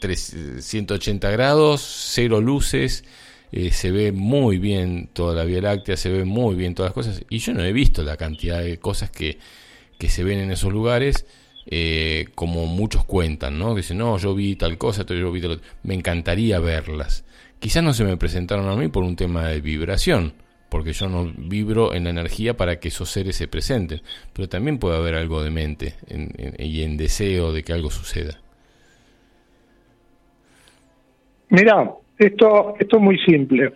180 0.00 1.30
grados, 1.30 1.80
cero 1.80 2.40
luces, 2.40 3.04
eh, 3.52 3.70
se 3.70 3.90
ve 3.90 4.12
muy 4.12 4.58
bien 4.58 5.10
toda 5.12 5.34
la 5.34 5.44
Vía 5.44 5.60
Láctea, 5.60 5.96
se 5.96 6.10
ve 6.10 6.24
muy 6.24 6.54
bien 6.54 6.74
todas 6.74 6.90
las 6.90 6.94
cosas, 6.94 7.22
y 7.28 7.38
yo 7.38 7.54
no 7.54 7.62
he 7.62 7.72
visto 7.72 8.02
la 8.02 8.16
cantidad 8.16 8.60
de 8.60 8.78
cosas 8.78 9.10
que, 9.10 9.38
que 9.98 10.08
se 10.08 10.24
ven 10.24 10.38
en 10.38 10.50
esos 10.50 10.72
lugares, 10.72 11.26
eh, 11.66 12.26
como 12.34 12.66
muchos 12.66 13.04
cuentan, 13.04 13.58
¿no? 13.58 13.74
Dicen, 13.74 13.98
no, 13.98 14.18
yo 14.18 14.34
vi 14.34 14.56
tal 14.56 14.78
cosa, 14.78 15.06
yo 15.06 15.30
vi 15.30 15.42
Me 15.84 15.94
encantaría 15.94 16.58
verlas. 16.58 17.24
Quizás 17.60 17.84
no 17.84 17.94
se 17.94 18.02
me 18.02 18.16
presentaron 18.16 18.68
a 18.68 18.74
mí 18.74 18.88
por 18.88 19.04
un 19.04 19.14
tema 19.14 19.46
de 19.46 19.60
vibración, 19.60 20.34
porque 20.72 20.94
yo 20.94 21.06
no 21.06 21.30
vibro 21.36 21.92
en 21.92 22.04
la 22.04 22.10
energía 22.10 22.56
para 22.56 22.80
que 22.80 22.88
esos 22.88 23.10
seres 23.10 23.36
se 23.36 23.46
presenten, 23.46 24.00
pero 24.32 24.48
también 24.48 24.78
puede 24.78 24.96
haber 24.96 25.14
algo 25.14 25.44
de 25.44 25.50
mente 25.50 25.96
y 26.58 26.82
en 26.82 26.96
deseo 26.96 27.52
de 27.52 27.62
que 27.62 27.74
algo 27.74 27.90
suceda. 27.90 28.38
Mira, 31.50 31.90
esto, 32.18 32.74
esto 32.80 32.96
es 32.96 33.02
muy 33.02 33.18
simple. 33.18 33.74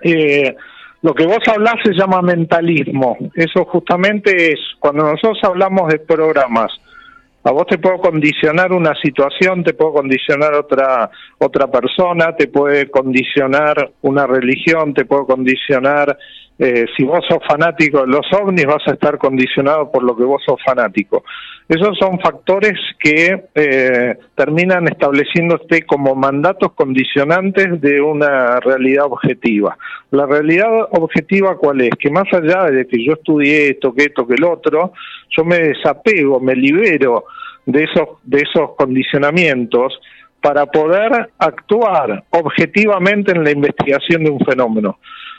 Eh, 0.00 0.56
lo 1.02 1.12
que 1.12 1.26
vos 1.26 1.46
hablás 1.46 1.74
se 1.84 1.92
llama 1.92 2.22
mentalismo. 2.22 3.18
Eso 3.34 3.66
justamente 3.66 4.52
es 4.52 4.60
cuando 4.80 5.02
nosotros 5.02 5.38
hablamos 5.42 5.92
de 5.92 5.98
programas 5.98 6.72
a 7.44 7.52
vos 7.52 7.66
te 7.66 7.78
puedo 7.78 7.98
condicionar 7.98 8.72
una 8.72 8.94
situación, 9.02 9.62
te 9.62 9.74
puedo 9.74 9.92
condicionar 9.92 10.54
otra 10.54 11.10
otra 11.38 11.70
persona, 11.70 12.34
te 12.34 12.48
puede 12.48 12.90
condicionar 12.90 13.92
una 14.00 14.26
religión, 14.26 14.94
te 14.94 15.04
puedo 15.04 15.26
condicionar 15.26 16.16
eh, 16.58 16.86
si 16.96 17.02
vos 17.02 17.24
sos 17.28 17.40
fanático 17.48 18.02
de 18.02 18.06
los 18.06 18.26
ovnis, 18.32 18.64
vas 18.64 18.86
a 18.86 18.92
estar 18.92 19.18
condicionado 19.18 19.90
por 19.90 20.04
lo 20.04 20.16
que 20.16 20.24
vos 20.24 20.42
sos 20.46 20.58
fanático. 20.64 21.24
Esos 21.68 21.96
son 21.98 22.20
factores 22.20 22.78
que 23.00 23.44
eh, 23.54 24.18
terminan 24.34 24.86
estableciéndose 24.86 25.82
como 25.86 26.14
mandatos 26.14 26.72
condicionantes 26.74 27.80
de 27.80 28.00
una 28.00 28.60
realidad 28.60 29.06
objetiva. 29.06 29.76
La 30.10 30.26
realidad 30.26 30.88
objetiva 30.90 31.56
cuál 31.56 31.80
es? 31.80 31.90
Que 31.98 32.10
más 32.10 32.32
allá 32.32 32.70
de 32.70 32.86
que 32.86 33.04
yo 33.04 33.14
estudié 33.14 33.70
esto, 33.70 33.94
que 33.94 34.04
esto, 34.04 34.26
que 34.26 34.34
el 34.34 34.44
otro, 34.44 34.92
yo 35.36 35.44
me 35.44 35.58
desapego, 35.58 36.38
me 36.38 36.54
libero 36.54 37.24
de 37.66 37.84
esos, 37.84 38.20
de 38.22 38.42
esos 38.42 38.76
condicionamientos 38.76 39.98
para 40.40 40.66
poder 40.66 41.30
actuar 41.38 42.24
objetivamente 42.30 43.32
en 43.32 43.42
la 43.42 43.50
investigación 43.50 44.24
de 44.24 44.30
un 44.30 44.40
fenómeno. 44.40 44.98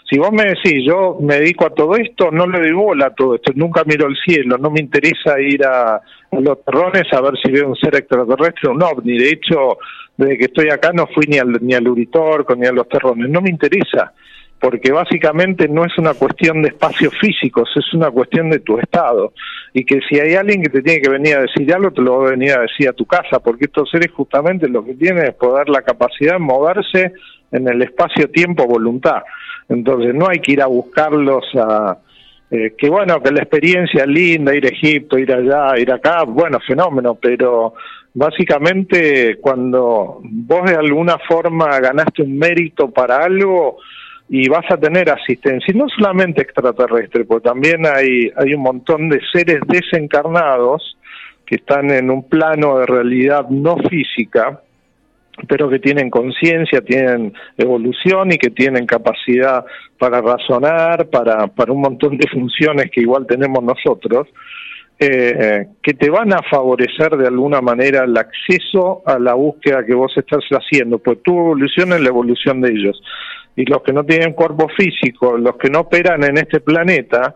Si 0.10 0.20
vos 0.20 0.32
me 0.32 0.44
decís, 0.44 0.84
yo 0.86 1.18
me 1.20 1.40
dedico 1.40 1.66
a 1.66 1.72
todo 1.72 1.96
esto, 1.96 2.30
no 2.30 2.46
le 2.46 2.60
doy 2.60 2.74
bola 2.74 3.08
a 3.08 3.14
todo 3.14 3.36
esto, 3.36 3.52
nunca 3.56 3.84
miro 3.86 4.08
el 4.08 4.16
cielo, 4.24 4.58
no 4.60 4.70
me 4.70 4.80
interesa 4.80 5.40
ir 5.42 5.66
a, 5.66 6.00
los 6.32 6.64
terrones 6.64 7.12
a 7.12 7.22
ver 7.22 7.34
si 7.44 7.52
veo 7.52 7.70
un 7.70 7.76
ser 7.76 7.96
extraterrestre 7.96 8.70
o 8.70 8.74
un 8.74 8.84
ovni. 8.84 9.18
De 9.18 9.30
hecho, 9.30 9.80
desde 10.16 10.38
que 10.38 10.46
estoy 10.46 10.70
acá 10.70 10.92
no 10.94 11.08
fui 11.08 11.26
ni 11.28 11.40
al, 11.40 11.54
ni 11.62 11.74
al 11.74 11.88
Uritorco 11.88 12.56
ni 12.56 12.68
a 12.68 12.72
los 12.72 12.88
terrones, 12.88 13.30
no 13.30 13.42
me 13.42 13.50
interesa, 13.50 14.14
porque 14.60 14.92
básicamente 14.92 15.68
no 15.68 15.86
es 15.86 15.98
una 15.98 16.14
cuestión 16.14 16.62
de 16.62 16.70
espacios 16.70 17.18
físicos, 17.20 17.70
es 17.76 17.92
una 17.96 18.12
cuestión 18.12 18.52
de 18.52 18.60
tu 18.60 18.78
estado. 18.78 19.34
Y 19.74 19.86
que 19.86 20.02
si 20.08 20.20
hay 20.20 20.36
alguien 20.36 20.62
que 20.62 20.70
te 20.70 20.84
tiene 20.84 21.02
que 21.02 21.10
venir 21.10 21.36
a 21.36 21.42
decir 21.42 21.74
algo, 21.74 21.92
te 21.92 22.02
lo 22.02 22.20
va 22.20 22.28
a 22.28 22.32
venir 22.32 22.52
a 22.52 22.62
decir 22.62 22.88
a 22.88 22.94
tu 22.94 23.06
casa, 23.06 23.40
porque 23.40 23.66
estos 23.66 23.90
seres 23.90 24.12
justamente 24.12 24.70
lo 24.70 24.86
que 24.86 24.94
tienen 24.94 25.26
es 25.26 25.34
poder 25.34 25.68
la 25.68 25.82
capacidad 25.82 26.34
de 26.34 26.40
moverse 26.40 27.12
en 27.52 27.68
el 27.68 27.82
espacio-tiempo 27.82 28.68
voluntad. 28.68 29.24
Entonces 29.70 30.14
no 30.14 30.28
hay 30.28 30.40
que 30.40 30.54
ir 30.54 30.62
a 30.62 30.68
buscarlos 30.68 31.46
a... 31.56 31.98
Eh, 32.52 32.76
que 32.78 32.90
bueno, 32.90 33.22
que 33.24 33.32
la 33.32 33.42
experiencia 33.42 34.04
es 34.04 34.08
linda, 34.08 34.56
ir 34.56 34.66
a 34.66 34.70
Egipto, 34.70 35.18
ir 35.18 35.32
allá, 35.34 35.80
ir 35.80 35.92
acá, 35.92 36.24
bueno, 36.24 36.60
fenómeno, 36.60 37.16
pero 37.16 37.74
básicamente 38.14 39.38
cuando 39.42 40.22
vos 40.24 40.70
de 40.70 40.76
alguna 40.76 41.18
forma 41.28 41.80
ganaste 41.80 42.22
un 42.22 42.38
mérito 42.38 42.92
para 42.92 43.18
algo 43.24 43.78
y 44.30 44.48
vas 44.48 44.66
a 44.72 44.78
tener 44.78 45.10
asistencia, 45.10 45.72
y 45.72 45.78
no 45.78 45.88
solamente 45.90 46.42
extraterrestre, 46.42 47.26
porque 47.26 47.50
también 47.50 47.86
hay, 47.86 48.32
hay 48.36 48.54
un 48.54 48.62
montón 48.62 49.10
de 49.10 49.20
seres 49.32 49.60
desencarnados 49.68 50.98
que 51.46 51.56
están 51.56 51.92
en 51.92 52.10
un 52.10 52.28
plano 52.28 52.80
de 52.80 52.88
realidad 52.88 53.48
no 53.50 53.78
física, 53.78 54.62
pero 55.48 55.70
que 55.70 55.80
tienen 55.80 56.10
conciencia, 56.10 56.82
tienen 56.82 57.34
evolución 57.58 58.32
y 58.32 58.38
que 58.38 58.50
tienen 58.50 58.86
capacidad 58.86 59.66
para 59.98 60.22
razonar, 60.22 61.10
para, 61.10 61.48
para 61.48 61.72
un 61.74 61.82
montón 61.82 62.18
de 62.18 62.28
funciones 62.30 62.90
que 62.92 63.02
igual 63.02 63.26
tenemos 63.28 63.64
nosotros, 63.64 64.28
eh, 64.98 65.68
que 65.84 65.94
te 65.94 66.10
van 66.10 66.34
a 66.34 66.42
favorecer 66.50 67.18
de 67.18 67.28
alguna 67.28 67.60
manera 67.60 68.06
el 68.06 68.16
acceso 68.18 69.04
a 69.06 69.20
la 69.20 69.34
búsqueda 69.34 69.86
que 69.86 69.94
vos 69.94 70.14
estás 70.16 70.44
haciendo, 70.52 71.00
pues 71.00 71.22
tu 71.22 71.38
evolución 71.38 71.92
es 71.92 72.02
la 72.02 72.10
evolución 72.10 72.62
de 72.62 72.72
ellos. 72.72 73.02
Y 73.58 73.66
los 73.66 73.84
que 73.84 73.94
no 73.94 74.06
tienen 74.06 74.34
cuerpo 74.34 74.70
físico, 74.70 75.38
los 75.38 75.58
que 75.58 75.70
no 75.70 75.82
operan 75.82 76.24
en 76.24 76.38
este 76.38 76.62
planeta, 76.62 77.36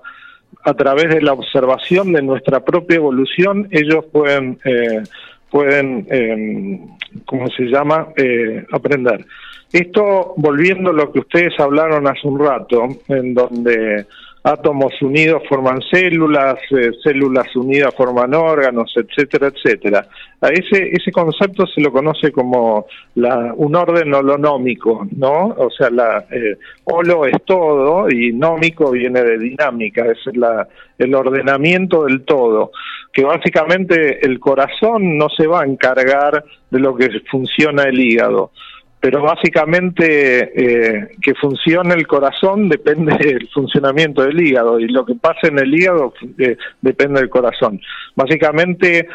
a 0.64 0.74
través 0.74 1.10
de 1.10 1.22
la 1.22 1.34
observación 1.34 2.12
de 2.12 2.22
nuestra 2.22 2.64
propia 2.64 2.96
evolución, 2.96 3.68
ellos 3.72 4.06
pueden 4.12 4.60
eh, 4.66 5.04
pueden, 5.50 6.08
eh, 6.10 6.80
¿cómo 7.26 7.48
se 7.50 7.64
llama?, 7.64 8.08
eh, 8.16 8.66
aprender. 8.72 9.26
Esto, 9.72 10.34
volviendo 10.38 10.90
a 10.90 10.94
lo 10.94 11.12
que 11.12 11.20
ustedes 11.20 11.60
hablaron 11.60 12.08
hace 12.08 12.28
un 12.28 12.40
rato, 12.40 12.88
en 13.08 13.34
donde 13.34 14.06
átomos 14.44 14.94
unidos 15.02 15.44
forman 15.50 15.82
células, 15.92 16.56
eh, 16.72 16.92
células 17.04 17.54
unidas 17.56 17.94
forman 17.96 18.34
órganos, 18.34 18.94
etcétera, 18.96 19.48
etcétera. 19.48 20.08
A 20.42 20.50
ese, 20.50 20.92
ese 20.94 21.12
concepto 21.12 21.68
se 21.68 21.82
lo 21.82 21.92
conoce 21.92 22.32
como 22.32 22.88
la, 23.16 23.54
un 23.56 23.76
orden 23.76 24.14
holonómico, 24.14 25.08
¿no? 25.18 25.48
O 25.58 25.70
sea, 25.70 25.90
la, 25.90 26.26
eh, 26.32 26.58
holo 26.86 27.26
es 27.26 27.36
todo 27.46 28.10
y 28.10 28.32
nómico 28.32 28.92
viene 28.92 29.22
de 29.24 29.38
dinámica, 29.38 30.06
es 30.06 30.20
la, 30.36 30.68
el 30.98 31.14
ordenamiento 31.14 32.06
del 32.06 32.22
todo, 32.22 32.72
que 33.12 33.24
básicamente 33.24 34.26
el 34.26 34.40
corazón 34.40 35.18
no 35.18 35.28
se 35.30 35.48
va 35.48 35.62
a 35.62 35.66
encargar 35.66 36.44
de 36.70 36.80
lo 36.80 36.96
que 36.96 37.10
funciona 37.30 37.84
el 37.84 38.00
hígado 38.00 38.52
pero 39.00 39.22
básicamente 39.22 40.52
eh, 40.56 41.10
que 41.22 41.34
funcione 41.36 41.94
el 41.94 42.06
corazón 42.06 42.68
depende 42.68 43.18
del 43.20 43.48
funcionamiento 43.50 44.24
del 44.24 44.42
hígado 44.42 44.80
y 44.80 44.88
lo 44.88 45.06
que 45.06 45.16
pasa 45.16 45.48
en 45.48 45.60
el 45.60 45.74
hígado 45.74 46.14
eh, 46.38 46.58
depende 46.82 47.22
del 47.22 47.30
corazón. 47.30 47.80
Básicamente 48.16 49.08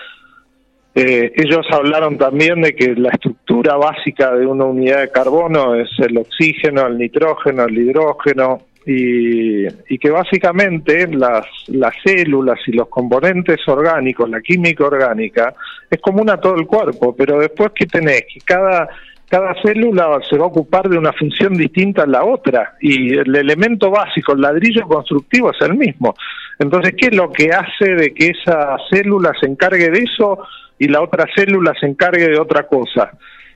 eh, 0.94 1.32
ellos 1.36 1.66
hablaron 1.70 2.16
también 2.16 2.62
de 2.62 2.74
que 2.74 2.94
la 2.94 3.10
estructura 3.10 3.76
básica 3.76 4.34
de 4.34 4.46
una 4.46 4.64
unidad 4.64 5.00
de 5.00 5.10
carbono 5.10 5.74
es 5.74 5.90
el 5.98 6.16
oxígeno, 6.16 6.86
el 6.86 6.98
nitrógeno, 6.98 7.64
el 7.64 7.76
hidrógeno 7.76 8.62
y, 8.86 9.66
y 9.66 9.98
que 9.98 10.10
básicamente 10.10 11.08
las, 11.08 11.46
las 11.68 11.94
células 12.04 12.58
y 12.66 12.72
los 12.72 12.88
componentes 12.88 13.66
orgánicos, 13.66 14.30
la 14.30 14.40
química 14.40 14.84
orgánica, 14.84 15.54
es 15.90 16.00
común 16.00 16.30
a 16.30 16.38
todo 16.38 16.54
el 16.54 16.66
cuerpo, 16.66 17.14
pero 17.16 17.38
después 17.38 17.72
que 17.74 17.86
tenés 17.86 18.24
que 18.32 18.40
cada 18.40 18.88
cada 19.34 19.52
célula 19.60 20.20
se 20.30 20.38
va 20.38 20.44
a 20.44 20.46
ocupar 20.46 20.88
de 20.88 20.96
una 20.96 21.12
función 21.12 21.54
distinta 21.54 22.04
a 22.04 22.06
la 22.06 22.24
otra 22.24 22.76
y 22.80 23.18
el 23.18 23.34
elemento 23.34 23.90
básico, 23.90 24.32
el 24.32 24.40
ladrillo 24.40 24.86
constructivo 24.86 25.50
es 25.50 25.60
el 25.60 25.74
mismo. 25.74 26.14
Entonces, 26.60 26.94
¿qué 26.96 27.08
es 27.08 27.16
lo 27.16 27.32
que 27.32 27.50
hace 27.50 27.96
de 27.96 28.14
que 28.14 28.28
esa 28.28 28.76
célula 28.88 29.32
se 29.40 29.46
encargue 29.46 29.90
de 29.90 30.04
eso 30.04 30.38
y 30.78 30.86
la 30.86 31.02
otra 31.02 31.26
célula 31.34 31.72
se 31.80 31.86
encargue 31.86 32.28
de 32.28 32.38
otra 32.38 32.68
cosa? 32.68 33.10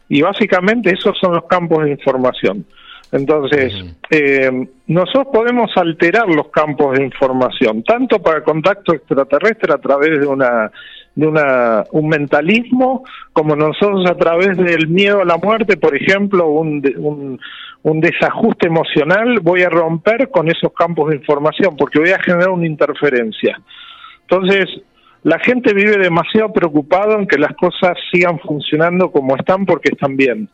Y 0.09 0.21
básicamente 0.21 0.93
esos 0.93 1.17
son 1.17 1.35
los 1.35 1.45
campos 1.45 1.85
de 1.85 1.93
información. 1.93 2.65
Entonces, 3.13 3.73
eh, 4.11 4.51
nosotros 4.89 5.29
podemos 5.33 5.71
alterar 5.77 6.27
los 6.27 6.49
campos 6.49 6.99
de 6.99 7.05
información, 7.05 7.85
tanto 7.85 8.19
para 8.19 8.43
contacto 8.43 8.95
extraterrestre 8.95 9.73
a 9.73 9.79
través 9.79 10.19
de 10.19 10.27
una 10.27 10.73
de 11.19 11.27
una, 11.27 11.83
un 11.91 12.09
mentalismo, 12.09 13.03
como 13.33 13.57
nosotros 13.57 14.09
a 14.09 14.15
través 14.15 14.57
del 14.57 14.87
miedo 14.87 15.21
a 15.21 15.25
la 15.25 15.37
muerte, 15.37 15.77
por 15.77 15.97
ejemplo, 15.97 16.47
un, 16.47 16.81
un, 16.97 17.41
un 17.83 18.01
desajuste 18.01 18.69
emocional, 18.69 19.41
voy 19.43 19.63
a 19.63 19.69
romper 19.69 20.31
con 20.31 20.49
esos 20.49 20.73
campos 20.73 21.11
de 21.11 21.17
información, 21.17 21.75
porque 21.77 21.99
voy 21.99 22.11
a 22.11 22.23
generar 22.23 22.51
una 22.51 22.69
interferencia. 22.69 23.61
Entonces, 24.21 24.69
la 25.25 25.41
gente 25.41 25.75
vive 25.75 25.99
demasiado 25.99 26.53
preocupada 26.53 27.17
en 27.17 27.27
que 27.27 27.37
las 27.37 27.53
cosas 27.57 27.99
sigan 28.13 28.39
funcionando 28.39 29.11
como 29.11 29.35
están 29.35 29.67
porque 29.67 29.89
están 29.91 30.17
bien. 30.17 30.49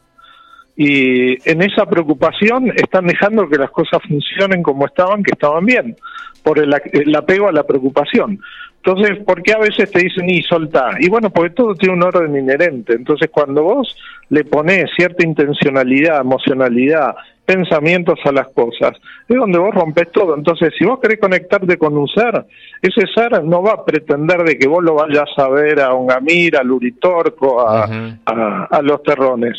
Y 0.78 1.46
en 1.46 1.60
esa 1.60 1.84
preocupación 1.84 2.72
están 2.74 3.06
dejando 3.06 3.50
que 3.50 3.58
las 3.58 3.70
cosas 3.70 4.00
funcionen 4.08 4.62
como 4.62 4.86
estaban, 4.86 5.22
que 5.22 5.32
estaban 5.32 5.66
bien, 5.66 5.94
por 6.42 6.58
el, 6.58 6.74
el 6.90 7.14
apego 7.14 7.48
a 7.48 7.52
la 7.52 7.64
preocupación. 7.64 8.40
Entonces, 8.84 9.24
¿por 9.24 9.42
qué 9.42 9.54
a 9.54 9.58
veces 9.58 9.90
te 9.90 9.98
dicen 9.98 10.28
y 10.28 10.42
soltá? 10.42 10.90
Y 11.00 11.08
bueno, 11.08 11.30
porque 11.30 11.54
todo 11.54 11.74
tiene 11.74 11.94
un 11.94 12.02
orden 12.02 12.36
inherente. 12.36 12.92
Entonces, 12.92 13.30
cuando 13.30 13.62
vos 13.62 13.96
le 14.28 14.44
pones 14.44 14.90
cierta 14.94 15.24
intencionalidad, 15.24 16.20
emocionalidad, 16.20 17.14
pensamientos 17.46 18.18
a 18.26 18.32
las 18.32 18.48
cosas, 18.48 18.92
es 19.26 19.36
donde 19.36 19.58
vos 19.58 19.74
rompes 19.74 20.12
todo. 20.12 20.36
Entonces, 20.36 20.74
si 20.78 20.84
vos 20.84 21.00
querés 21.00 21.18
conectarte 21.18 21.78
con 21.78 21.96
un 21.96 22.06
ser, 22.08 22.44
ese 22.82 23.06
ser 23.14 23.42
no 23.42 23.62
va 23.62 23.72
a 23.72 23.84
pretender 23.86 24.42
de 24.42 24.58
que 24.58 24.68
vos 24.68 24.84
lo 24.84 24.96
vayas 24.96 25.30
a 25.38 25.48
ver 25.48 25.80
a 25.80 25.94
Ongamir, 25.94 26.54
al 26.58 26.70
Uritorco, 26.70 27.66
a, 27.66 27.88
a, 28.26 28.82
los 28.82 29.02
terrones. 29.02 29.56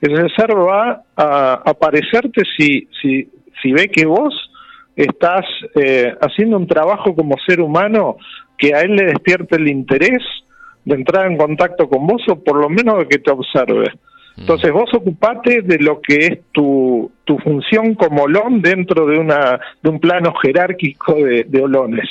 Ese 0.00 0.28
ser 0.36 0.56
va 0.56 1.02
a 1.16 1.62
aparecerte 1.66 2.42
si, 2.56 2.88
si, 3.02 3.28
si 3.60 3.72
ve 3.72 3.88
que 3.88 4.06
vos 4.06 4.32
estás 4.94 5.44
eh, 5.74 6.14
haciendo 6.20 6.56
un 6.56 6.66
trabajo 6.68 7.14
como 7.14 7.36
ser 7.44 7.60
humano 7.60 8.16
que 8.58 8.74
a 8.74 8.80
él 8.80 8.96
le 8.96 9.06
despierte 9.06 9.56
el 9.56 9.68
interés 9.68 10.22
de 10.84 10.94
entrar 10.94 11.30
en 11.30 11.36
contacto 11.36 11.88
con 11.88 12.06
vos 12.06 12.22
o 12.28 12.42
por 12.42 12.56
lo 12.56 12.68
menos 12.68 12.98
de 12.98 13.08
que 13.08 13.18
te 13.18 13.30
observe. 13.30 13.90
Mm. 14.36 14.40
Entonces 14.40 14.72
vos 14.72 14.90
ocupate 14.92 15.62
de 15.62 15.78
lo 15.78 16.00
que 16.00 16.16
es 16.16 16.38
tu, 16.52 17.10
tu 17.24 17.38
función 17.38 17.94
como 17.94 18.24
olón 18.24 18.60
dentro 18.60 19.06
de, 19.06 19.18
una, 19.18 19.60
de 19.82 19.90
un 19.90 20.00
plano 20.00 20.34
jerárquico 20.42 21.14
de, 21.14 21.44
de 21.44 21.62
olones. 21.62 22.08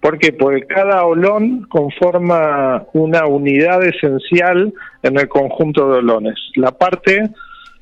¿Por 0.00 0.18
qué? 0.18 0.32
Porque 0.32 0.66
cada 0.66 1.04
olón 1.04 1.66
conforma 1.68 2.84
una 2.92 3.26
unidad 3.26 3.82
esencial 3.84 4.72
en 5.02 5.18
el 5.18 5.28
conjunto 5.28 5.90
de 5.90 5.98
olones. 5.98 6.34
La 6.54 6.70
parte 6.70 7.22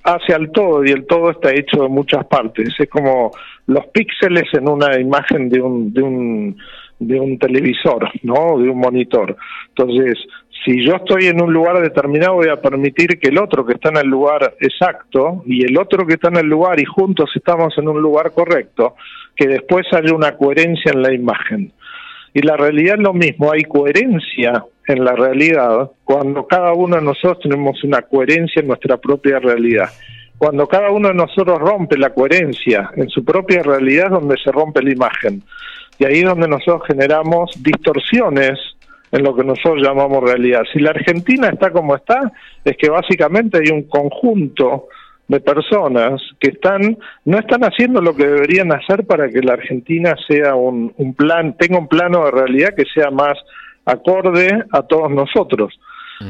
hace 0.05 0.35
al 0.35 0.51
todo 0.53 0.85
y 0.85 0.91
el 0.91 1.07
todo 1.07 1.31
está 1.31 1.53
hecho 1.53 1.83
de 1.83 1.89
muchas 1.89 2.25
partes. 2.27 2.73
Es 2.79 2.89
como 2.89 3.33
los 3.67 3.87
píxeles 3.87 4.45
en 4.53 4.69
una 4.69 4.99
imagen 5.01 5.49
de 5.49 5.61
un, 5.61 5.93
de 5.93 6.03
un, 6.03 6.57
de 6.99 7.21
un 7.21 7.39
televisor, 7.39 8.09
¿no? 8.23 8.59
De 8.59 8.69
un 8.69 8.79
monitor. 8.79 9.37
Entonces, 9.69 10.19
si 10.65 10.83
yo 10.83 10.97
estoy 10.97 11.27
en 11.27 11.43
un 11.43 11.53
lugar 11.53 11.81
determinado 11.81 12.35
voy 12.35 12.49
a 12.49 12.61
permitir 12.61 13.19
que 13.19 13.29
el 13.29 13.39
otro 13.39 13.67
que 13.67 13.75
está 13.75 13.91
en 13.91 13.99
el 13.99 14.07
lugar 14.07 14.55
exacto 14.61 15.43
y 15.47 15.65
el 15.65 15.77
otro 15.77 16.07
que 16.07 16.15
está 16.15 16.29
en 16.29 16.37
el 16.37 16.47
lugar 16.47 16.81
y 16.81 16.85
juntos 16.85 17.31
estamos 17.35 17.77
en 17.77 17.89
un 17.89 18.01
lugar 18.01 18.33
correcto, 18.33 18.95
que 19.37 19.47
después 19.47 19.87
haya 19.93 20.15
una 20.15 20.37
coherencia 20.37 20.93
en 20.93 21.03
la 21.03 21.13
imagen. 21.13 21.73
Y 22.33 22.41
la 22.43 22.57
realidad 22.57 22.97
es 22.97 23.03
lo 23.03 23.13
mismo, 23.13 23.53
hay 23.53 23.63
coherencia 23.63 24.65
en 24.87 25.05
la 25.05 25.13
realidad 25.13 25.91
cuando 26.03 26.47
cada 26.47 26.73
uno 26.73 26.97
de 26.97 27.03
nosotros 27.03 27.41
tenemos 27.41 27.83
una 27.85 28.03
coherencia 28.03 28.61
en 28.61 28.69
nuestra 28.69 28.97
propia 28.97 29.39
realidad. 29.39 29.91
Cuando 30.37 30.67
cada 30.67 30.91
uno 30.91 31.09
de 31.09 31.15
nosotros 31.15 31.59
rompe 31.59 31.97
la 31.97 32.11
coherencia 32.11 32.91
en 32.97 33.09
su 33.09 33.25
propia 33.25 33.63
realidad 33.63 34.07
es 34.07 34.13
donde 34.13 34.37
se 34.43 34.51
rompe 34.51 34.83
la 34.83 34.93
imagen. 34.93 35.43
Y 35.99 36.05
ahí 36.05 36.19
es 36.21 36.25
donde 36.25 36.49
nosotros 36.49 36.83
generamos 36.87 37.51
distorsiones 37.63 38.59
en 39.13 39.23
lo 39.23 39.35
que 39.35 39.45
nosotros 39.45 39.81
llamamos 39.81 40.25
realidad. 40.25 40.63
Si 40.73 40.81
la 40.81 40.91
Argentina 40.91 41.49
está 41.49 41.71
como 41.71 41.95
está, 41.95 42.33
es 42.65 42.77
que 42.77 42.91
básicamente 42.91 43.59
hay 43.59 43.73
un 43.73 43.85
conjunto 43.85 44.89
de 45.29 45.41
personas 45.41 46.21
que 46.39 46.51
están 46.51 46.99
no 47.25 47.39
están 47.39 47.63
haciendo 47.63 48.03
lo 48.03 48.15
que 48.15 48.27
deberían 48.27 48.73
hacer 48.73 49.07
para 49.07 49.31
que 49.31 49.41
la 49.41 49.55
Argentina 49.55 50.15
sea 50.29 50.55
un, 50.55 50.93
un 50.99 51.15
plan 51.15 51.57
tenga 51.57 51.79
un 51.79 51.89
plano 51.89 52.27
de 52.27 52.31
realidad 52.31 52.75
que 52.77 52.85
sea 52.93 53.11
más 53.11 53.33
acorde 53.87 54.65
a 54.71 54.83
todos 54.83 55.11
nosotros. 55.11 55.79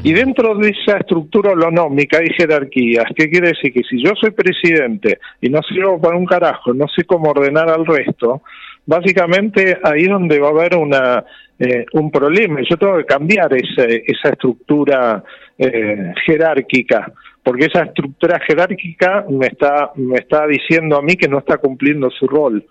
Y 0.03 0.13
dentro 0.13 0.55
de 0.55 0.69
esa 0.69 0.97
estructura 0.97 1.51
holonómica 1.51 2.17
hay 2.17 2.27
jerarquías. 2.35 3.05
¿Qué 3.15 3.29
quiere 3.29 3.49
decir? 3.49 3.71
Que 3.71 3.83
si 3.83 4.03
yo 4.03 4.11
soy 4.19 4.31
presidente 4.31 5.19
y 5.39 5.49
no 5.49 5.61
sirvo 5.61 6.01
para 6.01 6.17
un 6.17 6.25
carajo, 6.25 6.73
no 6.73 6.87
sé 6.87 7.05
cómo 7.05 7.29
ordenar 7.29 7.69
al 7.69 7.85
resto, 7.85 8.41
básicamente 8.85 9.77
ahí 9.83 10.03
es 10.03 10.09
donde 10.09 10.39
va 10.39 10.47
a 10.47 10.51
haber 10.51 10.75
una, 10.75 11.23
eh, 11.59 11.85
un 11.93 12.11
problema. 12.11 12.59
Yo 12.69 12.77
tengo 12.77 12.97
que 12.97 13.05
cambiar 13.05 13.53
ese, 13.53 14.03
esa 14.05 14.29
estructura 14.29 15.23
eh, 15.57 16.13
jerárquica, 16.25 17.11
porque 17.43 17.65
esa 17.65 17.83
estructura 17.83 18.39
jerárquica 18.39 19.25
me 19.29 19.47
está, 19.47 19.91
me 19.95 20.17
está 20.17 20.47
diciendo 20.47 20.97
a 20.97 21.01
mí 21.01 21.15
que 21.15 21.27
no 21.27 21.39
está 21.39 21.57
cumpliendo 21.57 22.09
su 22.09 22.27
rol. 22.27 22.65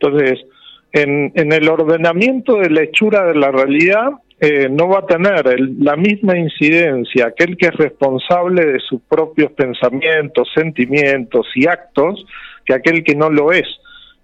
Entonces, 0.00 0.40
en, 0.92 1.32
en 1.34 1.52
el 1.52 1.68
ordenamiento 1.68 2.56
de 2.56 2.70
la 2.70 2.82
hechura 2.82 3.24
de 3.26 3.34
la 3.34 3.50
realidad, 3.50 4.10
eh, 4.40 4.68
no 4.70 4.88
va 4.88 5.00
a 5.00 5.06
tener 5.06 5.58
la 5.80 5.96
misma 5.96 6.38
incidencia 6.38 7.26
aquel 7.26 7.56
que 7.56 7.66
es 7.66 7.74
responsable 7.74 8.64
de 8.64 8.78
sus 8.78 9.00
propios 9.02 9.50
pensamientos, 9.52 10.48
sentimientos 10.54 11.48
y 11.56 11.66
actos 11.66 12.24
que 12.64 12.72
aquel 12.72 13.02
que 13.02 13.16
no 13.16 13.30
lo 13.30 13.50
es. 13.50 13.66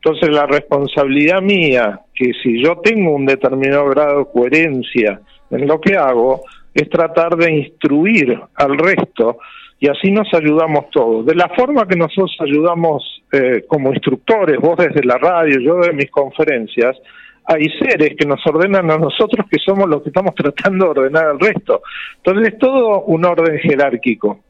Entonces 0.04 0.34
la 0.34 0.44
responsabilidad 0.44 1.40
mía, 1.40 2.00
que 2.14 2.32
si 2.42 2.62
yo 2.62 2.76
tengo 2.80 3.14
un 3.14 3.24
determinado 3.24 3.88
grado 3.88 4.18
de 4.18 4.30
coherencia 4.30 5.18
en 5.50 5.66
lo 5.66 5.80
que 5.80 5.96
hago, 5.96 6.42
es 6.74 6.90
tratar 6.90 7.34
de 7.36 7.50
instruir 7.50 8.38
al 8.54 8.76
resto 8.76 9.38
y 9.80 9.88
así 9.88 10.10
nos 10.10 10.28
ayudamos 10.34 10.90
todos. 10.90 11.24
De 11.24 11.34
la 11.34 11.48
forma 11.56 11.88
que 11.88 11.96
nosotros 11.96 12.36
ayudamos 12.40 13.22
eh, 13.32 13.64
como 13.66 13.94
instructores, 13.94 14.58
vos 14.58 14.76
desde 14.76 15.02
la 15.04 15.16
radio, 15.16 15.58
yo 15.58 15.76
de 15.76 15.94
mis 15.94 16.10
conferencias, 16.10 16.98
hay 17.46 17.66
seres 17.78 18.14
que 18.18 18.26
nos 18.26 18.46
ordenan 18.46 18.90
a 18.90 18.98
nosotros 18.98 19.46
que 19.50 19.58
somos 19.58 19.88
los 19.88 20.02
que 20.02 20.10
estamos 20.10 20.34
tratando 20.36 20.92
de 20.92 21.00
ordenar 21.00 21.28
al 21.28 21.40
resto. 21.40 21.80
Entonces 22.16 22.52
es 22.52 22.58
todo 22.58 23.04
un 23.04 23.24
orden 23.24 23.58
jerárquico. 23.58 24.40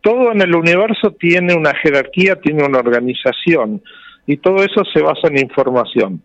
Todo 0.00 0.32
en 0.32 0.40
el 0.40 0.56
universo 0.56 1.12
tiene 1.12 1.54
una 1.54 1.72
jerarquía, 1.74 2.34
tiene 2.40 2.64
una 2.64 2.80
organización 2.80 3.80
y 4.28 4.36
todo 4.36 4.62
eso 4.62 4.84
se 4.92 5.02
basa 5.02 5.26
en 5.28 5.38
información. 5.38 6.22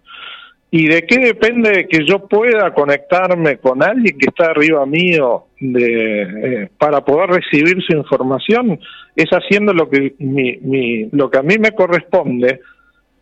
¿Y 0.70 0.88
de 0.88 1.04
qué 1.04 1.20
depende 1.20 1.88
que 1.88 2.06
yo 2.06 2.28
pueda 2.28 2.74
conectarme 2.74 3.58
con 3.58 3.82
alguien 3.82 4.18
que 4.18 4.26
está 4.28 4.52
arriba 4.52 4.86
mío 4.86 5.46
de, 5.60 6.22
eh, 6.24 6.70
para 6.78 7.06
poder 7.06 7.30
recibir 7.30 7.82
su 7.82 7.96
información? 7.96 8.80
Es 9.16 9.30
haciendo 9.30 9.74
lo 9.74 9.90
que, 9.90 10.16
mi, 10.20 11.10
lo 11.12 11.30
que 11.30 11.38
a 11.38 11.44
mí 11.44 11.56
me 11.60 11.72
corresponde, 11.72 12.60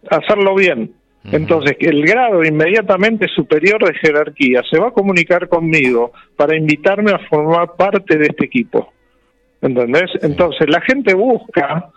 hacerlo 0.09 0.55
bien. 0.55 0.93
Entonces, 1.25 1.77
el 1.79 2.03
grado 2.03 2.43
inmediatamente 2.43 3.27
superior 3.27 3.85
de 3.85 3.93
jerarquía 3.99 4.63
se 4.67 4.79
va 4.79 4.87
a 4.87 4.91
comunicar 4.91 5.47
conmigo 5.47 6.13
para 6.35 6.57
invitarme 6.57 7.11
a 7.11 7.19
formar 7.29 7.75
parte 7.77 8.17
de 8.17 8.25
este 8.25 8.45
equipo. 8.45 8.91
¿Entendés? 9.61 10.09
Entonces, 10.23 10.67
la 10.67 10.81
gente 10.81 11.13
busca, 11.13 11.91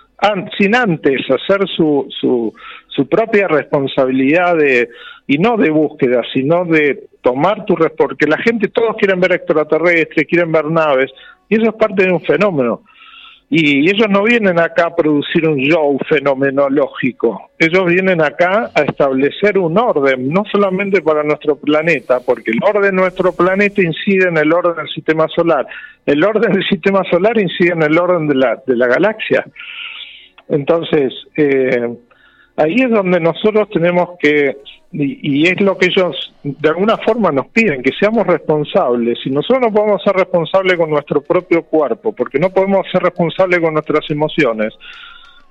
sin 0.57 0.75
antes 0.75 1.21
hacer 1.29 1.67
su, 1.69 2.07
su, 2.21 3.09
propia 3.09 3.49
responsabilidad 3.49 4.57
de, 4.57 4.89
y 5.27 5.39
no 5.39 5.57
de 5.57 5.71
búsqueda, 5.71 6.23
sino 6.33 6.65
de 6.65 7.09
tomar 7.21 7.65
tu 7.65 7.75
porque 7.97 8.27
la 8.27 8.39
gente, 8.39 8.69
todos 8.69 8.97
quieren 8.97 9.21
ver 9.21 9.33
extraterrestres, 9.33 10.27
quieren 10.29 10.53
ver 10.53 10.67
naves, 10.67 11.11
y 11.49 11.57
eso 11.57 11.71
es 11.71 11.75
parte 11.75 12.05
de 12.05 12.13
un 12.13 12.21
fenómeno. 12.21 12.83
Y 13.51 13.91
ellos 13.91 14.09
no 14.09 14.23
vienen 14.25 14.59
acá 14.59 14.87
a 14.87 14.97
producir 14.97 15.47
un 15.47 15.59
show 15.59 15.99
fenomenológico, 16.09 17.51
ellos 17.59 17.85
vienen 17.87 18.23
acá 18.23 18.71
a 18.75 18.83
establecer 18.83 19.59
un 19.59 19.79
orden, 19.79 20.31
no 20.31 20.45
solamente 20.51 21.03
para 21.03 21.23
nuestro 21.23 21.57
planeta, 21.57 22.21
porque 22.25 22.51
el 22.51 22.59
orden 22.63 22.97
de 22.97 23.03
nuestro 23.03 23.33
planeta 23.33 23.83
incide 23.83 24.29
en 24.29 24.39
el 24.39 24.53
orden 24.53 24.77
del 24.77 24.89
sistema 24.89 25.29
solar, 25.29 25.67
el 26.07 26.25
orden 26.25 26.53
del 26.53 26.67
sistema 26.67 27.03
solar 27.11 27.39
incide 27.39 27.75
en 27.75 27.83
el 27.83 27.99
orden 27.99 28.27
de 28.27 28.35
la, 28.35 28.63
de 28.67 28.77
la 28.77 28.87
galaxia. 28.87 29.45
Entonces, 30.49 31.13
eh, 31.37 31.97
ahí 32.57 32.77
es 32.77 32.91
donde 32.91 33.21
nosotros 33.21 33.69
tenemos 33.71 34.11
que, 34.21 34.57
y, 34.93 35.47
es 35.47 35.61
lo 35.61 35.77
que 35.77 35.87
ellos 35.87 36.35
de 36.43 36.69
alguna 36.69 36.97
forma 36.99 37.33
nos 37.33 37.47
piden, 37.49 37.83
que 37.83 37.93
seamos 37.99 38.27
responsables. 38.27 39.19
Y 39.25 39.31
nosotros 39.31 39.63
no 39.63 39.73
podemos 39.73 40.03
ser 40.03 40.15
responsables 40.15 40.77
con 40.77 40.91
nuestro 40.91 41.23
propio 41.23 41.63
cuerpo, 41.63 42.13
porque 42.13 42.39
no 42.39 42.51
podemos 42.51 42.87
ser 42.93 43.03
responsables 43.03 43.61
con 43.61 43.75
nuestras 43.75 44.09
emociones. 44.11 44.75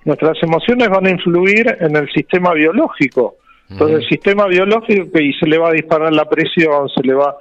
Nuestras 0.05 0.37
emociones 0.43 0.89
van 0.89 1.07
a 1.07 1.11
influir 1.11 1.77
en 1.79 1.95
el 1.95 2.09
sistema 2.11 2.53
biológico. 2.53 3.35
Entonces, 3.69 4.03
el 4.03 4.09
sistema 4.09 4.45
biológico, 4.47 5.19
y 5.19 5.33
se 5.33 5.47
le 5.47 5.57
va 5.57 5.69
a 5.69 5.73
disparar 5.73 6.13
la 6.13 6.25
presión, 6.25 6.89
se 6.89 7.01
le 7.01 7.13
va. 7.13 7.35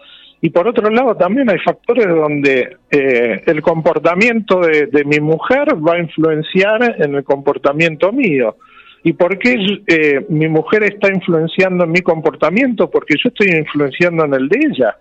Y 0.44 0.50
por 0.50 0.66
otro 0.66 0.90
lado, 0.90 1.16
también 1.16 1.48
hay 1.48 1.58
factores 1.60 2.08
donde 2.08 2.76
eh, 2.90 3.42
el 3.46 3.62
comportamiento 3.62 4.60
de, 4.60 4.86
de 4.86 5.04
mi 5.04 5.20
mujer 5.20 5.68
va 5.76 5.94
a 5.94 6.00
influenciar 6.00 6.96
en 6.98 7.14
el 7.14 7.22
comportamiento 7.22 8.12
mío. 8.12 8.56
¿Y 9.04 9.12
por 9.14 9.38
qué 9.38 9.56
eh, 9.86 10.26
mi 10.28 10.48
mujer 10.48 10.84
está 10.84 11.12
influenciando 11.12 11.84
en 11.84 11.92
mi 11.92 12.00
comportamiento? 12.00 12.90
Porque 12.90 13.14
yo 13.22 13.28
estoy 13.28 13.56
influenciando 13.56 14.24
en 14.24 14.34
el 14.34 14.48
de 14.48 14.58
ella. 14.68 14.96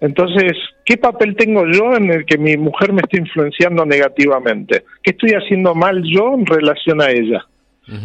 Entonces, 0.00 0.52
¿qué 0.84 0.96
papel 0.96 1.36
tengo 1.36 1.66
yo 1.66 1.94
en 1.94 2.10
el 2.10 2.24
que 2.24 2.38
mi 2.38 2.56
mujer 2.56 2.92
me 2.92 3.02
está 3.02 3.18
influenciando 3.18 3.84
negativamente? 3.84 4.84
¿Qué 5.02 5.10
estoy 5.10 5.30
haciendo 5.32 5.74
mal 5.74 6.02
yo 6.02 6.34
en 6.34 6.46
relación 6.46 7.02
a 7.02 7.10
ella? 7.10 7.44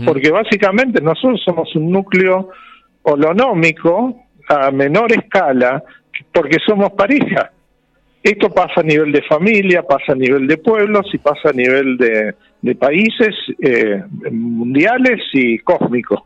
Porque 0.03 0.31
básicamente 0.31 0.99
nosotros 0.99 1.41
somos 1.45 1.73
un 1.75 1.91
núcleo 1.91 2.49
holonómico 3.03 4.23
a 4.49 4.71
menor 4.71 5.11
escala 5.11 5.83
porque 6.33 6.57
somos 6.65 6.91
pareja. 6.93 7.51
Esto 8.23 8.49
pasa 8.49 8.81
a 8.81 8.83
nivel 8.83 9.11
de 9.11 9.21
familia, 9.21 9.83
pasa 9.83 10.13
a 10.13 10.15
nivel 10.15 10.47
de 10.47 10.57
pueblos 10.57 11.05
y 11.13 11.19
pasa 11.19 11.49
a 11.49 11.53
nivel 11.53 11.95
de, 11.97 12.75
países 12.75 13.35
eh, 13.61 14.01
mundiales 14.31 15.21
y 15.33 15.59
cósmicos. 15.59 16.21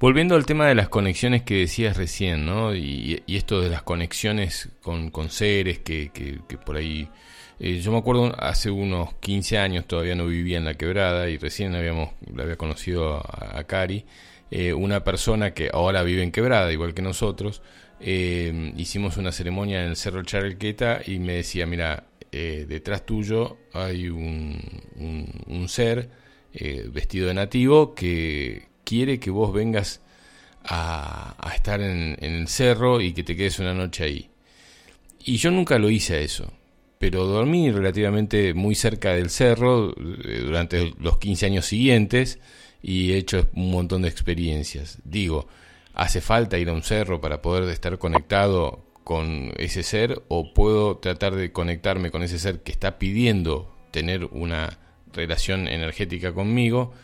Volviendo 0.00 0.34
al 0.34 0.46
tema 0.46 0.66
de 0.66 0.74
las 0.74 0.88
conexiones 0.88 1.42
que 1.42 1.56
decías 1.56 1.98
recién, 1.98 2.46
¿no? 2.46 2.74
Y, 2.74 3.22
esto 3.28 3.60
de 3.60 3.68
las 3.68 3.82
conexiones 3.82 4.70
con, 4.80 5.12
seres 5.28 5.78
que, 5.80 6.10
que, 6.10 6.56
por 6.56 6.76
ahí... 6.76 7.08
Eh, 7.60 7.80
yo 7.80 7.92
me 7.92 7.98
acuerdo 7.98 8.34
hace 8.38 8.70
unos 8.70 9.12
15 9.20 9.58
años, 9.58 9.84
todavía 9.84 10.14
no 10.14 10.26
vivía 10.26 10.56
en 10.56 10.64
la 10.64 10.74
quebrada 10.74 11.28
y 11.28 11.36
recién 11.36 11.74
habíamos, 11.74 12.10
había 12.38 12.56
conocido 12.56 13.18
a, 13.18 13.62
Cari, 13.64 14.06
eh, 14.50 14.72
una 14.72 15.04
persona 15.04 15.52
que 15.52 15.68
ahora 15.70 16.02
vive 16.02 16.22
en 16.22 16.32
quebrada, 16.32 16.72
igual 16.72 16.94
que 16.94 17.02
nosotros, 17.02 17.62
hicimos 18.02 19.16
una 19.16 19.32
ceremonia 19.32 19.82
en 19.82 19.90
el 19.90 19.96
Cerro 19.96 20.22
Charqueta 20.22 21.00
y 21.06 21.18
me 21.18 21.34
decía, 21.34 21.66
mira, 21.66 22.04
eh, 22.32 22.64
detrás 22.68 23.04
tuyo 23.04 23.58
hay 23.72 24.08
un, 24.08 24.60
ser 25.68 26.08
eh, 26.54 26.88
vestido 26.92 27.26
de 27.26 27.34
nativo 27.34 27.94
que 27.94 28.68
quiere 28.84 29.18
que 29.18 29.30
vos 29.30 29.52
vengas 29.52 30.00
a, 30.64 31.36
estar 31.54 31.80
en, 31.80 32.16
el 32.20 32.46
cerro 32.48 33.00
y 33.00 33.12
que 33.12 33.24
te 33.24 33.36
quedes 33.36 33.58
una 33.58 33.74
noche 33.74 34.04
ahí. 34.04 34.30
Y 35.24 35.36
yo 35.38 35.50
nunca 35.50 35.78
lo 35.78 35.90
hice 35.90 36.22
eso, 36.22 36.52
pero 36.98 37.26
dormí 37.26 37.70
relativamente 37.70 38.54
muy 38.54 38.74
cerca 38.74 39.12
del 39.14 39.30
cerro 39.30 39.90
eh, 39.90 40.40
durante 40.44 40.94
los 41.00 41.18
15 41.18 41.46
años 41.46 41.66
siguientes 41.66 42.38
y 42.82 43.12
he 43.12 43.16
hecho 43.16 43.48
un 43.54 43.72
montón 43.72 44.02
de 44.02 44.08
experiencias. 44.08 44.98
Digo, 45.04 45.48
¿hace 46.00 46.22
falta 46.22 46.56
ir 46.56 46.70
a 46.70 46.72
un 46.72 46.82
cerro 46.82 47.20
para 47.20 47.42
poder 47.42 47.68
estar 47.68 47.98
conectado 47.98 48.86
con 49.04 49.52
ese 49.58 49.82
ser 49.82 50.22
o 50.28 50.54
puedo 50.54 50.96
tratar 50.96 51.34
de 51.34 51.52
conectarme 51.52 52.10
con 52.10 52.22
ese 52.22 52.38
ser 52.38 52.62
que 52.62 52.72
está 52.72 52.98
pidiendo 52.98 53.76
tener 53.90 54.24
una 54.24 54.78
relación 55.12 55.68
energética 55.68 56.32
conmigo 56.32 56.94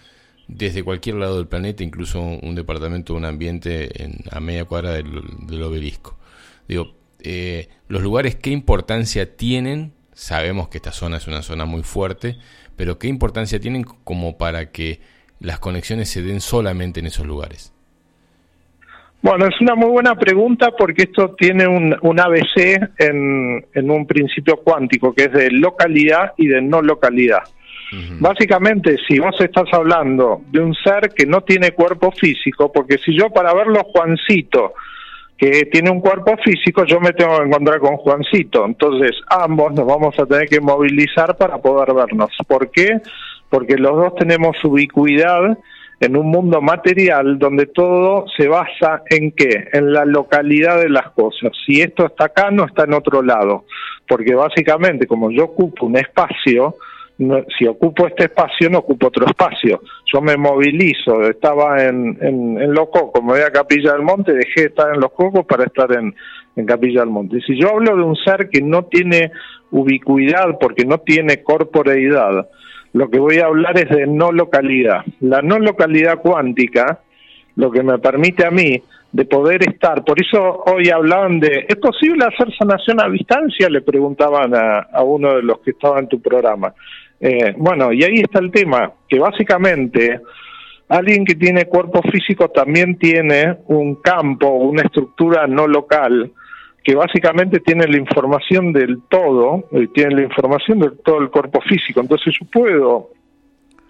desde 0.48 0.82
cualquier 0.82 1.16
lado 1.16 1.36
del 1.36 1.46
planeta, 1.46 1.84
incluso 1.84 2.22
un 2.22 2.54
departamento, 2.54 3.12
un 3.12 3.26
ambiente 3.26 4.02
en, 4.02 4.24
a 4.30 4.40
media 4.40 4.64
cuadra 4.64 4.92
del, 4.92 5.62
obelisco. 5.62 6.16
Digo, 6.66 6.94
eh, 7.20 7.68
los 7.88 8.00
lugares 8.00 8.34
qué 8.34 8.48
importancia 8.48 9.36
tienen, 9.36 9.92
sabemos 10.14 10.68
que 10.68 10.78
esta 10.78 10.92
zona 10.92 11.18
es 11.18 11.26
una 11.26 11.42
zona 11.42 11.66
muy 11.66 11.82
fuerte, 11.82 12.38
pero 12.76 12.98
qué 12.98 13.08
importancia 13.08 13.60
tienen 13.60 13.84
como 13.84 14.38
para 14.38 14.72
que 14.72 15.00
las 15.38 15.58
conexiones 15.58 16.08
se 16.08 16.22
den 16.22 16.40
solamente 16.40 17.00
en 17.00 17.06
esos 17.08 17.26
lugares. 17.26 17.75
Bueno, 19.22 19.46
es 19.46 19.60
una 19.60 19.74
muy 19.74 19.88
buena 19.90 20.14
pregunta 20.14 20.70
porque 20.76 21.04
esto 21.04 21.34
tiene 21.36 21.66
un, 21.66 21.96
un 22.02 22.20
ABC 22.20 22.78
en, 22.98 23.64
en, 23.72 23.90
un 23.90 24.06
principio 24.06 24.58
cuántico 24.58 25.12
que 25.12 25.24
es 25.24 25.32
de 25.32 25.50
localidad 25.50 26.32
y 26.36 26.46
de 26.46 26.62
no 26.62 26.82
localidad. 26.82 27.42
Básicamente, 28.18 28.96
si 29.06 29.18
vos 29.20 29.34
estás 29.40 29.72
hablando 29.72 30.42
de 30.50 30.60
un 30.60 30.74
ser 30.74 31.10
que 31.16 31.24
no 31.24 31.42
tiene 31.42 31.70
cuerpo 31.70 32.10
físico, 32.10 32.70
porque 32.72 32.98
si 32.98 33.16
yo 33.16 33.30
para 33.30 33.54
verlo 33.54 33.84
Juancito, 33.84 34.74
que 35.38 35.66
tiene 35.66 35.90
un 35.90 36.00
cuerpo 36.00 36.36
físico, 36.44 36.84
yo 36.84 36.98
me 36.98 37.12
tengo 37.12 37.38
que 37.38 37.44
encontrar 37.44 37.78
con 37.78 37.96
Juancito, 37.96 38.66
entonces 38.66 39.12
ambos 39.28 39.72
nos 39.74 39.86
vamos 39.86 40.18
a 40.18 40.26
tener 40.26 40.48
que 40.48 40.60
movilizar 40.60 41.36
para 41.36 41.58
poder 41.58 41.94
vernos. 41.94 42.30
¿Por 42.48 42.70
qué? 42.70 43.00
Porque 43.48 43.76
los 43.76 43.96
dos 43.96 44.14
tenemos 44.16 44.56
ubicuidad 44.64 45.56
en 46.00 46.16
un 46.16 46.26
mundo 46.26 46.60
material 46.60 47.38
donde 47.38 47.66
todo 47.66 48.26
se 48.36 48.48
basa 48.48 49.02
en 49.08 49.32
qué? 49.32 49.68
En 49.72 49.92
la 49.92 50.04
localidad 50.04 50.80
de 50.80 50.90
las 50.90 51.10
cosas. 51.12 51.52
Si 51.66 51.80
esto 51.80 52.06
está 52.06 52.26
acá, 52.26 52.50
no 52.50 52.66
está 52.66 52.84
en 52.84 52.94
otro 52.94 53.22
lado. 53.22 53.64
Porque 54.06 54.34
básicamente, 54.34 55.06
como 55.06 55.30
yo 55.30 55.44
ocupo 55.44 55.86
un 55.86 55.96
espacio, 55.96 56.76
si 57.58 57.66
ocupo 57.66 58.06
este 58.06 58.24
espacio, 58.24 58.68
no 58.68 58.78
ocupo 58.78 59.06
otro 59.06 59.26
espacio. 59.26 59.80
Yo 60.12 60.20
me 60.20 60.36
movilizo, 60.36 61.22
estaba 61.22 61.82
en, 61.82 62.18
en, 62.20 62.60
en 62.60 62.74
Los 62.74 62.90
Cocos, 62.90 63.22
me 63.24 63.32
voy 63.32 63.40
a 63.40 63.50
Capilla 63.50 63.92
del 63.92 64.02
Monte, 64.02 64.34
dejé 64.34 64.60
de 64.60 64.66
estar 64.66 64.94
en 64.94 65.00
Los 65.00 65.12
Cocos 65.12 65.46
para 65.46 65.64
estar 65.64 65.90
en, 65.92 66.14
en 66.56 66.66
Capilla 66.66 67.00
del 67.00 67.10
Monte. 67.10 67.40
Si 67.40 67.58
yo 67.58 67.70
hablo 67.70 67.96
de 67.96 68.02
un 68.02 68.16
ser 68.16 68.50
que 68.50 68.60
no 68.60 68.84
tiene 68.84 69.32
ubicuidad 69.70 70.58
porque 70.60 70.84
no 70.84 70.98
tiene 70.98 71.42
corporeidad, 71.42 72.48
lo 72.96 73.10
que 73.10 73.18
voy 73.18 73.36
a 73.40 73.46
hablar 73.46 73.78
es 73.78 73.90
de 73.90 74.06
no 74.06 74.32
localidad. 74.32 75.04
La 75.20 75.42
no 75.42 75.58
localidad 75.58 76.18
cuántica, 76.18 77.00
lo 77.56 77.70
que 77.70 77.82
me 77.82 77.98
permite 77.98 78.46
a 78.46 78.50
mí 78.50 78.80
de 79.12 79.24
poder 79.26 79.62
estar, 79.68 80.02
por 80.02 80.18
eso 80.20 80.64
hoy 80.64 80.88
hablaban 80.88 81.38
de, 81.38 81.66
¿es 81.68 81.76
posible 81.76 82.24
hacer 82.24 82.48
sanación 82.56 83.02
a 83.02 83.10
distancia? 83.10 83.68
Le 83.68 83.82
preguntaban 83.82 84.54
a, 84.54 84.78
a 84.90 85.02
uno 85.02 85.36
de 85.36 85.42
los 85.42 85.58
que 85.60 85.72
estaba 85.72 85.98
en 85.98 86.08
tu 86.08 86.22
programa. 86.22 86.72
Eh, 87.20 87.52
bueno, 87.58 87.92
y 87.92 88.02
ahí 88.02 88.20
está 88.20 88.38
el 88.38 88.50
tema, 88.50 88.90
que 89.06 89.18
básicamente 89.18 90.20
alguien 90.88 91.26
que 91.26 91.34
tiene 91.34 91.66
cuerpo 91.66 92.00
físico 92.10 92.48
también 92.48 92.96
tiene 92.96 93.58
un 93.66 93.96
campo, 93.96 94.48
una 94.48 94.82
estructura 94.82 95.46
no 95.46 95.66
local, 95.66 96.32
que 96.86 96.94
básicamente 96.94 97.58
tiene 97.58 97.84
la 97.88 97.98
información 97.98 98.72
del 98.72 99.02
todo, 99.08 99.64
eh, 99.72 99.88
tiene 99.92 100.14
la 100.14 100.22
información 100.22 100.78
de 100.78 100.90
todo 101.04 101.18
el 101.18 101.30
cuerpo 101.30 101.60
físico. 101.62 102.00
Entonces 102.00 102.32
yo 102.40 102.46
puedo 102.46 103.10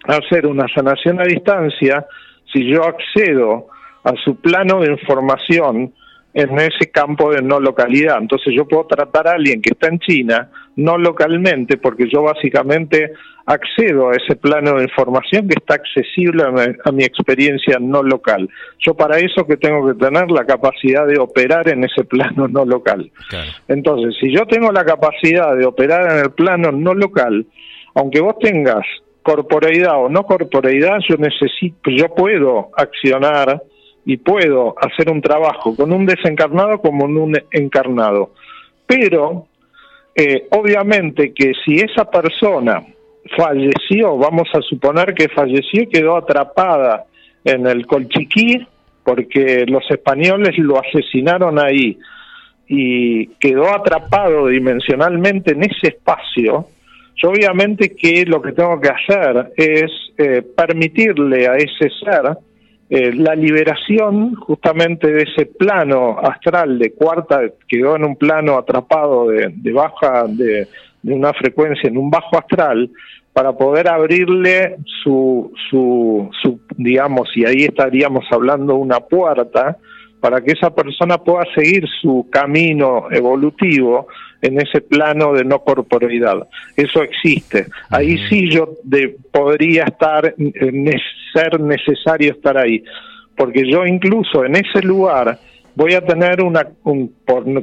hacer 0.07 0.47
una 0.47 0.65
sanación 0.73 1.21
a 1.21 1.25
distancia 1.25 2.07
si 2.51 2.67
yo 2.67 2.83
accedo 2.83 3.67
a 4.03 4.13
su 4.25 4.37
plano 4.37 4.81
de 4.81 4.93
información 4.93 5.93
en 6.33 6.57
ese 6.57 6.89
campo 6.91 7.31
de 7.31 7.43
no 7.43 7.59
localidad. 7.59 8.17
Entonces 8.19 8.51
yo 8.55 8.67
puedo 8.67 8.87
tratar 8.87 9.27
a 9.27 9.33
alguien 9.33 9.61
que 9.61 9.73
está 9.73 9.89
en 9.89 9.99
China, 9.99 10.49
no 10.75 10.97
localmente, 10.97 11.77
porque 11.77 12.09
yo 12.11 12.23
básicamente 12.23 13.11
accedo 13.47 14.09
a 14.09 14.15
ese 14.15 14.35
plano 14.35 14.75
de 14.75 14.83
información 14.83 15.47
que 15.47 15.55
está 15.57 15.75
accesible 15.75 16.43
a 16.43 16.91
mi, 16.91 17.05
experiencia 17.05 17.77
no 17.79 18.03
local. 18.03 18.49
Yo 18.79 18.93
para 18.93 19.17
eso 19.19 19.47
que 19.47 19.55
tengo 19.55 19.87
que 19.87 19.93
tener 19.93 20.29
la 20.29 20.45
capacidad 20.45 21.07
de 21.07 21.17
operar 21.17 21.69
en 21.69 21.85
ese 21.85 22.03
plano 22.03 22.49
no 22.49 22.65
local. 22.65 23.09
Entonces, 23.69 24.15
si 24.19 24.33
yo 24.33 24.45
tengo 24.45 24.71
la 24.73 24.83
capacidad 24.83 25.55
de 25.55 25.65
operar 25.65 26.11
en 26.11 26.25
el 26.25 26.31
plano 26.31 26.73
no 26.73 26.93
local, 26.93 27.45
aunque 27.95 28.19
vos 28.19 28.35
tengas 28.39 28.85
corporeidad 29.23 29.95
o 29.95 30.09
no 30.09 30.23
corporeidad, 30.23 30.97
yo 31.07 31.15
necesito, 31.15 31.89
yo 31.89 32.13
puedo 32.13 32.71
accionar 32.75 33.63
y 34.05 34.17
puedo 34.17 34.75
hacer 34.77 35.09
un 35.09 35.21
trabajo 35.21 35.73
con 35.73 35.93
un 35.93 36.05
desencarnado 36.05 36.81
como 36.81 37.05
en 37.05 37.17
un 37.17 37.41
encarnado. 37.51 38.31
Pero, 38.85 39.47
eh, 40.15 40.47
obviamente 40.51 41.33
que 41.33 41.53
si 41.65 41.79
esa 41.79 42.09
persona 42.11 42.83
falleció, 43.35 44.17
vamos 44.17 44.47
a 44.53 44.61
suponer 44.61 45.13
que 45.13 45.29
falleció 45.29 45.83
y 45.83 45.87
quedó 45.87 46.17
atrapada 46.17 47.05
en 47.43 47.65
el 47.67 47.85
Colchiquí, 47.85 48.65
porque 49.03 49.65
los 49.67 49.89
españoles 49.89 50.57
lo 50.57 50.79
asesinaron 50.79 51.59
ahí, 51.59 51.97
y 52.67 53.27
quedó 53.39 53.73
atrapado 53.73 54.47
dimensionalmente 54.47 55.53
en 55.53 55.63
ese 55.63 55.87
espacio, 55.87 56.67
yo 57.21 57.29
obviamente 57.29 57.95
que 57.95 58.25
lo 58.25 58.41
que 58.41 58.51
tengo 58.51 58.79
que 58.79 58.89
hacer 58.89 59.53
es 59.55 59.91
eh, 60.17 60.43
permitirle 60.55 61.47
a 61.47 61.55
ese 61.55 61.89
ser 61.99 62.37
eh, 62.89 63.11
la 63.13 63.35
liberación 63.35 64.35
justamente 64.35 65.11
de 65.11 65.23
ese 65.23 65.47
plano 65.47 66.19
astral 66.19 66.77
de 66.77 66.93
cuarta, 66.93 67.41
quedó 67.67 67.95
en 67.95 68.05
un 68.05 68.15
plano 68.15 68.57
atrapado 68.57 69.27
de, 69.27 69.73
baja, 69.73 70.25
de, 70.27 70.67
una 71.11 71.33
frecuencia 71.33 71.89
en 71.89 71.97
un 71.97 72.09
bajo 72.09 72.37
astral, 72.37 72.89
para 73.33 73.53
poder 73.53 73.87
abrirle 73.87 74.77
su, 75.03 75.53
su, 75.69 76.29
su, 76.41 76.59
digamos, 76.75 77.29
y 77.35 77.45
ahí 77.45 77.65
estaríamos 77.65 78.25
hablando 78.31 78.75
una 78.75 78.99
puerta, 78.99 79.77
para 80.19 80.41
que 80.41 80.53
esa 80.53 80.73
persona 80.73 81.19
pueda 81.19 81.45
seguir 81.53 81.85
su 82.01 82.27
camino 82.31 83.05
evolutivo 83.11 84.07
en 84.41 84.59
ese 84.59 84.81
plano 84.81 85.33
de 85.33 85.43
no 85.43 85.59
corporeidad. 85.59 86.47
Eso 86.75 87.03
existe. 87.03 87.67
Ahí 87.89 88.17
sí 88.27 88.49
yo 88.49 88.69
podría 89.31 89.83
estar, 89.83 90.33
ser 91.33 91.59
necesario 91.59 92.31
estar 92.31 92.57
ahí, 92.57 92.83
porque 93.35 93.69
yo 93.69 93.85
incluso 93.85 94.43
en 94.43 94.55
ese 94.55 94.81
lugar 94.81 95.37
voy 95.77 95.93
a 95.93 96.01
tener 96.01 96.41
una, 96.41 96.67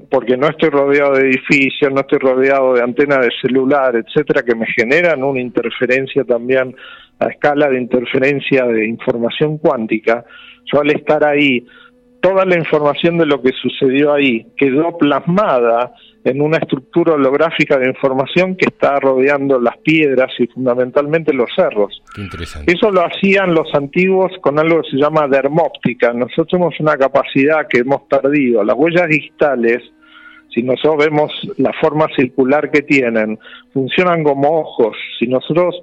porque 0.09 0.37
no 0.37 0.49
estoy 0.49 0.71
rodeado 0.71 1.15
de 1.15 1.31
edificios, 1.31 1.93
no 1.93 2.03
estoy 2.03 2.21
rodeado 2.21 2.75
de 2.75 2.81
antenas 2.81 3.19
de 3.19 3.31
celular, 3.43 3.97
etcétera, 3.97 4.45
que 4.45 4.55
me 4.55 4.67
generan 4.67 5.25
una 5.25 5.41
interferencia 5.41 6.23
también 6.23 6.77
a 7.19 7.27
escala 7.27 7.69
de 7.69 7.81
interferencia 7.81 8.67
de 8.67 8.87
información 8.87 9.59
cuántica. 9.59 10.25
Yo 10.73 10.81
al 10.81 10.93
estar 10.93 11.25
ahí, 11.25 11.67
toda 12.25 12.47
la 12.47 12.57
información 12.57 13.19
de 13.19 13.27
lo 13.27 13.43
que 13.43 13.53
sucedió 13.53 14.15
ahí 14.15 14.47
quedó 14.57 14.97
plasmada 14.97 15.93
en 16.25 16.41
una 16.41 16.57
estructura 16.57 17.13
holográfica 17.13 17.79
de 17.79 17.91
información 17.91 18.57
que 18.57 18.65
está 18.65 18.99
rodeando 18.99 19.61
las 19.61 19.77
piedras 19.77 20.33
y 20.39 20.47
fundamentalmente 20.47 21.35
los 21.35 21.51
cerros. 21.55 22.03
Eso 22.67 22.91
lo 22.91 23.05
hacían 23.05 23.53
los 23.53 23.69
antiguos 23.75 24.33
con 24.41 24.59
algo 24.59 24.81
que 24.81 24.93
se 24.93 24.97
llama 24.97 25.29
dermóptica. 25.29 26.15
Nosotros 26.15 26.49
tenemos 26.49 26.81
una 26.81 26.97
capacidad 26.97 27.69
que 27.69 27.81
hemos 27.81 28.01
perdido. 28.09 28.65
Las 28.65 28.77
huellas 28.79 29.07
digitales, 29.07 29.83
si 30.49 30.63
nosotros 30.63 31.05
vemos 31.05 31.31
la 31.59 31.75
forma 31.79 32.07
circular 32.17 32.71
que 32.71 32.81
tienen, 32.81 33.39
funcionan 33.75 34.25
como 34.25 34.61
ojos. 34.61 34.97
Si 35.19 35.27
nosotros 35.27 35.83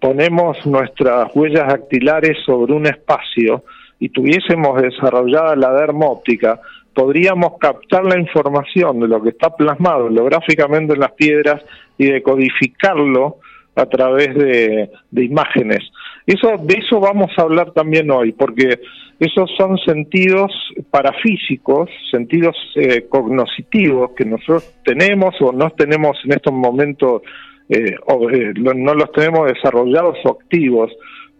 ponemos 0.00 0.64
nuestras 0.66 1.34
huellas 1.34 1.66
dactilares 1.66 2.38
sobre 2.46 2.74
un 2.74 2.86
espacio 2.86 3.64
y 4.04 4.10
tuviésemos 4.10 4.82
desarrollada 4.82 5.56
la 5.56 5.72
dermóptica, 5.72 6.60
podríamos 6.92 7.54
captar 7.58 8.04
la 8.04 8.20
información 8.20 9.00
de 9.00 9.08
lo 9.08 9.22
que 9.22 9.30
está 9.30 9.56
plasmado 9.56 10.04
holográficamente 10.04 10.92
en 10.92 11.00
las 11.00 11.12
piedras 11.12 11.64
y 11.96 12.10
decodificarlo 12.10 13.38
a 13.74 13.86
través 13.86 14.34
de, 14.34 14.90
imágenes. 15.16 15.90
Eso, 16.26 16.52
de 16.60 16.74
eso 16.74 17.00
vamos 17.00 17.30
a 17.38 17.42
hablar 17.42 17.72
también 17.72 18.10
hoy, 18.10 18.32
porque 18.32 18.78
esos 19.18 19.50
son 19.56 19.78
sentidos 19.78 20.52
parafísicos, 20.90 21.88
sentidos 22.10 22.54
eh, 22.74 23.06
cognoscitivos 23.08 24.10
que 24.10 24.26
nosotros 24.26 24.70
tenemos 24.84 25.34
o 25.40 25.50
no 25.50 25.70
tenemos 25.70 26.18
en 26.26 26.32
estos 26.32 26.52
momentos, 26.52 27.22
eh, 27.70 27.96
o, 28.06 28.28
eh, 28.28 28.52
no 28.54 28.92
los 28.92 29.10
tenemos 29.12 29.50
desarrollados 29.50 30.18
o 30.26 30.32
activos, 30.32 30.92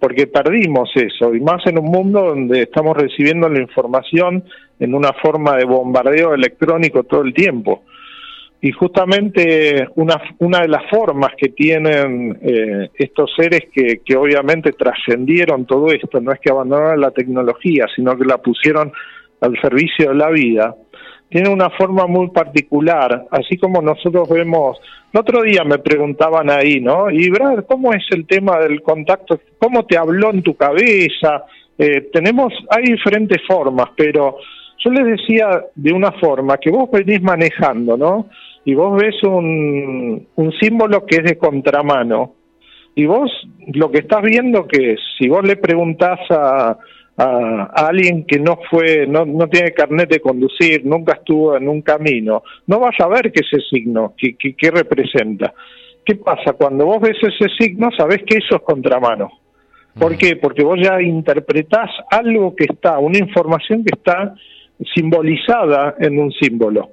porque 0.05 0.27
perdimos 0.27 0.91
eso, 0.97 1.35
y 1.35 1.41
más 1.41 1.67
en 1.67 1.79
un 1.79 1.87
mundo 1.87 2.21
donde 2.21 2.65
estamos 2.65 2.95
recibiendo 2.95 3.49
la 3.49 3.59
información 3.59 4.45
en 4.79 4.95
una 4.95 5.15
forma 5.15 5.57
de 5.57 5.65
bombardeo 5.65 6.35
electrónico 6.35 7.05
todo 7.05 7.23
el 7.23 7.33
tiempo. 7.33 7.85
Y 8.61 8.71
justamente 8.73 9.89
una, 9.95 10.21
una 10.41 10.61
de 10.61 10.69
las 10.69 10.83
formas 10.91 11.31
que 11.39 11.49
tienen 11.49 12.39
eh, 12.43 12.91
estos 12.99 13.33
seres 13.35 13.63
que, 13.73 14.03
que 14.05 14.15
obviamente 14.15 14.73
trascendieron 14.73 15.65
todo 15.65 15.87
esto, 15.91 16.21
no 16.21 16.33
es 16.33 16.39
que 16.39 16.51
abandonaron 16.51 17.01
la 17.01 17.11
tecnología, 17.11 17.87
sino 17.97 18.15
que 18.15 18.27
la 18.27 18.37
pusieron 18.37 18.93
al 19.41 19.59
servicio 19.59 20.11
de 20.11 20.17
la 20.17 20.29
vida, 20.29 20.75
tiene 21.35 21.49
una 21.49 21.69
forma 21.71 22.07
muy 22.07 22.29
particular, 22.29 23.27
así 23.33 23.57
como 23.57 23.83
nosotros 23.83 24.29
vemos, 24.29 24.79
el 25.13 25.19
otro 25.19 25.43
día 25.43 25.65
me 25.65 25.79
preguntaban 25.79 26.49
ahí, 26.49 26.81
¿no? 26.81 27.11
Y 27.11 27.29
Brad, 27.29 27.65
¿cómo 27.67 27.93
es 27.93 28.05
el 28.13 28.25
tema 28.25 28.61
del 28.61 28.83
contacto? 28.83 29.41
¿Cómo 29.59 29.85
te 29.85 29.99
habló 29.99 30.31
en 30.31 30.45
tu 30.45 30.55
cabeza? 30.55 31.43
Eh, 31.77 32.03
tenemos, 32.13 32.53
hay 32.71 32.85
diferentes 32.85 33.43
formas, 33.49 33.89
pero 33.97 34.37
Yo 34.79 34.93
les 34.93 35.07
decía 35.07 35.61
de 35.75 35.93
una 35.93 36.13
forma 36.13 36.57
que 36.59 36.71
vos 36.71 36.89
venís 36.93 37.21
manejando, 37.21 37.97
¿no? 37.97 38.29
Y 38.65 38.75
vos 38.75 38.97
ves 39.03 39.21
un, 39.25 40.29
un 40.37 40.53
símbolo 40.61 41.05
que 41.05 41.17
es 41.17 41.25
de 41.25 41.37
contramano. 41.37 42.35
Y 42.95 43.07
vos 43.07 43.29
lo 43.73 43.91
que 43.91 43.99
estás 43.99 44.23
viendo 44.23 44.69
que 44.69 44.95
si 45.19 45.29
vos 45.29 45.45
le 45.45 45.57
preguntás 45.57 46.21
a, 46.31 46.79
a, 47.17 47.87
alguien 47.89 48.25
que 48.25 48.39
no 48.39 48.59
fue, 48.71 49.07
no, 49.07 49.25
no 49.25 49.49
tiene 49.49 49.73
carnet 49.73 50.09
de 50.09 50.21
conducir, 50.21 50.85
nunca 50.85 51.15
estuvo 51.15 51.57
en 51.57 51.69
un 51.69 51.83
camino, 51.83 52.43
no 52.67 52.81
vas 52.81 52.99
a 52.99 53.09
ver 53.09 53.31
qué 53.33 53.41
ese 53.41 53.63
signo, 53.71 54.15
qué, 54.17 54.37
qué, 54.37 54.71
representa. 54.71 55.55
¿Qué 56.05 56.17
pasa? 56.17 56.53
Cuando 56.53 56.87
vos 56.87 57.01
ves 57.01 57.17
ese 57.23 57.49
signo, 57.59 57.91
sabés 57.97 58.19
que 58.27 58.39
eso 58.39 58.57
es 58.57 58.63
contramano. 58.63 59.31
¿Por 59.99 60.17
qué? 60.17 60.37
Porque 60.37 60.65
vos 60.65 60.77
ya 60.83 61.01
interpretás 61.01 61.89
algo 62.11 62.55
que 62.57 62.65
está, 62.65 62.99
una 62.99 63.19
información 63.19 63.85
que 63.85 63.97
está 63.97 64.35
simbolizada 64.95 65.95
en 66.01 66.19
un 66.19 66.33
símbolo. 66.33 66.91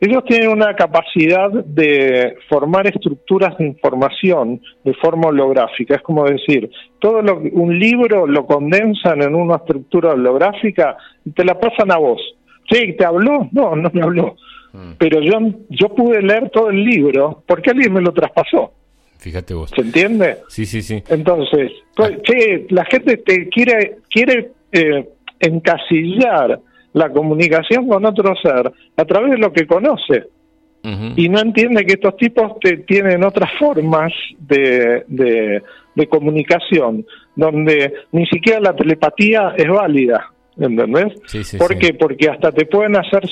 Ellos 0.00 0.24
tienen 0.24 0.48
una 0.48 0.74
capacidad 0.74 1.50
de 1.50 2.36
formar 2.48 2.86
estructuras 2.86 3.56
de 3.58 3.66
información 3.66 4.60
de 4.82 4.94
forma 4.94 5.28
holográfica. 5.28 5.96
Es 5.96 6.02
como 6.02 6.24
decir, 6.24 6.70
todo 6.98 7.20
lo, 7.20 7.38
un 7.38 7.78
libro 7.78 8.26
lo 8.26 8.46
condensan 8.46 9.20
en 9.20 9.34
una 9.34 9.56
estructura 9.56 10.12
holográfica 10.12 10.96
y 11.24 11.32
te 11.32 11.44
la 11.44 11.60
pasan 11.60 11.92
a 11.92 11.98
vos. 11.98 12.20
Sí, 12.70 12.94
¿te 12.96 13.04
habló? 13.04 13.48
No, 13.52 13.76
no 13.76 13.90
me 13.92 14.02
habló. 14.02 14.36
Mm. 14.72 14.92
Pero 14.98 15.20
yo, 15.20 15.38
yo 15.68 15.88
pude 15.90 16.22
leer 16.22 16.48
todo 16.48 16.70
el 16.70 16.82
libro 16.82 17.42
porque 17.46 17.70
alguien 17.70 17.92
me 17.92 18.00
lo 18.00 18.12
traspasó. 18.12 18.72
Fíjate 19.18 19.52
vos. 19.52 19.70
¿Se 19.74 19.82
entiende? 19.82 20.38
Sí, 20.48 20.64
sí, 20.64 20.80
sí. 20.80 21.02
Entonces, 21.08 21.72
pues, 21.94 22.12
ah. 22.12 22.64
la 22.70 22.86
gente 22.86 23.18
te 23.18 23.50
quiere, 23.50 23.98
quiere 24.08 24.52
eh, 24.72 25.06
encasillar 25.40 26.58
la 26.92 27.10
comunicación 27.10 27.88
con 27.88 28.04
otro 28.04 28.34
ser 28.42 28.72
a 28.96 29.04
través 29.04 29.32
de 29.32 29.38
lo 29.38 29.52
que 29.52 29.66
conoce. 29.66 30.24
Y 30.82 31.28
no 31.28 31.40
entiende 31.40 31.84
que 31.84 31.92
estos 31.92 32.16
tipos 32.16 32.58
te, 32.58 32.78
tienen 32.78 33.22
otras 33.22 33.50
formas 33.58 34.12
de, 34.38 35.04
de, 35.08 36.06
comunicación, 36.08 37.04
donde 37.36 37.92
ni 38.12 38.24
siquiera 38.26 38.60
la 38.60 38.74
telepatía 38.74 39.52
es 39.56 39.68
válida. 39.68 40.30
¿Entendés? 40.58 41.14
¿Por 41.58 41.78
qué? 41.78 41.94
Porque 41.94 42.28
hasta 42.28 42.50
te 42.52 42.64
pueden 42.64 42.96
hacer 42.96 43.22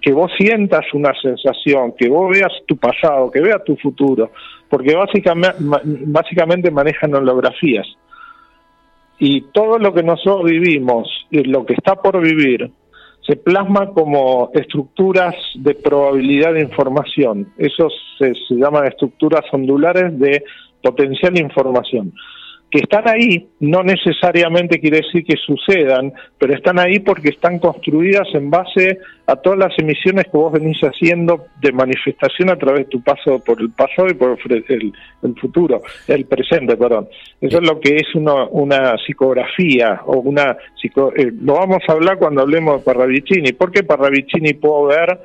que 0.00 0.12
vos 0.12 0.32
sientas 0.36 0.84
una 0.94 1.12
sensación, 1.20 1.92
que 1.92 2.08
vos 2.08 2.30
veas 2.30 2.52
tu 2.66 2.76
pasado, 2.76 3.30
que 3.30 3.40
veas 3.40 3.62
tu 3.64 3.76
futuro, 3.76 4.32
porque 4.68 4.94
básicamente, 4.94 5.58
básicamente 6.06 6.70
manejan 6.70 7.14
holografías. 7.14 7.86
Y 9.18 9.42
todo 9.52 9.78
lo 9.78 9.92
que 9.94 10.02
nosotros 10.02 10.50
vivimos 10.50 11.08
y 11.30 11.44
lo 11.44 11.64
que 11.64 11.74
está 11.74 11.96
por 11.96 12.20
vivir 12.20 12.70
se 13.26 13.36
plasma 13.36 13.90
como 13.90 14.50
estructuras 14.54 15.34
de 15.54 15.74
probabilidad 15.74 16.54
de 16.54 16.60
información. 16.60 17.52
Eso 17.56 17.88
se, 18.18 18.34
se 18.34 18.54
llaman 18.54 18.86
estructuras 18.86 19.42
ondulares 19.52 20.18
de 20.18 20.44
potencial 20.82 21.38
información 21.38 22.12
que 22.74 22.80
están 22.80 23.06
ahí 23.06 23.46
no 23.60 23.84
necesariamente 23.84 24.80
quiere 24.80 24.96
decir 24.96 25.24
que 25.24 25.36
sucedan, 25.36 26.12
pero 26.36 26.54
están 26.54 26.80
ahí 26.80 26.98
porque 26.98 27.28
están 27.28 27.60
construidas 27.60 28.26
en 28.34 28.50
base 28.50 28.98
a 29.28 29.36
todas 29.36 29.60
las 29.60 29.78
emisiones 29.78 30.24
que 30.24 30.36
vos 30.36 30.52
venís 30.52 30.80
haciendo 30.80 31.44
de 31.60 31.70
manifestación 31.70 32.50
a 32.50 32.56
través 32.56 32.86
de 32.86 32.90
tu 32.90 33.00
paso 33.00 33.38
por 33.38 33.60
el 33.60 33.70
pasado 33.70 34.08
y 34.08 34.14
por 34.14 34.36
el, 34.50 34.92
futuro, 35.36 35.82
el 36.08 36.24
presente, 36.24 36.76
perdón. 36.76 37.06
Eso 37.40 37.58
es 37.58 37.62
lo 37.62 37.78
que 37.78 37.94
es 37.94 38.12
una 38.16 38.96
psicografía 39.06 40.00
o 40.06 40.18
una 40.18 40.56
eh, 41.16 41.32
lo 41.42 41.54
vamos 41.54 41.78
a 41.86 41.92
hablar 41.92 42.18
cuando 42.18 42.40
hablemos 42.40 42.78
de 42.78 42.84
Parravicini. 42.84 43.52
¿Por 43.52 43.70
qué 43.70 43.84
Parravicini 43.84 44.54
pudo 44.54 44.86
ver 44.86 45.20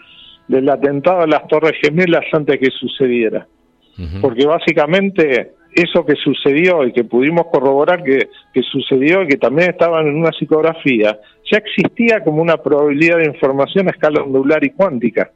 del 0.48 0.70
atentado 0.70 1.22
a 1.22 1.28
las 1.28 1.48
Torres 1.48 1.74
Gemelas 1.82 2.26
antes 2.32 2.60
que 2.60 2.70
sucediera? 2.70 3.48
Porque 4.22 4.46
básicamente 4.46 5.59
eso 5.74 6.06
que 6.06 6.16
sucedió 6.16 6.86
y 6.86 6.92
que 6.92 7.04
pudimos 7.04 7.48
corroborar 7.52 8.04
que, 8.04 8.28
sucedió 8.72 9.24
y 9.24 9.28
que 9.28 9.38
también 9.38 9.70
estaban 9.70 10.08
en 10.08 10.16
una 10.16 10.32
psicografía, 10.32 11.20
ya 11.50 11.58
existía 11.58 12.24
como 12.24 12.42
una 12.42 12.58
probabilidad 12.58 13.18
de 13.18 13.26
información 13.26 13.88
a 13.88 13.92
escala 13.92 14.24
ondular 14.24 14.64
y 14.64 14.72
cuántica. 14.72 15.32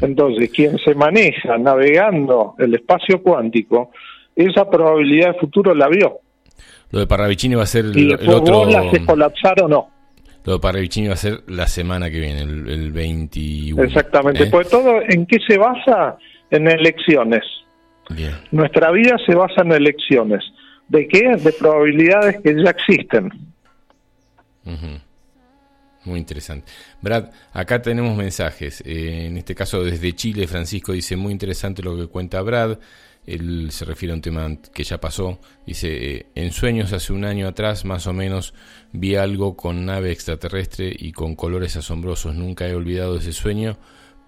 Entonces, 0.00 0.50
quien 0.50 0.78
se 0.78 0.94
maneja 0.94 1.58
navegando 1.58 2.54
el 2.58 2.74
espacio 2.74 3.22
cuántico, 3.22 3.90
esa 4.36 4.70
probabilidad 4.70 5.32
de 5.32 5.40
futuro 5.40 5.74
la 5.74 5.88
vio. 5.88 6.20
Lo 6.90 7.00
de 7.00 7.06
Parravicini 7.06 7.54
va 7.54 7.64
a 7.64 7.66
ser 7.66 7.86
el, 7.86 8.12
otro... 8.28 8.64
¿La 8.66 8.80
haces 8.80 9.04
colapsar 9.04 9.62
o 9.62 9.68
no? 9.68 9.88
Lo 10.44 10.54
de 10.54 10.58
Parravicini 10.60 11.08
va 11.08 11.14
a 11.14 11.18
ser 11.18 11.40
la 11.48 11.66
semana 11.66 12.08
que 12.10 12.20
viene, 12.20 12.42
el, 12.42 12.68
el 12.68 12.92
21. 12.92 13.82
Exactamente, 13.82 14.44
¿eh? 14.44 14.48
pues 14.50 14.68
todo 14.68 15.02
en 15.06 15.26
qué 15.26 15.38
se 15.46 15.58
basa 15.58 16.16
en 16.50 16.68
elecciones. 16.68 17.42
Nuestra 18.50 18.90
vida 18.90 19.16
se 19.26 19.34
basa 19.34 19.62
en 19.62 19.72
elecciones. 19.72 20.44
¿De 20.88 21.06
qué? 21.06 21.36
De 21.36 21.52
probabilidades 21.52 22.40
que 22.42 22.54
ya 22.62 22.70
existen. 22.70 23.30
Muy 26.04 26.18
interesante. 26.18 26.70
Brad, 27.02 27.30
acá 27.52 27.82
tenemos 27.82 28.16
mensajes. 28.16 28.82
Eh, 28.86 29.26
en 29.26 29.36
este 29.36 29.54
caso 29.54 29.84
desde 29.84 30.14
Chile, 30.14 30.46
Francisco 30.46 30.92
dice, 30.92 31.16
muy 31.16 31.32
interesante 31.32 31.82
lo 31.82 31.96
que 31.96 32.06
cuenta 32.06 32.40
Brad. 32.40 32.78
Él 33.26 33.70
se 33.72 33.84
refiere 33.84 34.12
a 34.12 34.14
un 34.14 34.22
tema 34.22 34.48
que 34.72 34.84
ya 34.84 34.98
pasó. 34.98 35.38
Dice, 35.66 36.16
eh, 36.16 36.26
en 36.34 36.50
sueños 36.50 36.94
hace 36.94 37.12
un 37.12 37.26
año 37.26 37.46
atrás 37.46 37.84
más 37.84 38.06
o 38.06 38.14
menos 38.14 38.54
vi 38.92 39.16
algo 39.16 39.54
con 39.54 39.84
nave 39.84 40.10
extraterrestre 40.12 40.90
y 40.98 41.12
con 41.12 41.34
colores 41.34 41.76
asombrosos. 41.76 42.34
Nunca 42.34 42.66
he 42.66 42.74
olvidado 42.74 43.18
ese 43.18 43.32
sueño 43.32 43.76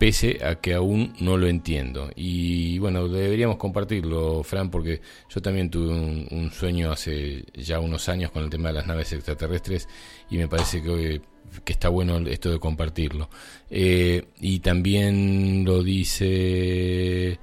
pese 0.00 0.38
a 0.42 0.54
que 0.54 0.72
aún 0.72 1.12
no 1.20 1.36
lo 1.36 1.46
entiendo. 1.46 2.10
Y 2.16 2.78
bueno, 2.78 3.06
deberíamos 3.06 3.58
compartirlo, 3.58 4.42
Fran, 4.42 4.70
porque 4.70 5.02
yo 5.28 5.42
también 5.42 5.68
tuve 5.68 5.90
un, 5.90 6.50
sueño 6.50 6.90
hace 6.90 7.44
ya 7.52 7.80
unos 7.80 8.08
años 8.08 8.30
con 8.30 8.42
el 8.42 8.48
tema 8.48 8.68
de 8.68 8.76
las 8.76 8.86
naves 8.86 9.12
extraterrestres 9.12 9.90
y 10.30 10.38
me 10.38 10.48
parece 10.48 10.82
que, 10.82 11.20
está 11.66 11.90
bueno 11.90 12.16
esto 12.30 12.50
de 12.50 12.58
compartirlo. 12.58 13.28
Eh, 13.68 14.24
y 14.40 14.60
también 14.60 15.66
lo 15.66 15.82
dice 15.82 17.38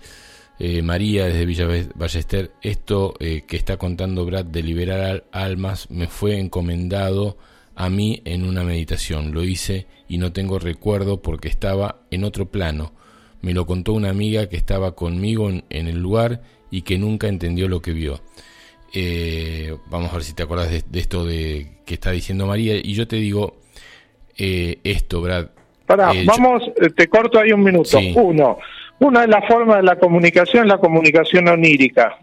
eh, 0.57 0.81
María 0.81 1.27
desde 1.27 1.45
Villa 1.45 1.67
Ballester, 1.93 2.53
esto 2.63 3.13
eh, 3.19 3.43
que 3.47 3.57
está 3.57 3.77
contando 3.77 4.25
Brad 4.25 4.45
de 4.45 4.63
liberar 4.63 5.27
almas 5.31 5.91
me 5.91 6.07
fue 6.07 6.39
encomendado 6.39 7.37
a 7.77 7.89
mí 7.89 8.21
en 8.25 8.45
una 8.45 8.63
meditación. 8.63 9.33
Lo 9.33 9.43
hice 9.43 9.85
y 10.09 10.17
no 10.17 10.33
tengo 10.33 10.59
recuerdo 10.59 11.21
porque 11.21 11.47
estaba 11.47 12.01
en 12.11 12.23
otro 12.23 12.47
plano. 12.47 12.91
Me 13.41 13.53
lo 13.53 13.65
contó 13.67 13.93
una 13.93 14.09
amiga 14.09 14.49
que 14.49 14.57
estaba 14.57 14.95
conmigo 14.95 15.49
en, 15.49 15.63
el 15.69 15.99
lugar 15.99 16.41
y 16.71 16.81
que 16.81 16.97
nunca 16.97 17.27
entendió 17.27 17.67
lo 17.69 17.81
que 17.81 17.93
vio. 17.93 18.19
Eh, 18.93 19.75
vamos 19.91 20.11
a 20.11 20.15
ver 20.15 20.23
si 20.23 20.33
te 20.33 20.43
acuerdas 20.43 20.71
de, 20.71 20.99
esto 20.99 21.23
de 21.23 21.77
que 21.85 21.93
está 21.93 22.09
diciendo 22.11 22.47
María. 22.47 22.75
Y 22.75 22.93
yo 22.95 23.07
te 23.07 23.17
digo 23.17 23.57
eh, 24.37 24.79
esto, 24.83 25.21
Brad. 25.21 25.49
Para, 25.85 26.13
eh, 26.13 26.25
vamos, 26.25 26.63
te 26.95 27.07
corto 27.07 27.39
ahí 27.39 27.51
un 27.51 27.63
minuto. 27.63 27.99
Uno, 28.15 28.57
una 28.99 29.21
de 29.21 29.27
las 29.27 29.47
formas 29.47 29.77
de 29.77 29.83
la 29.83 29.97
comunicación 29.97 30.63
es 30.63 30.69
la 30.69 30.79
comunicación 30.79 31.47
onírica 31.47 32.17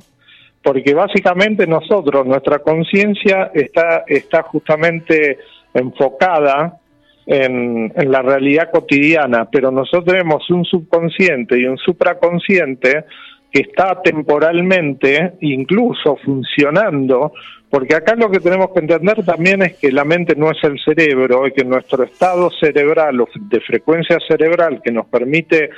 porque 0.65 0.95
básicamente 0.95 1.67
nosotros, 1.67 2.27
nuestra 2.27 2.61
conciencia 2.61 3.51
está, 3.53 4.05
está 4.07 4.43
justamente 4.45 5.39
enfocada 5.75 6.79
en, 7.27 7.93
la 7.95 8.23
realidad 8.23 8.71
cotidiana, 8.73 9.47
pero 9.51 9.71
nosotros 9.71 10.07
tenemos 10.07 10.49
un 10.49 10.65
subconsciente 10.65 11.61
y 11.61 11.67
un 11.67 11.77
supraconsciente 11.77 13.05
que 13.53 13.61
está 13.61 14.01
temporalmente 14.03 15.35
incluso 15.43 16.17
funcionando, 16.25 17.35
porque 17.69 17.95
acá 17.95 18.15
lo 18.17 18.31
que 18.31 18.41
tenemos 18.41 18.71
que 18.73 18.81
entender 18.81 19.23
también 19.23 19.61
es 19.63 19.75
que 19.75 19.93
la 19.93 20.07
mente 20.07 20.35
no 20.35 20.51
es 20.51 20.65
el 20.65 20.81
cerebro 20.83 21.47
y 21.47 21.53
que 21.53 21.65
nuestro 21.65 22.05
estado 22.05 22.51
cerebral 22.59 23.21
o 23.21 23.29
de 23.35 23.61
frecuencia 23.61 24.17
cerebral 24.27 24.81
que 24.83 24.91
nos 24.91 25.07
permite 25.07 25.69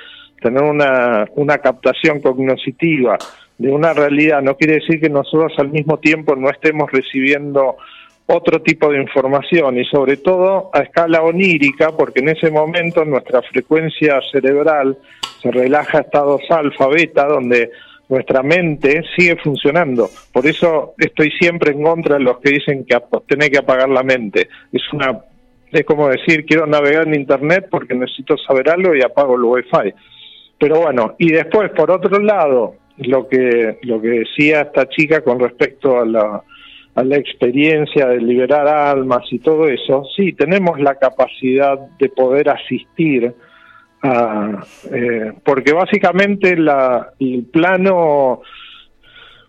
tener 0.40 0.62
una, 0.62 1.26
una 1.34 1.58
captación 1.58 2.20
cognitiva 2.20 3.18
de 3.58 3.70
una 3.70 3.92
realidad 3.94 4.42
no 4.42 4.56
quiere 4.56 4.74
decir 4.74 5.00
que 5.00 5.08
nosotros 5.08 5.52
al 5.58 5.70
mismo 5.70 5.98
tiempo 5.98 6.36
no 6.36 6.50
estemos 6.50 6.90
recibiendo 6.90 7.76
otro 8.26 8.60
tipo 8.60 8.90
de 8.90 9.00
información 9.00 9.78
y 9.78 9.84
sobre 9.84 10.16
todo 10.16 10.70
a 10.72 10.80
escala 10.80 11.22
onírica 11.22 11.92
porque 11.96 12.20
en 12.20 12.30
ese 12.30 12.50
momento 12.50 13.04
nuestra 13.04 13.40
frecuencia 13.42 14.20
cerebral 14.32 14.98
se 15.40 15.50
relaja 15.50 15.98
a 15.98 16.00
estados 16.02 16.42
alfa, 16.50 16.88
beta, 16.88 17.26
donde 17.26 17.70
nuestra 18.08 18.42
mente 18.42 19.02
sigue 19.16 19.36
funcionando. 19.36 20.08
Por 20.32 20.46
eso 20.46 20.94
estoy 20.98 21.30
siempre 21.32 21.72
en 21.72 21.82
contra 21.82 22.16
de 22.16 22.24
los 22.24 22.38
que 22.38 22.50
dicen 22.50 22.84
que 22.84 22.98
tenés 23.28 23.50
que 23.50 23.58
apagar 23.58 23.88
la 23.88 24.02
mente. 24.02 24.48
Es 24.72 24.82
una 24.92 25.20
es 25.72 25.84
como 25.84 26.08
decir, 26.08 26.44
quiero 26.46 26.66
navegar 26.66 27.06
en 27.06 27.14
internet 27.14 27.66
porque 27.70 27.94
necesito 27.94 28.36
saber 28.38 28.70
algo 28.70 28.94
y 28.94 29.02
apago 29.02 29.34
el 29.34 29.42
wifi. 29.42 29.92
Pero 30.58 30.80
bueno, 30.80 31.14
y 31.18 31.32
después 31.32 31.70
por 31.70 31.90
otro 31.90 32.18
lado, 32.18 32.74
lo 32.98 33.28
que 33.28 33.78
lo 33.82 34.00
que 34.00 34.08
decía 34.08 34.62
esta 34.62 34.88
chica 34.88 35.22
con 35.22 35.38
respecto 35.38 35.98
a 35.98 36.06
la 36.06 36.42
a 36.96 37.04
la 37.04 37.16
experiencia 37.16 38.06
de 38.06 38.18
liberar 38.18 38.66
almas 38.66 39.24
y 39.30 39.38
todo 39.38 39.68
eso, 39.68 40.04
sí, 40.16 40.32
tenemos 40.32 40.80
la 40.80 40.94
capacidad 40.94 41.78
de 41.98 42.08
poder 42.08 42.48
asistir 42.48 43.34
a, 44.02 44.64
eh, 44.90 45.32
porque 45.44 45.74
básicamente 45.74 46.56
la, 46.56 47.12
el 47.20 47.44
plano, 47.44 48.40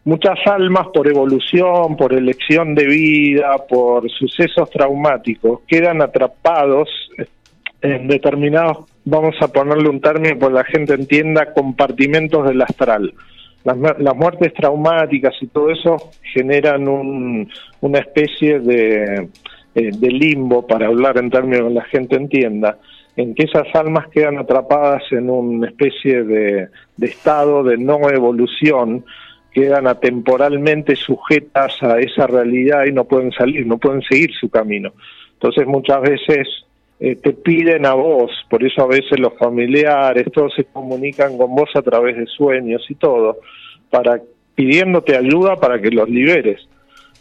muchas 0.04 0.38
almas 0.46 0.88
por 0.94 1.08
evolución, 1.08 1.96
por 1.96 2.14
elección 2.14 2.76
de 2.76 2.86
vida, 2.86 3.66
por 3.70 4.10
sucesos 4.12 4.70
traumáticos, 4.70 5.62
quedan 5.68 6.02
atrapados 6.02 6.90
en 7.82 8.10
determinados, 8.10 8.88
vamos 9.06 9.36
a 9.40 9.48
ponerle 9.48 9.88
un 9.88 10.02
término 10.02 10.38
para 10.38 10.50
que 10.50 10.56
la 10.56 10.64
gente 10.66 10.94
entienda, 10.96 11.54
compartimentos 11.54 12.46
del 12.46 12.62
astral 12.62 13.14
las, 13.76 14.16
muertes 14.16 14.54
traumáticas 14.54 15.34
y 15.42 15.48
todo 15.48 15.70
eso 15.72 15.98
generan 16.34 16.88
una 17.82 18.00
especie 18.00 18.60
de, 18.60 19.30
eh, 19.76 19.92
de 19.94 20.08
limbo, 20.10 20.66
para 20.66 20.88
hablar 20.88 21.18
en 21.18 21.30
términos 21.30 21.68
que 21.68 21.74
la 21.74 21.84
gente 21.86 22.16
entienda, 22.16 22.78
en 23.18 23.36
que 23.36 23.44
esas 23.44 23.68
almas 23.74 24.08
quedan 24.10 24.38
atrapadas 24.38 25.04
en 25.12 25.30
una 25.30 25.68
especie 25.68 26.24
de, 26.24 26.70
de 26.96 27.08
estado 27.08 27.64
de 27.64 27.78
no 27.78 28.10
evolución, 28.10 29.04
quedan 29.52 29.88
atemporalmente 29.88 30.96
sujetas 30.96 31.82
a 31.82 32.00
esa 32.00 32.28
realidad 32.28 32.86
y 32.86 32.94
no 32.94 33.06
pueden 33.06 33.32
salir, 33.32 33.66
no 33.66 33.78
pueden 33.80 34.02
seguir 34.04 34.32
su 34.40 34.50
camino. 34.50 34.94
Entonces 35.34 35.68
muchas 35.68 36.02
veces 36.02 36.48
eh, 37.00 37.16
te 37.16 37.34
piden 37.34 37.86
a 37.86 37.94
vos, 37.94 38.32
por 38.50 38.64
eso 38.64 38.82
a 38.82 38.88
veces 38.88 39.20
los 39.20 39.38
familiares, 39.38 40.26
todos 40.34 40.54
se 40.56 40.66
comunican 40.66 41.38
con 41.38 41.54
vos 41.56 41.70
a 41.76 41.82
través 41.82 42.18
de 42.18 42.26
sueños 42.26 42.84
y 42.90 42.96
todo, 42.96 43.38
para 43.90 44.20
pidiéndote 44.56 45.16
ayuda 45.16 45.56
para 45.56 45.80
que 45.80 45.92
los 45.92 46.10
liberes. 46.10 46.68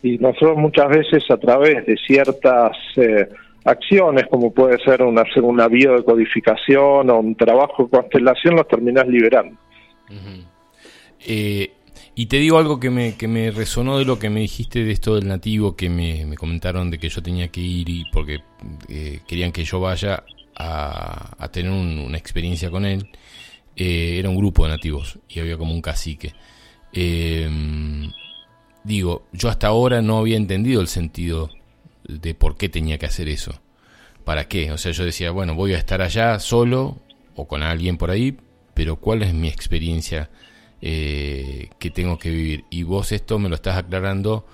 Y 0.03 0.17
nosotros 0.19 0.57
muchas 0.57 0.89
veces 0.89 1.25
a 1.31 1.37
través 1.37 1.85
de 1.85 1.97
ciertas 1.97 2.77
eh, 2.97 3.29
acciones, 3.65 4.27
como 4.31 4.53
puede 4.53 4.79
ser 4.79 5.03
una, 5.03 5.25
una 5.43 5.69
biodecodificación 5.69 7.11
o 7.11 7.19
un 7.19 7.35
trabajo 7.35 7.85
de 7.85 7.91
constelación, 7.91 8.57
los 8.57 8.69
terminás 8.69 9.07
liberando. 9.07 9.57
Y 12.19 12.27
te 12.27 12.39
digo 12.39 12.57
algo 12.57 12.81
que 12.81 12.89
me, 12.89 13.15
que 13.15 13.29
me 13.29 13.51
resonó 13.51 13.99
de 13.99 14.07
lo 14.07 14.19
que 14.19 14.31
me 14.31 14.41
dijiste 14.41 14.83
de 14.83 14.91
esto 14.91 15.17
del 15.17 15.29
nativo, 15.29 15.77
que 15.77 15.91
me, 15.91 16.35
comentaron 16.35 16.91
de 16.91 16.99
que 16.99 17.11
yo 17.11 17.23
tenía 17.23 17.49
que 17.49 17.61
ir 17.61 17.91
y 17.91 18.07
porque 18.11 18.39
eh, 18.89 19.21
querían 19.29 19.53
que 19.53 19.65
yo 19.65 19.81
vaya 19.81 20.25
a, 20.57 21.49
tener 21.53 21.71
una 21.71 22.17
experiencia 22.17 22.71
con 22.71 22.87
él. 22.87 23.11
Eh, 23.77 24.17
era 24.19 24.31
un 24.31 24.37
grupo 24.39 24.65
de 24.65 24.71
nativos 24.71 25.19
y 25.29 25.41
había 25.41 25.59
como 25.59 25.75
un 25.75 25.83
cacique. 25.83 26.33
Eh, 26.91 27.51
digo, 28.83 29.27
yo 29.33 29.51
hasta 29.51 29.67
ahora 29.67 30.01
no 30.01 30.17
había 30.17 30.39
entendido 30.39 30.81
el 30.81 30.89
sentido 30.89 31.51
de 32.09 32.35
por 32.35 32.57
qué 32.57 32.71
tenía 32.71 32.97
que 32.97 33.05
hacer 33.05 33.29
eso. 33.29 33.61
¿Para 34.25 34.49
qué? 34.49 34.73
O 34.73 34.79
sea, 34.79 34.93
yo 34.93 35.05
decía, 35.05 35.33
bueno, 35.33 35.55
voy 35.55 35.75
a 35.75 35.79
estar 35.79 36.01
allá 36.01 36.39
solo 36.39 36.99
o 37.35 37.47
con 37.47 37.63
alguien 37.63 37.99
por 37.99 38.11
ahí, 38.11 38.39
pero 38.73 38.97
¿cuál 38.97 39.23
es 39.23 39.35
mi 39.35 39.49
experiencia? 39.49 40.31
Eh, 40.89 41.71
que 41.81 41.91
tengo 41.91 42.17
que 42.17 42.31
vivir. 42.31 42.65
Y 42.71 42.85
vos 42.85 43.11
esto 43.11 43.41
me 43.41 43.49
lo 43.49 43.57
estás 43.57 43.77
aclarando 43.77 44.47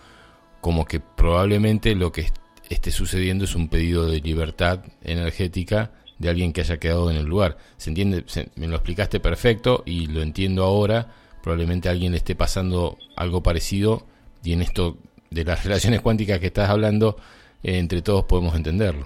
como 0.62 0.86
que 0.86 0.98
probablemente 0.98 1.94
lo 1.94 2.10
que 2.10 2.28
esté 2.70 2.90
sucediendo 2.90 3.44
es 3.44 3.54
un 3.54 3.68
pedido 3.68 4.06
de 4.06 4.20
libertad 4.20 4.82
energética 5.02 5.90
de 6.18 6.30
alguien 6.30 6.54
que 6.54 6.62
haya 6.62 6.78
quedado 6.78 7.10
en 7.10 7.18
el 7.18 7.26
lugar. 7.26 7.58
¿Se 7.76 7.90
entiende? 7.90 8.24
me 8.56 8.66
lo 8.66 8.76
explicaste 8.76 9.20
perfecto 9.20 9.82
y 9.84 10.06
lo 10.06 10.22
entiendo 10.22 10.64
ahora. 10.64 11.08
Probablemente 11.42 11.90
a 11.90 11.92
alguien 11.92 12.12
le 12.12 12.18
esté 12.18 12.34
pasando 12.34 12.96
algo 13.14 13.42
parecido 13.42 14.06
y 14.42 14.54
en 14.54 14.62
esto 14.62 14.96
de 15.28 15.44
las 15.44 15.62
relaciones 15.66 16.00
cuánticas 16.00 16.38
que 16.38 16.46
estás 16.46 16.70
hablando, 16.70 17.18
eh, 17.62 17.76
entre 17.76 18.00
todos 18.00 18.24
podemos 18.24 18.56
entenderlo. 18.56 19.04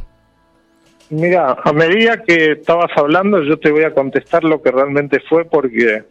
Mira, 1.10 1.56
a 1.60 1.72
medida 1.72 2.22
que 2.22 2.52
estabas 2.52 2.92
hablando, 2.96 3.42
yo 3.42 3.58
te 3.58 3.72
voy 3.72 3.82
a 3.82 3.92
contestar 3.92 4.44
lo 4.44 4.62
que 4.62 4.70
realmente 4.70 5.18
fue 5.28 5.44
porque 5.44 6.05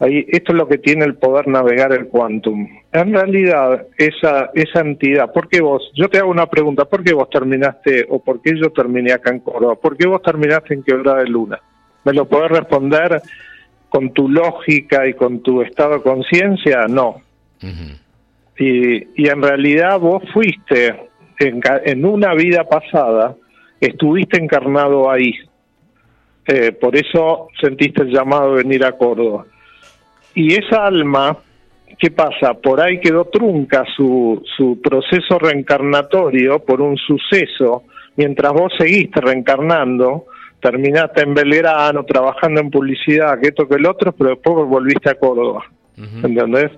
Ahí, 0.00 0.24
esto 0.28 0.52
es 0.52 0.58
lo 0.58 0.66
que 0.66 0.78
tiene 0.78 1.04
el 1.04 1.16
poder 1.16 1.46
navegar 1.46 1.92
el 1.92 2.08
quantum. 2.08 2.66
En 2.90 3.12
realidad, 3.12 3.86
esa, 3.98 4.50
esa 4.54 4.80
entidad, 4.80 5.30
¿por 5.30 5.46
qué 5.46 5.60
vos? 5.60 5.92
Yo 5.94 6.08
te 6.08 6.16
hago 6.16 6.30
una 6.30 6.46
pregunta, 6.46 6.86
¿por 6.86 7.04
qué 7.04 7.12
vos 7.12 7.28
terminaste 7.28 8.06
o 8.08 8.18
por 8.18 8.40
qué 8.40 8.58
yo 8.58 8.70
terminé 8.70 9.12
acá 9.12 9.30
en 9.30 9.40
Córdoba? 9.40 9.74
¿Por 9.74 9.98
qué 9.98 10.08
vos 10.08 10.22
terminaste 10.22 10.72
en 10.72 10.82
Quebrada 10.84 11.18
de 11.18 11.28
Luna? 11.28 11.60
¿Me 12.04 12.14
lo 12.14 12.24
podés 12.24 12.50
responder 12.50 13.20
con 13.90 14.14
tu 14.14 14.30
lógica 14.30 15.06
y 15.06 15.12
con 15.12 15.42
tu 15.42 15.60
estado 15.60 15.96
de 15.96 16.02
conciencia? 16.02 16.86
No. 16.88 17.16
y, 18.58 19.22
y 19.22 19.28
en 19.28 19.42
realidad 19.42 20.00
vos 20.00 20.22
fuiste 20.32 21.10
en, 21.38 21.60
en 21.84 22.06
una 22.06 22.32
vida 22.32 22.64
pasada, 22.64 23.36
estuviste 23.78 24.38
encarnado 24.38 25.10
ahí. 25.10 25.34
Eh, 26.46 26.72
por 26.72 26.96
eso 26.96 27.48
sentiste 27.60 28.00
el 28.00 28.08
llamado 28.08 28.56
de 28.56 28.62
venir 28.62 28.82
a 28.86 28.92
Córdoba 28.92 29.44
y 30.34 30.54
esa 30.54 30.86
alma, 30.86 31.36
¿qué 31.98 32.10
pasa? 32.10 32.54
Por 32.54 32.80
ahí 32.80 33.00
quedó 33.00 33.26
trunca 33.26 33.84
su, 33.96 34.42
su 34.56 34.80
proceso 34.80 35.38
reencarnatorio 35.38 36.60
por 36.60 36.80
un 36.80 36.96
suceso, 36.96 37.84
mientras 38.16 38.52
vos 38.52 38.72
seguiste 38.78 39.20
reencarnando, 39.20 40.26
terminaste 40.60 41.22
en 41.22 41.34
Belgrano, 41.34 42.04
trabajando 42.04 42.60
en 42.60 42.70
publicidad, 42.70 43.40
que 43.40 43.48
esto 43.48 43.66
que 43.66 43.76
el 43.76 43.86
otro, 43.86 44.12
pero 44.12 44.30
después 44.30 44.68
volviste 44.68 45.10
a 45.10 45.14
Córdoba, 45.14 45.64
¿entendés? 45.96 46.70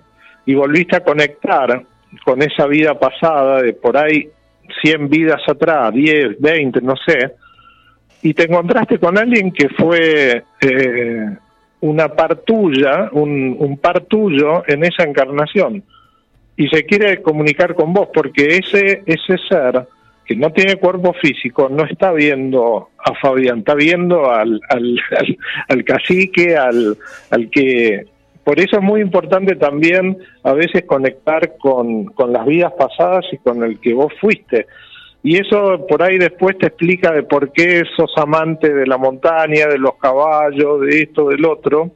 Y 0.47 0.55
volviste 0.55 0.97
a 0.97 1.05
conectar 1.05 1.83
con 2.25 2.43
esa 2.43 2.67
vida 2.67 2.99
pasada 2.99 3.63
de 3.63 3.73
por 3.73 3.97
ahí 3.97 4.29
100 4.83 5.09
vidas 5.09 5.43
atrás, 5.47 5.93
10, 5.93 6.41
20, 6.41 6.81
no 6.81 6.95
sé, 6.97 7.33
y 8.23 8.35
te 8.35 8.45
encontraste 8.45 8.99
con 8.99 9.19
alguien 9.19 9.51
que 9.51 9.69
fue 9.71 10.45
eh, 10.61 11.37
una 11.83 12.09
par 12.09 12.37
tuya, 12.37 13.11
un, 13.13 13.57
un 13.59 13.81
en 14.67 14.85
esa 14.85 15.05
encarnación 15.05 15.85
y 16.57 16.69
se 16.69 16.85
quiere 16.85 17.23
comunicar 17.23 17.75
con 17.75 17.93
vos 17.93 18.09
porque 18.13 18.59
ese 18.59 19.03
ese 19.07 19.37
ser 19.49 19.87
que 20.25 20.37
no 20.37 20.51
tiene 20.53 20.77
cuerpo 20.77 21.13
físico 21.15 21.69
no 21.69 21.85
está 21.85 22.13
viendo 22.13 22.91
a 22.99 23.15
Fabián, 23.21 23.61
está 23.61 23.75
viendo 23.75 24.31
al, 24.31 24.61
al, 24.69 25.01
al, 25.69 25.85
cacique, 25.85 26.57
al, 26.57 26.97
al 27.31 27.51
que... 27.51 28.07
Por 28.45 28.59
eso 28.59 28.77
es 28.77 28.83
muy 28.83 29.01
importante 29.01 29.55
también 29.57 30.19
a 30.43 30.53
veces 30.53 30.85
conectar 30.85 31.57
con, 31.59 32.07
con 32.07 32.33
las 32.33 32.45
vidas 32.47 32.73
pasadas 32.77 33.25
y 33.33 33.39
con 33.39 33.63
el 33.63 33.79
que 33.81 33.95
vos 33.95 34.13
fuiste. 34.21 34.67
Y 35.25 35.37
eso 35.39 35.87
por 35.89 36.03
ahí 36.03 36.19
después 36.19 36.59
te 36.59 36.67
explica 36.67 37.13
de 37.13 37.23
por 37.23 37.53
qué 37.53 37.83
sos 37.97 38.13
amante 38.17 38.73
de 38.73 38.87
la 38.87 38.99
montaña, 38.99 39.67
de 39.67 39.79
los 39.79 39.95
caballos, 39.95 40.81
de 40.81 41.03
esto, 41.03 41.29
del 41.29 41.45
otro, 41.45 41.93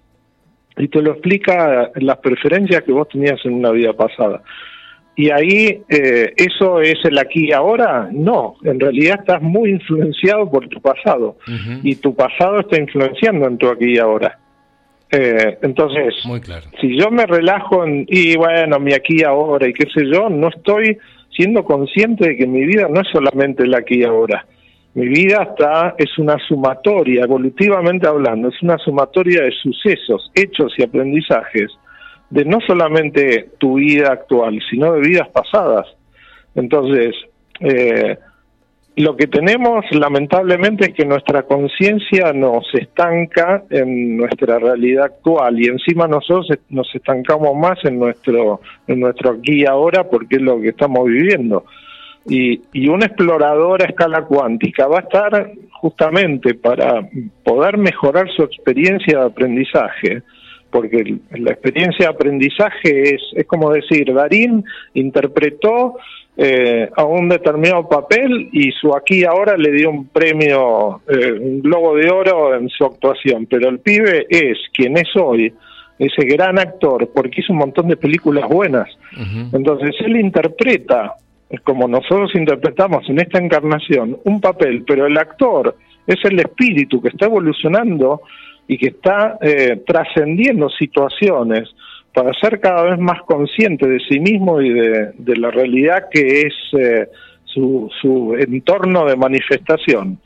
y 0.77 0.89
te 0.89 1.03
lo 1.03 1.13
explica 1.13 1.91
las 1.97 2.19
preferencias 2.19 2.83
que 2.83 2.93
vos 2.93 3.09
tenías 3.09 3.41
en 3.45 3.55
una 3.55 3.71
vida 3.71 3.93
pasada. 3.95 4.43
Y 5.17 5.31
ahí, 5.31 5.83
eh, 5.89 6.35
¿eso 6.37 6.81
es 6.83 6.99
el 7.05 7.19
aquí 7.19 7.49
y 7.49 7.53
ahora? 7.53 8.11
No, 8.13 8.57
en 8.63 8.79
realidad 8.79 9.21
estás 9.21 9.41
muy 9.41 9.71
influenciado 9.71 10.49
por 10.51 10.69
tu 10.69 10.81
pasado, 10.81 11.39
y 11.83 11.97
tu 11.97 12.15
pasado 12.15 12.61
está 12.61 12.79
influenciando 12.79 13.49
en 13.49 13.59
tu 13.59 13.69
aquí 13.69 13.95
y 13.95 13.99
ahora. 13.99 14.39
Eh, 15.11 15.59
entonces, 15.63 16.15
muy 16.27 16.41
claro. 16.41 16.67
si 16.81 16.99
yo 16.99 17.11
me 17.11 17.25
relajo 17.27 17.85
en, 17.85 18.05
y 18.09 18.37
bueno, 18.37 18.79
mi 18.79 18.93
aquí 18.93 19.21
y 19.21 19.23
ahora 19.23 19.69
y 19.69 19.73
qué 19.73 19.89
sé 19.95 20.05
yo, 20.13 20.29
no 20.29 20.49
estoy 20.49 20.99
siendo 21.37 21.65
consciente 21.65 22.29
de 22.29 22.37
que 22.37 22.47
mi 22.47 22.65
vida 22.65 22.89
no 22.89 23.01
es 23.01 23.09
solamente 23.13 23.65
el 23.65 23.75
aquí 23.75 24.01
y 24.01 24.05
ahora. 24.05 24.47
Mi 24.95 25.09
vida 25.09 25.43
está, 25.51 25.95
es 25.99 26.17
una 26.19 26.39
sumatoria, 26.49 27.25
evolutivamente 27.25 28.09
hablando, 28.09 28.49
es 28.49 28.63
una 28.63 28.79
sumatoria 28.79 29.43
de 29.43 29.53
sucesos, 29.53 30.31
hechos 30.35 30.73
y 30.79 30.85
aprendizajes 30.85 31.71
de 32.31 32.45
no 32.45 32.59
solamente 32.67 33.51
tu 33.59 33.75
vida 33.75 34.13
actual, 34.13 34.59
sino 34.71 34.95
de 34.95 35.01
vidas 35.01 35.29
pasadas. 35.29 35.87
Entonces, 36.55 37.15
eh, 37.61 38.17
lo 38.97 39.15
que 39.15 39.27
tenemos 39.27 39.85
lamentablemente 39.93 40.87
es 40.87 40.95
que 40.95 41.05
nuestra 41.05 41.43
conciencia 41.43 42.33
nos 42.33 42.67
estanca 42.75 43.63
en 43.69 44.17
nuestra 44.17 44.59
realidad 44.59 45.05
actual 45.05 45.61
y 45.61 45.67
encima 45.67 46.09
nosotros 46.09 46.59
nos 46.71 46.93
estancamos 46.95 47.55
más 47.55 47.79
en 47.85 47.99
nuestro 47.99 48.61
en 48.87 49.01
nuestro 49.01 49.33
aquí 49.33 49.63
y 49.63 49.67
ahora 49.67 50.05
porque 50.05 50.37
es 50.37 50.43
lo 50.43 50.59
que 50.61 50.71
estamos 50.71 51.05
viviendo. 51.07 51.67
Y, 52.29 52.63
y 52.73 52.89
un 52.89 53.03
explorador 53.03 53.83
a 53.83 53.87
escala 53.87 54.23
cuántica 54.23 54.89
va 54.89 54.99
a 54.99 55.03
estar 55.03 55.53
justamente 55.73 56.55
para 56.55 57.07
poder 57.45 57.77
mejorar 57.77 58.29
su 58.35 58.43
experiencia 58.43 59.21
de 59.21 59.27
aprendizaje, 59.27 60.23
porque 60.71 61.19
la 61.33 61.53
experiencia 61.53 62.07
de 62.07 62.15
aprendizaje 62.15 63.15
es, 63.15 63.23
es 63.35 63.47
como 63.47 63.71
decir, 63.71 64.13
Darín 64.13 64.65
interpretó 64.95 65.97
eh, 66.39 66.91
a 66.95 67.05
un 67.05 67.31
determinado 67.31 67.89
papel 67.89 68.51
y 68.53 68.71
su 68.73 68.95
aquí 68.95 69.25
ahora 69.25 69.57
le 69.57 69.73
dio 69.73 69.91
un 69.91 70.09
premio, 70.09 71.01
eh, 71.09 71.33
un 71.33 71.63
globo 71.63 71.97
de 71.97 72.11
oro 72.11 72.55
en 72.55 72.69
su 72.69 72.85
actuación, 72.85 73.47
pero 73.47 73.71
el 73.71 73.79
pibe 73.79 74.27
es 74.29 74.59
quien 74.75 74.99
es 74.99 75.09
hoy 75.17 75.53
ese 75.99 76.27
gran 76.27 76.59
actor, 76.59 77.11
porque 77.15 77.41
hizo 77.41 77.55
un 77.55 77.61
montón 77.61 77.89
de 77.89 77.97
películas 77.97 78.47
buenas. 78.51 78.87
Entonces 79.51 79.95
él 80.01 80.21
interpreta, 80.21 81.15
como 81.65 81.89
nosotros 81.89 82.35
interpretamos 82.35 83.09
en 83.09 83.19
esta 83.19 83.39
encarnación, 83.39 84.19
un 84.25 84.41
papel, 84.43 84.85
pero 84.87 85.07
el 85.07 85.17
actor 85.17 85.75
es 86.07 86.23
el 86.25 86.39
espíritu 86.39 87.01
que 87.01 87.09
está 87.09 87.27
evolucionando 87.27 88.21
y 88.69 88.77
que 88.77 88.89
está 88.89 89.39
eh, 89.41 89.83
trascendiendo 89.87 90.69
situaciones 90.69 91.71
para 92.17 92.33
ser 92.33 92.61
cada 92.61 92.83
vez 92.85 92.99
más 92.99 93.21
consciente 93.27 93.87
de 93.87 94.01
sí 94.09 94.19
mismo 94.19 94.63
y 94.63 94.73
de, 94.73 95.37
la 95.37 95.51
realidad 95.51 96.05
que 96.11 96.41
es 96.47 96.55
eh, 96.73 97.09
su, 97.45 97.91
su, 98.01 98.35
entorno 98.39 99.05
de 99.05 99.17
manifestación. 99.17 100.19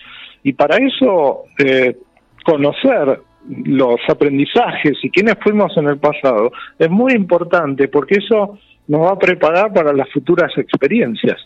Y 0.45 0.53
para 0.53 0.77
eso, 0.77 1.47
eh, 1.59 1.97
conocer 2.45 3.19
los 3.65 3.97
aprendizajes 4.09 4.99
y 5.03 5.11
quiénes 5.11 5.35
fuimos 5.43 5.77
en 5.79 5.89
el 5.89 5.99
pasado 5.99 6.53
es 6.79 6.89
muy 6.89 7.13
importante 7.13 7.89
porque 7.89 8.19
eso 8.25 8.57
nos 8.87 9.01
va 9.01 9.15
a 9.15 9.19
preparar 9.19 9.73
para 9.73 9.93
las 9.93 10.09
futuras 10.13 10.53
experiencias. 10.59 11.39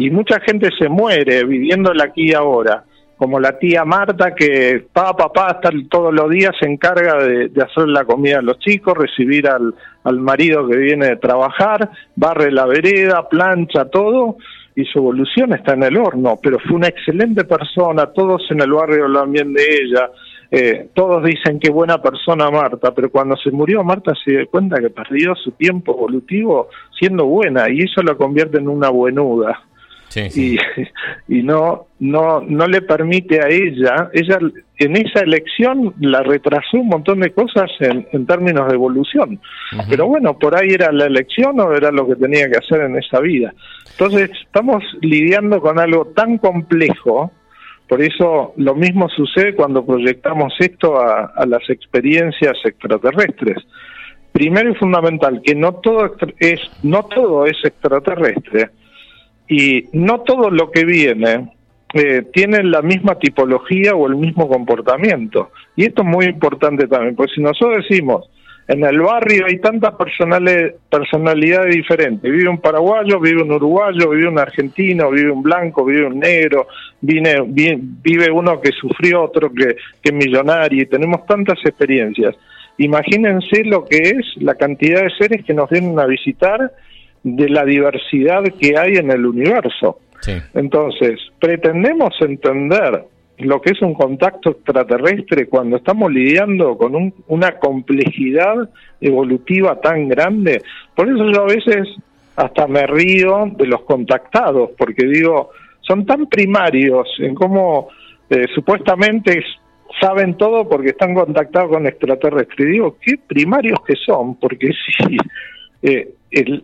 Y 0.00 0.10
mucha 0.10 0.40
gente 0.40 0.70
se 0.76 0.88
muere 0.88 1.44
viviéndola 1.44 2.06
aquí 2.06 2.30
y 2.30 2.34
ahora 2.34 2.82
como 3.16 3.38
la 3.38 3.58
tía 3.58 3.84
Marta 3.84 4.34
que 4.34 4.86
papá, 4.92 5.32
papá, 5.32 5.60
todos 5.88 6.12
los 6.12 6.30
días 6.30 6.52
se 6.60 6.66
encarga 6.66 7.16
de, 7.22 7.50
hacer 7.62 7.88
la 7.88 8.04
comida 8.04 8.38
a 8.38 8.42
los 8.42 8.58
chicos, 8.58 8.94
recibir 8.96 9.48
al, 9.48 9.74
al 10.02 10.18
marido 10.18 10.66
que 10.68 10.76
viene 10.76 11.08
de 11.08 11.16
trabajar, 11.16 11.90
barre 12.16 12.50
la 12.50 12.66
vereda, 12.66 13.28
plancha 13.28 13.86
todo 13.86 14.36
y 14.74 14.84
su 14.84 14.98
evolución 14.98 15.52
está 15.52 15.74
en 15.74 15.84
el 15.84 15.96
horno, 15.96 16.38
pero 16.42 16.58
fue 16.58 16.76
una 16.76 16.88
excelente 16.88 17.44
persona, 17.44 18.06
todos 18.06 18.42
en 18.50 18.60
el 18.60 18.72
barrio 18.72 19.04
hablan 19.04 19.30
bien 19.30 19.52
de 19.52 19.62
ella, 19.62 20.10
eh, 20.50 20.88
todos 20.94 21.24
dicen 21.24 21.58
qué 21.60 21.70
buena 21.70 22.02
persona 22.02 22.50
Marta, 22.50 22.92
pero 22.92 23.10
cuando 23.10 23.36
se 23.36 23.50
murió 23.50 23.84
Marta 23.84 24.12
se 24.24 24.32
dio 24.32 24.48
cuenta 24.48 24.80
que 24.80 24.90
perdió 24.90 25.34
su 25.36 25.52
tiempo 25.52 25.92
evolutivo 25.92 26.68
siendo 26.98 27.26
buena 27.26 27.70
y 27.70 27.80
eso 27.80 28.02
la 28.02 28.14
convierte 28.14 28.58
en 28.58 28.68
una 28.68 28.90
buenuda. 28.90 29.60
Y, 30.16 30.56
y 31.28 31.42
no, 31.42 31.86
no, 31.98 32.40
no 32.40 32.66
le 32.66 32.82
permite 32.82 33.40
a 33.40 33.48
ella, 33.48 34.10
ella 34.12 34.38
en 34.78 34.96
esa 34.96 35.20
elección 35.20 35.94
la 36.00 36.22
retrasó 36.22 36.78
un 36.78 36.88
montón 36.88 37.20
de 37.20 37.32
cosas 37.32 37.70
en, 37.80 38.06
en 38.12 38.26
términos 38.26 38.68
de 38.68 38.74
evolución. 38.74 39.40
Pero 39.88 40.06
bueno, 40.06 40.38
por 40.38 40.56
ahí 40.56 40.70
era 40.70 40.92
la 40.92 41.06
elección 41.06 41.58
o 41.60 41.72
era 41.72 41.90
lo 41.90 42.06
que 42.06 42.16
tenía 42.16 42.48
que 42.50 42.58
hacer 42.58 42.82
en 42.82 42.96
esa 42.96 43.20
vida. 43.20 43.54
Entonces, 43.92 44.30
estamos 44.44 44.82
lidiando 45.00 45.60
con 45.60 45.78
algo 45.78 46.06
tan 46.16 46.38
complejo, 46.38 47.32
por 47.88 48.02
eso 48.02 48.54
lo 48.56 48.74
mismo 48.74 49.08
sucede 49.08 49.54
cuando 49.54 49.84
proyectamos 49.84 50.54
esto 50.58 50.98
a, 50.98 51.32
a 51.36 51.46
las 51.46 51.68
experiencias 51.68 52.56
extraterrestres. 52.64 53.58
Primero 54.32 54.70
y 54.70 54.74
fundamental, 54.74 55.40
que 55.44 55.54
no 55.54 55.74
todo 55.74 56.16
es, 56.40 56.60
no 56.82 57.04
todo 57.04 57.46
es 57.46 57.56
extraterrestre 57.62 58.70
y 59.48 59.84
no 59.92 60.20
todo 60.20 60.50
lo 60.50 60.70
que 60.70 60.84
viene 60.84 61.50
eh, 61.92 62.22
tiene 62.32 62.62
la 62.64 62.82
misma 62.82 63.18
tipología 63.18 63.94
o 63.94 64.06
el 64.06 64.16
mismo 64.16 64.48
comportamiento. 64.48 65.50
Y 65.76 65.84
esto 65.84 66.02
es 66.02 66.08
muy 66.08 66.26
importante 66.26 66.88
también, 66.88 67.14
porque 67.14 67.34
si 67.34 67.40
nosotros 67.40 67.86
decimos, 67.88 68.28
en 68.66 68.82
el 68.82 68.98
barrio 69.00 69.44
hay 69.46 69.58
tantas 69.58 69.94
personalidades 69.94 71.74
diferentes, 71.74 72.22
vive 72.22 72.48
un 72.48 72.58
paraguayo, 72.58 73.20
vive 73.20 73.42
un 73.42 73.52
uruguayo, 73.52 74.10
vive 74.10 74.26
un 74.26 74.38
argentino, 74.38 75.10
vive 75.10 75.30
un 75.30 75.42
blanco, 75.42 75.84
vive 75.84 76.06
un 76.06 76.18
negro, 76.18 76.66
vive, 77.00 77.78
vive 77.78 78.30
uno 78.30 78.60
que 78.60 78.72
sufrió, 78.72 79.22
otro 79.22 79.52
que, 79.52 79.76
que 80.02 80.08
es 80.08 80.12
millonario, 80.12 80.82
y 80.82 80.86
tenemos 80.86 81.26
tantas 81.26 81.58
experiencias. 81.64 82.34
Imagínense 82.78 83.64
lo 83.64 83.84
que 83.84 83.98
es 83.98 84.26
la 84.36 84.54
cantidad 84.54 85.02
de 85.02 85.10
seres 85.10 85.44
que 85.44 85.54
nos 85.54 85.70
vienen 85.70 85.98
a 85.98 86.06
visitar 86.06 86.72
de 87.24 87.48
la 87.48 87.64
diversidad 87.64 88.44
que 88.60 88.78
hay 88.78 88.96
en 88.96 89.10
el 89.10 89.26
universo. 89.26 89.98
Entonces, 90.54 91.20
pretendemos 91.38 92.14
entender 92.20 93.04
lo 93.38 93.60
que 93.60 93.72
es 93.72 93.82
un 93.82 93.94
contacto 93.94 94.50
extraterrestre 94.50 95.48
cuando 95.48 95.76
estamos 95.76 96.10
lidiando 96.10 96.78
con 96.78 97.12
una 97.26 97.58
complejidad 97.58 98.70
evolutiva 99.00 99.80
tan 99.80 100.08
grande. 100.08 100.62
Por 100.94 101.08
eso 101.08 101.30
yo 101.30 101.42
a 101.42 101.46
veces 101.46 101.88
hasta 102.36 102.66
me 102.66 102.86
río 102.86 103.50
de 103.56 103.66
los 103.66 103.82
contactados, 103.82 104.70
porque 104.78 105.06
digo, 105.06 105.50
son 105.80 106.06
tan 106.06 106.26
primarios 106.26 107.08
en 107.18 107.34
cómo 107.34 107.88
eh, 108.30 108.46
supuestamente 108.54 109.42
saben 110.00 110.36
todo 110.36 110.68
porque 110.68 110.90
están 110.90 111.14
contactados 111.14 111.70
con 111.70 111.86
extraterrestres. 111.86 112.68
digo, 112.68 112.96
qué 113.00 113.14
primarios 113.26 113.78
que 113.86 113.94
son, 113.94 114.36
porque 114.36 114.70
si 114.98 115.16
eh, 115.82 116.14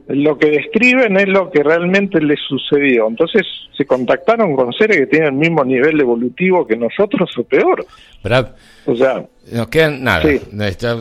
lo 0.08 0.38
que 0.38 0.50
describen 0.50 1.16
es 1.16 1.28
lo 1.28 1.50
que 1.50 1.62
realmente 1.62 2.20
les 2.20 2.38
sucedió. 2.48 3.08
Entonces 3.08 3.42
se 3.76 3.86
contactaron 3.86 4.56
con 4.56 4.72
seres 4.72 4.96
que 4.98 5.06
tienen 5.06 5.34
el 5.34 5.38
mismo 5.38 5.64
nivel 5.64 6.00
evolutivo 6.00 6.66
que 6.66 6.76
nosotros 6.76 7.30
o 7.38 7.44
peor. 7.44 7.84
O 8.86 8.94
sea, 8.94 9.24
nos 9.52 9.68
quedan 9.68 10.02
nada. 10.04 10.22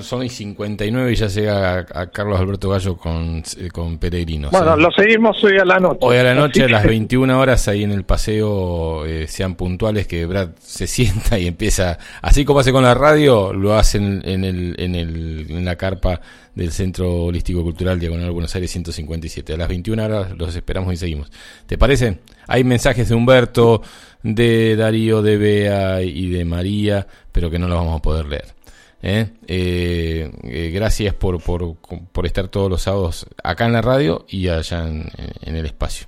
son 0.02 0.24
y 0.24 0.30
59 0.30 1.12
y 1.12 1.16
ya 1.16 1.28
llega 1.28 1.80
a, 1.80 2.08
Carlos 2.08 2.40
Alberto 2.40 2.70
Gallo 2.70 2.98
con, 2.98 3.44
eh, 3.58 3.70
con 3.72 3.98
Peregrinos. 3.98 4.52
Bueno, 4.52 4.76
lo 4.76 4.92
seguimos 4.92 5.44
hoy 5.44 5.58
a 5.58 5.66
la 5.66 5.80
noche. 5.80 6.00
Hoy 6.02 6.18
a 6.18 6.24
la 6.24 6.36
noche, 6.36 6.64
a 6.64 6.70
las 6.70 6.84
21 6.84 7.40
horas, 7.40 7.68
ahí 7.68 7.84
en 7.84 7.92
el 7.92 8.04
paseo, 8.04 9.06
eh, 9.06 9.28
sean 9.28 9.56
puntuales 9.56 10.08
que 10.08 10.26
Brad 10.26 10.50
se 10.60 10.88
sienta 10.88 11.38
y 11.40 11.48
empieza, 11.48 11.98
así 12.22 12.46
como 12.46 12.60
hace 12.60 12.72
con 12.72 12.84
la 12.84 12.94
radio, 12.94 13.54
lo 13.54 13.76
hacen 13.78 14.22
en, 14.26 14.44
el, 14.44 14.76
en, 14.80 14.96
el, 14.96 15.46
en 15.50 15.66
la 15.66 15.76
carpa 15.76 16.22
del 16.56 16.72
Centro 16.72 17.26
Holístico 17.26 17.64
Cultural 17.64 18.00
Diagonal 18.00 18.32
Buenos 18.32 18.54
Aires 18.56 18.72
157. 18.72 19.54
A 19.54 19.58
las 19.58 19.68
21 19.68 20.04
horas 20.04 20.38
los 20.38 20.56
esperamos 20.56 20.94
y 20.94 20.98
seguimos. 20.98 21.32
¿Te 21.66 21.78
parece? 21.78 22.20
Hay 22.48 22.64
mensajes 22.64 23.10
de 23.10 23.16
Humberto, 23.16 23.82
de 24.24 24.76
Darío, 24.76 25.22
de 25.22 25.38
Bea 25.38 26.02
y 26.02 26.30
de 26.30 26.46
María, 26.46 27.08
pero 27.32 27.50
que 27.50 27.60
no 27.60 27.68
los 27.68 27.78
vamos 27.78 28.00
a 28.00 28.02
poder 28.02 28.26
leer. 28.26 28.60
¿eh? 29.02 29.28
Eh, 29.48 30.32
eh, 30.44 30.72
gracias 30.74 31.14
por, 31.14 31.42
por, 31.42 31.76
por, 32.12 32.26
estar 32.26 32.48
todos 32.48 32.70
los 32.70 32.82
sábados 32.82 33.28
acá 33.44 33.66
en 33.66 33.74
la 33.74 33.82
radio 33.82 34.26
y 34.28 34.50
allá 34.50 34.88
en, 34.88 35.56
el 35.56 35.66
espacio. 35.66 36.08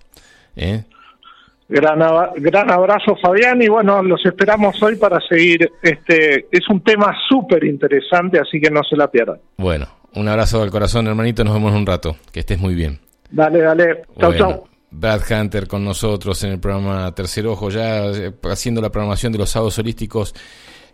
Gran, 1.70 2.00
gran 2.38 2.70
abrazo 2.70 3.16
Fabián 3.22 3.62
y 3.62 3.70
bueno, 3.70 4.04
los 4.04 4.26
esperamos 4.26 4.82
hoy 4.84 4.98
para 4.98 5.20
seguir. 5.22 5.72
Este 5.82 6.48
es 6.52 6.70
un 6.70 6.82
tema 6.84 7.16
súper 7.30 7.64
interesante, 7.64 8.40
así 8.40 8.60
que 8.60 8.70
no 8.70 8.82
se 8.84 8.98
la 8.98 9.10
pierdan. 9.10 9.40
Bueno, 9.58 9.88
un 10.16 10.28
abrazo 10.28 10.60
del 10.62 10.72
corazón, 10.72 11.08
hermanito. 11.08 11.44
Nos 11.44 11.54
vemos 11.54 11.74
un 11.74 11.86
rato. 11.86 12.18
Que 12.34 12.42
estés 12.42 12.60
muy 12.60 12.76
bien. 12.76 13.00
Dale, 13.30 13.62
dale. 13.62 14.04
Chau, 14.20 14.34
chau. 14.34 14.71
Brad 14.92 15.22
Hunter 15.30 15.68
con 15.68 15.84
nosotros 15.84 16.44
en 16.44 16.52
el 16.52 16.60
programa 16.60 17.14
Tercer 17.16 17.48
Ojo, 17.48 17.70
ya 17.70 18.06
eh, 18.12 18.34
haciendo 18.44 18.82
la 18.82 18.92
programación 18.92 19.32
de 19.32 19.40
los 19.40 19.50
sábados 19.50 19.80
holísticos 19.80 20.36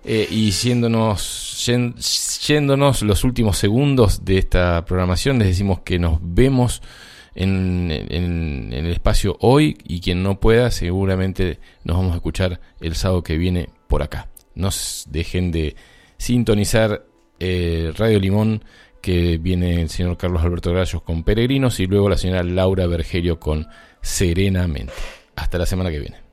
eh, 0.06 0.28
y 0.30 0.52
yéndonos, 0.52 1.66
yéndonos 2.48 3.02
los 3.02 3.24
últimos 3.24 3.58
segundos 3.58 4.24
de 4.24 4.38
esta 4.38 4.86
programación. 4.86 5.40
Les 5.40 5.50
decimos 5.50 5.82
que 5.82 6.00
nos 6.00 6.20
vemos 6.22 6.82
en, 7.34 7.90
en, 7.92 8.72
el 8.72 8.92
espacio 8.92 9.36
hoy 9.42 9.78
y 9.84 10.00
quien 10.00 10.24
no 10.24 10.40
pueda, 10.40 10.72
seguramente 10.72 11.60
nos 11.84 11.98
vamos 11.98 12.14
a 12.14 12.18
escuchar 12.18 12.62
el 12.80 12.96
sábado 12.96 13.24
que 13.24 13.38
viene 13.38 13.70
por 13.88 14.04
acá. 14.04 14.30
No 14.56 14.70
dejen 15.10 15.52
de 15.52 15.76
sintonizar 16.18 17.06
eh, 17.40 17.94
Radio 17.96 18.20
Limón 18.20 18.64
que 19.08 19.38
viene 19.38 19.82
el 19.82 19.88
señor 19.88 20.18
Carlos 20.18 20.44
Alberto 20.44 20.74
Gallos 20.74 21.02
con 21.02 21.24
Peregrinos 21.24 21.80
y 21.80 21.86
luego 21.86 22.10
la 22.10 22.18
señora 22.18 22.44
Laura 22.44 22.88
Bergerio 22.88 23.40
con 23.40 23.66
Serenamente. 24.02 24.92
Hasta 25.34 25.58
la 25.58 25.66
semana 25.66 25.90
que 25.90 26.00
viene. 26.00 26.27